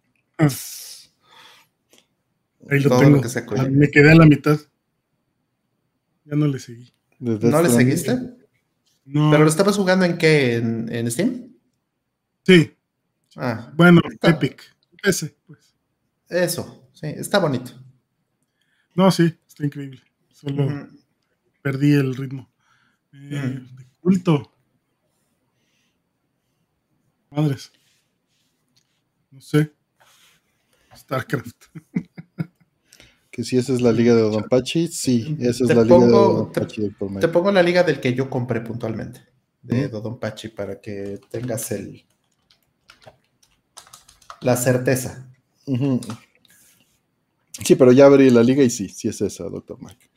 Ahí 2.70 2.80
lo 2.82 2.90
Todo 2.90 3.00
tengo. 3.00 3.16
lo 3.18 3.22
que 3.22 3.30
se 3.30 3.40
acuerde. 3.40 3.66
Ah, 3.66 3.70
Me 3.72 3.90
quedé 3.90 4.12
a 4.12 4.16
la 4.16 4.26
mitad. 4.26 4.60
Ya 6.26 6.36
no 6.36 6.48
le 6.48 6.60
seguí. 6.60 6.92
Death 7.20 7.42
¿No 7.44 7.62
le 7.62 7.70
seguiste? 7.70 8.20
No. 9.08 9.32
¿Pero 9.32 9.44
lo 9.44 9.50
estabas 9.50 9.76
jugando 9.77 10.06
en 10.06 10.18
qué? 10.18 10.58
¿En, 10.58 10.94
en 10.94 11.10
Steam? 11.10 11.53
Sí, 12.44 12.74
Ah, 13.36 13.72
bueno, 13.76 14.02
Está- 14.11 14.32
Epic. 14.32 14.64
Ese, 15.03 15.36
pues. 15.45 15.76
eso. 16.30 16.90
Sí, 16.94 17.06
está 17.08 17.40
bonito. 17.40 17.72
No, 18.95 19.11
sí, 19.11 19.38
está 19.48 19.64
increíble. 19.66 20.02
Solo 20.32 20.88
perdí 21.61 21.94
el 21.94 22.16
ritmo. 22.16 22.50
Eh. 23.14 23.61
De 23.76 23.86
culto. 24.00 24.53
Madres. 27.30 27.72
No 29.32 29.40
sé. 29.42 29.72
StarCraft. 30.95 31.66
Que 33.38 33.43
si 33.43 33.56
esa 33.56 33.72
es 33.72 33.82
la 33.82 33.91
liga 33.91 34.16
de 34.16 34.24
Odonpachi, 34.24 34.88
sí, 34.88 35.38
esa 35.40 35.64
es 35.64 35.67
Te 35.67 35.75
la 35.75 35.83
liga 35.83 35.99
de 36.07 36.14
Odonpachi, 36.14 36.82
doctor 36.82 37.07
Te 37.07 37.14
Mike. 37.14 37.27
pongo 37.27 37.51
la 37.51 37.61
liga 37.61 37.83
del 37.83 37.99
que 37.99 38.16
yo 38.16 38.32
compré 38.32 38.61
puntualmente, 38.61 39.22
de. 39.61 39.90
Dodon 39.90 40.19
Pachi, 40.19 40.48
para 40.48 40.82
que 40.82 41.19
tengas 41.30 41.72
el 41.72 42.03
la 44.41 44.57
certeza. 44.57 45.30
Sí, 47.64 47.75
pero 47.75 47.91
ya 47.91 48.07
abrí 48.07 48.32
la 48.32 48.41
liga 48.41 48.64
y 48.64 48.72
sí, 48.72 48.90
sí 48.90 49.07
es 49.07 49.22
esa, 49.22 49.43
doctor 49.45 49.77
Mike. 49.82 50.09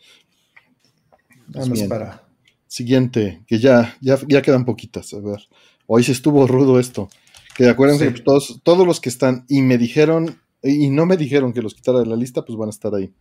Bien. 1.73 1.89
para. 1.91 2.27
Siguiente, 2.67 3.43
que 3.47 3.59
ya, 3.59 3.97
ya, 4.01 4.19
ya 4.29 4.41
quedan 4.41 4.65
poquitas. 4.65 5.13
A 5.13 5.19
ver, 5.21 5.41
hoy 5.87 6.05
sí 6.05 6.13
estuvo 6.13 6.47
rudo 6.47 6.81
esto. 6.81 7.11
Que 7.55 7.69
acuérdense 7.69 8.09
Sí. 8.09 8.15
que 8.15 8.21
todos, 8.23 8.61
todos 8.63 8.87
los 8.87 8.99
que 8.99 9.11
están 9.11 9.45
y 9.47 9.61
me 9.61 9.77
dijeron, 9.77 10.40
y 10.63 10.91
no 10.91 11.07
me 11.07 11.17
dijeron 11.17 11.53
que 11.53 11.63
los 11.63 11.75
quitara 11.75 12.01
de 12.01 12.07
la 12.07 12.17
lista, 12.17 12.45
pues 12.45 12.57
van 12.59 12.69
a 12.69 12.71
estar 12.71 12.95
ahí. 12.95 13.13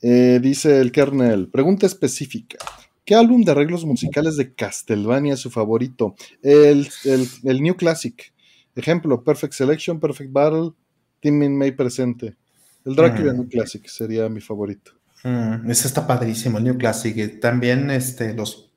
Eh, 0.00 0.38
dice 0.42 0.80
el 0.80 0.92
kernel, 0.92 1.48
pregunta 1.48 1.86
específica. 1.86 2.58
¿Qué 3.04 3.14
álbum 3.14 3.42
de 3.42 3.52
arreglos 3.52 3.84
musicales 3.84 4.36
de 4.36 4.54
Castlevania 4.54 5.34
es 5.34 5.40
su 5.40 5.50
favorito? 5.50 6.14
El, 6.42 6.88
el, 7.04 7.26
el 7.44 7.62
New 7.62 7.74
Classic. 7.76 8.32
Ejemplo, 8.76 9.24
Perfect 9.24 9.54
Selection, 9.54 9.98
Perfect 9.98 10.30
Battle, 10.30 10.72
Team 11.20 11.42
in 11.42 11.56
May 11.56 11.72
presente. 11.72 12.36
El 12.84 12.94
Dracula 12.94 13.32
Mm. 13.32 13.36
New 13.36 13.48
Classic 13.48 13.86
sería 13.86 14.28
mi 14.28 14.40
favorito. 14.40 14.92
Mm, 15.24 15.70
ese 15.70 15.88
está 15.88 16.06
padrísimo, 16.06 16.58
el 16.58 16.64
New 16.64 16.78
Classic. 16.78 17.40
También 17.40 17.90
este, 17.90 18.34
los, 18.34 18.72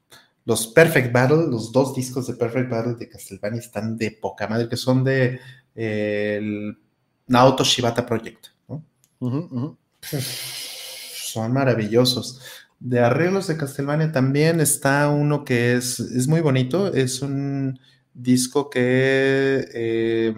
los 0.46 0.68
Perfect 0.68 1.12
Battle, 1.14 1.48
los 1.50 1.72
dos 1.72 1.94
discos 1.94 2.26
de 2.28 2.34
Perfect 2.34 2.70
Battle 2.70 2.96
de 2.96 3.10
Castlevania 3.10 3.60
están 3.60 3.98
de 3.98 4.12
poca 4.12 4.48
madre, 4.48 4.68
que 4.68 4.78
son 4.78 5.04
de 5.04 5.40
eh, 5.76 6.38
el 6.40 6.78
Naoto 7.32 7.64
Shibata 7.64 8.06
Project. 8.06 8.48
Son 10.02 11.54
maravillosos. 11.54 12.42
De 12.80 13.00
arreglos 13.00 13.48
de 13.48 13.56
Castlevania 13.56 14.12
también 14.12 14.60
está 14.60 15.10
uno 15.10 15.46
que 15.46 15.76
es, 15.76 16.00
es 16.00 16.28
muy 16.28 16.42
bonito. 16.42 16.94
Es 16.94 17.22
un 17.22 17.80
disco 18.14 18.70
que 18.70 19.66
eh, 19.74 20.36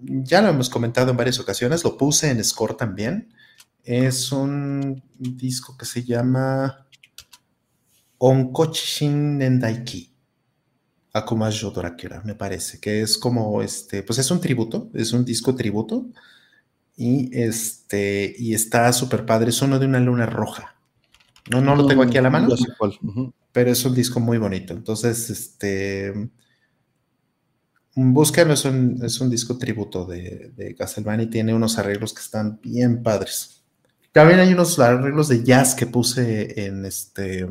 ya 0.00 0.42
lo 0.42 0.48
hemos 0.48 0.68
comentado 0.68 1.10
en 1.12 1.16
varias 1.16 1.38
ocasiones. 1.38 1.84
Lo 1.84 1.96
puse 1.96 2.30
en 2.30 2.42
score 2.42 2.76
también. 2.76 3.32
Es 3.84 4.32
un 4.32 5.02
disco 5.16 5.76
que 5.76 5.84
se 5.84 6.02
llama 6.02 6.86
Onkochishin 8.18 9.38
Nendaiki. 9.38 10.13
Akuma 11.14 11.48
Yodorakera, 11.48 12.22
me 12.24 12.34
parece, 12.34 12.80
que 12.80 13.00
es 13.00 13.16
como 13.16 13.62
este, 13.62 14.02
pues 14.02 14.18
es 14.18 14.30
un 14.32 14.40
tributo, 14.40 14.90
es 14.94 15.12
un 15.12 15.24
disco 15.24 15.54
tributo 15.54 16.06
y 16.96 17.30
este 17.40 18.34
y 18.36 18.52
está 18.52 18.92
súper 18.92 19.24
padre, 19.24 19.50
es 19.50 19.62
uno 19.62 19.78
de 19.78 19.86
una 19.86 20.00
luna 20.00 20.26
roja. 20.26 20.74
No, 21.50 21.60
no 21.60 21.76
lo 21.76 21.86
tengo 21.86 22.02
aquí 22.02 22.18
a 22.18 22.22
la 22.22 22.30
mano, 22.30 22.48
pero 23.52 23.70
es 23.70 23.84
un 23.84 23.94
disco 23.94 24.18
muy 24.18 24.38
bonito. 24.38 24.72
Entonces, 24.72 25.30
este 25.30 26.30
búsquenlo, 27.94 28.54
es 28.54 28.64
un, 28.64 29.00
es 29.04 29.20
un 29.20 29.30
disco 29.30 29.56
tributo 29.56 30.04
de, 30.06 30.52
de 30.56 30.74
Castlevania 30.74 31.26
y 31.26 31.30
tiene 31.30 31.54
unos 31.54 31.78
arreglos 31.78 32.12
que 32.12 32.22
están 32.22 32.58
bien 32.60 33.04
padres. 33.04 33.62
También 34.10 34.40
hay 34.40 34.52
unos 34.52 34.80
arreglos 34.80 35.28
de 35.28 35.44
jazz 35.44 35.76
que 35.76 35.86
puse 35.86 36.66
en 36.66 36.84
este 36.84 37.46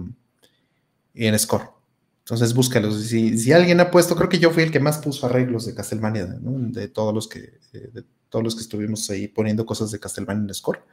en 1.14 1.40
score. 1.40 1.83
Entonces 2.26 2.54
búscalos. 2.54 3.02
Si, 3.04 3.38
si 3.38 3.52
alguien 3.52 3.82
ha 3.82 3.92
puesto, 3.92 4.16
creo 4.16 4.30
que 4.30 4.40
yo 4.40 4.52
fui 4.52 4.64
el 4.64 4.72
que 4.72 4.80
más 4.80 4.98
puso 5.00 5.26
arreglos 5.26 5.66
de 5.66 5.76
Castlevania, 5.76 6.26
¿no? 6.42 6.70
de 6.72 6.88
todos 6.88 7.14
los 7.14 7.28
que 7.28 7.60
eh, 7.74 7.90
de 7.94 8.06
todos 8.30 8.44
los 8.44 8.56
que 8.56 8.62
estuvimos 8.62 9.10
ahí 9.10 9.28
poniendo 9.28 9.66
cosas 9.66 9.92
de 9.92 10.00
Castlevania 10.00 10.44
en 10.44 10.54
score. 10.54 10.84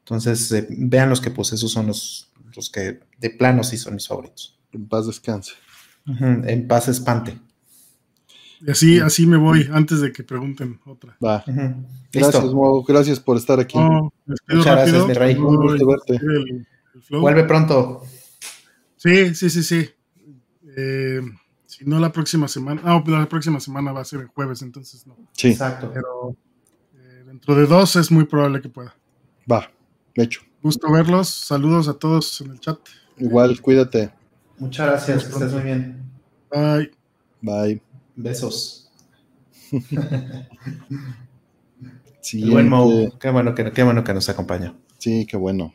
Entonces 0.00 0.52
eh, 0.52 0.66
vean 0.70 1.08
los 1.08 1.20
que 1.20 1.30
puse, 1.30 1.54
esos 1.54 1.72
son 1.72 1.86
los, 1.86 2.30
los 2.54 2.68
que 2.70 3.00
de 3.18 3.30
plano 3.30 3.64
sí 3.64 3.78
son 3.78 3.94
mis 3.94 4.06
favoritos. 4.06 4.58
En 4.72 4.86
paz 4.86 5.06
descanse. 5.06 5.52
En 6.06 6.68
paz 6.68 6.88
espante. 6.88 7.38
Y 8.60 8.70
así, 8.70 9.00
así 9.00 9.26
me 9.26 9.38
voy 9.38 9.68
antes 9.72 10.00
de 10.00 10.12
que 10.12 10.22
pregunten 10.22 10.80
otra. 10.86 11.16
Va. 11.24 11.44
Gracias. 12.12 12.44
Mo. 12.52 12.82
Gracias 12.82 13.20
por 13.20 13.38
estar 13.38 13.58
aquí. 13.58 13.78
No, 13.78 14.12
Muchas 14.26 14.64
gracias, 14.64 15.06
mi 15.06 15.14
rey. 15.14 15.34
Un 15.36 15.56
gusto 15.56 15.86
verte. 15.86 16.14
el-. 16.16 16.66
Vuelve 17.10 17.44
pronto. 17.44 18.02
Sí, 18.96 19.34
sí, 19.34 19.50
sí, 19.50 19.62
sí. 19.62 19.90
Eh, 20.76 21.20
si 21.66 21.84
no 21.84 21.98
la 21.98 22.12
próxima 22.12 22.48
semana, 22.48 22.80
ah, 22.84 23.02
pues 23.04 23.16
la 23.16 23.28
próxima 23.28 23.60
semana 23.60 23.92
va 23.92 24.00
a 24.00 24.04
ser 24.04 24.20
el 24.20 24.28
jueves, 24.28 24.62
entonces 24.62 25.06
no. 25.06 25.16
Sí, 25.32 25.48
Exacto. 25.48 25.90
Pero 25.92 26.36
eh, 26.94 27.24
dentro 27.26 27.54
de 27.54 27.66
dos 27.66 27.96
es 27.96 28.10
muy 28.10 28.24
probable 28.24 28.60
que 28.60 28.68
pueda. 28.68 28.94
va. 29.50 29.70
Hecho. 30.14 30.42
Gusto 30.62 30.90
verlos. 30.92 31.28
Saludos 31.28 31.88
a 31.88 31.94
todos 31.94 32.40
en 32.40 32.52
el 32.52 32.60
chat. 32.60 32.78
Igual, 33.18 33.60
cuídate. 33.60 34.12
Muchas 34.58 34.86
gracias, 34.86 35.24
que 35.24 35.32
estés 35.32 35.52
muy 35.52 35.62
bien. 35.62 36.02
Bye. 36.50 36.90
Bye. 37.40 37.82
Besos. 38.14 38.90
Sí, 42.20 42.42
El 42.42 42.50
buen 42.50 42.68
Mo, 42.68 43.18
qué 43.18 43.30
bueno 43.30 43.54
que, 43.54 43.72
qué 43.72 43.82
bueno 43.82 44.04
que 44.04 44.14
nos 44.14 44.28
acompaña. 44.28 44.74
Sí, 44.98 45.26
qué 45.26 45.36
bueno. 45.36 45.74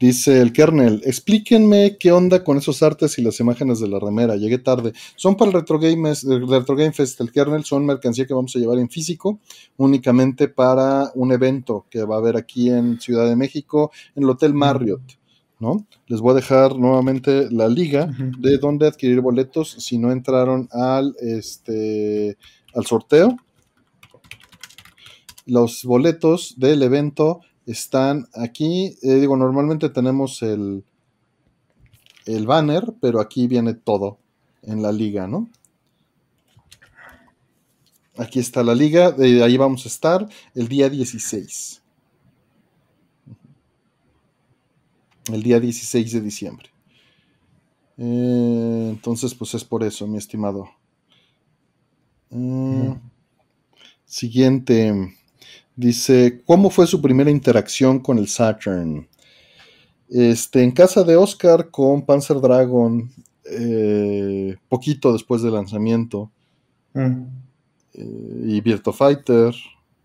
Dice 0.00 0.40
el 0.40 0.52
kernel, 0.52 1.02
explíquenme 1.04 1.96
qué 1.98 2.12
onda 2.12 2.44
con 2.44 2.56
esos 2.56 2.84
artes 2.84 3.18
y 3.18 3.22
las 3.22 3.40
imágenes 3.40 3.80
de 3.80 3.88
la 3.88 3.98
remera. 3.98 4.36
Llegué 4.36 4.58
tarde. 4.58 4.92
Son 5.16 5.36
para 5.36 5.50
el 5.50 5.54
Retro 5.54 5.80
Game, 5.80 6.08
el 6.08 6.48
Retro 6.48 6.76
Game 6.76 6.92
Fest, 6.92 7.20
el 7.20 7.32
kernel, 7.32 7.64
son 7.64 7.84
mercancía 7.84 8.24
que 8.24 8.34
vamos 8.34 8.54
a 8.54 8.60
llevar 8.60 8.78
en 8.78 8.88
físico, 8.88 9.40
únicamente 9.76 10.46
para 10.46 11.10
un 11.16 11.32
evento 11.32 11.86
que 11.90 12.04
va 12.04 12.14
a 12.14 12.18
haber 12.18 12.36
aquí 12.36 12.70
en 12.70 13.00
Ciudad 13.00 13.26
de 13.28 13.34
México, 13.34 13.90
en 14.14 14.22
el 14.22 14.30
Hotel 14.30 14.54
Marriott. 14.54 15.18
¿no? 15.58 15.84
Les 16.06 16.20
voy 16.20 16.32
a 16.32 16.36
dejar 16.36 16.76
nuevamente 16.76 17.48
la 17.50 17.68
liga 17.68 18.08
de 18.38 18.58
dónde 18.58 18.86
adquirir 18.86 19.20
boletos 19.20 19.72
si 19.78 19.98
no 19.98 20.12
entraron 20.12 20.68
al, 20.70 21.16
este, 21.20 22.36
al 22.72 22.86
sorteo. 22.86 23.36
Los 25.44 25.82
boletos 25.84 26.54
del 26.56 26.82
evento 26.82 27.40
están 27.72 28.28
aquí. 28.34 28.96
Eh, 29.02 29.14
digo, 29.14 29.36
normalmente 29.36 29.88
tenemos 29.90 30.42
el, 30.42 30.84
el 32.26 32.46
banner, 32.46 32.94
pero 33.00 33.20
aquí 33.20 33.46
viene 33.46 33.74
todo 33.74 34.18
en 34.62 34.82
la 34.82 34.92
liga, 34.92 35.26
¿no? 35.26 35.48
Aquí 38.16 38.40
está 38.40 38.64
la 38.64 38.74
liga, 38.74 39.12
de 39.12 39.44
ahí 39.44 39.56
vamos 39.56 39.84
a 39.84 39.88
estar 39.88 40.28
el 40.54 40.66
día 40.66 40.88
16. 40.88 41.82
El 45.32 45.42
día 45.42 45.60
16 45.60 46.12
de 46.12 46.20
diciembre. 46.20 46.68
Eh, 47.96 48.88
entonces, 48.90 49.34
pues 49.34 49.54
es 49.54 49.64
por 49.64 49.84
eso, 49.84 50.06
mi 50.06 50.18
estimado. 50.18 50.68
Eh. 52.30 52.96
Siguiente. 54.04 55.17
Dice, 55.78 56.42
¿cómo 56.44 56.70
fue 56.70 56.88
su 56.88 57.00
primera 57.00 57.30
interacción 57.30 58.00
con 58.00 58.18
el 58.18 58.26
Saturn? 58.26 59.06
Este, 60.08 60.64
en 60.64 60.72
casa 60.72 61.04
de 61.04 61.14
Oscar 61.16 61.70
con 61.70 62.02
Panzer 62.04 62.40
Dragon, 62.40 63.08
eh, 63.48 64.56
poquito 64.68 65.12
después 65.12 65.40
del 65.40 65.54
lanzamiento, 65.54 66.32
Mm. 66.94 67.22
eh, 67.94 68.42
y 68.46 68.60
Virtua 68.60 68.92
Fighter, 68.92 69.54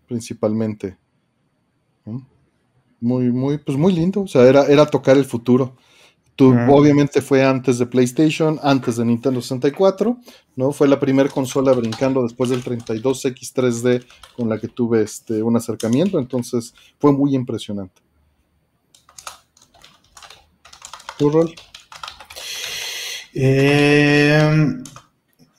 principalmente. 0.06 0.96
Muy, 3.00 3.32
muy, 3.32 3.58
pues 3.58 3.76
muy 3.76 3.92
lindo. 3.92 4.20
O 4.22 4.28
sea, 4.28 4.42
era, 4.48 4.66
era 4.66 4.86
tocar 4.86 5.16
el 5.16 5.24
futuro. 5.24 5.74
Ujú. 6.38 6.74
Obviamente 6.74 7.20
fue 7.20 7.44
antes 7.44 7.78
de 7.78 7.86
PlayStation, 7.86 8.58
antes 8.62 8.96
de 8.96 9.04
Nintendo 9.04 9.40
64, 9.40 10.18
¿no? 10.56 10.72
Fue 10.72 10.88
la 10.88 10.98
primera 10.98 11.28
consola 11.28 11.72
brincando 11.72 12.22
después 12.22 12.50
del 12.50 12.64
32X3D 12.64 14.04
con 14.36 14.48
la 14.48 14.58
que 14.58 14.68
tuve 14.68 15.02
este, 15.02 15.42
un 15.42 15.56
acercamiento, 15.56 16.18
entonces 16.18 16.74
fue 16.98 17.12
muy 17.12 17.36
impresionante. 17.36 18.02
¿Tu 21.18 21.30
rol? 21.30 21.54
Eh, 23.32 24.82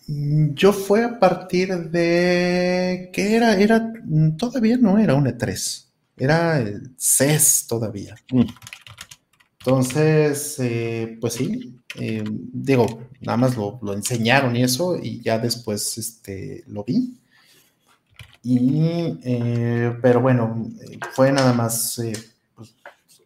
yo 0.07 0.73
fue 0.73 1.03
a 1.03 1.19
partir 1.19 1.73
de. 1.89 3.09
¿Qué 3.13 3.35
era? 3.35 3.53
Era. 3.55 3.93
Todavía 4.37 4.77
no 4.77 4.97
era 4.97 5.15
un 5.15 5.25
E3. 5.25 5.85
Era 6.17 6.59
el 6.59 6.93
CES 6.97 7.67
todavía. 7.67 8.15
Mm. 8.31 8.43
Entonces, 9.65 10.59
eh, 10.59 11.17
pues 11.19 11.33
sí. 11.33 11.81
eh, 11.95 12.23
digo, 12.29 13.09
nada 13.21 13.35
más 13.35 13.57
lo, 13.57 13.79
enseñaron 13.93 14.55
y 14.55 14.61
eso, 14.61 14.95
y 14.95 15.21
ya 15.21 15.39
después 15.39 15.97
este, 15.97 16.63
lo 16.67 16.83
vi. 16.83 17.19
Y, 18.43 19.17
eh, 19.23 19.97
pero 20.03 20.21
bueno, 20.21 20.69
fue 21.13 21.31
nada 21.31 21.51
más. 21.53 21.99
pues, 22.53 22.75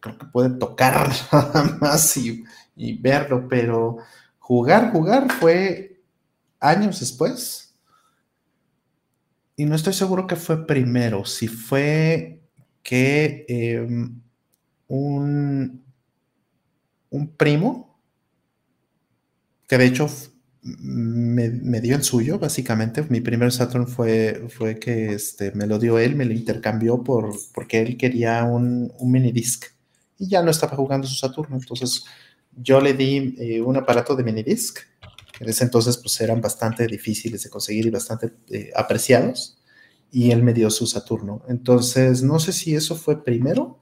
creo 0.00 0.16
que 0.16 0.24
puede 0.28 0.48
tocar 0.58 1.10
nada 1.32 1.76
más 1.78 2.16
y, 2.16 2.42
y 2.74 2.96
verlo, 2.96 3.46
pero 3.46 3.98
jugar, 4.38 4.92
jugar 4.92 5.30
fue 5.30 6.00
años 6.58 7.00
después. 7.00 7.74
Y 9.56 9.66
no 9.66 9.74
estoy 9.74 9.92
seguro 9.92 10.26
que 10.26 10.36
fue 10.36 10.66
primero, 10.66 11.26
si 11.26 11.48
fue 11.48 12.40
que 12.82 13.44
em, 13.46 14.22
un, 14.88 15.84
un 17.10 17.28
primo, 17.36 18.00
que 19.68 19.78
de 19.78 19.86
hecho 19.86 20.08
me, 20.62 21.80
dio 21.80 21.96
el 21.96 22.02
suyo, 22.02 22.38
básicamente. 22.38 23.04
Mi 23.08 23.20
primer 23.20 23.52
Saturn 23.52 23.86
fue, 23.86 24.46
fue 24.48 24.78
que 24.78 25.14
este, 25.14 25.52
me 25.52 25.66
lo 25.66 25.78
dio 25.78 25.98
él, 25.98 26.16
me 26.16 26.24
lo 26.24 26.32
intercambió 26.32 27.02
por, 27.02 27.34
porque 27.54 27.80
él 27.80 27.96
quería 27.96 28.44
un, 28.44 28.92
un 28.98 29.10
mini 29.10 29.32
disc 29.32 29.66
y 30.20 30.28
ya 30.28 30.42
no 30.42 30.50
estaba 30.50 30.76
jugando 30.76 31.08
su 31.08 31.14
Saturno. 31.14 31.56
Entonces 31.56 32.04
yo 32.54 32.80
le 32.80 32.92
di 32.92 33.34
eh, 33.38 33.60
un 33.62 33.76
aparato 33.76 34.14
de 34.14 34.22
mini 34.22 34.42
disc. 34.42 34.78
En 35.40 35.48
ese 35.48 35.64
entonces 35.64 35.96
pues 35.96 36.20
eran 36.20 36.40
bastante 36.40 36.86
difíciles 36.86 37.42
de 37.42 37.50
conseguir 37.50 37.86
y 37.86 37.90
bastante 37.90 38.34
eh, 38.50 38.70
apreciados. 38.76 39.58
Y 40.12 40.30
él 40.30 40.42
me 40.42 40.52
dio 40.52 40.70
su 40.70 40.86
Saturno. 40.86 41.42
Entonces 41.48 42.22
no 42.22 42.38
sé 42.38 42.52
si 42.52 42.74
eso 42.74 42.96
fue 42.96 43.24
primero 43.24 43.79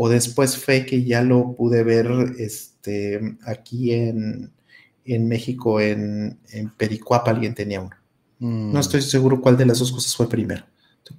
o 0.00 0.08
después 0.08 0.56
fue 0.56 0.86
que 0.86 1.02
ya 1.02 1.22
lo 1.22 1.56
pude 1.56 1.82
ver 1.82 2.06
este, 2.38 3.36
aquí 3.44 3.92
en, 3.92 4.52
en 5.04 5.26
México, 5.26 5.80
en, 5.80 6.38
en 6.52 6.70
Pericuapa, 6.70 7.32
alguien 7.32 7.52
tenía 7.52 7.80
uno. 7.80 7.96
Mm. 8.38 8.72
No 8.72 8.78
estoy 8.78 9.02
seguro 9.02 9.40
cuál 9.40 9.56
de 9.56 9.66
las 9.66 9.80
dos 9.80 9.90
cosas 9.90 10.14
fue 10.14 10.28
primero. 10.28 10.64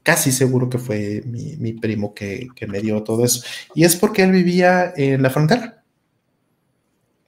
casi 0.02 0.32
seguro 0.32 0.70
que 0.70 0.78
fue 0.78 1.22
mi, 1.26 1.74
primo 1.74 2.14
que, 2.14 2.48
me 2.70 2.80
dio 2.80 3.04
todo 3.04 3.26
eso. 3.26 3.44
Y 3.76 3.84
es 3.84 3.98
porque 3.98 4.24
él 4.24 4.32
vivía 4.32 4.94
en 4.96 5.24
la 5.24 5.30
frontera. 5.30 5.84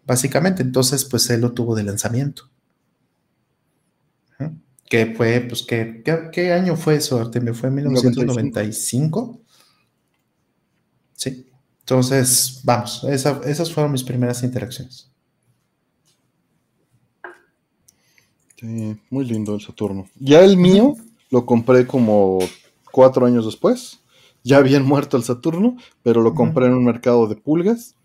Básicamente, 0.05 0.63
entonces, 0.63 1.03
pues 1.03 1.29
él 1.31 1.41
lo 1.41 1.51
tuvo 1.51 1.75
de 1.75 1.83
lanzamiento. 1.83 2.49
Que 4.85 5.13
fue, 5.17 5.41
pues, 5.41 5.63
¿qué, 5.63 6.01
qué, 6.31 6.53
año 6.53 6.77
fue 6.77 6.95
eso, 6.95 7.29
me 7.41 7.53
¿Fue 7.53 7.67
en 7.67 7.75
1995? 7.75 9.41
Sí. 11.21 11.45
Entonces, 11.81 12.61
vamos, 12.63 13.03
esas 13.03 13.71
fueron 13.71 13.91
mis 13.91 14.03
primeras 14.03 14.41
interacciones. 14.41 15.11
muy 19.09 19.25
lindo 19.25 19.53
el 19.53 19.61
Saturno. 19.61 20.07
Ya 20.19 20.41
el 20.41 20.57
mío 20.57 20.95
lo 21.29 21.45
compré 21.45 21.85
como 21.85 22.39
cuatro 22.91 23.27
años 23.27 23.45
después. 23.45 23.99
Ya 24.43 24.57
habían 24.57 24.83
muerto 24.83 25.15
el 25.15 25.23
Saturno, 25.23 25.77
pero 26.01 26.21
lo 26.21 26.33
compré 26.33 26.65
en 26.65 26.73
un 26.73 26.85
mercado 26.85 27.27
de 27.27 27.35
pulgas 27.35 27.95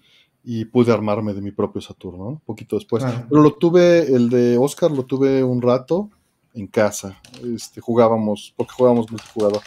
y 0.44 0.66
pude 0.66 0.92
armarme 0.92 1.32
de 1.32 1.40
mi 1.40 1.52
propio 1.52 1.80
Saturno, 1.80 2.26
un 2.26 2.40
poquito 2.40 2.76
después. 2.76 3.02
Pero 3.28 3.40
lo 3.40 3.54
tuve, 3.54 4.14
el 4.14 4.28
de 4.28 4.58
Oscar 4.58 4.90
lo 4.90 5.04
tuve 5.04 5.42
un 5.42 5.62
rato 5.62 6.10
en 6.52 6.66
casa. 6.66 7.18
Este, 7.42 7.80
jugábamos, 7.80 8.52
porque 8.56 8.74
jugábamos 8.74 9.10
multijugador. 9.10 9.62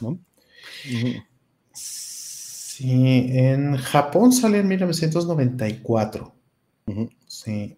¿no? 0.00 0.18
Sí, 2.78 3.26
en 3.32 3.76
Japón 3.76 4.30
sale 4.30 4.58
en 4.58 4.68
1994. 4.68 6.32
Sí. 7.26 7.76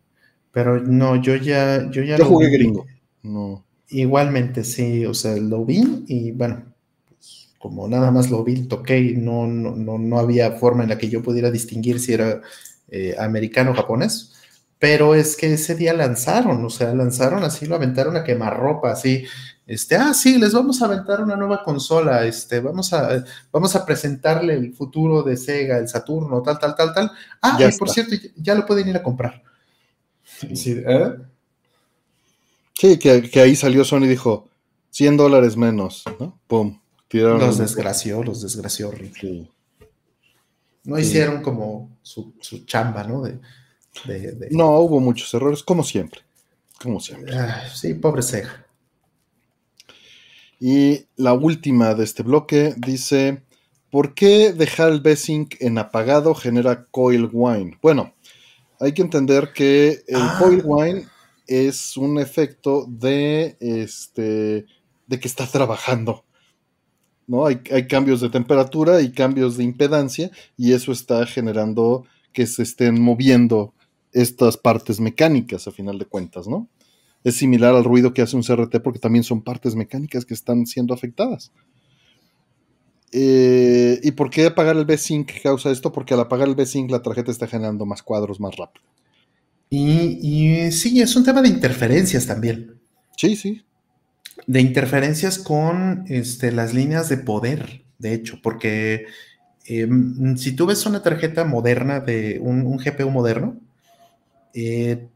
Pero 0.53 0.79
no, 0.79 1.17
yo 1.17 1.37
ya. 1.37 1.91
Yo 1.91 2.03
ya 2.03 2.19
yo 2.19 2.27
jugué 2.27 2.51
gringo. 2.51 2.85
No. 3.23 3.65
Igualmente, 3.89 4.63
sí, 4.63 5.07
o 5.07 5.15
sea, 5.15 5.37
lo 5.37 5.65
vi 5.65 6.05
y 6.07 6.33
bueno, 6.33 6.65
pues, 7.09 7.49
como 7.59 7.89
nada 7.89 8.11
más 8.11 8.31
lo 8.31 8.45
vi, 8.45 8.69
toqué 8.69 9.15
no, 9.17 9.47
no, 9.47 9.97
no, 9.97 10.19
había 10.19 10.53
forma 10.53 10.83
en 10.83 10.91
la 10.91 10.99
que 10.99 11.09
yo 11.09 11.23
pudiera 11.23 11.51
distinguir 11.51 11.99
si 11.99 12.13
era 12.13 12.43
eh, 12.89 13.17
americano 13.19 13.71
o 13.71 13.75
japonés. 13.75 14.35
Pero 14.81 15.15
es 15.15 15.37
que 15.37 15.53
ese 15.53 15.77
día 15.77 15.93
lanzaron, 15.93 16.65
o 16.65 16.71
sea, 16.71 16.93
lanzaron 16.95 17.45
así, 17.45 17.67
lo 17.67 17.77
aventaron 17.77 18.17
a 18.17 18.25
quemarropa, 18.25 18.91
así, 18.91 19.25
este, 19.67 19.95
ah, 19.95 20.13
sí, 20.15 20.39
les 20.39 20.53
vamos 20.53 20.83
a 20.83 20.87
aventar 20.87 21.23
una 21.23 21.37
nueva 21.37 21.63
consola, 21.63 22.27
este, 22.27 22.59
vamos 22.59 22.93
a, 22.93 23.23
vamos 23.53 23.77
a 23.77 23.87
presentarle 23.87 24.55
el 24.55 24.75
futuro 24.75 25.23
de 25.23 25.37
Sega, 25.37 25.79
el 25.79 25.87
Saturno, 25.87 26.43
tal, 26.43 26.59
tal, 26.59 26.75
tal, 26.75 26.93
tal. 26.93 27.11
Ah, 27.41 27.57
y 27.61 27.79
por 27.79 27.89
cierto, 27.89 28.17
ya 28.35 28.57
lo 28.57 28.67
pueden 28.67 28.89
ir 28.89 28.97
a 28.97 29.03
comprar. 29.03 29.45
Sí, 30.55 30.83
¿eh? 30.85 31.15
que, 32.99 33.41
ahí 33.41 33.55
salió 33.55 33.85
Sony 33.85 34.05
y 34.05 34.09
dijo 34.09 34.49
100 34.91 35.17
dólares 35.19 35.57
menos, 35.57 36.05
¿no? 36.19 36.41
Pum. 36.47 36.81
los 37.13 37.59
desgració, 37.59 38.23
los 38.23 38.43
desgració 38.43 38.91
No 40.85 40.99
hicieron 40.99 41.43
como 41.43 41.99
su, 42.03 42.33
chamba, 42.65 43.05
¿no? 43.05 43.25
No, 44.51 44.79
hubo 44.79 45.01
muchos 45.01 45.33
errores, 45.35 45.63
como 45.63 45.83
siempre. 45.83 46.21
Como 46.81 47.01
siempre. 47.01 47.35
sí, 47.75 47.95
pobre 47.95 48.23
Sega. 48.23 48.67
Y 50.59 51.07
la 51.17 51.33
última 51.33 51.95
de 51.95 52.05
este 52.05 52.23
bloque 52.23 52.75
dice: 52.77 53.43
¿Por 53.91 54.15
qué 54.15 54.53
dejar 54.53 54.91
el 54.93 55.01
B-Sync 55.01 55.57
en 55.61 55.79
apagado 55.79 56.35
genera 56.35 56.85
coil 56.87 57.29
wine? 57.33 57.79
Bueno, 57.83 58.15
hay 58.79 58.93
que 58.93 59.03
entender 59.03 59.53
que 59.55 60.03
el 60.07 60.23
ah. 60.23 60.37
coil 60.39 60.63
wine 60.65 61.07
es 61.47 61.97
un 61.97 62.19
efecto 62.19 62.87
de 62.89 63.57
este 63.61 64.67
de 65.07 65.19
que 65.19 65.29
está 65.29 65.47
trabajando. 65.47 66.25
¿no? 67.27 67.47
Hay, 67.47 67.59
cambios 67.89 68.21
de 68.21 68.29
temperatura 68.29 69.01
y 69.03 69.13
cambios 69.13 69.57
de 69.57 69.65
impedancia, 69.65 70.31
y 70.57 70.73
eso 70.73 70.91
está 70.91 71.25
generando 71.27 72.05
que 72.33 72.47
se 72.47 72.63
estén 72.63 73.01
moviendo 73.01 73.73
estas 74.13 74.57
partes 74.57 75.01
mecánicas, 75.01 75.67
a 75.67 75.73
final 75.73 75.99
de 75.99 76.07
cuentas, 76.07 76.49
¿no? 76.49 76.69
Es 77.23 77.37
similar 77.37 77.75
al 77.75 77.85
ruido 77.85 78.15
que 78.15 78.23
hace 78.23 78.37
un 78.37 78.43
CRT 78.43 78.81
porque 78.83 78.99
también 78.99 79.25
son 79.25 79.43
partes 79.43 79.75
mecánicas 79.75 80.25
que 80.25 80.35
están 80.35 80.67
siendo 80.67 80.95
afectadas. 80.95 81.53
Eh, 83.13 84.01
¿Y 84.03 84.13
por 84.13 84.31
qué 84.31 84.47
apagar 84.47 84.77
el 84.77 84.85
V-Sync 84.85 85.43
causa 85.43 85.71
esto? 85.71 85.93
Porque 85.93 86.15
al 86.15 86.21
apagar 86.21 86.49
el 86.49 86.55
V-Sync 86.55 86.91
la 86.91 87.03
tarjeta 87.03 87.31
está 87.31 87.47
generando 87.47 87.85
más 87.85 88.03
cuadros 88.03 88.41
más 88.41 88.57
rápido. 88.57 88.85
Y, 89.69 90.73
sí, 90.73 91.01
es 91.01 91.15
un 91.15 91.25
tema 91.25 91.43
de 91.43 91.49
interferencias 91.49 92.27
también. 92.27 92.81
Sí, 93.17 93.37
sí. 93.37 93.63
De 94.47 94.61
interferencias 94.61 95.39
con 95.39 96.05
este, 96.09 96.51
las 96.51 96.75
líneas 96.75 97.09
de 97.09 97.19
poder, 97.19 97.85
de 97.99 98.15
hecho, 98.15 98.41
porque 98.43 99.07
em, 99.67 100.37
si 100.37 100.53
tú 100.53 100.67
ves 100.67 100.87
una 100.87 101.03
tarjeta 101.03 101.45
moderna 101.45 102.01
de 102.01 102.41
un, 102.41 102.79
GPU 102.79 103.11
moderno, 103.11 103.61
eh, 104.55 105.09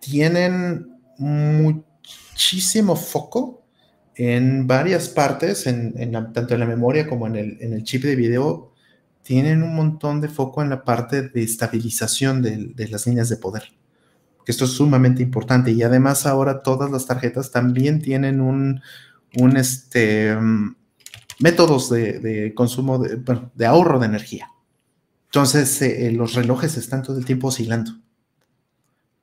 tienen 0.00 0.98
muchísimo 1.18 2.96
foco 2.96 3.64
en 4.14 4.66
varias 4.66 5.08
partes, 5.08 5.66
en, 5.66 5.92
tanto 6.32 6.54
en 6.54 6.60
la 6.60 6.66
memoria 6.66 7.06
como 7.06 7.26
en 7.26 7.36
el, 7.36 7.84
chip 7.84 8.02
de 8.02 8.16
video, 8.16 8.72
tienen 9.22 9.62
un 9.62 9.74
montón 9.74 10.20
de 10.20 10.28
foco 10.28 10.62
en 10.62 10.70
la 10.70 10.84
parte 10.84 11.28
de 11.28 11.42
estabilización 11.42 12.40
de, 12.40 12.88
las 12.90 13.06
líneas 13.06 13.28
de 13.28 13.36
poder. 13.36 13.64
Esto 14.46 14.64
es 14.64 14.70
sumamente 14.70 15.22
importante. 15.22 15.72
Y 15.72 15.82
además 15.82 16.24
ahora 16.24 16.62
todas 16.62 16.90
las 16.90 17.06
tarjetas 17.06 17.50
también 17.50 18.00
tienen 18.00 18.40
un, 18.40 18.80
este, 19.56 20.34
mm, 20.34 20.76
métodos 21.40 21.90
de, 21.90 22.52
consumo, 22.54 22.98
de, 22.98 23.66
ahorro 23.66 23.98
de 23.98 24.06
energía. 24.06 24.48
Entonces 25.26 25.82
eh, 25.82 26.10
los 26.12 26.34
relojes 26.34 26.76
están 26.78 27.02
todo 27.02 27.18
el 27.18 27.26
tiempo 27.26 27.48
oscilando. 27.48 27.92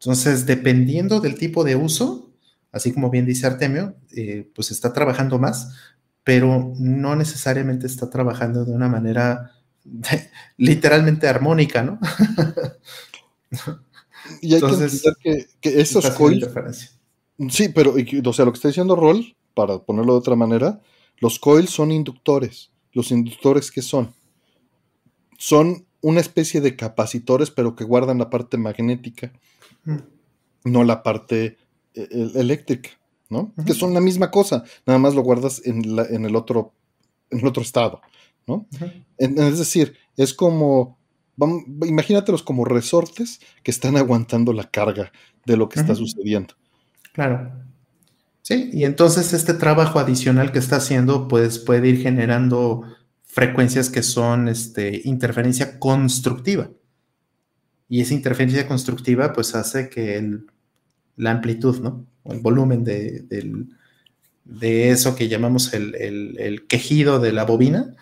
Entonces, 0.04 0.46
dependiendo 0.46 1.22
del 1.22 1.36
tipo 1.36 1.64
de 1.64 1.78
uso, 1.78 2.30
así 2.74 2.92
como 2.92 3.10
bien 3.10 3.26
dice 3.26 3.48
Artemio, 3.48 3.96
eh, 4.12 4.52
pues 4.54 4.70
está 4.70 4.92
trabajando 4.92 5.40
más, 5.40 5.78
pero 6.26 6.74
no 6.78 7.16
necesariamente 7.16 7.88
está 7.88 8.10
trabajando 8.10 8.66
de 8.66 8.74
una 8.74 8.90
manera 8.90 9.52
literalmente 10.58 11.30
armónica, 11.30 11.84
¿no? 11.84 12.00
y 14.42 14.56
hay 14.56 14.60
que 14.60 14.68
entender 14.68 15.48
que, 15.62 15.80
esos 15.80 16.10
coils... 16.12 16.50
Sí, 17.50 17.70
pero, 17.70 17.96
o 18.26 18.34
sea, 18.34 18.44
lo 18.44 18.52
que 18.52 18.58
está 18.58 18.68
diciendo 18.68 18.98
Roll, 18.98 19.38
para 19.54 19.80
ponerlo 19.80 20.14
de 20.14 20.20
otra 20.20 20.36
manera, 20.36 20.82
los 21.20 21.40
coils 21.40 21.70
son 21.70 21.94
inductores. 21.94 22.72
¿Los 22.92 23.10
inductores 23.12 23.72
qué 23.72 23.82
son? 23.82 24.14
Son 25.38 25.86
una 26.02 26.20
especie 26.20 26.60
de 26.60 26.76
capacitores, 26.76 27.52
pero 27.52 27.76
que 27.76 27.86
guardan 27.86 28.20
la 28.20 28.30
parte 28.30 28.58
magnética, 28.58 29.32
no 30.64 30.84
la 30.84 31.04
parte 31.04 31.58
e-, 31.94 32.32
eléctrica, 32.36 32.90
¿no? 33.30 33.54
Que 33.66 33.74
son 33.74 33.94
la 33.94 34.02
misma 34.02 34.32
cosa, 34.32 34.64
nada 34.86 35.00
más 35.00 35.16
lo 35.16 35.22
guardas 35.22 35.62
en, 35.66 35.84
en 36.10 36.26
el, 36.26 36.36
otro, 36.36 36.74
en 37.30 37.40
el 37.40 37.48
otro 37.48 37.64
estado, 37.64 38.02
¿no? 38.48 38.68
es 39.18 39.58
decir, 39.58 39.96
es 40.18 40.34
como, 40.34 41.00
imagínatelos 41.86 42.44
como 42.44 42.66
resortes 42.66 43.40
que 43.64 43.72
están 43.72 43.98
aguantando 43.98 44.54
la 44.54 44.70
carga 44.70 45.12
de 45.46 45.58
lo 45.58 45.70
que 45.70 45.80
está 45.80 45.96
sucediendo. 45.96 46.56
Claro. 47.14 47.52
Sí, 48.42 48.70
y 48.74 48.84
entonces 48.84 49.34
este 49.34 49.54
trabajo 49.54 50.00
adicional 50.00 50.52
que 50.52 50.60
está 50.60 50.76
haciendo, 50.76 51.30
pues 51.30 51.60
puede 51.60 51.88
ir 51.88 52.02
generando 52.02 52.84
frecuencias 53.24 53.90
que 53.90 54.04
son 54.04 54.50
este, 54.50 55.02
interferencia 55.06 55.80
constructiva. 55.80 56.70
Y 57.94 58.02
esa 58.02 58.16
interferencia 58.16 58.68
constructiva, 58.68 59.34
pues 59.34 59.54
hace 59.54 59.88
que 59.88 60.18
el 60.18 60.48
la 61.16 61.30
amplitud, 61.30 61.80
¿no? 61.80 62.08
El 62.26 62.40
volumen 62.40 62.84
del, 62.84 63.70
de 64.46 64.90
eso 64.90 65.16
que 65.16 65.28
llamamos 65.28 65.76
el, 65.76 66.66
quejido 66.68 67.20
de 67.20 67.34
la 67.34 67.46
bobina, 67.46 67.96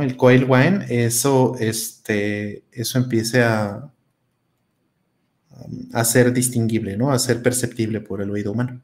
el 0.00 0.16
coil 0.16 0.46
whine, 0.48 0.86
eso, 0.88 1.56
este, 1.60 2.64
eso 2.72 2.96
empiece 2.96 3.42
a, 3.42 3.92
a 5.92 6.04
ser 6.06 6.32
distinguible, 6.32 6.96
¿no? 6.96 7.12
a 7.12 7.18
ser 7.18 7.42
perceptible 7.42 8.00
por 8.00 8.22
el 8.22 8.30
oído 8.30 8.52
humano. 8.52 8.80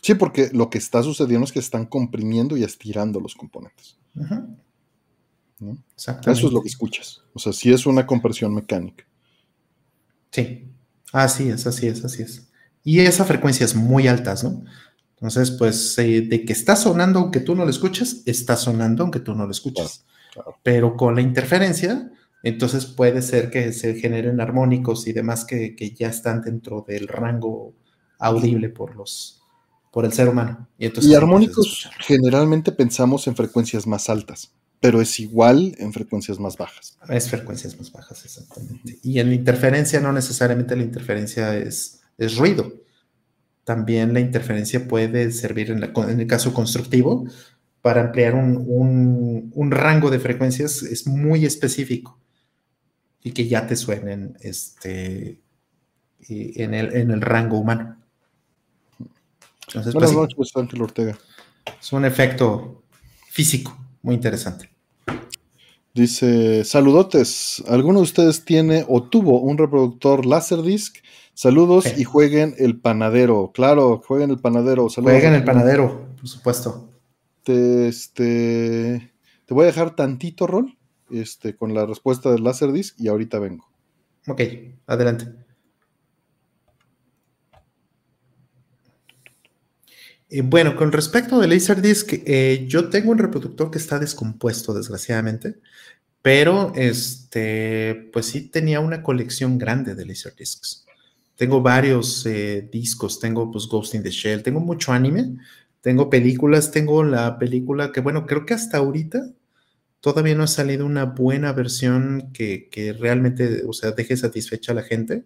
Sí, 0.00 0.14
porque 0.14 0.50
lo 0.52 0.68
que 0.68 0.78
está 0.78 1.00
sucediendo 1.04 1.44
es 1.44 1.52
que 1.52 1.60
están 1.60 1.86
comprimiendo 1.86 2.56
y 2.56 2.64
estirando 2.64 3.20
los 3.20 3.36
componentes. 3.36 3.96
Eso 5.96 6.46
es 6.48 6.52
lo 6.52 6.60
que 6.60 6.68
escuchas. 6.68 7.22
O 7.34 7.38
sea, 7.38 7.52
sí 7.52 7.72
es 7.72 7.86
una 7.86 8.04
compresión 8.04 8.52
mecánica. 8.52 9.04
Sí, 10.32 10.72
así 11.12 11.48
es, 11.50 11.66
así 11.66 11.86
es, 11.86 12.04
así 12.04 12.22
es. 12.22 12.48
Y 12.82 13.00
esa 13.00 13.24
frecuencia 13.24 13.64
es 13.64 13.76
muy 13.76 14.08
altas, 14.08 14.42
¿no? 14.42 14.64
Entonces, 15.16 15.52
pues 15.52 15.96
eh, 15.98 16.22
de 16.22 16.44
que 16.44 16.52
está 16.52 16.74
sonando 16.74 17.20
aunque 17.20 17.38
tú 17.38 17.54
no 17.54 17.64
lo 17.64 17.70
escuches, 17.70 18.22
está 18.26 18.56
sonando 18.56 19.04
aunque 19.04 19.20
tú 19.20 19.34
no 19.34 19.44
lo 19.44 19.52
escuches. 19.52 20.04
Pero 20.64 20.96
con 20.96 21.14
la 21.14 21.20
interferencia, 21.20 22.10
entonces 22.42 22.86
puede 22.86 23.22
ser 23.22 23.50
que 23.50 23.72
se 23.72 23.94
generen 23.94 24.40
armónicos 24.40 25.06
y 25.06 25.12
demás 25.12 25.44
que, 25.44 25.76
ya 25.96 26.08
están 26.08 26.40
dentro 26.40 26.84
del 26.86 27.06
rango 27.06 27.74
audible 28.18 28.68
por 28.70 28.96
los 28.96 29.38
por 29.92 30.06
el 30.06 30.12
ser 30.12 30.28
humano. 30.28 30.68
Y, 30.78 30.86
entonces, 30.86 31.12
y 31.12 31.14
armónicos 31.14 31.88
generalmente 32.00 32.72
pensamos 32.72 33.26
en 33.26 33.36
frecuencias 33.36 33.86
más 33.86 34.08
altas, 34.08 34.54
pero 34.82 35.00
es 35.00 35.20
igual 35.20 35.76
en 35.78 35.92
frecuencias 35.92 36.40
más 36.40 36.56
bajas. 36.56 36.98
Es 37.08 37.30
frecuencias 37.30 37.78
más 37.78 37.92
bajas, 37.92 38.24
exactamente. 38.24 38.98
Y 39.04 39.20
en 39.20 39.32
interferencia 39.32 40.00
no 40.00 40.12
necesariamente 40.12 40.74
la 40.74 40.82
interferencia 40.82 41.56
es, 41.56 42.00
es 42.18 42.36
ruido. 42.36 42.72
También 43.62 44.12
la 44.12 44.18
interferencia 44.18 44.88
puede 44.88 45.30
servir 45.30 45.70
en, 45.70 45.84
en 45.84 46.20
el 46.20 46.26
caso 46.26 46.52
constructivo 46.52 47.28
para 47.80 48.00
ampliar 48.00 48.34
un, 48.34 48.64
un, 48.66 49.52
un 49.54 49.70
rango 49.70 50.10
de 50.10 50.18
frecuencias 50.18 50.82
es 50.82 51.06
muy 51.06 51.46
específico 51.46 52.18
y 53.22 53.30
que 53.30 53.46
ya 53.46 53.68
te 53.68 53.76
suenen 53.76 54.36
este, 54.40 55.38
en, 56.28 56.74
el, 56.74 56.92
en 56.96 57.12
el 57.12 57.20
rango 57.20 57.60
humano. 57.60 57.98
Entonces, 59.68 59.94
Buenas 59.94 60.12
pues, 60.12 60.36
noches, 60.36 60.56
Ángel 60.56 60.82
Ortega. 60.82 61.16
Es 61.80 61.92
un 61.92 62.04
efecto 62.04 62.82
físico 63.30 63.78
muy 64.02 64.16
interesante. 64.16 64.71
Dice, 65.94 66.64
saludotes, 66.64 67.62
¿alguno 67.68 67.98
de 67.98 68.04
ustedes 68.04 68.46
tiene 68.46 68.84
o 68.88 69.02
tuvo 69.02 69.40
un 69.40 69.58
reproductor 69.58 70.24
Laserdisc? 70.24 70.96
Saludos 71.34 71.98
y 71.98 72.04
jueguen 72.04 72.54
el 72.58 72.80
panadero. 72.80 73.52
Claro, 73.52 74.02
jueguen 74.06 74.30
el 74.30 74.38
panadero. 74.38 74.88
Jueguen 74.88 75.34
el 75.34 75.44
panadero, 75.44 76.08
por 76.16 76.28
supuesto. 76.28 76.88
Te, 77.42 77.88
este, 77.88 79.12
te 79.44 79.54
voy 79.54 79.64
a 79.64 79.66
dejar 79.66 79.94
tantito 79.94 80.46
rol 80.46 80.78
este, 81.10 81.56
con 81.56 81.74
la 81.74 81.84
respuesta 81.84 82.30
del 82.30 82.44
Laserdisc 82.44 82.98
y 82.98 83.08
ahorita 83.08 83.38
vengo. 83.38 83.66
Ok, 84.28 84.40
adelante. 84.86 85.26
Eh, 90.34 90.40
bueno, 90.40 90.76
con 90.76 90.92
respecto 90.92 91.38
del 91.38 91.50
Laserdisc, 91.50 92.14
eh, 92.24 92.64
yo 92.66 92.88
tengo 92.88 93.10
un 93.10 93.18
reproductor 93.18 93.70
que 93.70 93.76
está 93.76 93.98
descompuesto, 93.98 94.72
desgraciadamente, 94.72 95.56
pero 96.22 96.72
este, 96.74 98.08
pues 98.14 98.26
sí 98.26 98.48
tenía 98.48 98.80
una 98.80 99.02
colección 99.02 99.58
grande 99.58 99.94
de 99.94 100.06
Laserdiscs. 100.06 100.86
Tengo 101.36 101.60
varios 101.60 102.24
eh, 102.24 102.66
discos, 102.72 103.20
tengo 103.20 103.50
pues 103.50 103.66
Ghost 103.66 103.94
in 103.94 104.02
the 104.02 104.10
Shell, 104.10 104.42
tengo 104.42 104.60
mucho 104.60 104.92
anime, 104.92 105.36
tengo 105.82 106.08
películas, 106.08 106.70
tengo 106.72 107.04
la 107.04 107.38
película 107.38 107.92
que, 107.92 108.00
bueno, 108.00 108.26
creo 108.26 108.46
que 108.46 108.54
hasta 108.54 108.78
ahorita 108.78 109.32
todavía 110.00 110.34
no 110.34 110.44
ha 110.44 110.48
salido 110.48 110.86
una 110.86 111.04
buena 111.04 111.52
versión 111.52 112.32
que, 112.32 112.96
realmente, 112.98 113.64
o 113.66 113.74
sea, 113.74 113.92
deje 113.92 114.16
satisfecha 114.16 114.72
a 114.72 114.76
la 114.76 114.82
gente 114.82 115.24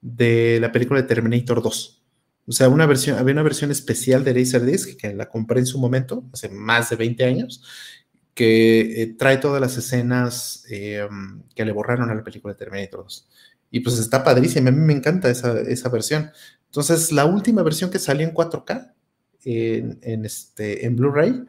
de 0.00 0.58
la 0.60 0.70
película 0.72 1.02
de 1.02 1.08
Terminator 1.08 1.62
2. 1.62 2.03
O 2.46 2.52
sea, 2.52 2.68
una 2.68 2.86
versión, 2.86 3.18
había 3.18 3.32
una 3.32 3.42
versión 3.42 3.70
especial 3.70 4.24
de 4.24 4.34
Laserdisc 4.34 4.96
que 4.96 5.14
la 5.14 5.28
compré 5.28 5.60
en 5.60 5.66
su 5.66 5.78
momento, 5.78 6.24
hace 6.32 6.48
más 6.48 6.90
de 6.90 6.96
20 6.96 7.24
años, 7.24 7.62
que 8.34 9.02
eh, 9.02 9.14
trae 9.18 9.38
todas 9.38 9.60
las 9.60 9.76
escenas 9.76 10.64
eh, 10.68 11.06
que 11.54 11.64
le 11.64 11.72
borraron 11.72 12.10
a 12.10 12.14
la 12.14 12.24
película 12.24 12.52
de 12.52 12.58
Terminator 12.58 13.04
2. 13.04 13.28
Y 13.70 13.80
pues 13.80 13.98
está 13.98 14.22
padrísima, 14.22 14.68
a 14.68 14.72
mí 14.72 14.80
me 14.80 14.92
encanta 14.92 15.30
esa, 15.30 15.58
esa 15.60 15.88
versión. 15.88 16.30
Entonces, 16.66 17.12
la 17.12 17.24
última 17.24 17.62
versión 17.62 17.90
que 17.90 17.98
salió 17.98 18.26
en 18.26 18.34
4K, 18.34 18.92
en, 19.44 19.98
en 20.02 20.24
este, 20.24 20.86
en 20.86 20.96
Blu-ray, 20.96 21.44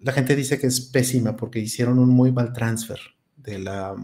la 0.00 0.12
gente 0.12 0.36
dice 0.36 0.58
que 0.58 0.66
es 0.66 0.80
pésima 0.80 1.36
porque 1.36 1.58
hicieron 1.58 1.98
un 1.98 2.10
muy 2.10 2.32
mal 2.32 2.52
transfer 2.52 2.98
de 3.36 3.58
la, 3.58 3.94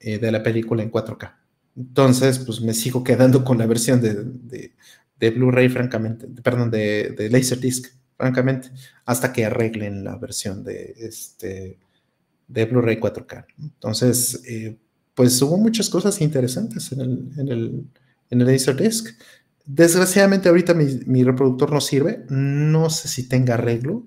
eh, 0.00 0.18
de 0.18 0.30
la 0.30 0.42
película 0.42 0.82
en 0.82 0.90
4K. 0.90 1.34
Entonces, 1.76 2.38
pues 2.38 2.60
me 2.60 2.72
sigo 2.72 3.02
quedando 3.04 3.44
con 3.44 3.58
la 3.58 3.66
versión 3.66 4.00
de, 4.00 4.14
de, 4.14 4.74
Blu-ray, 5.18 5.68
francamente, 5.68 6.26
perdón, 6.42 6.70
de, 6.70 7.14
de 7.16 7.30
Laserdisc, 7.30 7.86
francamente, 8.16 8.70
hasta 9.04 9.32
que 9.32 9.44
arreglen 9.44 10.04
la 10.04 10.16
versión 10.16 10.64
de, 10.64 10.94
este, 10.98 11.78
de 12.48 12.64
Blu-ray 12.64 12.98
4K. 12.98 13.46
Entonces, 13.60 14.42
eh, 14.48 14.76
pues 15.14 15.40
hubo 15.42 15.56
muchas 15.56 15.88
cosas 15.88 16.20
interesantes 16.20 16.92
en 16.92 17.00
el, 17.00 17.30
en 17.38 17.48
el, 17.48 17.84
en 18.30 18.40
el 18.40 18.46
Laserdisc. 18.46 19.08
Desgraciadamente 19.64 20.48
ahorita 20.48 20.74
mi, 20.74 20.84
mi 21.06 21.24
reproductor 21.24 21.72
no 21.72 21.80
sirve, 21.80 22.24
no 22.28 22.90
sé 22.90 23.08
si 23.08 23.28
tenga 23.28 23.54
arreglo 23.54 24.06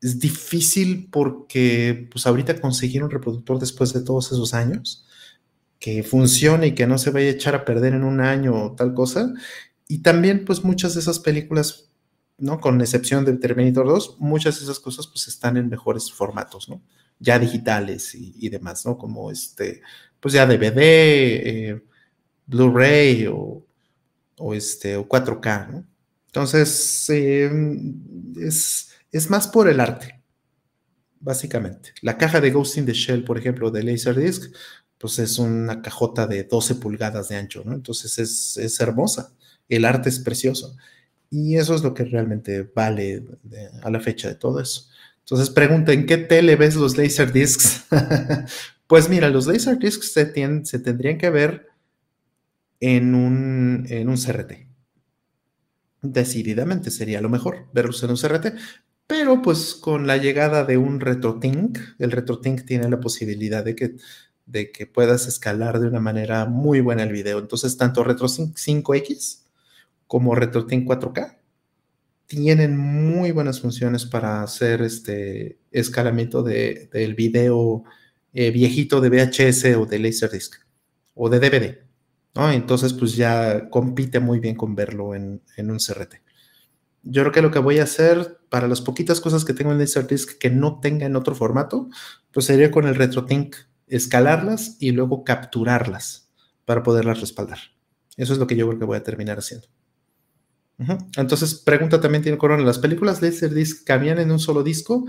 es 0.00 0.18
difícil 0.18 1.08
porque 1.10 2.08
pues 2.10 2.26
ahorita 2.26 2.60
conseguir 2.60 3.04
un 3.04 3.10
reproductor 3.10 3.58
después 3.58 3.92
de 3.92 4.02
todos 4.02 4.32
esos 4.32 4.54
años 4.54 5.06
que 5.78 6.02
funcione 6.02 6.68
y 6.68 6.74
que 6.74 6.86
no 6.86 6.98
se 6.98 7.10
vaya 7.10 7.28
a 7.28 7.32
echar 7.32 7.54
a 7.54 7.64
perder 7.64 7.94
en 7.94 8.04
un 8.04 8.20
año 8.20 8.54
o 8.66 8.72
tal 8.74 8.94
cosa. 8.94 9.32
Y 9.90 9.98
también 9.98 10.44
pues 10.44 10.64
muchas 10.64 10.94
de 10.94 11.00
esas 11.00 11.18
películas, 11.18 11.90
¿no? 12.38 12.60
Con 12.60 12.80
excepción 12.80 13.24
de 13.24 13.32
Terminator 13.34 13.86
2, 13.86 14.16
muchas 14.18 14.58
de 14.58 14.64
esas 14.64 14.80
cosas 14.80 15.06
pues 15.06 15.28
están 15.28 15.56
en 15.56 15.68
mejores 15.68 16.12
formatos, 16.12 16.68
¿no? 16.68 16.82
Ya 17.18 17.38
digitales 17.38 18.14
y, 18.14 18.48
demás, 18.48 18.86
¿no? 18.86 18.96
Como 18.96 19.30
este, 19.30 19.82
pues 20.20 20.32
ya 20.32 20.46
DVD, 20.46 20.78
eh, 20.78 21.82
Blu-ray 22.46 23.26
o, 23.26 23.66
o, 24.38 24.54
este, 24.54 24.96
o 24.96 25.06
4K, 25.06 25.70
¿no? 25.70 25.84
Entonces, 26.26 27.10
eh, 27.10 27.50
es 28.40 28.90
es 29.12 29.30
más 29.30 29.48
por 29.48 29.68
el 29.68 29.80
arte, 29.80 30.22
básicamente. 31.18 31.92
La 32.02 32.16
caja 32.16 32.40
de 32.40 32.50
Ghost 32.50 32.76
in 32.78 32.86
the 32.86 32.92
Shell, 32.92 33.24
por 33.24 33.38
ejemplo, 33.38 33.70
de 33.70 33.82
Laserdisc, 33.82 34.54
pues 34.98 35.18
es 35.18 35.38
una 35.38 35.82
cajota 35.82 36.26
de 36.26 36.44
12 36.44 36.76
pulgadas 36.76 37.28
de 37.28 37.36
ancho, 37.36 37.62
¿no? 37.64 37.74
Entonces 37.74 38.18
es, 38.18 38.80
hermosa. 38.80 39.32
El 39.70 39.86
arte 39.86 40.10
es 40.10 40.18
precioso. 40.18 40.76
Y 41.30 41.56
eso 41.56 41.74
es 41.74 41.82
lo 41.82 41.94
que 41.94 42.04
realmente 42.04 42.70
vale 42.74 43.24
a 43.82 43.90
la 43.90 44.00
fecha 44.00 44.28
de 44.28 44.34
todo 44.34 44.60
eso. 44.60 44.88
Entonces 45.20 45.50
pregunta, 45.50 45.92
¿en 45.92 46.06
qué 46.06 46.18
tele 46.18 46.56
ves 46.56 46.74
los 46.74 46.98
Laserdiscs? 46.98 47.86
pues 48.88 49.08
mira, 49.08 49.30
los 49.30 49.46
Laserdiscs 49.46 50.12
se, 50.12 50.64
se 50.64 50.78
tendrían 50.80 51.18
que 51.18 51.30
ver 51.30 51.68
en 52.80 53.14
un, 53.14 53.86
CRT. 53.86 54.66
Decididamente 56.02 56.90
sería 56.90 57.20
lo 57.20 57.28
mejor 57.28 57.68
verlos 57.72 58.02
en 58.02 58.10
un 58.10 58.16
CRT, 58.16 58.54
pero 59.06 59.42
pues 59.42 59.74
con 59.74 60.06
la 60.06 60.16
llegada 60.16 60.64
de 60.64 60.78
un 60.78 60.98
RetroTink, 60.98 61.78
el 61.98 62.10
RetroTink 62.10 62.64
tiene 62.64 62.88
la 62.88 62.98
posibilidad 62.98 63.64
de 63.64 63.76
que, 63.76 63.96
de 64.46 64.72
que 64.72 64.86
puedas 64.86 65.28
escalar 65.28 65.78
de 65.78 65.86
una 65.86 66.00
manera 66.00 66.46
muy 66.46 66.80
buena 66.80 67.02
el 67.02 67.12
video. 67.12 67.38
Entonces, 67.38 67.76
tanto 67.76 68.02
RetroTink 68.02 68.56
5X 68.56 69.42
como 70.10 70.34
RetroTink 70.34 70.88
4K 70.88 71.38
tienen 72.26 72.76
muy 72.76 73.30
buenas 73.30 73.60
funciones 73.60 74.06
para 74.06 74.42
hacer 74.42 74.82
este 74.82 75.60
escalamiento 75.70 76.42
del 76.42 76.90
de, 76.90 77.14
video 77.16 77.84
eh, 78.32 78.50
viejito 78.50 79.00
de 79.00 79.08
VHS 79.08 79.76
o 79.76 79.86
de 79.86 80.00
Laserdisc 80.00 80.56
o 81.14 81.28
de 81.28 81.38
DVD. 81.38 81.78
Entonces, 82.52 82.92
pues 82.92 83.14
ya 83.14 83.70
compite 83.70 84.18
muy 84.18 84.40
bien 84.40 84.56
con 84.56 84.74
verlo 84.74 85.14
en, 85.14 85.42
en 85.56 85.70
un 85.70 85.78
CRT. 85.78 86.16
Yo 87.04 87.22
creo 87.22 87.32
que 87.32 87.42
lo 87.42 87.52
que 87.52 87.60
voy 87.60 87.78
a 87.78 87.84
hacer 87.84 88.40
para 88.48 88.66
las 88.66 88.80
poquitas 88.80 89.20
cosas 89.20 89.44
que 89.44 89.54
tengo 89.54 89.70
en 89.70 89.78
Laserdisc 89.78 90.38
que 90.38 90.50
no 90.50 90.80
tenga 90.80 91.06
en 91.06 91.14
otro 91.14 91.36
formato, 91.36 91.88
pues 92.32 92.46
sería 92.46 92.72
con 92.72 92.88
el 92.88 92.96
RetroTink 92.96 93.54
escalarlas 93.86 94.76
y 94.80 94.90
luego 94.90 95.22
capturarlas 95.22 96.32
para 96.64 96.82
poderlas 96.82 97.20
respaldar. 97.20 97.58
Eso 98.16 98.32
es 98.32 98.40
lo 98.40 98.48
que 98.48 98.56
yo 98.56 98.66
creo 98.66 98.80
que 98.80 98.86
voy 98.86 98.96
a 98.96 99.04
terminar 99.04 99.38
haciendo. 99.38 99.68
Entonces, 101.16 101.54
pregunta 101.54 102.00
también 102.00 102.22
tiene 102.22 102.38
Corona, 102.38 102.64
¿las 102.64 102.78
películas 102.78 103.20
Laserdisc 103.20 103.84
cabían 103.84 104.18
en 104.18 104.30
un 104.30 104.38
solo 104.38 104.62
disco? 104.62 105.04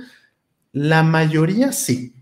La 0.74 1.02
mayoría 1.02 1.72
sí, 1.72 2.16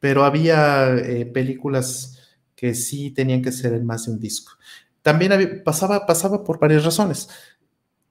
pero 0.00 0.24
había 0.24 0.96
eh, 0.96 1.26
películas 1.26 2.18
que 2.54 2.74
sí 2.74 3.10
tenían 3.10 3.42
que 3.42 3.52
ser 3.52 3.74
en 3.74 3.84
más 3.84 4.06
de 4.06 4.12
un 4.12 4.20
disco. 4.20 4.52
También 5.02 5.62
pasaba, 5.64 6.06
pasaba 6.06 6.42
por 6.42 6.58
varias 6.58 6.84
razones 6.84 7.28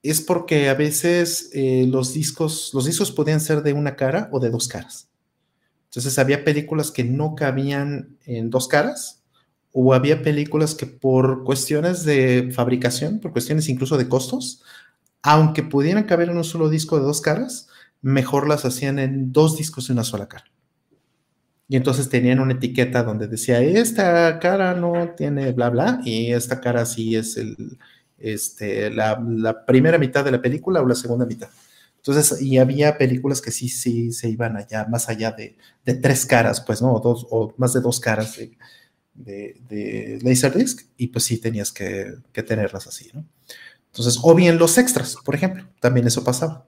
es 0.05 0.21
porque 0.21 0.69
a 0.69 0.75
veces 0.75 1.49
eh, 1.53 1.87
los 1.89 2.13
discos, 2.13 2.71
los 2.75 2.85
discos 2.85 3.11
podían 3.11 3.39
ser 3.39 3.63
de 3.63 3.73
una 3.73 3.95
cara 3.95 4.29
o 4.31 4.39
de 4.39 4.51
dos 4.51 4.67
caras. 4.67 5.09
Entonces 5.85 6.19
había 6.19 6.43
películas 6.43 6.91
que 6.91 7.03
no 7.03 7.33
cabían 7.33 8.15
en 8.25 8.51
dos 8.51 8.67
caras 8.67 9.23
o 9.77 9.93
había 9.93 10.21
películas 10.21 10.73
que 10.73 10.85
por 10.85 11.43
cuestiones 11.43 12.05
de 12.05 12.49
fabricación, 12.55 13.19
por 13.19 13.33
cuestiones 13.33 13.67
incluso 13.67 13.97
de 13.97 14.07
costos, 14.07 14.63
aunque 15.21 15.63
pudieran 15.63 16.05
caber 16.05 16.29
en 16.29 16.37
un 16.37 16.45
solo 16.45 16.69
disco 16.69 16.97
de 16.97 17.03
dos 17.03 17.19
caras, 17.19 17.67
mejor 18.01 18.47
las 18.47 18.63
hacían 18.63 18.99
en 18.99 19.33
dos 19.33 19.57
discos 19.57 19.87
de 19.87 19.93
una 19.93 20.05
sola 20.05 20.29
cara. 20.29 20.45
Y 21.67 21.75
entonces 21.75 22.07
tenían 22.07 22.39
una 22.39 22.53
etiqueta 22.53 23.03
donde 23.03 23.27
decía, 23.27 23.59
esta 23.59 24.39
cara 24.39 24.75
no 24.75 25.09
tiene 25.17 25.51
bla 25.51 25.69
bla, 25.69 25.99
y 26.05 26.31
esta 26.31 26.61
cara 26.61 26.85
sí 26.85 27.17
es 27.17 27.35
el, 27.35 27.77
este, 28.17 28.89
la, 28.91 29.65
primera 29.65 29.97
mitad 29.97 30.23
de 30.23 30.31
la 30.31 30.41
película 30.41 30.81
o 30.81 30.87
la 30.87 30.95
segunda 30.95 31.25
mitad. 31.25 31.49
Entonces, 31.97 32.41
y 32.41 32.59
había 32.59 32.97
películas 32.97 33.41
que 33.41 33.51
sí, 33.51 33.67
sí 33.67 34.13
se 34.13 34.29
iban 34.29 34.55
allá, 34.55 34.85
más 34.89 35.09
allá 35.09 35.31
de, 35.31 35.57
tres 35.95 36.25
caras, 36.25 36.61
pues, 36.61 36.81
¿no? 36.81 36.93
O, 36.93 37.01
dos, 37.01 37.27
o 37.29 37.53
más 37.57 37.73
de 37.73 37.81
dos 37.81 37.99
caras 37.99 38.37
de, 38.37 38.57
de, 39.15 40.19
Laserdisc, 40.21 40.81
y 40.97 41.07
pues 41.07 41.25
sí 41.25 41.37
tenías 41.37 41.71
que, 41.71 42.13
que 42.31 42.43
tenerlas 42.43 42.87
así, 42.87 43.09
¿no? 43.13 43.25
Entonces, 43.87 44.19
o 44.21 44.35
bien 44.35 44.57
los 44.57 44.77
extras, 44.77 45.15
por 45.23 45.35
ejemplo, 45.35 45.65
también 45.79 46.05
eso 46.05 46.23
pasaba. 46.23 46.65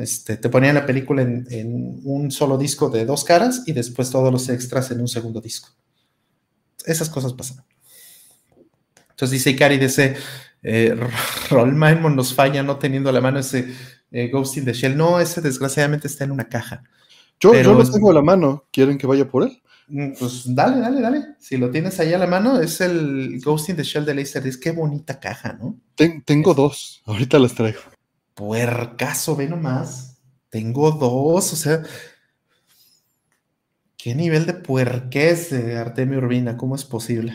Este, 0.00 0.36
te 0.36 0.48
ponían 0.48 0.74
la 0.74 0.84
película 0.84 1.22
en, 1.22 2.00
un 2.02 2.30
solo 2.32 2.58
disco 2.58 2.90
de 2.90 3.04
dos 3.04 3.22
caras 3.22 3.62
y 3.66 3.72
después 3.72 4.10
todos 4.10 4.32
los 4.32 4.48
extras 4.48 4.90
en 4.90 5.00
un 5.00 5.08
segundo 5.08 5.40
disco. 5.40 5.68
Esas 6.84 7.08
cosas 7.08 7.34
pasan. 7.34 7.64
Entonces 9.10 9.30
dice 9.30 9.50
Ikari, 9.50 9.78
dice, 9.78 10.16
eh, 10.62 10.96
Rollman 11.50 12.16
nos 12.16 12.34
falla 12.34 12.62
no 12.62 12.78
teniendo 12.78 13.10
a 13.10 13.12
la 13.12 13.20
mano 13.20 13.38
ese 13.38 13.72
eh, 14.10 14.28
Ghost 14.28 14.56
in 14.56 14.64
the 14.64 14.72
Shell. 14.72 14.96
No, 14.96 15.20
ese 15.20 15.40
desgraciadamente 15.40 16.08
está 16.08 16.24
en 16.24 16.32
una 16.32 16.48
caja. 16.48 16.82
Yo, 17.38 17.54
yo 17.54 17.74
los 17.74 17.92
tengo 17.92 18.10
a 18.10 18.14
la 18.14 18.22
mano. 18.22 18.64
¿Quieren 18.72 18.98
que 18.98 19.06
vaya 19.06 19.28
por 19.28 19.44
él? 19.44 19.62
Mm, 19.88 20.12
pues 20.18 20.54
dale, 20.54 20.80
dale, 20.80 21.00
dale. 21.00 21.26
Si 21.38 21.56
lo 21.56 21.70
tienes 21.70 21.98
ahí 22.00 22.12
a 22.12 22.18
la 22.18 22.26
mano, 22.26 22.60
es 22.60 22.80
el 22.80 23.40
Ghost 23.40 23.68
in 23.68 23.76
the 23.76 23.82
Shell 23.82 24.04
de 24.04 24.14
Laserdisc. 24.14 24.62
Qué 24.62 24.72
bonita 24.72 25.20
caja, 25.20 25.52
¿no? 25.52 25.78
tengo 26.24 26.54
dos. 26.54 27.02
Ahorita 27.06 27.38
las 27.38 27.54
traigo 27.54 27.80
puercaso, 28.36 29.34
ve 29.34 29.48
nomás. 29.48 30.18
Tengo 30.50 30.92
dos, 30.92 31.52
o 31.52 31.56
sea. 31.56 31.82
¿Qué 33.96 34.14
nivel 34.14 34.46
de 34.46 34.54
puerquez 34.54 35.50
de 35.50 35.76
Artemio 35.76 36.18
Urbina? 36.18 36.56
¿Cómo 36.56 36.76
es 36.76 36.84
posible? 36.84 37.32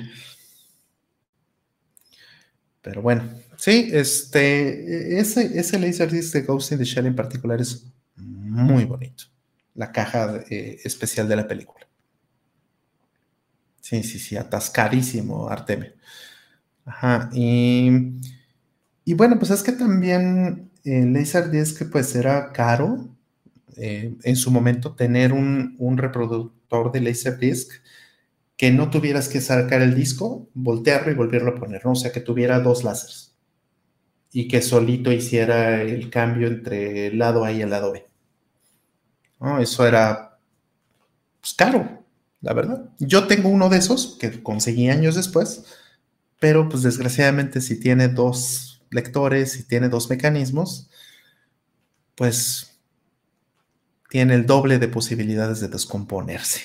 Pero 2.82 3.02
bueno, 3.02 3.30
sí, 3.58 3.90
este, 3.92 5.20
ese, 5.20 5.60
ese 5.60 5.80
Laserdisc 5.80 6.34
de 6.34 6.42
Ghost 6.44 6.72
in 6.72 6.78
the 6.78 6.86
Shell 6.86 7.08
en 7.08 7.16
particular 7.16 7.60
es 7.60 7.86
muy 8.16 8.86
bonito. 8.86 9.26
La 9.76 9.92
caja 9.92 10.44
eh, 10.50 10.80
especial 10.84 11.28
de 11.28 11.36
la 11.36 11.48
película. 11.48 11.86
Sí, 13.82 14.04
sí, 14.04 14.20
sí, 14.20 14.38
atascadísimo, 14.38 15.50
Artemio. 15.50 15.92
Ajá, 16.86 17.30
y, 17.34 17.90
y 19.06 19.14
bueno, 19.14 19.38
pues 19.38 19.52
es 19.52 19.64
que 19.64 19.74
también 19.74 20.72
el 20.84 21.14
Laserdisc 21.14 21.92
pues 21.92 22.16
era 22.16 22.52
caro 22.54 23.10
eh, 23.78 24.16
en 24.24 24.36
su 24.36 24.52
momento 24.52 24.96
tener 24.96 25.34
un, 25.34 25.98
reproductor 25.98 26.92
de 26.92 27.02
Laserdisc 27.02 27.72
que 28.58 28.72
no 28.72 28.90
tuvieras 28.90 29.28
que 29.28 29.42
sacar 29.42 29.82
el 29.82 29.96
disco, 29.96 30.50
voltearlo 30.54 31.12
y 31.12 31.16
volverlo 31.16 31.52
a 31.52 31.56
poner, 31.60 31.84
¿no? 31.86 31.92
o 31.92 31.96
sea 31.96 32.12
que 32.12 32.22
tuviera 32.22 32.60
dos 32.60 32.84
láseres 32.84 33.36
y 34.32 34.48
que 34.48 34.62
solito 34.62 35.12
hiciera 35.12 35.82
el 35.82 36.10
cambio 36.10 36.48
entre 36.48 37.08
el 37.08 37.18
lado 37.20 37.44
A 37.44 37.52
y 37.52 37.62
el 37.62 37.70
lado 37.70 37.92
B. 37.92 38.06
Eso 39.60 39.88
era 39.88 40.38
pues, 41.42 41.54
caro, 41.54 42.01
la 42.42 42.54
verdad. 42.54 42.90
Yo 43.00 43.28
tengo 43.28 43.50
uno 43.50 43.70
de 43.70 43.78
esos 43.78 44.18
que 44.20 44.42
conseguí 44.44 44.90
años 44.90 45.16
después, 45.16 45.66
pero 46.40 46.68
pues 46.70 46.84
desgraciadamente 46.84 47.62
si 47.62 47.80
tiene 47.80 48.08
dos 48.08 48.84
lectores 48.90 49.58
y 49.58 49.64
tiene 49.64 49.90
dos 49.90 50.10
mecanismos, 50.10 50.90
pues 52.16 52.80
tiene 54.10 54.36
el 54.36 54.46
doble 54.46 54.78
de 54.78 54.88
posibilidades 54.88 55.62
de 55.62 55.70
descomponerse. 55.70 56.62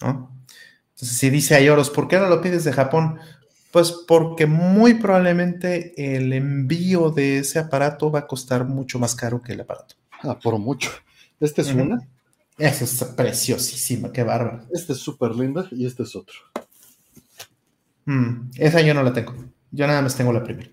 Entonces, 0.00 1.16
si 1.16 1.30
dice 1.30 1.54
Ayoros, 1.54 1.88
¿por 1.88 2.08
qué 2.08 2.18
no 2.18 2.26
lo 2.26 2.42
pides 2.42 2.64
de 2.64 2.72
Japón? 2.72 3.18
Pues 3.70 3.92
porque 4.06 4.46
muy 4.46 4.94
probablemente 4.94 5.94
el 6.16 6.32
envío 6.32 7.10
de 7.10 7.38
ese 7.38 7.58
aparato 7.58 8.10
va 8.10 8.20
a 8.20 8.26
costar 8.26 8.64
mucho 8.64 8.98
más 8.98 9.14
caro 9.14 9.40
que 9.40 9.52
el 9.52 9.60
aparato. 9.60 9.94
Ah, 10.22 10.38
por 10.38 10.58
mucho. 10.58 10.90
¿Este 11.40 11.62
es 11.62 11.72
una? 11.72 12.06
Esa 12.58 12.84
es 12.84 13.04
preciosísima, 13.16 14.12
qué 14.12 14.22
bárbaro. 14.22 14.66
Este 14.72 14.94
es 14.94 14.98
súper 14.98 15.34
linda 15.34 15.68
y 15.70 15.86
este 15.86 16.04
es 16.04 16.16
otro. 16.16 16.36
Mm, 18.06 18.50
esa 18.56 18.80
yo 18.80 18.94
no 18.94 19.02
la 19.02 19.12
tengo. 19.12 19.34
Yo 19.70 19.86
nada 19.86 20.00
más 20.00 20.16
tengo 20.16 20.32
la 20.32 20.42
primera. 20.42 20.70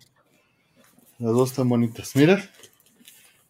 Las 1.19 1.33
dos 1.33 1.49
están 1.49 1.67
bonitas. 1.67 2.15
Mira. 2.15 2.49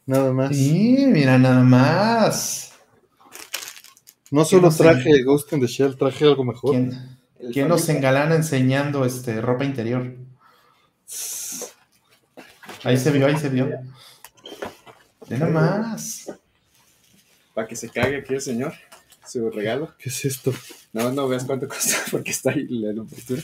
Nada 0.06 0.34
más. 0.34 0.56
Sí, 0.56 1.06
mira, 1.08 1.38
nada 1.38 1.64
más. 1.64 2.74
No 4.32 4.44
solo 4.46 4.72
traje 4.72 5.22
Ghost 5.24 5.54
in 5.54 5.60
the 5.60 5.68
Shell, 5.68 5.96
traje 5.96 6.26
algo 6.26 6.44
mejor. 6.44 6.76
¿Quién, 7.52 7.68
nos 7.68 7.88
engalana 7.90 8.36
enseñando 8.36 9.06
este, 9.06 9.40
ropa 9.42 9.64
interior? 9.64 10.16
Ahí 12.84 12.98
se 12.98 13.12
vio, 13.12 13.28
ahí 13.28 13.38
se 13.38 13.50
vio. 13.50 13.70
Nada 15.30 15.48
más. 15.48 16.26
Para 17.54 17.68
que 17.68 17.76
se 17.76 17.90
cague 17.90 18.18
aquí 18.18 18.34
el 18.34 18.42
señor. 18.42 18.74
Su 19.28 19.50
regalo. 19.50 19.94
¿Qué 19.98 20.10
es 20.10 20.26
esto? 20.26 20.54
No, 20.92 21.12
no 21.12 21.28
veas 21.28 21.46
cuánto 21.46 21.68
cuesta 21.68 21.98
porque 22.12 22.32
está 22.32 22.52
ahí 22.52 22.68
la 22.68 23.04
postura. 23.04 23.42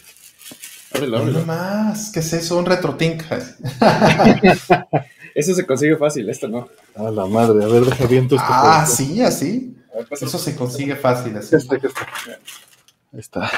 Ábrelo, 0.92 1.46
más. 1.46 2.12
¿Qué 2.12 2.20
es 2.20 2.34
eso? 2.34 2.58
Un 2.58 2.66
retrotink. 2.66 3.24
eso 5.36 5.54
se 5.54 5.66
consigue 5.66 5.96
fácil, 5.98 6.30
esto 6.30 6.48
no. 6.48 6.68
A 6.96 7.12
la 7.12 7.28
madre, 7.28 7.64
a 7.64 7.68
ver, 7.68 7.86
deja 7.86 8.06
viento 8.08 8.36
esto. 8.36 8.48
Ah, 8.50 8.86
sí, 8.86 9.22
así. 9.22 9.78
eso 10.10 10.40
se 10.40 10.56
consigue 10.56 10.96
fácil, 10.96 11.38
así. 11.38 11.56
Ahí 11.56 13.20
está. 13.20 13.52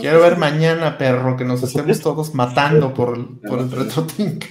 Quiero 0.00 0.20
ver 0.20 0.36
mañana, 0.36 0.98
perro, 0.98 1.36
que 1.36 1.44
nos 1.44 1.62
estemos 1.62 2.00
todos 2.00 2.34
matando 2.34 2.94
por, 2.94 3.40
por 3.40 3.60
el 3.60 3.70
retrotink. 3.70 4.46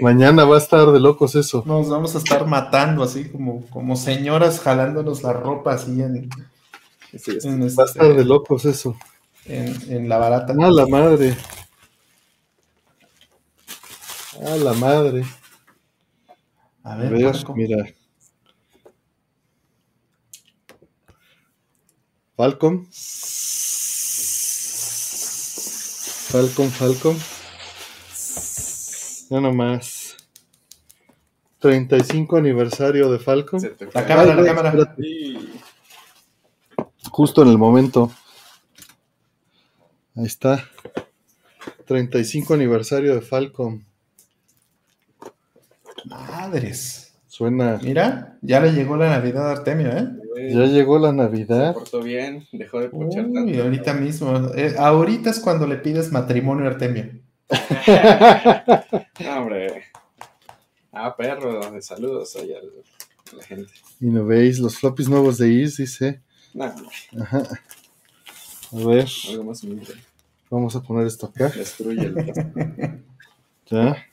Mañana 0.00 0.44
va 0.44 0.56
a 0.56 0.58
estar 0.58 0.86
de 0.92 1.00
locos 1.00 1.34
eso. 1.34 1.62
Nos 1.66 1.88
vamos 1.88 2.14
a 2.14 2.18
estar 2.18 2.46
matando 2.46 3.02
así 3.02 3.28
como, 3.28 3.64
como 3.66 3.96
señoras 3.96 4.60
jalándonos 4.60 5.22
la 5.22 5.32
ropa 5.32 5.74
así 5.74 6.02
en... 6.02 6.28
va 6.28 7.82
a 7.82 7.86
estar 7.86 8.14
de 8.14 8.24
locos 8.24 8.64
eso 8.64 8.96
en, 9.46 10.08
la 10.08 10.18
barata. 10.18 10.52
A 10.52 10.70
la 10.70 10.86
madre. 10.86 11.36
A 14.44 14.56
la 14.56 14.72
madre. 14.74 15.24
A 16.84 16.96
ver, 16.96 17.12
mira. 17.54 17.86
Falcon. 22.36 22.88
Falcon, 26.28 26.68
Falcon. 26.68 27.16
Ya 29.30 29.40
nomás. 29.40 30.16
35 31.58 32.36
aniversario 32.36 33.10
de 33.10 33.18
Falcon. 33.18 33.60
La 33.94 34.06
cámara, 34.06 34.34
la 34.34 34.44
cámara. 34.44 34.96
Justo 37.10 37.42
en 37.42 37.48
el 37.48 37.56
momento. 37.56 38.12
Ahí 40.14 40.26
está. 40.26 40.68
35 41.86 42.52
aniversario 42.52 43.14
de 43.14 43.22
Falcon. 43.22 43.86
Madres. 46.04 47.07
Suena. 47.38 47.78
Mira, 47.84 48.36
ya 48.42 48.58
le 48.58 48.72
llegó 48.72 48.96
la 48.96 49.10
Navidad 49.10 49.48
a 49.48 49.52
Artemio, 49.52 49.96
¿eh? 49.96 50.08
Ya 50.50 50.64
llegó 50.64 50.98
la 50.98 51.12
Navidad. 51.12 51.68
Se 51.68 51.74
portó 51.74 52.02
bien, 52.02 52.48
dejó 52.50 52.80
de 52.80 52.88
ponchar 52.88 53.26
Y 53.46 53.60
ahorita 53.60 53.94
mismo. 53.94 54.50
Eh, 54.56 54.74
ahorita 54.76 55.30
es 55.30 55.38
cuando 55.38 55.64
le 55.64 55.76
pides 55.76 56.10
matrimonio 56.10 56.64
a 56.64 56.70
Artemio. 56.70 57.12
no, 59.20 59.38
hombre. 59.38 59.84
Ah, 60.90 61.14
perro, 61.16 61.70
de 61.70 61.80
saludos 61.80 62.34
a 62.34 63.36
la 63.36 63.44
gente. 63.44 63.72
Y 64.00 64.06
no 64.06 64.26
veis 64.26 64.58
los 64.58 64.76
floppies 64.76 65.08
nuevos 65.08 65.38
de 65.38 65.48
Is, 65.48 65.76
dice. 65.76 66.20
No, 66.54 66.64
Ajá. 67.20 67.42
A 68.72 68.84
ver. 68.84 69.06
Algo 69.28 69.44
más 69.44 69.62
Vamos 70.50 70.74
a 70.74 70.82
poner 70.82 71.06
esto 71.06 71.26
acá. 71.26 71.50
Destruye 71.50 72.02
el 72.02 72.14
Ya. 73.70 74.04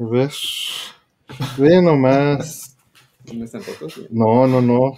A 0.00 0.04
ver. 0.04 0.32
Ve 1.58 1.80
nomás. 1.82 2.76
¿No 3.32 3.44
están 3.44 3.62
rotos? 3.64 4.00
No, 4.10 4.46
no, 4.46 4.60
no. 4.60 4.94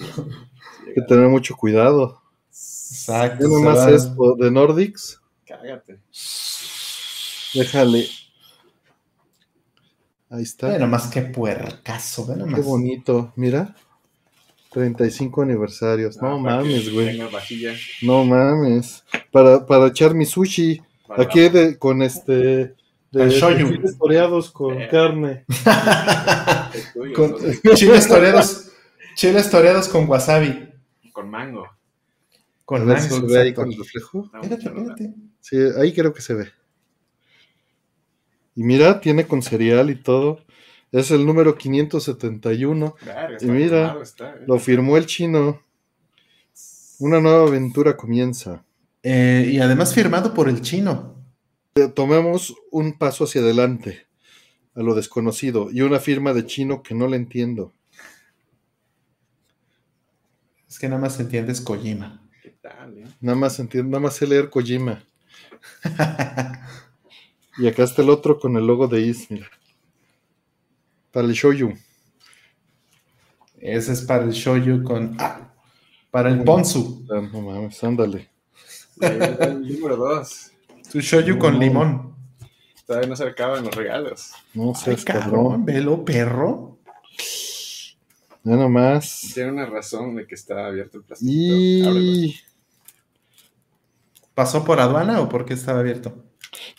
Hay 0.87 0.95
que 0.95 1.03
tener 1.03 1.29
mucho 1.29 1.57
cuidado. 1.57 2.21
Exacto. 2.49 3.49
Ve 3.49 3.55
nomás 3.55 3.87
esto 3.89 4.35
de 4.37 4.51
Nordics. 4.51 5.21
Cágate. 5.47 5.99
Déjale. 7.55 8.07
Ahí 10.29 10.43
está. 10.43 10.69
Ve 10.69 10.79
nomás 10.79 11.07
qué 11.09 11.23
puercazo, 11.23 12.27
ve 12.27 12.35
Qué 12.35 12.41
nomás. 12.41 12.65
bonito, 12.65 13.33
mira. 13.37 13.75
35 14.73 15.43
aniversarios. 15.43 16.17
No 16.21 16.35
Ah, 16.35 16.39
mames, 16.39 16.93
güey. 16.93 17.19
No 18.03 18.25
mames. 18.25 19.05
Para, 19.31 19.65
para 19.65 19.87
echar 19.87 20.15
mi 20.15 20.27
sushi. 20.27 20.83
Aquí 21.17 21.49
de, 21.49 21.79
con 21.79 22.03
este. 22.03 22.75
De, 23.17 23.23
El 23.25 23.31
shoyu. 23.31 23.67
de 23.69 23.77
chiles 23.77 23.99
toreados 23.99 24.51
con 24.51 24.81
Eh. 24.81 24.89
carne. 24.91 25.45
Tuyo, 26.93 27.15
Con- 27.17 27.37
chiles 27.75 28.07
toreados, 28.09 28.71
chiles 29.15 29.51
toreados 29.51 29.89
con 29.89 30.09
wasabi. 30.09 30.69
con 31.13 31.31
mango. 31.31 31.67
Con 32.67 32.85
mango, 32.87 33.01
se 33.01 33.21
ve 33.23 33.41
ahí 33.41 33.55
con 33.55 33.73
el 33.73 33.79
reflejo. 33.79 34.31
Sí, 35.41 35.57
ahí 35.81 35.95
creo 35.95 36.13
que 36.13 36.21
se 36.21 36.35
ve. 36.35 36.49
Y 38.55 38.63
mira, 38.65 39.01
tiene 39.01 39.27
con 39.27 39.41
cereal 39.43 39.89
y 39.91 39.97
todo. 39.97 40.41
Es 40.93 41.11
el 41.11 41.25
número 41.27 41.57
571. 41.57 42.97
Verga, 43.05 43.37
Y 43.41 43.47
mira, 43.47 43.97
está, 44.03 44.31
eh. 44.31 44.45
Lo 44.47 44.59
firmó 44.59 44.97
el 44.97 45.07
chino. 45.07 45.61
Una 46.99 47.21
nueva 47.21 47.47
aventura 47.47 47.97
comienza. 47.97 48.63
Eh, 49.03 49.51
y 49.53 49.59
además 49.61 49.95
firmado 49.95 50.35
por 50.35 50.49
el 50.49 50.61
chino. 50.63 51.16
Tomemos 51.95 52.55
un 52.71 52.95
paso 52.97 53.25
hacia 53.25 53.43
adelante 53.43 54.07
a 54.75 54.83
lo 54.83 54.95
desconocido 54.95 55.69
y 55.71 55.83
una 55.83 56.01
firma 56.01 56.33
de 56.33 56.47
chino 56.47 56.83
que 56.83 56.95
no 56.95 57.07
le 57.07 57.17
entiendo. 57.17 57.73
Es 60.69 60.79
que 60.79 60.89
nada 60.89 61.01
más 61.01 61.21
entiendes 61.21 61.61
Kojima. 61.61 62.23
¿Qué 62.43 62.51
tal, 62.51 62.99
eh? 62.99 63.05
Nada 63.21 63.37
más 63.37 63.59
entiendo, 63.59 63.91
nada 63.91 64.01
más 64.03 64.17
sé 64.17 64.27
leer 64.27 64.51
Kojima. 64.51 65.05
Y 67.59 67.67
acá 67.67 67.85
está 67.85 68.03
el 68.03 68.11
otro 68.11 68.39
con 68.39 68.55
el 68.57 68.67
logo 68.67 68.87
de 68.87 69.01
Is, 69.01 69.31
mira. 69.31 69.49
Para 71.11 71.27
el 71.27 71.33
shoyu. 71.33 71.73
Ese 73.59 73.93
es 73.93 74.03
para 74.03 74.25
el 74.25 74.33
shoyu 74.33 74.83
con. 74.83 75.17
ah, 75.19 75.55
para 76.11 76.29
el 76.29 76.45
ponzu. 76.45 77.07
Ah, 77.11 77.23
No 77.33 77.41
mames, 77.41 77.83
ándale. 77.83 78.29
El 79.01 79.63
número 79.63 79.97
dos. 79.97 80.53
Su 80.91 81.01
shoyu 81.01 81.39
con 81.39 81.55
No. 81.55 81.61
limón. 81.61 82.17
Todavía 82.87 83.09
no 83.09 83.17
se 83.17 83.25
acaban 83.25 83.65
los 83.65 83.75
regalos. 83.75 84.33
No 84.55 84.75
seas 84.75 85.05
cabrón, 85.05 85.65
velo, 85.65 86.05
perro. 86.05 86.79
Ya 88.45 88.55
nomás. 88.55 89.33
Tiene 89.35 89.51
una 89.51 89.67
razón 89.67 90.15
de 90.15 90.27
que 90.27 90.37
está 90.37 90.67
abierto 90.67 90.99
el 90.99 91.05
plástico. 91.05 91.33
Ábrelo. 91.89 92.01
Y. 92.01 92.41
¿Pasó 94.35 94.65
por 94.65 94.81
aduana 94.81 95.21
o 95.21 95.29
por 95.29 95.45
qué 95.47 95.55
estaba 95.55 95.81
abierto? 95.81 96.25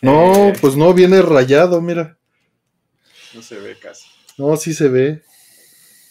No, 0.02 0.48
Eh. 0.50 0.53
pues 0.61 0.76
no, 0.77 0.94
viene 0.94 1.22
rayado, 1.22 1.82
mira. 1.82 2.18
No 3.34 3.42
se 3.42 3.60
ve 3.60 3.77
casi. 3.77 4.08
No, 4.38 4.56
sí 4.56 4.74
se 4.74 4.88
ve. 4.88 5.24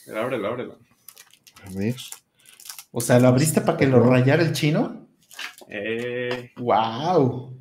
Pero 0.04 0.20
ábrelo, 0.20 0.48
ábrelo. 0.48 0.78
A 1.64 1.70
ver. 1.70 1.96
O 2.92 3.00
sea, 3.00 3.18
¿lo 3.18 3.28
abriste 3.28 3.60
para 3.62 3.78
que 3.78 3.86
lo 3.86 4.00
rayara 4.00 4.42
el 4.42 4.52
chino? 4.52 5.08
Eh, 5.68 6.52
¡Wow! 6.56 7.56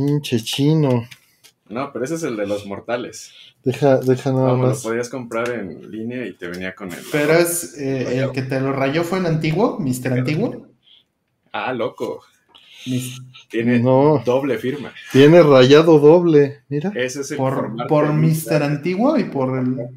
Pinche 0.00 0.40
chino. 0.42 1.08
no, 1.70 1.90
pero 1.90 2.04
ese 2.04 2.16
es 2.16 2.22
el 2.22 2.36
de 2.36 2.46
los 2.46 2.66
mortales. 2.66 3.32
Deja, 3.64 3.96
deja 3.96 4.30
nada 4.30 4.44
Vamos, 4.48 4.60
lo 4.60 4.68
más. 4.68 4.82
podías 4.82 5.08
comprar 5.08 5.48
en 5.50 5.90
línea 5.90 6.26
y 6.26 6.34
te 6.34 6.48
venía 6.48 6.74
con 6.74 6.92
el. 6.92 6.98
Pero 7.10 7.32
es 7.32 7.78
eh, 7.78 8.18
el 8.20 8.30
que 8.32 8.42
te 8.42 8.60
lo 8.60 8.74
rayó 8.74 9.04
fue 9.04 9.20
el 9.20 9.26
antiguo, 9.26 9.78
Mr. 9.80 10.12
Antiguo. 10.12 10.66
Ah, 11.50 11.72
loco. 11.72 12.22
Mis- 12.84 13.22
Tiene 13.48 13.78
No, 13.80 14.22
doble 14.24 14.58
firma. 14.58 14.92
tiene 15.12 15.42
rayado 15.42 15.98
doble. 15.98 16.60
Mira. 16.68 16.92
Ese 16.94 17.22
es 17.22 17.30
el 17.30 17.38
Por, 17.38 17.74
por 17.88 18.12
Mr. 18.12 18.62
Antiguo 18.62 19.16
y 19.18 19.24
por 19.24 19.58
el. 19.58 19.88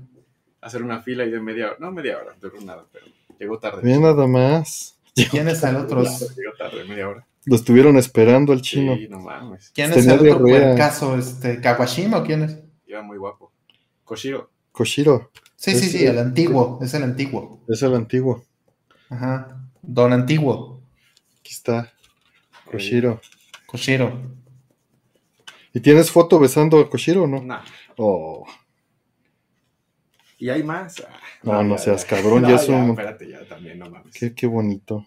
Hacer 0.62 0.82
una 0.82 1.02
fila 1.02 1.26
y 1.26 1.30
de 1.30 1.42
media 1.42 1.68
hora. 1.68 1.76
No 1.80 1.92
media 1.92 2.18
hora, 2.20 2.36
duró 2.40 2.62
nada, 2.62 2.86
pero 2.92 3.06
llegó 3.38 3.60
tarde. 3.60 3.82
Ve 3.84 4.00
nada 4.00 4.26
más. 4.28 4.96
¿Quién 5.30 5.50
es 5.50 5.62
el 5.64 5.76
otro? 5.76 6.04
Llegó 6.04 6.54
tarde, 6.58 6.86
media 6.86 7.10
hora. 7.10 7.26
Lo 7.50 7.56
estuvieron 7.56 7.98
esperando 7.98 8.54
al 8.54 8.62
chino. 8.62 8.96
Sí, 8.96 9.08
no 9.10 9.20
mames. 9.20 9.72
¿Quién 9.74 9.92
es 9.92 10.06
el 10.06 10.12
otro 10.14 10.44
diarrea. 10.46 10.68
puercaso? 10.76 11.18
Este, 11.18 11.60
¿Kawashima 11.60 12.18
o 12.20 12.24
quién 12.24 12.44
es? 12.44 12.60
Iba 12.88 13.02
muy 13.02 13.18
guapo. 13.18 13.52
Koshiro. 14.04 14.50
Koshiro. 14.72 15.32
Sí, 15.56 15.72
sí, 15.72 15.86
Es- 15.88 15.92
sí, 15.92 16.06
el 16.06 16.18
antiguo. 16.20 16.80
Es 16.82 16.94
el 16.94 17.04
antiguo. 17.04 17.64
Es 17.68 17.82
el 17.82 17.96
antiguo. 17.96 18.44
Ajá. 19.10 19.60
Don 19.82 20.14
Antiguo. 20.14 20.82
Aquí 21.40 21.54
está. 21.54 21.92
Koshiro. 22.72 23.20
Koshiro. 23.66 24.22
¿Y 25.74 25.80
tienes 25.82 26.12
foto 26.12 26.40
besando 26.40 26.80
a 26.80 26.90
Koshiro 26.90 27.24
o 27.24 27.28
no? 27.28 27.42
No. 27.42 27.60
Oh, 27.98 28.46
Y 30.38 30.50
hay 30.50 30.64
más. 30.64 31.04
Ah, 31.08 31.20
No, 31.44 31.64
no 31.64 31.76
ya, 31.76 31.82
seas 31.84 32.04
ya. 32.04 32.16
cabrón, 32.16 32.48
ya 32.48 32.56
es 32.56 32.70
un- 32.70 32.92
Espérate, 32.92 33.30
ya 33.30 33.46
también, 33.48 33.78
no 33.80 33.90
mames. 33.90 34.14
qué, 34.16 34.34
qué 34.34 34.48
bonito. 34.48 35.06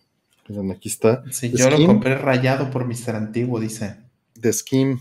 Miren, 0.49 0.71
aquí 0.73 0.89
está. 0.89 1.23
Sí, 1.31 1.53
yo 1.57 1.71
lo 1.71 1.85
compré 1.87 2.17
rayado 2.17 2.71
por 2.71 2.85
Mr. 2.87 3.15
Antiguo, 3.17 3.61
dice. 3.61 3.97
de 4.35 4.53
Skim. 4.53 5.01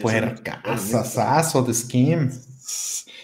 Puercasasazo 0.00 1.62
de 1.62 1.74
Skim. 1.74 2.30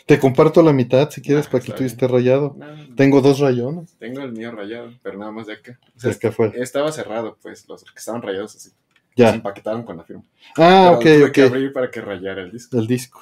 Te 0.07 0.19
comparto 0.19 0.63
la 0.63 0.73
mitad 0.73 1.09
si 1.11 1.21
quieres 1.23 1.47
Ah, 1.47 1.51
para 1.53 1.65
que 1.65 1.73
tú 1.73 1.85
estés 1.85 2.11
rayado. 2.11 2.55
No, 2.59 2.77
no. 2.77 2.95
Tengo 2.97 3.21
dos 3.21 3.39
rayones. 3.39 3.95
Tengo 3.99 4.21
el 4.23 4.33
mío 4.33 4.51
rayado, 4.51 4.93
pero 5.03 5.19
nada 5.19 5.31
más 5.31 5.47
de 5.47 5.55
acá. 5.55 5.79
O 5.83 5.95
De 5.95 6.01
sea, 6.01 6.11
acá 6.13 6.29
afuera. 6.29 6.53
estaba 6.57 6.91
cerrado, 6.93 7.39
pues, 7.41 7.67
los 7.69 7.85
que 7.85 7.91
estaban 7.99 8.21
rayados 8.23 8.57
así. 8.57 8.71
Se 8.71 8.75
Ya. 9.17 9.31
empaquetaron 9.31 9.85
con 9.85 9.97
la 9.97 10.05
firma. 10.05 10.25
Ah, 10.57 10.99
Pero 11.01 11.17
tuve 11.19 11.25
ok, 11.27 11.33
que 11.33 11.45
ok. 11.45 11.51
abrir 11.51 11.73
para 11.73 11.91
que 11.91 12.01
rayara 12.01 12.43
el 12.43 12.51
disco. 12.53 12.79
El 12.79 12.87
disco. 12.87 13.21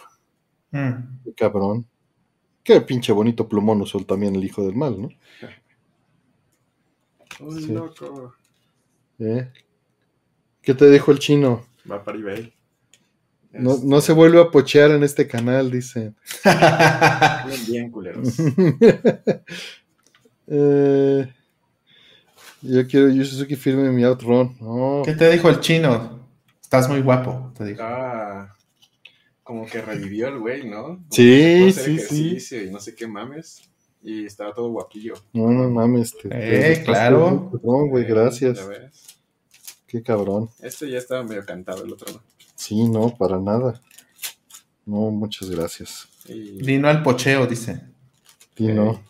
Mm. 0.70 0.93
Qué 1.25 1.35
cabrón. 1.35 1.86
Qué 2.62 2.81
pinche 2.81 3.12
bonito 3.12 3.49
plumón 3.49 3.81
usó 3.83 3.99
también 4.05 4.35
el 4.36 4.44
hijo 4.44 4.65
del 4.65 4.75
mal, 4.77 5.01
¿no? 5.01 5.09
Uy, 7.39 7.62
Sí. 7.62 7.73
loco. 7.73 8.34
¿Eh? 9.18 9.50
¿Qué 10.62 10.75
te 10.75 10.91
dijo 10.91 11.12
el 11.12 11.18
chino? 11.18 11.65
Va 11.91 12.02
para 12.02 12.18
eBay. 12.18 12.52
No, 13.52 13.75
Este, 13.75 13.86
no 13.86 14.00
se 14.00 14.12
vuelve 14.12 14.41
a 14.41 14.50
pochear 14.50 14.91
en 14.92 15.02
este 15.02 15.26
canal, 15.26 15.70
dice. 15.70 16.15
Bien, 17.47 17.67
bien, 17.67 17.91
culeros. 17.91 18.36
Eh, 20.52 21.33
yo 22.62 22.86
quiero 22.89 23.09
Yu 23.09 23.25
Suzuki 23.25 23.55
firme 23.55 23.89
mi 23.92 24.02
outrun. 24.02 24.57
No, 24.60 25.02
¿Qué 25.05 25.12
te 25.15 25.31
dijo 25.31 25.49
el 25.49 25.60
chino? 25.60 26.26
Estás 26.60 26.89
muy 26.89 27.00
guapo, 27.02 27.52
te 27.57 27.67
dijo. 27.67 27.81
Ah, 27.84 28.57
como 29.44 29.65
que 29.67 29.81
revivió 29.81 30.26
el 30.26 30.41
güey, 30.41 30.68
¿no? 30.68 30.83
Como 30.86 31.07
Sí, 31.12 31.70
sí, 31.73 32.41
sí. 32.41 32.57
Y 32.67 32.70
no 32.70 32.81
sé 32.81 32.97
qué 32.97 33.07
mames. 33.07 33.69
Y 34.03 34.25
estaba 34.27 34.55
todo 34.55 34.70
guapillo. 34.70 35.15
no, 35.35 35.49
no 35.51 35.69
mames. 35.70 36.17
te- 36.17 36.29
Eh, 36.31 36.77
te- 36.77 36.85
claro. 36.85 37.51
No, 37.62 37.87
güey, 37.89 38.05
gracias. 38.05 38.59
Qué 39.87 40.03
cabrón. 40.03 40.49
Este 40.61 40.89
ya 40.91 40.99
estaba 40.99 41.23
medio 41.25 41.45
cantado, 41.45 41.85
el 41.85 41.93
otro 41.93 42.12
no. 42.15 42.23
Sí, 42.55 42.89
no, 42.89 43.15
para 43.17 43.39
nada. 43.39 43.81
No, 44.87 45.11
muchas 45.11 45.51
gracias. 45.51 46.09
Y 46.27 46.62
Vino 46.62 46.89
al 46.89 47.03
pocheo, 47.03 47.47
dice. 47.47 47.81
Sí, 48.57 48.69
no. 48.69 49.03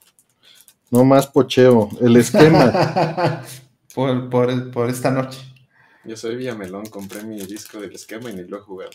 No 0.91 1.05
más 1.05 1.27
pocheo. 1.27 1.89
El 2.01 2.17
esquema. 2.17 3.43
por, 3.95 4.29
por, 4.31 4.71
por 4.73 4.89
esta 4.91 5.11
noche. 5.11 5.39
yo 6.05 6.17
soy 6.17 6.37
Villamelón, 6.37 6.87
compré 6.87 7.23
mi 7.25 7.41
disco 7.47 7.79
del 7.81 7.95
esquema 7.95 8.31
y 8.31 8.35
ni 8.35 8.45
lo 8.45 8.59
he 8.59 8.61
jugado. 8.61 8.91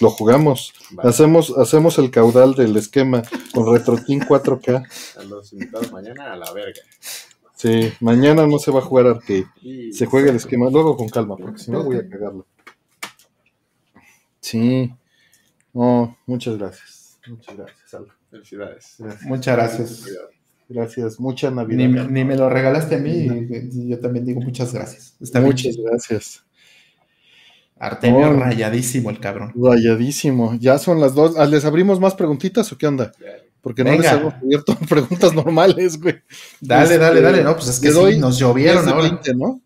Lo 0.00 0.10
jugamos. 0.10 0.72
Vale, 0.92 1.08
Hacemos, 1.08 1.56
hacemos 1.56 1.98
el 1.98 2.10
caudal 2.10 2.54
del 2.54 2.76
esquema 2.76 3.22
con 3.52 3.72
RetroKing 3.72 4.20
4K. 4.20 4.86
a 5.18 5.22
los 5.24 5.52
invitados 5.52 5.92
mañana 5.92 6.32
a 6.32 6.36
la 6.36 6.52
verga. 6.52 6.80
Sí, 7.54 7.92
mañana 8.00 8.46
no 8.46 8.58
se 8.58 8.70
va 8.70 8.80
a 8.80 8.82
jugar 8.82 9.06
arcade. 9.06 9.46
Y 9.62 9.92
Se 9.92 10.06
juega 10.06 10.30
el 10.30 10.36
esquema, 10.36 10.68
luego 10.70 10.96
con 10.96 11.08
calma, 11.08 11.36
porque 11.36 11.58
si 11.58 11.70
no 11.70 11.82
voy 11.82 11.96
a 11.96 12.08
cagarlo. 12.08 12.46
Sí. 14.40 14.92
No, 15.72 16.16
muchas 16.26 16.58
gracias. 16.58 17.18
Muchas 17.26 17.56
gracias, 17.56 17.94
Aldo. 17.94 18.12
Felicidades. 18.30 18.94
Gracias. 18.98 19.22
Muchas 19.22 19.56
gracias. 19.56 20.04
Gracias. 20.68 21.20
Mucha 21.20 21.50
Navidad. 21.50 22.08
ni 22.08 22.24
me 22.24 22.36
lo 22.36 22.48
regalaste 22.48 22.96
a 22.96 22.98
mí, 22.98 23.28
y 23.72 23.88
yo 23.88 23.98
también 24.00 24.24
digo 24.24 24.40
muchas 24.40 24.72
gracias. 24.72 25.16
Está 25.20 25.40
Muchas 25.40 25.76
gracias. 25.76 26.44
Artemio 27.78 28.32
rayadísimo 28.32 29.10
el 29.10 29.20
cabrón. 29.20 29.52
Rayadísimo. 29.56 30.54
Ya 30.58 30.78
son 30.78 31.00
las 31.00 31.14
dos. 31.14 31.36
Ah, 31.36 31.44
¿Les 31.46 31.64
abrimos 31.64 32.00
más 32.00 32.14
preguntitas 32.14 32.70
o 32.72 32.78
qué 32.78 32.86
onda? 32.86 33.12
Porque 33.60 33.82
no 33.84 33.90
Venga. 33.90 34.12
les 34.12 34.20
hemos 34.20 34.34
abierto 34.34 34.76
preguntas 34.88 35.34
normales, 35.34 36.00
güey. 36.00 36.16
Dale, 36.60 36.84
Este, 36.84 36.98
dale, 36.98 37.20
dale. 37.20 37.42
No, 37.42 37.54
pues 37.56 37.68
es 37.68 37.80
que 37.80 37.88
sí, 37.88 37.94
doy 37.94 38.18
nos 38.18 38.38
llovieron 38.38 38.84
10 38.84 38.86
de 38.86 38.90
ahora. 38.92 39.02
20, 39.08 39.34
¿no? 39.34 39.60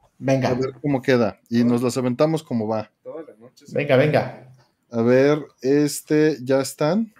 A 0.00 0.04
Venga, 0.18 0.52
ver 0.54 0.72
cómo 0.82 1.00
queda. 1.00 1.38
Y 1.48 1.64
nos 1.64 1.80
las 1.82 1.96
aventamos 1.96 2.42
como 2.42 2.66
va. 2.66 2.90
Todas 3.02 3.26
las 3.28 3.38
noches. 3.38 3.72
venga, 3.72 3.96
venga. 3.96 4.50
A 4.90 5.02
ver, 5.02 5.44
este, 5.62 6.36
ya 6.42 6.60
están. 6.60 7.12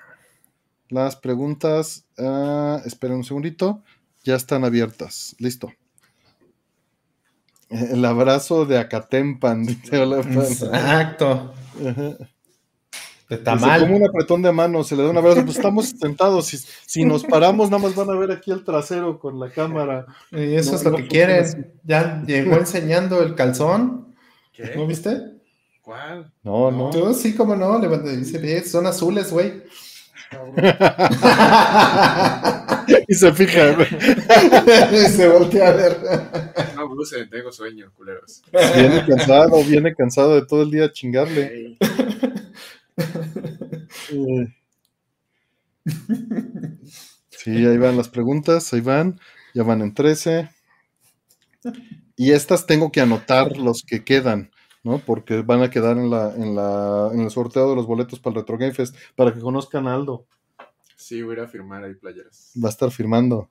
Las 0.88 1.16
preguntas, 1.16 2.04
ah, 2.18 2.80
esperen 2.84 3.16
un 3.18 3.24
segundito, 3.24 3.82
ya 4.24 4.34
están 4.36 4.64
abiertas. 4.64 5.36
Listo. 5.38 5.70
El 7.70 8.04
abrazo 8.04 8.64
de 8.64 8.78
Acatempan, 8.78 9.64
dice 9.66 9.98
hola, 9.98 10.22
Fran. 10.22 10.38
Exacto. 10.38 11.52
Ajá. 11.86 12.16
De 13.28 13.36
tamal. 13.36 13.80
come 13.82 13.96
un 13.96 14.08
apretón 14.08 14.40
de 14.40 14.50
mano, 14.52 14.82
se 14.84 14.96
le 14.96 15.02
da 15.02 15.10
un 15.10 15.18
abrazo, 15.18 15.44
pues 15.44 15.56
estamos 15.58 15.88
sentados, 16.00 16.46
si, 16.46 16.56
si 16.86 17.04
nos 17.04 17.24
paramos 17.24 17.70
nada 17.70 17.82
más 17.82 17.94
van 17.94 18.08
a 18.08 18.14
ver 18.18 18.30
aquí 18.30 18.50
el 18.50 18.64
trasero 18.64 19.18
con 19.18 19.38
la 19.38 19.50
cámara. 19.50 20.06
Y 20.32 20.54
eso 20.54 20.70
No, 20.72 20.76
es 20.78 20.84
lo 20.84 20.90
no 20.92 21.08
que 21.08 21.24
así. 21.24 21.58
Ya 21.84 22.22
llegó 22.26 22.56
enseñando 22.58 23.22
el 23.22 23.34
calzón. 23.34 24.14
¿Qué? 24.54 24.72
¿No 24.74 24.86
viste? 24.86 25.20
¿Cuál? 25.82 26.32
No, 26.42 26.70
no. 26.70 26.88
Tú 26.90 27.12
sí, 27.12 27.34
cómo 27.34 27.54
no. 27.54 27.78
Levanta- 27.78 28.10
Dice, 28.16 28.38
"Ve, 28.38 28.62
son 28.64 28.86
azules, 28.86 29.30
güey. 29.30 29.62
Y 33.08 33.14
se 33.14 33.32
fija. 33.32 33.72
y 34.92 34.96
se 35.08 35.28
voltea 35.28 35.68
a 35.68 35.72
ver. 35.72 35.96
No, 36.76 36.88
Bruce, 36.90 37.26
tengo 37.26 37.50
sueño, 37.50 37.90
culeros. 37.96 38.42
Viene 38.52 39.04
cansado, 39.06 39.64
viene 39.64 39.94
cansado 39.94 40.34
de 40.34 40.46
todo 40.46 40.62
el 40.62 40.70
día 40.70 40.92
chingarle. 40.92 41.78
Sí, 47.30 47.50
ahí 47.66 47.78
van 47.78 47.96
las 47.96 48.10
preguntas, 48.10 48.74
ahí 48.74 48.82
van, 48.82 49.18
ya 49.54 49.62
van 49.62 49.80
en 49.80 49.94
13. 49.94 50.50
Y 52.16 52.32
estas 52.32 52.66
tengo 52.66 52.92
que 52.92 53.00
anotar 53.00 53.56
los 53.56 53.82
que 53.86 54.04
quedan, 54.04 54.50
¿no? 54.82 54.98
Porque 54.98 55.40
van 55.40 55.62
a 55.62 55.70
quedar 55.70 55.96
en, 55.96 56.10
la, 56.10 56.34
en, 56.34 56.54
la, 56.54 57.10
en 57.14 57.20
el 57.20 57.30
sorteo 57.30 57.70
de 57.70 57.76
los 57.76 57.86
boletos 57.86 58.20
para 58.20 58.34
el 58.34 58.40
Retro 58.40 58.58
Game 58.58 58.74
Fest, 58.74 58.94
para 59.16 59.32
que 59.32 59.40
conozcan 59.40 59.86
a 59.86 59.94
Aldo. 59.94 60.26
Sí, 61.08 61.22
voy 61.22 61.36
a 61.36 61.38
ir 61.38 61.44
a 61.44 61.48
firmar 61.48 61.82
ahí 61.82 61.94
playeras. 61.94 62.52
Va 62.62 62.68
a 62.68 62.70
estar 62.70 62.90
firmando. 62.90 63.48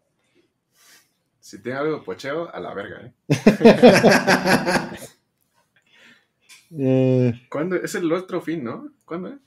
Si 1.40 1.60
tiene 1.60 1.80
algo 1.80 1.98
de 1.98 2.04
pocheo, 2.04 2.54
a 2.54 2.60
la 2.60 2.72
verga, 2.76 3.02
¿eh? 3.02 3.14
Eh, 6.78 7.34
¿Cuándo? 7.50 7.78
Es 7.78 7.96
el 7.96 8.12
otro 8.12 8.42
fin, 8.42 8.62
¿no? 8.62 8.90
¿Cuándo 9.06 9.30
es? 9.30 9.40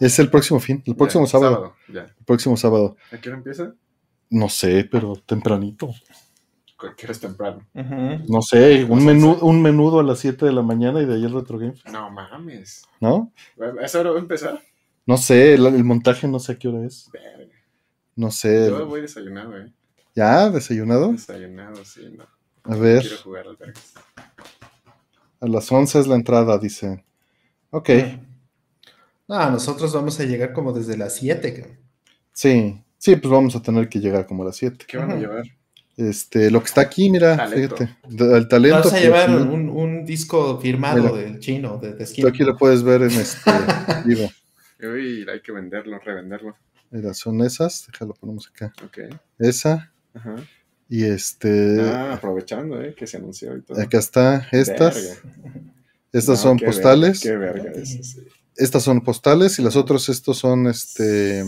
es 0.00 0.18
el 0.18 0.30
próximo 0.30 0.58
fin, 0.58 0.82
el 0.86 0.96
próximo 0.96 1.26
Ya, 1.26 1.30
sábado, 1.30 1.76
Ya. 1.92 2.04
El 2.04 2.24
próximo 2.24 2.56
sábado. 2.56 2.96
¿A 3.12 3.18
qué 3.18 3.28
hora 3.28 3.36
empieza? 3.36 3.74
No 4.30 4.48
sé, 4.48 4.88
pero 4.90 5.14
tempranito. 5.26 5.94
Que 6.96 7.04
eres 7.04 7.20
temprano. 7.20 7.64
No 8.28 8.40
sé, 8.42 8.82
un, 8.84 9.04
menú, 9.04 9.34
un 9.42 9.62
menudo 9.62 10.00
a 10.00 10.02
las 10.02 10.18
7 10.20 10.46
de 10.46 10.52
la 10.52 10.62
mañana 10.62 11.02
y 11.02 11.04
de 11.04 11.14
ahí 11.14 11.24
el 11.24 11.34
Retro 11.34 11.58
Game 11.58 11.74
No 11.92 12.10
mames. 12.10 12.82
¿no? 12.98 13.30
¿A 13.80 13.84
esa 13.84 14.00
hora 14.00 14.10
va 14.10 14.16
a 14.16 14.20
empezar? 14.20 14.60
No 15.06 15.16
sé, 15.18 15.54
el, 15.54 15.66
el 15.66 15.84
montaje 15.84 16.26
no 16.28 16.38
sé 16.38 16.52
a 16.52 16.58
qué 16.58 16.68
hora 16.68 16.86
es. 16.86 17.08
Verga. 17.12 17.52
No 18.16 18.30
sé. 18.30 18.68
Yo 18.68 18.86
voy 18.86 19.00
desayunado, 19.02 19.56
¿eh? 19.58 19.72
¿Ya? 20.14 20.48
¿Desayunado? 20.50 21.12
Desayunado, 21.12 21.84
sí, 21.84 22.14
no. 22.16 22.24
A 22.64 22.76
ver, 22.76 23.02
Quiero 23.02 23.16
jugar 23.18 23.46
al 23.48 23.58
a 25.40 25.46
las 25.46 25.70
11 25.70 25.98
es 26.00 26.06
la 26.06 26.14
entrada, 26.14 26.56
dice. 26.58 27.04
Ok, 27.70 27.90
No, 29.28 29.50
nosotros 29.50 29.92
vamos 29.92 30.18
a 30.20 30.24
llegar 30.24 30.52
como 30.52 30.72
desde 30.72 30.96
las 30.96 31.14
7. 31.16 31.78
sí. 32.32 32.80
Sí, 32.96 33.16
pues 33.16 33.30
vamos 33.30 33.54
a 33.54 33.60
tener 33.60 33.86
que 33.90 33.98
llegar 34.00 34.26
como 34.26 34.44
a 34.44 34.46
las 34.46 34.56
7. 34.56 34.86
¿Qué 34.88 34.96
van 34.96 35.10
a 35.10 35.16
llevar? 35.16 35.42
Este, 35.94 36.50
lo 36.50 36.60
que 36.60 36.66
está 36.68 36.80
aquí, 36.80 37.10
mira, 37.10 37.36
Talento. 37.36 37.76
fíjate. 37.76 37.98
de- 38.08 38.36
El 38.38 38.48
talento. 38.48 38.78
Vas 38.78 38.92
a 38.94 38.98
llevar 39.00 39.28
un, 39.28 39.68
un 39.68 40.06
disco 40.06 40.58
firmado 40.58 41.02
Mira. 41.02 41.12
del 41.12 41.38
chino, 41.38 41.76
de, 41.76 41.92
de 41.92 41.98
Tú 41.98 42.06
Skin. 42.06 42.26
aquí 42.26 42.42
lo 42.44 42.56
puedes 42.56 42.82
ver 42.82 43.02
en 43.02 43.10
este 43.10 43.50
vivo. 44.06 44.30
Uy, 44.80 45.26
hay 45.30 45.40
que 45.40 45.52
venderlo, 45.52 45.98
revenderlo. 45.98 46.56
Mira, 46.90 47.14
son 47.14 47.40
esas. 47.42 47.86
Déjalo, 47.90 48.14
ponemos 48.14 48.48
acá. 48.48 48.72
Ok. 48.84 48.98
Esa. 49.38 49.92
Ajá. 50.14 50.36
Y 50.88 51.04
este. 51.04 51.80
Ah, 51.80 52.14
aprovechando, 52.14 52.80
¿eh? 52.80 52.94
Que 52.94 53.06
se 53.06 53.16
anunció 53.16 53.56
y 53.56 53.62
todo. 53.62 53.80
Acá 53.80 53.98
está. 53.98 54.46
Estas. 54.52 54.94
Verga. 54.94 55.62
Estas 56.12 56.36
No, 56.38 56.42
son 56.42 56.58
qué 56.58 56.66
postales. 56.66 57.24
verga, 57.24 57.52
Qué 57.54 57.60
verga 57.62 57.80
eso, 57.80 58.02
sí. 58.02 58.20
Estas 58.56 58.82
son 58.84 59.00
postales. 59.00 59.58
Y 59.58 59.62
las 59.62 59.76
otras, 59.76 60.08
estos 60.08 60.38
son 60.38 60.66
este. 60.66 61.44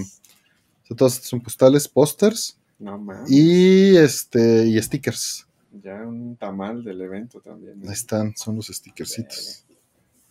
Todas 0.96 1.14
estas 1.14 1.28
son 1.28 1.40
postales, 1.40 1.86
pósters. 1.88 2.58
No 2.78 2.98
mames. 2.98 3.30
Y 3.30 3.96
este. 3.96 4.64
Y 4.66 4.80
stickers. 4.82 5.46
Ya 5.82 5.94
un 6.06 6.36
tamal 6.36 6.82
del 6.82 7.00
evento 7.02 7.40
también. 7.40 7.80
¿eh? 7.82 7.86
Ahí 7.88 7.92
están, 7.92 8.34
son 8.36 8.56
los 8.56 8.66
stickercitos. 8.68 9.64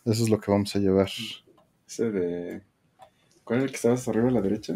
Eso 0.03 0.23
es 0.23 0.29
lo 0.29 0.39
que 0.39 0.51
vamos 0.51 0.75
a 0.75 0.79
llevar. 0.79 1.09
Ese 1.87 2.11
de. 2.11 2.61
¿Cuál 3.45 3.59
es 3.59 3.65
el 3.65 3.69
que 3.69 3.75
estaba 3.77 3.93
hasta 3.93 4.11
arriba 4.11 4.27
a 4.27 4.31
la 4.31 4.41
derecha? 4.41 4.75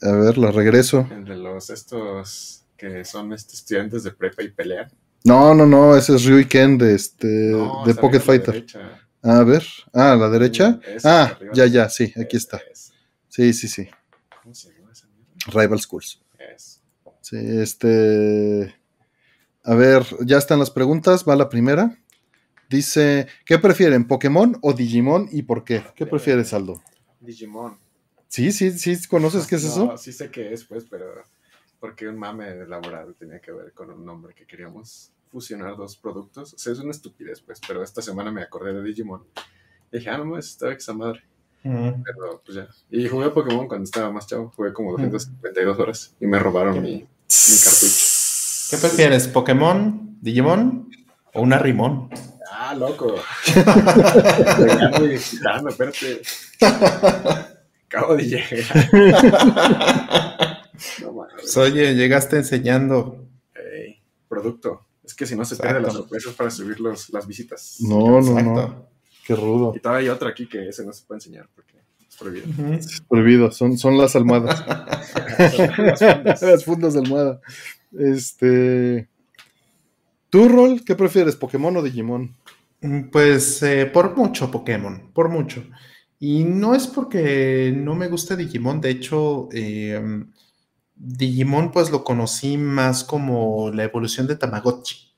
A 0.00 0.12
ver, 0.12 0.38
la 0.38 0.50
regreso. 0.50 1.06
El 1.10 1.24
de 1.26 1.36
los 1.36 1.68
estos 1.68 2.64
que 2.76 3.04
son 3.04 3.32
este, 3.32 3.54
estudiantes 3.54 4.04
de 4.04 4.12
prepa 4.12 4.42
y 4.42 4.50
pelean. 4.50 4.88
No, 5.24 5.52
no, 5.54 5.66
no, 5.66 5.96
ese 5.96 6.14
es 6.14 6.24
Ryu 6.24 6.46
Ken 6.48 6.78
de 6.78 6.94
este 6.94 7.26
No, 7.50 7.82
de 7.84 7.94
Pocket 7.96 8.18
a 8.18 8.20
Fighter. 8.20 8.54
derecha. 8.54 9.00
A 9.22 9.42
ver. 9.42 9.64
Ah, 9.92 10.12
a 10.12 10.16
la 10.16 10.30
derecha. 10.30 10.78
Ese, 10.86 11.06
Ah, 11.08 11.36
ya, 11.52 11.66
ya, 11.66 11.88
sí, 11.90 12.14
aquí 12.16 12.36
está. 12.36 12.60
Sí, 13.28 13.52
sí, 13.52 13.66
sí. 13.68 13.88
¿Cómo 14.42 14.54
se 14.54 14.72
llama 14.72 14.92
esa 14.92 15.08
mierda? 15.08 15.60
Rival 15.60 15.80
Schools. 15.80 16.22
Sí, 17.20 17.36
este. 17.36 18.74
A 19.64 19.74
ver, 19.74 20.06
ya 20.24 20.38
están 20.38 20.60
las 20.60 20.70
preguntas. 20.70 21.24
Va 21.28 21.34
la 21.36 21.48
primera. 21.50 21.98
Dice: 22.70 23.26
¿Qué 23.44 23.58
prefieren, 23.58 24.06
Pokémon 24.06 24.56
o 24.62 24.72
Digimon 24.72 25.28
y 25.32 25.42
por 25.42 25.64
qué? 25.64 25.82
¿Qué 25.96 26.06
prefieres, 26.06 26.54
Aldo? 26.54 26.80
Digimon. 27.20 27.76
Sí, 28.28 28.52
sí, 28.52 28.70
sí, 28.78 29.06
¿conoces 29.08 29.46
qué 29.46 29.56
es 29.56 29.64
No, 29.64 29.70
eso? 29.70 29.96
Sí 29.98 30.12
sé 30.12 30.30
qué 30.30 30.52
es, 30.52 30.64
pues, 30.64 30.84
pero 30.88 31.06
porque 31.80 32.08
un 32.08 32.18
mame 32.18 32.66
laboral 32.66 33.14
tenía 33.18 33.40
que 33.40 33.52
ver 33.52 33.72
con 33.72 33.90
un 33.90 34.04
nombre 34.04 34.34
que 34.34 34.46
queríamos 34.46 35.12
fusionar 35.30 35.76
dos 35.76 35.96
productos. 35.96 36.54
O 36.54 36.58
sea, 36.58 36.72
es 36.72 36.78
una 36.78 36.90
estupidez, 36.90 37.40
pues, 37.40 37.60
pero 37.66 37.82
esta 37.82 38.02
semana 38.02 38.30
me 38.30 38.42
acordé 38.42 38.74
de 38.74 38.82
Digimon. 38.82 39.22
Y 39.92 39.98
dije, 39.98 40.10
ah, 40.10 40.18
no, 40.18 40.38
estaba 40.38 40.72
esa 40.72 40.92
madre. 40.92 41.22
Pero, 41.62 42.42
pues 42.44 42.56
ya. 42.56 42.68
Y 42.90 43.08
jugué 43.08 43.30
Pokémon 43.30 43.66
cuando 43.66 43.84
estaba 43.84 44.10
más 44.10 44.26
chavo. 44.26 44.52
Jugué 44.56 44.72
como 44.72 44.92
252 44.92 45.78
horas 45.78 46.14
y 46.20 46.26
me 46.26 46.38
robaron 46.38 46.80
mi, 46.80 46.94
mi 46.94 47.58
cartucho. 47.64 48.04
¿Qué 48.70 48.76
prefieres, 48.76 49.28
Pokémon, 49.28 50.18
Digimon 50.20 50.90
o 51.34 51.42
una 51.42 51.58
Rimón? 51.58 52.10
Ah, 52.50 52.74
loco. 52.74 53.14
Y 55.00 55.14
excitando, 55.14 55.70
espérate. 55.70 56.22
Acabo 57.88 58.16
de 58.16 58.24
llegar. 58.24 58.48
No 61.02 61.12
mames. 61.12 61.32
Pues, 61.34 61.56
oye, 61.56 61.94
llegaste 61.94 62.36
enseñando. 62.36 63.24
Producto. 64.28 64.86
Es 65.02 65.14
que 65.14 65.26
si 65.26 65.34
no 65.34 65.44
se 65.44 65.56
pierde 65.56 65.78
Exacto. 65.78 65.86
las 65.88 65.96
sorpresas 66.02 66.34
para 66.34 66.50
subir 66.50 66.78
los, 66.80 67.10
las 67.10 67.26
visitas. 67.26 67.78
No, 67.80 68.20
no, 68.20 68.20
no. 68.20 68.38
Exacto. 68.60 68.88
Qué 69.26 69.34
rudo. 69.34 69.72
Y 69.74 69.80
todavía 69.80 70.10
hay 70.10 70.14
otro 70.14 70.28
aquí 70.28 70.46
que 70.48 70.68
ese 70.68 70.84
no 70.86 70.92
se 70.92 71.04
puede 71.04 71.16
enseñar 71.18 71.48
porque 71.54 71.74
es 72.08 72.16
prohibido. 72.16 72.46
Ujú. 72.48 72.78
Prohibido, 73.08 73.50
son, 73.50 73.76
son 73.76 73.98
las 73.98 74.14
almohadas. 74.14 74.64
Las 74.66 75.56
fundas. 75.76 76.42
las 76.42 76.64
fundas 76.64 76.94
de 76.94 77.00
almohada. 77.00 77.40
Este. 77.98 79.08
¿Tú, 80.30 80.48
Rol? 80.48 80.84
¿Qué 80.84 80.94
prefieres, 80.94 81.36
Pokémon 81.36 81.76
o 81.76 81.82
Digimon? 81.82 82.36
Mm, 82.82 83.04
Pues 83.10 83.62
eh, 83.62 83.86
por 83.86 84.14
mucho 84.16 84.50
Pokémon, 84.50 85.10
por 85.12 85.28
mucho. 85.30 85.64
Y 86.20 86.44
no 86.44 86.74
es 86.74 86.86
porque 86.86 87.72
no 87.74 87.94
me 87.94 88.08
guste 88.08 88.36
Digimon, 88.36 88.80
de 88.80 88.90
hecho, 88.90 89.48
eh, 89.52 90.00
Digimon 90.96 91.72
pues 91.72 91.90
lo 91.90 92.04
conocí 92.04 92.56
más 92.58 93.04
como 93.04 93.70
la 93.72 93.84
evolución 93.84 94.26
de 94.26 94.36
Tamagotchi. 94.36 95.14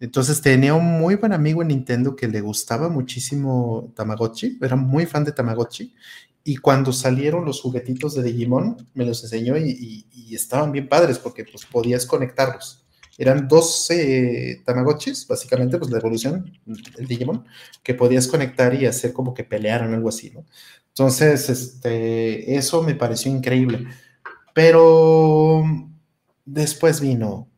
Entonces 0.00 0.40
tenía 0.42 0.74
un 0.74 0.84
muy 1.00 1.14
buen 1.14 1.32
amigo 1.32 1.62
en 1.62 1.68
Nintendo 1.68 2.16
que 2.16 2.26
le 2.28 2.40
gustaba 2.40 2.88
muchísimo 2.88 3.92
Tamagotchi, 3.94 4.58
era 4.60 4.74
muy 4.76 5.06
fan 5.06 5.24
de 5.24 5.32
Tamagotchi. 5.32 5.94
Y 6.44 6.56
cuando 6.56 6.92
salieron 6.92 7.44
los 7.44 7.60
juguetitos 7.60 8.14
de 8.16 8.24
Digimon, 8.24 8.76
me 8.94 9.06
los 9.06 9.22
enseñó 9.22 9.56
y, 9.56 9.70
y- 9.70 10.06
y 10.12 10.34
estaban 10.34 10.72
bien 10.72 10.88
padres 10.88 11.18
porque 11.20 11.44
pues 11.44 11.64
podías 11.66 12.04
conectarlos. 12.04 12.81
Eran 13.18 13.46
dos 13.46 13.90
eh, 13.90 14.62
Tamagotchis, 14.64 15.26
básicamente, 15.26 15.78
pues 15.78 15.90
la 15.90 15.98
evolución, 15.98 16.58
el 16.98 17.06
Digimon, 17.06 17.44
que 17.82 17.94
podías 17.94 18.26
conectar 18.26 18.74
y 18.74 18.86
hacer 18.86 19.12
como 19.12 19.34
que 19.34 19.44
pelearan, 19.44 19.92
algo 19.92 20.08
así, 20.08 20.30
¿no? 20.30 20.44
Entonces, 20.88 21.48
este, 21.48 22.56
eso 22.56 22.82
me 22.82 22.94
pareció 22.94 23.30
increíble. 23.30 23.86
Pero 24.54 25.64
después 26.44 27.00
vino 27.00 27.48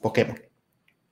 Pokémon. 0.00 0.38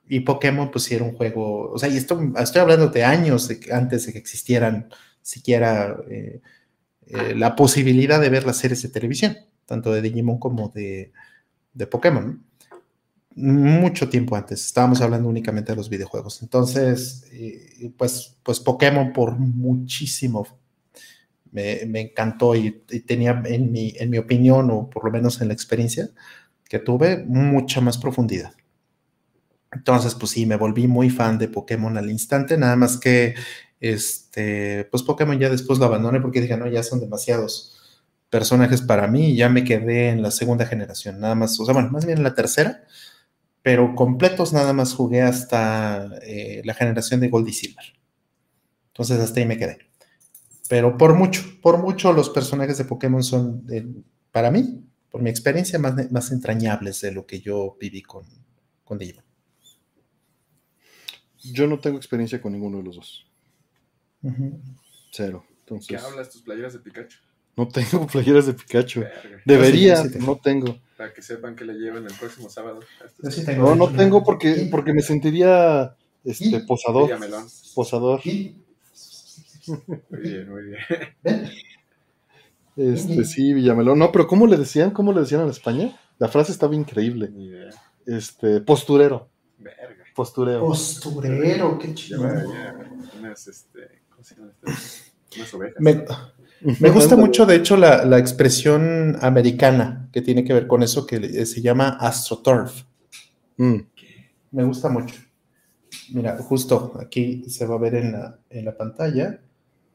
Y 0.08 0.20
Pokémon, 0.20 0.70
pues 0.70 0.84
sí 0.84 0.94
era 0.94 1.04
un 1.04 1.14
juego, 1.14 1.70
o 1.70 1.78
sea, 1.78 1.88
y 1.88 1.96
esto, 1.96 2.20
estoy 2.36 2.60
hablando 2.60 2.88
de 2.88 3.04
años 3.04 3.48
de 3.48 3.60
antes 3.72 4.06
de 4.06 4.12
que 4.12 4.18
existieran 4.18 4.88
siquiera 5.22 5.96
eh, 6.10 6.40
eh, 7.06 7.34
la 7.36 7.54
posibilidad 7.54 8.20
de 8.20 8.28
ver 8.28 8.44
las 8.44 8.58
series 8.58 8.82
de 8.82 8.88
televisión, 8.88 9.36
tanto 9.66 9.92
de 9.92 10.02
Digimon 10.02 10.38
como 10.38 10.68
de, 10.68 11.12
de 11.74 11.86
Pokémon. 11.86 12.44
Mucho 13.40 14.08
tiempo 14.08 14.36
antes, 14.36 14.64
estábamos 14.66 15.00
hablando 15.00 15.28
únicamente 15.28 15.72
de 15.72 15.76
los 15.76 15.88
videojuegos. 15.88 16.42
Entonces, 16.42 17.26
pues, 17.96 18.36
pues 18.42 18.60
Pokémon 18.60 19.12
por 19.12 19.38
muchísimo 19.38 20.46
me, 21.52 22.00
encantó 22.00 22.54
y, 22.54 22.82
y 22.90 23.00
tenía, 23.00 23.42
en 23.44 23.72
mi, 23.72 23.94
en 23.96 24.10
mi 24.10 24.18
opinión, 24.18 24.70
o 24.70 24.88
por 24.88 25.04
lo 25.04 25.10
menos 25.10 25.40
en 25.40 25.48
la 25.48 25.54
experiencia 25.54 26.10
que 26.68 26.78
tuve, 26.78 27.24
mucha 27.26 27.80
más 27.80 27.98
profundidad. 27.98 28.52
Entonces, 29.72 30.14
pues 30.14 30.32
sí, 30.32 30.46
me 30.46 30.56
volví 30.56 30.86
muy 30.86 31.10
fan 31.10 31.38
de 31.38 31.48
Pokémon 31.48 31.96
al 31.96 32.10
instante, 32.10 32.56
nada 32.56 32.76
más 32.76 32.96
que 32.96 33.34
este, 33.80 34.84
pues 34.90 35.02
Pokémon 35.02 35.38
ya 35.38 35.48
después 35.48 35.78
lo 35.78 35.86
abandoné 35.86 36.20
porque 36.20 36.40
dije, 36.40 36.56
no, 36.56 36.68
ya 36.68 36.82
son 36.82 37.00
demasiados 37.00 37.76
personajes 38.28 38.82
para 38.82 39.08
mí 39.08 39.30
y 39.30 39.36
ya 39.36 39.48
me 39.48 39.64
quedé 39.64 40.10
en 40.10 40.22
la 40.22 40.30
segunda 40.30 40.66
generación, 40.66 41.18
nada 41.20 41.34
más, 41.34 41.58
o 41.58 41.64
sea, 41.64 41.74
bueno, 41.74 41.90
más 41.90 42.06
bien 42.06 42.18
en 42.18 42.24
la 42.24 42.34
tercera, 42.34 42.84
pero 43.62 43.94
completos 43.94 44.52
nada 44.52 44.72
más 44.72 44.94
jugué 44.94 45.22
hasta 45.22 46.18
eh, 46.22 46.62
la 46.64 46.74
generación 46.74 47.20
de 47.20 47.28
Gold 47.28 47.48
y 47.48 47.52
Silver. 47.52 47.84
Entonces 48.88 49.20
hasta 49.20 49.40
ahí 49.40 49.46
me 49.46 49.58
quedé. 49.58 49.78
Pero 50.68 50.96
por 50.96 51.14
mucho, 51.14 51.42
por 51.60 51.78
mucho 51.78 52.12
los 52.12 52.30
personajes 52.30 52.78
de 52.78 52.84
Pokémon 52.84 53.22
son, 53.22 53.64
eh, 53.70 53.86
para 54.30 54.50
mí, 54.50 54.84
por 55.10 55.20
mi 55.20 55.30
experiencia, 55.30 55.78
más, 55.78 56.10
más 56.10 56.30
entrañables 56.30 57.00
de 57.00 57.12
lo 57.12 57.26
que 57.26 57.40
yo 57.40 57.76
viví 57.80 58.02
con, 58.02 58.24
con 58.84 58.98
Digimon. 58.98 59.24
Yo 61.42 61.66
no 61.66 61.78
tengo 61.80 61.96
experiencia 61.96 62.40
con 62.40 62.52
ninguno 62.52 62.78
de 62.78 62.84
los 62.84 62.96
dos. 62.96 63.26
Cero. 65.10 65.44
Entonces, 65.60 65.88
¿Qué 65.88 65.96
hablas 65.96 66.30
tus 66.30 66.42
playeras 66.42 66.74
de 66.74 66.80
Pikachu? 66.80 67.18
no 67.56 67.68
tengo 67.68 68.06
playeras 68.12 68.46
de 68.46 68.54
Pikachu. 68.54 69.00
Verga. 69.00 69.42
Debería, 69.44 69.96
sí, 69.96 70.10
sí 70.10 70.18
no 70.20 70.36
tengo. 70.36 70.78
Para 71.00 71.14
que 71.14 71.22
sepan 71.22 71.56
que 71.56 71.64
le 71.64 71.72
llevan 71.72 72.04
el 72.04 72.12
próximo 72.12 72.50
sábado. 72.50 72.80
Yo 73.22 73.30
sí 73.30 73.40
No, 73.40 73.46
tengo. 73.46 73.74
no 73.74 73.88
tengo 73.88 74.22
porque, 74.22 74.68
porque 74.70 74.92
me 74.92 75.00
sentiría 75.00 75.96
este, 76.22 76.44
¿Y? 76.44 76.58
posador. 76.66 77.04
Villamelón. 77.04 77.46
Posador. 77.74 78.20
Y- 78.26 78.54
Muy 79.66 80.20
bien, 80.20 80.50
muy 80.50 80.62
bien. 80.64 81.48
Este, 82.76 83.24
sí, 83.24 83.54
Villamelón. 83.54 83.98
No, 83.98 84.12
pero 84.12 84.26
¿cómo 84.26 84.46
le 84.46 84.58
decían? 84.58 84.90
¿Cómo 84.90 85.14
le 85.14 85.20
decían 85.20 85.40
en 85.40 85.48
España? 85.48 85.98
La 86.18 86.28
frase 86.28 86.52
estaba 86.52 86.74
increíble. 86.74 87.30
Ni 87.30 87.46
idea. 87.46 87.70
Este, 88.04 88.60
posturero. 88.60 89.30
Verga. 89.56 90.04
Postureo. 90.14 90.60
Posturero, 90.66 91.78
qué 91.78 91.94
chido. 91.94 92.20
Unas, 93.18 93.46
este, 93.48 94.02
¿cómo 94.10 94.22
se 94.22 94.34
llama 94.34 94.52
estas? 94.66 95.12
Unas 95.34 95.54
ovejas. 95.54 95.76
Me, 95.80 96.04
me 96.62 96.90
gusta 96.90 97.16
mucho, 97.16 97.46
de 97.46 97.56
hecho, 97.56 97.76
la, 97.76 98.04
la 98.04 98.18
expresión 98.18 99.16
americana 99.20 100.08
que 100.12 100.22
tiene 100.22 100.44
que 100.44 100.52
ver 100.52 100.66
con 100.66 100.82
eso 100.82 101.06
que 101.06 101.46
se 101.46 101.60
llama 101.62 101.88
astroturf. 102.00 102.82
Mm, 103.56 103.76
Me 104.52 104.64
gusta 104.64 104.88
mucho. 104.88 105.14
Mira, 106.12 106.36
justo 106.38 106.92
aquí 107.00 107.44
se 107.48 107.66
va 107.66 107.76
a 107.76 107.78
ver 107.78 107.94
en 107.94 108.12
la, 108.12 108.38
en 108.50 108.64
la 108.64 108.76
pantalla 108.76 109.40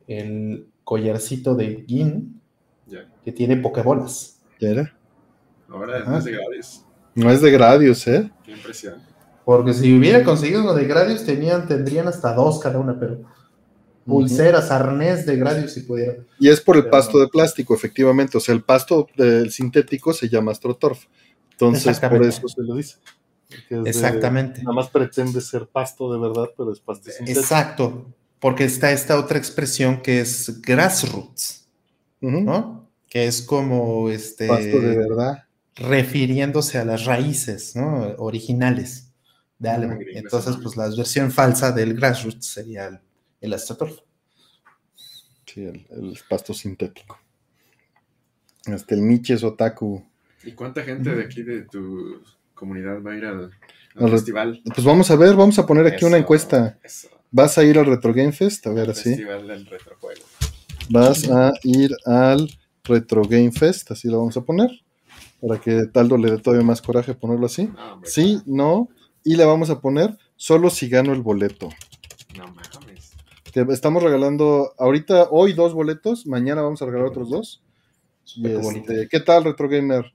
el 0.08 0.68
collarcito 0.84 1.56
de 1.56 1.84
Gin 1.88 2.42
que 3.24 3.32
tiene 3.32 3.58
pokebolas. 3.58 4.40
¿Ya 4.60 4.70
era? 4.70 4.98
Ahora 5.68 6.04
no 6.06 6.18
es 6.18 6.24
de 6.24 6.32
Gradius. 6.32 6.86
No 7.16 7.32
es 7.32 7.42
de 7.42 7.52
Gradius, 7.52 8.08
¿eh? 8.08 8.32
Qué 8.44 8.52
impresión. 8.52 8.96
Porque 9.44 9.74
si 9.74 9.98
hubiera 9.98 10.24
conseguido 10.24 10.62
uno 10.62 10.74
de 10.74 10.86
Gradius, 10.86 11.24
tenían, 11.26 11.68
tendrían 11.68 12.08
hasta 12.08 12.34
dos 12.34 12.60
cada 12.60 12.80
una, 12.80 13.00
pero 13.00 13.22
pulseras, 14.06 14.72
arnés 14.72 15.26
de 15.26 15.36
Gradius 15.36 15.74
si 15.74 15.82
pudieran. 15.82 16.26
Y 16.40 16.50
es 16.50 16.62
por 16.62 16.76
el 16.78 16.84
Pero 16.84 16.92
pasto 16.92 17.14
no. 17.18 17.24
de 17.26 17.28
plástico, 17.30 17.74
efectivamente. 17.76 18.38
O 18.38 18.40
sea, 18.40 18.54
el 18.56 18.62
pasto 18.64 19.08
del 19.18 19.52
sintético 19.52 20.14
se 20.14 20.30
llama 20.30 20.52
astroturf. 20.52 21.06
Entonces, 21.52 22.00
por 22.00 22.24
eso 22.24 22.48
se 22.48 22.62
lo 22.62 22.76
dice. 22.76 22.96
Porque 23.50 23.76
es 23.78 23.84
de- 23.84 23.90
Exactamente. 23.90 24.62
nada 24.64 24.76
más 24.76 24.90
pretende 24.90 25.42
ser 25.42 25.68
pasto 25.68 26.12
de 26.14 26.20
verdad, 26.20 26.50
pero 26.58 26.72
es 26.72 26.80
pasto 26.80 27.10
sintético. 27.10 27.40
Exacto. 27.40 28.06
Porque 28.40 28.66
está 28.66 28.92
esta 28.92 29.18
otra 29.20 29.38
expresión 29.38 30.02
que 30.02 30.20
es 30.22 30.62
grassroots. 30.62 31.68
¿no? 32.22 32.90
Que 33.08 33.28
es 33.28 33.42
como 33.42 34.10
este. 34.10 34.48
Pasto 34.48 34.80
de 34.80 34.98
verdad. 34.98 35.44
refiriéndose 35.76 36.78
a 36.78 36.86
las 36.86 37.06
raíces 37.06 37.76
¿no? 37.76 38.16
originales 38.18 39.12
de 39.60 39.70
algo. 39.70 39.92
Ah, 39.94 39.96
gringo, 39.96 40.20
Entonces, 40.20 40.58
pues 40.62 40.76
la 40.76 40.90
versión 40.90 41.32
falsa 41.32 41.72
del 41.72 41.94
grassroots 41.94 42.46
sería 42.48 42.88
el, 42.88 43.00
el 43.46 43.54
astroturf. 43.54 44.00
Sí, 45.46 45.64
el, 45.64 45.88
el 45.90 46.20
pasto 46.28 46.54
sintético. 46.54 47.18
Hasta 48.66 48.96
el 48.96 49.02
Miches 49.02 49.44
Otaku. 49.44 50.04
¿Y 50.44 50.52
cuánta 50.52 50.84
gente 50.84 51.16
de 51.16 51.24
aquí 51.24 51.44
de 51.44 51.62
tu 51.64 52.22
comunidad 52.54 53.02
va 53.02 53.14
a 53.14 53.16
ir 53.16 53.26
al, 53.26 53.52
festival? 54.10 54.62
Pues 54.66 54.86
vamos 54.86 55.10
a 55.12 55.16
ver, 55.16 55.36
vamos 55.36 55.58
a 55.60 55.66
poner 55.66 55.86
aquí 55.88 56.06
una 56.06 56.18
encuesta. 56.18 56.78
Eso. 56.84 57.10
¿Vas 57.32 57.58
a 57.58 57.64
ir 57.64 57.78
al 57.78 57.86
Retro 57.86 58.14
Game 58.14 58.32
Fest? 58.32 58.66
A 58.68 58.72
ver, 58.72 58.90
así. 58.90 59.10
Festival 59.10 59.48
del 59.48 59.66
retrojuego. 59.66 60.22
Vas 60.90 61.30
a 61.30 61.52
ir 61.64 61.96
al 62.06 62.50
Retro 62.84 63.24
Game 63.24 63.52
Fest, 63.52 63.92
así 63.92 64.08
lo 64.08 64.20
vamos 64.20 64.38
a 64.38 64.42
poner. 64.42 64.70
Para 65.42 65.60
que 65.60 65.86
Taldo 65.88 66.18
le 66.18 66.32
dé 66.32 66.38
todavía 66.38 66.66
más 66.66 66.82
coraje 66.82 67.14
ponerlo 67.14 67.46
así. 67.46 67.66
No, 67.66 67.94
hombre, 67.94 68.10
Sí, 68.10 68.42
no. 68.46 68.90
Y 69.24 69.36
le 69.36 69.46
vamos 69.46 69.70
a 69.70 69.80
poner 69.80 70.18
solo 70.36 70.70
si 70.70 70.90
gano 70.90 71.14
el 71.14 71.22
boleto. 71.22 71.70
No 72.38 72.48
mames. 72.48 72.85
Que 73.56 73.66
estamos 73.70 74.04
regalando 74.04 74.74
ahorita, 74.78 75.30
hoy 75.32 75.54
dos 75.54 75.74
boletos, 75.74 76.28
mañana 76.28 76.62
vamos 76.62 76.82
a 76.82 76.88
regalar 76.88 77.08
otros 77.08 77.30
dos. 77.30 77.64
Y 78.36 78.50
este, 78.50 79.08
¿Qué 79.08 79.22
tal, 79.22 79.46
Retro 79.46 79.70
Gamer? 79.70 80.12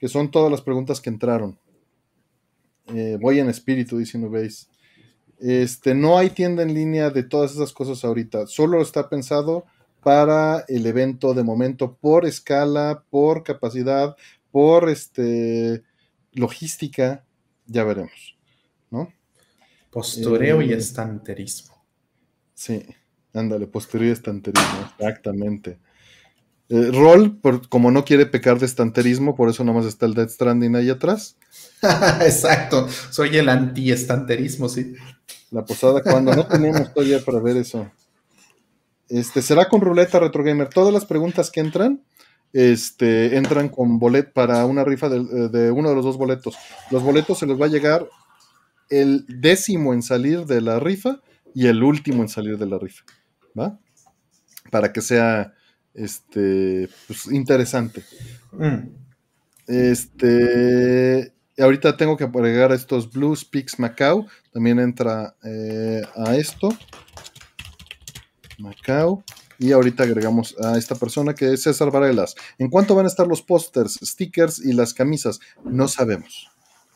Que 0.00 0.08
son 0.08 0.32
todas 0.32 0.50
las 0.50 0.62
preguntas 0.62 1.00
que 1.00 1.08
entraron. 1.08 1.60
Eh, 2.92 3.18
voy 3.20 3.38
en 3.38 3.48
espíritu, 3.48 3.98
dice 3.98 4.18
Nubéis. 4.18 4.68
Este, 5.38 5.94
no 5.94 6.18
hay 6.18 6.30
tienda 6.30 6.64
en 6.64 6.74
línea 6.74 7.10
de 7.10 7.22
todas 7.22 7.52
esas 7.52 7.72
cosas 7.72 8.04
ahorita. 8.04 8.48
Solo 8.48 8.82
está 8.82 9.08
pensado 9.08 9.64
para 10.02 10.64
el 10.66 10.86
evento 10.86 11.34
de 11.34 11.44
momento 11.44 11.94
por 11.94 12.26
escala, 12.26 13.04
por 13.10 13.44
capacidad, 13.44 14.16
por 14.50 14.88
este 14.90 15.84
logística. 16.32 17.24
Ya 17.66 17.84
veremos. 17.84 18.36
¿No? 18.90 19.12
Postureo 19.92 20.62
y 20.62 20.72
Eh, 20.72 20.76
estanterismo. 20.78 21.75
Sí, 22.56 22.82
ándale, 23.34 23.66
posterior 23.66 24.12
estanterismo, 24.12 24.90
exactamente. 24.98 25.78
Eh, 26.70 26.90
Roll, 26.92 27.38
por- 27.38 27.68
como 27.68 27.90
no 27.90 28.04
quiere 28.04 28.26
pecar 28.26 28.58
de 28.58 28.66
estanterismo, 28.66 29.36
por 29.36 29.48
eso 29.50 29.62
nomás 29.62 29.84
está 29.86 30.06
el 30.06 30.14
Dead 30.14 30.28
Stranding 30.28 30.74
ahí 30.74 30.88
atrás. 30.90 31.36
Exacto, 32.22 32.88
soy 33.10 33.36
el 33.36 33.48
anti-estanterismo, 33.50 34.68
sí. 34.68 34.94
La 35.50 35.64
posada, 35.64 36.02
cuando 36.02 36.34
no 36.34 36.46
tenemos 36.48 36.92
todavía 36.92 37.24
para 37.24 37.40
ver 37.40 37.58
eso. 37.58 37.88
Este, 39.08 39.42
será 39.42 39.68
con 39.68 39.80
ruleta 39.80 40.18
Retro 40.18 40.42
Gamer. 40.42 40.68
Todas 40.68 40.92
las 40.92 41.04
preguntas 41.04 41.50
que 41.50 41.60
entran, 41.60 42.02
este, 42.52 43.36
entran 43.36 43.68
con 43.68 43.98
bolet 44.00 44.32
para 44.32 44.64
una 44.66 44.82
rifa 44.82 45.08
de, 45.08 45.48
de 45.50 45.70
uno 45.70 45.90
de 45.90 45.94
los 45.94 46.04
dos 46.04 46.16
boletos. 46.16 46.56
Los 46.90 47.02
boletos 47.04 47.38
se 47.38 47.46
les 47.46 47.60
va 47.60 47.66
a 47.66 47.70
llegar 47.70 48.08
el 48.88 49.24
décimo 49.28 49.92
en 49.94 50.02
salir 50.02 50.46
de 50.46 50.60
la 50.62 50.80
rifa 50.80 51.20
y 51.56 51.68
el 51.68 51.82
último 51.82 52.22
en 52.22 52.28
salir 52.28 52.58
de 52.58 52.66
la 52.66 52.78
rifa. 52.78 53.02
¿Va? 53.58 53.80
Para 54.70 54.92
que 54.92 55.00
sea 55.00 55.54
este 55.94 56.86
pues, 57.06 57.28
interesante. 57.32 58.04
Mm. 58.52 58.88
Este. 59.66 61.32
Ahorita 61.58 61.96
tengo 61.96 62.18
que 62.18 62.24
agregar 62.24 62.72
a 62.72 62.74
estos 62.74 63.10
Blues 63.10 63.42
Peaks 63.42 63.78
Macau. 63.78 64.26
También 64.52 64.78
entra 64.78 65.34
eh, 65.44 66.02
a 66.14 66.36
esto. 66.36 66.68
Macau. 68.58 69.24
Y 69.58 69.72
ahorita 69.72 70.02
agregamos 70.02 70.54
a 70.62 70.76
esta 70.76 70.94
persona 70.94 71.34
que 71.34 71.54
es 71.54 71.62
César 71.62 71.90
Varelas. 71.90 72.34
¿En 72.58 72.68
cuánto 72.68 72.94
van 72.94 73.06
a 73.06 73.08
estar 73.08 73.26
los 73.26 73.40
pósters, 73.40 73.98
stickers 74.02 74.58
y 74.58 74.74
las 74.74 74.92
camisas? 74.92 75.40
No 75.64 75.88
sabemos. 75.88 76.50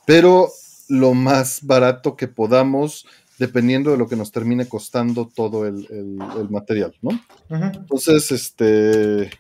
Pero 0.04 0.50
lo 0.90 1.14
más 1.14 1.60
barato 1.62 2.16
que 2.16 2.28
podamos, 2.28 3.06
dependiendo 3.40 3.90
de 3.90 3.96
lo 3.96 4.06
que 4.06 4.14
nos 4.16 4.30
termine 4.30 4.68
costando 4.68 5.26
todo 5.34 5.66
el, 5.66 5.86
el- 5.90 6.18
el 6.40 6.48
material, 6.50 6.94
¿no? 7.02 7.18
Entonces, 7.48 8.30
este. 8.30 9.30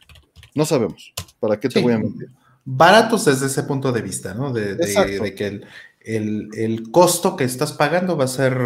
No 0.56 0.64
sabemos. 0.64 1.12
¿Para 1.38 1.60
qué 1.60 1.68
te 1.68 1.78
Sí. 1.78 1.84
voy 1.84 1.92
a 1.92 1.98
mentir? 1.98 2.28
Baratos 2.64 3.26
desde 3.26 3.46
ese 3.46 3.62
punto 3.62 3.92
de 3.92 4.02
vista, 4.02 4.34
¿no? 4.34 4.52
De, 4.52 4.74
de- 4.74 5.20
de 5.20 5.34
que 5.34 5.46
el, 5.46 5.64
el- 6.00 6.48
el 6.56 6.90
costo 6.90 7.36
que 7.36 7.44
estás 7.44 7.72
pagando 7.72 8.16
va 8.16 8.24
a 8.24 8.28
ser 8.28 8.58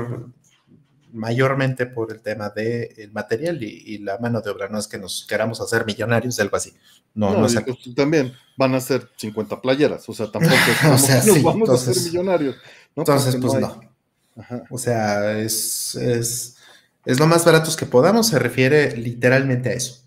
mayormente 1.12 1.86
por 1.86 2.10
el 2.12 2.20
tema 2.20 2.50
del 2.50 3.10
material 3.12 3.62
y, 3.62 3.66
y 3.86 3.98
la 3.98 4.18
mano 4.18 4.40
de 4.40 4.50
obra. 4.50 4.68
No 4.68 4.78
es 4.78 4.88
que 4.88 4.98
nos 4.98 5.26
queramos 5.28 5.60
hacer 5.60 5.84
millonarios 5.86 6.36
de 6.36 6.42
algo 6.42 6.56
así. 6.56 6.72
No, 7.14 7.32
no, 7.32 7.40
No, 7.40 7.46
es 7.46 7.54
pues, 7.60 7.94
también 7.94 8.32
van 8.56 8.74
a 8.74 8.80
ser 8.80 9.08
50 9.16 9.60
playeras, 9.60 10.08
o 10.08 10.12
sea, 10.14 10.30
tampoco 10.30 10.54
es 10.54 10.78
como 10.82 10.94
O 10.94 10.98
sea, 10.98 11.20
que 11.20 11.26
nos 11.28 11.36
sí, 11.36 11.42
vamos 11.42 11.70
a 11.70 11.76
ser 11.76 11.96
millonarios. 12.04 12.56
¿no? 12.96 13.02
Entonces, 13.02 13.36
Porque 13.36 13.46
pues 13.46 13.54
hay- 13.56 13.60
no. 13.62 13.93
Ajá. 14.36 14.64
O 14.70 14.78
sea, 14.78 15.38
es, 15.38 15.94
es, 15.96 16.56
es 17.04 17.18
lo 17.20 17.26
más 17.26 17.44
baratos 17.44 17.76
que 17.76 17.86
podamos, 17.86 18.28
se 18.28 18.38
refiere 18.38 18.96
literalmente 18.96 19.70
a 19.70 19.72
eso. 19.74 20.00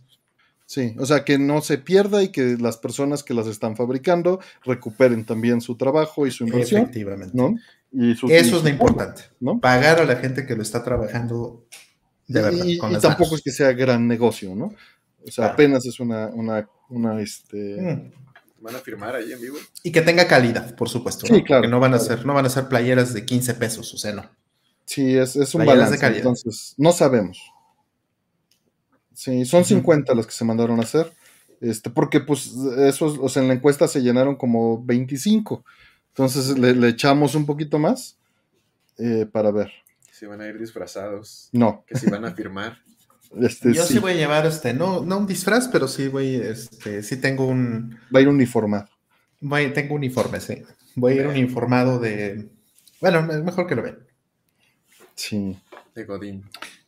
Sí, 0.65 0.95
o 0.99 1.05
sea, 1.05 1.23
que 1.23 1.37
no 1.39 1.61
se 1.61 1.77
pierda 1.77 2.21
y 2.23 2.29
que 2.29 2.57
las 2.59 2.75
personas 2.75 3.23
que 3.23 3.33
las 3.33 3.47
están 3.47 3.77
fabricando 3.77 4.41
recuperen 4.65 5.25
también 5.25 5.61
su 5.61 5.77
trabajo 5.77 6.27
y 6.27 6.31
su 6.31 6.43
inversión, 6.45 6.81
Efectivamente. 6.81 7.31
¿no? 7.37 7.55
Y 7.93 8.15
su- 8.15 8.27
y 8.27 8.33
Eso 8.33 8.57
es 8.57 8.63
lo 8.63 8.69
importante. 8.69 9.21
¿no? 9.39 9.61
Pagar 9.61 10.01
a 10.01 10.05
la 10.05 10.17
gente 10.17 10.45
que 10.45 10.57
lo 10.57 10.61
está 10.61 10.83
trabajando 10.83 11.65
de 12.27 12.41
verdad. 12.41 12.65
Y, 12.65 12.77
con 12.79 12.89
y 12.89 12.93
las 12.95 13.01
tampoco 13.01 13.29
manos. 13.29 13.39
es 13.39 13.43
que 13.45 13.51
sea 13.51 13.71
gran 13.71 14.05
negocio, 14.09 14.53
¿no? 14.55 14.65
O 15.25 15.31
sea, 15.31 15.45
Claro. 15.45 15.53
apenas 15.53 15.85
es 15.85 16.01
una, 16.01 16.27
una, 16.27 16.67
una, 16.89 17.21
este... 17.21 17.81
Mm. 17.81 18.11
¿Van 18.67 18.75
a 18.75 18.79
firmar 18.79 19.15
ahí 19.15 19.31
en 19.31 19.39
vivo? 19.39 19.57
Y 19.81 19.93
que 19.93 20.01
tenga 20.01 20.27
calidad, 20.27 20.75
por 20.75 20.89
supuesto. 20.89 21.25
Sí, 21.25 21.31
¿no? 21.31 21.43
claro, 21.45 21.61
Que 21.61 21.69
no 21.69 21.79
van 21.79 21.93
a 21.93 21.99
claro. 21.99 22.17
ser, 22.17 22.25
no 22.25 22.33
van 22.33 22.45
a 22.45 22.49
ser 22.49 22.67
playeras 22.67 23.13
de 23.13 23.25
15 23.25 23.53
pesos, 23.53 23.93
o 23.93 23.97
sea, 23.97 24.11
no. 24.11 24.29
Sí, 24.83 25.15
es, 25.15 25.37
es 25.37 25.55
un 25.55 25.61
Playeras 25.63 25.91
de 25.91 25.97
balance, 25.97 25.99
calidad. 26.01 26.17
entonces 26.19 26.73
no 26.75 26.91
sabemos. 26.91 27.39
Sí, 29.13 29.45
son 29.45 29.63
50 29.63 30.13
las 30.15 30.25
que 30.25 30.33
se 30.33 30.43
mandaron 30.43 30.81
a 30.81 30.83
hacer. 30.83 31.13
Este, 31.61 31.89
porque 31.89 32.19
pues 32.19 32.51
esos, 32.77 33.17
o 33.21 33.29
sea, 33.29 33.41
en 33.41 33.47
la 33.47 33.53
encuesta 33.53 33.87
se 33.87 34.01
llenaron 34.01 34.35
como 34.35 34.83
25. 34.83 35.63
Entonces 36.09 36.59
le, 36.59 36.89
echamos 36.89 37.35
un 37.35 37.45
poquito 37.45 37.79
más 37.79 38.17
eh, 38.97 39.25
para 39.31 39.49
ver. 39.51 39.71
Si 40.11 40.25
van 40.25 40.41
a 40.41 40.47
ir 40.47 40.59
disfrazados. 40.59 41.47
No. 41.53 41.85
Que 41.87 41.97
si 41.97 42.09
van 42.09 42.25
a 42.25 42.33
firmar. 42.33 42.79
Este, 43.39 43.73
Yo 43.73 43.83
sí. 43.83 43.99
voy 43.99 44.13
a 44.13 44.15
llevar 44.15 44.45
este, 44.45 44.73
no, 44.73 45.03
no 45.03 45.17
un 45.17 45.27
disfraz, 45.27 45.67
pero 45.67 45.87
sí 45.87 46.07
voy, 46.07 46.35
este, 46.35 47.03
sí 47.03 47.17
tengo 47.17 47.45
un. 47.47 47.97
Va 48.13 48.19
a 48.19 48.21
ir 48.21 48.29
uniformado. 48.29 48.87
Voy, 49.41 49.71
tengo 49.73 49.95
un 49.95 49.99
uniforme, 49.99 50.39
sí. 50.39 50.63
Voy 50.95 51.13
a 51.13 51.15
ir 51.15 51.27
uniformado 51.27 51.99
de. 51.99 52.49
Bueno, 52.99 53.31
es 53.31 53.43
mejor 53.43 53.67
que 53.67 53.75
lo 53.75 53.83
ven. 53.83 53.99
Sí. 55.15 55.57
De 55.93 56.05
Godín. 56.05 56.45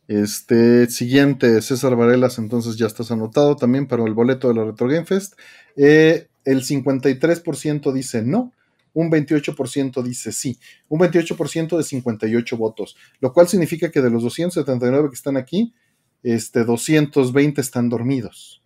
Este, 0.08 0.88
siguiente, 0.88 1.62
César 1.62 1.94
Varelas, 1.94 2.38
entonces 2.38 2.76
ya 2.76 2.86
estás 2.86 3.12
anotado 3.12 3.54
también 3.54 3.86
para 3.86 4.04
el 4.04 4.12
boleto 4.12 4.48
de 4.48 4.54
la 4.54 4.64
Retro 4.64 4.88
Game 4.88 5.06
Fest. 5.06 5.34
Eh, 5.76 6.28
el 6.44 6.64
53% 6.64 7.92
dice 7.92 8.22
no, 8.22 8.52
un 8.92 9.10
28% 9.10 10.02
dice 10.02 10.32
sí, 10.32 10.58
un 10.88 11.00
28% 11.00 11.76
de 11.76 11.84
58 11.84 12.56
votos, 12.56 12.96
lo 13.20 13.32
cual 13.32 13.48
significa 13.48 13.90
que 13.90 14.00
de 14.00 14.10
los 14.10 14.22
279 14.22 15.10
que 15.10 15.14
están 15.14 15.36
aquí, 15.36 15.74
este, 16.22 16.64
220 16.64 17.60
están 17.60 17.88
dormidos. 17.88 18.62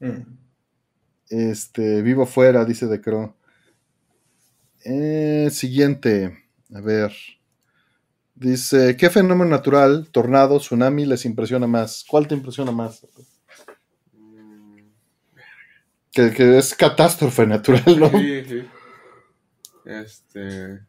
Mm. 0.00 0.22
Este, 1.28 2.02
vivo 2.02 2.26
fuera, 2.26 2.64
dice 2.64 2.86
De 2.86 3.00
Cro. 3.00 3.36
Eh, 4.84 5.48
siguiente, 5.50 6.44
a 6.72 6.80
ver. 6.80 7.12
Dice, 8.34 8.96
¿qué 8.96 9.10
fenómeno 9.10 9.50
natural, 9.50 10.08
tornado, 10.12 10.58
tsunami 10.58 11.06
les 11.06 11.24
impresiona 11.24 11.66
más? 11.66 12.04
¿Cuál 12.08 12.28
te 12.28 12.34
impresiona 12.34 12.70
más? 12.70 13.06
Que, 16.12 16.58
es 16.58 16.74
catástrofe 16.74 17.46
natural, 17.46 17.98
¿no? 17.98 18.10
Sí, 18.10 18.44
sí. 18.44 18.64
Este. 19.84 20.80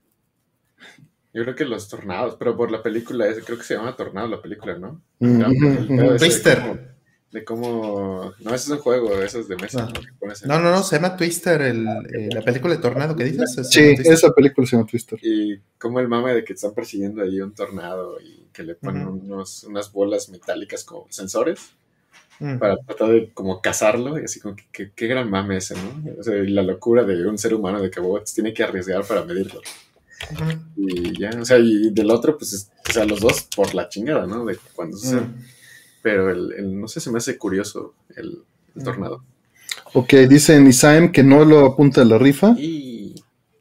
Yo 1.38 1.44
creo 1.44 1.56
que 1.56 1.66
los 1.66 1.88
tornados, 1.88 2.36
pero 2.40 2.58
por 2.58 2.72
la 2.72 2.82
película, 2.82 3.28
creo 3.46 3.60
que 3.60 3.64
se 3.64 3.76
llama 3.76 3.96
Tornado 3.96 4.28
la 4.28 4.42
película, 4.42 4.76
¿no? 4.76 5.04
Twister. 6.18 6.98
De 7.32 7.44
cómo. 7.44 8.34
No, 8.40 8.56
ese 8.56 8.56
es 8.56 8.70
un 8.70 8.80
juego, 8.80 9.22
eso 9.22 9.42
es 9.42 9.48
de 9.48 9.56
mesa. 9.56 9.88
No, 10.48 10.60
no, 10.60 10.72
no, 10.72 10.82
se 10.82 10.96
llama 10.96 11.16
Twister, 11.16 11.62
el, 11.62 11.86
eh, 12.12 12.30
la 12.34 12.42
película 12.42 12.74
de 12.74 12.82
Tornado 12.82 13.16
que 13.16 13.26
dices. 13.26 13.56
Sí, 13.70 13.82
esa 14.04 14.34
película 14.34 14.66
se 14.66 14.78
llama 14.78 14.88
Twister. 14.88 15.20
Y 15.22 15.60
como 15.78 16.00
el 16.00 16.08
mame 16.08 16.34
de 16.34 16.44
que 16.44 16.54
están 16.54 16.74
persiguiendo 16.74 17.22
ahí 17.22 17.40
un 17.40 17.54
tornado 17.54 18.20
y 18.20 18.48
que 18.52 18.64
le 18.64 18.74
ponen 18.74 19.06
unos, 19.06 19.64
unas 19.66 19.92
bolas 19.92 20.30
metálicas 20.30 20.84
como 20.84 21.06
sensores 21.12 21.76
para 22.60 22.78
tratar 22.78 23.10
de 23.10 23.32
como 23.32 23.62
cazarlo 23.62 24.20
y 24.20 24.24
así 24.24 24.40
como 24.40 24.56
que, 24.72 24.92
qué 24.92 25.06
gran 25.08 25.30
mame 25.30 25.58
ese, 25.58 25.76
¿no? 25.76 26.20
O 26.20 26.24
sea, 26.24 26.34
la 26.34 26.64
locura 26.64 27.04
de 27.04 27.28
un 27.28 27.38
ser 27.38 27.54
humano 27.54 27.80
de 27.80 27.92
que 27.92 28.02
tiene 28.34 28.56
que 28.56 28.64
arriesgar 28.64 29.06
para 29.06 29.24
medirlo. 29.24 29.62
Y 30.76 31.20
ya, 31.20 31.30
o 31.40 31.46
sea, 31.46 31.58
y 31.60 31.92
del 31.92 32.12
otro, 32.12 32.38
pues, 32.38 32.72
o 32.88 32.92
sea, 32.92 33.06
los 33.06 33.20
dos 33.20 33.48
por 33.56 33.74
la 33.76 33.88
chingada, 33.90 34.26
¿no? 34.26 34.46
De 34.46 34.58
cuando 34.74 34.98
se 34.98 35.20
pero 36.08 36.32
el, 36.32 36.80
no 36.80 36.88
sé, 36.88 37.02
se 37.02 37.12
me 37.12 37.18
hace 37.18 37.38
curioso 37.38 37.94
el, 38.16 38.44
tornado. 38.82 39.26
Ok, 39.94 40.14
dice 40.30 40.58
Nisaem 40.62 41.12
que 41.12 41.22
no 41.22 41.44
lo 41.44 41.66
apunta 41.66 42.02
a 42.02 42.06
la 42.06 42.18
rifa. 42.18 42.56
Y... 42.58 43.16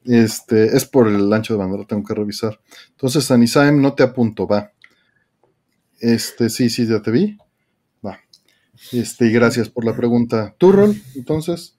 Este, 0.04 0.76
es 0.76 0.84
por 0.84 1.08
el 1.08 1.32
ancho 1.32 1.54
de 1.54 1.58
banda, 1.58 1.78
lo 1.78 1.86
tengo 1.86 2.04
que 2.04 2.14
revisar. 2.14 2.60
Entonces, 2.90 3.28
a 3.32 3.36
Nisaem 3.36 3.82
no 3.82 3.94
te 3.94 4.04
apunto, 4.04 4.46
va. 4.46 4.70
Este, 5.98 6.48
sí, 6.48 6.70
sí, 6.70 6.86
ya 6.86 7.02
te 7.02 7.10
vi. 7.10 7.36
Va. 8.06 8.20
Este, 8.92 9.26
y 9.26 9.32
gracias 9.32 9.68
por 9.68 9.84
la 9.84 9.96
pregunta. 9.96 10.54
¿Tu 10.56 10.70
rol, 10.70 10.94
entonces? 11.16 11.76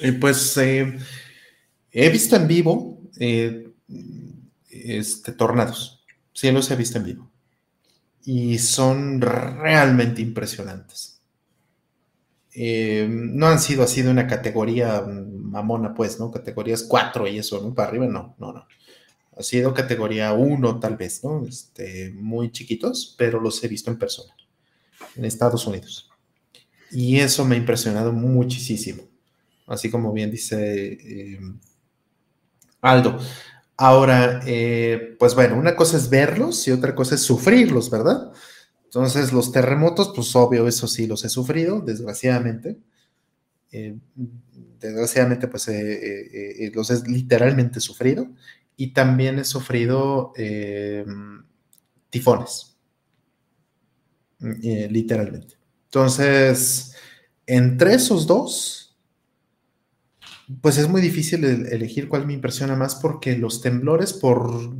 Eh, 0.00 0.12
pues 0.12 0.54
eh, 0.58 0.98
he 1.92 2.10
visto 2.10 2.36
en 2.36 2.46
vivo 2.46 2.95
eh, 3.18 3.70
este, 4.70 5.32
tornados. 5.32 6.04
Sí, 6.32 6.50
los 6.50 6.70
he 6.70 6.76
visto 6.76 6.98
en 6.98 7.04
vivo 7.04 7.30
y 8.26 8.58
son 8.58 9.20
realmente 9.20 10.20
impresionantes. 10.20 11.20
Eh, 12.52 13.06
no 13.08 13.46
han 13.46 13.60
sido 13.60 13.84
así 13.84 14.02
de 14.02 14.10
una 14.10 14.26
categoría 14.26 15.00
mamona, 15.02 15.94
pues, 15.94 16.18
¿no? 16.18 16.32
Categorías 16.32 16.82
4 16.82 17.28
y 17.28 17.38
eso, 17.38 17.62
¿no? 17.62 17.72
Para 17.72 17.88
arriba, 17.88 18.06
no, 18.06 18.34
no, 18.38 18.52
no. 18.52 18.66
Ha 19.36 19.42
sido 19.42 19.72
categoría 19.72 20.32
1 20.32 20.80
tal 20.80 20.96
vez, 20.96 21.22
¿no? 21.22 21.46
Este, 21.46 22.10
muy 22.16 22.50
chiquitos, 22.50 23.14
pero 23.16 23.40
los 23.40 23.62
he 23.62 23.68
visto 23.68 23.92
en 23.92 23.98
persona, 23.98 24.34
en 25.14 25.24
Estados 25.24 25.64
Unidos. 25.66 26.10
Y 26.90 27.18
eso 27.20 27.44
me 27.44 27.54
ha 27.54 27.58
impresionado 27.58 28.12
muchísimo. 28.12 29.04
Así 29.68 29.88
como 29.88 30.12
bien 30.12 30.32
dice 30.32 30.92
eh, 30.94 31.40
Aldo. 32.86 33.18
Ahora, 33.76 34.40
eh, 34.46 35.16
pues 35.18 35.34
bueno, 35.34 35.56
una 35.56 35.76
cosa 35.76 35.96
es 35.96 36.08
verlos 36.08 36.66
y 36.66 36.70
otra 36.70 36.94
cosa 36.94 37.14
es 37.16 37.22
sufrirlos, 37.22 37.90
¿verdad? 37.90 38.32
Entonces, 38.84 39.32
los 39.32 39.52
terremotos, 39.52 40.12
pues 40.14 40.34
obvio, 40.34 40.66
eso 40.66 40.86
sí 40.88 41.06
los 41.06 41.24
he 41.24 41.28
sufrido, 41.28 41.80
desgraciadamente. 41.80 42.78
Eh, 43.72 43.98
desgraciadamente, 44.80 45.48
pues 45.48 45.68
eh, 45.68 46.72
los 46.74 46.90
he 46.90 47.06
literalmente 47.08 47.80
sufrido. 47.80 48.28
Y 48.76 48.92
también 48.92 49.38
he 49.38 49.44
sufrido 49.44 50.32
tifones, 52.10 52.78
literalmente. 54.38 55.56
Entonces, 55.84 56.94
entre 57.46 57.94
esos 57.94 58.26
dos, 58.26 58.85
pues 60.60 60.78
es 60.78 60.88
muy 60.88 61.00
difícil 61.00 61.44
elegir 61.44 62.08
cuál 62.08 62.26
me 62.26 62.32
impresiona 62.32 62.76
más 62.76 62.94
porque 62.94 63.36
los 63.36 63.60
temblores, 63.60 64.12
por, 64.12 64.76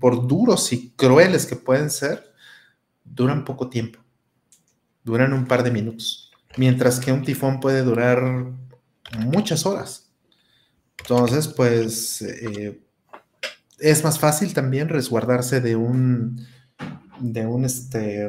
por 0.00 0.26
duros 0.26 0.72
y 0.72 0.90
crueles 0.90 1.46
que 1.46 1.56
pueden 1.56 1.90
ser, 1.90 2.32
duran 3.04 3.44
poco 3.44 3.68
tiempo. 3.68 4.00
Duran 5.04 5.32
un 5.32 5.46
par 5.46 5.62
de 5.62 5.70
minutos. 5.70 6.32
Mientras 6.56 6.98
que 6.98 7.12
un 7.12 7.22
tifón 7.22 7.60
puede 7.60 7.82
durar 7.82 8.52
muchas 9.18 9.64
horas. 9.64 10.10
Entonces, 10.98 11.48
pues 11.48 12.22
eh, 12.22 12.80
es 13.78 14.04
más 14.04 14.18
fácil 14.18 14.52
también 14.52 14.88
resguardarse 14.88 15.60
de 15.60 15.76
un, 15.76 16.44
de 17.20 17.46
un, 17.46 17.64
este, 17.64 18.28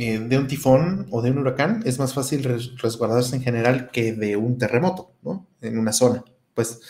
eh, 0.00 0.20
de 0.20 0.38
un 0.38 0.46
tifón 0.46 1.08
o 1.10 1.20
de 1.22 1.32
un 1.32 1.38
huracán 1.38 1.82
es 1.84 1.98
más 1.98 2.14
fácil 2.14 2.44
resguardarse 2.44 3.34
en 3.34 3.42
general 3.42 3.90
que 3.90 4.12
de 4.12 4.36
un 4.36 4.56
terremoto, 4.56 5.10
¿no? 5.22 5.48
En 5.60 5.76
una 5.76 5.92
zona. 5.92 6.22
Pues. 6.54 6.80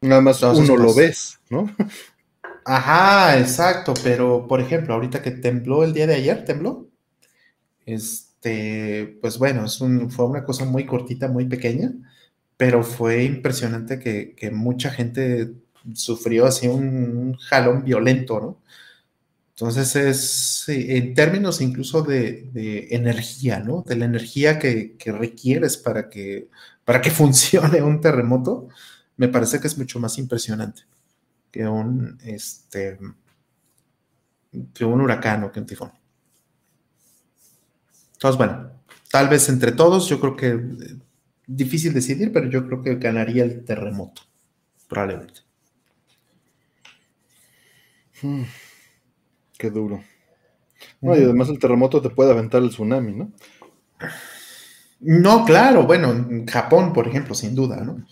Nada 0.00 0.20
más 0.20 0.42
uno 0.42 0.76
lo 0.76 0.92
ves, 0.92 1.38
¿no? 1.48 1.70
Ajá, 2.64 3.38
exacto. 3.38 3.94
Pero, 4.02 4.48
por 4.48 4.60
ejemplo, 4.60 4.94
ahorita 4.94 5.22
que 5.22 5.30
tembló 5.30 5.84
el 5.84 5.92
día 5.92 6.08
de 6.08 6.16
ayer, 6.16 6.44
tembló. 6.44 6.88
Este, 7.84 9.18
pues 9.20 9.38
bueno, 9.38 9.66
es 9.66 9.78
fue 10.08 10.26
una 10.26 10.42
cosa 10.42 10.64
muy 10.64 10.86
cortita, 10.86 11.28
muy 11.28 11.44
pequeña, 11.44 11.92
pero 12.56 12.82
fue 12.82 13.22
impresionante 13.22 14.00
que, 14.00 14.50
mucha 14.50 14.90
gente 14.90 15.52
sufrió 15.94 16.46
así 16.46 16.66
un 16.66 17.34
jalón 17.34 17.84
violento, 17.84 18.40
¿no? 18.40 18.60
Entonces 19.58 19.96
es 19.96 20.64
en 20.68 21.14
términos 21.14 21.62
incluso 21.62 22.02
de, 22.02 22.50
energía, 22.90 23.58
¿no? 23.58 23.82
De 23.86 23.96
la 23.96 24.04
energía 24.04 24.58
que, 24.58 24.94
requieres 25.06 25.78
para 25.78 26.10
que, 26.10 26.50
para 26.84 27.00
que 27.00 27.10
funcione 27.22 27.80
un 27.80 28.02
terremoto, 28.02 28.68
me 29.16 29.28
parece 29.28 29.58
que 29.58 29.66
es 29.66 29.78
mucho 29.78 29.98
más 29.98 30.18
impresionante 30.18 30.82
que 31.50 31.66
un, 31.66 32.18
este, 32.22 32.98
que 34.74 34.84
un 34.84 35.00
huracán 35.00 35.44
o 35.44 35.50
que 35.50 35.60
un 35.60 35.66
tifón. 35.66 35.92
Entonces, 38.12 38.36
bueno, 38.36 38.72
tal 39.10 39.30
vez 39.30 39.48
entre 39.48 39.72
todos, 39.72 40.06
yo 40.06 40.20
creo 40.20 40.36
que 40.36 40.48
eh, 40.48 40.98
difícil 41.46 41.94
decidir, 41.94 42.30
pero 42.30 42.50
yo 42.50 42.66
creo 42.66 42.82
que 42.82 42.96
ganaría 42.96 43.44
el 43.44 43.64
terremoto, 43.64 44.20
probablemente. 44.86 45.40
Hmm. 48.20 48.44
Qué 49.58 49.70
duro. 49.70 50.02
y 51.02 51.08
además 51.08 51.48
el 51.48 51.58
terremoto 51.58 52.02
te 52.02 52.10
puede 52.10 52.30
aventar 52.30 52.62
el 52.62 52.70
tsunami, 52.70 53.12
¿no? 53.12 53.32
No, 55.00 55.44
claro, 55.44 55.86
bueno, 55.86 56.10
en 56.10 56.46
Japón, 56.46 56.92
por 56.92 57.06
ejemplo, 57.08 57.34
sin 57.34 57.54
duda, 57.54 57.82
¿no? 57.84 58.06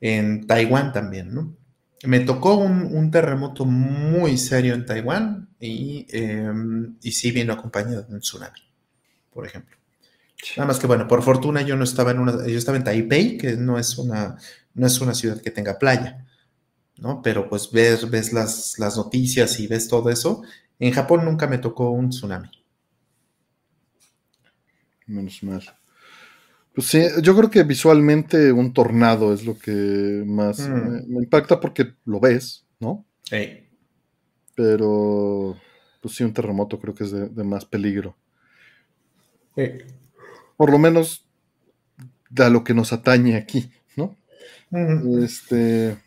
En 0.00 0.46
Taiwán 0.46 0.92
también, 0.92 1.32
¿no? 1.32 1.56
Me 2.04 2.20
tocó 2.20 2.56
un, 2.56 3.10
terremoto 3.12 3.64
muy 3.64 4.36
serio 4.36 4.74
en 4.74 4.84
Taiwán 4.84 5.48
y, 5.60 6.06
em, 6.10 6.96
y 7.00 7.12
sí 7.12 7.30
vino 7.30 7.52
acompañado 7.52 8.02
de 8.02 8.14
un 8.14 8.20
tsunami, 8.20 8.58
por 9.30 9.46
ejemplo. 9.46 9.76
Nada 10.56 10.66
más 10.66 10.80
que, 10.80 10.88
bueno, 10.88 11.06
por 11.06 11.22
fortuna 11.22 11.62
yo 11.62 11.76
no 11.76 11.84
estaba 11.84 12.10
en 12.10 12.18
una, 12.18 12.46
yo 12.46 12.58
estaba 12.58 12.76
en 12.76 12.84
Taipei, 12.84 13.38
que 13.38 13.56
no 13.56 13.78
es 13.78 13.96
una, 13.96 14.36
no 14.74 14.86
es 14.86 15.00
una 15.00 15.14
ciudad 15.14 15.40
que 15.40 15.52
tenga 15.52 15.78
playa. 15.78 16.26
¿No? 16.98 17.22
Pero 17.22 17.48
pues 17.48 17.70
ves, 17.70 18.08
ves 18.10 18.32
las, 18.32 18.78
noticias 18.96 19.58
y 19.60 19.66
ves 19.66 19.88
todo 19.88 20.10
eso. 20.10 20.42
En 20.78 20.92
Japón 20.92 21.24
nunca 21.24 21.46
me 21.46 21.58
tocó 21.58 21.90
un 21.90 22.10
tsunami. 22.10 22.50
Menos 25.06 25.42
mal. 25.42 25.62
Pues 26.74 26.86
sí, 26.86 27.02
yo 27.22 27.36
creo 27.36 27.50
que 27.50 27.64
visualmente 27.64 28.50
un 28.50 28.72
tornado 28.72 29.34
es 29.34 29.44
lo 29.44 29.58
que 29.58 30.22
más 30.26 30.60
Mm. 30.60 30.72
me, 30.72 31.02
me 31.06 31.18
impacta 31.24 31.60
porque 31.60 31.94
lo 32.04 32.18
ves, 32.18 32.64
¿no? 32.80 33.04
Ey. 33.30 33.68
Pero, 34.54 35.56
pues 36.00 36.14
sí, 36.14 36.24
un 36.24 36.32
terremoto 36.32 36.78
creo 36.78 36.94
que 36.94 37.04
es 37.04 37.10
de, 37.10 37.28
de 37.28 37.44
más 37.44 37.64
peligro. 37.64 38.16
Ey. 39.56 39.78
Por 40.56 40.70
lo 40.70 40.78
menos 40.78 41.26
a 42.38 42.48
lo 42.48 42.64
que 42.64 42.72
nos 42.74 42.92
atañe 42.92 43.36
aquí, 43.36 43.70
¿no? 43.96 44.16
Mm. 44.70 45.22
Este. 45.24 45.98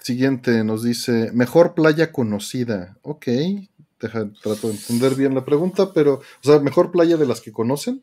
Siguiente 0.00 0.64
nos 0.64 0.82
dice: 0.82 1.30
Mejor 1.32 1.74
playa 1.74 2.10
conocida. 2.12 2.96
Ok, 3.02 3.26
deja, 4.00 4.30
trato 4.42 4.68
de 4.68 4.74
entender 4.74 5.14
bien 5.14 5.34
la 5.34 5.44
pregunta, 5.44 5.92
pero, 5.92 6.14
o 6.14 6.22
sea, 6.42 6.58
mejor 6.58 6.90
playa 6.90 7.16
de 7.16 7.26
las 7.26 7.40
que 7.40 7.52
conocen. 7.52 8.02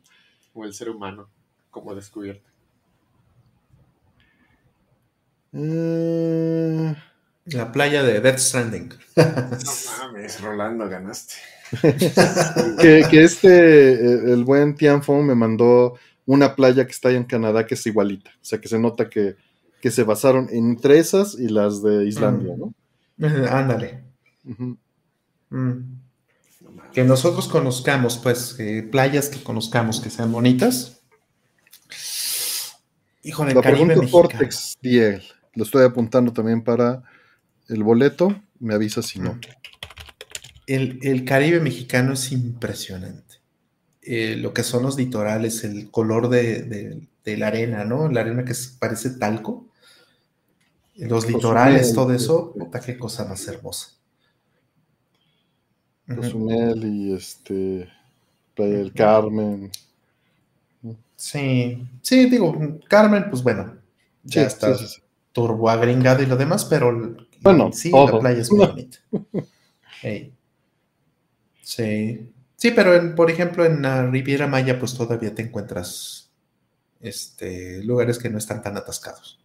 O 0.54 0.64
el 0.64 0.72
ser 0.72 0.90
humano, 0.90 1.28
como 1.70 1.94
descubierto. 1.94 2.48
Eh, 5.52 6.94
La 7.46 7.72
playa 7.72 8.02
de 8.02 8.20
Death 8.20 8.38
Stranding. 8.38 8.90
No 9.16 10.04
mames, 10.04 10.40
Rolando, 10.40 10.88
ganaste. 10.88 11.34
que, 12.80 13.04
que 13.10 13.24
este, 13.24 13.92
eh, 13.92 14.32
el 14.32 14.44
buen 14.44 14.74
Tianfo 14.74 15.20
me 15.22 15.34
mandó 15.34 15.98
una 16.26 16.54
playa 16.54 16.84
que 16.84 16.92
está 16.92 17.08
ahí 17.08 17.16
en 17.16 17.24
Canadá 17.24 17.66
que 17.66 17.74
es 17.74 17.86
igualita. 17.86 18.30
O 18.30 18.44
sea, 18.44 18.60
que 18.60 18.68
se 18.68 18.78
nota 18.78 19.08
que, 19.08 19.36
que 19.80 19.90
se 19.90 20.02
basaron 20.04 20.48
entre 20.50 20.98
esas 20.98 21.34
y 21.38 21.48
las 21.48 21.82
de 21.82 22.06
Islandia, 22.06 22.54
¿no? 22.56 22.74
Ándale. 23.50 24.02
Mm. 25.50 25.80
Que 26.92 27.04
nosotros 27.04 27.48
conozcamos, 27.48 28.18
pues, 28.18 28.56
eh, 28.58 28.82
playas 28.90 29.28
que 29.28 29.42
conozcamos 29.42 30.00
que 30.00 30.10
sean 30.10 30.32
bonitas. 30.32 31.00
Híjole, 33.22 33.54
La 33.54 33.60
Caribe 33.62 33.94
pregunta 33.96 34.38
DL. 34.82 35.22
Lo 35.54 35.64
estoy 35.64 35.84
apuntando 35.84 36.32
también 36.32 36.62
para 36.62 37.02
el 37.68 37.82
boleto. 37.82 38.40
Me 38.60 38.74
avisa 38.74 39.02
si 39.02 39.18
no. 39.18 39.38
El, 40.66 40.98
el 41.02 41.24
Caribe 41.24 41.60
mexicano 41.60 42.12
es 42.14 42.32
impresionante. 42.32 43.36
Eh, 44.02 44.36
lo 44.36 44.54
que 44.54 44.62
son 44.62 44.84
los 44.84 44.96
litorales, 44.96 45.64
el 45.64 45.90
color 45.90 46.28
de, 46.28 46.62
de- 46.62 47.08
de 47.24 47.36
la 47.36 47.48
arena, 47.48 47.84
¿no? 47.84 48.08
La 48.08 48.22
arena 48.22 48.44
que 48.44 48.54
parece 48.78 49.10
talco. 49.10 49.67
Los 50.98 51.26
litorales, 51.28 51.94
todo 51.94 52.12
eso, 52.12 52.52
puta, 52.52 52.80
qué 52.80 52.98
cosa 52.98 53.24
más 53.24 53.46
hermosa. 53.48 53.92
Cozumel 56.14 56.84
y 56.84 57.12
este. 57.14 57.88
Playa 58.54 58.78
del 58.78 58.92
Carmen. 58.92 59.70
Sí, 61.16 61.86
sí, 62.02 62.30
digo, 62.30 62.54
Carmen, 62.88 63.26
pues 63.30 63.42
bueno, 63.42 63.76
ya 64.22 64.42
Sí, 64.42 64.46
está 64.46 64.74
sí, 64.76 64.86
sí, 64.86 65.02
turbo 65.32 65.68
agringado 65.68 66.22
y 66.22 66.26
lo 66.26 66.36
demás, 66.36 66.64
pero 66.64 67.16
Bueno, 67.40 67.72
sí, 67.72 67.90
todo. 67.90 68.06
la 68.06 68.18
playa 68.20 68.40
es 68.40 68.52
muy 68.52 68.66
bonita. 68.66 68.98
Ey. 70.02 70.32
Sí, 71.62 72.32
sí, 72.56 72.70
pero 72.70 72.94
en- 72.94 73.14
por 73.14 73.30
ejemplo 73.30 73.64
en 73.64 73.82
la 73.82 74.06
Riviera 74.06 74.46
Maya, 74.46 74.78
pues 74.78 74.94
todavía 74.94 75.34
te 75.34 75.42
encuentras 75.42 76.30
este, 77.00 77.82
lugares 77.84 78.18
que 78.18 78.30
no 78.30 78.38
están 78.38 78.62
tan 78.62 78.76
atascados. 78.76 79.40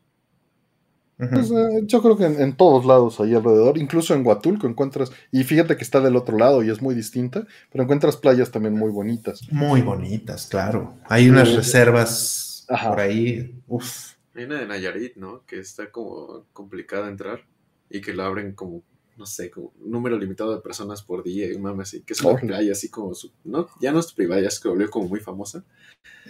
Pues, 1.31 1.51
eh, 1.51 1.81
yo 1.85 2.01
creo 2.01 2.17
que 2.17 2.25
en, 2.25 2.41
en 2.41 2.55
todos 2.55 2.85
lados 2.85 3.19
ahí 3.19 3.33
alrededor, 3.33 3.77
incluso 3.77 4.13
en 4.13 4.25
Huatulco 4.25 4.67
encuentras, 4.67 5.11
y 5.31 5.43
fíjate 5.43 5.75
que 5.77 5.83
está 5.83 5.99
del 5.99 6.15
otro 6.15 6.37
lado 6.37 6.63
y 6.63 6.69
es 6.69 6.81
muy 6.81 6.95
distinta, 6.95 7.45
pero 7.71 7.83
encuentras 7.83 8.17
playas 8.17 8.51
también 8.51 8.73
muy 8.75 8.91
bonitas. 8.91 9.41
Muy 9.51 9.81
bonitas, 9.81 10.47
claro. 10.47 10.95
Hay 11.05 11.29
unas 11.29 11.49
Sí. 11.49 11.55
reservas 11.57 12.65
Ajá. 12.69 12.89
por 12.89 12.99
ahí. 12.99 13.55
Uf. 13.67 14.13
Hay 14.35 14.45
una 14.45 14.59
de 14.59 14.65
Nayarit, 14.65 15.15
¿no? 15.15 15.43
Que 15.45 15.59
está 15.59 15.91
como 15.91 16.45
complicada 16.53 17.07
entrar 17.07 17.41
y 17.89 18.01
que 18.01 18.13
lo 18.13 18.23
abren 18.23 18.53
como, 18.53 18.81
no 19.17 19.25
sé, 19.25 19.49
como 19.51 19.71
un 19.79 19.91
número 19.91 20.17
limitado 20.17 20.55
de 20.55 20.61
personas 20.61 21.01
por 21.03 21.23
día 21.23 21.47
y 21.47 21.53
un 21.53 21.61
mame 21.61 21.83
así, 21.83 22.01
que 22.01 22.13
es 22.13 22.21
una 22.21 22.31
playa 22.47 22.71
así 22.71 22.89
como, 22.89 23.13
su- 23.13 23.31
no, 23.43 23.67
ya 23.79 23.91
no 23.91 23.99
es 23.99 24.11
privada, 24.13 24.41
ya 24.41 24.49
se 24.49 24.67
volvió 24.67 24.89
como 24.89 25.07
muy 25.07 25.19
famosa. 25.19 25.63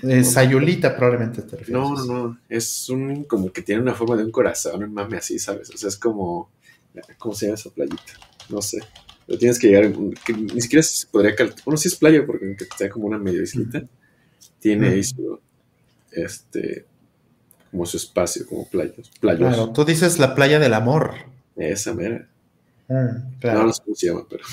Eh, 0.03 0.23
Sayulita 0.23 0.95
probablemente 0.95 1.41
te 1.43 1.55
refieres. 1.57 1.69
No, 1.69 1.93
no, 1.95 2.05
no, 2.05 2.39
es 2.49 2.89
un, 2.89 3.23
como 3.23 3.51
que 3.51 3.61
tiene 3.61 3.81
una 3.81 3.93
forma 3.93 4.15
de 4.17 4.25
un 4.25 4.31
corazón, 4.31 4.83
un 4.83 4.93
mame 4.93 5.17
así, 5.17 5.39
¿sabes? 5.39 5.69
O 5.69 5.77
sea, 5.77 5.89
es 5.89 5.97
como, 5.97 6.49
¿cómo 7.17 7.33
se 7.33 7.45
llama 7.47 7.55
esa 7.55 7.69
playita? 7.69 8.03
No 8.49 8.61
sé. 8.61 8.79
Pero 9.25 9.39
tienes 9.39 9.57
que 9.57 9.67
llegar, 9.67 9.85
en- 9.85 10.13
que 10.25 10.33
ni 10.33 10.59
siquiera 10.61 10.83
se 10.83 11.07
podría 11.07 11.33
Bueno, 11.65 11.77
sí 11.77 11.87
es 11.87 11.95
playa 11.95 12.25
porque 12.25 12.45
aunque 12.45 12.65
sea 12.77 12.89
como 12.89 13.07
una 13.07 13.17
medio 13.17 13.41
islita, 13.41 13.83
tiene 14.59 14.89
ahí 14.89 15.03
su, 15.03 15.39
este, 16.11 16.85
como 17.71 17.85
su 17.85 17.97
espacio, 17.97 18.45
como 18.47 18.67
playas, 18.67 19.09
playos. 19.19 19.39
Claro, 19.55 19.71
tú 19.71 19.85
dices 19.85 20.19
la 20.19 20.35
playa 20.35 20.59
del 20.59 20.73
amor. 20.73 21.13
Esa 21.55 21.93
mera. 21.93 22.27
Mm, 22.93 23.15
No, 23.33 23.39
claro. 23.39 23.63
no 23.65 23.73
sé 23.73 23.81
cómo 23.83 23.95
se 23.95 24.07
llama, 24.07 24.25
pero. 24.29 24.43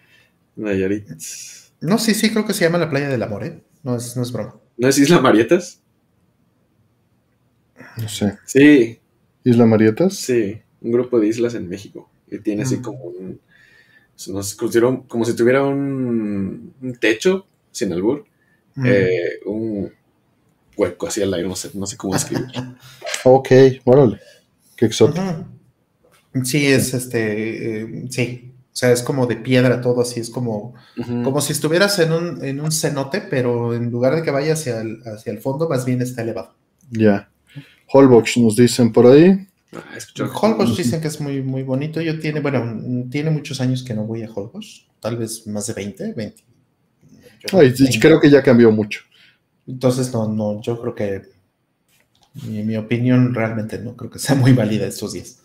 Nayarit. 0.56 1.08
No, 1.80 1.98
sí, 1.98 2.14
sí, 2.14 2.30
creo 2.30 2.46
que 2.46 2.54
se 2.54 2.64
llama 2.64 2.78
la 2.78 2.88
playa 2.90 3.08
del 3.08 3.22
amor, 3.22 3.44
¿eh? 3.44 3.62
No 3.82 3.96
es, 3.96 4.16
no 4.16 4.22
es 4.22 4.32
broma. 4.32 4.56
¿No 4.76 4.88
es 4.88 4.98
Isla 4.98 5.20
Marietas? 5.20 5.80
No 7.96 8.08
sé. 8.08 8.38
Sí, 8.46 8.98
Isla 9.44 9.66
Marietas. 9.66 10.14
sí. 10.16 10.60
Un 10.80 10.92
grupo 10.92 11.18
de 11.18 11.28
islas 11.28 11.54
en 11.54 11.66
México. 11.68 12.10
Que 12.28 12.38
tiene 12.38 12.62
así 12.62 12.76
Mm. 12.76 12.82
como 12.82 12.98
un. 13.04 13.40
no 14.28 14.42
sé, 14.42 14.56
como 15.08 15.24
si 15.24 15.34
tuviera 15.34 15.64
un- 15.64 16.74
techo, 17.00 17.46
sin 17.72 17.92
albur. 17.92 18.26
Mm. 18.76 18.84
eh, 18.86 19.28
un 19.46 19.92
hueco 20.76 21.06
así 21.06 21.22
al 21.22 21.32
aire, 21.34 21.48
no 21.48 21.54
sé, 21.56 21.70
no 21.74 21.86
sé 21.86 21.96
cómo 21.96 22.12
escribir. 22.16 22.46
Ok, 23.24 23.48
órale. 23.84 24.20
Qué 24.76 24.86
exótico. 24.86 25.46
Sí, 26.42 26.66
es 26.66 26.94
este, 26.94 27.82
eh, 27.82 28.04
sí. 28.10 28.50
O 28.74 28.76
sea, 28.76 28.90
es 28.90 29.02
como 29.02 29.28
de 29.28 29.36
piedra 29.36 29.80
todo 29.80 30.00
así, 30.00 30.18
es 30.18 30.30
como, 30.30 30.74
como 31.22 31.40
si 31.40 31.52
estuvieras 31.52 31.96
en 32.00 32.10
un, 32.10 32.44
en 32.44 32.60
un 32.60 32.72
cenote, 32.72 33.20
pero 33.20 33.72
en 33.72 33.88
lugar 33.88 34.16
de 34.16 34.22
que 34.22 34.32
vaya 34.32 34.54
hacia 34.54 34.80
el, 34.80 35.00
hacia 35.04 35.30
el 35.30 35.38
fondo, 35.38 35.68
más 35.68 35.84
bien 35.84 36.02
está 36.02 36.22
elevado. 36.22 36.56
Ya. 36.90 37.30
Holbox 37.92 38.36
nos 38.38 38.56
dicen 38.56 38.92
por 38.92 39.06
ahí. 39.06 39.46
Ah, 39.72 39.96
Holbox 40.40 40.76
dicen 40.76 41.00
que 41.00 41.06
es 41.06 41.20
muy, 41.20 41.40
muy 41.40 41.62
bonito. 41.62 42.00
Yo 42.00 42.18
tiene, 42.18 42.40
bueno, 42.40 43.06
tiene 43.10 43.30
muchos 43.30 43.60
años 43.60 43.84
que 43.84 43.94
no 43.94 44.02
voy 44.02 44.24
a 44.24 44.30
Holbox, 44.32 44.86
tal 44.98 45.18
vez 45.18 45.46
más 45.46 45.68
de 45.68 45.72
20, 45.74 46.12
20. 46.12 46.44
Yo 47.46 47.58
Ay, 47.60 47.76
sí, 47.76 47.84
20. 47.84 48.00
creo 48.00 48.20
que 48.20 48.28
ya 48.28 48.42
cambió 48.42 48.72
mucho. 48.72 49.02
Entonces, 49.68 50.12
no, 50.12 50.28
no, 50.28 50.60
yo 50.60 50.80
creo 50.80 50.96
que 50.96 51.22
mi, 52.44 52.64
mi 52.64 52.76
opinión 52.76 53.32
realmente 53.32 53.78
no 53.78 53.94
creo 53.96 54.10
que 54.10 54.18
sea 54.18 54.34
muy 54.34 54.52
válida 54.52 54.84
estos 54.84 55.12
días. 55.12 55.43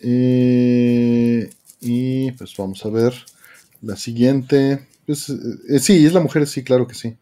Eh, 0.00 1.50
y 1.80 2.30
pues 2.32 2.54
vamos 2.56 2.84
a 2.84 2.90
ver 2.90 3.14
la 3.82 3.96
siguiente. 3.96 4.86
Pues, 5.06 5.28
eh, 5.30 5.78
sí, 5.78 5.94
Isla 5.94 6.20
Mujeres, 6.20 6.50
sí, 6.50 6.62
claro 6.62 6.86
que 6.86 6.94
sí. 6.94 7.16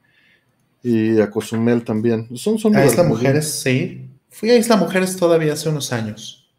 Y 0.83 1.21
a 1.21 1.31
Cozumel 1.31 1.85
también. 1.85 2.37
Son, 2.37 2.59
son 2.59 2.77
A 2.77 2.85
Isla 2.85 3.05
Mujeres, 3.05 3.49
sí. 3.49 4.09
Fui 4.29 4.51
a 4.51 4.57
Isla 4.57 4.77
Mujeres 4.77 5.17
todavía 5.17 5.53
hace 5.53 5.69
unos 5.69 5.93
años. 5.93 6.53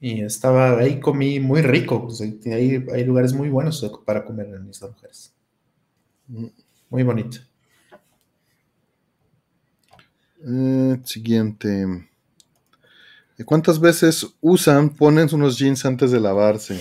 Y 0.00 0.22
estaba 0.22 0.78
ahí, 0.78 0.98
comí 0.98 1.40
muy 1.40 1.62
rico. 1.62 2.08
hay, 2.46 2.84
hay 2.92 3.04
lugares 3.04 3.32
muy 3.32 3.48
buenos 3.48 3.84
para 4.04 4.24
comer 4.24 4.48
en 4.48 4.68
Isla 4.68 4.88
Mujeres. 4.88 5.32
bien. 6.26 6.52
Muy 6.90 7.02
bonito. 7.04 7.38
Eh, 10.44 11.00
siguiente. 11.04 12.09
¿Cuántas 13.44 13.80
veces 13.80 14.26
usan, 14.40 14.90
ponen 14.90 15.28
unos 15.32 15.58
jeans 15.58 15.84
antes 15.84 16.10
de 16.10 16.20
lavarse? 16.20 16.80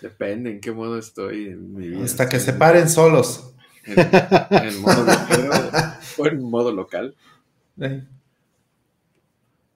Depende 0.00 0.50
en 0.50 0.60
qué 0.60 0.72
modo 0.72 0.98
estoy 0.98 1.46
en 1.46 1.74
mi 1.74 1.88
vida. 1.88 2.04
Hasta 2.04 2.28
que 2.28 2.38
se 2.40 2.52
paren 2.52 2.88
solos. 2.88 3.52
En, 3.86 3.98
en 3.98 4.80
modo 4.80 5.04
local 5.04 5.72
o 6.18 6.26
en 6.26 6.42
modo 6.42 6.72
local. 6.72 7.16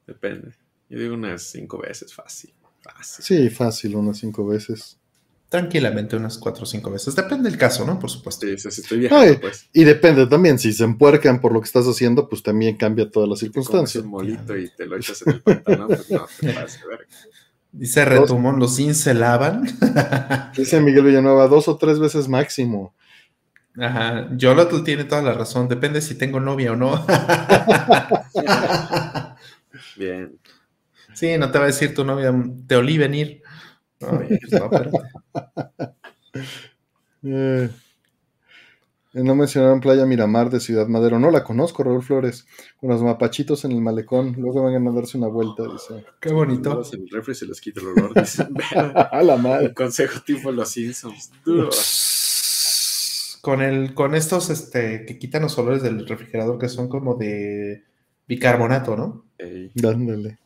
Depende. 0.07 0.55
Yo 0.89 0.99
digo 0.99 1.15
unas 1.15 1.43
cinco 1.43 1.78
veces, 1.78 2.12
fácil. 2.15 2.53
Fácil. 2.81 3.25
Sí, 3.25 3.51
fácil, 3.51 3.97
unas 3.97 4.19
cinco 4.19 4.47
veces. 4.47 4.98
Tranquilamente, 5.49 6.15
unas 6.15 6.36
cuatro 6.36 6.65
o 6.65 6.67
cinco 6.67 6.91
veces. 6.91 7.15
Depende 7.17 7.49
del 7.49 7.59
caso, 7.59 7.86
¿no? 7.86 7.99
Por 7.99 8.10
supuesto. 8.10 8.47
Sí, 8.47 8.59
sea, 8.59 8.70
si 8.70 8.83
estoy 8.83 8.99
viajando, 8.99 9.25
Ay, 9.25 9.39
pues. 9.41 9.68
Y 9.73 9.85
depende 9.85 10.27
también, 10.27 10.59
si 10.59 10.75
se 10.75 10.85
empuercan 10.85 11.41
por 11.41 11.52
lo 11.52 11.60
que 11.60 11.67
estás 11.67 11.86
haciendo, 11.86 12.28
pues 12.28 12.43
también 12.43 12.77
cambia 12.77 13.10
Te 13.41 13.47
circunstancias. 13.47 14.05
un 14.05 14.10
molito 14.10 14.57
y 14.57 14.68
te 14.68 14.85
lo 14.85 14.97
echas 14.97 15.23
en 15.27 15.33
el 15.33 15.43
pantalón, 15.43 15.89
pues 15.89 16.10
no, 16.10 16.27
te. 16.43 16.77
Dice 17.73 18.05
Retumón, 18.05 18.59
los 18.59 18.75
lavan. 19.15 19.65
Dice 20.57 20.81
Miguel 20.81 21.05
Villanueva, 21.05 21.49
dos 21.49 21.68
o 21.68 21.78
tres 21.78 21.99
veces 21.99 22.28
máximo. 22.28 22.94
Ajá. 23.78 24.28
Yolotl 24.36 24.83
tiene 24.83 25.05
toda 25.05 25.23
la 25.23 25.33
razón. 25.33 25.68
Depende 25.68 26.01
si 26.01 26.17
tengo 26.17 26.41
novia 26.41 26.73
o 26.73 26.77
no. 26.77 27.07
Bien. 29.97 30.39
Sí, 31.15 31.36
no 31.39 31.51
te 31.51 31.59
va 31.59 31.65
a 31.65 31.68
decir 31.68 31.94
tu 31.94 32.05
novia, 32.05 32.35
te 32.67 32.77
olí 32.77 32.99
venir. 32.99 33.43
No, 34.01 34.23
eh, 37.23 37.70
no 39.15 39.35
mencionaron 39.35 39.81
Playa 39.81 40.07
Miramar 40.07 40.51
de 40.51 40.60
Ciudad 40.60 40.86
Madero. 40.86 41.18
No 41.18 41.31
la 41.31 41.43
conozco, 41.43 41.83
Raúl 41.83 42.02
Flores. 42.02 42.47
Con 42.77 42.91
los 42.91 43.02
mapachitos 43.02 43.65
en 43.65 43.73
el 43.73 43.81
malecón. 43.81 44.35
Luego 44.39 44.65
vengan 44.65 44.86
a 44.89 44.93
darse 44.93 45.18
una 45.18 45.28
vuelta, 45.28 45.65
dice. 45.65 46.05
Qué 46.20 46.33
bonito. 46.33 46.83
el 46.93 47.09
refri 47.10 47.35
se 47.35 47.47
les 47.47 47.60
quita 47.60 47.81
el 47.81 47.89
olor. 47.89 48.12
a 49.10 49.23
la 49.23 49.36
madre. 49.36 49.67
El 49.67 49.75
consejo 49.75 50.20
tipo 50.25 50.52
los 50.52 50.68
Simpsons. 50.68 51.33
Con, 53.41 53.62
el, 53.62 53.94
con 53.94 54.15
estos 54.15 54.51
este, 54.51 55.07
que 55.07 55.18
quitan 55.18 55.43
los 55.43 55.57
olores 55.59 55.83
del 55.83 56.07
refrigerador 56.07 56.59
que 56.59 56.68
son 56.68 56.89
como 56.89 57.15
de 57.15 57.85
bicarbonato, 58.27 58.97
¿no? 58.97 59.25
Dándole. 59.75 60.39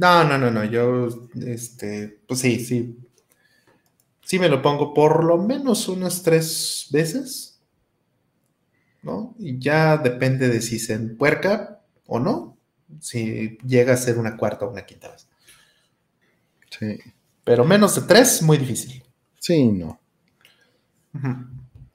No, 0.00 0.24
no, 0.24 0.38
no, 0.38 0.50
no. 0.50 0.64
Yo, 0.64 1.08
este, 1.46 2.20
pues 2.26 2.40
sí, 2.40 2.64
sí. 2.64 2.98
Sí 4.24 4.38
me 4.38 4.48
lo 4.48 4.62
pongo 4.62 4.94
por 4.94 5.24
lo 5.24 5.36
menos 5.36 5.88
unas 5.88 6.22
tres 6.22 6.86
veces. 6.90 7.60
¿No? 9.02 9.34
Y 9.38 9.58
ya 9.58 9.98
depende 9.98 10.48
de 10.48 10.62
si 10.62 10.78
se 10.78 10.94
empuerca 10.94 11.82
o 12.06 12.18
no. 12.18 12.56
Si 12.98 13.58
llega 13.66 13.92
a 13.92 13.98
ser 13.98 14.18
una 14.18 14.38
cuarta 14.38 14.64
o 14.64 14.70
una 14.70 14.86
quinta 14.86 15.10
vez. 15.10 15.28
Sí. 16.70 16.98
Pero 17.44 17.66
menos 17.66 17.94
de 17.94 18.00
tres, 18.02 18.40
muy 18.40 18.56
difícil. 18.56 19.04
Sí, 19.38 19.66
no. 19.66 20.00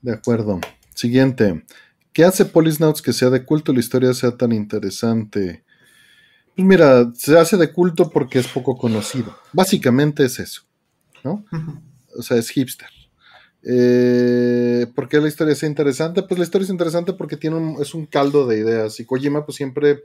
De 0.02 0.14
acuerdo. 0.14 0.60
Siguiente. 0.94 1.66
¿Qué 2.14 2.24
hace 2.24 2.46
Polisnauts 2.46 3.02
que 3.02 3.14
sea 3.14 3.32
de 3.32 3.44
culto 3.44 3.72
y 3.72 3.76
la 3.76 3.82
historia 3.82 4.14
sea 4.14 4.38
tan 4.38 4.52
interesante? 4.52 5.65
Pues 6.56 6.68
mira, 6.68 7.12
se 7.14 7.38
hace 7.38 7.58
de 7.58 7.72
culto 7.72 8.10
porque 8.10 8.40
es 8.40 8.48
poco 8.48 8.78
conocido. 8.78 9.36
Básicamente 9.52 10.24
es 10.24 10.40
eso, 10.40 10.62
¿no? 11.24 11.46
O 12.18 12.22
sea, 12.22 12.38
es 12.38 12.50
hipster. 12.50 12.88
Eh, 13.62 14.86
¿Por 14.96 15.10
qué 15.10 15.20
la 15.20 15.28
historia 15.28 15.54
es 15.54 15.64
interesante? 15.64 16.22
Pues 16.24 16.38
la 16.38 16.46
historia 16.46 16.66
es 16.66 16.72
interesante 16.72 17.14
porque 17.14 17.36
tiene 17.36 17.58
un, 17.58 17.82
es 17.82 17.94
un 17.94 18.06
caldo 18.06 18.46
de 18.48 18.60
ideas 18.60 19.00
y 19.00 19.06
Kojima 19.06 19.44
pues 19.44 19.58
siempre 19.58 20.04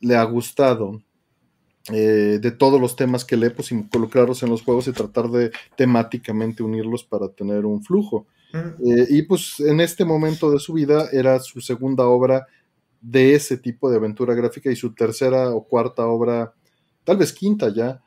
le 0.00 0.16
ha 0.16 0.22
gustado 0.24 1.02
eh, 1.92 2.38
de 2.40 2.50
todos 2.52 2.80
los 2.80 2.96
temas 2.96 3.24
que 3.24 3.36
lee, 3.36 3.50
pues 3.50 3.72
involucrarlos 3.72 4.42
en 4.42 4.50
los 4.50 4.62
juegos 4.62 4.88
y 4.88 4.92
tratar 4.92 5.28
de 5.28 5.50
temáticamente 5.76 6.62
unirlos 6.62 7.04
para 7.04 7.28
tener 7.28 7.66
un 7.66 7.82
flujo. 7.82 8.26
Eh, 8.54 9.06
y 9.10 9.22
pues 9.22 9.58
en 9.58 9.80
este 9.80 10.04
momento 10.04 10.50
de 10.52 10.60
su 10.60 10.74
vida 10.74 11.08
era 11.12 11.40
su 11.40 11.60
segunda 11.60 12.06
obra 12.06 12.46
de 13.04 13.34
ese 13.34 13.58
tipo 13.58 13.90
de 13.90 13.96
aventura 13.96 14.34
gráfica 14.34 14.70
y 14.70 14.76
su 14.76 14.94
tercera 14.94 15.50
o 15.50 15.64
cuarta 15.64 16.06
obra, 16.06 16.54
tal 17.04 17.18
vez 17.18 17.34
quinta 17.34 17.68
ya, 17.68 18.00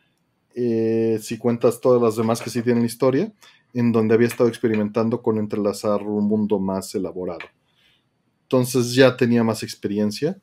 eh, 0.55 1.19
si 1.21 1.37
cuentas 1.37 1.79
todas 1.79 2.01
las 2.01 2.15
demás 2.15 2.41
que 2.41 2.49
sí 2.49 2.63
tienen 2.63 2.83
historia, 2.83 3.31
en 3.75 3.91
donde 3.91 4.15
había 4.15 4.27
estado 4.27 4.49
experimentando 4.49 5.21
con 5.21 5.37
entrelazar 5.37 6.01
un 6.01 6.27
mundo 6.27 6.57
más 6.57 6.95
elaborado. 6.95 7.45
Entonces 8.43 8.95
ya 8.95 9.15
tenía 9.15 9.43
más 9.43 9.61
experiencia 9.61 10.39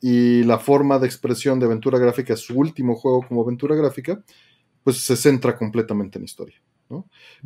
y 0.00 0.44
la 0.44 0.58
forma 0.58 0.98
de 0.98 1.06
expresión 1.06 1.60
de 1.60 1.66
aventura 1.66 1.98
gráfica, 1.98 2.36
su 2.36 2.58
último 2.58 2.94
juego 2.94 3.26
como 3.28 3.42
aventura 3.42 3.76
gráfica, 3.76 4.24
pues 4.82 4.96
se 4.98 5.14
centra 5.14 5.58
completamente 5.58 6.18
en 6.18 6.24
historia. 6.24 6.56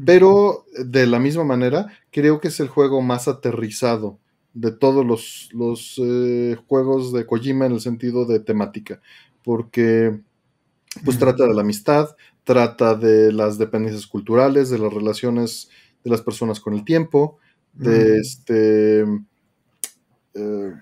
Pero 0.04 0.66
de 0.84 1.06
la 1.06 1.18
misma 1.18 1.42
manera, 1.42 1.86
creo 2.12 2.40
que 2.40 2.48
es 2.48 2.60
el 2.60 2.68
juego 2.68 3.00
más 3.00 3.26
aterrizado 3.26 4.20
de 4.58 4.72
todos 4.72 5.06
los, 5.52 5.94
eh, 5.98 6.56
juegos 6.66 7.12
de 7.12 7.26
Kojima 7.26 7.66
en 7.66 7.72
el 7.72 7.80
sentido 7.80 8.24
de 8.26 8.40
temática, 8.40 9.00
porque 9.44 10.20
pues 11.04 11.18
trata 11.18 11.46
de 11.46 11.54
la 11.54 11.60
amistad, 11.60 12.16
trata 12.42 12.94
de 12.96 13.32
las 13.32 13.56
dependencias 13.56 14.06
culturales, 14.06 14.68
de 14.70 14.78
las 14.78 14.92
relaciones 14.92 15.70
de 16.02 16.10
las 16.10 16.22
personas 16.22 16.58
con 16.58 16.74
el 16.74 16.84
tiempo, 16.84 17.38
de 17.72 18.18
este 18.18 19.02
eh, 20.34 20.72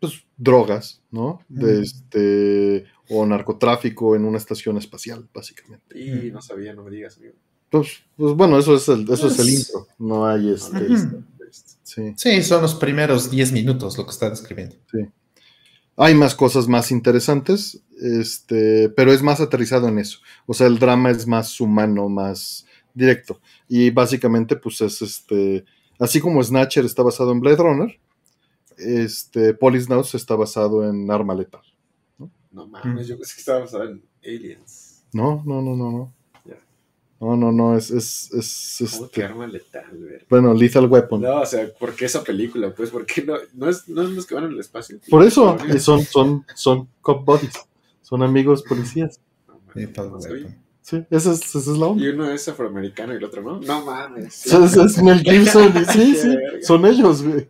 pues 0.00 0.24
drogas, 0.36 1.00
¿no? 1.12 1.40
De 1.48 1.82
este 1.82 2.86
o 3.10 3.24
narcotráfico 3.24 4.16
en 4.16 4.24
una 4.24 4.38
estación 4.38 4.76
espacial, 4.76 5.28
básicamente. 5.32 6.00
Y 6.00 6.32
no 6.32 6.42
sabía, 6.42 6.74
no 6.74 6.82
me 6.82 6.90
digas, 6.90 7.16
amigo. 7.18 7.34
Pues, 7.70 8.02
pues 8.16 8.34
bueno, 8.34 8.58
eso 8.58 8.74
es 8.74 8.88
el, 8.88 9.02
eso 9.10 9.28
es 9.28 9.38
el 9.38 9.46
pues, 9.46 9.58
intro, 9.58 9.86
no 9.98 10.26
hay 10.26 10.50
este, 10.50 10.86
Sí. 12.16 12.42
son 12.42 12.62
los 12.62 12.74
primeros 12.74 13.30
10 13.30 13.52
minutos 13.52 13.96
lo 13.96 14.04
que 14.04 14.10
está 14.10 14.30
describiendo. 14.30 14.76
Sí. 14.90 14.98
Hay 15.96 16.14
más 16.14 16.34
cosas 16.34 16.66
más 16.66 16.90
interesantes, 16.90 17.80
este, 18.00 18.88
pero 18.90 19.12
es 19.12 19.22
más 19.22 19.40
aterrizado 19.40 19.88
en 19.88 20.00
eso. 20.00 20.18
O 20.46 20.54
sea, 20.54 20.66
el 20.66 20.78
drama 20.78 21.10
es 21.10 21.26
más 21.26 21.60
humano, 21.60 22.08
más 22.08 22.66
directo. 22.94 23.40
Y 23.68 23.90
básicamente, 23.90 24.56
pues 24.56 24.80
es 24.80 25.00
este. 25.02 25.64
Así 26.00 26.20
como 26.20 26.42
Snatcher 26.42 26.84
está 26.84 27.04
basado 27.04 27.30
en 27.30 27.40
Blade 27.40 27.56
Runner, 27.56 28.00
este, 28.76 29.54
Police 29.54 29.88
está 30.14 30.34
basado 30.34 30.88
en 30.88 31.08
Arma 31.08 31.34
Letal. 31.34 31.62
No, 32.18 32.30
no 32.50 32.66
mames, 32.66 33.06
yo 33.06 33.16
pensé 33.16 33.34
que 33.34 33.40
estaba 33.40 33.60
basado 33.60 33.84
en 33.84 34.02
Aliens. 34.24 35.04
No, 35.12 35.42
no, 35.46 35.62
no, 35.62 35.76
no, 35.76 35.92
no. 35.92 36.14
No, 37.24 37.36
no, 37.36 37.52
no, 37.52 37.74
es. 37.74 37.90
es, 37.90 38.30
es 38.34 38.92
¿Cómo 38.92 39.06
este... 39.06 39.24
arma 39.24 39.46
letal, 39.46 39.86
güey? 39.92 40.18
Bueno, 40.28 40.52
Lethal 40.52 40.86
Weapon. 40.86 41.22
No, 41.22 41.40
o 41.40 41.46
sea, 41.46 41.66
¿por 41.72 41.94
qué 41.94 42.04
esa 42.04 42.22
película? 42.22 42.74
Pues, 42.74 42.90
¿por 42.90 43.06
qué 43.06 43.22
no? 43.22 43.36
No 43.54 43.70
es, 43.70 43.88
no 43.88 44.02
es 44.02 44.10
los 44.10 44.26
que 44.26 44.34
van 44.34 44.44
en 44.44 44.52
el 44.52 44.60
espacio. 44.60 44.98
Por 45.08 45.24
eso, 45.24 45.56
son, 45.78 46.04
son, 46.04 46.44
son 46.54 46.88
cop 47.00 47.24
bodies. 47.24 47.54
Son 48.02 48.22
amigos 48.22 48.62
policías. 48.62 49.20
Lethal 49.72 50.12
Weapon. 50.12 50.54
Sí, 50.82 51.02
esa 51.08 51.32
es, 51.32 51.40
esa 51.40 51.58
es 51.58 51.78
la 51.78 51.86
onda. 51.86 52.04
Y 52.04 52.08
uno 52.08 52.30
es 52.30 52.46
afroamericano 52.46 53.14
y 53.14 53.16
el 53.16 53.24
otro 53.24 53.40
no. 53.40 53.58
No 53.58 53.86
mames. 53.86 54.44
Es, 54.44 54.76
es 54.76 55.02
Mel 55.02 55.20
Gibson. 55.20 55.72
sí, 55.92 56.14
sí. 56.16 56.36
Son 56.60 56.84
ellos, 56.84 57.22
güey. 57.22 57.48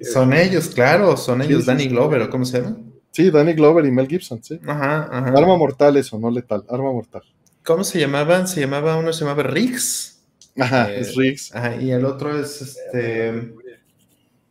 son 0.00 0.32
ellos, 0.32 0.66
claro. 0.66 1.16
Son 1.16 1.40
ellos. 1.42 1.64
Danny 1.64 1.86
Glover, 1.86 2.22
¿o 2.22 2.30
cómo 2.30 2.44
se 2.44 2.60
llama? 2.60 2.76
Sí, 3.12 3.30
Danny 3.30 3.52
Glover 3.52 3.86
y 3.86 3.92
Mel 3.92 4.08
Gibson, 4.08 4.42
sí. 4.42 4.58
Ajá, 4.66 5.04
ajá. 5.12 5.28
Arma 5.28 5.56
mortal, 5.56 5.96
eso, 5.96 6.18
no 6.18 6.28
letal. 6.28 6.64
Arma 6.68 6.90
mortal. 6.90 7.22
¿Cómo 7.64 7.84
se 7.84 8.00
llamaban? 8.00 8.48
Se 8.48 8.60
llamaba, 8.60 8.96
uno 8.96 9.12
se 9.12 9.24
llamaba 9.24 9.44
Riggs. 9.44 10.24
Ajá, 10.58 10.92
eh, 10.92 11.00
es 11.00 11.14
Riggs. 11.16 11.54
Ajá, 11.54 11.76
y 11.76 11.90
el 11.92 12.04
otro 12.04 12.36
es 12.38 12.60
este. 12.60 13.54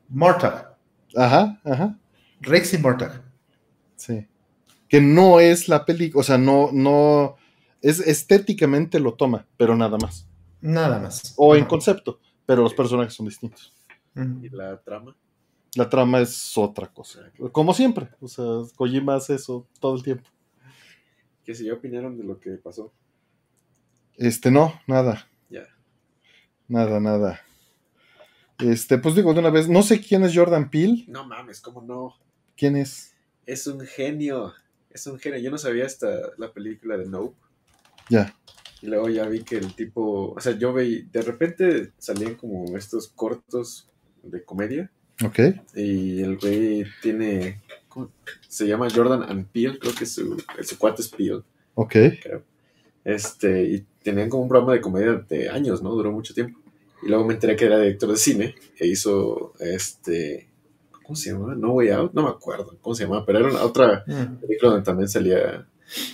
Mortag. 0.08 0.78
Ajá, 1.16 1.60
ajá. 1.64 2.00
Riggs 2.40 2.74
y 2.74 2.78
Mortag. 2.78 3.22
Sí. 3.96 4.28
Que 4.88 5.02
no 5.02 5.40
es 5.40 5.68
la 5.68 5.86
película, 5.86 6.22
o 6.22 6.24
sea, 6.24 6.38
no, 6.38 6.70
no. 6.72 7.36
Es 7.82 8.00
estéticamente 8.00 9.00
lo 9.00 9.14
toma, 9.16 9.48
pero 9.58 9.76
nada 9.76 9.98
más. 9.98 10.28
Nada 10.62 11.00
más. 11.00 11.34
O 11.38 11.56
en 11.56 11.66
concepto, 11.66 12.20
pero 12.46 12.62
los 12.62 12.74
personajes 12.74 13.14
son 13.14 13.26
distintos. 13.26 13.74
¿Y 14.16 14.50
la 14.50 14.80
trama? 14.82 15.16
La 15.76 15.90
trama 15.90 16.20
es 16.20 16.58
otra 16.58 16.88
cosa. 16.88 17.32
Como 17.52 17.74
siempre. 17.74 18.10
O 18.20 18.28
sea, 18.28 18.46
Kojima 18.76 19.16
hace 19.16 19.36
eso 19.36 19.68
todo 19.80 19.96
el 19.96 20.04
tiempo. 20.04 20.30
¿Qué 21.44 21.56
sé 21.56 21.66
yo 21.66 21.76
opinaron 21.76 22.18
de 22.18 22.24
lo 22.24 22.40
que 22.40 22.52
pasó? 22.52 22.94
Este, 24.22 24.52
no, 24.52 24.80
nada. 24.86 25.28
Ya. 25.50 25.64
Nada, 26.68 27.00
nada. 27.00 27.42
Este, 28.60 29.00
pues 29.00 29.16
digo 29.16 29.34
de 29.34 29.40
una 29.40 29.50
vez, 29.50 29.68
no 29.68 29.82
sé 29.82 30.00
quién 30.00 30.24
es 30.24 30.36
Jordan 30.36 30.70
Peele. 30.70 31.06
No 31.08 31.26
mames, 31.26 31.60
¿cómo 31.60 31.82
no? 31.82 32.14
¿Quién 32.56 32.76
es? 32.76 33.16
Es 33.48 33.66
un 33.66 33.80
genio. 33.82 34.54
Es 34.92 35.08
un 35.08 35.18
genio. 35.18 35.40
Yo 35.40 35.50
no 35.50 35.58
sabía 35.58 35.88
hasta 35.88 36.08
la 36.38 36.54
película 36.54 36.98
de 36.98 37.08
Nope. 37.08 37.36
Ya. 38.10 38.36
Y 38.84 38.88
luego 38.88 39.10
ya 39.10 39.28
vi 39.28 39.42
que 39.42 39.58
el 39.58 39.74
tipo, 39.74 40.34
o 40.34 40.40
sea, 40.40 40.56
yo 40.56 40.72
veí, 40.72 41.02
de 41.12 41.24
repente 41.24 41.92
salían 41.98 42.36
como 42.36 42.78
estos 42.78 43.08
cortos 43.08 43.90
de 44.22 44.46
comedia. 44.46 44.92
Ok. 45.26 45.40
Y 45.74 46.22
el 46.22 46.38
güey 46.38 46.86
tiene, 47.02 47.60
se 48.48 48.68
llama 48.68 48.88
Jordan 48.88 49.24
and 49.24 49.48
Peele, 49.48 49.80
creo 49.80 49.96
que 49.96 50.06
su, 50.06 50.38
su 50.62 50.78
cuate 50.78 51.02
es 51.02 51.08
Peele. 51.08 51.42
Ok. 51.74 51.96
Este, 53.04 53.64
y 53.64 53.86
tenían 54.04 54.30
como 54.30 54.44
un 54.44 54.50
programa 54.50 54.74
de 54.74 54.82
comedia 54.82 55.14
de 55.28 55.50
años, 55.50 55.82
¿no? 55.82 55.92
Duró 55.92 56.12
mucho 56.12 56.34
tiempo. 56.34 56.60
Y 57.04 57.08
luego 57.08 57.26
me 57.26 57.34
enteré 57.34 57.56
que 57.56 57.66
era 57.66 57.80
director 57.80 58.10
de 58.10 58.18
cine 58.18 58.56
e 58.78 58.88
hizo 58.88 59.54
este. 59.60 60.48
¿Cómo 61.04 61.16
se 61.16 61.32
llama? 61.32 61.56
No 61.56 61.74
Way 61.74 61.90
Out, 61.90 62.14
no 62.14 62.24
me 62.24 62.30
acuerdo 62.30 62.78
cómo 62.80 62.96
se 62.96 63.04
llama, 63.04 63.26
pero 63.26 63.40
era 63.40 63.50
una 63.50 63.64
otra 63.64 64.04
mm. 64.08 64.36
película 64.42 64.72
donde 64.72 64.86
también 64.86 65.10
salía. 65.10 65.68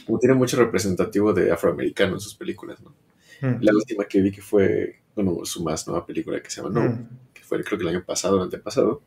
Como 0.06 0.18
tiene 0.18 0.34
mucho 0.34 0.58
representativo 0.58 1.34
de 1.34 1.52
afroamericano 1.52 2.14
en 2.14 2.20
sus 2.20 2.34
películas, 2.34 2.80
¿no? 2.82 2.96
Mm. 3.42 3.62
La 3.62 3.74
última 3.74 4.06
que 4.06 4.22
vi 4.22 4.32
que 4.32 4.42
fue, 4.42 5.02
bueno, 5.16 5.46
su 5.46 5.64
más 5.64 5.86
nueva 5.88 6.06
película 6.06 6.42
que 6.42 6.50
se 6.50 6.62
llama 6.62 6.74
No, 6.74 6.90
mm. 6.90 7.10
que 7.34 7.44
fue 7.44 7.64
creo 7.64 7.78
que 7.78 7.84
el 7.84 7.96
año 7.96 8.04
pasado, 8.04 8.38
el 8.38 8.44
antepasado. 8.44 9.02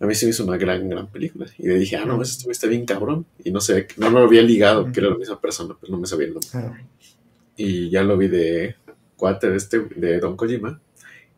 A 0.00 0.06
mí 0.06 0.14
se 0.14 0.26
me 0.26 0.30
hizo 0.30 0.44
una 0.44 0.56
gran, 0.56 0.88
gran 0.88 1.08
película. 1.08 1.46
Y 1.58 1.66
le 1.66 1.74
dije, 1.74 1.96
ah, 1.96 2.04
no, 2.04 2.22
esto 2.22 2.50
está 2.50 2.66
bien 2.68 2.84
cabrón. 2.84 3.26
Y 3.42 3.50
no 3.50 3.60
sé, 3.60 3.88
no 3.96 4.10
lo 4.10 4.20
había 4.20 4.42
ligado, 4.42 4.92
que 4.92 5.00
era 5.00 5.10
la 5.10 5.16
misma 5.16 5.40
persona, 5.40 5.76
pero 5.80 5.92
no 5.92 5.98
me 5.98 6.06
sabía 6.06 6.28
el 6.28 6.34
nombre 6.34 6.84
y 7.58 7.90
ya 7.90 8.02
lo 8.04 8.16
vi 8.16 8.28
de 8.28 8.76
cuate 9.16 9.50
de 9.50 9.56
este, 9.56 9.80
de 9.96 10.18
Don 10.20 10.36
Kojima. 10.36 10.80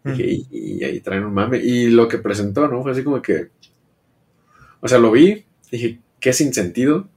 y, 0.05 0.85
ahí 0.85 1.01
traen 1.01 1.25
un 1.25 1.35
mame. 1.35 1.59
Y 1.59 1.89
lo 1.89 2.07
que 2.07 2.19
presentó, 2.19 2.69
¿no? 2.69 2.83
Fue 2.83 2.93
así 2.93 3.03
como 3.03 3.21
que. 3.21 3.49
O 4.81 4.87
sea, 4.87 4.99
lo 4.99 5.11
vi, 5.11 5.45
dije, 5.73 5.99
qué 6.21 6.33
sin 6.33 6.55
sentido. 6.55 7.09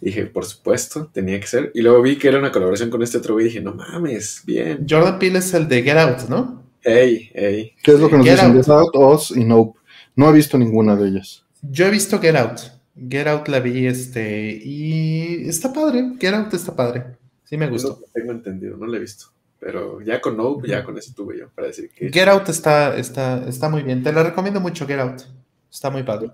Dije, 0.00 0.26
por 0.26 0.44
supuesto, 0.44 1.10
tenía 1.12 1.38
que 1.38 1.46
ser. 1.46 1.70
Y 1.74 1.82
luego 1.82 2.02
vi 2.02 2.16
que 2.16 2.28
era 2.28 2.38
una 2.38 2.50
colaboración 2.50 2.90
con 2.90 3.02
este 3.02 3.18
otro 3.18 3.34
güey 3.34 3.46
y 3.46 3.48
dije, 3.50 3.60
no 3.60 3.74
mames, 3.74 4.42
bien. 4.44 4.86
Jordan 4.88 5.18
Peele 5.18 5.38
es 5.38 5.54
el 5.54 5.68
de 5.68 5.82
Get 5.82 5.96
Out, 5.96 6.28
¿no? 6.28 6.62
Ey, 6.82 7.30
ey. 7.34 7.72
¿Qué 7.82 7.92
es 7.92 8.00
lo 8.00 8.08
que 8.08 8.16
nos 8.16 8.26
Get 8.26 8.34
dicen? 8.34 8.50
Out. 8.50 8.64
Get 8.64 8.74
Out, 8.74 8.90
Oz 8.94 9.30
y 9.36 9.44
Nope. 9.44 9.78
No 10.16 10.28
he 10.28 10.32
visto 10.32 10.58
ninguna 10.58 10.96
de 10.96 11.08
ellas. 11.08 11.44
Yo 11.62 11.86
he 11.86 11.90
visto 11.90 12.20
Get 12.20 12.36
Out. 12.36 12.60
Get 12.96 13.26
Out 13.26 13.48
la 13.48 13.60
vi, 13.60 13.86
este, 13.86 14.60
y 14.62 15.48
está 15.48 15.72
padre. 15.72 16.12
Get 16.20 16.34
Out 16.34 16.54
está 16.54 16.74
padre. 16.76 17.16
Sí 17.44 17.56
me 17.56 17.68
gustó. 17.68 18.00
tengo 18.12 18.32
entendido, 18.32 18.76
no 18.76 18.86
lo 18.86 18.96
he 18.96 19.00
visto. 19.00 19.26
Pero 19.58 20.00
ya 20.02 20.20
con 20.20 20.36
Nope, 20.36 20.68
ya 20.68 20.84
con 20.84 20.98
eso 20.98 21.12
tuve 21.16 21.38
yo 21.38 21.48
para 21.50 21.68
decir 21.68 21.90
que. 21.90 22.10
Get 22.10 22.28
Out 22.28 22.48
está, 22.48 22.96
está, 22.96 23.48
está 23.48 23.68
muy 23.68 23.82
bien. 23.82 24.02
Te 24.02 24.12
la 24.12 24.22
recomiendo 24.22 24.60
mucho, 24.60 24.86
Get 24.86 25.00
Out. 25.00 25.22
Está 25.70 25.90
muy 25.90 26.02
padre. 26.02 26.30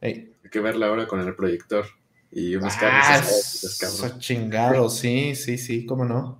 Hay 0.00 0.32
que 0.50 0.60
verla 0.60 0.86
ahora 0.86 1.06
con 1.06 1.20
el 1.20 1.34
proyector 1.34 1.86
y 2.30 2.56
unos 2.56 2.74
Ah, 2.80 3.22
eso 3.22 4.18
chingado, 4.18 4.88
sí, 4.88 5.34
sí, 5.34 5.58
sí, 5.58 5.84
cómo 5.84 6.04
no. 6.04 6.38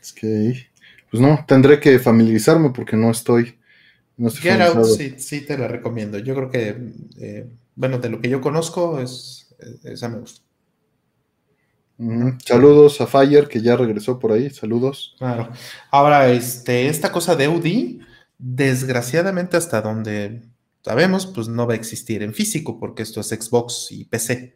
Es 0.00 0.12
que, 0.12 0.66
pues 1.10 1.20
no, 1.20 1.44
tendré 1.46 1.78
que 1.78 1.98
familiarizarme 1.98 2.70
porque 2.70 2.96
no 2.96 3.10
estoy. 3.10 3.56
No 4.22 4.30
Get 4.30 4.60
Out 4.60 4.84
sí, 4.84 5.14
sí 5.18 5.40
te 5.40 5.58
la 5.58 5.66
recomiendo. 5.66 6.16
Yo 6.16 6.36
creo 6.36 6.48
que, 6.48 6.92
eh, 7.18 7.50
bueno, 7.74 7.98
de 7.98 8.08
lo 8.08 8.20
que 8.20 8.28
yo 8.28 8.40
conozco, 8.40 9.00
es, 9.00 9.52
eh, 9.58 9.92
esa 9.92 10.08
me 10.08 10.18
gusta. 10.18 10.42
Saludos 12.44 13.00
a 13.00 13.08
Fire, 13.08 13.48
que 13.48 13.60
ya 13.60 13.76
regresó 13.76 14.20
por 14.20 14.30
ahí. 14.30 14.48
Saludos. 14.50 15.16
Claro. 15.18 15.50
Ahora, 15.90 16.30
este, 16.30 16.86
esta 16.86 17.10
cosa 17.10 17.34
de 17.34 17.48
UD, 17.48 18.00
desgraciadamente 18.38 19.56
hasta 19.56 19.82
donde 19.82 20.42
sabemos, 20.84 21.26
pues 21.26 21.48
no 21.48 21.66
va 21.66 21.72
a 21.72 21.76
existir 21.76 22.22
en 22.22 22.32
físico, 22.32 22.78
porque 22.78 23.02
esto 23.02 23.20
es 23.20 23.26
Xbox 23.26 23.88
y 23.90 24.04
PC. 24.04 24.54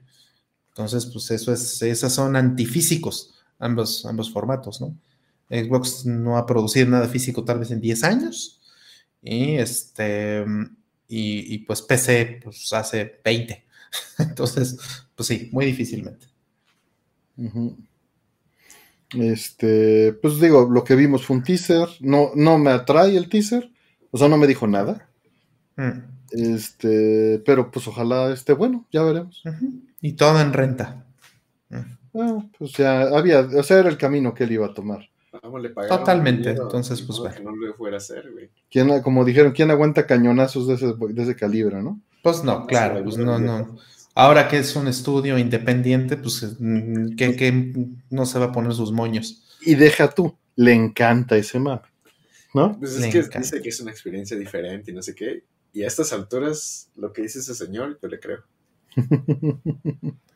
Entonces, 0.69 1.07
pues 1.07 1.29
eso 1.33 1.53
es, 1.53 1.83
esas 1.83 2.13
son 2.13 2.37
antifísicos, 2.37 3.35
ambos, 3.59 4.07
ambos 4.07 4.31
formatos, 4.31 4.81
¿no? 4.81 4.97
Xbox 5.51 6.07
no 6.07 6.37
ha 6.37 6.47
producido 6.47 6.89
nada 6.89 7.09
físico 7.09 7.45
tal 7.45 7.59
vez 7.59 7.73
en 7.73 7.81
10 7.81 8.05
años, 8.05 8.61
y 9.27 9.57
este, 9.59 10.45
y, 11.09 11.55
y, 11.55 11.59
pues 11.61 11.83
PC, 11.83 12.41
pues 12.45 12.73
hace 12.73 13.21
20. 13.25 13.67
Entonces, 14.19 14.79
pues 15.15 15.29
sí, 15.29 15.51
muy 15.53 15.67
difícilmente. 15.67 16.27
Este, 19.15 20.13
pues 20.15 20.41
digo, 20.41 20.69
lo 20.71 20.83
que 20.85 20.97
vimos 20.97 21.25
fue 21.25 21.37
un 21.37 21.43
teaser. 21.45 21.89
No, 22.01 22.31
no 22.35 22.59
me 22.59 22.71
atrae 22.71 23.17
el 23.17 23.29
teaser. 23.29 23.71
O 24.11 24.19
sea, 24.19 24.29
no 24.29 24.37
me 24.39 24.47
dijo 24.47 24.67
nada. 24.67 25.09
Mm, 25.77 26.01
Este, 26.33 27.43
pero 27.47 27.71
pues 27.71 27.89
ojalá 27.89 28.33
esté 28.33 28.53
bueno, 28.55 28.87
ya 28.93 29.03
veremos. 29.05 29.49
Y 30.03 30.15
todo 30.15 30.41
en 30.41 30.53
renta. 30.53 31.07
Mm. 31.71 32.21
Ah, 32.21 32.47
pues 32.59 32.73
ya 32.75 33.03
había, 33.03 33.41
o 33.41 33.63
sea, 33.63 33.79
era 33.81 33.91
el 33.91 33.99
camino 33.99 34.35
que 34.35 34.45
él 34.45 34.53
iba 34.53 34.67
a 34.67 34.75
tomar. 34.75 35.11
Vamos, 35.47 35.63
le 35.63 35.71
pagaron 35.71 35.99
Totalmente, 35.99 36.49
dinero, 36.49 36.65
entonces, 36.65 37.01
pues, 37.03 37.19
bueno. 37.21 37.35
Que 37.37 37.43
no 37.43 37.55
lo 37.55 37.75
fuera 37.75 37.97
a 37.97 37.99
hacer, 37.99 38.31
güey. 38.33 38.51
¿Quién, 38.69 39.01
como 39.03 39.25
dijeron, 39.25 39.53
¿quién 39.53 39.71
aguanta 39.71 40.07
cañonazos 40.07 40.67
de 40.67 40.75
ese, 40.75 40.93
de 40.93 41.23
ese 41.23 41.37
calibre, 41.37 41.81
no? 41.83 42.01
Pues 42.23 42.43
no, 42.43 42.67
claro, 42.67 43.03
pues 43.05 43.17
no, 43.17 43.39
no. 43.39 43.79
Ahora 44.15 44.49
que 44.49 44.59
es 44.59 44.75
un 44.75 44.89
estudio 44.89 45.39
independiente, 45.39 46.17
pues 46.17 46.57
mm, 46.59 47.15
que, 47.15 47.37
que 47.37 47.75
no 48.11 48.27
se 48.27 48.39
va 48.41 48.47
a 48.47 48.53
poner 48.53 48.73
sus 48.75 48.91
moños. 48.91 49.45
Y 49.61 49.77
deja 49.77 50.09
tú, 50.11 50.37
le 50.57 50.73
encanta 50.73 51.37
ese 51.37 51.61
mapa, 51.61 51.89
¿no? 52.53 52.77
Pues 52.79 52.99
Le 52.99 53.07
es 53.07 53.13
que 53.13 53.19
encanta. 53.19 53.39
dice 53.39 53.63
que 53.63 53.69
es 53.69 53.81
una 53.81 53.93
experiencia 53.93 54.37
diferente 54.37 54.91
y 54.91 54.95
no 54.95 55.03
sé 55.03 55.15
qué. 55.15 55.45
Y 55.73 55.85
a 55.85 55.87
estas 55.87 56.13
alturas, 56.13 56.91
lo 56.97 57.13
que 57.13 57.23
dice 57.23 57.39
ese 57.39 57.55
señor, 57.55 57.99
yo 58.03 58.09
le 58.09 58.19
creo. 58.19 58.41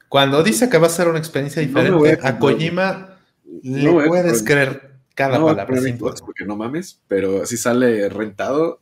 Cuando 0.09 0.43
dice 0.43 0.69
que 0.69 0.79
va 0.79 0.87
a 0.87 0.91
ser 0.91 1.09
una 1.09 1.19
experiencia 1.19 1.63
No 1.63 1.69
diferente, 1.69 2.27
a 2.27 2.29
a 2.29 2.39
Kojima 2.39 3.19
le 3.63 3.85
No 3.85 4.05
puedes 4.07 4.43
creer 4.43 4.91
cada 5.15 5.39
no 5.39 5.47
palabra. 5.47 5.81
sin 5.81 5.99
duda. 5.99 6.15
porque 6.25 6.45
no 6.45 6.57
mames, 6.57 7.01
pero 7.09 7.47
si 7.47 7.57
sale 7.57 8.09
rentado, 8.09 8.81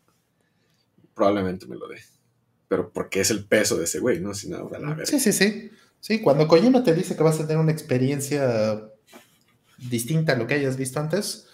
probablemente 1.15 1.67
me 1.67 1.77
lo 1.77 1.89
dé. 1.89 2.01
Pero 2.69 2.91
porque 2.91 3.21
es 3.21 3.31
el 3.31 3.45
peso 3.45 3.77
de 3.77 3.85
ese 3.85 3.99
güey, 3.99 4.21
¿no? 4.21 4.35
Si 4.35 4.49
no, 4.49 4.69
a 4.69 4.79
la 4.79 4.89
verga. 4.91 5.07
Sí, 5.07 5.19
sí, 5.21 5.33
sí. 5.33 5.71
Sí, 6.01 6.21
cuando 6.21 6.47
Kojima 6.47 6.85
te 6.85 6.95
dice 6.95 7.17
que 7.17 7.23
vas 7.23 7.41
a 7.41 7.47
tener 7.47 7.59
una 7.59 7.73
experiencia 7.73 8.89
distinta 9.79 10.33
a 10.33 10.37
lo 10.37 10.47
que 10.47 10.55
hayas 10.55 10.77
visto 10.77 11.01
antes, 11.01 11.47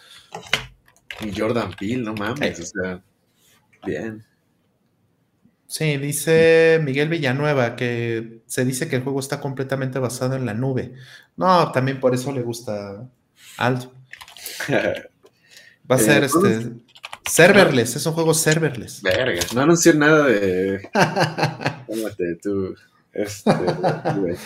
Y 1.20 1.38
Jordan 1.38 1.72
Peele, 1.78 2.02
no 2.02 2.14
mames, 2.14 2.60
o 2.60 2.64
sea, 2.66 3.02
bien. 3.86 4.24
Sí, 5.66 5.96
dice 5.96 6.80
Miguel 6.82 7.08
Villanueva 7.08 7.74
que 7.74 8.42
se 8.46 8.64
dice 8.64 8.88
que 8.88 8.96
el 8.96 9.02
juego 9.02 9.20
está 9.20 9.40
completamente 9.40 9.98
basado 9.98 10.36
en 10.36 10.46
la 10.46 10.54
nube. 10.54 10.94
No, 11.36 11.72
también 11.72 12.00
por 12.00 12.14
eso 12.14 12.32
le 12.32 12.42
gusta 12.42 13.08
Aldo. 13.56 13.92
Va 15.90 15.96
a 15.96 15.98
Eh, 15.98 16.02
ser 16.02 16.30
¿cómo 16.30 16.46
este 16.46 16.72
serverless, 17.28 17.96
es 17.96 18.06
un 18.06 18.12
juego 18.14 18.34
serverless. 18.34 19.02
Verga, 19.02 19.42
no 19.54 19.60
anunció 19.62 19.94
nada 19.94 20.26
de. 20.26 20.88
Cálmate 20.92 22.36
tú. 22.42 22.74
Este, 23.12 23.50
güey. 24.18 24.36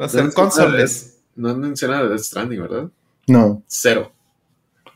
Va 0.00 0.06
a 0.06 0.08
ser 0.08 0.24
No, 0.24 0.32
consoleless. 0.32 1.18
no 1.36 1.50
anunció 1.50 1.88
nada 1.88 2.04
de 2.04 2.08
Death 2.10 2.20
Stranding, 2.22 2.60
¿verdad? 2.62 2.90
No, 3.26 3.62
Cero. 3.66 4.12
O 4.86 4.90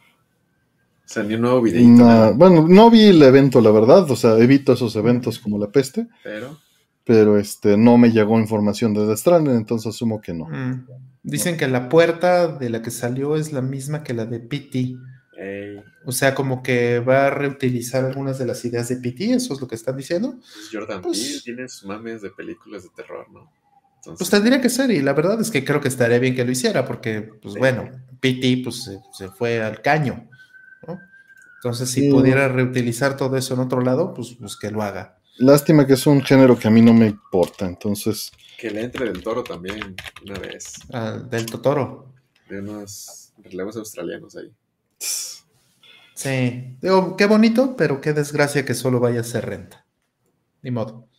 sea, 1.14 1.22
ni 1.22 1.34
un 1.34 1.42
nuevo 1.42 1.60
videito. 1.62 2.34
bueno, 2.34 2.66
no 2.68 2.90
vi 2.90 3.04
el 3.08 3.22
evento, 3.22 3.60
la 3.60 3.70
verdad, 3.70 4.10
o 4.10 4.16
sea, 4.16 4.36
evito 4.38 4.72
esos 4.72 4.96
eventos 4.96 5.38
como 5.38 5.58
la 5.58 5.70
peste, 5.70 6.08
Pero. 6.24 6.58
pero 7.04 7.38
este, 7.38 7.76
no 7.76 7.96
me 7.98 8.10
llegó 8.10 8.38
información 8.40 8.94
de 8.94 9.06
The 9.06 9.16
Stranding, 9.16 9.54
entonces 9.54 9.94
asumo 9.94 10.20
que 10.20 10.32
no. 10.34 10.46
Mm. 10.46 10.86
Dicen 11.24 11.56
que 11.56 11.66
la 11.68 11.88
puerta 11.88 12.46
de 12.48 12.68
la 12.70 12.82
que 12.82 12.90
salió 12.90 13.34
es 13.36 13.52
la 13.52 13.62
misma 13.62 14.02
que 14.04 14.12
la 14.14 14.26
de 14.26 14.40
PT. 14.40 14.94
Ey, 15.38 15.82
O 16.06 16.12
sea, 16.12 16.34
como 16.34 16.62
que 16.62 17.00
va 17.00 17.26
a 17.26 17.30
reutilizar 17.30 18.04
algunas 18.04 18.38
de 18.38 18.46
las 18.46 18.62
ideas 18.64 18.88
de 18.90 18.96
PT, 18.96 19.32
eso 19.32 19.54
es 19.54 19.60
lo 19.60 19.66
que 19.66 19.74
están 19.74 19.96
diciendo. 19.96 20.32
pues 20.38 20.68
Jordan 20.70 21.00
Pues- 21.02 21.18
Peele 21.18 21.40
tiene 21.42 21.68
sus 21.68 21.84
mames 21.86 22.20
de 22.22 22.30
películas 22.30 22.82
de 22.84 22.90
terror, 22.94 23.26
¿no? 23.32 23.50
Entonces, 23.96 24.18
Pues 24.18 24.30
tendría 24.30 24.60
que 24.60 24.68
ser, 24.68 24.90
y 24.90 25.00
la 25.00 25.14
verdad 25.14 25.40
es 25.40 25.50
que 25.50 25.64
creo 25.64 25.80
que 25.80 25.88
estaría 25.88 26.18
bien 26.18 26.34
que 26.34 26.44
lo 26.44 26.50
hiciera, 26.52 26.84
porque, 26.84 27.22
pues 27.40 27.54
Sí. 27.54 27.58
bueno, 27.58 27.90
PT 28.20 28.60
pues, 28.62 28.84
se, 28.84 28.98
se 29.14 29.28
fue 29.30 29.62
al 29.62 29.80
caño, 29.80 30.28
¿no? 30.86 31.00
Entonces, 31.56 31.88
si 31.88 32.02
Sí. 32.02 32.10
pudiera 32.10 32.46
reutilizar 32.48 33.16
todo 33.16 33.38
eso 33.38 33.54
en 33.54 33.60
otro 33.60 33.80
lado, 33.80 34.12
pues, 34.12 34.36
pues 34.38 34.56
que 34.58 34.70
lo 34.70 34.82
haga. 34.82 35.16
Lástima 35.38 35.86
que 35.86 35.94
es 35.94 36.06
un 36.06 36.20
género 36.22 36.58
que 36.58 36.68
a 36.68 36.70
mí 36.70 36.82
no 36.82 36.92
me 36.92 37.06
importa, 37.06 37.64
entonces, 37.66 38.30
que 38.64 38.70
le 38.70 38.82
entre 38.82 39.04
del 39.04 39.22
toro 39.22 39.44
también 39.44 39.94
una 40.24 40.38
vez. 40.38 40.72
Ah, 40.90 41.18
del 41.30 41.44
Totoro. 41.44 42.14
De 42.48 42.60
unos 42.60 43.30
relevos 43.42 43.76
australianos 43.76 44.34
ahí. 44.36 44.50
Sí, 46.14 46.78
digo, 46.80 47.14
qué 47.14 47.26
bonito, 47.26 47.76
pero 47.76 48.00
qué 48.00 48.14
desgracia 48.14 48.64
que 48.64 48.72
solo 48.72 49.00
vaya 49.00 49.20
a 49.20 49.24
ser 49.24 49.44
renta. 49.44 49.84
Ni 50.62 50.70
modo. 50.70 51.10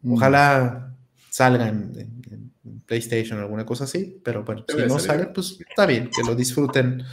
mm, 0.00 0.14
Ojalá 0.14 0.96
salga 1.28 1.68
en, 1.68 1.92
en- 1.98 2.52
en 2.64 2.80
PlayStation 2.86 3.38
o 3.38 3.42
alguna 3.42 3.66
cosa 3.66 3.84
así, 3.84 4.18
pero 4.24 4.42
bueno, 4.42 4.64
si 4.66 4.76
no 4.86 4.98
sale, 4.98 5.26
pues 5.26 5.58
está 5.68 5.84
bien, 5.84 6.08
que 6.08 6.22
lo 6.22 6.34
disfruten, 6.34 7.04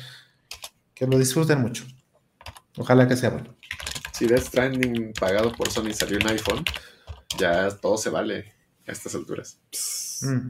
que 0.95 1.05
lo 1.07 1.17
disfruten 1.19 1.59
mucho. 1.59 1.83
Ojalá 2.77 3.05
que 3.05 3.17
sea 3.17 3.31
bueno. 3.31 3.57
Si 4.13 4.27
Death 4.27 4.43
Stranding 4.43 5.11
pagado 5.19 5.51
por 5.51 5.69
Sony 5.69 5.91
salió 5.93 6.17
en 6.21 6.27
iPhone, 6.27 6.63
ya 7.37 7.69
todo 7.69 7.97
se 7.97 8.09
vale 8.09 8.53
a 8.87 8.91
estas 8.91 9.15
alturas. 9.15 9.57
Mm. 10.21 10.49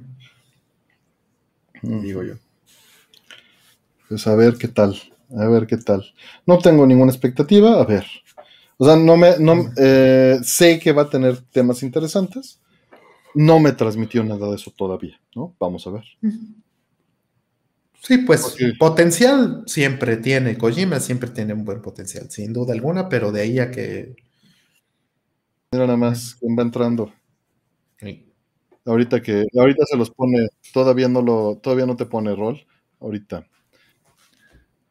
Digo 2.02 2.24
yo. 2.24 2.36
Pues 4.10 4.28
a 4.28 4.36
ver 4.36 4.58
qué 4.58 4.68
tal, 4.68 4.96
a 5.38 5.48
ver 5.48 5.68
qué 5.68 5.78
tal. 5.78 6.06
No 6.46 6.58
tengo 6.60 6.86
ninguna 6.86 7.12
expectativa, 7.12 7.82
a 7.82 7.86
ver. 7.86 8.06
O 8.78 8.86
sea, 8.86 8.96
no 8.96 9.16
me, 9.16 9.38
no, 9.40 9.72
eh, 9.78 10.40
sé 10.44 10.80
que 10.80 10.92
va 10.92 11.04
a 11.04 11.10
tener 11.10 11.40
temas 11.52 11.84
interesantes. 11.84 12.60
No 13.34 13.60
me 13.60 13.72
transmitió 13.72 14.24
nada 14.24 14.50
de 14.50 14.56
eso 14.56 14.74
todavía, 14.76 15.20
¿no? 15.36 15.56
Vamos 15.60 15.88
a 15.88 15.92
ver. 15.92 16.04
Sí, 18.02 18.18
pues 18.18 18.42
Porque- 18.42 18.74
potencial 18.78 19.64
siempre 19.68 20.18
tiene, 20.18 20.58
Kojima 20.58 21.00
siempre 21.00 21.30
tiene 21.30 21.54
un 21.54 21.64
buen 21.64 21.82
potencial, 21.82 22.30
sin 22.30 22.52
duda 22.52 22.74
alguna, 22.74 23.08
pero 23.08 23.32
de 23.32 23.42
ahí 23.42 23.60
a 23.60 23.72
que... 23.72 24.16
Mira 25.72 25.86
nada 25.86 25.98
más 25.98 26.36
quién 26.36 26.58
va 26.58 26.64
entrando. 26.64 27.14
Sí. 28.02 28.34
Ahorita 28.86 29.22
que, 29.22 29.46
ahorita 29.58 29.86
se 29.86 29.96
los 29.96 30.10
pone, 30.10 30.48
todavía 30.74 31.08
no 31.08 31.22
lo, 31.22 31.60
todavía 31.62 31.86
no 31.86 31.96
te 31.96 32.08
pone 32.08 32.36
rol. 32.36 32.66
Ahorita. 33.00 33.48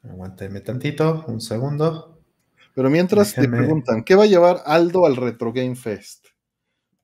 Aguánteme 0.02 0.60
tantito, 0.60 1.24
un 1.26 1.40
segundo. 1.40 2.22
Pero 2.74 2.88
mientras 2.88 3.34
te 3.34 3.48
preguntan, 3.48 4.04
¿qué 4.04 4.14
va 4.14 4.24
a 4.24 4.28
llevar 4.28 4.62
Aldo 4.64 5.04
al 5.06 5.16
Retro 5.16 5.52
Game 5.52 5.74
Fest? 5.74 6.26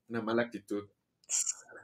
Una 0.08 0.22
mala 0.22 0.42
actitud. 0.42 0.84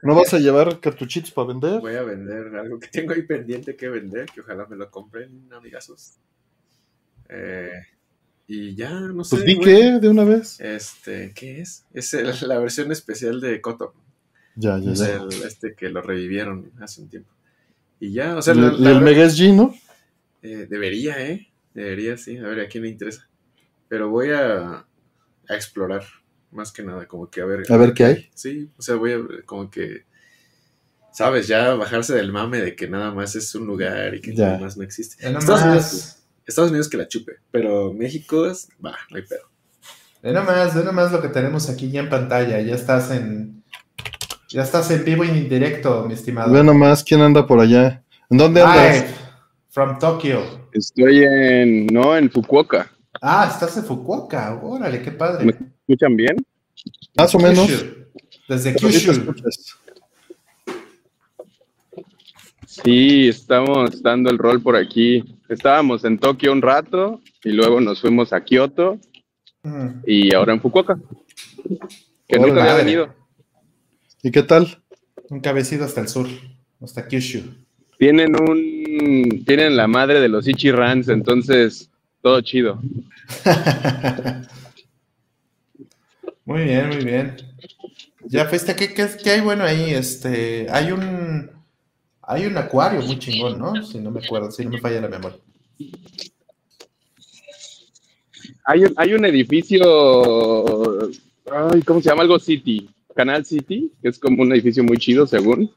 ¿No 0.01 0.15
vas 0.15 0.33
a 0.33 0.39
llevar 0.39 0.79
cartuchitos 0.79 1.31
para 1.31 1.49
vender? 1.49 1.79
Voy 1.81 1.95
a 1.95 2.03
vender 2.03 2.55
algo 2.55 2.79
que 2.79 2.87
tengo 2.87 3.13
ahí 3.13 3.23
pendiente 3.23 3.75
que 3.75 3.89
vender, 3.89 4.25
que 4.33 4.41
ojalá 4.41 4.65
me 4.67 4.75
lo 4.77 4.89
compren, 4.89 5.51
amigazos. 5.53 6.13
Eh, 7.29 7.71
Y 8.45 8.75
ya, 8.75 8.91
no 8.99 9.23
sé. 9.23 9.37
Pues 9.37 9.45
di 9.45 9.59
qué 9.59 9.99
de 9.99 10.09
una 10.09 10.25
vez. 10.25 10.59
Este, 10.59 11.31
¿qué 11.33 11.61
es? 11.61 11.85
Es 11.93 12.13
el- 12.13 12.35
la 12.47 12.59
versión 12.59 12.91
especial 12.91 13.39
de 13.39 13.61
Kotor. 13.61 13.93
Ya, 14.55 14.77
ya, 14.77 14.91
Es 14.91 14.99
ya. 14.99 15.15
el, 15.15 15.31
este 15.47 15.73
que 15.75 15.89
lo 15.89 16.01
revivieron 16.01 16.71
hace 16.79 17.01
un 17.01 17.09
tiempo. 17.09 17.31
Y 17.99 18.11
ya, 18.13 18.35
o 18.35 18.41
sea, 18.41 18.53
Y 18.53 18.57
la- 18.59 18.67
el- 18.69 18.83
la 18.83 18.99
Mega 18.99 19.23
SG, 19.29 19.53
¿no? 19.53 19.73
eh, 20.41 20.67
debería, 20.69 21.25
¿eh? 21.25 21.47
Debería, 21.73 22.17
sí. 22.17 22.37
A 22.37 22.43
ver, 22.47 22.59
a 22.61 22.67
quién 22.67 22.83
le 22.83 22.89
interesa. 22.89 23.27
Pero 23.87 24.09
voy 24.09 24.29
a, 24.31 24.85
a 25.49 25.55
explorar, 25.55 26.03
más 26.51 26.71
que 26.71 26.83
nada, 26.83 27.07
como 27.07 27.29
que 27.29 27.41
a 27.41 27.45
ver. 27.45 27.63
A 27.71 27.77
ver 27.77 27.93
qué 27.93 28.03
hay. 28.05 28.29
Sí, 28.35 28.69
o 28.77 28.81
sea, 28.81 28.95
voy 28.95 29.13
a 29.13 29.19
como 29.45 29.69
que, 29.71 30.03
sabes, 31.11 31.47
ya 31.47 31.73
bajarse 31.75 32.13
del 32.13 32.31
mame 32.31 32.59
de 32.61 32.75
que 32.75 32.87
nada 32.89 33.11
más 33.11 33.35
es 33.35 33.53
un 33.55 33.65
lugar 33.67 34.13
y 34.15 34.21
que 34.21 34.35
Ya. 34.35 34.47
nada 34.47 34.59
más 34.59 34.77
no 34.77 34.83
existe. 34.83 35.15
Estados 35.25 35.45
nomás, 35.47 35.63
Unidos, 35.65 36.17
Estados 36.45 36.69
Unidos 36.71 36.89
que 36.89 36.97
la 36.97 37.07
chupe, 37.07 37.37
pero 37.51 37.93
México 37.93 38.45
es, 38.45 38.67
va, 38.83 38.97
no 39.09 39.17
hay 39.17 39.23
pedo. 39.23 39.49
ve 40.21 40.31
nomás, 40.33 40.75
ve 40.75 40.83
nomás 40.83 41.11
lo 41.11 41.21
que 41.21 41.29
tenemos 41.29 41.69
aquí 41.69 41.89
ya 41.89 42.01
en 42.01 42.09
pantalla. 42.09 42.59
Ya 42.61 42.75
estás 42.75 43.11
en. 43.11 43.62
Ya 44.53 44.61
estás 44.61 44.91
en 44.91 45.03
vivo 45.03 45.23
y 45.23 45.29
en 45.29 45.49
directo, 45.49 46.05
mi 46.07 46.13
estimado. 46.13 46.53
Ve 46.53 46.63
nomás 46.63 47.03
quién 47.03 47.21
anda 47.21 47.47
por 47.47 47.59
allá. 47.59 48.03
¿En 48.29 48.37
dónde 48.37 48.61
andas? 48.61 49.01
Live 49.01 49.15
from 49.69 49.97
Tokyo. 49.97 50.43
Estoy 50.71 51.23
en, 51.23 51.87
no, 51.87 52.15
en 52.15 52.29
Fukuoka. 52.29 52.91
Ah, 53.19 53.49
estás 53.51 53.75
en 53.77 53.83
Fukuoka. 53.83 54.59
Órale, 54.61 55.01
qué 55.01 55.11
padre. 55.11 55.45
¿Me 55.45 55.53
escuchan 55.53 56.15
bien? 56.15 56.35
Más 57.17 57.33
o 57.33 57.39
menos. 57.39 57.65
Kyushu. 57.65 57.85
Desde 58.47 58.75
Kyushu. 58.75 59.33
Sí, 62.67 63.29
estamos 63.29 64.03
dando 64.03 64.29
el 64.29 64.37
rol 64.37 64.61
por 64.61 64.75
aquí. 64.75 65.23
Estábamos 65.49 66.05
en 66.05 66.19
Tokio 66.19 66.51
un 66.51 66.61
rato 66.61 67.21
y 67.43 67.53
luego 67.53 67.81
nos 67.81 68.01
fuimos 68.01 68.33
a 68.33 68.43
Kioto 68.43 68.99
Mm. 69.65 70.01
y 70.05 70.35
ahora 70.35 70.53
en 70.53 70.61
Fukuoka. 70.61 70.99
Que 72.27 72.37
nunca 72.37 72.61
había 72.63 72.75
venido. 72.75 73.22
¿Y 74.23 74.31
qué 74.31 74.41
tal? 74.41 74.81
Un 75.29 75.41
cabecito 75.41 75.83
hasta 75.83 75.99
el 75.99 76.07
sur, 76.07 76.27
hasta 76.81 77.05
Kyushu. 77.05 77.41
Tienen 77.99 78.33
un, 78.39 79.43
tienen 79.45 79.75
la 79.75 79.87
madre 79.87 80.21
de 80.21 80.29
los 80.29 80.47
Ichirans, 80.47 81.09
entonces 81.09 81.89
todo 82.21 82.39
chido. 82.41 82.79
Muy 86.45 86.63
bien, 86.63 86.89
muy 86.89 87.05
bien. 87.05 87.37
Ya 88.25 88.45
fuiste, 88.45 88.75
¿qué, 88.75 88.93
qué, 88.93 89.07
qué 89.23 89.29
hay 89.29 89.39
bueno 89.39 89.63
ahí? 89.63 89.91
Este, 89.91 90.67
hay 90.69 90.91
un, 90.91 91.49
hay 92.21 92.45
un 92.45 92.57
acuario 92.57 93.01
muy 93.01 93.17
chingón, 93.17 93.57
¿no? 93.59 93.81
Si 93.81 93.97
no 93.99 94.11
me 94.11 94.19
acuerdo, 94.19 94.51
si 94.51 94.65
no 94.65 94.71
me 94.71 94.81
falla 94.81 94.99
la 94.99 95.07
memoria. 95.07 95.37
Hay 98.65 98.83
un, 98.83 98.93
hay 98.97 99.13
un 99.13 99.23
edificio, 99.23 101.09
ay, 101.49 101.81
¿cómo 101.83 102.01
se 102.01 102.09
llama? 102.09 102.23
Algo 102.23 102.37
City, 102.39 102.89
Canal 103.13 103.45
City, 103.45 103.91
que 104.01 104.09
es 104.09 104.19
como 104.19 104.43
un 104.43 104.51
edificio 104.53 104.83
muy 104.83 104.97
chido, 104.97 105.25
según, 105.27 105.71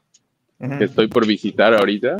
que 0.59 0.85
estoy 0.85 1.07
por 1.07 1.25
visitar 1.25 1.73
ahorita. 1.73 2.17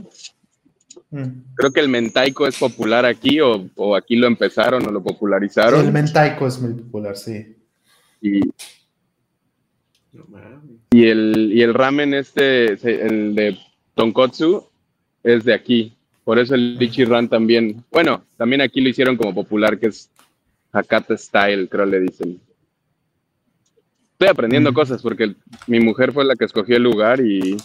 Mm. 1.09 1.55
Creo 1.55 1.71
que 1.71 1.79
el 1.79 1.89
mentaico 1.89 2.47
es 2.47 2.57
popular 2.57 3.05
aquí 3.05 3.39
o, 3.39 3.69
o 3.75 3.95
aquí 3.95 4.15
lo 4.15 4.27
empezaron 4.27 4.85
o 4.87 4.91
lo 4.91 5.01
popularizaron. 5.01 5.85
El 5.85 5.91
mentaico 5.91 6.47
es 6.47 6.59
muy 6.59 6.73
popular, 6.73 7.15
sí. 7.15 7.55
y, 8.21 8.41
No 10.11 10.25
mames. 10.27 10.81
y 10.91 11.05
el, 11.05 11.51
y 11.53 11.61
el 11.61 11.73
ramen 11.73 12.13
este, 12.13 12.73
el 13.05 13.35
de 13.35 13.57
tonkotsu, 13.95 14.65
es 15.23 15.43
de 15.43 15.53
aquí. 15.53 15.93
Por 16.23 16.39
eso 16.39 16.55
el 16.55 16.77
Ichiran 16.81 17.29
también, 17.29 17.83
bueno, 17.89 18.23
también 18.35 18.61
aquí 18.61 18.81
lo 18.81 18.89
hicieron 18.89 19.15
como 19.15 19.33
popular, 19.33 19.79
que 19.79 19.87
es 19.87 20.09
Hakata 20.73 21.17
Style, 21.17 21.69
creo 21.69 21.85
le 21.85 22.01
dicen. 22.01 22.41
Estoy 24.17 24.29
aprendiendo 24.29 24.73
cosas 24.73 24.99
porque 25.03 25.35
mi 25.67 25.79
mujer 25.79 26.11
fue 26.11 26.25
la 26.25 26.35
que 26.35 26.45
escogió 26.45 26.75
el 26.77 26.81
lugar 26.81 27.21
y, 27.21 27.55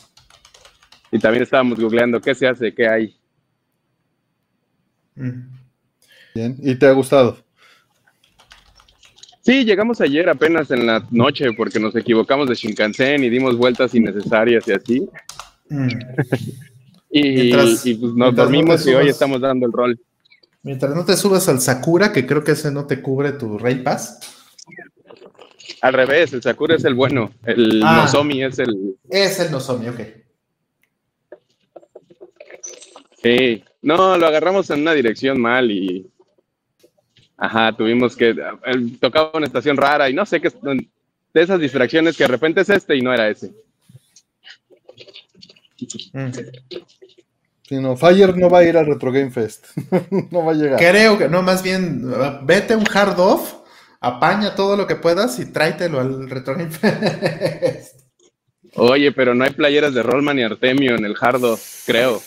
y 1.11 1.19
también 1.19 1.45
estábamos 1.45 1.81
googleando 1.81 2.21
qué 2.21 2.35
se 2.35 2.47
hace, 2.47 2.75
qué 2.75 2.87
hay. 2.87 3.17
Bien. 6.35 6.57
¿Y 6.63 6.75
te 6.75 6.87
ha 6.87 6.93
gustado? 6.93 7.39
Sí, 9.41 9.65
llegamos 9.65 10.03
ayer 10.03 10.29
apenas 10.29 10.71
en 10.71 10.87
la 10.87 11.07
noche 11.11 11.53
porque 11.55 11.81
nos 11.81 11.97
equivocamos 11.97 12.51
de 12.51 12.55
Shinkansen 12.55 13.25
y 13.25 13.31
dimos 13.31 13.57
vueltas 13.57 13.95
innecesarias 13.95 14.69
y 14.69 14.73
así. 14.73 15.09
Mm. 15.71 15.89
Y, 17.15 17.31
Mientras- 17.31 17.85
y, 17.85 17.95
pues 17.95 18.15
nos 18.15 18.17
no 18.17 18.33
dormimos 18.33 18.87
y 18.87 18.95
hoy 18.95 19.09
estamos 19.09 19.39
dando 19.43 19.67
el 19.67 19.73
rol. 19.73 20.01
Mientras 20.63 20.95
no 20.95 21.05
te 21.05 21.15
subas 21.15 21.47
al 21.47 21.61
Sakura, 21.61 22.11
que 22.11 22.27
creo 22.27 22.43
que 22.43 22.53
ese 22.53 22.71
no 22.71 22.87
te 22.87 23.03
cubre 23.03 23.33
tu 23.33 23.59
Raid 23.59 23.83
Pass. 23.83 24.19
Al 25.81 25.93
revés, 25.93 26.33
el 26.33 26.43
Sakura 26.43 26.77
es 26.77 26.85
el 26.85 26.95
bueno, 26.95 27.33
el 27.45 27.83
Ah. 27.85 28.03
Nozomi 28.03 28.43
es 28.43 28.59
el... 28.59 28.97
Es 29.11 29.41
el 29.41 29.51
Nozomi, 29.51 29.89
ok. 29.89 30.01
Sí, 33.23 33.65
no, 33.83 34.17
lo 34.19 34.27
agarramos 34.27 34.69
en 34.71 34.81
una 34.81 34.93
dirección 34.95 35.41
mal 35.41 35.71
y... 35.71 36.09
Ajá, 37.37 37.77
tuvimos 37.77 38.17
que... 38.17 38.35
él 38.65 38.99
tocaba 39.01 39.33
una 39.35 39.47
estación 39.47 39.77
rara 39.77 40.09
y 40.09 40.15
no 40.15 40.27
sé 40.27 40.41
qué... 40.41 40.51
De 41.35 41.41
esas 41.41 41.59
distracciones 41.61 42.17
que 42.17 42.25
de 42.25 42.29
repente 42.29 42.61
es 42.61 42.69
este 42.69 42.95
y 42.95 43.01
no 43.01 43.13
era 43.15 43.29
ese. 43.29 43.53
Mm. 46.13 46.31
Sí, 47.63 47.77
no, 47.77 47.97
Fire 47.97 48.37
no 48.37 48.51
va 48.51 48.59
a 48.59 48.65
ir 48.65 48.77
al 48.77 48.87
Retro 48.87 49.11
Game 49.11 49.31
Fest. 49.31 49.69
no 50.31 50.45
va 50.45 50.53
a 50.53 50.55
llegar. 50.55 50.79
Creo 50.79 51.17
que 51.17 51.29
no, 51.29 51.43
más 51.43 51.63
bien, 51.63 52.05
vete 52.43 52.77
un 52.77 52.85
hard 52.93 53.19
off, 53.19 53.55
apaña 54.03 54.55
todo 54.55 54.77
lo 54.77 54.87
que 54.87 54.97
puedas 54.97 55.39
y 55.39 55.51
tráetelo 55.51 56.01
al 56.01 56.29
Retro 56.29 56.55
Game 56.57 56.71
Fest. 56.71 58.01
Oye, 58.75 59.13
pero 59.13 59.35
no 59.35 59.45
hay 59.45 59.51
playeras 59.51 59.95
de 59.95 60.03
Rollman 60.03 60.39
y 60.39 60.43
Artemio 60.43 60.97
en 60.97 61.05
el 61.05 61.15
Hardo, 61.19 61.59
creo. 61.87 62.21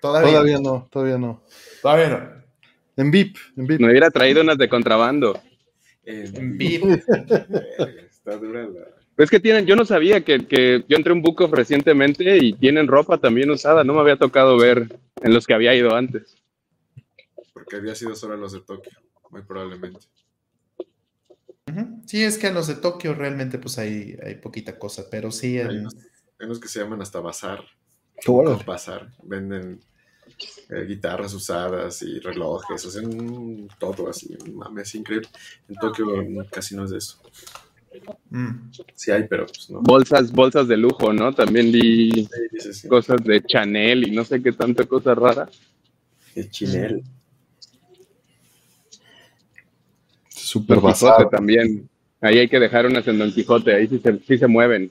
Todavía. 0.00 0.32
Todavía 0.32 0.58
no, 0.58 0.88
todavía 0.90 1.18
no. 1.18 1.42
Todavía 1.80 2.08
no. 2.08 2.40
En 2.96 3.10
VIP, 3.10 3.36
en 3.56 3.66
VIP. 3.66 3.80
Me 3.80 3.90
hubiera 3.90 4.10
traído 4.10 4.42
unas 4.42 4.58
de 4.58 4.68
contrabando. 4.68 5.40
En 6.04 6.36
En 6.36 6.58
VIP. 6.58 6.84
Está 8.10 8.36
dura 8.36 8.66
la. 8.66 9.00
Es 9.16 9.28
que 9.30 9.38
tienen, 9.38 9.66
yo 9.66 9.76
no 9.76 9.84
sabía 9.84 10.22
que, 10.22 10.46
que 10.46 10.82
yo 10.88 10.96
entré 10.96 11.12
a 11.12 11.14
un 11.14 11.20
book 11.20 11.42
off 11.42 11.52
recientemente 11.52 12.38
y 12.38 12.54
tienen 12.54 12.88
ropa 12.88 13.18
también 13.18 13.50
usada, 13.50 13.84
no 13.84 13.92
me 13.92 14.00
había 14.00 14.16
tocado 14.16 14.56
ver 14.56 14.88
en 15.22 15.34
los 15.34 15.46
que 15.46 15.52
había 15.52 15.74
ido 15.74 15.94
antes. 15.94 16.36
Porque 17.52 17.76
había 17.76 17.94
sido 17.94 18.14
solo 18.14 18.38
los 18.38 18.52
de 18.52 18.60
Tokio, 18.60 18.92
muy 19.28 19.42
probablemente. 19.42 20.06
Sí, 22.06 22.22
es 22.22 22.38
que 22.38 22.48
en 22.48 22.54
los 22.54 22.66
de 22.66 22.74
Tokio 22.76 23.14
realmente 23.14 23.58
pues 23.58 23.78
hay, 23.78 24.16
hay 24.24 24.36
poquita 24.36 24.78
cosa, 24.78 25.04
pero 25.10 25.30
sí 25.30 25.58
Hay 25.58 25.66
en... 25.76 25.80
unos, 25.80 25.94
hay 25.94 26.46
unos 26.46 26.60
que 26.60 26.68
se 26.68 26.80
llaman 26.80 27.02
hasta 27.02 27.20
bazar. 27.20 27.64
Bazar. 28.66 29.10
Venden 29.22 29.80
eh, 30.70 30.84
guitarras 30.86 31.32
usadas 31.34 32.02
y 32.02 32.18
relojes, 32.20 32.84
o 32.86 32.90
sea, 32.90 33.02
un- 33.02 33.68
todo 33.78 34.08
así, 34.08 34.36
mames, 34.52 34.94
increíble. 34.94 35.28
En 35.68 35.76
Tokio 35.76 36.06
casi 36.50 36.74
no 36.76 36.84
es 36.84 36.90
de 36.90 36.98
eso. 36.98 37.18
Mm. 38.30 38.70
Sí 38.94 39.10
hay, 39.10 39.26
pero 39.26 39.46
pues 39.46 39.68
no. 39.70 39.80
Bolsas, 39.82 40.30
bolsas 40.30 40.68
de 40.68 40.76
lujo, 40.76 41.12
¿no? 41.12 41.32
También 41.34 41.72
Sí, 41.72 42.28
sí. 42.72 42.88
cosas 42.88 43.16
de 43.24 43.42
Chanel 43.42 44.06
y 44.06 44.12
no 44.12 44.24
sé 44.24 44.40
qué 44.42 44.52
tanta 44.52 44.84
cosa 44.86 45.14
rara. 45.14 45.48
El 46.36 46.50
chinel. 46.50 47.02
Super 50.50 50.80
Don 50.80 50.92
Quijote 50.92 51.12
basado. 51.12 51.28
también. 51.28 51.88
Ahí 52.20 52.38
hay 52.38 52.48
que 52.48 52.58
dejar 52.58 52.84
unas 52.84 53.06
en 53.06 53.18
Don 53.18 53.32
Quijote, 53.32 53.72
ahí 53.72 53.86
sí 53.86 54.00
se, 54.00 54.18
sí 54.18 54.36
se 54.36 54.46
mueven. 54.48 54.90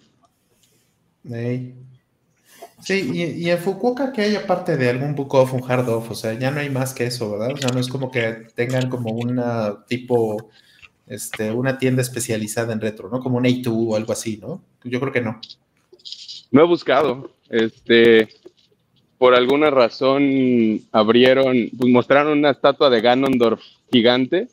Sí, 2.82 3.12
y, 3.14 3.24
y 3.44 3.50
en 3.50 3.58
Fukuoka 3.58 4.14
que 4.14 4.22
hay 4.22 4.36
aparte 4.38 4.78
de 4.78 4.90
algún 4.90 5.16
book 5.16 5.36
off, 5.36 5.54
un 5.54 5.70
hard 5.70 5.90
off, 5.90 6.12
o 6.12 6.16
sea, 6.16 6.34
ya 6.40 6.50
no 6.50 6.62
hay 6.62 6.70
más 6.70 6.94
que 6.94 7.06
eso, 7.06 7.32
¿verdad? 7.32 7.52
O 7.52 7.58
sea, 7.58 7.72
no 7.72 7.80
es 7.82 7.90
como 7.90 8.10
que 8.10 8.48
tengan 8.56 8.90
como 8.90 9.12
una 9.12 9.86
tipo, 9.86 10.50
este, 11.06 11.52
una 11.52 11.78
tienda 11.78 12.02
especializada 12.02 12.72
en 12.72 12.80
retro, 12.80 13.10
¿no? 13.10 13.20
Como 13.20 13.38
un 13.38 13.44
A2 13.44 13.68
o 13.68 13.96
algo 13.98 14.14
así, 14.14 14.38
¿no? 14.38 14.62
Yo 14.86 15.02
creo 15.02 15.12
que 15.12 15.22
no. 15.22 15.42
No 16.52 16.62
he 16.62 16.66
buscado. 16.66 17.32
Este, 17.50 18.30
por 19.18 19.36
alguna 19.36 19.70
razón 19.72 20.82
abrieron, 20.94 21.70
pues 21.78 21.92
mostraron 21.92 22.40
una 22.40 22.52
estatua 22.52 22.90
de 22.90 23.02
Ganondorf 23.02 23.62
gigante 23.92 24.48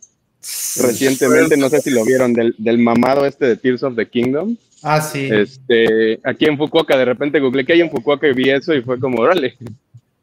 recientemente, 0.82 1.56
no 1.56 1.68
sé 1.68 1.80
si 1.80 1.90
lo 1.90 2.04
vieron, 2.04 2.32
del, 2.32 2.54
del 2.58 2.78
mamado 2.78 3.26
este 3.26 3.46
de 3.46 3.56
Tears 3.56 3.82
of 3.82 3.96
the 3.96 4.08
Kingdom. 4.08 4.56
Ah, 4.82 5.00
sí. 5.00 5.28
Este, 5.32 6.20
aquí 6.22 6.44
en 6.46 6.56
Fukuoka, 6.56 6.96
de 6.96 7.04
repente 7.04 7.40
googleé 7.40 7.64
que 7.64 7.72
hay 7.72 7.80
en 7.80 7.90
Fukuoka 7.90 8.28
y 8.28 8.34
vi 8.34 8.50
eso 8.50 8.74
y 8.74 8.82
fue 8.82 9.00
como, 9.00 9.20
órale. 9.20 9.56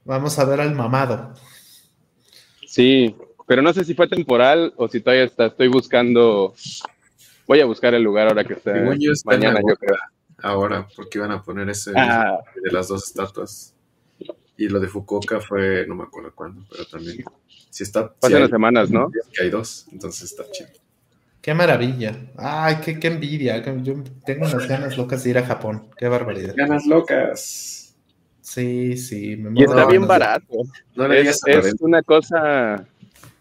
Vamos 0.06 0.38
a 0.40 0.46
ver 0.46 0.62
al 0.62 0.76
mamado. 0.76 1.34
Sí, 2.68 3.16
pero 3.48 3.62
no 3.62 3.74
sé 3.74 3.84
si 3.84 3.94
fue 3.94 4.08
temporal 4.08 4.74
o 4.78 4.88
si 4.88 5.00
todavía 5.00 5.26
está. 5.26 5.48
Estoy 5.48 5.68
buscando. 5.68 6.54
Voy 7.48 7.60
a 7.60 7.66
buscar 7.66 7.94
el 7.94 8.04
lugar 8.04 8.28
ahora 8.28 8.44
que 8.44 8.54
está. 8.54 8.74
Según 8.74 8.98
yo 9.00 9.12
está 9.12 9.36
en 9.36 9.40
mañana, 9.42 9.60
yo 9.68 9.76
creo. 9.76 9.98
Ahora, 10.42 10.88
porque 10.96 11.20
iban 11.20 11.32
a 11.32 11.42
poner 11.42 11.70
ese 11.70 11.92
Ah, 11.96 12.40
de 12.64 12.72
las 12.72 12.88
dos 12.88 13.08
estatuas. 13.08 13.73
Y 14.64 14.70
lo 14.70 14.80
de 14.80 14.88
Fukuoka 14.88 15.42
fue, 15.42 15.86
no 15.88 15.96
me 15.96 16.04
acuerdo 16.04 16.32
cuándo, 16.34 16.66
pero 16.70 16.86
también. 16.86 17.26
Si 17.70 17.84
está. 17.84 18.14
Pasan 18.14 18.38
si 18.38 18.42
las 18.42 18.50
semanas, 18.50 18.90
¿no? 18.90 19.10
Que 19.10 19.44
hay 19.44 19.50
dos, 19.50 19.88
entonces 19.92 20.32
está 20.32 20.50
chido. 20.50 20.70
Qué 21.42 21.54
maravilla. 21.54 22.16
Ay, 22.38 22.78
qué, 22.82 22.98
qué 22.98 23.08
envidia. 23.08 23.62
Yo 23.82 23.96
tengo 24.26 24.46
unas 24.46 24.66
ganas 24.66 24.98
locas 24.98 25.26
de 25.26 25.32
ir 25.32 25.38
a 25.38 25.46
Japón. 25.46 25.90
Qué 25.98 26.08
barbaridad. 26.08 26.54
Ganas 26.56 26.86
locas. 26.86 27.94
Sí, 28.40 28.96
sí. 28.96 29.36
Me 29.36 29.60
Y 29.60 29.64
está 29.66 29.86
bien 29.86 30.08
barato. 30.08 30.54
No 30.96 31.10
le 31.10 31.20
digas 31.20 31.42
Es, 31.46 31.66
es 31.66 31.82
una 31.82 32.02
cosa 32.02 32.86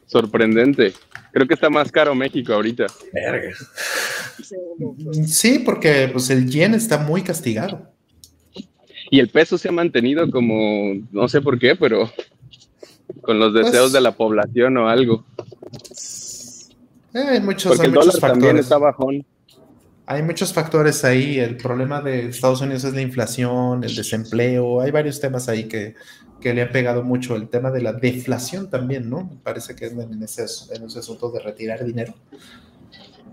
sorprendente. 0.07 0.93
Creo 1.31 1.47
que 1.47 1.55
está 1.55 1.71
más 1.71 1.93
caro 1.93 2.13
México 2.17 2.53
ahorita. 2.53 2.87
verga. 3.13 3.55
Sí, 5.27 5.61
porque 5.61 6.09
pues, 6.13 6.29
el 6.31 6.51
yen 6.51 6.75
está 6.75 6.99
muy 6.99 7.23
castigado. 7.23 7.92
Y 9.13 9.21
el 9.21 9.29
peso 9.29 9.59
se 9.59 9.69
ha 9.69 9.73
mantenido 9.73 10.31
como, 10.31 10.95
no 11.13 11.29
sé 11.29 11.43
por 11.43 11.59
qué, 11.59 11.77
pero 11.77 12.11
con 13.21 13.39
los 13.39 13.53
deseos 13.53 13.83
Pues- 13.85 13.93
de 13.93 14.01
la 14.01 14.13
población 14.17 14.75
o 14.79 14.89
algo. 14.89 15.27
Eh, 17.15 17.19
hay 17.29 17.41
muchos, 17.43 17.73
Porque 17.77 17.83
hay 17.83 17.89
el 17.89 17.95
muchos 17.95 18.15
dólar 18.15 18.21
también 18.21 18.57
factores. 18.57 18.61
está 18.65 18.79
bajón. 18.79 19.27
Hay 20.07 20.23
muchos 20.23 20.51
factores 20.55 21.05
ahí. 21.05 21.39
El 21.39 21.59
problema 21.59 22.01
de 22.01 22.29
Estados 22.31 22.63
Unidos 22.63 22.85
es 22.85 22.95
la 22.95 23.03
inflación, 23.03 23.85
el 23.85 23.95
desempleo. 23.95 24.81
Hay 24.81 24.91
varios 24.91 25.21
temas 25.21 25.47
ahí 25.51 25.65
que, 25.65 25.95
que 26.41 26.55
le 26.55 26.63
han 26.63 26.73
pegado 26.73 27.03
mucho. 27.03 27.37
El 27.37 27.49
tema 27.51 27.71
de 27.71 27.83
la 27.83 27.93
deflación 27.93 28.71
también, 28.71 29.11
¿no? 29.11 29.25
Me 29.25 29.37
parece 29.43 29.77
que 29.77 29.85
es 29.87 29.93
en 29.93 30.23
ese, 30.23 30.47
en 30.75 30.85
ese 30.85 31.01
asunto 31.01 31.31
de 31.31 31.41
retirar 31.41 31.85
dinero. 31.85 32.15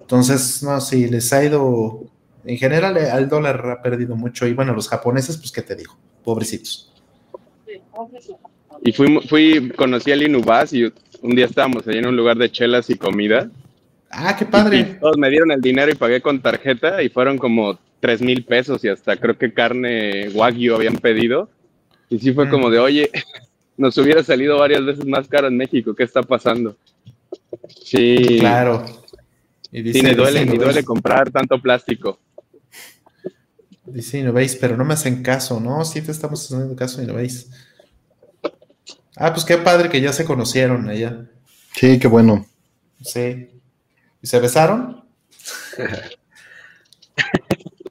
Entonces, 0.01 0.61
no, 0.61 0.81
sí, 0.81 1.07
les 1.07 1.31
ha 1.31 1.41
ido. 1.41 2.01
En 2.45 2.57
general, 2.57 2.97
eh, 2.97 3.09
al 3.09 3.27
dólar 3.29 3.65
ha 3.69 3.81
perdido 3.81 4.15
mucho. 4.15 4.47
Y 4.47 4.53
bueno, 4.53 4.73
los 4.73 4.87
japoneses, 4.87 5.37
pues, 5.37 5.51
¿qué 5.51 5.61
te 5.61 5.75
digo? 5.75 5.97
Pobrecitos. 6.23 6.91
Y 8.83 8.91
fui, 8.93 9.19
fui, 9.27 9.69
conocí 9.75 10.11
al 10.11 10.23
Inubas 10.23 10.71
y 10.73 10.85
un 11.21 11.35
día 11.35 11.45
estábamos 11.45 11.87
ahí 11.87 11.97
en 11.97 12.07
un 12.07 12.15
lugar 12.15 12.37
de 12.37 12.49
chelas 12.51 12.89
y 12.89 12.95
comida. 12.95 13.49
Ah, 14.09 14.35
qué 14.37 14.45
Y 14.45 14.47
padre. 14.47 14.83
todos 14.99 15.17
me 15.17 15.29
dieron 15.29 15.51
el 15.51 15.61
dinero 15.61 15.91
y 15.91 15.95
pagué 15.95 16.21
con 16.21 16.41
tarjeta 16.41 17.03
y 17.03 17.09
fueron 17.09 17.37
como 17.37 17.77
tres 17.99 18.21
mil 18.21 18.43
pesos 18.45 18.83
y 18.85 18.87
hasta 18.87 19.17
creo 19.17 19.37
que 19.37 19.53
carne 19.53 20.29
wagyu 20.29 20.73
habían 20.75 20.95
pedido. 20.95 21.49
Y 22.09 22.19
sí 22.19 22.31
fue 22.33 22.45
Mm. 22.45 22.49
como 22.49 22.69
de, 22.69 22.79
oye, 22.79 23.09
nos 23.77 23.97
hubiera 23.97 24.23
salido 24.23 24.57
varias 24.57 24.83
veces 24.85 25.05
más 25.05 25.27
caro 25.27 25.47
en 25.47 25.57
México, 25.57 25.93
¿qué 25.93 26.03
está 26.03 26.23
pasando? 26.23 26.75
Sí, 27.83 28.37
Claro. 28.39 28.85
Y 29.71 29.77
sí, 29.77 29.83
dice, 29.83 30.01
me 30.03 30.15
duele, 30.15 30.83
comprar 30.83 31.29
tanto 31.29 31.61
plástico. 31.61 32.17
Dice, 33.91 34.23
no 34.23 34.33
veis, 34.33 34.55
pero 34.55 34.77
no 34.77 34.85
me 34.85 34.93
hacen 34.93 35.23
caso, 35.23 35.59
¿no? 35.59 35.83
Sí 35.85 36.01
te 36.01 36.11
estamos 36.11 36.43
haciendo 36.45 36.75
caso 36.75 37.01
y 37.01 37.05
no 37.05 37.15
veis. 37.15 37.49
Ah, 39.15 39.33
pues 39.33 39.45
qué 39.45 39.57
padre 39.57 39.89
que 39.89 40.01
ya 40.01 40.13
se 40.13 40.25
conocieron 40.25 40.87
allá. 40.89 41.25
Sí, 41.73 41.99
qué 41.99 42.07
bueno. 42.07 42.45
Sí. 43.01 43.49
¿Y 44.21 44.27
se 44.27 44.39
besaron? 44.39 45.03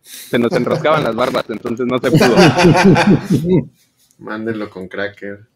Se 0.02 0.39
nos 0.39 0.52
enroscaban 0.52 1.05
las 1.05 1.15
barbas, 1.15 1.44
entonces 1.49 1.86
no 1.86 1.99
se 1.99 2.10
pudo. 2.10 2.36
Mándenlo 4.18 4.68
con 4.68 4.89
cracker. 4.89 5.47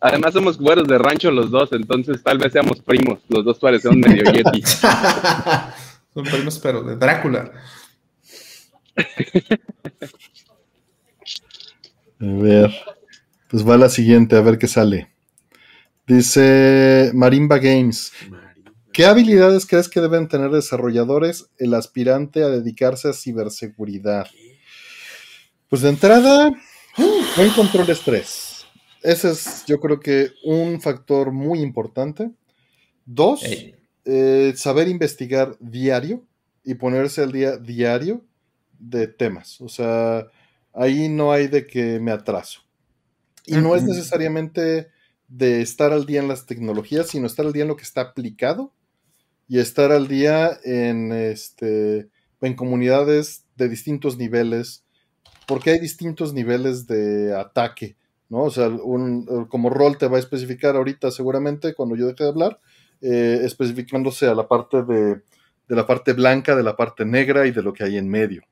Además 0.00 0.32
somos 0.34 0.58
güeros 0.58 0.86
de 0.86 0.98
rancho 0.98 1.30
los 1.30 1.50
dos, 1.50 1.72
entonces 1.72 2.22
tal 2.22 2.38
vez 2.38 2.52
seamos 2.52 2.80
primos. 2.80 3.20
Los 3.28 3.44
dos 3.44 3.58
parecemos 3.58 3.96
medio 3.98 4.24
yeti. 4.30 4.62
Son 6.14 6.24
primos, 6.24 6.58
pero 6.58 6.82
de 6.82 6.96
Drácula. 6.96 7.52
A 12.20 12.24
ver. 12.26 12.74
Pues 13.48 13.66
va 13.66 13.76
la 13.76 13.88
siguiente, 13.88 14.36
a 14.36 14.40
ver 14.40 14.58
qué 14.58 14.66
sale. 14.66 15.08
Dice 16.06 17.10
Marimba 17.14 17.58
Games. 17.58 18.12
¿Qué 18.92 19.04
habilidades 19.04 19.66
crees 19.66 19.88
que 19.88 20.00
deben 20.00 20.26
tener 20.26 20.50
desarrolladores 20.50 21.50
el 21.58 21.74
aspirante 21.74 22.42
a 22.42 22.48
dedicarse 22.48 23.08
a 23.08 23.12
ciberseguridad? 23.12 24.26
Pues 25.68 25.82
de 25.82 25.90
entrada, 25.90 26.50
buen 27.36 27.50
control 27.50 27.86
de 27.86 27.92
estrés. 27.92 28.66
Ese 29.02 29.30
es, 29.32 29.64
yo 29.66 29.78
creo 29.80 30.00
que, 30.00 30.30
un 30.44 30.80
factor 30.80 31.30
muy 31.30 31.60
importante. 31.60 32.30
Dos, 33.04 33.42
eh, 34.04 34.52
saber 34.56 34.88
investigar 34.88 35.56
diario 35.60 36.24
y 36.64 36.74
ponerse 36.74 37.22
al 37.22 37.32
día 37.32 37.56
diario 37.56 38.24
de 38.78 39.08
temas. 39.08 39.60
O 39.60 39.68
sea, 39.68 40.26
ahí 40.72 41.08
no 41.08 41.32
hay 41.32 41.48
de 41.48 41.66
que 41.66 42.00
me 42.00 42.12
atraso. 42.12 42.60
Y 43.46 43.56
no 43.56 43.76
es 43.76 43.84
necesariamente 43.84 44.88
de 45.28 45.60
estar 45.62 45.92
al 45.92 46.06
día 46.06 46.20
en 46.20 46.28
las 46.28 46.46
tecnologías, 46.46 47.08
sino 47.08 47.26
estar 47.26 47.46
al 47.46 47.52
día 47.52 47.62
en 47.62 47.68
lo 47.68 47.76
que 47.76 47.84
está 47.84 48.00
aplicado 48.00 48.72
y 49.48 49.58
estar 49.58 49.92
al 49.92 50.08
día 50.08 50.58
en, 50.64 51.12
este, 51.12 52.08
en 52.40 52.54
comunidades 52.54 53.44
de 53.56 53.68
distintos 53.68 54.16
niveles, 54.16 54.84
porque 55.46 55.70
hay 55.70 55.78
distintos 55.78 56.32
niveles 56.34 56.86
de 56.86 57.34
ataque, 57.36 57.96
¿no? 58.28 58.42
O 58.42 58.50
sea, 58.50 58.68
un, 58.68 59.46
como 59.48 59.70
rol 59.70 59.98
te 59.98 60.08
va 60.08 60.16
a 60.16 60.20
especificar 60.20 60.76
ahorita 60.76 61.10
seguramente 61.10 61.74
cuando 61.74 61.94
yo 61.96 62.06
deje 62.06 62.24
de 62.24 62.30
hablar, 62.30 62.60
eh, 63.00 63.40
especificándose 63.44 64.26
a 64.26 64.34
la 64.34 64.48
parte 64.48 64.82
de, 64.82 65.22
de 65.68 65.76
la 65.76 65.86
parte 65.86 66.12
blanca, 66.12 66.56
de 66.56 66.62
la 66.62 66.76
parte 66.76 67.04
negra 67.04 67.46
y 67.46 67.52
de 67.52 67.62
lo 67.62 67.72
que 67.72 67.84
hay 67.84 67.96
en 67.96 68.08
medio. 68.08 68.42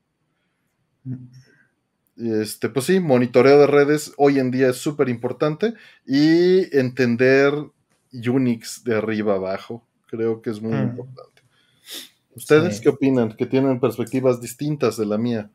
Este, 2.16 2.68
pues 2.68 2.86
sí, 2.86 3.00
monitoreo 3.00 3.58
de 3.60 3.66
redes 3.66 4.12
hoy 4.16 4.38
en 4.38 4.50
día 4.50 4.68
es 4.70 4.76
súper 4.76 5.08
importante 5.08 5.74
y 6.06 6.76
entender 6.76 7.52
Unix 8.12 8.84
de 8.84 8.96
arriba 8.96 9.34
abajo, 9.34 9.84
creo 10.06 10.40
que 10.40 10.50
es 10.50 10.60
muy 10.62 10.72
Mm. 10.72 10.82
importante. 10.90 11.42
¿Ustedes 12.36 12.76
Sí. 12.76 12.82
qué 12.82 12.88
opinan? 12.90 13.36
Que 13.36 13.46
tienen 13.46 13.80
perspectivas 13.80 14.40
distintas 14.40 14.96
de 14.96 15.06
la 15.06 15.18
mía. 15.18 15.50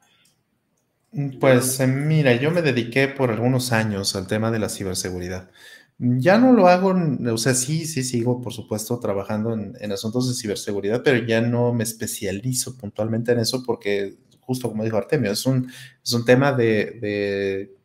Pues 1.39 1.79
eh, 1.79 1.87
mira, 1.87 2.35
yo 2.35 2.51
me 2.51 2.61
dediqué 2.61 3.07
por 3.07 3.31
algunos 3.31 3.71
años 3.71 4.15
al 4.15 4.27
tema 4.27 4.51
de 4.51 4.59
la 4.59 4.69
ciberseguridad. 4.69 5.49
Ya 5.97 6.37
no 6.37 6.53
lo 6.53 6.67
hago, 6.67 6.93
o 7.33 7.37
sea, 7.37 7.53
sí, 7.55 7.85
sí 7.85 8.03
sigo, 8.03 8.41
por 8.41 8.53
supuesto, 8.53 8.99
trabajando 8.99 9.53
en, 9.53 9.73
en 9.81 9.91
asuntos 9.91 10.29
de 10.29 10.35
ciberseguridad, 10.35 11.01
pero 11.03 11.25
ya 11.25 11.41
no 11.41 11.73
me 11.73 11.83
especializo 11.83 12.77
puntualmente 12.77 13.31
en 13.33 13.39
eso 13.39 13.63
porque, 13.65 14.15
justo 14.49 14.67
como 14.67 14.83
dijo 14.83 14.97
Artemio, 14.97 15.31
es 15.31 15.45
un, 15.45 15.71
es 16.03 16.11
un 16.11 16.25
tema 16.25 16.51
de, 16.53 16.97
de, 16.99 17.77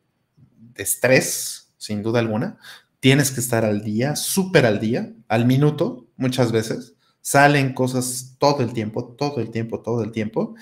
estrés, 0.76 1.74
sin 1.76 2.02
duda 2.02 2.20
alguna. 2.20 2.56
Tienes 3.00 3.30
que 3.30 3.40
estar 3.40 3.66
al 3.66 3.84
día, 3.84 4.16
súper 4.16 4.64
al 4.64 4.80
día, 4.80 5.12
al 5.28 5.44
minuto, 5.44 6.06
muchas 6.16 6.52
veces. 6.52 6.94
Salen 7.20 7.74
cosas 7.74 8.36
todo 8.38 8.62
el 8.62 8.72
tiempo, 8.72 9.14
todo 9.14 9.42
el 9.42 9.50
tiempo, 9.50 9.82
todo 9.82 10.02
el 10.02 10.10
tiempo. 10.10 10.54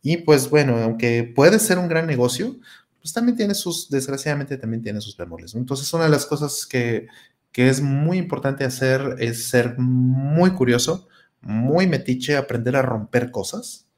Y 0.00 0.16
pues 0.16 0.48
bueno, 0.48 0.78
aunque 0.78 1.24
puede 1.24 1.58
ser 1.58 1.78
un 1.78 1.88
gran 1.88 2.06
negocio, 2.06 2.56
pues 3.02 3.12
también 3.12 3.36
tiene 3.36 3.52
sus, 3.52 3.90
desgraciadamente 3.90 4.56
también 4.56 4.82
tiene 4.82 5.02
sus 5.02 5.14
bemoles. 5.14 5.54
Entonces, 5.54 5.92
una 5.92 6.04
de 6.04 6.10
las 6.10 6.24
cosas 6.24 6.64
que, 6.64 7.06
que 7.52 7.68
es 7.68 7.82
muy 7.82 8.16
importante 8.16 8.64
hacer 8.64 9.16
es 9.18 9.50
ser 9.50 9.78
muy 9.78 10.52
curioso, 10.52 11.06
muy 11.42 11.86
metiche, 11.86 12.38
aprender 12.38 12.76
a 12.76 12.82
romper 12.82 13.30
cosas. 13.30 13.89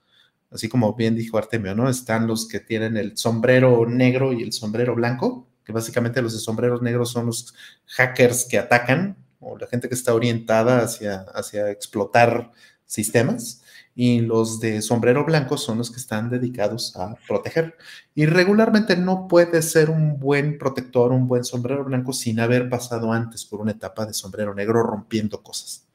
Así 0.52 0.68
como 0.68 0.94
bien 0.94 1.14
dijo 1.14 1.38
Artemio, 1.38 1.74
¿no? 1.74 1.88
Están 1.88 2.26
los 2.26 2.46
que 2.46 2.60
tienen 2.60 2.96
el 2.96 3.16
sombrero 3.16 3.86
negro 3.86 4.32
y 4.32 4.42
el 4.42 4.52
sombrero 4.52 4.94
blanco, 4.94 5.48
que 5.64 5.72
básicamente 5.72 6.20
los 6.20 6.34
de 6.34 6.40
sombreros 6.40 6.82
negros 6.82 7.10
son 7.10 7.26
los 7.26 7.54
hackers 7.86 8.44
que 8.44 8.58
atacan 8.58 9.16
o 9.40 9.56
la 9.58 9.66
gente 9.66 9.88
que 9.88 9.94
está 9.94 10.14
orientada 10.14 10.80
hacia, 10.80 11.22
hacia 11.34 11.70
explotar 11.70 12.52
sistemas 12.84 13.62
y 13.94 14.20
los 14.20 14.60
de 14.60 14.80
sombrero 14.82 15.24
blanco 15.24 15.58
son 15.58 15.78
los 15.78 15.90
que 15.90 15.98
están 15.98 16.30
dedicados 16.30 16.96
a 16.96 17.14
proteger. 17.26 17.76
Y 18.14 18.26
regularmente 18.26 18.96
no 18.96 19.28
puede 19.28 19.62
ser 19.62 19.90
un 19.90 20.18
buen 20.18 20.58
protector, 20.58 21.12
un 21.12 21.28
buen 21.28 21.44
sombrero 21.44 21.84
blanco 21.84 22.12
sin 22.12 22.40
haber 22.40 22.68
pasado 22.68 23.12
antes 23.12 23.44
por 23.44 23.60
una 23.60 23.72
etapa 23.72 24.06
de 24.06 24.14
sombrero 24.14 24.54
negro 24.54 24.82
rompiendo 24.82 25.42
cosas. 25.42 25.86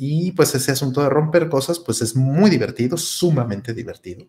Y 0.00 0.30
pues 0.30 0.54
ese 0.54 0.70
asunto 0.70 1.02
de 1.02 1.08
romper 1.10 1.48
cosas, 1.48 1.80
pues 1.80 2.00
es 2.02 2.14
muy 2.14 2.50
divertido, 2.50 2.96
sumamente 2.96 3.74
divertido, 3.74 4.26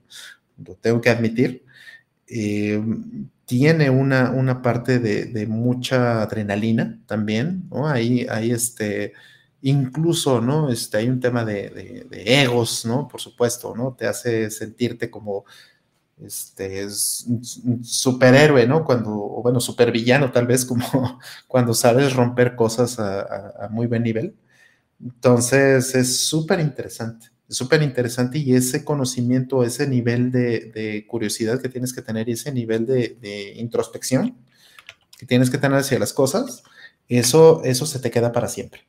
lo 0.65 0.73
tengo 0.75 0.99
que 0.99 1.11
admitir. 1.11 1.63
Eh, 2.27 2.83
tiene 3.45 3.91
una, 3.91 4.31
una 4.31 4.63
parte 4.63 4.97
de, 4.97 5.25
de, 5.25 5.45
mucha 5.45 6.23
adrenalina 6.23 6.99
también, 7.05 7.67
¿no? 7.69 7.87
Ahí, 7.87 8.25
ahí 8.31 8.49
este, 8.51 9.13
incluso, 9.61 10.41
¿no? 10.41 10.71
Este, 10.71 10.97
hay 10.97 11.09
un 11.09 11.19
tema 11.19 11.45
de, 11.45 11.69
de, 12.09 12.41
egos, 12.41 12.83
¿no? 12.85 13.07
Por 13.07 13.21
supuesto, 13.21 13.75
¿no? 13.75 13.93
Te 13.93 14.07
hace 14.07 14.49
sentirte 14.49 15.11
como, 15.11 15.45
este, 16.23 16.85
un 16.85 17.83
superhéroe, 17.83 18.65
¿no? 18.67 18.83
Cuando, 18.83 19.11
o 19.11 19.43
bueno, 19.43 19.59
supervillano 19.59 20.31
tal 20.31 20.47
vez, 20.47 20.65
como 20.65 21.19
cuando 21.47 21.75
sabes 21.75 22.13
romper 22.13 22.55
cosas 22.55 22.97
a 22.99 23.67
muy 23.71 23.85
buen 23.85 24.01
nivel. 24.01 24.35
Entonces, 25.01 25.95
es 25.95 26.19
súper 26.27 26.59
interesante. 26.59 27.27
Es 27.47 27.57
súper 27.57 27.81
interesante 27.81 28.37
y 28.37 28.53
ese 28.53 28.83
conocimiento, 28.85 29.63
ese 29.63 29.87
nivel 29.87 30.31
de, 30.31 31.05
curiosidad 31.07 31.59
que 31.59 31.69
tienes 31.69 31.93
que 31.93 32.03
tener 32.03 32.29
y 32.29 32.33
ese 32.33 32.51
nivel 32.51 32.85
de, 32.85 33.53
introspección 33.57 34.37
que 35.17 35.25
tienes 35.25 35.49
que 35.49 35.57
tener 35.57 35.79
hacia 35.79 35.99
las 35.99 36.13
cosas, 36.13 36.63
eso, 37.07 37.63
eso 37.63 37.85
se 37.85 37.99
te 37.99 38.11
queda 38.11 38.31
para 38.31 38.47
siempre. 38.47 38.87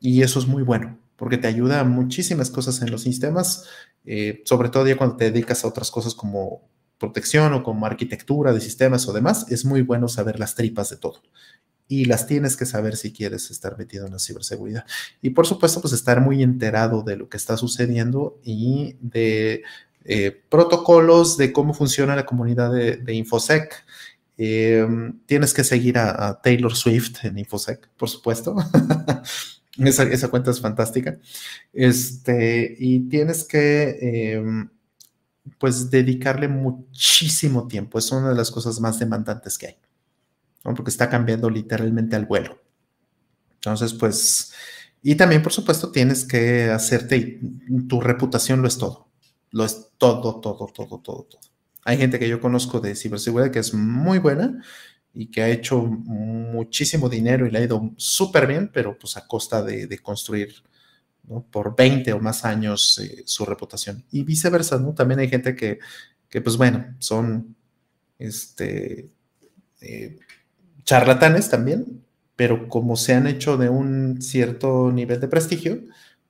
Y 0.00 0.22
eso 0.22 0.38
es 0.38 0.46
muy 0.46 0.62
bueno, 0.62 0.98
porque 1.16 1.38
te 1.38 1.46
ayuda 1.46 1.80
a 1.80 1.84
muchísimas 1.84 2.50
cosas 2.50 2.80
en 2.82 2.90
los 2.90 3.02
sistemas, 3.02 3.68
eh, 4.06 4.42
sobre 4.44 4.70
todo 4.70 4.86
ya 4.88 4.96
cuando 4.96 5.16
te 5.16 5.30
dedicas 5.30 5.64
a 5.64 5.68
otras 5.68 5.90
cosas 5.90 6.14
como 6.14 6.68
protección 6.98 7.52
o 7.52 7.62
como 7.62 7.86
arquitectura 7.86 8.52
de 8.52 8.60
sistemas 8.60 9.06
o 9.06 9.12
demás, 9.12 9.46
es 9.50 9.64
muy 9.64 9.82
bueno 9.82 10.08
saber 10.08 10.40
las 10.40 10.54
tripas 10.54 10.90
de 10.90 10.96
todo 10.96 11.22
y 12.00 12.06
las 12.06 12.26
tienes 12.26 12.56
que 12.56 12.66
saber 12.66 12.96
si 12.96 13.12
quieres 13.12 13.50
estar 13.52 13.78
metido 13.78 14.06
en 14.06 14.12
la 14.12 14.18
ciberseguridad. 14.18 14.84
Y 15.22 15.30
por 15.30 15.46
supuesto, 15.46 15.80
pues 15.80 15.92
estar 15.92 16.20
muy 16.20 16.42
enterado 16.42 17.02
de 17.02 17.16
lo 17.16 17.28
que 17.28 17.36
está 17.36 17.56
sucediendo 17.56 18.40
y 18.42 18.96
de 19.00 19.62
eh, 20.04 20.42
protocolos 20.48 21.36
de 21.36 21.52
cómo 21.52 21.72
funciona 21.72 22.16
la 22.16 22.26
comunidad 22.26 22.72
de, 22.72 23.14
Infosec. 23.14 23.84
Em, 24.36 25.20
tienes 25.26 25.54
que 25.54 25.62
seguir 25.62 25.98
a, 25.98 26.40
Taylor 26.42 26.74
Swift 26.74 27.24
en 27.24 27.38
Infosec, 27.38 27.88
por 27.96 28.08
supuesto. 28.08 28.56
esa, 29.78 30.28
cuenta 30.28 30.50
es 30.50 30.60
fantástica. 30.60 31.16
Este, 31.72 32.74
y 32.78 33.08
tienes 33.08 33.44
que, 33.44 34.34
em, 34.34 34.68
pues, 35.58 35.90
dedicarle 35.90 36.48
muchísimo 36.48 37.68
tiempo. 37.68 37.98
Es 38.00 38.10
una 38.10 38.30
de 38.30 38.34
las 38.34 38.50
cosas 38.50 38.80
más 38.80 38.98
demandantes 38.98 39.56
que 39.58 39.66
hay 39.68 39.76
porque 40.72 40.90
está 40.90 41.10
cambiando 41.10 41.50
literalmente 41.50 42.16
al 42.16 42.24
vuelo. 42.24 42.58
Entonces, 43.56 43.92
pues, 43.92 44.52
y 45.02 45.16
también, 45.16 45.42
por 45.42 45.52
supuesto, 45.52 45.90
tienes 45.92 46.24
que 46.24 46.70
hacerte, 46.70 47.40
tu 47.88 48.00
reputación 48.00 48.62
lo 48.62 48.68
es 48.68 48.78
todo, 48.78 49.08
lo 49.50 49.64
es 49.64 49.90
todo, 49.98 50.40
todo, 50.40 50.66
todo, 50.72 51.00
todo, 51.00 51.24
todo. 51.24 51.40
Hay 51.84 51.98
gente 51.98 52.18
que 52.18 52.28
yo 52.28 52.40
conozco 52.40 52.80
de 52.80 52.96
ciberseguridad 52.96 53.50
que 53.50 53.58
es 53.58 53.74
muy 53.74 54.18
buena 54.18 54.62
y 55.12 55.30
que 55.30 55.42
ha 55.42 55.48
hecho 55.48 55.82
muchísimo 55.82 57.08
dinero 57.10 57.46
y 57.46 57.50
le 57.50 57.58
ha 57.58 57.64
ido 57.64 57.92
súper 57.96 58.46
bien, 58.46 58.70
pero 58.72 58.98
pues 58.98 59.16
a 59.18 59.26
costa 59.26 59.62
de, 59.62 59.98
construir 59.98 60.54
por 61.50 61.76
20 61.76 62.12
o 62.14 62.20
más 62.20 62.44
años 62.44 62.98
eh, 62.98 63.22
su 63.26 63.44
reputación. 63.44 64.04
Y 64.10 64.24
viceversa, 64.24 64.78
¿no? 64.78 64.94
También 64.94 65.20
hay 65.20 65.28
gente 65.28 65.54
que, 65.54 65.78
que 66.28 66.40
pues 66.40 66.56
bueno, 66.56 66.96
son 66.98 67.54
este, 68.18 69.10
eh, 69.80 70.18
charlatanes 70.84 71.48
también, 71.48 72.04
pero 72.36 72.68
como 72.68 72.96
se 72.96 73.14
han 73.14 73.26
hecho 73.26 73.56
de 73.56 73.68
un 73.68 74.20
cierto 74.20 74.90
nivel 74.92 75.20
de 75.20 75.28
prestigio, 75.28 75.82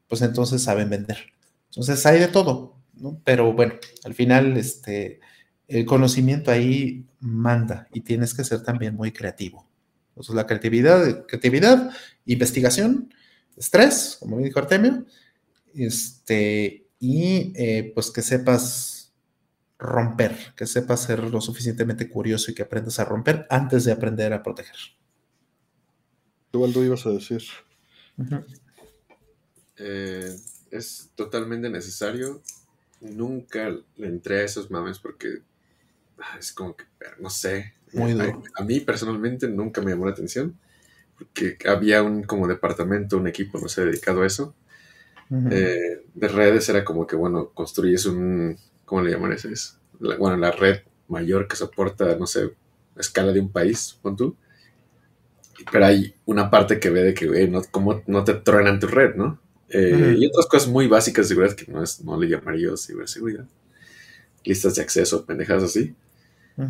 pues 0.08 0.22
entonces 0.22 0.62
saben 0.62 0.90
vender. 0.90 1.32
Entonces 1.70 2.04
hay 2.06 2.20
de 2.20 2.28
todo, 2.28 2.76
¿no? 2.94 3.20
Pero 3.24 3.52
bueno, 3.52 3.74
al 4.04 4.14
final 4.14 4.56
este, 4.56 5.20
el 5.68 5.84
conocimiento 5.86 6.50
ahí 6.50 7.06
manda 7.20 7.88
y 7.92 8.02
tienes 8.02 8.34
que 8.34 8.44
ser 8.44 8.62
también 8.62 8.94
muy 8.94 9.12
creativo. 9.12 9.66
Entonces 10.10 10.34
la 10.34 10.46
creatividad, 10.46 11.26
creatividad, 11.26 11.90
investigación, 12.26 13.12
estrés, 13.56 14.18
como 14.20 14.38
dijo 14.38 14.58
Artemio, 14.58 15.04
este, 15.74 16.86
y 17.00 17.52
eh, 17.56 17.92
pues 17.94 18.10
que 18.10 18.22
sepas 18.22 18.93
romper, 19.78 20.36
que 20.56 20.66
sepas 20.66 21.02
ser 21.02 21.24
lo 21.24 21.40
suficientemente 21.40 22.08
curioso 22.08 22.50
y 22.50 22.54
que 22.54 22.62
aprendas 22.62 22.98
a 23.00 23.04
romper 23.04 23.46
antes 23.50 23.84
de 23.84 23.92
aprender 23.92 24.32
a 24.32 24.42
proteger. 24.42 24.76
Igual 26.52 26.72
tú 26.72 26.82
ibas 26.84 27.04
a 27.06 27.10
decir. 27.10 27.42
Eh, 29.76 30.36
es 30.70 31.10
totalmente 31.16 31.68
necesario. 31.68 32.42
Nunca 33.00 33.70
le 33.96 34.06
entré 34.06 34.40
a 34.40 34.44
esos 34.44 34.70
mames 34.70 34.98
porque 34.98 35.42
ah, 36.18 36.36
es 36.38 36.52
como 36.52 36.76
que, 36.76 36.84
no 37.20 37.30
sé. 37.30 37.74
A, 38.58 38.64
mí 38.64 38.80
personalmente 38.80 39.48
nunca 39.48 39.80
me 39.80 39.92
llamó 39.92 40.06
la 40.06 40.12
atención 40.12 40.58
porque 41.16 41.56
había 41.68 42.02
un 42.02 42.24
como 42.24 42.48
departamento, 42.48 43.18
un 43.18 43.28
equipo, 43.28 43.60
no 43.60 43.68
sé, 43.68 43.84
dedicado 43.84 44.22
a 44.22 44.26
eso. 44.26 44.54
Eh, 45.50 46.04
de 46.14 46.28
redes 46.28 46.68
era 46.68 46.84
como 46.84 47.06
que, 47.06 47.16
bueno, 47.16 47.50
construyes 47.50 48.06
un, 48.06 48.56
¿cómo 48.84 49.02
le 49.02 49.10
llaman 49.10 49.32
ese? 49.32 49.52
Es 49.52 49.78
la, 50.00 50.16
bueno, 50.16 50.36
la 50.36 50.50
red 50.50 50.80
mayor 51.08 51.48
que 51.48 51.56
soporta, 51.56 52.16
no 52.16 52.26
sé, 52.26 52.52
la 52.94 53.00
escala 53.00 53.32
de 53.32 53.40
un 53.40 53.50
país, 53.50 53.98
pon 54.02 54.16
tú. 54.16 54.36
Pero 55.70 55.86
hay 55.86 56.14
una 56.26 56.50
parte 56.50 56.80
que 56.80 56.90
ve 56.90 57.02
de 57.02 57.14
que, 57.14 57.26
güey, 57.26 57.48
no, 57.48 57.62
como 57.70 58.02
no 58.06 58.24
te 58.24 58.34
truenan 58.34 58.80
tu 58.80 58.86
red, 58.86 59.14
¿no? 59.14 59.40
Eh, 59.68 60.16
y 60.18 60.26
otras 60.26 60.46
cosas 60.46 60.68
muy 60.68 60.86
básicas 60.86 61.26
de 61.26 61.34
seguridad 61.34 61.56
que 61.56 61.70
no, 61.70 61.82
es, 61.82 62.02
no 62.04 62.18
le 62.18 62.28
llamaría 62.28 62.68
yo 62.68 62.76
ciberseguridad. 62.76 63.46
Listas 64.44 64.74
de 64.74 64.82
acceso, 64.82 65.24
pendejas 65.24 65.62
así. 65.62 65.94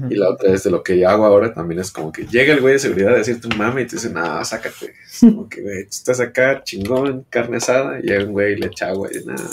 Y 0.09 0.15
la 0.15 0.31
otra 0.31 0.51
es 0.51 0.65
de 0.65 0.70
lo 0.70 0.83
que 0.83 0.99
yo 0.99 1.10
hago 1.10 1.26
ahora 1.26 1.52
también 1.52 1.78
es 1.78 1.91
como 1.91 2.10
que 2.10 2.26
llega 2.26 2.55
el 2.55 2.62
güey 2.62 2.73
de 2.73 2.78
seguridad 2.78 3.12
a 3.12 3.18
decirte 3.18 3.49
un 3.49 3.59
mame 3.59 3.83
y 3.83 3.86
te 3.86 3.97
dice, 3.97 4.09
no, 4.09 4.43
sácate. 4.43 4.94
Es 5.05 5.20
como 5.20 5.47
que, 5.47 5.60
güey, 5.60 5.81
estás 5.83 6.20
acá, 6.20 6.62
chingón, 6.65 7.26
carne 7.28 7.59
asada, 7.59 8.01
y 8.01 8.05
llega 8.05 8.25
un 8.25 8.33
güey 8.33 8.55
y 8.55 8.57
le 8.57 8.67
echa 8.68 8.89
agua 8.89 9.10
y 9.12 9.25
nada. 9.26 9.44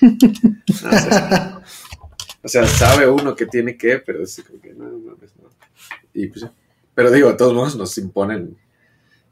No, 0.82 1.62
o 2.46 2.48
sea, 2.48 2.64
sabe 2.64 3.08
uno 3.08 3.34
que 3.34 3.46
tiene 3.46 3.76
que, 3.76 3.98
pero 3.98 4.22
es 4.22 4.40
como 4.46 4.60
que 4.60 4.72
no, 4.72 4.84
no, 4.84 4.98
no. 5.16 5.18
Y 6.14 6.28
pues, 6.28 6.46
pero 6.94 7.10
digo, 7.10 7.28
de 7.28 7.34
todos 7.34 7.52
modos 7.52 7.74
nos 7.74 7.98
imponen 7.98 8.56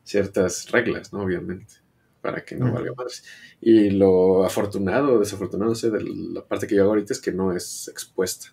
ciertas 0.03 0.69
reglas, 0.73 1.13
¿no? 1.13 1.21
Obviamente, 1.21 1.75
para 2.21 2.45
que 2.45 2.57
no 2.57 2.73
valga 2.73 2.93
más. 2.97 3.23
Y 3.61 3.91
lo 3.91 4.45
afortunado 4.45 5.15
o 5.15 5.19
desafortunado, 5.21 5.71
no 5.71 5.77
sé, 5.77 5.91
de 5.91 6.03
la 6.03 6.45
parte 6.45 6.67
que 6.67 6.75
yo 6.75 6.83
hago 6.83 6.91
ahorita 6.91 7.13
es 7.13 7.21
que 7.21 7.31
no 7.31 7.53
es 7.53 7.87
expuesta. 7.87 8.49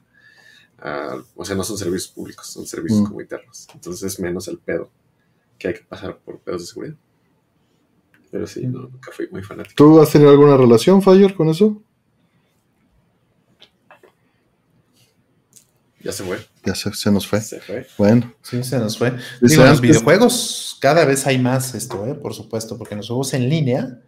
o 1.35 1.43
sea, 1.43 1.55
no 1.55 1.63
son 1.63 1.79
servicios 1.79 2.11
públicos, 2.11 2.45
son 2.45 2.67
servicios 2.67 3.07
comunitarios. 3.07 3.67
Entonces, 3.73 4.19
menos 4.19 4.47
el 4.47 4.59
pedo 4.59 4.91
que 5.57 5.69
hay 5.69 5.73
que 5.73 5.85
pasar 5.85 6.19
por 6.19 6.37
pedos 6.37 6.61
de 6.61 6.67
seguridad. 6.67 6.95
Pero 8.29 8.45
sí, 8.45 8.67
nunca 8.67 9.11
fui 9.11 9.27
muy 9.31 9.41
fanático. 9.41 9.73
¿Tú 9.75 9.99
has 9.99 10.11
tenido 10.11 10.29
alguna 10.29 10.55
relación, 10.55 11.01
Fire, 11.01 11.33
con 11.33 11.49
eso? 11.49 11.81
Ya 16.03 16.11
se 16.11 16.23
fue. 16.23 16.39
Ya 16.65 16.75
se, 16.75 17.11
nos 17.11 17.27
fue. 17.27 17.41
Se 17.41 17.59
fue. 17.59 17.87
Bueno. 17.97 18.33
Sí, 18.41 18.63
se 18.63 18.79
nos 18.79 18.97
fue. 18.97 19.13
Digo, 19.41 19.63
los 19.63 19.81
videojuegos 19.81 20.77
cada 20.79 21.05
vez 21.05 21.27
hay 21.27 21.37
más 21.37 21.75
esto, 21.75 22.05
¿eh? 22.07 22.15
por 22.15 22.33
supuesto, 22.33 22.77
porque 22.77 22.95
en 22.95 22.99
los 22.99 23.07
juegos 23.07 23.33
en 23.33 23.49
línea, 23.49 24.01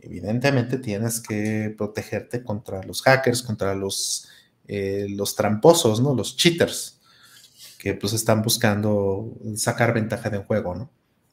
evidentemente 0.00 0.78
tienes 0.78 1.20
que 1.20 1.74
protegerte 1.76 2.42
contra 2.42 2.82
los 2.84 3.02
hackers, 3.02 3.42
contra 3.42 3.74
los, 3.74 4.28
eh, 4.68 5.06
los 5.10 5.34
tramposos, 5.34 6.00
¿no? 6.00 6.14
Los 6.14 6.36
cheaters, 6.36 7.00
que 7.78 7.94
pues 7.94 8.12
están 8.12 8.42
buscando 8.42 9.32
sacar 9.56 9.92
ventaja 9.92 10.30
de 10.30 10.38
un 10.38 10.44
juego, 10.44 10.74
¿no? 10.74 10.90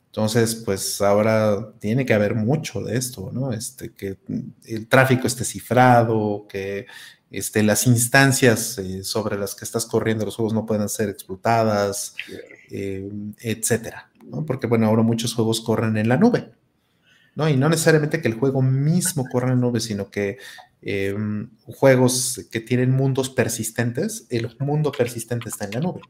Entonces, 0.08 0.56
pues 0.56 1.02
ahora 1.02 1.72
tiene 1.80 2.04
que 2.04 2.16
haber 2.16 2.34
mucho 2.34 2.82
de 2.82 2.98
esto, 2.98 3.30
¿no? 3.32 3.54
Este, 3.54 3.94
que 3.94 4.18
el 4.66 4.88
tráfico 4.88 5.28
esté 5.28 5.46
cifrado, 5.46 6.48
que 6.50 6.88
este, 7.32 7.64
las 7.64 7.86
instancias 7.86 8.78
eh, 8.80 9.04
sobre 9.04 9.38
las 9.38 9.56
que 9.56 9.66
estás 9.66 9.86
corriendo 9.86 10.26
los 10.26 10.36
juegos 10.36 10.54
no 10.54 10.66
pueden 10.66 10.90
ser 10.90 11.10
explotadas, 11.10 12.16
eh, 12.72 13.10
etcétera, 13.40 14.10
Porque, 14.48 14.68
bueno, 14.68 14.88
ahora 14.88 15.04
muchos 15.04 15.34
juegos 15.34 15.62
corren 15.62 15.98
en 15.98 16.10
la 16.10 16.18
nube, 16.18 16.52
¿no? 17.36 17.48
Y 17.48 17.56
no 17.56 17.70
necesariamente 17.70 18.22
que 18.22 18.28
el 18.28 18.34
juego 18.34 18.62
mismo 18.62 19.26
corra 19.32 19.50
en 19.50 19.56
la 19.56 19.62
nube, 19.62 19.80
sino 19.80 20.10
que 20.10 20.38
eh, 20.82 21.16
juegos 21.66 22.48
que 22.52 22.62
tienen 22.62 22.92
mundos 22.92 23.30
persistentes, 23.30 24.26
el 24.30 24.56
mundo 24.60 24.92
persistente 24.92 25.50
está 25.50 25.66
en 25.66 25.72
la 25.72 25.80
nube 25.82 26.02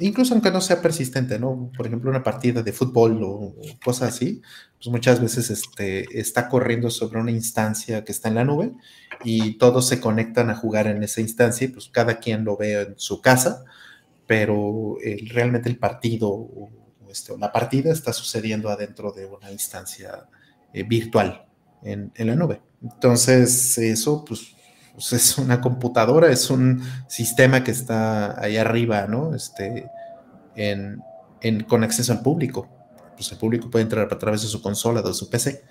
incluso 0.00 0.34
aunque 0.34 0.50
no 0.50 0.60
sea 0.60 0.82
persistente, 0.82 1.38
¿no? 1.38 1.70
Por 1.76 1.86
ejemplo, 1.86 2.10
una 2.10 2.22
partida 2.22 2.62
de 2.62 2.72
fútbol 2.72 3.20
o, 3.22 3.54
cosas 3.84 4.14
así, 4.14 4.42
pues 4.76 4.88
muchas 4.88 5.20
veces 5.20 5.50
este, 5.50 6.18
está 6.18 6.48
corriendo 6.48 6.90
sobre 6.90 7.20
una 7.20 7.30
instancia 7.30 8.04
que 8.04 8.12
está 8.12 8.28
en 8.28 8.34
la 8.36 8.44
nube 8.44 8.72
y 9.24 9.58
todos 9.58 9.88
se 9.88 10.00
conectan 10.00 10.50
a 10.50 10.56
jugar 10.56 10.86
en 10.86 11.02
esa 11.02 11.20
instancia 11.20 11.64
y 11.66 11.68
pues 11.68 11.88
cada 11.88 12.18
quien 12.18 12.44
lo 12.44 12.56
ve 12.56 12.82
en 12.82 12.94
su 12.96 13.20
casa, 13.20 13.64
pero 14.26 14.96
realmente 15.28 15.68
el 15.68 15.78
partido 15.78 16.28
o, 16.28 16.70
este, 17.10 17.36
la 17.38 17.52
partida 17.52 17.92
está 17.92 18.12
sucediendo 18.12 18.68
adentro 18.68 19.12
de 19.12 19.26
una 19.26 19.50
instancia 19.50 20.26
eh, 20.72 20.82
virtual 20.82 21.46
en, 21.82 22.12
en 22.14 22.26
la 22.26 22.34
nube. 22.34 22.60
Entonces, 22.82 23.78
eso 23.78 24.24
pues 24.24 24.54
pues, 24.94 25.12
es 25.12 25.38
una 25.38 25.60
computadora, 25.60 26.30
es 26.30 26.50
un 26.50 26.82
sistema 27.08 27.64
que 27.64 27.72
está 27.72 28.40
ahí 28.40 28.56
arriba, 28.56 29.06
¿no? 29.06 29.34
Este, 29.34 29.90
en, 30.54 31.02
con 31.68 31.84
acceso 31.84 32.12
al 32.12 32.22
público. 32.22 32.68
Pues 33.16 33.30
el 33.32 33.38
público 33.38 33.70
puede 33.70 33.82
entrar 33.82 34.08
a 34.12 34.18
través 34.18 34.42
de 34.42 34.48
su 34.48 34.62
consola, 34.62 35.02
de 35.02 35.12
su 35.12 35.28
PC. 35.28 35.64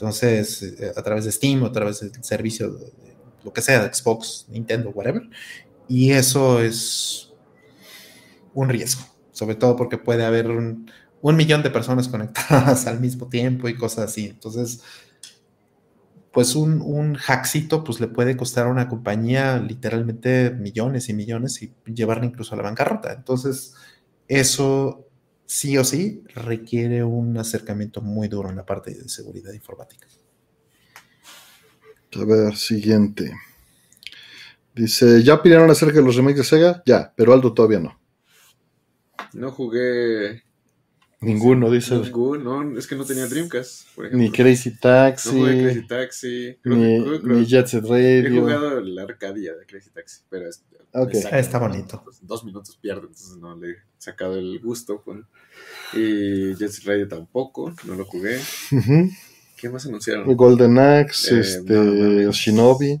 Entonces, 0.00 0.62
eh, 0.62 0.92
a 0.96 1.02
través 1.02 1.26
de 1.26 1.32
Steam, 1.32 1.62
a 1.62 1.72
través 1.72 2.00
del 2.00 2.24
servicio, 2.24 2.74
lo 3.44 3.52
que 3.52 3.60
sea, 3.60 3.92
Xbox, 3.92 4.46
Nintendo, 4.48 4.88
whatever. 4.90 5.28
Y 5.88 6.12
eso 6.12 6.62
es 6.62 7.34
un 8.54 8.70
riesgo, 8.70 9.02
sobre 9.30 9.56
todo 9.56 9.76
porque 9.76 9.98
puede 9.98 10.24
haber 10.24 10.48
un, 10.48 10.90
un 11.20 11.36
millón 11.36 11.62
de 11.62 11.68
personas 11.68 12.08
conectadas 12.08 12.86
al 12.86 12.98
mismo 12.98 13.28
tiempo 13.28 13.68
y 13.68 13.76
cosas 13.76 14.06
así. 14.06 14.24
Entonces, 14.24 14.82
pues 16.32 16.54
un, 16.54 16.80
un 16.80 17.16
hackcito 17.16 17.84
pues 17.84 18.00
le 18.00 18.08
puede 18.08 18.38
costar 18.38 18.68
a 18.68 18.70
una 18.70 18.88
compañía 18.88 19.58
literalmente 19.58 20.50
millones 20.50 21.10
y 21.10 21.12
millones 21.12 21.60
y 21.62 21.74
llevarla 21.84 22.24
incluso 22.24 22.54
a 22.54 22.56
la 22.56 22.62
bancarrota. 22.62 23.12
Entonces, 23.12 23.74
eso 24.28 25.09
sí 25.50 25.76
o 25.76 25.82
sí 25.82 26.22
requiere 26.32 27.02
un 27.02 27.36
acercamiento 27.36 28.00
muy 28.00 28.28
duro 28.28 28.50
en 28.50 28.54
la 28.54 28.64
parte 28.64 28.94
de 28.94 29.08
seguridad 29.08 29.52
informática. 29.52 30.06
A 32.14 32.24
ver, 32.24 32.56
siguiente. 32.56 33.34
Dice, 34.72 35.24
¿ya 35.24 35.34
opinaron 35.34 35.68
acerca 35.68 35.98
de 35.98 36.04
los 36.04 36.14
remakes 36.14 36.38
de 36.38 36.44
Sega? 36.44 36.82
Ya, 36.86 37.12
pero 37.16 37.32
Aldo 37.32 37.52
todavía 37.52 37.80
no. 37.80 38.00
No 39.32 39.50
jugué 39.50 40.44
Ninguno, 41.22 41.70
dice. 41.70 41.96
Ninguno, 41.96 42.78
es 42.78 42.86
que 42.86 42.94
no 42.96 43.04
tenía 43.04 43.26
Dreamcast, 43.26 43.94
por 43.94 44.06
ejemplo. 44.06 44.24
Ni 44.26 44.32
Crazy 44.32 44.76
Taxi. 44.78 45.28
No 45.28 45.34
jugué 45.40 45.62
Crazy 45.64 45.86
Taxi. 45.86 46.56
Creo 46.62 46.76
ni, 46.76 47.04
que- 47.04 47.20
creo- 47.20 47.36
ni 47.36 47.44
Jet 47.46 47.66
Set 47.66 47.84
He 47.84 48.22
Radio. 48.22 48.40
jugado 48.40 48.80
la 48.80 49.02
Arcadia 49.02 49.54
de 49.54 49.66
Crazy 49.66 49.90
Taxi, 49.90 50.22
pero 50.30 50.48
es, 50.48 50.64
saca- 51.22 51.38
Está 51.38 51.58
bonito. 51.58 52.00
pues, 52.02 52.18
dos 52.26 52.42
minutos 52.44 52.76
pierde, 52.80 53.02
entonces 53.02 53.36
no 53.36 53.54
le 53.54 53.70
he 53.70 53.76
sacado 53.98 54.38
el 54.38 54.58
gusto. 54.60 55.02
pues. 55.04 55.18
Y 55.92 56.54
Jet 56.54 56.70
Set 56.70 56.84
Radio 56.86 57.06
tampoco, 57.06 57.74
no 57.86 57.96
lo 57.96 58.06
jugué. 58.06 58.38
¿Qué 59.58 59.68
más 59.68 59.84
anunciaron? 59.84 60.34
Golden 60.34 60.78
Axe, 60.78 61.36
Eh, 61.36 61.40
este, 61.40 61.74
no. 61.74 62.32
Shinobi. 62.32 62.98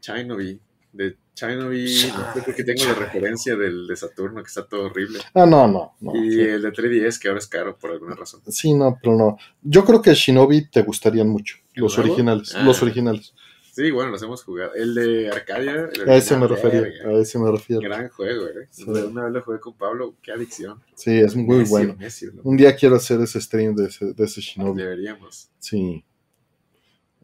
Chinobi. 0.00 0.58
De 0.94 1.16
Yo 1.34 2.42
creo 2.42 2.56
que 2.56 2.64
tengo 2.64 2.84
la 2.84 2.94
referencia 2.94 3.56
del 3.56 3.86
de 3.86 3.96
Saturno, 3.96 4.42
que 4.42 4.48
está 4.48 4.66
todo 4.66 4.84
horrible. 4.86 5.18
Ah, 5.34 5.46
no, 5.46 5.66
no. 5.66 5.94
no. 6.00 6.14
y 6.14 6.32
sí. 6.32 6.40
el 6.40 6.62
de 6.62 6.72
3DS, 6.72 7.18
que 7.18 7.28
ahora 7.28 7.38
es 7.40 7.46
caro 7.46 7.76
por 7.78 7.90
alguna 7.90 8.14
razón. 8.14 8.42
Sí, 8.48 8.74
no, 8.74 8.98
pero 9.02 9.16
no. 9.16 9.38
Yo 9.62 9.84
creo 9.84 10.02
que 10.02 10.14
Shinobi 10.14 10.68
te 10.68 10.82
gustarían 10.82 11.28
mucho. 11.28 11.56
¿El 11.74 11.82
Los 11.82 11.96
nuevo? 11.96 12.12
originales. 12.12 12.54
Ah. 12.54 12.62
Los 12.62 12.82
originales. 12.82 13.34
Sí, 13.72 13.90
bueno, 13.90 14.10
los 14.10 14.22
hemos 14.22 14.44
jugado. 14.44 14.74
El 14.74 14.94
de 14.94 15.30
Arcadia. 15.30 15.88
el 15.94 16.10
A 16.10 16.16
ese 16.16 16.36
me 16.36 16.46
refería. 16.46 16.82
verga. 16.82 17.08
A 17.08 17.12
ese 17.14 17.38
me 17.38 17.50
refiero. 17.50 17.80
Gran 17.80 18.10
juego, 18.10 18.46
¿eh? 18.48 18.68
Sí. 18.70 18.84
Una 18.84 19.24
vez 19.24 19.32
lo 19.32 19.42
jugué 19.42 19.60
con 19.60 19.74
Pablo, 19.78 20.14
qué 20.22 20.32
adicción. 20.32 20.82
Sí, 20.94 21.18
es 21.18 21.34
muy 21.34 21.64
bueno. 21.64 21.96
¿no? 21.98 22.42
Un 22.42 22.58
día 22.58 22.76
quiero 22.76 22.96
hacer 22.96 23.18
ese 23.22 23.40
stream 23.40 23.74
de 23.74 23.86
ese, 23.86 24.12
de 24.12 24.24
ese 24.24 24.42
Shinobi. 24.42 24.82
Deberíamos. 24.82 25.48
Sí. 25.58 26.04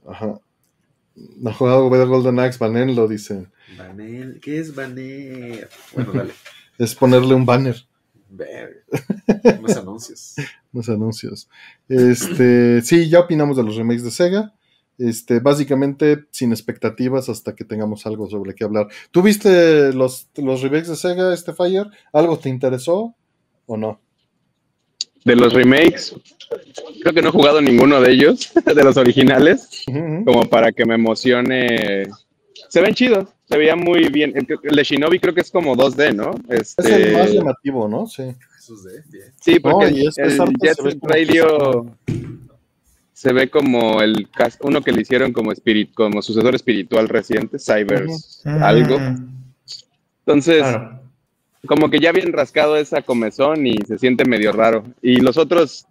Ajá. 0.06 0.40
No 1.14 1.50
ha 1.50 1.52
jugado 1.52 1.88
Golden 1.90 2.40
Axe, 2.40 2.58
banenlo, 2.58 3.06
dicen. 3.06 3.52
Banel, 3.76 4.40
¿qué 4.40 4.58
es 4.58 4.74
Banel? 4.74 5.68
Bueno, 5.94 6.12
dale. 6.12 6.32
Es 6.78 6.94
ponerle 6.94 7.34
un 7.34 7.44
banner, 7.44 7.74
Verga. 8.30 8.80
Unos 9.58 9.76
anuncios. 9.76 10.34
unos 10.72 10.88
anuncios. 10.88 11.48
Este, 11.88 12.82
sí, 12.84 13.08
ya 13.08 13.20
opinamos 13.20 13.56
de 13.56 13.62
los 13.62 13.76
remakes 13.76 14.04
de 14.04 14.10
Sega. 14.10 14.54
Este, 14.98 15.38
básicamente 15.38 16.24
sin 16.32 16.50
expectativas 16.50 17.28
hasta 17.28 17.54
que 17.54 17.64
tengamos 17.64 18.04
algo 18.06 18.28
sobre 18.28 18.54
qué 18.54 18.64
hablar. 18.64 18.88
¿Tú 19.12 19.22
viste 19.22 19.92
los, 19.92 20.28
los 20.36 20.60
remakes 20.60 20.88
de 20.88 20.96
Sega, 20.96 21.32
este 21.32 21.52
Fire? 21.52 21.86
¿Algo 22.12 22.38
te 22.38 22.48
interesó 22.48 23.14
o 23.66 23.76
no? 23.76 24.00
De 25.24 25.36
los 25.36 25.52
remakes, 25.52 26.16
creo 27.00 27.12
que 27.12 27.22
no 27.22 27.28
he 27.28 27.32
jugado 27.32 27.60
ninguno 27.60 28.00
de 28.00 28.12
ellos, 28.12 28.52
de 28.64 28.84
los 28.84 28.96
originales, 28.96 29.84
como 30.24 30.48
para 30.48 30.72
que 30.72 30.84
me 30.84 30.94
emocione. 30.94 32.06
Se 32.68 32.80
ven 32.80 32.94
chidos, 32.94 33.28
se 33.48 33.56
veía 33.58 33.76
muy 33.76 34.08
bien. 34.08 34.32
El, 34.36 34.46
el 34.62 34.76
de 34.76 34.82
Shinobi 34.84 35.18
creo 35.18 35.34
que 35.34 35.40
es 35.40 35.50
como 35.50 35.74
2D, 35.76 36.14
¿no? 36.14 36.32
Es 36.48 36.74
Este, 36.78 37.10
el 37.10 37.12
más 37.14 37.32
llamativo, 37.32 37.88
¿no? 37.88 38.06
Sí. 38.06 38.24
Sí, 39.40 39.58
porque 39.60 39.90
No, 39.90 39.96
y 39.96 40.06
es 40.06 40.16
que 40.16 40.22
el 40.22 40.28
ese 40.32 40.42
arte 40.42 40.54
Jet 40.60 40.76
se 40.76 40.98
Radio 41.00 41.96
se 43.14 43.32
ve 43.32 43.48
como 43.50 44.00
el 44.02 44.28
uno 44.60 44.80
que 44.82 44.92
le 44.92 45.00
hicieron 45.00 45.32
como 45.32 45.50
espirit, 45.52 45.92
como 45.94 46.22
sucesor 46.22 46.54
espiritual 46.54 47.08
reciente, 47.08 47.58
Cybers 47.58 48.42
algo. 48.44 48.98
Mm, 48.98 49.28
Entonces, 50.26 50.60
Claro. 50.60 51.00
como 51.66 51.90
que 51.90 51.98
ya 51.98 52.12
bien 52.12 52.32
rascado 52.32 52.76
esa 52.76 53.02
comezón 53.02 53.66
y 53.66 53.76
se 53.78 53.98
siente 53.98 54.24
medio 54.24 54.52
raro. 54.52 54.84
Y 55.02 55.16
los 55.20 55.36
otros 55.36 55.86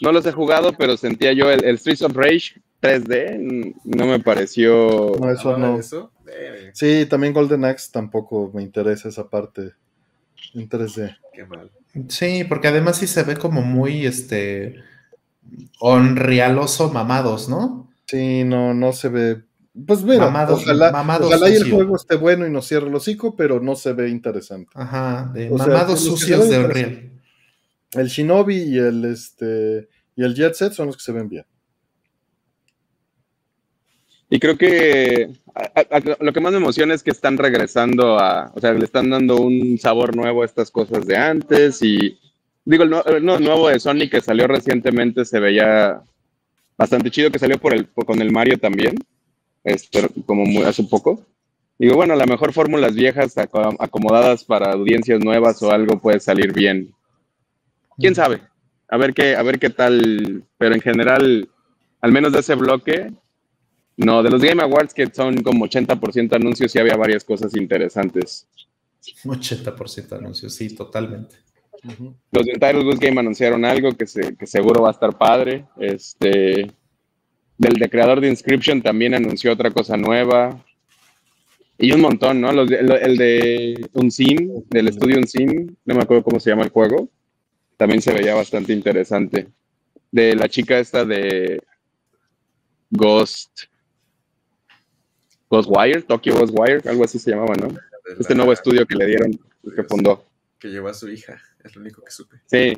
no 0.00 0.10
los 0.10 0.26
he 0.26 0.32
jugado, 0.32 0.72
pero 0.72 0.96
sentía 0.96 1.32
yo 1.32 1.50
el, 1.50 1.64
el 1.64 1.78
Streets 1.78 2.02
of 2.02 2.16
Rage 2.16 2.60
3D, 2.80 3.38
mm, 3.38 3.72
no 3.96 4.06
me 4.06 4.18
pareció. 4.18 5.12
No, 5.20 5.30
eso 5.30 5.56
no. 5.58 5.78
Eso, 5.78 6.10
verga, 6.28 6.70
Sí, 6.74 7.06
también 7.06 7.32
Golden 7.32 7.64
Axe 7.64 7.90
tampoco 7.92 8.50
me 8.54 8.62
interesa 8.62 9.08
esa 9.08 9.28
parte 9.28 9.72
en 10.54 10.68
3D. 10.68 11.16
qué 11.32 11.44
mal. 11.46 11.70
Sí, 12.08 12.44
porque 12.44 12.68
además 12.68 12.96
sí 12.98 13.06
se 13.06 13.22
ve 13.24 13.36
como 13.36 13.62
muy 13.62 14.06
este 14.06 14.76
onrealoso 15.80 16.90
mamados, 16.92 17.48
¿no? 17.48 17.90
Sí, 18.06 18.44
no, 18.44 18.74
no 18.74 18.92
se 18.92 19.08
ve. 19.08 19.42
Pues 19.86 20.02
mira, 20.02 20.26
Mamados- 20.30 20.62
ojalá, 20.62 20.90
mamados 20.90 21.26
ojalá 21.28 21.50
y 21.50 21.54
el 21.54 21.70
juego 21.70 21.96
esté 21.96 22.16
bueno 22.16 22.46
y 22.46 22.50
nos 22.50 22.66
cierre 22.66 22.88
el 22.88 22.94
hocico, 22.94 23.36
pero 23.36 23.60
no 23.60 23.76
se 23.76 23.92
ve 23.92 24.08
interesante. 24.08 24.70
Ajá, 24.74 25.30
de 25.32 25.50
O 25.52 25.56
sea, 25.56 25.66
mamados 25.68 26.00
sucios 26.00 26.48
de 26.48 26.58
Unreal. 26.58 27.12
El 27.92 28.08
Shinobi 28.08 28.56
y 28.56 28.78
el 28.78 29.04
este 29.04 29.88
y 30.16 30.24
el 30.24 30.34
Jet 30.34 30.54
Set 30.54 30.72
son 30.72 30.86
los 30.88 30.96
que 30.96 31.02
se 31.04 31.12
ven 31.12 31.28
bien. 31.28 31.44
Y 34.30 34.38
creo 34.40 34.58
que 34.58 35.32
a- 35.74 35.96
a- 35.96 36.02
lo 36.24 36.32
que 36.32 36.40
más 36.40 36.52
me 36.52 36.58
emociona 36.58 36.94
es 36.94 37.02
que 37.02 37.10
están 37.10 37.36
regresando 37.38 38.18
a, 38.18 38.52
o 38.54 38.60
sea, 38.60 38.72
le 38.72 38.84
están 38.84 39.10
dando 39.10 39.36
un 39.40 39.78
sabor 39.78 40.14
nuevo 40.16 40.42
a 40.42 40.46
estas 40.46 40.70
cosas 40.70 41.06
de 41.06 41.16
antes 41.16 41.82
y 41.82 42.18
digo, 42.64 42.84
el, 42.84 42.90
nue- 42.90 43.06
el 43.06 43.24
nuevo- 43.24 43.68
de 43.68 43.80
Sonic 43.80 44.10
que 44.10 44.20
salió 44.20 44.46
recientemente 44.46 45.24
se 45.24 45.40
veía 45.40 46.00
bastante 46.76 47.10
chido, 47.10 47.30
que 47.30 47.38
salió 47.38 47.58
por 47.58 47.74
el, 47.74 47.86
por- 47.86 48.06
con 48.06 48.20
el 48.22 48.30
Mario 48.30 48.58
también, 48.58 48.94
este, 49.64 50.08
como 50.26 50.44
muy- 50.44 50.64
hace 50.64 50.84
poco. 50.84 51.24
Digo, 51.78 51.94
bueno, 51.96 52.14
a 52.14 52.16
lo 52.16 52.26
mejor 52.26 52.52
fórmulas 52.52 52.94
viejas 52.94 53.36
aco- 53.38 53.76
acomodadas 53.78 54.44
para 54.44 54.72
audiencias 54.72 55.20
nuevas 55.20 55.62
o 55.62 55.70
algo 55.70 55.98
puede 56.00 56.20
salir 56.20 56.52
bien. 56.52 56.92
¿Quién 57.98 58.14
sabe? 58.14 58.40
A 58.88 58.96
ver 58.96 59.12
qué, 59.14 59.34
a 59.36 59.42
ver 59.42 59.58
qué 59.58 59.70
tal, 59.70 60.44
pero 60.56 60.74
en 60.74 60.80
general, 60.80 61.48
al 62.00 62.12
menos 62.12 62.32
de 62.32 62.40
ese 62.40 62.54
bloque, 62.54 63.12
no, 63.98 64.22
de 64.22 64.30
los 64.30 64.42
Game 64.42 64.62
Awards 64.62 64.94
que 64.94 65.06
son 65.12 65.42
como 65.42 65.66
80% 65.66 66.34
anuncios, 66.36 66.72
sí 66.72 66.78
había 66.78 66.96
varias 66.96 67.24
cosas 67.24 67.54
interesantes. 67.56 68.46
80% 69.24 70.12
anuncios, 70.18 70.54
sí, 70.54 70.74
totalmente. 70.74 71.36
Los 72.32 72.44
de 72.44 72.52
Title 72.54 72.82
Goose 72.82 72.98
Game 73.06 73.20
anunciaron 73.20 73.64
algo 73.64 73.92
que, 73.92 74.06
se, 74.06 74.36
que 74.36 74.46
seguro 74.46 74.82
va 74.82 74.88
a 74.88 74.92
estar 74.92 75.16
padre. 75.16 75.66
Este, 75.78 76.72
del 77.56 77.74
de 77.74 77.88
creador 77.88 78.20
de 78.20 78.28
Inscription 78.28 78.82
también 78.82 79.14
anunció 79.14 79.52
otra 79.52 79.70
cosa 79.70 79.96
nueva. 79.96 80.64
Y 81.78 81.92
un 81.92 82.00
montón, 82.00 82.40
¿no? 82.40 82.52
Los 82.52 82.68
de- 82.68 82.78
el, 82.80 82.90
el 82.90 83.16
de 83.16 83.88
Unseen, 83.92 84.64
del 84.68 84.88
estudio 84.88 85.18
Unseen, 85.18 85.76
no 85.84 85.94
me 85.94 86.02
acuerdo 86.02 86.24
cómo 86.24 86.40
se 86.40 86.50
llama 86.50 86.64
el 86.64 86.70
juego, 86.70 87.08
también 87.76 88.02
se 88.02 88.12
veía 88.12 88.34
bastante 88.34 88.72
interesante. 88.72 89.46
De 90.10 90.34
la 90.34 90.48
chica 90.48 90.78
esta 90.80 91.04
de 91.04 91.62
Ghost. 92.90 93.62
Ghostwire, 95.50 96.02
Tokyo 96.02 96.34
Ghostwire, 96.38 96.88
algo 96.88 97.04
así 97.04 97.18
se 97.18 97.30
llamaba, 97.30 97.54
¿no? 97.54 97.68
Este 98.18 98.34
nuevo 98.34 98.52
estudio 98.52 98.86
que 98.86 98.94
le 98.96 99.06
dieron, 99.06 99.30
que 99.74 99.82
fundó. 99.84 100.24
Que 100.58 100.68
llevó 100.68 100.88
a 100.88 100.94
su 100.94 101.08
hija, 101.10 101.40
es 101.64 101.74
lo 101.74 101.82
único 101.82 102.02
que 102.02 102.10
supe. 102.10 102.36
Sí. 102.46 102.72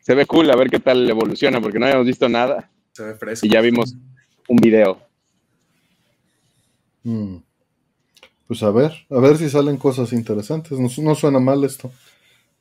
Se 0.00 0.14
ve 0.14 0.26
cool, 0.26 0.50
a 0.50 0.56
ver 0.56 0.70
qué 0.70 0.78
tal 0.80 1.08
evoluciona, 1.08 1.60
porque 1.60 1.78
no 1.78 1.86
habíamos 1.86 2.06
visto 2.06 2.28
nada 2.28 2.70
Se 2.92 3.04
ve 3.04 3.14
fresco. 3.14 3.46
y 3.46 3.50
ya 3.50 3.60
vimos 3.60 3.94
un 4.48 4.56
video. 4.56 5.00
Mm. 7.02 7.36
Pues 8.46 8.62
a 8.62 8.70
ver, 8.70 8.92
a 9.10 9.18
ver 9.20 9.36
si 9.36 9.48
salen 9.48 9.76
cosas 9.76 10.12
interesantes. 10.12 10.78
No, 10.78 10.88
su- 10.88 11.02
no 11.02 11.14
suena 11.14 11.38
mal 11.38 11.62
esto. 11.64 11.92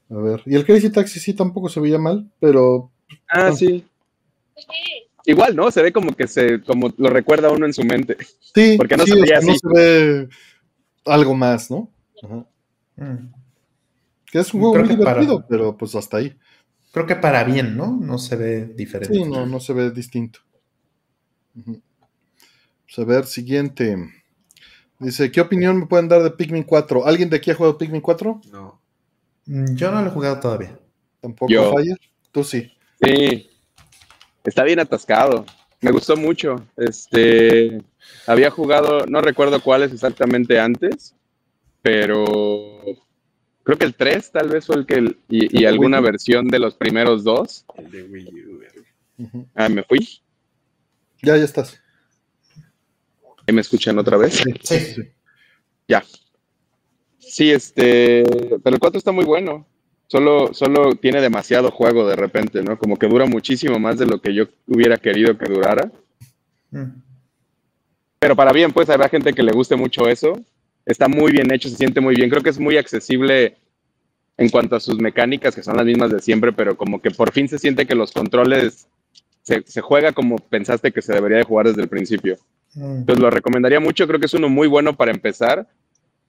A 0.09 0.15
ver. 0.17 0.41
Y 0.45 0.55
el 0.55 0.65
Crazy 0.65 0.91
Taxi 0.91 1.19
sí 1.19 1.33
tampoco 1.33 1.67
se 1.69 1.79
veía 1.79 1.97
mal, 1.97 2.29
pero 2.39 2.91
Ah, 3.27 3.51
sí. 3.51 3.85
Igual, 5.29 5.55
¿no? 5.55 5.69
Se 5.71 5.81
ve 5.81 5.91
como 5.93 6.13
que 6.15 6.27
se, 6.27 6.61
como 6.63 6.93
lo 6.97 7.09
recuerda 7.09 7.51
uno 7.51 7.65
en 7.65 7.73
su 7.73 7.83
mente. 7.83 8.17
sí, 8.53 8.75
Porque 8.77 8.97
no 8.97 9.03
sí, 9.05 9.11
se 9.11 9.17
o 9.17 9.21
veía 9.21 9.39
sea, 9.41 9.47
no 9.47 9.51
así. 9.51 9.59
se 9.59 9.67
ve 9.73 10.29
algo 11.05 11.35
más, 11.35 11.69
¿no? 11.69 11.91
Ajá. 12.23 12.45
Mm. 12.95 13.31
Que 14.31 14.39
es 14.39 14.53
un 14.53 14.59
juego 14.61 14.73
Creo 14.75 14.85
muy 14.87 14.95
para- 14.97 15.21
divertido, 15.21 15.45
pero 15.47 15.77
pues 15.77 15.95
hasta 15.95 16.17
ahí. 16.17 16.35
Creo 16.91 17.05
que 17.05 17.15
para 17.15 17.43
bien, 17.43 17.77
¿no? 17.77 17.95
No 18.01 18.17
se 18.17 18.35
ve 18.35 18.65
diferente. 18.65 19.13
Sí, 19.13 19.23
no, 19.23 19.45
no 19.45 19.59
se 19.59 19.73
ve 19.73 19.91
distinto. 19.91 20.39
Pues 21.53 22.97
a 22.97 23.03
ver, 23.05 23.25
siguiente. 23.25 23.95
Dice, 24.99 25.31
¿qué 25.31 25.41
opinión 25.41 25.77
me 25.79 25.85
pueden 25.85 26.07
dar 26.07 26.23
de 26.23 26.31
Pikmin 26.31 26.63
4? 26.63 27.05
¿Alguien 27.05 27.29
de 27.29 27.37
aquí 27.37 27.51
ha 27.51 27.55
jugado 27.55 27.77
Pikmin 27.77 28.01
4? 28.01 28.41
No. 28.51 28.81
Mm, 29.45 29.75
Yo 29.75 29.91
no 29.91 30.01
lo 30.01 30.07
he 30.07 30.11
jugado 30.11 30.39
todavía. 30.39 30.77
Tampoco, 31.21 31.51
Yo. 31.51 31.71
Fire. 31.73 31.97
Tú 32.31 32.43
sí. 32.43 32.71
Sí. 33.03 33.48
Está 34.43 34.63
bien 34.63 34.79
atascado. 34.79 35.45
Me 35.81 35.91
gustó 35.91 36.17
mucho. 36.17 36.55
Este, 36.77 37.81
había 38.27 38.49
jugado, 38.49 39.05
no 39.07 39.21
recuerdo 39.21 39.61
cuáles 39.61 39.93
exactamente 39.93 40.59
antes, 40.59 41.15
pero 41.81 42.81
creo 43.63 43.77
que 43.77 43.85
el 43.85 43.95
3 43.95 44.31
tal 44.31 44.49
vez 44.49 44.65
fue 44.65 44.75
el 44.77 44.85
que, 44.85 44.95
el- 44.95 45.17
y, 45.29 45.61
y 45.61 45.65
alguna 45.65 45.97
Wii 45.99 46.03
U. 46.03 46.11
versión 46.11 46.47
de 46.47 46.59
los 46.59 46.75
primeros 46.75 47.23
dos. 47.23 47.65
El 47.77 47.91
de 47.91 48.03
Wii 48.03 48.45
U. 48.45 48.59
Ah, 49.55 49.69
me 49.69 49.83
fui. 49.83 49.99
Ya, 51.21 51.35
ya 51.37 51.43
estás. 51.43 51.79
¿Ahí 53.47 53.53
me 53.53 53.61
escuchan 53.61 53.97
otra 53.97 54.17
vez? 54.17 54.43
Sí. 54.63 54.95
Ya. 55.87 56.03
Sí, 57.17 57.51
este, 57.51 58.23
pero 58.63 58.75
el 58.75 58.79
4 58.79 58.97
está 58.97 59.11
muy 59.11 59.25
bueno. 59.25 59.65
Solo, 60.09 60.55
solo 60.55 60.95
tiene 60.95 61.21
demasiado 61.21 61.69
juego 61.69 62.07
de 62.07 62.15
repente, 62.15 62.63
¿no? 62.63 62.79
Como 62.79 62.97
que 62.97 63.07
dura 63.07 63.27
muchísimo 63.27 63.77
más 63.77 63.99
de 63.99 64.07
lo 64.07 64.19
que 64.19 64.33
yo 64.33 64.45
hubiera 64.65 64.97
querido 64.97 65.37
que 65.37 65.45
durara. 65.45 65.91
Mm. 66.71 66.99
Pero 68.17 68.35
para 68.35 68.51
bien, 68.51 68.71
pues 68.71 68.89
habrá 68.89 69.07
gente 69.07 69.33
que 69.33 69.43
le 69.43 69.51
guste 69.51 69.75
mucho 69.75 70.09
eso. 70.09 70.41
Está 70.83 71.07
muy 71.07 71.31
bien 71.31 71.53
hecho, 71.53 71.69
se 71.69 71.75
siente 71.75 72.01
muy 72.01 72.15
bien. 72.15 72.31
Creo 72.31 72.41
que 72.41 72.49
es 72.49 72.57
muy 72.57 72.75
accesible 72.77 73.57
en 74.35 74.49
cuanto 74.49 74.75
a 74.75 74.79
sus 74.79 74.97
mecánicas, 74.97 75.53
que 75.53 75.61
son 75.61 75.77
las 75.77 75.85
mismas 75.85 76.09
de 76.09 76.19
siempre, 76.19 76.53
pero 76.53 76.75
como 76.75 76.99
que 76.99 77.11
por 77.11 77.31
fin 77.31 77.47
se 77.47 77.59
siente 77.59 77.85
que 77.85 77.93
los 77.93 78.11
controles 78.11 78.87
se, 79.43 79.61
se 79.67 79.81
juega 79.81 80.11
como 80.11 80.37
pensaste 80.37 80.91
que 80.91 81.03
se 81.03 81.13
debería 81.13 81.37
de 81.37 81.43
jugar 81.43 81.67
desde 81.67 81.83
el 81.83 81.87
principio. 81.87 82.35
Mm. 82.73 82.97
Entonces 83.01 83.21
lo 83.21 83.29
recomendaría 83.29 83.79
mucho, 83.79 84.07
creo 84.07 84.19
que 84.19 84.25
es 84.25 84.33
uno 84.33 84.49
muy 84.49 84.67
bueno 84.67 84.97
para 84.97 85.11
empezar, 85.11 85.67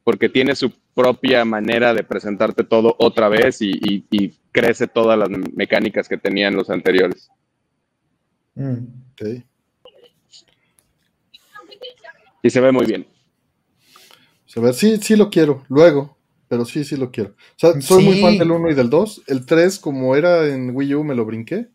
porque 0.05 0.29
tiene 0.29 0.55
su 0.57 0.73
propia 0.95 1.45
manera 1.45 1.95
de 1.95 2.03
presentarte 2.05 2.65
todo 2.65 2.97
otra 2.99 3.29
vez 3.29 3.61
y, 3.63 3.71
y- 3.73 4.05
y 4.11 4.35
crece 4.53 4.87
todas 4.89 5.19
las 5.19 5.29
mecánicas 5.55 6.09
que 6.09 6.17
tenían 6.19 6.57
los 6.57 6.71
anteriores. 6.71 7.31
Mm. 8.55 8.79
Ok. 9.13 9.45
Y 12.43 12.51
se 12.51 12.61
ve 12.61 12.73
muy 12.73 12.87
bien. 12.87 13.07
A 14.57 14.61
ver, 14.61 14.75
sí, 14.75 14.97
sí 14.97 15.15
lo 15.15 15.31
quiero, 15.31 15.65
luego, 15.69 16.17
pero 16.49 16.65
sí, 16.65 16.83
sí 16.85 16.97
lo 16.97 17.11
quiero. 17.13 17.31
O 17.31 17.35
sea, 17.59 17.81
soy 17.81 18.03
muy 18.05 18.21
fan 18.21 18.37
del 18.39 18.51
1 18.51 18.71
y 18.71 18.75
del 18.75 18.91
2. 18.91 19.23
El 19.29 19.47
3, 19.47 19.79
como 19.79 20.17
era 20.17 20.49
en 20.49 20.75
Wii 20.75 20.95
U, 20.97 21.05
me 21.05 21.15
lo 21.15 21.25
brinqué, 21.25 21.69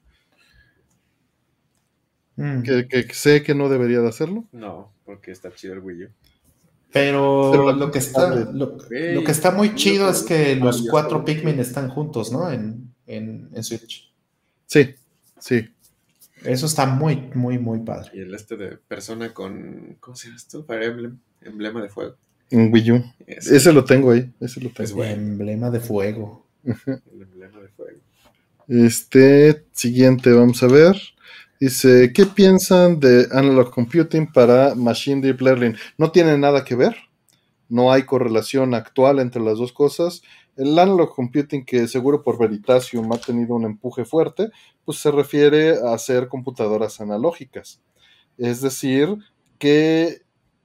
Mm. 2.37 2.63
que, 2.63 2.85
que 2.89 3.13
sé 3.13 3.43
que 3.43 3.55
no 3.55 3.69
debería 3.69 4.01
de 4.01 4.09
hacerlo. 4.09 4.43
No, 4.51 4.91
porque 5.05 5.31
está 5.31 5.55
chido 5.55 5.73
el 5.73 5.79
Wii 5.79 6.03
U. 6.03 6.09
Pero, 6.95 7.74
lo 7.74 7.91
que 7.91 7.99
está 7.99 8.30
lo, 8.33 8.77
lo 8.77 9.24
que 9.25 9.32
está 9.32 9.51
muy 9.51 9.75
chido 9.75 10.09
es 10.09 10.24
que 10.24 10.56
los 10.56 10.88
cuatro 10.90 11.25
Pikmin 11.25 11.59
están 11.59 11.90
juntos, 11.90 12.32
¿no? 12.32 12.49
En, 12.49 12.93
en, 13.06 13.49
en 13.53 13.64
Switch. 13.65 14.09
Sí, 14.65 14.95
sí. 15.38 15.67
Eso 16.45 16.65
está 16.67 16.85
muy, 16.85 17.30
muy, 17.33 17.57
muy 17.59 17.80
padre. 17.80 18.11
Y 18.14 18.19
el 18.19 18.33
este 18.33 18.56
de 18.56 18.77
persona 18.77 19.33
con. 19.33 19.98
¿Cómo 19.99 20.15
se 20.15 20.27
llama 20.27 20.38
esto? 20.38 20.64
Fire 20.64 20.83
Emblem. 20.83 21.17
Emblema 21.41 21.82
de 21.82 21.90
fuego. 21.90 22.15
En 22.49 22.72
Wii 22.72 22.91
U. 22.91 23.03
Ese, 23.27 23.57
Ese 23.57 23.74
lo 23.74 23.83
tengo 23.83 24.11
ahí, 24.11 24.32
ese 24.40 24.61
lo 24.61 24.69
Es 24.69 24.75
tengo. 24.75 24.95
bueno. 24.95 25.14
Emblema 25.22 25.69
de 25.72 25.82
fuego. 25.82 26.45
El 26.64 27.22
emblema 27.22 27.59
de 27.59 27.67
fuego. 27.67 27.99
Este, 28.69 29.65
siguiente, 29.74 30.32
vamos 30.32 30.64
a 30.64 30.67
ver. 30.67 30.95
Dice, 31.58 32.11
¿qué 32.14 32.25
piensan 32.25 33.00
de 33.00 33.27
Analog 33.32 33.72
Computing 33.72 34.32
para 34.32 34.75
Machine 34.75 35.22
Deep 35.22 35.40
Learning? 35.40 35.75
No 35.98 36.11
tiene 36.11 36.38
nada 36.38 36.66
que 36.66 36.75
ver. 36.75 36.98
No 37.69 37.93
hay 37.93 38.03
correlación 38.03 38.74
actual 38.74 39.19
entre 39.19 39.42
las 39.42 39.58
dos 39.58 39.72
cosas. 39.72 40.22
El 40.58 40.77
Analog 40.77 41.16
Computing, 41.16 41.64
que 41.64 41.88
seguro 41.88 42.24
por 42.24 42.38
Veritasium 42.38 43.09
ha 43.14 43.17
tenido 43.19 43.56
un 43.56 43.64
empuje 43.64 44.03
fuerte, 44.03 44.50
pues 44.84 45.00
se 45.00 45.11
refiere 45.11 45.77
a 45.82 45.93
hacer 45.93 46.27
computadoras 46.27 47.00
analógicas. 47.00 47.82
Es 48.38 48.59
decir, 48.61 49.16
que 49.58 50.24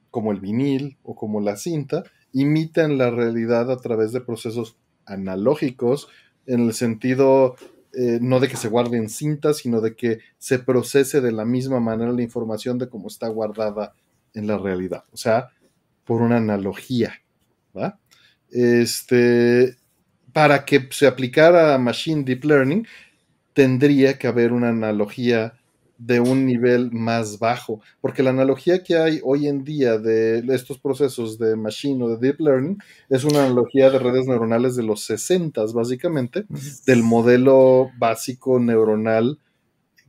como 0.09 0.33
el 0.33 0.41
vinil 0.41 0.97
o 1.03 1.15
como 1.15 1.39
la 1.39 1.55
cinta, 1.55 2.03
imitan 2.33 2.97
la 2.97 3.11
realidad 3.11 3.71
a 3.71 3.77
través 3.77 4.11
de 4.11 4.19
procesos 4.19 4.75
analógicos 5.05 6.09
en 6.47 6.67
el 6.67 6.73
sentido 6.73 7.55
eh, 7.93 8.19
no 8.21 8.39
de 8.39 8.47
que 8.47 8.57
se 8.57 8.69
guarde 8.69 8.97
en 8.97 9.09
cinta, 9.09 9.53
sino 9.53 9.81
de 9.81 9.95
que 9.95 10.19
se 10.37 10.59
procese 10.59 11.21
de 11.21 11.31
la 11.31 11.45
misma 11.45 11.79
manera 11.79 12.11
la 12.11 12.21
información 12.21 12.77
de 12.77 12.89
cómo 12.89 13.07
está 13.07 13.27
guardada 13.27 13.93
en 14.33 14.47
la 14.47 14.57
realidad. 14.57 15.03
O 15.11 15.17
sea, 15.17 15.49
por 16.05 16.21
una 16.21 16.37
analogía. 16.37 17.13
Este, 18.49 19.75
para 20.33 20.65
que 20.65 20.87
se 20.91 21.07
aplicara 21.07 21.73
a 21.73 21.77
Machine 21.77 22.23
Deep 22.23 22.45
Learning, 22.45 22.87
tendría 23.53 24.17
que 24.17 24.27
haber 24.27 24.53
una 24.53 24.69
analogía 24.69 25.53
de 26.03 26.19
un 26.19 26.47
nivel 26.47 26.91
más 26.91 27.37
bajo, 27.37 27.79
porque 28.01 28.23
la 28.23 28.31
analogía 28.31 28.81
que 28.81 28.97
hay 28.97 29.21
hoy 29.23 29.47
en 29.47 29.63
día 29.63 29.99
de 29.99 30.43
estos 30.49 30.79
procesos 30.79 31.37
de 31.37 31.55
machine 31.55 32.03
o 32.03 32.09
de 32.09 32.17
deep 32.17 32.39
learning 32.39 32.77
es 33.07 33.23
una 33.23 33.45
analogía 33.45 33.91
de 33.91 33.99
redes 33.99 34.25
neuronales 34.25 34.75
de 34.75 34.81
los 34.81 35.03
60 35.03 35.63
básicamente, 35.73 36.45
del 36.87 37.03
modelo 37.03 37.91
básico 37.99 38.59
neuronal 38.59 39.37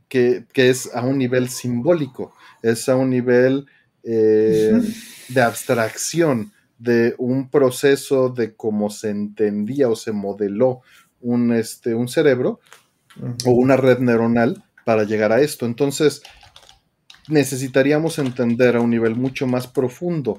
que, 0.07 0.45
que 0.51 0.69
es 0.71 0.93
a 0.95 1.05
un 1.05 1.19
nivel 1.19 1.49
simbólico, 1.49 2.33
es 2.63 2.89
a 2.89 2.95
un 2.95 3.11
nivel 3.11 3.67
eh, 4.03 4.81
de 5.29 5.41
abstracción 5.41 6.51
de 6.79 7.13
un 7.19 7.49
proceso 7.49 8.29
de 8.29 8.55
cómo 8.55 8.89
se 8.89 9.11
entendía 9.11 9.89
o 9.89 9.95
se 9.95 10.11
modeló 10.11 10.81
un, 11.21 11.53
este, 11.53 11.93
un 11.93 12.07
cerebro 12.07 12.59
o 13.45 13.51
una 13.51 13.77
red 13.77 13.99
neuronal 13.99 14.63
para 14.85 15.03
llegar 15.03 15.31
a 15.31 15.41
esto. 15.41 15.65
Entonces, 15.65 16.21
necesitaríamos 17.27 18.19
entender 18.19 18.75
a 18.75 18.81
un 18.81 18.89
nivel 18.89 19.15
mucho 19.15 19.47
más 19.47 19.67
profundo 19.67 20.35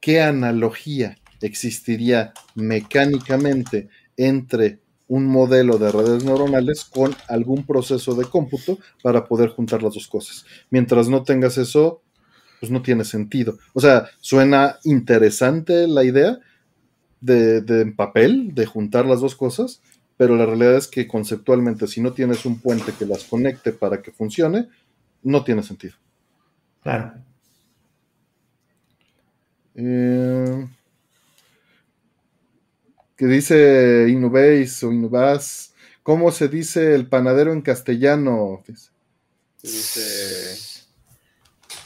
qué 0.00 0.20
analogía 0.20 1.16
existiría 1.40 2.32
mecánicamente 2.54 3.88
entre 4.16 4.80
un 5.08 5.26
modelo 5.26 5.78
de 5.78 5.90
redes 5.90 6.24
neuronales 6.24 6.84
con 6.84 7.14
algún 7.28 7.66
proceso 7.66 8.14
de 8.14 8.26
cómputo 8.26 8.78
para 9.02 9.26
poder 9.26 9.48
juntar 9.48 9.82
las 9.82 9.94
dos 9.94 10.06
cosas. 10.06 10.44
Mientras 10.70 11.08
no 11.08 11.24
tengas 11.24 11.58
eso, 11.58 12.02
pues 12.60 12.70
no 12.70 12.80
tiene 12.82 13.04
sentido. 13.04 13.58
O 13.72 13.80
sea, 13.80 14.06
suena 14.20 14.78
interesante 14.84 15.88
la 15.88 16.04
idea 16.04 16.38
de, 17.20 17.60
de 17.60 17.80
en 17.82 17.96
papel, 17.96 18.54
de 18.54 18.66
juntar 18.66 19.04
las 19.04 19.20
dos 19.20 19.34
cosas, 19.34 19.82
pero 20.20 20.36
la 20.36 20.44
realidad 20.44 20.76
es 20.76 20.86
que 20.86 21.08
conceptualmente, 21.08 21.86
si 21.86 22.02
no 22.02 22.12
tienes 22.12 22.44
un 22.44 22.60
puente 22.60 22.92
que 22.92 23.06
las 23.06 23.24
conecte 23.24 23.72
para 23.72 24.02
que 24.02 24.12
funcione, 24.12 24.68
no 25.22 25.42
tiene 25.44 25.62
sentido. 25.62 25.94
Claro. 26.82 27.14
Eh, 29.76 30.68
que 33.16 33.24
dice 33.24 34.08
Inubéis 34.10 34.84
o 34.84 34.92
Inubás, 34.92 35.72
¿cómo 36.02 36.30
se 36.32 36.48
dice 36.48 36.94
el 36.94 37.08
panadero 37.08 37.54
en 37.54 37.62
castellano? 37.62 38.62
Dice, 38.66 38.90
Se 39.56 39.68
dice. 39.68 40.86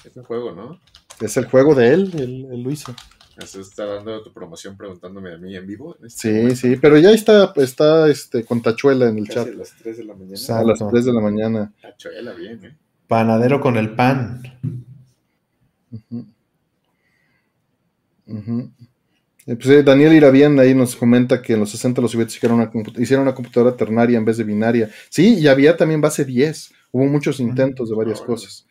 Es 0.07 0.17
un 0.17 0.25
juego, 0.25 0.51
¿no? 0.51 0.81
Es 1.21 1.37
el 1.37 1.45
juego 1.45 1.77
de 1.77 1.95
él, 1.95 2.11
él, 2.15 2.49
él 2.51 2.63
lo 2.65 2.73
Eso 3.37 3.61
está 3.61 3.85
dando 3.85 4.23
tu 4.23 4.33
promoción 4.33 4.77
preguntándome 4.77 5.33
a 5.35 5.39
mí 5.39 5.57
en 5.57 5.67
vivo. 5.67 5.97
en 5.99 6.07
este 6.07 6.21
Sí, 6.29 6.35
momento. 6.35 6.57
sí, 6.57 6.77
pero 6.81 6.99
ya 6.99 7.11
está, 7.11 7.53
está 7.57 8.09
este, 8.09 8.45
con 8.45 8.63
Tachuela 8.63 9.09
en 9.09 9.19
el 9.19 9.27
Casi 9.27 9.35
chat 9.41 9.49
a 9.49 9.59
las 9.59 9.77
3 9.77 9.97
de 9.99 10.05
la 10.05 10.15
mañana. 10.15 10.37
Sa- 10.37 10.59
a 10.61 10.63
las 10.65 10.71
Exacto. 10.77 10.93
3 10.93 11.05
de 11.07 11.13
la 11.13 11.21
mañana. 11.21 11.73
Tachuela, 11.83 12.33
bien, 12.35 12.65
¿eh? 12.65 12.77
Panadero 13.09 13.61
con 13.61 13.77
el 13.77 13.91
pan. 13.95 14.41
Ujú. 15.91 16.27
Ujú. 18.27 18.71
Eh, 19.47 19.57
pues, 19.57 19.67
eh, 19.69 19.83
Daniel 19.83 20.15
Irabian 20.15 20.59
ahí 20.59 20.75
nos 20.75 20.97
comenta 20.97 21.43
que 21.43 21.53
en 21.53 21.61
los 21.61 21.71
60 21.71 22.01
los 22.01 22.13
soviéticos 22.13 22.37
hicieron 22.39 22.59
una, 22.61 22.71
compu- 22.73 22.99
hicieron 22.99 23.25
una 23.25 23.35
computadora 23.35 23.77
ternaria 23.77 24.17
en 24.17 24.25
vez 24.25 24.39
de 24.39 24.45
binaria. 24.45 24.91
Sí, 25.11 25.35
y 25.39 25.47
había 25.49 25.77
también 25.77 26.01
base 26.01 26.25
10. 26.25 26.73
Hubo 26.93 27.05
muchos 27.07 27.41
intentos 27.41 27.91
de 27.91 27.97
varias 27.97 28.21
Ah, 28.23 28.27
cosas. 28.27 28.67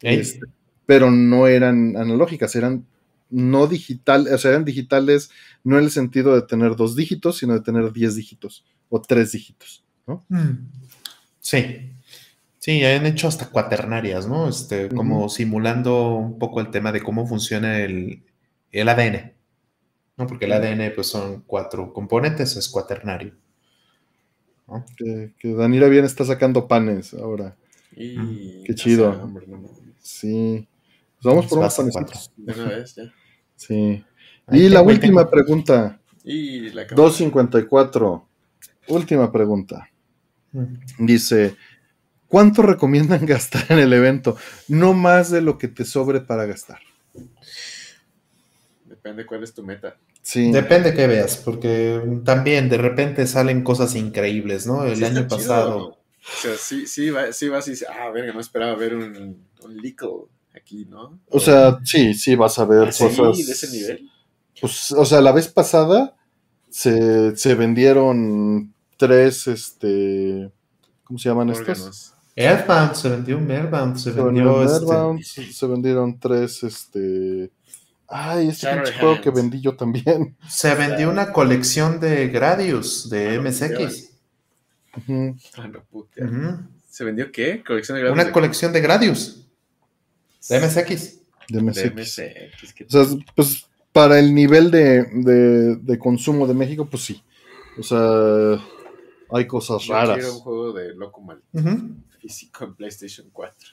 Este, 0.00 0.40
pero 0.86 1.10
no 1.10 1.46
eran 1.46 1.96
analógicas, 1.96 2.56
eran 2.56 2.84
no 3.30 3.66
digitales, 3.66 4.32
o 4.32 4.38
sea, 4.38 4.52
eran 4.52 4.64
digitales 4.64 5.30
no 5.64 5.78
en 5.78 5.84
el 5.84 5.90
sentido 5.90 6.34
de 6.34 6.42
tener 6.42 6.76
dos 6.76 6.96
dígitos, 6.96 7.38
sino 7.38 7.54
de 7.54 7.60
tener 7.60 7.92
10 7.92 8.14
dígitos 8.14 8.64
o 8.88 9.00
tres 9.02 9.32
dígitos. 9.32 9.84
¿no? 10.06 10.24
mm, 10.28 10.68
Sí. 11.40 11.92
Sí, 12.58 12.84
han 12.84 13.06
hecho 13.06 13.28
hasta 13.28 13.48
cuaternarias, 13.50 14.26
¿no? 14.26 14.48
Este, 14.48 14.88
como 14.88 15.28
simulando 15.28 16.16
un 16.16 16.38
poco 16.38 16.60
el 16.60 16.70
tema 16.70 16.90
de 16.92 17.02
cómo 17.02 17.26
funciona 17.26 17.78
el, 17.78 18.22
el 18.72 18.88
ADN. 18.88 19.32
¿No? 20.16 20.26
Porque 20.26 20.46
el 20.46 20.52
ADN, 20.52 20.92
pues, 20.94 21.06
son 21.06 21.42
cuatro 21.46 21.92
componentes, 21.92 22.56
es 22.56 22.68
cuaternario. 22.68 23.34
¿no? 24.66 24.84
Que, 24.96 25.32
que 25.38 25.48
Irabian 25.48 26.04
está 26.04 26.24
sacando 26.24 26.68
panes 26.68 27.14
ahora. 27.14 27.56
Y. 27.96 28.64
Qué 28.64 28.74
chido. 28.74 29.14
no 29.14 29.26
mames. 29.28 29.70
Sí. 30.00 30.68
Pues 31.20 31.34
vamos 31.34 31.46
por 31.46 31.58
unos 31.58 31.74
panecitos. 31.74 32.32
De 32.36 32.52
una 32.52 32.68
vez, 32.68 32.94
ya. 32.94 33.12
Sí. 33.56 34.04
Ahí 34.46 34.66
Y 34.66 34.68
la 34.68 34.82
última 34.82 35.22
tengo. 35.22 35.30
pregunta, 35.30 36.00
Y 36.24 36.70
la 36.70 36.86
cámara. 36.86 37.04
254. 37.08 38.28
Última 38.88 39.30
pregunta. 39.32 39.90
Dice, 40.98 41.56
¿cuánto 42.28 42.62
recomiendan 42.62 43.26
gastar 43.26 43.64
en 43.70 43.78
el 43.80 43.92
evento? 43.92 44.36
No 44.68 44.94
más 44.94 45.30
de 45.30 45.42
lo 45.42 45.58
que 45.58 45.68
te 45.68 45.84
sobre 45.84 46.20
para 46.20 46.46
gastar. 46.46 46.78
Depende 48.84 49.26
cuál 49.26 49.42
es 49.42 49.52
tu 49.54 49.62
meta. 49.62 49.96
Sí. 50.22 50.50
Depende 50.52 50.94
que 50.94 51.06
veas, 51.06 51.36
porque 51.38 52.00
también 52.24 52.68
de 52.68 52.76
repente 52.78 53.26
salen 53.26 53.62
cosas 53.62 53.94
increíbles, 53.94 54.66
¿no? 54.66 54.84
El 54.84 54.96
Sí, 54.96 55.04
año 55.04 55.26
chido. 55.26 55.28
pasado. 55.28 55.78
O 55.88 55.96
sea, 56.42 56.56
sí, 56.56 56.86
sí, 56.86 57.10
va, 57.10 57.32
sí 57.32 57.48
vas 57.48 57.66
y 57.68 57.72
dices, 57.72 57.88
ah, 57.90 58.10
verga, 58.10 58.32
no 58.34 58.40
esperaba 58.40 58.74
ver 58.74 58.94
un, 58.94 59.46
un 59.62 59.76
Lickle 59.76 60.26
aquí, 60.68 60.84
¿no? 60.84 61.18
O 61.30 61.40
sea, 61.40 61.78
sí, 61.82 62.12
sí 62.14 62.34
vas 62.36 62.58
a 62.58 62.64
ver 62.66 62.88
¿Ah, 62.88 62.92
sí, 62.92 63.04
cosas. 63.04 63.46
de 63.46 63.52
ese 63.52 63.70
nivel. 63.70 64.10
Pues, 64.60 64.92
o 64.92 65.04
sea, 65.06 65.20
la 65.22 65.32
vez 65.32 65.48
pasada 65.48 66.14
se, 66.68 67.34
se 67.36 67.54
vendieron 67.54 68.74
tres, 68.98 69.46
este, 69.46 70.50
¿cómo 71.04 71.18
se 71.18 71.28
llaman 71.30 71.48
estos? 71.50 72.12
Airbound, 72.36 72.94
se 72.94 73.08
vendió 73.08 73.38
un 73.38 73.50
Airbound, 73.50 73.96
se 73.96 74.12
Se 74.12 74.20
vendió 74.22 74.58
vendieron 74.58 75.18
este, 75.18 75.52
se, 75.52 75.66
vendieron 75.66 76.18
tres, 76.20 76.62
este, 76.62 77.50
ay, 78.06 78.48
este 78.48 78.72
pinche 78.74 78.92
juego 79.00 79.20
que 79.20 79.30
vendí 79.30 79.60
yo 79.60 79.74
también. 79.74 80.36
se 80.48 80.74
vendió 80.74 81.10
una 81.10 81.32
colección 81.32 81.98
de 81.98 82.28
Gradius 82.28 83.08
de 83.10 83.36
Ah, 83.36 83.40
MSX. 83.40 84.10
Ah, 85.56 85.66
no, 85.68 85.82
puta. 85.90 86.24
Ujú. 86.24 86.58
¿Se 86.88 87.04
vendió 87.04 87.30
qué? 87.32 87.62
¿Colección 87.64 87.96
de 87.96 88.02
grados 88.02 88.14
Una 88.16 88.24
de- 88.24 88.32
colección 88.32 88.72
de 88.72 88.80
Gradius 88.80 89.44
de 90.48 90.60
MSX. 90.60 91.18
De 91.48 91.60
de 91.60 91.62
MSX. 91.62 92.72
Que- 92.74 92.84
O 92.84 92.88
sea, 92.90 93.04
pues 93.34 93.66
para 93.92 94.18
el 94.18 94.34
nivel 94.34 94.70
de, 94.70 95.04
de, 95.14 95.76
de 95.76 95.98
consumo 95.98 96.46
de 96.46 96.54
México, 96.54 96.86
pues 96.90 97.02
sí. 97.04 97.22
O 97.78 97.82
sea, 97.82 98.60
hay 99.30 99.46
cosas 99.46 99.82
Yo 99.82 99.92
raras. 99.94 100.16
quiero 100.18 100.34
un 100.34 100.40
juego 100.40 100.72
de 100.72 100.94
loco 100.94 101.20
mal 101.20 101.40
Ujú. 101.52 101.94
físico 102.20 102.64
en 102.64 102.74
PlayStation 102.74 103.28
4. 103.32 103.68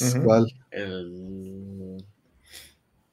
Ujú. 0.00 0.22
¿Cuál? 0.24 0.52
El, 0.70 2.04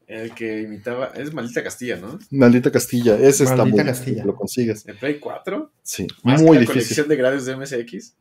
el 0.07 0.33
que 0.35 0.61
imitaba. 0.61 1.07
Es 1.15 1.33
Maldita 1.33 1.63
Castilla, 1.63 1.97
¿no? 1.97 2.19
Maldita 2.31 2.71
Castilla. 2.71 3.15
Ese 3.15 3.43
está 3.43 3.55
Maldita 3.57 3.83
muy 3.83 3.85
Castilla. 3.85 4.05
difícil, 4.11 4.25
lo 4.27 4.35
consigues. 4.35 4.87
¿En 4.87 4.97
Play 4.97 5.19
4? 5.19 5.71
Sí, 5.81 6.07
Más 6.23 6.41
muy 6.41 6.49
que 6.51 6.53
la 6.55 6.59
difícil. 6.61 6.73
colección 6.73 7.07
de 7.09 7.15
grados 7.15 7.45
de 7.45 7.55
MSX. 7.55 8.15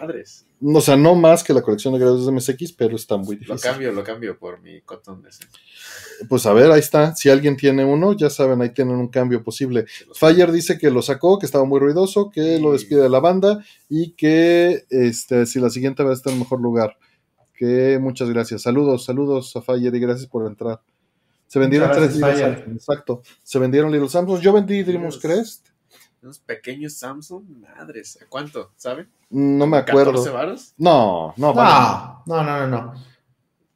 Madres. 0.00 0.46
O 0.62 0.80
sea, 0.80 0.96
no 0.96 1.14
más 1.14 1.44
que 1.44 1.52
la 1.52 1.62
colección 1.62 1.94
de 1.94 2.00
grados 2.00 2.26
de 2.26 2.32
MSX, 2.32 2.72
pero 2.72 2.96
está 2.96 3.16
muy 3.16 3.36
Lo 3.36 3.40
difícil. 3.40 3.60
cambio, 3.60 3.92
lo 3.92 4.02
cambio 4.04 4.38
por 4.38 4.60
mi 4.60 4.80
Cotton 4.80 5.22
de 5.22 5.28
ese. 5.28 5.44
Pues 6.28 6.46
a 6.46 6.52
ver, 6.52 6.70
ahí 6.70 6.80
está. 6.80 7.14
Si 7.14 7.28
alguien 7.28 7.56
tiene 7.56 7.84
uno, 7.84 8.14
ya 8.14 8.30
saben, 8.30 8.62
ahí 8.62 8.70
tienen 8.70 8.96
un 8.96 9.08
cambio 9.08 9.42
posible. 9.42 9.84
Fire 10.14 10.50
dice 10.50 10.78
que 10.78 10.90
lo 10.90 11.02
sacó, 11.02 11.38
que 11.38 11.46
estaba 11.46 11.64
muy 11.64 11.78
ruidoso, 11.78 12.30
que 12.30 12.58
lo 12.58 12.72
despide 12.72 13.02
de 13.02 13.10
la 13.10 13.20
banda 13.20 13.62
y 13.88 14.12
que 14.12 14.84
este, 14.88 15.46
si 15.46 15.60
la 15.60 15.70
siguiente 15.70 16.02
va 16.02 16.10
a 16.10 16.14
estar 16.14 16.32
en 16.32 16.38
mejor 16.38 16.60
lugar. 16.60 16.96
Que 17.54 17.98
muchas 18.00 18.30
gracias. 18.30 18.62
Saludos, 18.62 19.04
saludos 19.04 19.54
a 19.56 19.62
Fire 19.62 19.94
y 19.94 19.98
gracias 20.00 20.28
por 20.28 20.46
entrar. 20.46 20.80
Se 21.46 21.58
vendieron 21.58 21.90
tres 21.92 22.14
Little 22.16 22.64
Exacto. 22.72 23.22
Se 23.42 23.58
vendieron 23.58 23.92
Little 23.92 24.08
Samsung. 24.08 24.40
Yo 24.40 24.52
vendí 24.52 24.82
Dreamers 24.82 25.18
Crest. 25.18 25.68
Unos 26.22 26.38
pequeños 26.40 26.94
Samsung, 26.94 27.44
madres. 27.60 28.18
¿A 28.22 28.26
cuánto? 28.28 28.70
¿Sabe? 28.76 29.06
No 29.30 29.66
me 29.66 29.76
acuerdo. 29.78 30.24
¿14 30.24 30.32
varos? 30.32 30.72
No, 30.78 31.34
no, 31.36 31.54
vale. 31.54 32.14
No, 32.26 32.42
no, 32.42 32.44
no, 32.44 32.66
no, 32.66 32.82
no. 32.92 32.94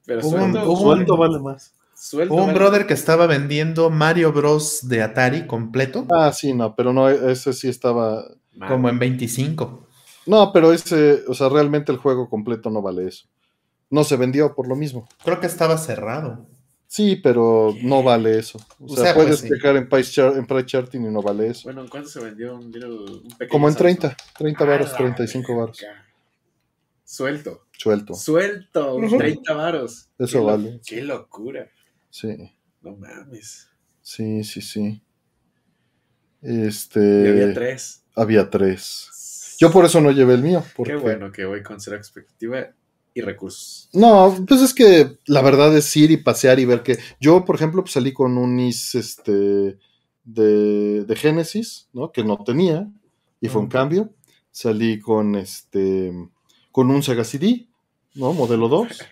Pero 0.04 0.22
suelto. 0.22 1.16
vale 1.16 1.38
más. 1.38 1.72
suelto, 1.94 2.34
Hubo 2.34 2.40
un 2.42 2.48
vale. 2.48 2.58
brother 2.58 2.86
que 2.86 2.94
estaba 2.94 3.26
vendiendo 3.26 3.90
Mario 3.90 4.32
Bros. 4.32 4.88
de 4.88 5.02
Atari 5.02 5.46
completo, 5.46 6.06
Ah, 6.10 6.32
sí, 6.32 6.52
no, 6.54 6.74
pero 6.74 6.92
no, 6.92 7.08
ese 7.08 7.52
sí 7.52 7.68
estaba. 7.68 8.24
Como 8.66 8.88
en 8.88 8.98
25. 8.98 9.86
No, 10.26 10.52
pero 10.52 10.72
ese, 10.72 11.22
o 11.28 11.34
sea, 11.34 11.48
realmente 11.48 11.92
el 11.92 11.98
juego 11.98 12.28
completo 12.28 12.68
no 12.70 12.82
vale 12.82 13.06
eso. 13.08 13.26
No 13.90 14.04
se 14.04 14.16
vendió 14.16 14.54
por 14.54 14.68
lo 14.68 14.76
mismo. 14.76 15.08
Creo 15.24 15.40
que 15.40 15.46
estaba 15.46 15.78
cerrado. 15.78 16.46
Sí, 16.92 17.14
pero 17.14 17.72
no 17.84 18.02
vale 18.02 18.36
eso. 18.36 18.58
O, 18.80 18.86
O 18.86 18.96
sea, 18.96 19.04
sea, 19.04 19.14
puedes 19.14 19.38
pues, 19.38 19.40
sí. 19.42 19.48
checar 19.48 19.76
en 19.76 19.88
Price, 19.88 20.10
Char- 20.10 20.36
en 20.36 20.44
Price 20.44 20.66
Charting 20.66 21.02
y 21.02 21.08
no 21.08 21.22
vale 21.22 21.46
eso. 21.46 21.62
Bueno, 21.62 21.82
¿en 21.82 21.88
cuánto 21.88 22.08
se 22.08 22.18
vendió 22.18 22.56
un, 22.56 22.72
pequeño 22.72 23.48
Como 23.48 23.68
en 23.68 23.74
Samsung? 23.74 23.98
30, 24.00 24.16
30 24.36 24.64
varos, 24.64 24.88
A 24.88 24.90
la 24.90 24.98
35 24.98 25.56
varos. 25.56 25.78
Suelto. 27.04 27.66
Suelto. 27.78 28.14
Suelto. 28.14 28.96
Ujú. 28.96 29.18
30 29.18 29.52
varos. 29.54 30.10
Eso 30.18 30.40
Qué 30.40 30.44
vale. 30.44 30.80
Qué 30.84 31.02
locura. 31.02 31.70
Sí, 32.10 32.52
No 32.82 32.96
mames. 32.96 33.68
sí, 34.02 34.42
sí, 34.42 34.60
sí. 34.60 35.00
Y 36.42 36.62
Este. 36.66 37.28
había 37.28 37.54
tres. 37.54 38.02
había 38.16 38.50
tres. 38.50 39.56
Yo 39.60 39.70
por 39.70 39.84
eso 39.84 40.00
no 40.00 40.10
llevé 40.10 40.34
el 40.34 40.42
mío. 40.42 40.64
Porque... 40.74 40.94
Qué 40.94 40.98
bueno 40.98 41.30
que 41.30 41.44
voy 41.44 41.62
con 41.62 41.80
cero 41.80 41.96
expectativa 41.96 42.70
y 43.14 43.20
recursos. 43.20 43.88
No, 43.92 44.34
pues 44.46 44.60
es 44.62 44.74
que 44.74 45.18
la 45.26 45.42
verdad 45.42 45.76
es 45.76 45.96
ir 45.96 46.10
y 46.10 46.16
pasear 46.16 46.60
y 46.60 46.64
ver 46.64 46.82
que. 46.82 46.98
Yo, 47.20 47.44
por 47.44 47.56
ejemplo, 47.56 47.82
pues 47.82 47.92
salí 47.92 48.12
con 48.12 48.38
un 48.38 48.58
is 48.60 48.94
este 48.94 49.78
de, 50.24 51.04
de 51.04 51.16
Genesis, 51.16 51.88
¿no? 51.92 52.12
Que 52.12 52.24
no 52.24 52.42
tenía. 52.44 52.88
Y 53.40 53.48
fue 53.48 53.62
un 53.62 53.68
cambio. 53.68 54.10
Salí 54.50 54.98
con 54.98 55.34
este. 55.34 56.12
con 56.72 56.90
un 56.90 57.02
Sega 57.02 57.24
CD, 57.24 57.68
¿no? 58.14 58.32
Modelo 58.32 58.68
2. 58.68 58.88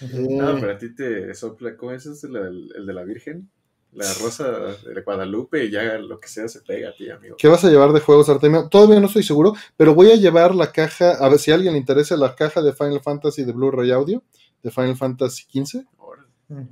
No, 0.00 0.50
Eh, 0.50 0.56
pero 0.60 0.72
a 0.72 0.76
ti 0.76 0.92
te 0.92 1.32
sopla, 1.34 1.76
¿cómo 1.76 1.92
es 1.92 2.04
ese? 2.04 2.26
El, 2.26 2.72
el 2.76 2.84
de 2.84 2.92
la 2.92 3.04
Virgen? 3.04 3.48
La 3.94 4.12
rosa 4.14 4.50
de 4.50 5.02
Guadalupe 5.02 5.64
y 5.64 5.70
ya 5.70 5.98
lo 5.98 6.18
que 6.18 6.28
sea 6.28 6.48
se 6.48 6.60
pega 6.60 6.90
a 6.90 6.94
ti, 6.94 7.08
amigo. 7.10 7.36
¿Qué 7.38 7.48
vas 7.48 7.64
a 7.64 7.70
llevar 7.70 7.92
de 7.92 8.00
juegos, 8.00 8.28
Artemio? 8.28 8.68
Todavía 8.68 9.00
no 9.00 9.06
estoy 9.06 9.22
seguro, 9.22 9.54
pero 9.76 9.94
voy 9.94 10.10
a 10.10 10.16
llevar 10.16 10.54
la 10.54 10.72
caja, 10.72 11.12
a 11.12 11.28
ver 11.28 11.38
si 11.38 11.50
a 11.50 11.54
alguien 11.54 11.74
le 11.74 11.78
interesa 11.78 12.16
la 12.16 12.34
caja 12.34 12.62
de 12.62 12.72
Final 12.72 13.00
Fantasy 13.00 13.44
de 13.44 13.52
Blu-ray 13.52 13.90
Audio, 13.90 14.22
de 14.62 14.70
Final 14.70 14.96
Fantasy 14.96 15.44
XV. 15.44 15.84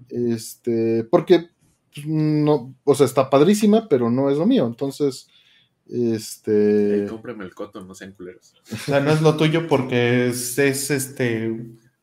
Este, 0.09 1.05
porque 1.05 1.49
pues, 1.95 2.07
no, 2.07 2.75
o 2.85 2.95
sea, 2.95 3.07
está 3.07 3.31
padrísima, 3.31 3.89
pero 3.89 4.11
no 4.11 4.31
es 4.31 4.39
lo 4.39 4.47
mío. 4.47 4.67
Entonces, 4.67 5.29
este, 5.89 7.05
Eh, 7.05 7.07
cómprame 7.09 7.45
el 7.45 7.55
cotton, 7.55 7.87
no 7.87 7.95
sean 7.95 8.13
culeros. 8.13 8.55
O 8.73 8.77
sea, 8.77 9.01
no 9.01 9.11
es 9.11 9.21
lo 9.21 9.37
tuyo 9.37 9.67
porque 9.69 10.29
es, 10.29 10.59
es, 10.59 10.91
este 10.91 11.55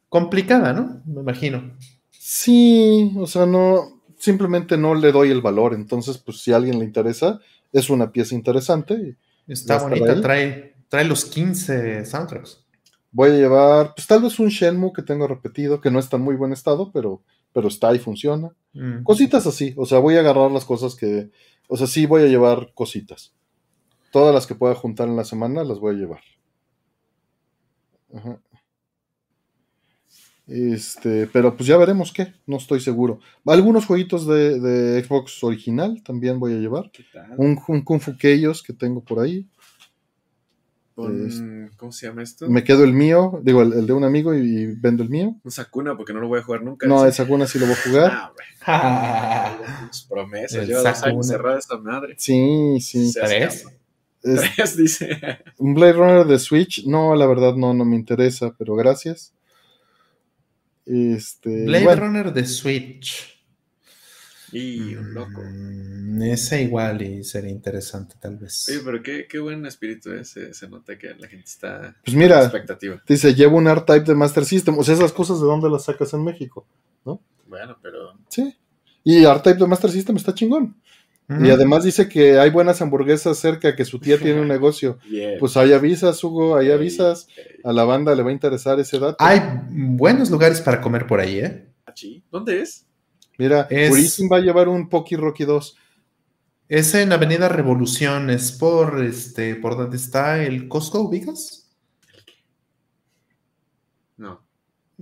complicada, 0.09 0.73
¿no? 0.73 1.01
Me 1.05 1.21
imagino. 1.21 1.75
sí, 2.11 3.13
o 3.17 3.27
sea, 3.27 3.45
no, 3.45 3.98
simplemente 4.19 4.77
no 4.77 4.93
le 4.93 5.11
doy 5.11 5.31
el 5.31 5.41
valor. 5.41 5.73
Entonces, 5.73 6.17
pues 6.17 6.41
si 6.41 6.51
a 6.51 6.57
alguien 6.57 6.77
le 6.77 6.85
interesa, 6.85 7.39
es 7.71 7.89
una 7.89 8.11
pieza 8.11 8.35
interesante. 8.35 9.17
Está 9.47 9.75
¿Va 9.75 9.81
a 9.81 9.83
estar 9.83 9.99
bonita, 9.99 10.21
trae, 10.21 10.75
trae 10.87 11.05
los 11.05 11.25
15 11.25 12.05
soundtracks. 12.05 12.63
Voy 13.11 13.29
a 13.29 13.33
llevar, 13.33 13.95
pues 13.95 14.05
tal 14.05 14.21
vez 14.21 14.37
un 14.39 14.49
Shenmue 14.49 14.93
que 14.93 15.01
tengo 15.01 15.27
repetido, 15.27 15.81
que 15.81 15.89
no 15.89 15.97
está 15.97 16.17
en 16.17 16.23
muy 16.23 16.35
buen 16.35 16.53
estado, 16.53 16.91
pero, 16.91 17.23
pero 17.53 17.67
está 17.67 17.93
y 17.95 17.99
funciona. 17.99 18.51
Mm. 18.73 19.01
Cositas 19.03 19.47
así, 19.47 19.73
o 19.77 19.85
sea, 19.87 19.97
voy 19.97 20.15
a 20.15 20.19
agarrar 20.19 20.51
las 20.51 20.65
cosas 20.65 20.95
que, 20.95 21.31
o 21.67 21.75
sea, 21.75 21.87
sí 21.87 22.05
voy 22.05 22.21
a 22.21 22.27
llevar 22.27 22.71
cositas. 22.75 23.33
Todas 24.11 24.33
las 24.33 24.45
que 24.45 24.53
pueda 24.53 24.75
juntar 24.75 25.07
en 25.07 25.15
la 25.15 25.23
semana 25.23 25.63
las 25.63 25.79
voy 25.79 25.95
a 25.95 25.97
llevar. 25.97 26.21
Ajá. 28.13 28.39
Este, 30.49 31.27
pero 31.31 31.55
pues 31.55 31.67
ya 31.67 31.77
veremos 31.77 32.11
qué, 32.11 32.33
no 32.47 32.57
estoy 32.57 32.79
seguro. 32.79 33.19
Algunos 33.45 33.85
jueguitos 33.85 34.25
de, 34.25 34.59
de 34.59 35.03
Xbox 35.03 35.43
original 35.43 36.01
también 36.03 36.39
voy 36.39 36.53
a 36.53 36.57
llevar. 36.57 36.89
¿Qué 36.91 37.03
tal? 37.13 37.33
Un, 37.37 37.59
un 37.67 37.81
Kung 37.83 37.99
Fu 38.01 38.13
Chaos 38.17 38.63
que 38.63 38.73
tengo 38.73 39.01
por 39.03 39.19
ahí. 39.19 39.47
Un- 40.95 41.69
¿Cómo 41.77 41.91
se 41.93 42.07
llama 42.07 42.23
esto? 42.23 42.49
Me 42.49 42.63
quedo 42.63 42.83
el 42.83 42.91
mío, 42.93 43.39
digo, 43.43 43.61
el, 43.61 43.71
el 43.73 43.87
de 43.87 43.93
un 43.93 44.03
amigo 44.03 44.33
y, 44.33 44.39
y 44.39 44.65
vendo 44.75 45.01
el 45.01 45.09
mío. 45.09 45.35
Un 45.43 45.51
Sakuna, 45.51 45.95
porque 45.95 46.11
no 46.13 46.19
lo 46.19 46.27
voy 46.27 46.39
a 46.39 46.43
jugar 46.43 46.61
nunca. 46.63 46.87
No, 46.87 46.97
Dice, 47.05 47.09
esa 47.09 47.25
cuna 47.27 47.47
sí 47.47 47.57
lo 47.57 47.67
voy 47.67 47.75
a 47.75 47.89
jugar. 47.89 48.11
Ah, 48.65 49.57
tus 49.91 50.03
promesas. 50.03 50.59
El 50.63 50.67
Lleva 50.67 50.81
dos 50.81 50.97
Sakuna. 50.97 51.11
años 51.13 51.27
cerrada 51.27 51.57
esta 51.59 51.77
madre. 51.77 52.15
Sí, 52.17 52.77
sí. 52.81 53.13
¿Tres? 53.13 53.65
Es- 53.65 53.75
Tres, 54.55 54.75
dice. 54.77 55.19
Un 55.57 55.73
Blade 55.75 55.93
Runner 55.93 56.25
de 56.25 56.37
Switch, 56.39 56.85
no, 56.85 57.15
la 57.15 57.25
verdad 57.27 57.55
no, 57.55 57.73
no 57.73 57.85
me 57.85 57.95
interesa, 57.95 58.53
pero 58.57 58.75
gracias. 58.75 59.33
Este, 60.89 61.65
Blade 61.65 61.83
bueno, 61.83 62.01
Runner 62.01 62.33
de 62.33 62.45
Switch. 62.45 63.37
Y 64.51 64.95
un 64.95 65.13
loco. 65.13 65.43
Mm, 65.45 66.23
ese 66.23 66.63
igual 66.63 67.03
y 67.03 67.23
sería 67.23 67.51
interesante, 67.51 68.15
tal 68.19 68.37
vez. 68.37 68.67
Oye, 68.69 68.79
pero 68.83 69.03
qué, 69.03 69.27
qué 69.29 69.37
buen 69.37 69.63
espíritu 69.67 70.11
es. 70.11 70.29
Se, 70.29 70.51
se 70.55 70.67
nota 70.67 70.97
que 70.97 71.13
la 71.13 71.27
gente 71.27 71.45
está 71.45 71.95
pues 72.03 72.17
mira, 72.17 72.39
en 72.39 72.43
expectativa. 72.45 73.03
dice, 73.07 73.35
llevo 73.35 73.57
un 73.57 73.67
R-Type 73.67 74.05
de 74.05 74.15
Master 74.15 74.43
System, 74.45 74.79
o 74.79 74.83
sea, 74.83 74.95
esas 74.95 75.11
cosas 75.11 75.39
de 75.39 75.45
dónde 75.45 75.69
las 75.69 75.85
sacas 75.85 76.11
en 76.13 76.23
México, 76.23 76.65
Bueno, 77.45 77.77
pero 77.83 78.13
sí. 78.29 78.55
Y 79.03 79.23
R-Type 79.23 79.59
de 79.59 79.67
Master 79.67 79.91
System 79.91 80.15
está 80.17 80.33
chingón. 80.33 80.75
Y 81.29 81.51
además 81.51 81.83
dice 81.83 82.09
que 82.09 82.39
hay 82.39 82.49
buenas 82.49 82.81
hamburguesas 82.81 83.37
cerca, 83.37 83.75
que 83.75 83.85
su 83.85 83.99
tía 83.99 84.17
tiene 84.19 84.41
un 84.41 84.47
negocio. 84.47 84.97
yeah. 85.09 85.37
Pues 85.39 85.55
ahí 85.57 85.73
avisas, 85.73 86.23
Hugo, 86.23 86.55
ahí 86.55 86.71
avisas. 86.71 87.27
A 87.63 87.71
la 87.71 87.83
banda 87.83 88.15
le 88.15 88.23
va 88.23 88.29
a 88.29 88.33
interesar 88.33 88.79
ese 88.79 88.97
dato. 88.97 89.17
Hay 89.19 89.39
buenos 89.69 90.31
lugares 90.31 90.59
para 90.59 90.81
comer 90.81 91.05
por 91.05 91.19
ahí, 91.19 91.39
¿eh? 91.39 91.67
Achi, 91.85 92.23
¿Dónde 92.31 92.61
es? 92.61 92.87
Mira, 93.37 93.67
Es- 93.69 94.19
va 94.31 94.37
a 94.37 94.41
llevar 94.41 94.67
un 94.69 94.89
Poki 94.89 95.15
Rocky 95.15 95.45
2. 95.45 95.77
Es 96.67 96.93
en 96.95 97.11
Avenida 97.13 97.47
Revolución, 97.47 98.29
es 98.31 98.51
por 98.51 99.03
este, 99.03 99.55
por 99.55 99.77
donde 99.77 99.97
está 99.97 100.43
el 100.43 100.67
Costco, 100.67 100.99
¿ubicas? 101.01 101.69
No. 104.17 104.41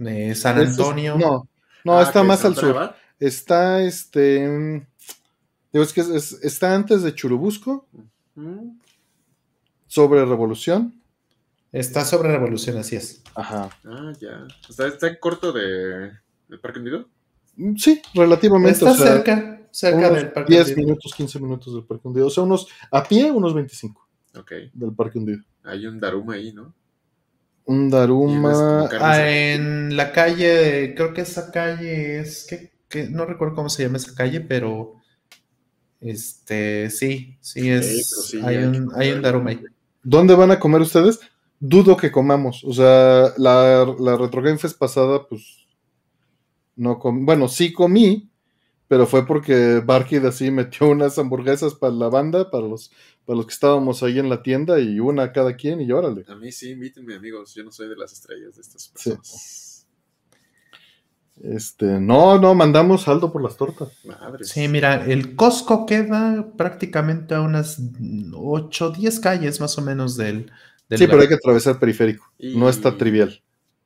Eh, 0.05 0.35
San 0.35 0.59
es- 0.61 0.69
Antonio. 0.71 1.17
No, 1.17 1.47
no, 1.83 1.99
Ah, 1.99 2.03
está 2.03 2.21
¿qué, 2.21 2.27
más 2.27 2.45
al 2.45 2.55
sur. 2.55 2.93
Está 3.19 3.81
este. 3.81 4.85
Digo, 5.77 5.83
es 5.85 5.93
que 5.93 6.01
es- 6.01 6.09
es- 6.09 6.43
está 6.43 6.73
antes 6.73 7.03
de 7.03 7.13
Churubusco, 7.13 7.85
sobre 9.85 10.25
Revolución. 10.25 10.99
Está 11.71 12.03
sobre 12.03 12.29
Revolución, 12.31 12.77
así 12.77 12.95
es. 12.95 13.21
Ajá. 13.35 13.69
Ah, 13.85 14.11
ya. 14.19 14.47
¿Está, 14.67 14.87
está 14.87 15.19
corto 15.19 15.51
de, 15.51 16.13
del 16.47 16.59
Parque 16.59 16.79
Hundido? 16.79 17.07
Mm, 17.57 17.75
Sí, 17.75 18.01
relativamente. 18.15 18.71
Está 18.79 18.91
o 18.91 18.95
sea, 18.95 19.05
cerca, 19.05 19.61
cerca 19.69 19.97
unos 20.07 20.13
del 20.15 20.31
parque. 20.31 20.53
10 20.53 20.67
hundido. 20.69 20.85
minutos, 20.87 21.13
15 21.15 21.39
minutos 21.39 21.73
del 21.75 21.83
Parque 21.83 22.07
Hundido. 22.07 22.25
O 22.25 22.29
sea, 22.31 22.43
unos, 22.43 22.67
a 22.89 23.03
pie, 23.03 23.29
unos 23.29 23.53
25 23.53 24.07
Ok. 24.35 24.51
del 24.73 24.93
Parque 24.93 25.19
Hundido. 25.19 25.43
Hay 25.63 25.85
un 25.85 25.99
Daruma 25.99 26.33
ahí, 26.33 26.53
¿no? 26.53 26.73
Un 27.65 27.89
Daruma. 27.91 28.89
Ah, 28.99 29.29
en 29.29 29.95
la 29.95 30.11
calle, 30.11 30.95
creo 30.95 31.13
que 31.13 31.21
esa 31.21 31.51
calle 31.51 32.19
es 32.19 32.47
que, 32.49 32.71
que 32.89 33.09
no 33.09 33.25
recuerdo 33.25 33.53
cómo 33.53 33.69
se 33.69 33.83
llama 33.83 33.97
esa 33.97 34.15
calle, 34.15 34.39
pero 34.41 34.95
este 36.01 36.89
sí, 36.89 37.37
sí 37.41 37.69
es 37.69 38.27
sí, 38.29 38.39
hay 38.43 38.57
un 38.57 38.89
hay 38.95 39.11
un. 39.11 39.21
Darum 39.21 39.47
ahí. 39.47 39.59
¿Dónde 40.03 40.35
van 40.35 40.51
a 40.51 40.59
comer 40.59 40.81
ustedes? 40.81 41.19
Dudo 41.59 41.97
que 41.97 42.11
comamos. 42.11 42.63
O 42.63 42.73
sea, 42.73 43.33
la, 43.37 43.95
la 43.99 44.15
Retro 44.17 44.41
Game 44.41 44.57
Fest 44.57 44.77
pasada, 44.77 45.27
pues. 45.27 45.65
No 46.75 46.99
comí. 46.99 47.25
Bueno, 47.25 47.47
sí 47.47 47.73
comí, 47.73 48.29
pero 48.87 49.07
fue 49.07 49.25
porque 49.25 49.81
Barkid 49.83 50.23
así 50.25 50.51
metió 50.51 50.87
unas 50.89 51.17
hamburguesas 51.17 51.73
para 51.73 51.93
la 51.93 52.09
banda, 52.09 52.51
para 52.51 52.67
los, 52.67 52.91
para 53.25 53.37
los 53.37 53.47
que 53.47 53.53
estábamos 53.53 54.03
ahí 54.03 54.19
en 54.19 54.29
la 54.29 54.43
tienda, 54.43 54.79
y 54.79 54.99
una 54.99 55.23
a 55.23 55.31
cada 55.33 55.55
quien, 55.55 55.81
y 55.81 55.91
órale. 55.91 56.23
A 56.27 56.35
mí 56.35 56.51
sí, 56.51 56.71
invítenme, 56.71 57.15
amigos. 57.15 57.55
Yo 57.55 57.63
no 57.63 57.71
soy 57.71 57.89
de 57.89 57.95
las 57.95 58.13
estrellas 58.13 58.55
de 58.55 58.61
estas 58.61 58.91
Sí. 58.95 59.66
Este, 61.43 61.85
no, 61.99 62.39
no, 62.39 62.55
mandamos 62.55 63.03
saldo 63.03 63.31
por 63.31 63.43
las 63.43 63.57
tortas. 63.57 63.89
Madre. 64.05 64.43
Sí, 64.43 64.67
mira, 64.67 65.05
el 65.05 65.35
Costco 65.35 65.85
queda 65.85 66.47
prácticamente 66.57 67.35
a 67.35 67.41
unas 67.41 67.79
8 68.33 68.87
o 68.87 68.89
10 68.91 69.19
calles 69.19 69.61
más 69.61 69.77
o 69.77 69.81
menos 69.81 70.17
del, 70.17 70.51
del 70.89 70.99
Sí, 70.99 71.07
pero 71.07 71.21
hay 71.21 71.27
que 71.27 71.35
atravesar 71.35 71.79
periférico. 71.79 72.31
Y- 72.37 72.57
No 72.57 72.69
está 72.69 72.97
trivial. 72.97 73.41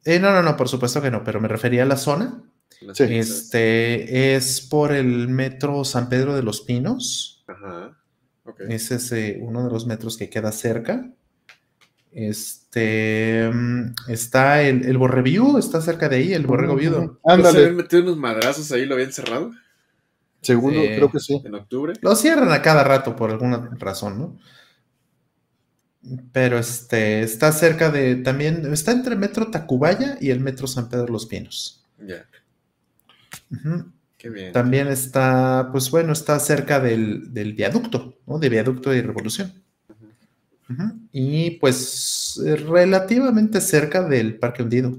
Eh, 0.06 0.20
no, 0.20 0.32
no, 0.32 0.42
no, 0.42 0.56
por 0.58 0.70
supuesto 0.70 1.02
que 1.02 1.12
no, 1.12 1.24
pero 1.24 1.40
me 1.42 1.48
refería 1.48 1.84
a 1.84 1.88
la 1.88 1.98
zona. 1.98 2.42
Las 2.82 2.98
Sí. 2.98 3.04
Este 3.10 4.36
es 4.36 4.62
por 4.62 4.92
el 4.92 5.28
metro 5.28 5.84
San 5.86 6.10
Pedro 6.10 6.36
de 6.36 6.42
los 6.44 6.62
Pinos. 6.62 7.44
Ajá. 7.48 7.98
Ok. 8.46 8.62
Ese 8.70 8.96
es 8.96 9.12
eh, 9.12 9.38
uno 9.42 9.64
de 9.64 9.70
los 9.72 9.86
metros 9.86 10.18
que 10.18 10.30
queda 10.30 10.52
cerca. 10.52 11.12
Este 12.12 13.50
mm, 13.54 13.94
está 14.08 14.62
el, 14.64 14.86
el 14.86 14.98
Borreview, 14.98 15.58
está 15.58 15.82
cerca 15.82 16.10
de 16.10 16.18
ahí, 16.18 16.34
el 16.34 16.46
Borrego 16.46 16.76
Viudo. 16.76 17.20
¿No 17.26 17.44
se 17.50 17.54
Ándale, 17.54 17.60
habían 17.60 17.76
metido 17.78 18.04
unos 18.04 18.18
madrazos 18.18 18.72
ahí? 18.72 18.86
¿Lo 18.86 18.96
habían 18.96 19.12
cerrado? 19.14 19.52
seguro, 20.42 20.76
Sí. 20.82 20.88
creo 20.96 21.12
que 21.12 21.20
sí. 21.20 21.42
¿En 21.46 21.56
octubre? 21.56 21.94
Lo 22.02 22.16
cierran 22.16 22.52
a 22.52 22.62
cada 22.62 22.84
rato 22.84 23.16
por 23.16 23.32
alguna 23.32 23.70
razón, 23.80 24.18
¿no? 24.20 24.38
Pero 26.32 26.58
este 26.58 27.22
está 27.22 27.52
cerca 27.52 27.92
de 27.92 28.16
también, 28.16 28.72
está 28.74 28.92
entre 28.92 29.16
Metro 29.16 29.52
Tacubaya 29.52 30.18
y 30.20 30.32
el 30.32 30.40
Metro 30.40 30.66
San 30.68 30.90
Pedro 30.90 31.08
los 31.08 31.28
Pinos. 31.28 31.86
Ya. 32.00 32.26
Qué 34.18 34.30
bien. 34.30 34.52
También 34.52 34.88
está, 34.88 35.70
pues 35.72 35.92
bueno, 35.92 36.14
está 36.14 36.40
cerca 36.40 36.80
del, 36.80 37.34
del 37.34 37.54
viaducto, 37.54 38.20
¿no? 38.26 38.40
De 38.40 38.50
viaducto 38.50 38.90
de 38.90 39.02
Revolución. 39.02 39.54
Y 41.12 41.52
pues 41.52 42.42
eh, 42.46 42.56
relativamente 42.56 43.60
cerca 43.62 44.04
del 44.08 44.38
Parque 44.40 44.64
Hundido. 44.64 44.98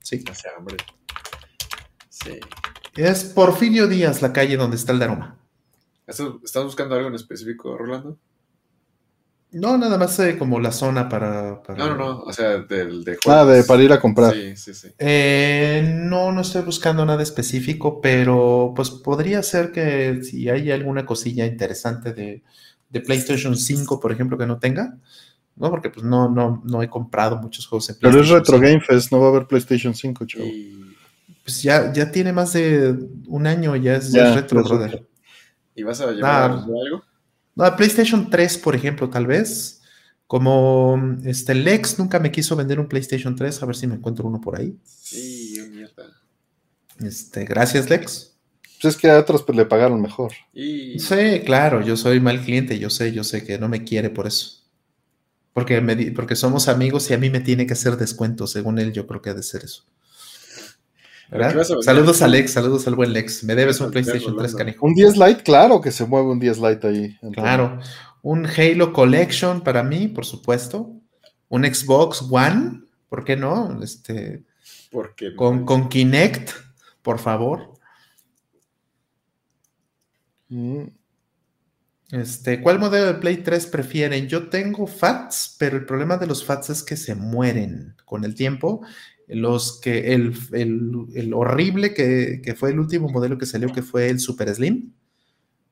Sí. 0.00 0.22
Hace 0.30 0.48
hambre. 0.56 0.76
Sí. 2.08 2.38
Es 2.96 3.24
Porfirio 3.24 3.86
Díaz, 3.88 4.22
la 4.22 4.32
calle 4.32 4.56
donde 4.56 4.76
está 4.76 4.92
el 4.92 4.98
Daruma. 4.98 5.36
¿Estás 6.06 6.26
estás 6.44 6.64
buscando 6.64 6.94
algo 6.94 7.08
en 7.08 7.14
específico, 7.14 7.76
Rolando? 7.76 8.18
No, 9.52 9.78
nada 9.78 9.96
más 9.98 10.18
eh, 10.18 10.36
como 10.36 10.58
la 10.58 10.72
zona 10.72 11.08
para. 11.08 11.62
para- 11.62 11.78
No, 11.78 11.90
no, 11.90 11.96
no. 11.96 12.20
O 12.22 12.32
sea, 12.32 12.58
del 12.58 13.04
de 13.04 13.12
Ah, 13.26 13.44
de 13.44 13.50
juegos. 13.52 13.66
para 13.66 13.82
ir 13.84 13.92
a 13.92 14.00
comprar. 14.00 14.32
Sí, 14.34 14.56
sí, 14.56 14.74
sí. 14.74 14.88
Eh, 14.98 15.92
no, 15.94 16.32
no 16.32 16.40
estoy 16.40 16.62
buscando 16.62 17.06
nada 17.06 17.22
específico, 17.22 18.00
pero 18.00 18.72
pues 18.74 18.90
podría 18.90 19.42
ser 19.44 19.70
que 19.70 20.22
si 20.24 20.48
hay 20.48 20.72
alguna 20.72 21.06
cosilla 21.06 21.46
interesante 21.46 22.12
de, 22.12 22.42
de 22.94 23.00
PlayStation 23.00 23.54
5, 23.56 24.00
por 24.00 24.10
ejemplo, 24.12 24.38
que 24.38 24.46
no 24.46 24.58
tenga, 24.58 24.96
¿no? 25.56 25.68
Porque 25.68 25.90
pues 25.90 26.06
no, 26.06 26.30
no, 26.30 26.62
no 26.64 26.82
he 26.82 26.88
comprado 26.88 27.36
muchos 27.36 27.66
juegos 27.66 27.90
en 27.90 27.96
Pero 28.00 28.08
es 28.22 28.28
PlayStation 28.28 28.38
Retro 28.40 28.56
5. 28.56 28.66
Game 28.66 28.80
Fest, 28.80 29.12
no 29.12 29.20
va 29.20 29.26
a 29.26 29.30
haber 29.30 29.46
PlayStation 29.46 29.94
5, 29.94 30.24
chavo. 30.26 30.44
Y, 30.46 30.96
Pues 31.44 31.62
ya, 31.62 31.92
ya 31.92 32.10
tiene 32.10 32.32
más 32.32 32.54
de 32.54 32.94
un 33.26 33.46
año, 33.46 33.76
ya 33.76 33.96
es, 33.96 34.10
ya 34.12 34.22
Ya, 34.24 34.28
es 34.30 34.34
retro, 34.36 34.62
brother. 34.64 35.06
¿Y 35.74 35.82
vas 35.82 36.00
a 36.00 36.10
llevar 36.12 36.50
Ah. 36.50 36.54
algo? 36.64 37.02
No, 37.56 37.76
PlayStation 37.76 38.30
3, 38.30 38.58
por 38.58 38.74
ejemplo, 38.74 39.10
tal 39.10 39.26
vez. 39.26 39.80
Como 40.26 41.18
este 41.24 41.54
Lex 41.54 41.98
nunca 41.98 42.18
me 42.18 42.32
quiso 42.32 42.56
vender 42.56 42.80
un 42.80 42.88
PlayStation 42.88 43.36
3, 43.36 43.62
a 43.62 43.66
ver 43.66 43.76
si 43.76 43.86
me 43.86 43.94
encuentro 43.96 44.26
uno 44.26 44.40
por 44.40 44.58
ahí. 44.58 44.76
Sí, 44.84 45.58
mierda. 45.70 46.04
Este, 47.00 47.44
gracias, 47.44 47.90
Lex. 47.90 48.33
Pues 48.84 48.96
es 48.96 49.00
que 49.00 49.10
a 49.10 49.18
otros 49.18 49.42
pues, 49.42 49.56
le 49.56 49.64
pagaron 49.64 50.02
mejor. 50.02 50.32
Y 50.52 50.98
Sí, 50.98 51.40
claro, 51.46 51.80
yo 51.80 51.96
soy 51.96 52.20
mal 52.20 52.42
cliente, 52.42 52.78
yo 52.78 52.90
sé, 52.90 53.12
yo 53.12 53.24
sé 53.24 53.42
que 53.42 53.58
no 53.58 53.66
me 53.66 53.82
quiere 53.82 54.10
por 54.10 54.26
eso. 54.26 54.62
Porque, 55.54 55.80
me 55.80 55.96
porque 56.12 56.36
somos 56.36 56.68
amigos 56.68 57.08
y 57.08 57.14
a 57.14 57.18
mí 57.18 57.30
me 57.30 57.40
tiene 57.40 57.66
que 57.66 57.72
hacer 57.72 57.96
descuento, 57.96 58.46
según 58.46 58.78
él, 58.78 58.92
yo 58.92 59.06
creo 59.06 59.22
que 59.22 59.30
ha 59.30 59.34
de 59.34 59.42
ser 59.42 59.64
eso. 59.64 59.84
¿Qué 61.30 61.42
a? 61.42 61.64
Saludos 61.82 62.20
a 62.20 62.28
Lex, 62.28 62.52
saludos 62.52 62.86
al 62.86 62.94
buen 62.94 63.14
Lex. 63.14 63.44
Me 63.44 63.54
debes 63.54 63.80
un 63.80 63.90
PlayStation 63.90 64.34
perro, 64.34 64.40
3, 64.40 64.52
Lando. 64.52 64.58
canijo. 64.58 64.86
Un 64.86 64.92
10 64.92 65.16
Lite, 65.16 65.42
claro 65.42 65.80
que 65.80 65.90
se 65.90 66.04
mueve 66.04 66.28
un 66.28 66.38
10 66.38 66.58
Lite 66.58 66.86
ahí. 66.86 67.04
Entonces, 67.22 67.42
Claro. 67.42 67.80
Un 68.20 68.44
Halo 68.46 68.92
Collection 68.92 69.62
para 69.62 69.82
mí, 69.82 70.08
por 70.08 70.26
supuesto. 70.26 70.92
Un 71.48 71.64
Xbox 71.64 72.20
One, 72.30 72.82
¿por 73.08 73.24
qué 73.24 73.34
no? 73.34 73.82
Este, 73.82 74.44
porque 74.90 75.34
con, 75.34 75.64
con 75.64 75.88
Kinect, 75.88 76.50
por 77.00 77.18
favor. 77.18 77.73
Mm, 80.50 80.88
Este, 82.10 82.60
¿cuál 82.62 82.78
modelo 82.78 83.06
de 83.06 83.14
Play 83.14 83.38
3 83.38 83.66
prefieren? 83.66 84.28
Yo 84.28 84.48
tengo 84.48 84.86
FATS, 84.86 85.56
pero 85.58 85.76
el 85.76 85.86
problema 85.86 86.16
de 86.18 86.26
los 86.26 86.44
FATS 86.44 86.70
es 86.70 86.82
que 86.82 86.96
se 86.96 87.14
mueren 87.14 87.96
con 88.04 88.24
el 88.24 88.34
tiempo. 88.34 88.82
Los 89.26 89.80
que, 89.80 90.12
el, 90.14 90.34
el- 90.52 91.06
el 91.14 91.32
horrible 91.34 91.94
que, 91.94 92.40
que 92.44 92.54
fue 92.54 92.70
el 92.70 92.78
último 92.78 93.08
modelo 93.08 93.38
que 93.38 93.46
salió, 93.46 93.72
que 93.72 93.82
fue 93.82 94.10
el 94.10 94.20
Super 94.20 94.54
Slim, 94.54 94.92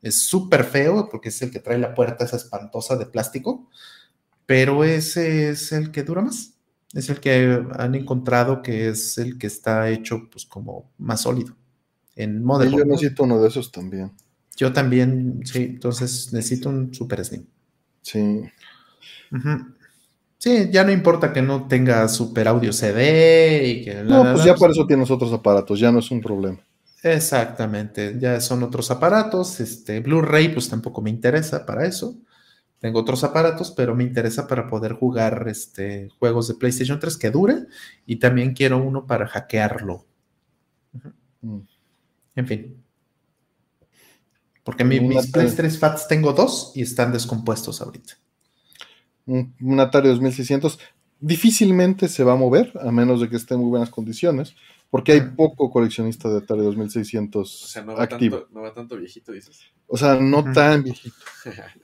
es 0.02 0.22
súper 0.22 0.64
feo 0.64 1.08
porque 1.10 1.30
es 1.30 1.42
el 1.42 1.50
que 1.52 1.60
trae 1.60 1.78
la 1.78 1.94
puerta 1.94 2.24
esa 2.24 2.36
espantosa 2.36 2.96
de 2.96 3.06
plástico, 3.06 3.70
pero 4.46 4.84
ese 4.84 5.50
es 5.50 5.72
el 5.72 5.92
que 5.92 6.04
dura 6.04 6.22
más. 6.22 6.54
Es 6.94 7.10
el 7.10 7.20
que 7.20 7.62
han 7.78 7.94
encontrado 7.96 8.62
que 8.62 8.88
es 8.90 9.18
el 9.18 9.38
que 9.38 9.48
está 9.48 9.90
hecho 9.90 10.28
pues 10.30 10.46
como 10.46 10.92
más 10.98 11.22
sólido. 11.22 11.56
En 12.16 12.44
motherboard, 12.44 12.84
yo 12.84 12.90
necesito 12.92 13.24
uno 13.24 13.40
de 13.42 13.48
esos 13.48 13.72
también. 13.72 14.12
Yo 14.56 14.72
también, 14.72 15.40
sí, 15.44 15.64
entonces 15.74 16.32
necesito 16.32 16.68
un 16.68 16.92
Super 16.92 17.24
Slim. 17.24 17.46
Sí. 18.02 18.42
Sí, 20.38 20.68
ya 20.70 20.84
no 20.84 20.92
importa 20.92 21.32
que 21.32 21.40
no 21.40 21.68
tenga 21.68 22.06
Super 22.08 22.48
Audio 22.48 22.72
CD 22.72 23.66
y 23.66 23.84
que... 23.84 24.02
No, 24.02 24.32
pues 24.32 24.44
ya 24.44 24.54
por 24.54 24.68
pues, 24.68 24.72
eso 24.72 24.86
tienes 24.86 25.10
otros 25.10 25.32
aparatos, 25.32 25.78
ya 25.78 25.92
no 25.92 26.00
es 26.00 26.10
un 26.10 26.20
problema. 26.20 26.58
Exactamente, 27.02 28.16
ya 28.18 28.40
son 28.40 28.62
otros 28.62 28.90
aparatos. 28.90 29.58
Este 29.60 30.00
Blu-ray, 30.00 30.50
pues 30.50 30.68
tampoco 30.68 31.02
me 31.02 31.10
interesa 31.10 31.66
para 31.66 31.84
eso. 31.86 32.16
Tengo 32.78 33.00
otros 33.00 33.22
aparatos, 33.24 33.70
pero 33.70 33.94
me 33.94 34.04
interesa 34.04 34.46
para 34.46 34.66
poder 34.66 34.94
jugar 34.94 35.46
este, 35.48 36.08
juegos 36.18 36.48
de 36.48 36.54
PlayStation 36.54 36.98
3 36.98 37.16
que 37.16 37.30
dure 37.30 37.66
y 38.06 38.16
también 38.16 38.54
quiero 38.54 38.78
uno 38.78 39.06
para 39.06 39.26
hackearlo. 39.26 40.04
Mm. 41.40 41.58
En 42.34 42.46
fin. 42.46 42.81
Porque 44.64 44.84
mi- 44.84 45.00
mis 45.00 45.28
Atari. 45.28 45.46
Play 45.46 45.56
3 45.56 45.78
Fats 45.78 46.06
tengo 46.08 46.32
dos 46.32 46.72
y 46.74 46.82
están 46.82 47.12
descompuestos 47.12 47.80
ahorita. 47.80 48.14
Un, 49.26 49.54
un 49.60 49.80
Atari 49.80 50.08
2600 50.08 50.78
difícilmente 51.20 52.08
se 52.08 52.24
va 52.24 52.32
a 52.32 52.36
mover, 52.36 52.72
a 52.80 52.90
menos 52.90 53.20
de 53.20 53.28
que 53.28 53.36
esté 53.36 53.54
en 53.54 53.60
muy 53.60 53.70
buenas 53.70 53.90
condiciones, 53.90 54.54
porque 54.90 55.12
hay 55.12 55.20
poco 55.20 55.70
coleccionista 55.70 56.28
de 56.28 56.38
Atari 56.38 56.60
o 56.60 56.64
2600 56.64 57.50
sea, 57.70 57.82
no 57.82 57.94
va, 57.96 58.02
activo. 58.02 58.38
tanto, 58.40 58.54
no 58.54 58.62
va 58.62 58.74
tanto 58.74 58.96
viejito, 58.96 59.32
dices. 59.32 59.60
O 59.86 59.96
sea, 59.96 60.14
no 60.16 60.52
tan 60.52 60.82
viejito. 60.82 61.14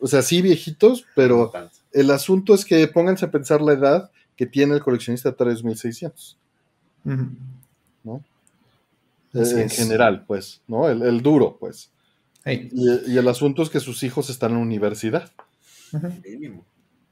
O 0.00 0.06
sea, 0.06 0.22
sí 0.22 0.42
viejitos, 0.42 1.04
pero 1.14 1.52
el 1.92 2.10
asunto 2.10 2.54
es 2.54 2.64
que 2.64 2.86
pónganse 2.88 3.24
a 3.24 3.30
pensar 3.30 3.60
la 3.60 3.72
edad 3.72 4.10
que 4.36 4.46
tiene 4.46 4.74
el 4.74 4.82
coleccionista 4.82 5.28
de 5.30 5.34
Atari 5.34 5.50
2600. 5.52 6.38
Ujú. 7.04 7.26
¿No? 8.04 8.24
Así 9.34 9.54
Eh, 9.54 9.60
en 9.62 9.66
es. 9.66 9.76
general, 9.76 10.24
pues, 10.26 10.60
¿no? 10.68 10.88
El, 10.88 11.02
el 11.02 11.22
duro, 11.22 11.56
pues. 11.58 11.90
Hey. 12.44 12.68
Y, 12.72 13.12
y 13.12 13.18
el 13.18 13.28
asunto 13.28 13.62
es 13.62 13.70
que 13.70 13.80
sus 13.80 14.02
hijos 14.02 14.30
están 14.30 14.52
en 14.52 14.56
la 14.58 14.62
universidad. 14.62 15.30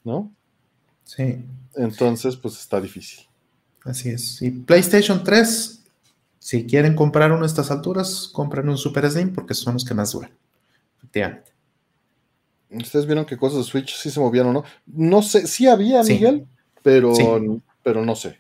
¿no? 0.05 0.33
Sí, 1.05 1.45
Entonces, 1.75 2.37
pues 2.37 2.59
está 2.59 2.81
difícil. 2.81 3.27
así 3.85 4.11
es. 4.11 4.41
Y 4.43 4.51
PlayStation 4.51 5.23
3, 5.25 5.83
si 6.39 6.67
quieren 6.67 6.95
comprar 6.95 7.33
uno 7.33 7.45
a 7.45 7.47
estas 7.47 7.71
alturas, 7.71 8.29
compren 8.33 8.69
un 8.69 8.77
Super 8.79 9.11
Slim 9.11 9.33
porque 9.33 9.55
son 9.55 9.75
los 9.75 9.85
que 9.85 9.95
más 9.95 10.13
duran. 10.13 10.31
Efectivamente. 10.99 11.53
Ustedes 12.71 13.07
vieron 13.07 13.25
que 13.25 13.37
cosas 13.37 13.59
de 13.59 13.65
Switch 13.65 13.95
sí 13.97 14.11
se 14.11 14.19
movían 14.21 14.47
o 14.49 14.53
no. 14.53 14.65
No 14.87 15.23
sé, 15.23 15.47
sí 15.47 15.67
había, 15.69 16.03
Sí. 16.03 16.15
Miguel, 16.15 16.47
pero, 16.83 17.15
Sí. 17.15 17.25
pero 17.83 18.05
no 18.05 18.17
sé. 18.17 18.39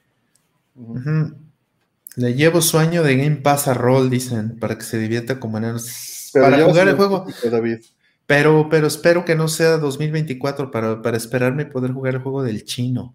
Le 2.16 2.34
llevo 2.34 2.60
su 2.62 2.78
año 2.78 3.02
de 3.02 3.16
Game 3.16 3.36
Pass 3.36 3.68
a 3.68 3.74
Roll, 3.74 4.10
dicen, 4.10 4.58
para 4.58 4.76
que 4.76 4.84
se 4.84 4.98
divierta 4.98 5.38
como 5.38 5.58
enanos. 5.58 5.84
Pero 6.32 6.44
Para 6.46 6.64
jugar 6.64 6.88
el 6.88 6.96
juego. 6.96 7.26
David. 7.50 7.78
Pero, 8.26 8.68
pero 8.68 8.86
espero 8.88 9.24
que 9.24 9.34
no 9.36 9.46
sea 9.48 9.78
2024 9.78 10.70
para, 10.70 11.00
para 11.02 11.16
esperarme 11.16 11.62
y 11.62 11.66
poder 11.66 11.92
jugar 11.92 12.14
el 12.16 12.22
juego 12.22 12.42
del 12.42 12.64
chino 12.64 13.14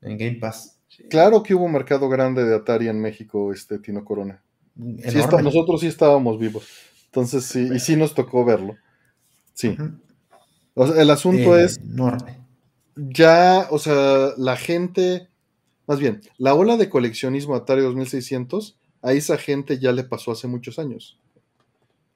en 0.00 0.16
Game 0.16 0.36
Pass. 0.36 0.78
Claro 1.10 1.42
que 1.42 1.54
hubo 1.54 1.64
un 1.64 1.72
mercado 1.72 2.08
grande 2.08 2.44
de 2.44 2.54
Atari 2.54 2.88
en 2.88 3.00
México, 3.00 3.52
este 3.52 3.78
Tino 3.78 4.04
Corona. 4.04 4.42
Sí 4.76 5.18
está- 5.18 5.42
nosotros 5.42 5.80
sí 5.80 5.86
estábamos 5.88 6.38
vivos. 6.38 6.64
Entonces 7.06 7.44
sí, 7.46 7.68
y 7.74 7.80
sí 7.80 7.96
nos 7.96 8.14
tocó 8.14 8.44
verlo. 8.44 8.76
Sí. 9.54 9.68
Ujú. 9.70 9.90
O 10.74 10.86
sea, 10.86 11.02
el 11.02 11.10
asunto 11.10 11.56
Eh, 11.58 11.64
es 11.64 11.78
enorme. 11.78 12.38
ya, 12.94 13.66
o 13.70 13.78
sea, 13.80 14.28
la 14.36 14.56
gente, 14.56 15.28
más 15.88 15.98
bien, 15.98 16.20
la 16.36 16.54
ola 16.54 16.76
de 16.76 16.88
coleccionismo 16.88 17.56
Atari 17.56 17.80
2600, 17.82 18.76
a 19.02 19.12
esa 19.12 19.36
gente 19.38 19.78
ya 19.78 19.90
le 19.92 20.04
pasó 20.04 20.30
hace 20.32 20.46
muchos 20.46 20.78
años. 20.78 21.18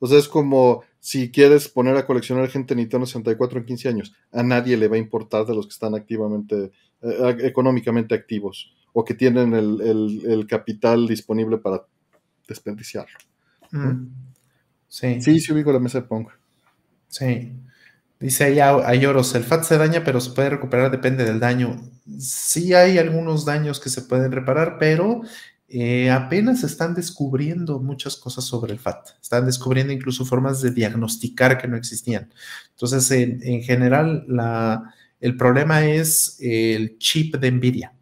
O 0.02 0.06
sea, 0.08 0.18
es 0.18 0.26
como 0.28 0.82
si 0.98 1.31
quieres 1.31 1.68
poner 1.68 1.97
a 1.97 2.05
coleccionar 2.06 2.48
gente 2.48 2.74
Nintendo 2.74 3.06
64 3.06 3.60
en 3.60 3.64
15 3.66 3.89
años, 3.89 4.12
a 4.32 4.42
nadie 4.42 4.76
le 4.76 4.89
va 4.89 4.97
a 4.97 4.98
importar 4.98 5.47
de 5.47 5.55
los 5.55 5.66
que 5.66 5.72
están 5.72 5.94
activamente, 5.94 6.72
eh, 7.02 7.36
económicamente 7.42 8.14
activos 8.14 8.72
o 8.92 9.05
que 9.05 9.14
tienen 9.14 9.55
el, 9.55 9.81
el- 9.81 10.22
el 10.26 10.47
capital 10.47 11.06
disponible 11.06 11.58
para 11.58 11.86
desperdiciarlo. 12.48 13.16
Mm. 13.70 14.08
Sí, 14.89 15.14
sí. 15.14 15.22
Sí, 15.22 15.40
sí 15.40 15.52
ubico 15.52 15.72
la 15.72 15.78
mesa 15.78 16.00
de 16.00 16.06
Pong. 16.08 16.26
Dice 18.20 18.44
ahí 18.44 18.60
a- 18.60 18.86
Ayoros, 18.89 19.34
el 19.34 19.42
FAT 19.42 19.64
se 19.64 19.78
daña, 19.78 20.05
pero 20.05 20.20
se 20.20 20.31
puede 20.31 20.50
recuperar, 20.50 20.90
depende 20.92 21.24
del 21.24 21.40
daño. 21.40 21.81
Sí 22.18 22.72
hay 22.72 22.98
algunos 22.98 23.44
daños 23.44 23.81
que 23.81 23.89
se 23.90 24.02
pueden 24.02 24.31
reparar, 24.31 24.76
pero 24.78 25.22
eh, 25.73 26.10
apenas 26.10 26.65
están 26.65 26.94
descubriendo 26.94 27.81
muchas 27.81 28.17
cosas 28.17 28.44
sobre 28.44 28.73
el 28.73 28.78
FAT. 28.78 29.09
Están 29.23 29.47
descubriendo 29.47 29.92
incluso 29.92 30.25
formas 30.25 30.60
de 30.60 30.70
diagnosticar 30.70 31.59
que 31.59 31.68
no 31.68 31.76
existían. 31.76 32.31
Entonces, 32.70 33.10
en, 33.10 33.41
en 33.42 33.62
general, 33.62 34.26
el 35.20 35.36
problema 35.36 35.86
es 35.86 36.36
el 36.41 36.99
chip 36.99 37.36
de 37.36 37.51
NVIDIA. 37.51 37.94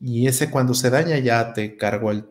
Y 0.00 0.26
ese 0.26 0.50
cuando 0.50 0.74
se 0.74 0.90
daña 0.90 1.18
ya 1.18 1.52
te 1.54 1.76
cargó 1.76 2.10
el 2.10 2.26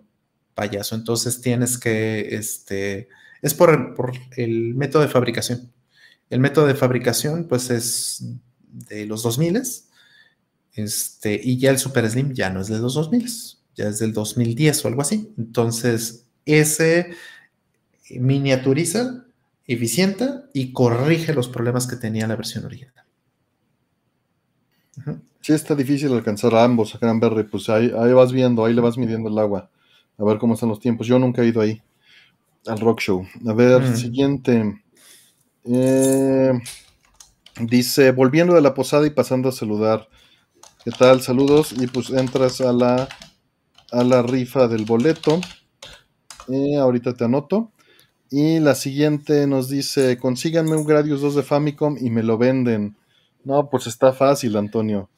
payaso. 0.54 0.96
Entonces 0.96 1.42
tienes 1.42 1.78
que, 1.78 2.36
este, 2.36 3.10
es 3.42 3.54
por 3.56 4.14
el 4.38 4.76
método 4.76 5.02
de 5.02 5.08
fabricación. 5.08 5.72
El 6.30 6.40
método 6.40 6.68
de 6.68 6.76
fabricación, 6.76 7.48
pues, 7.48 7.70
es 7.70 8.24
de 8.68 9.06
los 9.06 9.24
2000 9.24 9.64
este, 10.76 11.40
y 11.42 11.58
ya 11.58 11.72
el 11.72 11.80
Super 11.80 12.10
Slim 12.10 12.34
ya 12.34 12.50
no 12.50 12.62
es 12.62 12.68
de 12.68 12.80
los 12.80 12.94
2000 12.96 13.28
ya 13.76 13.88
es 13.90 14.00
del 14.00 14.14
2010 14.14 14.86
o 14.86 14.88
algo 14.88 15.02
así. 15.02 15.32
Entonces, 15.38 16.26
ese 16.46 17.12
miniaturiza, 18.12 19.26
eficienta 19.68 20.46
y 20.54 20.72
corrige 20.74 21.34
los 21.34 21.48
problemas 21.50 21.88
que 21.88 21.96
tenía 21.96 22.28
la 22.28 22.36
versión 22.36 22.66
original. 22.66 22.94
Sí, 25.42 25.54
está 25.54 25.76
difícil 25.76 26.12
alcanzar 26.14 26.56
a 26.56 26.64
ambos, 26.64 26.96
a 26.96 27.00
Cranberry. 27.00 27.44
Pues 27.44 27.70
ahí, 27.70 27.92
ahí 27.98 28.14
vas 28.14 28.32
viendo, 28.32 28.64
ahí 28.66 28.74
le 28.74 28.82
vas 28.82 28.98
midiendo 28.98 29.30
el 29.30 29.38
agua. 29.38 29.70
A 30.18 30.24
ver 30.24 30.38
cómo 30.38 30.54
están 30.54 30.70
los 30.70 30.80
tiempos. 30.80 31.06
Yo 31.08 31.20
nunca 31.20 31.42
he 31.42 31.48
ido 31.48 31.62
ahí 31.62 31.82
al 32.66 32.80
rock 32.80 33.02
show. 33.02 33.28
A 33.48 33.54
ver, 33.54 33.82
Mm. 33.82 33.96
siguiente. 33.96 34.82
Eh, 35.66 36.54
dice, 37.62 38.12
volviendo 38.12 38.54
de 38.56 38.62
la 38.62 38.74
posada 38.74 39.06
y 39.06 39.12
pasando 39.12 39.50
a 39.50 39.52
saludar. 39.52 40.08
¿Qué 40.84 40.92
tal? 40.92 41.22
Saludos. 41.22 41.74
Y 41.78 41.88
pues 41.88 42.10
entras 42.12 42.62
a 42.62 42.72
la, 42.72 43.08
a 43.96 44.04
la 44.04 44.22
rifa 44.22 44.68
del 44.68 44.86
boleto. 44.86 45.40
Eh, 46.48 46.78
ahorita 46.78 47.14
te 47.14 47.24
anoto. 47.26 47.72
Y 48.30 48.60
la 48.60 48.76
siguiente 48.76 49.48
nos 49.48 49.70
dice, 49.70 50.18
consíganme 50.18 50.76
un 50.76 50.86
Gradius 50.86 51.22
2 51.22 51.36
de 51.36 51.44
Famicom 51.44 51.96
y 52.00 52.10
me 52.10 52.24
lo 52.24 52.38
venden. 52.38 52.96
No, 53.44 53.70
pues 53.70 53.88
está 53.88 54.12
fácil, 54.14 54.56
Antonio. 54.58 55.10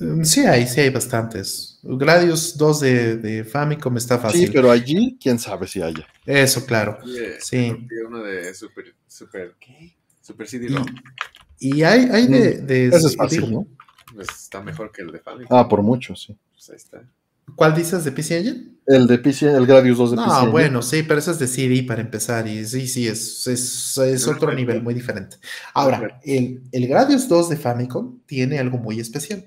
Mm, 0.00 0.24
Sí 0.24 0.40
hay, 0.40 0.66
sí 0.66 0.80
hay 0.80 0.90
bastantes. 0.90 1.78
Gradius 1.82 2.56
2 2.58 2.80
de, 2.80 3.16
de 3.16 3.44
Famicom 3.44 3.96
está 3.96 4.18
fácil. 4.18 4.46
Sí, 4.46 4.52
pero 4.52 4.70
allí, 4.70 5.16
quién 5.22 5.38
sabe 5.38 5.66
si 5.68 5.80
haya. 5.80 6.06
Eso, 6.26 6.66
claro. 6.66 6.98
Sí. 7.38 7.70
rompí 7.70 7.94
uno 8.06 8.22
de 8.22 8.52
Super, 8.54 8.94
Super, 9.06 9.54
¿qué? 9.60 9.94
Super 10.20 10.46
CD-ROM. 10.48 10.86
Y 11.58 11.82
hay, 11.82 12.08
hay 12.10 12.26
de, 12.26 12.58
de- 12.58 12.86
Ese 12.88 13.06
es 13.08 13.16
fácil, 13.16 13.42
digo, 13.46 13.60
¿no? 13.62 14.14
Pues 14.14 14.28
está 14.28 14.60
mejor 14.60 14.90
que 14.90 15.02
el 15.02 15.12
de 15.12 15.20
Famicom. 15.20 15.56
Ah, 15.56 15.68
por 15.68 15.82
mucho, 15.82 16.16
sí. 16.16 16.36
Pues 16.52 16.68
ahí 16.70 16.76
está. 16.76 17.02
¿Cuál 17.56 17.74
dices 17.74 18.04
de 18.04 18.12
PC 18.12 18.38
Engine? 18.38 18.66
El 18.86 19.06
de 19.06 19.18
PC, 19.18 19.52
el 19.54 19.66
Gradius 19.66 19.98
2 19.98 20.10
de 20.12 20.16
No, 20.16 20.24
PC. 20.24 20.48
bueno, 20.48 20.82
sí, 20.82 21.02
pero 21.04 21.20
eso 21.20 21.30
es 21.30 21.38
de 21.38 21.46
CD 21.46 21.84
para 21.84 22.00
empezar. 22.00 22.46
Y 22.48 22.64
sí, 22.66 22.88
sí, 22.88 23.06
es, 23.06 23.46
es, 23.46 23.96
es 23.98 24.26
otro 24.26 24.52
nivel 24.52 24.82
muy 24.82 24.94
diferente. 24.94 25.36
Ahora, 25.74 26.20
el, 26.24 26.62
el 26.72 26.88
Gradius 26.88 27.28
2 27.28 27.50
de 27.50 27.56
Famicom 27.56 28.18
tiene 28.26 28.58
algo 28.58 28.78
muy 28.78 28.98
especial. 28.98 29.46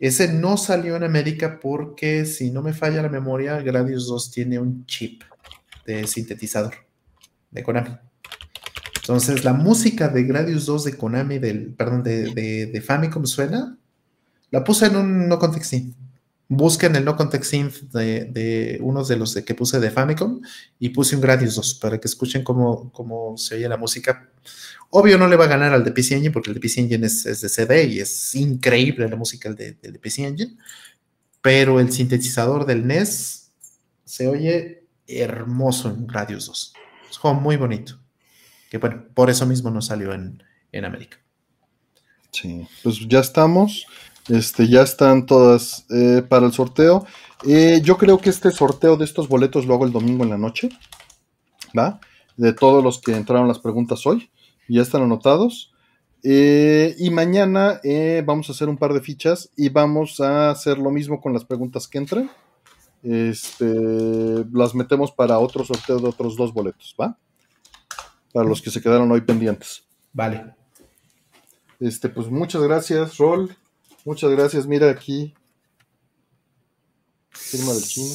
Ese 0.00 0.32
no 0.32 0.56
salió 0.56 0.96
en 0.96 1.04
América 1.04 1.58
porque, 1.60 2.24
si 2.24 2.50
no 2.50 2.62
me 2.62 2.72
falla 2.72 3.02
la 3.02 3.08
memoria, 3.08 3.60
Gradius 3.60 4.06
2 4.08 4.30
tiene 4.30 4.58
un 4.58 4.84
chip 4.86 5.22
de 5.86 6.06
sintetizador 6.06 6.74
de 7.50 7.62
Konami. 7.62 7.96
Entonces, 8.96 9.44
la 9.44 9.52
música 9.52 10.08
de 10.08 10.22
Gradius 10.24 10.66
2 10.66 10.84
de 10.84 10.96
Konami, 10.96 11.38
del, 11.38 11.74
perdón, 11.74 12.02
de, 12.02 12.32
de, 12.32 12.66
de 12.66 12.80
Famicom 12.80 13.26
suena. 13.26 13.76
La 14.50 14.62
puse 14.62 14.86
en 14.86 14.96
un 14.96 15.28
no 15.28 15.38
context 15.38 15.70
synth. 15.70 15.96
Busquen 16.54 16.94
el 16.96 17.04
no 17.06 17.16
context 17.16 17.50
synth 17.50 17.74
de, 17.94 18.26
de 18.26 18.78
unos 18.82 19.08
de 19.08 19.16
los 19.16 19.32
de 19.32 19.42
que 19.42 19.54
puse 19.54 19.80
de 19.80 19.90
Famicom 19.90 20.42
y 20.78 20.90
puse 20.90 21.16
un 21.16 21.22
Gradius 21.22 21.54
2 21.54 21.74
para 21.76 21.98
que 21.98 22.06
escuchen 22.08 22.44
cómo, 22.44 22.92
cómo 22.92 23.38
se 23.38 23.54
oye 23.54 23.66
la 23.70 23.78
música. 23.78 24.28
Obvio 24.90 25.16
no 25.16 25.28
le 25.28 25.36
va 25.36 25.46
a 25.46 25.48
ganar 25.48 25.72
al 25.72 25.82
de 25.82 25.92
PC 25.92 26.16
Engine 26.16 26.30
porque 26.30 26.50
el 26.50 26.54
de 26.54 26.60
PC 26.60 26.82
Engine 26.82 27.06
es, 27.06 27.24
es 27.24 27.40
de 27.40 27.48
CD 27.48 27.84
y 27.86 28.00
es 28.00 28.34
increíble 28.34 29.08
la 29.08 29.16
música 29.16 29.50
del 29.50 29.78
de, 29.80 29.98
PC 29.98 30.26
Engine, 30.26 30.58
pero 31.40 31.80
el 31.80 31.90
sintetizador 31.90 32.66
del 32.66 32.86
NES 32.86 33.50
se 34.04 34.28
oye 34.28 34.84
hermoso 35.06 35.88
en 35.88 36.06
Gradius 36.06 36.48
2. 36.48 36.74
Es 37.10 37.18
un 37.24 37.42
muy 37.42 37.56
bonito. 37.56 37.98
Que 38.70 38.76
bueno, 38.76 39.06
por 39.14 39.30
eso 39.30 39.46
mismo 39.46 39.70
no 39.70 39.80
salió 39.80 40.12
en, 40.12 40.42
en 40.70 40.84
América. 40.84 41.16
Sí, 42.30 42.66
pues 42.82 42.98
ya 43.08 43.20
estamos. 43.20 43.86
Este, 44.28 44.68
ya 44.68 44.82
están 44.82 45.26
todas 45.26 45.84
eh, 45.90 46.22
para 46.28 46.46
el 46.46 46.52
sorteo. 46.52 47.06
Eh, 47.46 47.80
yo 47.82 47.96
creo 47.98 48.18
que 48.18 48.30
este 48.30 48.50
sorteo 48.50 48.96
de 48.96 49.04
estos 49.04 49.28
boletos 49.28 49.66
lo 49.66 49.74
hago 49.74 49.84
el 49.84 49.92
domingo 49.92 50.24
en 50.24 50.30
la 50.30 50.38
noche. 50.38 50.68
¿Va? 51.76 52.00
De 52.36 52.52
todos 52.52 52.84
los 52.84 53.00
que 53.00 53.16
entraron 53.16 53.48
las 53.48 53.58
preguntas 53.58 54.06
hoy. 54.06 54.30
Ya 54.68 54.82
están 54.82 55.02
anotados. 55.02 55.72
Eh, 56.24 56.94
y 56.98 57.10
mañana 57.10 57.80
vamos 58.24 58.48
a 58.48 58.52
hacer 58.52 58.68
un 58.68 58.78
par 58.78 58.92
de 58.92 59.00
fichas 59.00 59.50
y 59.56 59.70
vamos 59.70 60.20
a 60.20 60.50
hacer 60.50 60.78
lo 60.78 60.90
mismo 60.90 61.20
con 61.20 61.32
las 61.32 61.44
preguntas 61.44 61.88
que 61.88 61.98
entran. 61.98 62.30
Este, 63.02 63.66
las 64.52 64.76
metemos 64.76 65.10
para 65.10 65.40
otro 65.40 65.64
sorteo 65.64 65.98
de 65.98 66.08
otros 66.08 66.36
dos 66.36 66.54
boletos, 66.54 66.94
¿va? 67.00 67.18
Para 68.32 68.48
los 68.48 68.62
que 68.62 68.70
se 68.70 68.80
quedaron 68.80 69.10
hoy 69.10 69.22
pendientes. 69.22 69.84
Vale. 70.12 70.54
Este, 71.80 72.08
pues 72.08 72.28
muchas 72.30 72.62
gracias, 72.62 73.16
Rol. 73.18 73.56
Muchas 74.04 74.30
gracias. 74.30 74.66
Mira 74.66 74.90
aquí. 74.90 75.34
Firma 77.30 77.72
del 77.72 77.82
chino. 77.82 78.14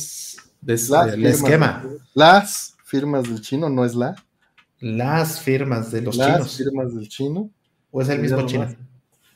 Des- 0.62 0.90
Las 0.90 1.08
el 1.14 1.22
firmas- 1.22 1.34
esquema. 1.36 1.84
Las 2.14 2.76
firmas 2.84 3.24
del 3.24 3.42
chino, 3.42 3.70
no 3.70 3.86
es 3.86 3.96
la. 3.96 4.16
Las 4.80 5.40
firmas 5.42 5.92
de 5.92 6.02
los 6.02 6.16
las 6.18 6.28
chinos. 6.38 6.58
firmas 6.58 6.96
del 6.96 7.08
chino. 7.10 7.50
¿O 7.92 8.02
es 8.02 8.10
el 8.10 8.20
mismo 8.20 8.46
chino? 8.46 8.68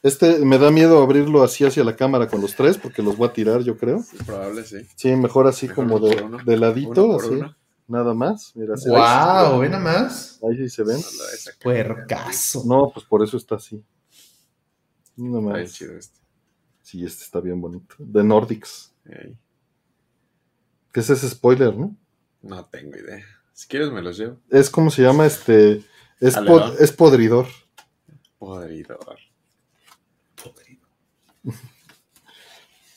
Este 0.03 0.39
me 0.45 0.57
da 0.57 0.71
miedo 0.71 1.01
abrirlo 1.01 1.43
así 1.43 1.63
hacia 1.63 1.83
la 1.83 1.95
cámara 1.95 2.27
con 2.27 2.41
los 2.41 2.55
tres, 2.55 2.77
porque 2.77 3.01
los 3.03 3.17
voy 3.17 3.27
a 3.29 3.33
tirar, 3.33 3.61
yo 3.61 3.77
creo. 3.77 4.01
sí, 4.03 4.17
probable, 4.25 4.63
sí. 4.65 4.77
Sí, 4.95 5.15
mejor 5.15 5.47
así 5.47 5.67
Mejor 5.67 5.85
como 5.87 5.99
de, 5.99 6.21
uno. 6.23 6.37
de 6.43 6.57
ladito, 6.57 7.17
así. 7.17 7.29
uno. 7.29 7.55
Nada 7.87 8.13
más. 8.13 8.51
Mira, 8.55 8.77
se- 8.77 8.89
¡Wow! 8.89 9.59
¿Ve 9.59 9.69
nada 9.69 9.83
más? 9.83 10.39
Ahí 10.47 10.57
sí 10.57 10.69
se 10.69 10.83
ven. 10.83 10.99
Puercaso. 11.61 12.63
No, 12.65 12.89
pues 12.93 13.05
por 13.05 13.23
eso 13.23 13.37
está 13.37 13.55
así. 13.55 13.83
Nada 15.17 15.41
más. 15.41 15.71
chido 15.73 15.95
este. 15.97 16.19
Sí, 16.91 17.05
este 17.05 17.23
está 17.23 17.39
bien 17.39 17.61
bonito. 17.61 17.95
De 17.99 18.21
Nordics. 18.21 18.91
Ey, 19.05 19.37
Que 20.91 20.99
ese 20.99 21.13
es 21.13 21.21
spoiler, 21.21 21.73
¿no? 21.73 21.95
No 22.41 22.65
tengo 22.65 22.97
idea. 22.97 23.23
Si 23.53 23.65
quieres 23.65 23.89
me 23.91 24.01
los 24.01 24.17
llevo. 24.17 24.41
Es 24.49 24.69
como 24.69 24.91
se 24.91 25.01
llama 25.01 25.25
este. 25.25 25.85
Es, 26.19 26.35
pod- 26.35 26.75
es 26.81 26.91
podridor. 26.91 27.47
Podridor. 28.37 28.99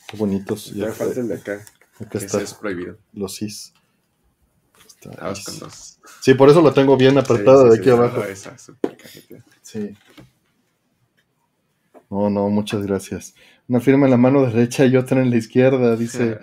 Qué 0.07 0.17
bonitos. 0.17 0.73
Ya 0.73 0.91
falta 0.91 1.21
el 1.21 1.29
de 1.29 1.35
acá. 1.35 1.63
acá 2.01 2.17
está. 2.17 2.37
ese 2.39 2.43
es 2.43 2.53
prohibido. 2.53 2.97
Los. 3.13 3.41
Está 3.41 3.71
con 5.45 5.59
dos. 5.59 5.99
Sí, 6.19 6.33
por 6.33 6.49
eso 6.49 6.61
la 6.61 6.73
tengo 6.73 6.97
bien 6.97 7.17
apretada 7.17 7.63
Sí, 7.63 7.63
sí, 7.63 7.69
de 7.69 7.75
aquí 7.75 7.85
sí, 7.85 7.89
abajo. 7.91 8.23
Esa. 8.25 8.57
Sí. 9.61 9.95
No, 12.09 12.29
no, 12.29 12.49
muchas 12.49 12.85
gracias. 12.85 13.35
Una 13.67 13.79
firma 13.79 14.05
en 14.05 14.11
la 14.11 14.17
mano 14.17 14.45
derecha 14.45 14.85
y 14.85 14.95
otra 14.95 15.21
en 15.21 15.29
la 15.29 15.37
izquierda, 15.37 15.95
dice. 15.95 16.39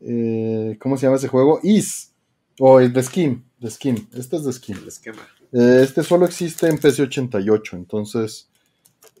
eh, 0.00 0.76
¿Cómo 0.80 0.96
se 0.96 1.06
llama 1.06 1.16
ese 1.16 1.28
juego? 1.28 1.60
Is. 1.62 2.12
O 2.60 2.80
el 2.80 2.92
de 2.92 3.02
Skin. 3.02 3.44
De 3.58 3.70
Skin. 3.70 4.08
Este 4.14 4.36
es 4.36 4.44
de 4.44 4.52
Skin. 4.52 4.76
El 4.76 4.88
esquema. 4.88 5.22
Eh, 5.52 5.80
este 5.82 6.02
solo 6.02 6.26
existe 6.26 6.68
en 6.68 6.78
PC 6.78 7.02
88, 7.02 7.76
entonces. 7.76 8.48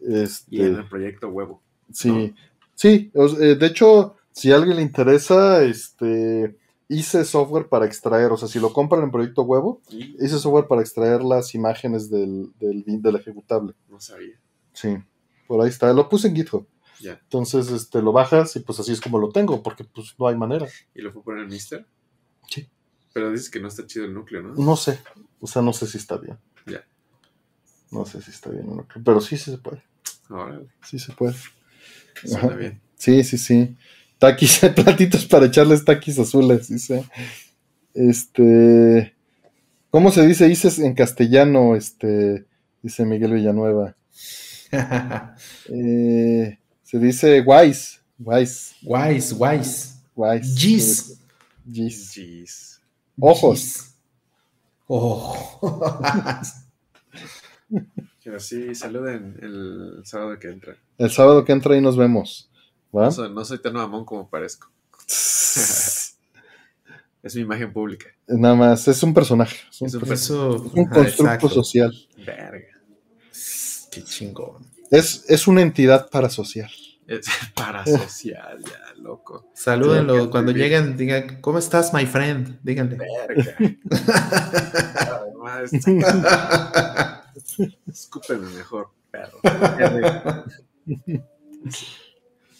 Este, 0.06 0.56
Y 0.56 0.62
en 0.62 0.76
el 0.76 0.88
proyecto 0.88 1.28
huevo. 1.28 1.62
Sí, 1.92 2.34
sí, 2.74 3.10
eh, 3.14 3.56
de 3.58 3.66
hecho, 3.66 4.16
si 4.30 4.52
a 4.52 4.56
alguien 4.56 4.76
le 4.76 4.82
interesa, 4.82 5.64
este, 5.64 6.56
hice 6.88 7.24
software 7.24 7.68
para 7.68 7.86
extraer, 7.86 8.30
o 8.30 8.36
sea, 8.36 8.46
si 8.46 8.60
lo 8.60 8.72
compran 8.72 9.02
en 9.02 9.10
Proyecto 9.10 9.42
Huevo, 9.42 9.80
Y 9.90 10.14
hice 10.22 10.38
software 10.38 10.66
para 10.68 10.82
extraer 10.82 11.22
las 11.22 11.54
imágenes 11.54 12.10
del, 12.10 12.50
del, 12.60 12.84
del 12.86 13.16
ejecutable. 13.16 13.72
no 13.88 13.98
sabía. 14.00 14.38
Sí, 14.74 14.96
por 15.46 15.62
ahí 15.62 15.70
está, 15.70 15.92
lo 15.94 16.08
puse 16.08 16.28
en 16.28 16.36
GitHub. 16.36 16.66
Ya. 17.00 17.18
Entonces, 17.22 17.70
este, 17.70 18.02
lo 18.02 18.12
bajas 18.12 18.56
y 18.56 18.60
pues 18.60 18.80
así 18.80 18.92
es 18.92 19.00
como 19.00 19.18
lo 19.18 19.30
tengo, 19.30 19.62
porque 19.62 19.84
pues 19.84 20.14
no 20.18 20.26
hay 20.28 20.36
manera. 20.36 20.66
¿Y 20.94 21.02
lo 21.02 21.12
fue 21.12 21.22
poner 21.22 21.44
en 21.44 21.50
Mister? 21.50 21.86
Sí. 22.48 22.68
Pero 23.12 23.30
dices 23.30 23.50
que 23.50 23.60
no 23.60 23.68
está 23.68 23.86
chido 23.86 24.04
el 24.04 24.14
núcleo, 24.14 24.42
¿no? 24.42 24.54
No 24.54 24.76
sé, 24.76 24.98
o 25.40 25.46
sea, 25.46 25.62
no 25.62 25.72
sé 25.72 25.86
si 25.86 25.98
está 25.98 26.16
bien. 26.16 26.38
Ya. 26.66 26.84
No 27.90 28.04
sé 28.04 28.20
si 28.20 28.30
está 28.30 28.50
bien 28.50 28.68
o 28.68 28.74
no, 28.74 28.86
pero 29.04 29.20
sí, 29.20 29.36
sí 29.36 29.50
se 29.50 29.58
puede, 29.58 29.82
Órale, 30.28 30.68
sí 30.84 30.98
se 30.98 31.12
puede. 31.12 31.34
suena 32.24 32.54
bien. 32.54 32.80
Sí, 32.96 33.22
sí, 33.24 33.38
sí. 33.38 33.76
Taquis, 34.18 34.58
platitos 34.74 35.24
para 35.26 35.46
echarles 35.46 35.84
taquis 35.84 36.18
azules, 36.18 36.68
dice. 36.68 37.04
Este. 37.94 39.14
¿Cómo 39.90 40.10
se 40.10 40.26
dice 40.26 40.48
Ices 40.48 40.78
en 40.80 40.94
castellano? 40.94 41.76
Este. 41.76 42.46
Dice 42.82 43.04
Miguel 43.04 43.34
Villanueva. 43.34 43.96
Eh, 45.70 46.58
se 46.88 46.98
dice 46.98 47.42
wise. 47.42 47.98
Wise. 48.18 48.74
Wise, 48.82 49.34
wise. 49.34 49.94
Wise. 50.16 50.58
Gis. 50.58 51.20
Gis. 51.70 52.14
Jeez. 52.14 52.80
Ojos. 53.20 53.58
Gis. 53.60 53.94
Oh. 54.86 55.60
Pero 58.24 58.40
sí, 58.40 58.74
saluden 58.74 59.36
el 59.42 60.00
sábado 60.04 60.38
que 60.38 60.48
entra. 60.48 60.78
El 60.96 61.10
sábado 61.10 61.44
que 61.44 61.52
entra 61.52 61.76
y 61.76 61.82
nos 61.82 61.94
vemos. 61.98 62.50
¿Va? 62.96 63.04
No 63.04 63.10
soy, 63.10 63.34
no 63.34 63.44
soy 63.44 63.58
tan 63.58 63.74
mamón 63.74 64.06
como 64.06 64.26
parezco. 64.30 64.70
Es 67.20 67.34
mi 67.34 67.42
imagen 67.42 67.72
pública. 67.72 68.06
Nada 68.28 68.54
más, 68.54 68.86
es 68.88 69.02
un 69.02 69.12
personaje. 69.12 69.58
Es 69.70 69.82
un, 69.82 69.88
Es 69.88 69.94
un 69.94 70.12
es 70.12 70.30
un 70.30 70.86
constructo 70.86 71.02
exacto. 71.02 71.48
social. 71.50 71.92
Verga. 72.24 72.68
Qué 73.90 74.04
chingón. 74.04 74.77
Es, 74.90 75.24
es 75.28 75.46
una 75.46 75.62
entidad 75.62 76.08
parasocial. 76.10 76.70
Es 77.06 77.26
parasocial, 77.54 78.62
ya, 78.62 78.94
loco. 78.96 79.50
Salúdenlo. 79.54 80.24
Sí, 80.24 80.30
Cuando 80.30 80.52
lleguen, 80.52 80.96
digan, 80.96 81.40
¿cómo 81.40 81.58
estás, 81.58 81.92
my 81.94 82.06
friend? 82.06 82.58
Díganle. 82.62 82.98
Verga. 82.98 83.56
Además, 85.20 85.70
escúpeme 87.86 88.48
mejor, 88.50 88.90
perro. 89.10 89.40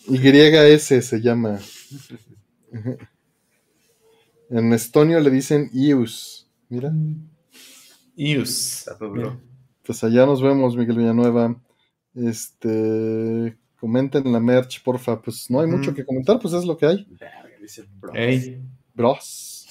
YS 0.08 1.06
se 1.06 1.20
llama. 1.20 1.58
En 4.50 4.72
estonio 4.72 5.20
le 5.20 5.30
dicen 5.30 5.70
Ius. 5.74 6.48
Mira, 6.70 6.92
Ius. 8.16 8.86
Pues 9.84 10.04
allá 10.04 10.26
nos 10.26 10.42
vemos, 10.42 10.76
Miguel 10.76 10.96
Villanueva. 10.96 11.54
Este, 12.14 13.56
comenten 13.78 14.26
en 14.26 14.32
la 14.32 14.40
merch, 14.40 14.82
porfa. 14.82 15.20
Pues 15.20 15.50
no 15.50 15.60
hay 15.60 15.66
mucho 15.66 15.94
que 15.94 16.04
comentar, 16.04 16.38
pues 16.38 16.54
es 16.54 16.64
lo 16.64 16.76
que 16.76 16.86
hay. 16.86 17.06
Verga, 17.10 17.58
dice 17.60 17.84
bro. 18.00 18.14
Ey. 18.14 18.60
Bros. 18.94 19.68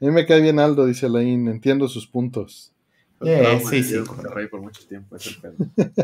A 0.00 0.04
mí 0.04 0.10
me 0.10 0.26
cae 0.26 0.40
bien 0.40 0.58
Aldo, 0.58 0.86
dice 0.86 1.06
Alain. 1.06 1.48
Entiendo 1.48 1.88
sus 1.88 2.06
puntos. 2.06 2.72
Trauma 3.18 3.70
sí, 3.70 3.82
sí. 3.82 3.96
Monterrey 3.98 4.48
por 4.48 4.60
mucho 4.60 4.86
tiempo, 4.86 5.16
es 5.16 5.26
el 5.26 5.36
pedo. 5.40 5.54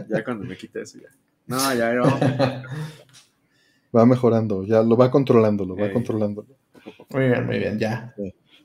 Ya 0.09 0.25
cuando 0.25 0.45
me 0.45 0.57
quite 0.57 0.83
eso, 0.83 0.99
ya. 0.99 1.09
No, 1.47 1.59
ya, 1.75 1.93
ya. 1.93 2.63
Va 3.95 4.07
mejorando, 4.07 4.65
ya 4.65 4.83
lo 4.83 4.97
va 4.97 5.11
controlando, 5.11 5.65
lo 5.65 5.75
va 5.77 5.93
controlando. 5.93 6.47
Muy 7.11 7.27
bien, 7.27 7.45
muy 7.45 7.59
bien, 7.59 7.77
ya. 7.77 8.15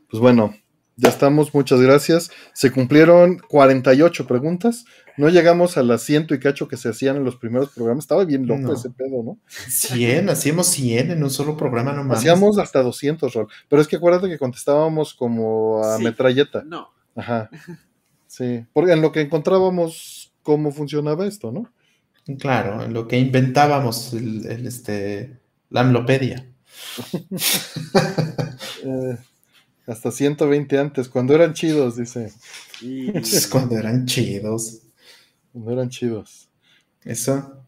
Pues 0.07 0.22
bueno, 0.22 0.53
ya 0.98 1.09
estamos, 1.09 1.53
muchas 1.53 1.82
gracias. 1.82 2.32
Se 2.53 2.72
cumplieron 2.72 3.40
48 3.49 4.27
preguntas. 4.27 4.85
No 5.17 5.30
llegamos 5.30 5.77
a 5.77 5.83
las 5.83 6.01
ciento 6.03 6.33
y 6.35 6.40
cacho 6.40 6.67
que 6.67 6.75
se 6.77 6.90
hacían 6.90 7.15
en 7.17 7.24
los 7.24 7.38
primeros 7.38 7.69
programas. 7.72 8.03
Estaba 8.03 8.25
bien 8.25 8.48
loco 8.48 8.61
No. 8.61 8.74
ese 8.74 8.90
pedo, 8.90 9.24
¿no? 9.24 9.38
100, 9.48 10.30
hacíamos 10.30 10.67
100 10.67 11.11
en 11.11 11.24
un 11.24 11.30
solo 11.30 11.56
programa, 11.56 11.91
no 11.93 12.03
mames. 12.03 12.17
Hacíamos 12.19 12.57
hasta 12.59 12.82
200, 12.82 13.33
Rol. 13.33 13.48
Pero 13.69 13.82
es 13.82 13.88
que 13.88 13.95
acuérdate 13.95 14.27
que 14.27 14.38
contestábamos 14.38 15.14
como 15.14 15.82
a 15.83 15.98
Sí. 15.98 16.03
metralleta. 16.03 16.64
No. 16.65 16.90
Ajá. 17.15 17.49
Sí, 18.27 18.65
porque 18.74 18.91
en 18.91 19.01
lo 19.01 19.11
que 19.14 19.22
encontrábamos 19.22 20.33
cómo 20.43 20.72
funcionaba 20.72 21.25
esto, 21.25 21.51
¿no? 21.53 21.72
Claro, 22.40 22.83
en 22.83 22.91
lo 22.93 23.07
que 23.07 23.17
inventábamos 23.17 24.11
el, 24.14 24.45
el, 24.48 24.67
este, 24.67 25.40
la 25.69 25.82
amlopedia. 25.82 26.45
Eh, 28.83 29.17
hasta 29.88 30.11
120 30.11 30.77
antes, 30.77 31.09
cuando 31.09 31.35
eran 31.35 31.53
chidos, 31.53 31.97
dice. 31.97 32.31
Y... 32.81 33.11
Cuando 33.49 33.77
eran 33.77 34.05
chidos. 34.05 34.81
Cuando 35.51 35.72
eran 35.72 35.89
chidos. 35.89 36.49
Eso. 37.03 37.61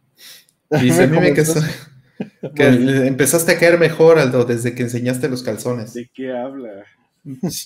Dice, 0.81 1.03
a 1.03 1.07
mí 1.07 1.17
me 1.17 1.33
que, 2.55 2.67
empezaste 3.07 3.53
a 3.53 3.59
caer 3.59 3.79
mejor, 3.79 4.19
Aldo, 4.19 4.43
desde 4.43 4.75
que 4.75 4.83
enseñaste 4.83 5.29
los 5.29 5.43
calzones. 5.43 5.93
¿De 5.93 6.09
qué 6.13 6.35
habla? 6.35 6.83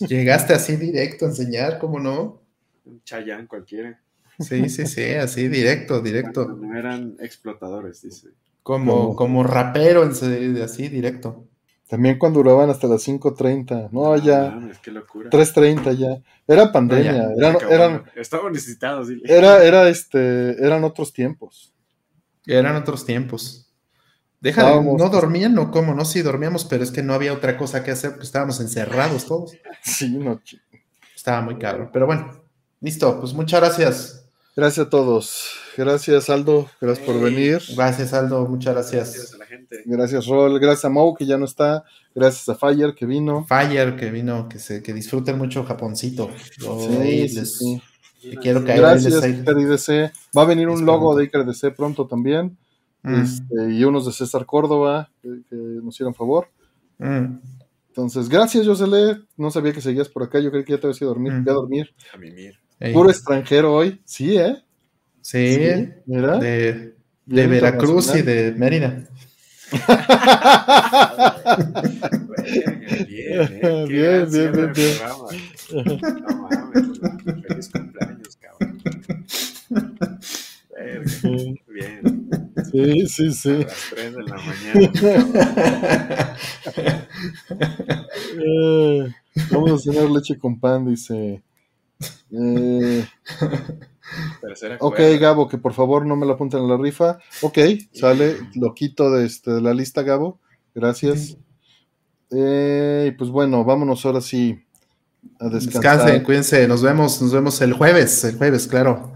Llegaste 0.07 0.53
así 0.53 0.75
directo 0.75 1.25
a 1.25 1.29
enseñar, 1.29 1.79
¿cómo 1.79 1.99
no? 1.99 2.41
Un 2.85 3.01
chayán 3.03 3.47
cualquiera. 3.47 3.99
Sí, 4.39 4.69
sí, 4.69 4.85
sí, 4.85 5.13
así 5.13 5.47
directo, 5.47 5.95
Cuando 5.95 6.09
directo. 6.09 6.47
no 6.47 6.77
eran 6.77 7.15
explotadores, 7.19 8.01
dice. 8.01 8.29
Como, 8.63 8.91
¿Cómo? 8.91 9.15
como 9.15 9.43
rapero, 9.43 10.03
así 10.03 10.89
directo. 10.89 11.47
También 11.91 12.17
cuando 12.17 12.41
duraban 12.41 12.69
hasta 12.69 12.87
las 12.87 13.05
5.30. 13.05 13.89
No, 13.91 14.15
ya. 14.15 14.43
Ah, 14.45 14.71
qué 14.81 14.91
locura. 14.91 15.29
3.30 15.29 15.97
ya. 15.97 16.21
Era 16.47 16.71
pandemia. 16.71 17.11
No, 17.11 17.17
ya. 17.17 17.33
eran, 17.35 17.55
Acabó, 17.57 17.71
eran, 17.73 17.93
¿no? 17.93 18.03
Estaban 18.15 18.53
necesitados, 18.53 19.09
dile. 19.09 19.23
era, 19.25 19.61
era 19.61 19.89
este, 19.89 20.65
eran 20.65 20.85
otros 20.85 21.11
tiempos. 21.11 21.73
Eran 22.45 22.77
otros 22.77 23.05
tiempos. 23.05 23.69
Déjale, 24.39 24.69
Estábamos- 24.69 24.97
no 25.01 25.09
dormían, 25.09 25.53
no, 25.53 25.69
¿cómo 25.69 25.93
no? 25.93 26.05
Sí, 26.05 26.21
dormíamos, 26.21 26.63
pero 26.63 26.81
es 26.81 26.91
que 26.91 27.03
no 27.03 27.13
había 27.13 27.33
otra 27.33 27.57
cosa 27.57 27.83
que 27.83 27.91
hacer, 27.91 28.11
pues 28.11 28.27
estábamos 28.27 28.61
encerrados 28.61 29.25
todos. 29.25 29.51
Sí, 29.83 30.17
no. 30.17 30.41
Estaba 31.13 31.41
muy 31.41 31.57
caro. 31.57 31.89
Pero 31.91 32.05
bueno, 32.05 32.41
listo, 32.79 33.19
pues 33.19 33.33
muchas 33.33 33.59
gracias. 33.59 34.25
Gracias 34.55 34.87
a 34.87 34.89
todos. 34.89 35.57
Gracias, 35.75 36.29
Aldo. 36.29 36.69
Gracias 36.79 37.05
por 37.05 37.19
venir. 37.19 37.61
Gracias, 37.75 38.13
Aldo, 38.13 38.45
muchas 38.47 38.75
Gracias 38.75 39.13
gracias. 39.13 39.40
Gente. 39.77 39.83
Gracias, 39.89 40.25
Rol. 40.27 40.59
Gracias 40.59 40.85
a 40.85 40.89
Mau, 40.89 41.13
que 41.15 41.25
ya 41.25 41.37
no 41.37 41.45
está. 41.45 41.83
Gracias 42.13 42.47
a 42.49 42.55
Fire, 42.55 42.93
que 42.93 43.05
vino. 43.05 43.45
Fire, 43.45 43.95
que 43.95 44.11
vino, 44.11 44.47
que 44.49 44.59
se, 44.59 44.83
que 44.83 44.93
disfruten 44.93 45.37
mucho 45.37 45.63
Japoncito. 45.63 46.29
Yo 46.59 46.79
Sí, 46.79 47.27
sí, 47.29 47.35
les- 47.35 47.57
sí. 47.57 47.81
que 48.21 48.37
quiero 48.37 48.63
que 48.63 48.75
Gracias, 48.75 49.23
IDC. 49.25 50.11
Va 50.37 50.41
a 50.43 50.45
venir 50.45 50.67
un 50.69 50.85
logo 50.85 51.15
de 51.15 51.23
Iker 51.23 51.41
IDC 51.41 51.71
pronto 51.75 52.05
también. 52.07 52.57
Mm, 53.03 53.15
Este, 53.23 53.71
y 53.73 53.83
unos 53.83 54.05
de 54.05 54.11
César 54.11 54.45
Córdoba, 54.45 55.09
que, 55.23 55.29
que 55.49 55.55
nos 55.55 55.95
hicieron 55.95 56.13
favor. 56.13 56.47
mm. 56.99 57.39
Entonces, 57.89 58.29
gracias, 58.29 58.65
Josele. 58.65 59.17
No 59.35 59.51
sabía 59.51 59.73
que 59.73 59.81
seguías 59.81 60.07
por 60.07 60.23
acá. 60.23 60.39
Yo 60.39 60.49
creí 60.49 60.63
que 60.63 60.71
ya 60.73 60.79
te 60.79 60.87
habías 60.87 61.01
ido 61.01 61.09
a 61.11 61.13
dormir. 61.13 61.33
Mm. 61.33 61.43
Voy 61.43 61.51
a 61.51 61.55
dormir. 61.55 61.93
A 62.13 62.17
mimir. 62.17 62.57
Ey, 62.79 62.93
Puro 62.93 63.09
extranjero 63.09 63.73
hoy. 63.73 63.99
Sí, 64.05 64.37
¿eh? 64.37 64.63
sí, 65.21 65.57
Mira. 66.05 66.37
de, 66.39 66.95
de 67.25 67.47
Veracruz 67.47 68.15
y 68.15 68.21
de 68.21 68.53
Mérida. 68.53 69.03
Bien, 73.07 73.07
bien, 73.07 73.49
eh. 73.61 73.85
Bien, 73.87 74.29
bien, 74.29 74.51
bien, 74.51 74.73
bien. 74.73 74.97
No 75.71 76.37
mames. 76.37 76.99
Feliz 77.47 77.69
cumpleaños, 77.69 78.37
cabrón. 78.37 78.81
Verga, 80.69 81.55
Bien. 81.67 82.01
Sí, 82.71 83.07
sí, 83.07 83.27
A 83.27 83.31
sí. 83.33 83.63
las 83.65 83.87
3 83.89 84.13
de 84.15 84.23
la 84.23 84.35
mañana. 84.37 84.91
Eh, 88.37 89.11
vamos 89.51 89.71
a 89.71 89.77
cenar 89.91 90.09
leche 90.09 90.37
con 90.37 90.59
pan, 90.59 90.85
dice. 90.85 91.41
Eh, 92.31 93.05
Tercera 94.41 94.77
ok, 94.79 94.95
cuerda. 94.95 95.17
Gabo, 95.17 95.47
que 95.47 95.57
por 95.57 95.73
favor 95.73 96.05
no 96.05 96.15
me 96.15 96.25
la 96.25 96.33
apunten 96.33 96.61
en 96.61 96.67
la 96.69 96.77
rifa. 96.77 97.19
Ok, 97.41 97.57
sale, 97.93 98.37
lo 98.55 98.73
quito 98.73 99.11
de, 99.11 99.25
este, 99.25 99.51
de 99.51 99.61
la 99.61 99.73
lista, 99.73 100.01
Gabo. 100.03 100.39
Gracias. 100.75 101.37
Eh, 102.31 103.09
y 103.09 103.17
pues 103.17 103.29
bueno, 103.29 103.63
vámonos 103.65 104.05
ahora 104.05 104.21
sí 104.21 104.63
a 105.39 105.49
descansar. 105.49 105.97
Descansen, 105.97 106.23
cuídense, 106.23 106.67
nos 106.67 106.81
vemos, 106.81 107.21
nos 107.21 107.31
vemos 107.33 107.59
el 107.61 107.73
jueves, 107.73 108.23
el 108.23 108.37
jueves, 108.37 108.67
claro. 108.67 109.13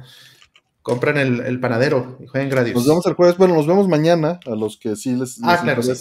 Compren 0.81 1.17
el, 1.17 1.39
el 1.41 1.59
panadero 1.59 2.17
y 2.21 2.27
jueguen 2.27 2.49
Gradius. 2.49 2.75
Nos 2.75 2.87
vemos 2.87 3.05
el 3.07 3.13
jueves. 3.13 3.37
Bueno, 3.37 3.55
nos 3.55 3.65
vemos 3.67 3.87
mañana 3.87 4.39
a 4.45 4.51
los 4.55 4.77
que 4.77 4.95
sí 4.95 5.13
les, 5.13 5.39
Ah, 5.41 5.53
les 5.53 5.61
claro, 5.61 5.81
sí. 5.81 5.91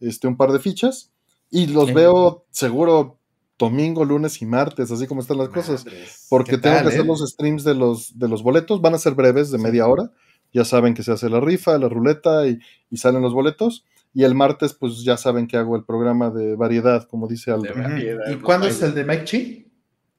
este, 0.00 0.28
un 0.28 0.36
par 0.36 0.52
de 0.52 0.60
fichas. 0.60 1.10
Y 1.50 1.66
los 1.68 1.88
Sí. 1.88 1.94
veo 1.94 2.44
seguro 2.50 3.18
domingo, 3.58 4.04
lunes 4.04 4.40
y 4.42 4.46
martes, 4.46 4.90
así 4.90 5.06
como 5.06 5.20
están 5.20 5.38
las 5.38 5.48
cosas. 5.50 5.84
Porque 6.28 6.52
¿Qué 6.52 6.58
tengo 6.58 6.76
tal, 6.76 6.84
que 6.84 6.88
hacer 6.88 7.00
eh? 7.02 7.06
los 7.06 7.20
streams 7.30 7.64
de 7.64 7.74
los, 7.74 8.18
de 8.18 8.28
los 8.28 8.42
boletos. 8.42 8.80
Van 8.80 8.94
a 8.94 8.98
ser 8.98 9.14
breves, 9.14 9.50
de 9.50 9.58
Sí. 9.58 9.64
media 9.64 9.86
hora. 9.86 10.10
Ya 10.52 10.64
saben 10.64 10.94
que 10.94 11.02
se 11.02 11.12
hace 11.12 11.28
la 11.28 11.40
rifa, 11.40 11.76
la 11.78 11.88
ruleta 11.88 12.46
y, 12.46 12.58
y 12.90 12.96
salen 12.96 13.22
los 13.22 13.32
boletos. 13.32 13.84
Y 14.12 14.22
el 14.22 14.34
martes, 14.36 14.72
pues 14.74 15.02
ya 15.02 15.16
saben 15.16 15.46
que 15.48 15.56
hago 15.56 15.74
el 15.76 15.84
programa 15.84 16.30
de 16.30 16.54
variedad, 16.54 17.08
como 17.08 17.26
dice 17.26 17.50
Aldo. 17.50 17.68
Variedad, 17.74 18.30
¿Y 18.30 18.36
cuándo 18.36 18.68
es 18.68 18.80
el 18.82 18.94
de 18.94 19.04
Mike 19.04 19.24
Chi? 19.24 19.72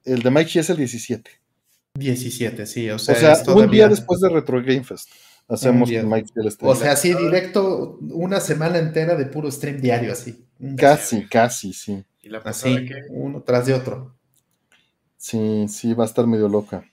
El 0.04 0.22
de 0.22 0.30
Mike 0.30 0.50
Chi 0.50 0.58
es 0.58 0.68
el 0.70 0.76
17. 0.76 1.30
17, 1.94 2.66
sí. 2.66 2.90
O 2.90 2.96
O 2.96 2.98
sea, 2.98 3.34
un 3.38 3.44
todavía- 3.44 3.66
día 3.70 3.88
después 3.88 4.20
de 4.20 4.28
Retro 4.28 4.58
Game 4.60 4.84
Fest. 4.84 5.08
Hacemos 5.48 5.90
con 5.90 6.08
Mike 6.10 6.26
Chi 6.26 6.40
el 6.44 6.50
stream. 6.50 6.72
O 6.72 6.74
sea, 6.74 6.96
sí, 6.96 7.14
directo, 7.14 7.98
una 8.10 8.40
semana 8.40 8.78
entera 8.78 9.14
de 9.14 9.26
puro 9.26 9.50
stream 9.50 9.80
diario, 9.80 10.12
así. 10.12 10.44
casi, 10.76 11.24
casi, 11.26 11.72
sí. 11.72 12.04
¿Y 12.26 12.28
la 12.28 12.38
Así, 12.38 12.86
qué? 12.86 13.02
uno 13.10 13.42
tras 13.42 13.66
de 13.66 13.74
otro. 13.74 14.16
Sí, 15.16 15.66
sí, 15.68 15.94
va 15.94 16.02
a 16.04 16.06
estar 16.06 16.26
medio 16.26 16.48
loca. 16.48 16.84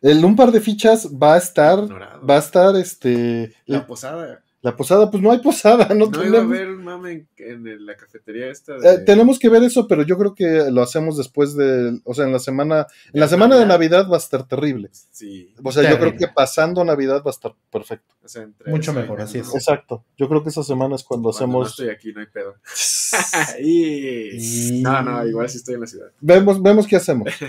El 0.00 0.24
un 0.24 0.34
par 0.34 0.50
de 0.50 0.60
fichas 0.60 1.08
va 1.12 1.34
a 1.34 1.38
estar, 1.38 1.78
Ignorado. 1.80 2.26
va 2.26 2.36
a 2.36 2.38
estar, 2.38 2.74
este, 2.76 3.52
La 3.66 3.78
la, 3.78 3.86
posada. 3.86 4.42
La 4.60 4.76
posada, 4.76 5.08
pues 5.08 5.22
no 5.22 5.30
hay 5.30 5.38
posada, 5.38 5.86
no, 5.94 6.06
No 6.06 6.24
iba 6.24 6.38
a 6.38 6.42
tenemos. 6.42 6.44
haber 6.56 6.68
un 6.70 6.82
mame 6.84 7.26
en, 7.36 7.66
en 7.68 7.86
la 7.86 7.96
cafetería 7.96 8.50
esta. 8.50 8.74
De... 8.76 8.94
Eh, 8.94 8.98
tenemos 9.06 9.38
que 9.38 9.48
ver 9.48 9.62
eso, 9.62 9.86
pero 9.86 10.02
yo 10.02 10.18
creo 10.18 10.34
que 10.34 10.68
lo 10.72 10.82
hacemos 10.82 11.16
después 11.16 11.54
de, 11.56 12.00
o 12.04 12.12
sea, 12.12 12.24
en 12.24 12.32
la 12.32 12.40
semana, 12.40 12.86
en 13.12 13.20
la 13.20 13.26
De 13.26 13.30
semana 13.30 13.56
de 13.56 13.66
Navidad. 13.66 14.08
Va 14.10 14.16
a 14.16 14.18
estar 14.18 14.48
terrible. 14.48 14.90
Sí. 15.12 15.54
O 15.62 15.70
sea, 15.70 15.88
yo 15.88 15.96
creo 16.00 16.16
que 16.16 16.26
pasando 16.26 16.84
Navidad 16.84 17.22
va 17.24 17.30
a 17.30 17.34
estar 17.34 17.54
perfecto. 17.70 18.14
O 18.24 18.28
sea, 18.28 18.42
entre 18.42 18.70
Mucho 18.70 18.92
mejor, 18.92 19.20
así 19.20 19.38
es. 19.38 19.54
Exacto. 19.54 20.04
Yo 20.16 20.28
creo 20.28 20.42
que 20.42 20.48
esa 20.48 20.64
semana 20.64 20.96
es 20.96 21.04
cuando, 21.04 21.30
Cuando 21.30 21.58
no 21.58 21.62
hacemos, 21.62 21.70
estoy 21.70 21.90
aquí, 21.90 22.12
no 22.12 22.20
hay 22.20 22.26
pedo. 22.26 22.56
Y- 23.60 24.80
No, 24.82 25.02
no, 25.02 25.26
igual 25.26 25.48
sí 25.48 25.58
estoy 25.58 25.74
en 25.74 25.80
la 25.82 25.86
ciudad. 25.86 26.08
vemos, 26.20 26.60
vemos 26.62 26.86
qué 26.86 26.96
hacemos. 26.96 27.28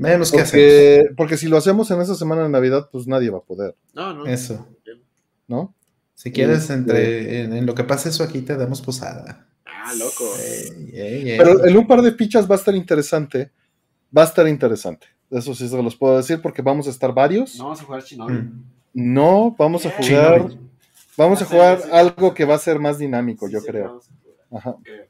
Vemos 0.00 0.30
qué 0.30 0.40
hacemos. 0.42 0.50
Porque, 0.52 1.14
porque 1.16 1.36
si 1.36 1.48
lo 1.48 1.56
hacemos 1.56 1.90
en 1.90 2.00
esa 2.00 2.14
semana 2.14 2.44
de 2.44 2.48
Navidad, 2.48 2.88
pues 2.92 3.08
nadie 3.08 3.30
va 3.30 3.38
a 3.38 3.42
poder, 3.42 3.74
No, 3.94 4.14
no. 4.14 4.26
Eso. 4.26 4.64
¿no? 5.48 5.74
Si 6.18 6.32
quieres, 6.32 6.62
Este- 6.62 6.72
entre 6.74 7.42
en, 7.42 7.52
en 7.52 7.64
lo 7.64 7.76
que 7.76 7.84
pase 7.84 8.08
eso 8.08 8.24
aquí, 8.24 8.40
te 8.42 8.56
damos 8.56 8.82
posada. 8.82 9.46
Ah, 9.64 9.94
loco. 9.96 10.24
Ey, 10.36 10.90
ey, 10.92 11.30
ey. 11.30 11.38
Pero 11.38 11.64
el 11.64 11.76
un 11.76 11.86
par 11.86 12.02
de 12.02 12.10
fichas 12.10 12.50
va 12.50 12.56
a 12.56 12.58
estar 12.58 12.74
interesante. 12.74 13.52
Va 14.16 14.22
a 14.22 14.24
estar 14.24 14.48
interesante. 14.48 15.06
Eso 15.30 15.54
sí 15.54 15.68
se 15.68 15.80
los 15.80 15.94
puedo 15.94 16.16
decir 16.16 16.42
porque 16.42 16.60
vamos 16.60 16.88
a 16.88 16.90
estar 16.90 17.14
varios. 17.14 17.56
No 17.56 17.64
vamos 17.66 17.80
a 17.80 17.84
jugar 17.84 18.02
Shinobi. 18.02 18.32
Mm. 18.34 18.64
No, 18.94 19.54
vamos 19.56 19.86
a 19.86 19.90
Shinobi. 20.00 20.08
jugar. 20.40 20.58
Vamos 21.16 21.42
a 21.42 21.44
jugar 21.44 21.82
algo 21.92 22.34
que 22.34 22.44
va 22.44 22.56
a 22.56 22.58
ser 22.58 22.80
más 22.80 22.98
dinámico, 22.98 23.46
Sí, 23.46 23.52
yo 23.52 23.60
sí, 23.60 23.66
creo. 23.68 23.84
vamos 23.86 24.08
a 24.08 24.12
jugar. 24.20 24.36
Ajá. 24.50 24.76
Creo, 24.82 25.06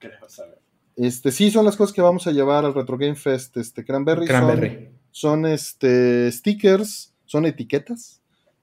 creo 0.00 0.28
saber. 0.28 0.58
Este, 0.96 1.30
sí, 1.30 1.50
son 1.52 1.64
las 1.64 1.76
cosas 1.76 1.94
que 1.94 2.02
vamos 2.02 2.26
a 2.26 2.32
llevar 2.32 2.64
al 2.64 2.74
Retro 2.74 2.98
Game 2.98 3.14
Fest. 3.14 3.56
Este, 3.56 3.84
Cranberry. 3.84 4.26
Son, 4.26 4.36
Cranberry. 4.36 4.88
son, 5.12 5.46
este, 5.46 6.32
stickers, 6.32 7.14
son 7.24 7.46
etiquetas, 7.46 8.19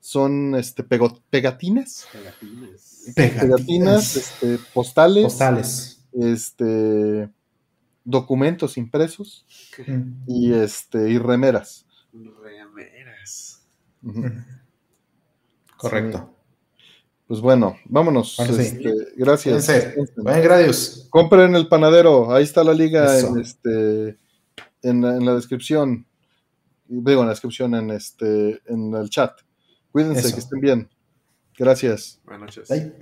son 0.08 0.56
este, 0.56 0.84
pego- 0.88 1.22
pegatinas, 1.30 2.08
Pegatines. 2.14 3.12
pegatinas, 3.14 4.16
este, 4.16 4.58
postales, 4.74 5.24
Postales. 5.26 6.02
este, 6.14 7.30
documentos 8.06 8.78
impresos 8.78 9.46
y, 10.26 10.54
este, 10.54 11.10
y 11.10 11.18
remeras. 11.18 11.86
Remeras. 12.42 13.68
Correcto. 15.76 16.34
Pues 17.28 17.42
bueno, 17.42 17.76
vámonos. 17.84 18.40
Ahora 18.40 18.54
sí. 18.54 18.62
Este, 18.62 18.94
gracias. 19.18 19.66
Fíjense. 19.68 19.96
Buen 20.16 20.42
Gradius. 20.42 21.08
Compren 21.10 21.54
el 21.58 21.68
panadero, 21.68 22.34
ahí 22.34 22.46
está 22.46 22.64
la 22.64 22.74
liga 22.74 23.20
en 23.20 23.40
este 23.42 24.18
en 24.84 25.02
la, 25.02 25.18
en 25.18 25.26
la 25.26 25.36
descripción. 25.36 26.06
Digo, 26.88 27.20
en 27.20 27.28
la 27.28 27.34
descripción 27.34 27.76
en 27.76 27.92
este 27.92 28.62
en 28.68 28.94
el 28.96 29.10
chat. 29.10 29.42
Cuídense, 29.98 30.28
Eso. 30.28 30.36
que 30.36 30.40
estén 30.42 30.60
bien. 30.62 30.90
Gracias. 31.58 32.20
Buenas 32.24 32.42
noches. 32.56 32.70
Bye. 32.70 32.94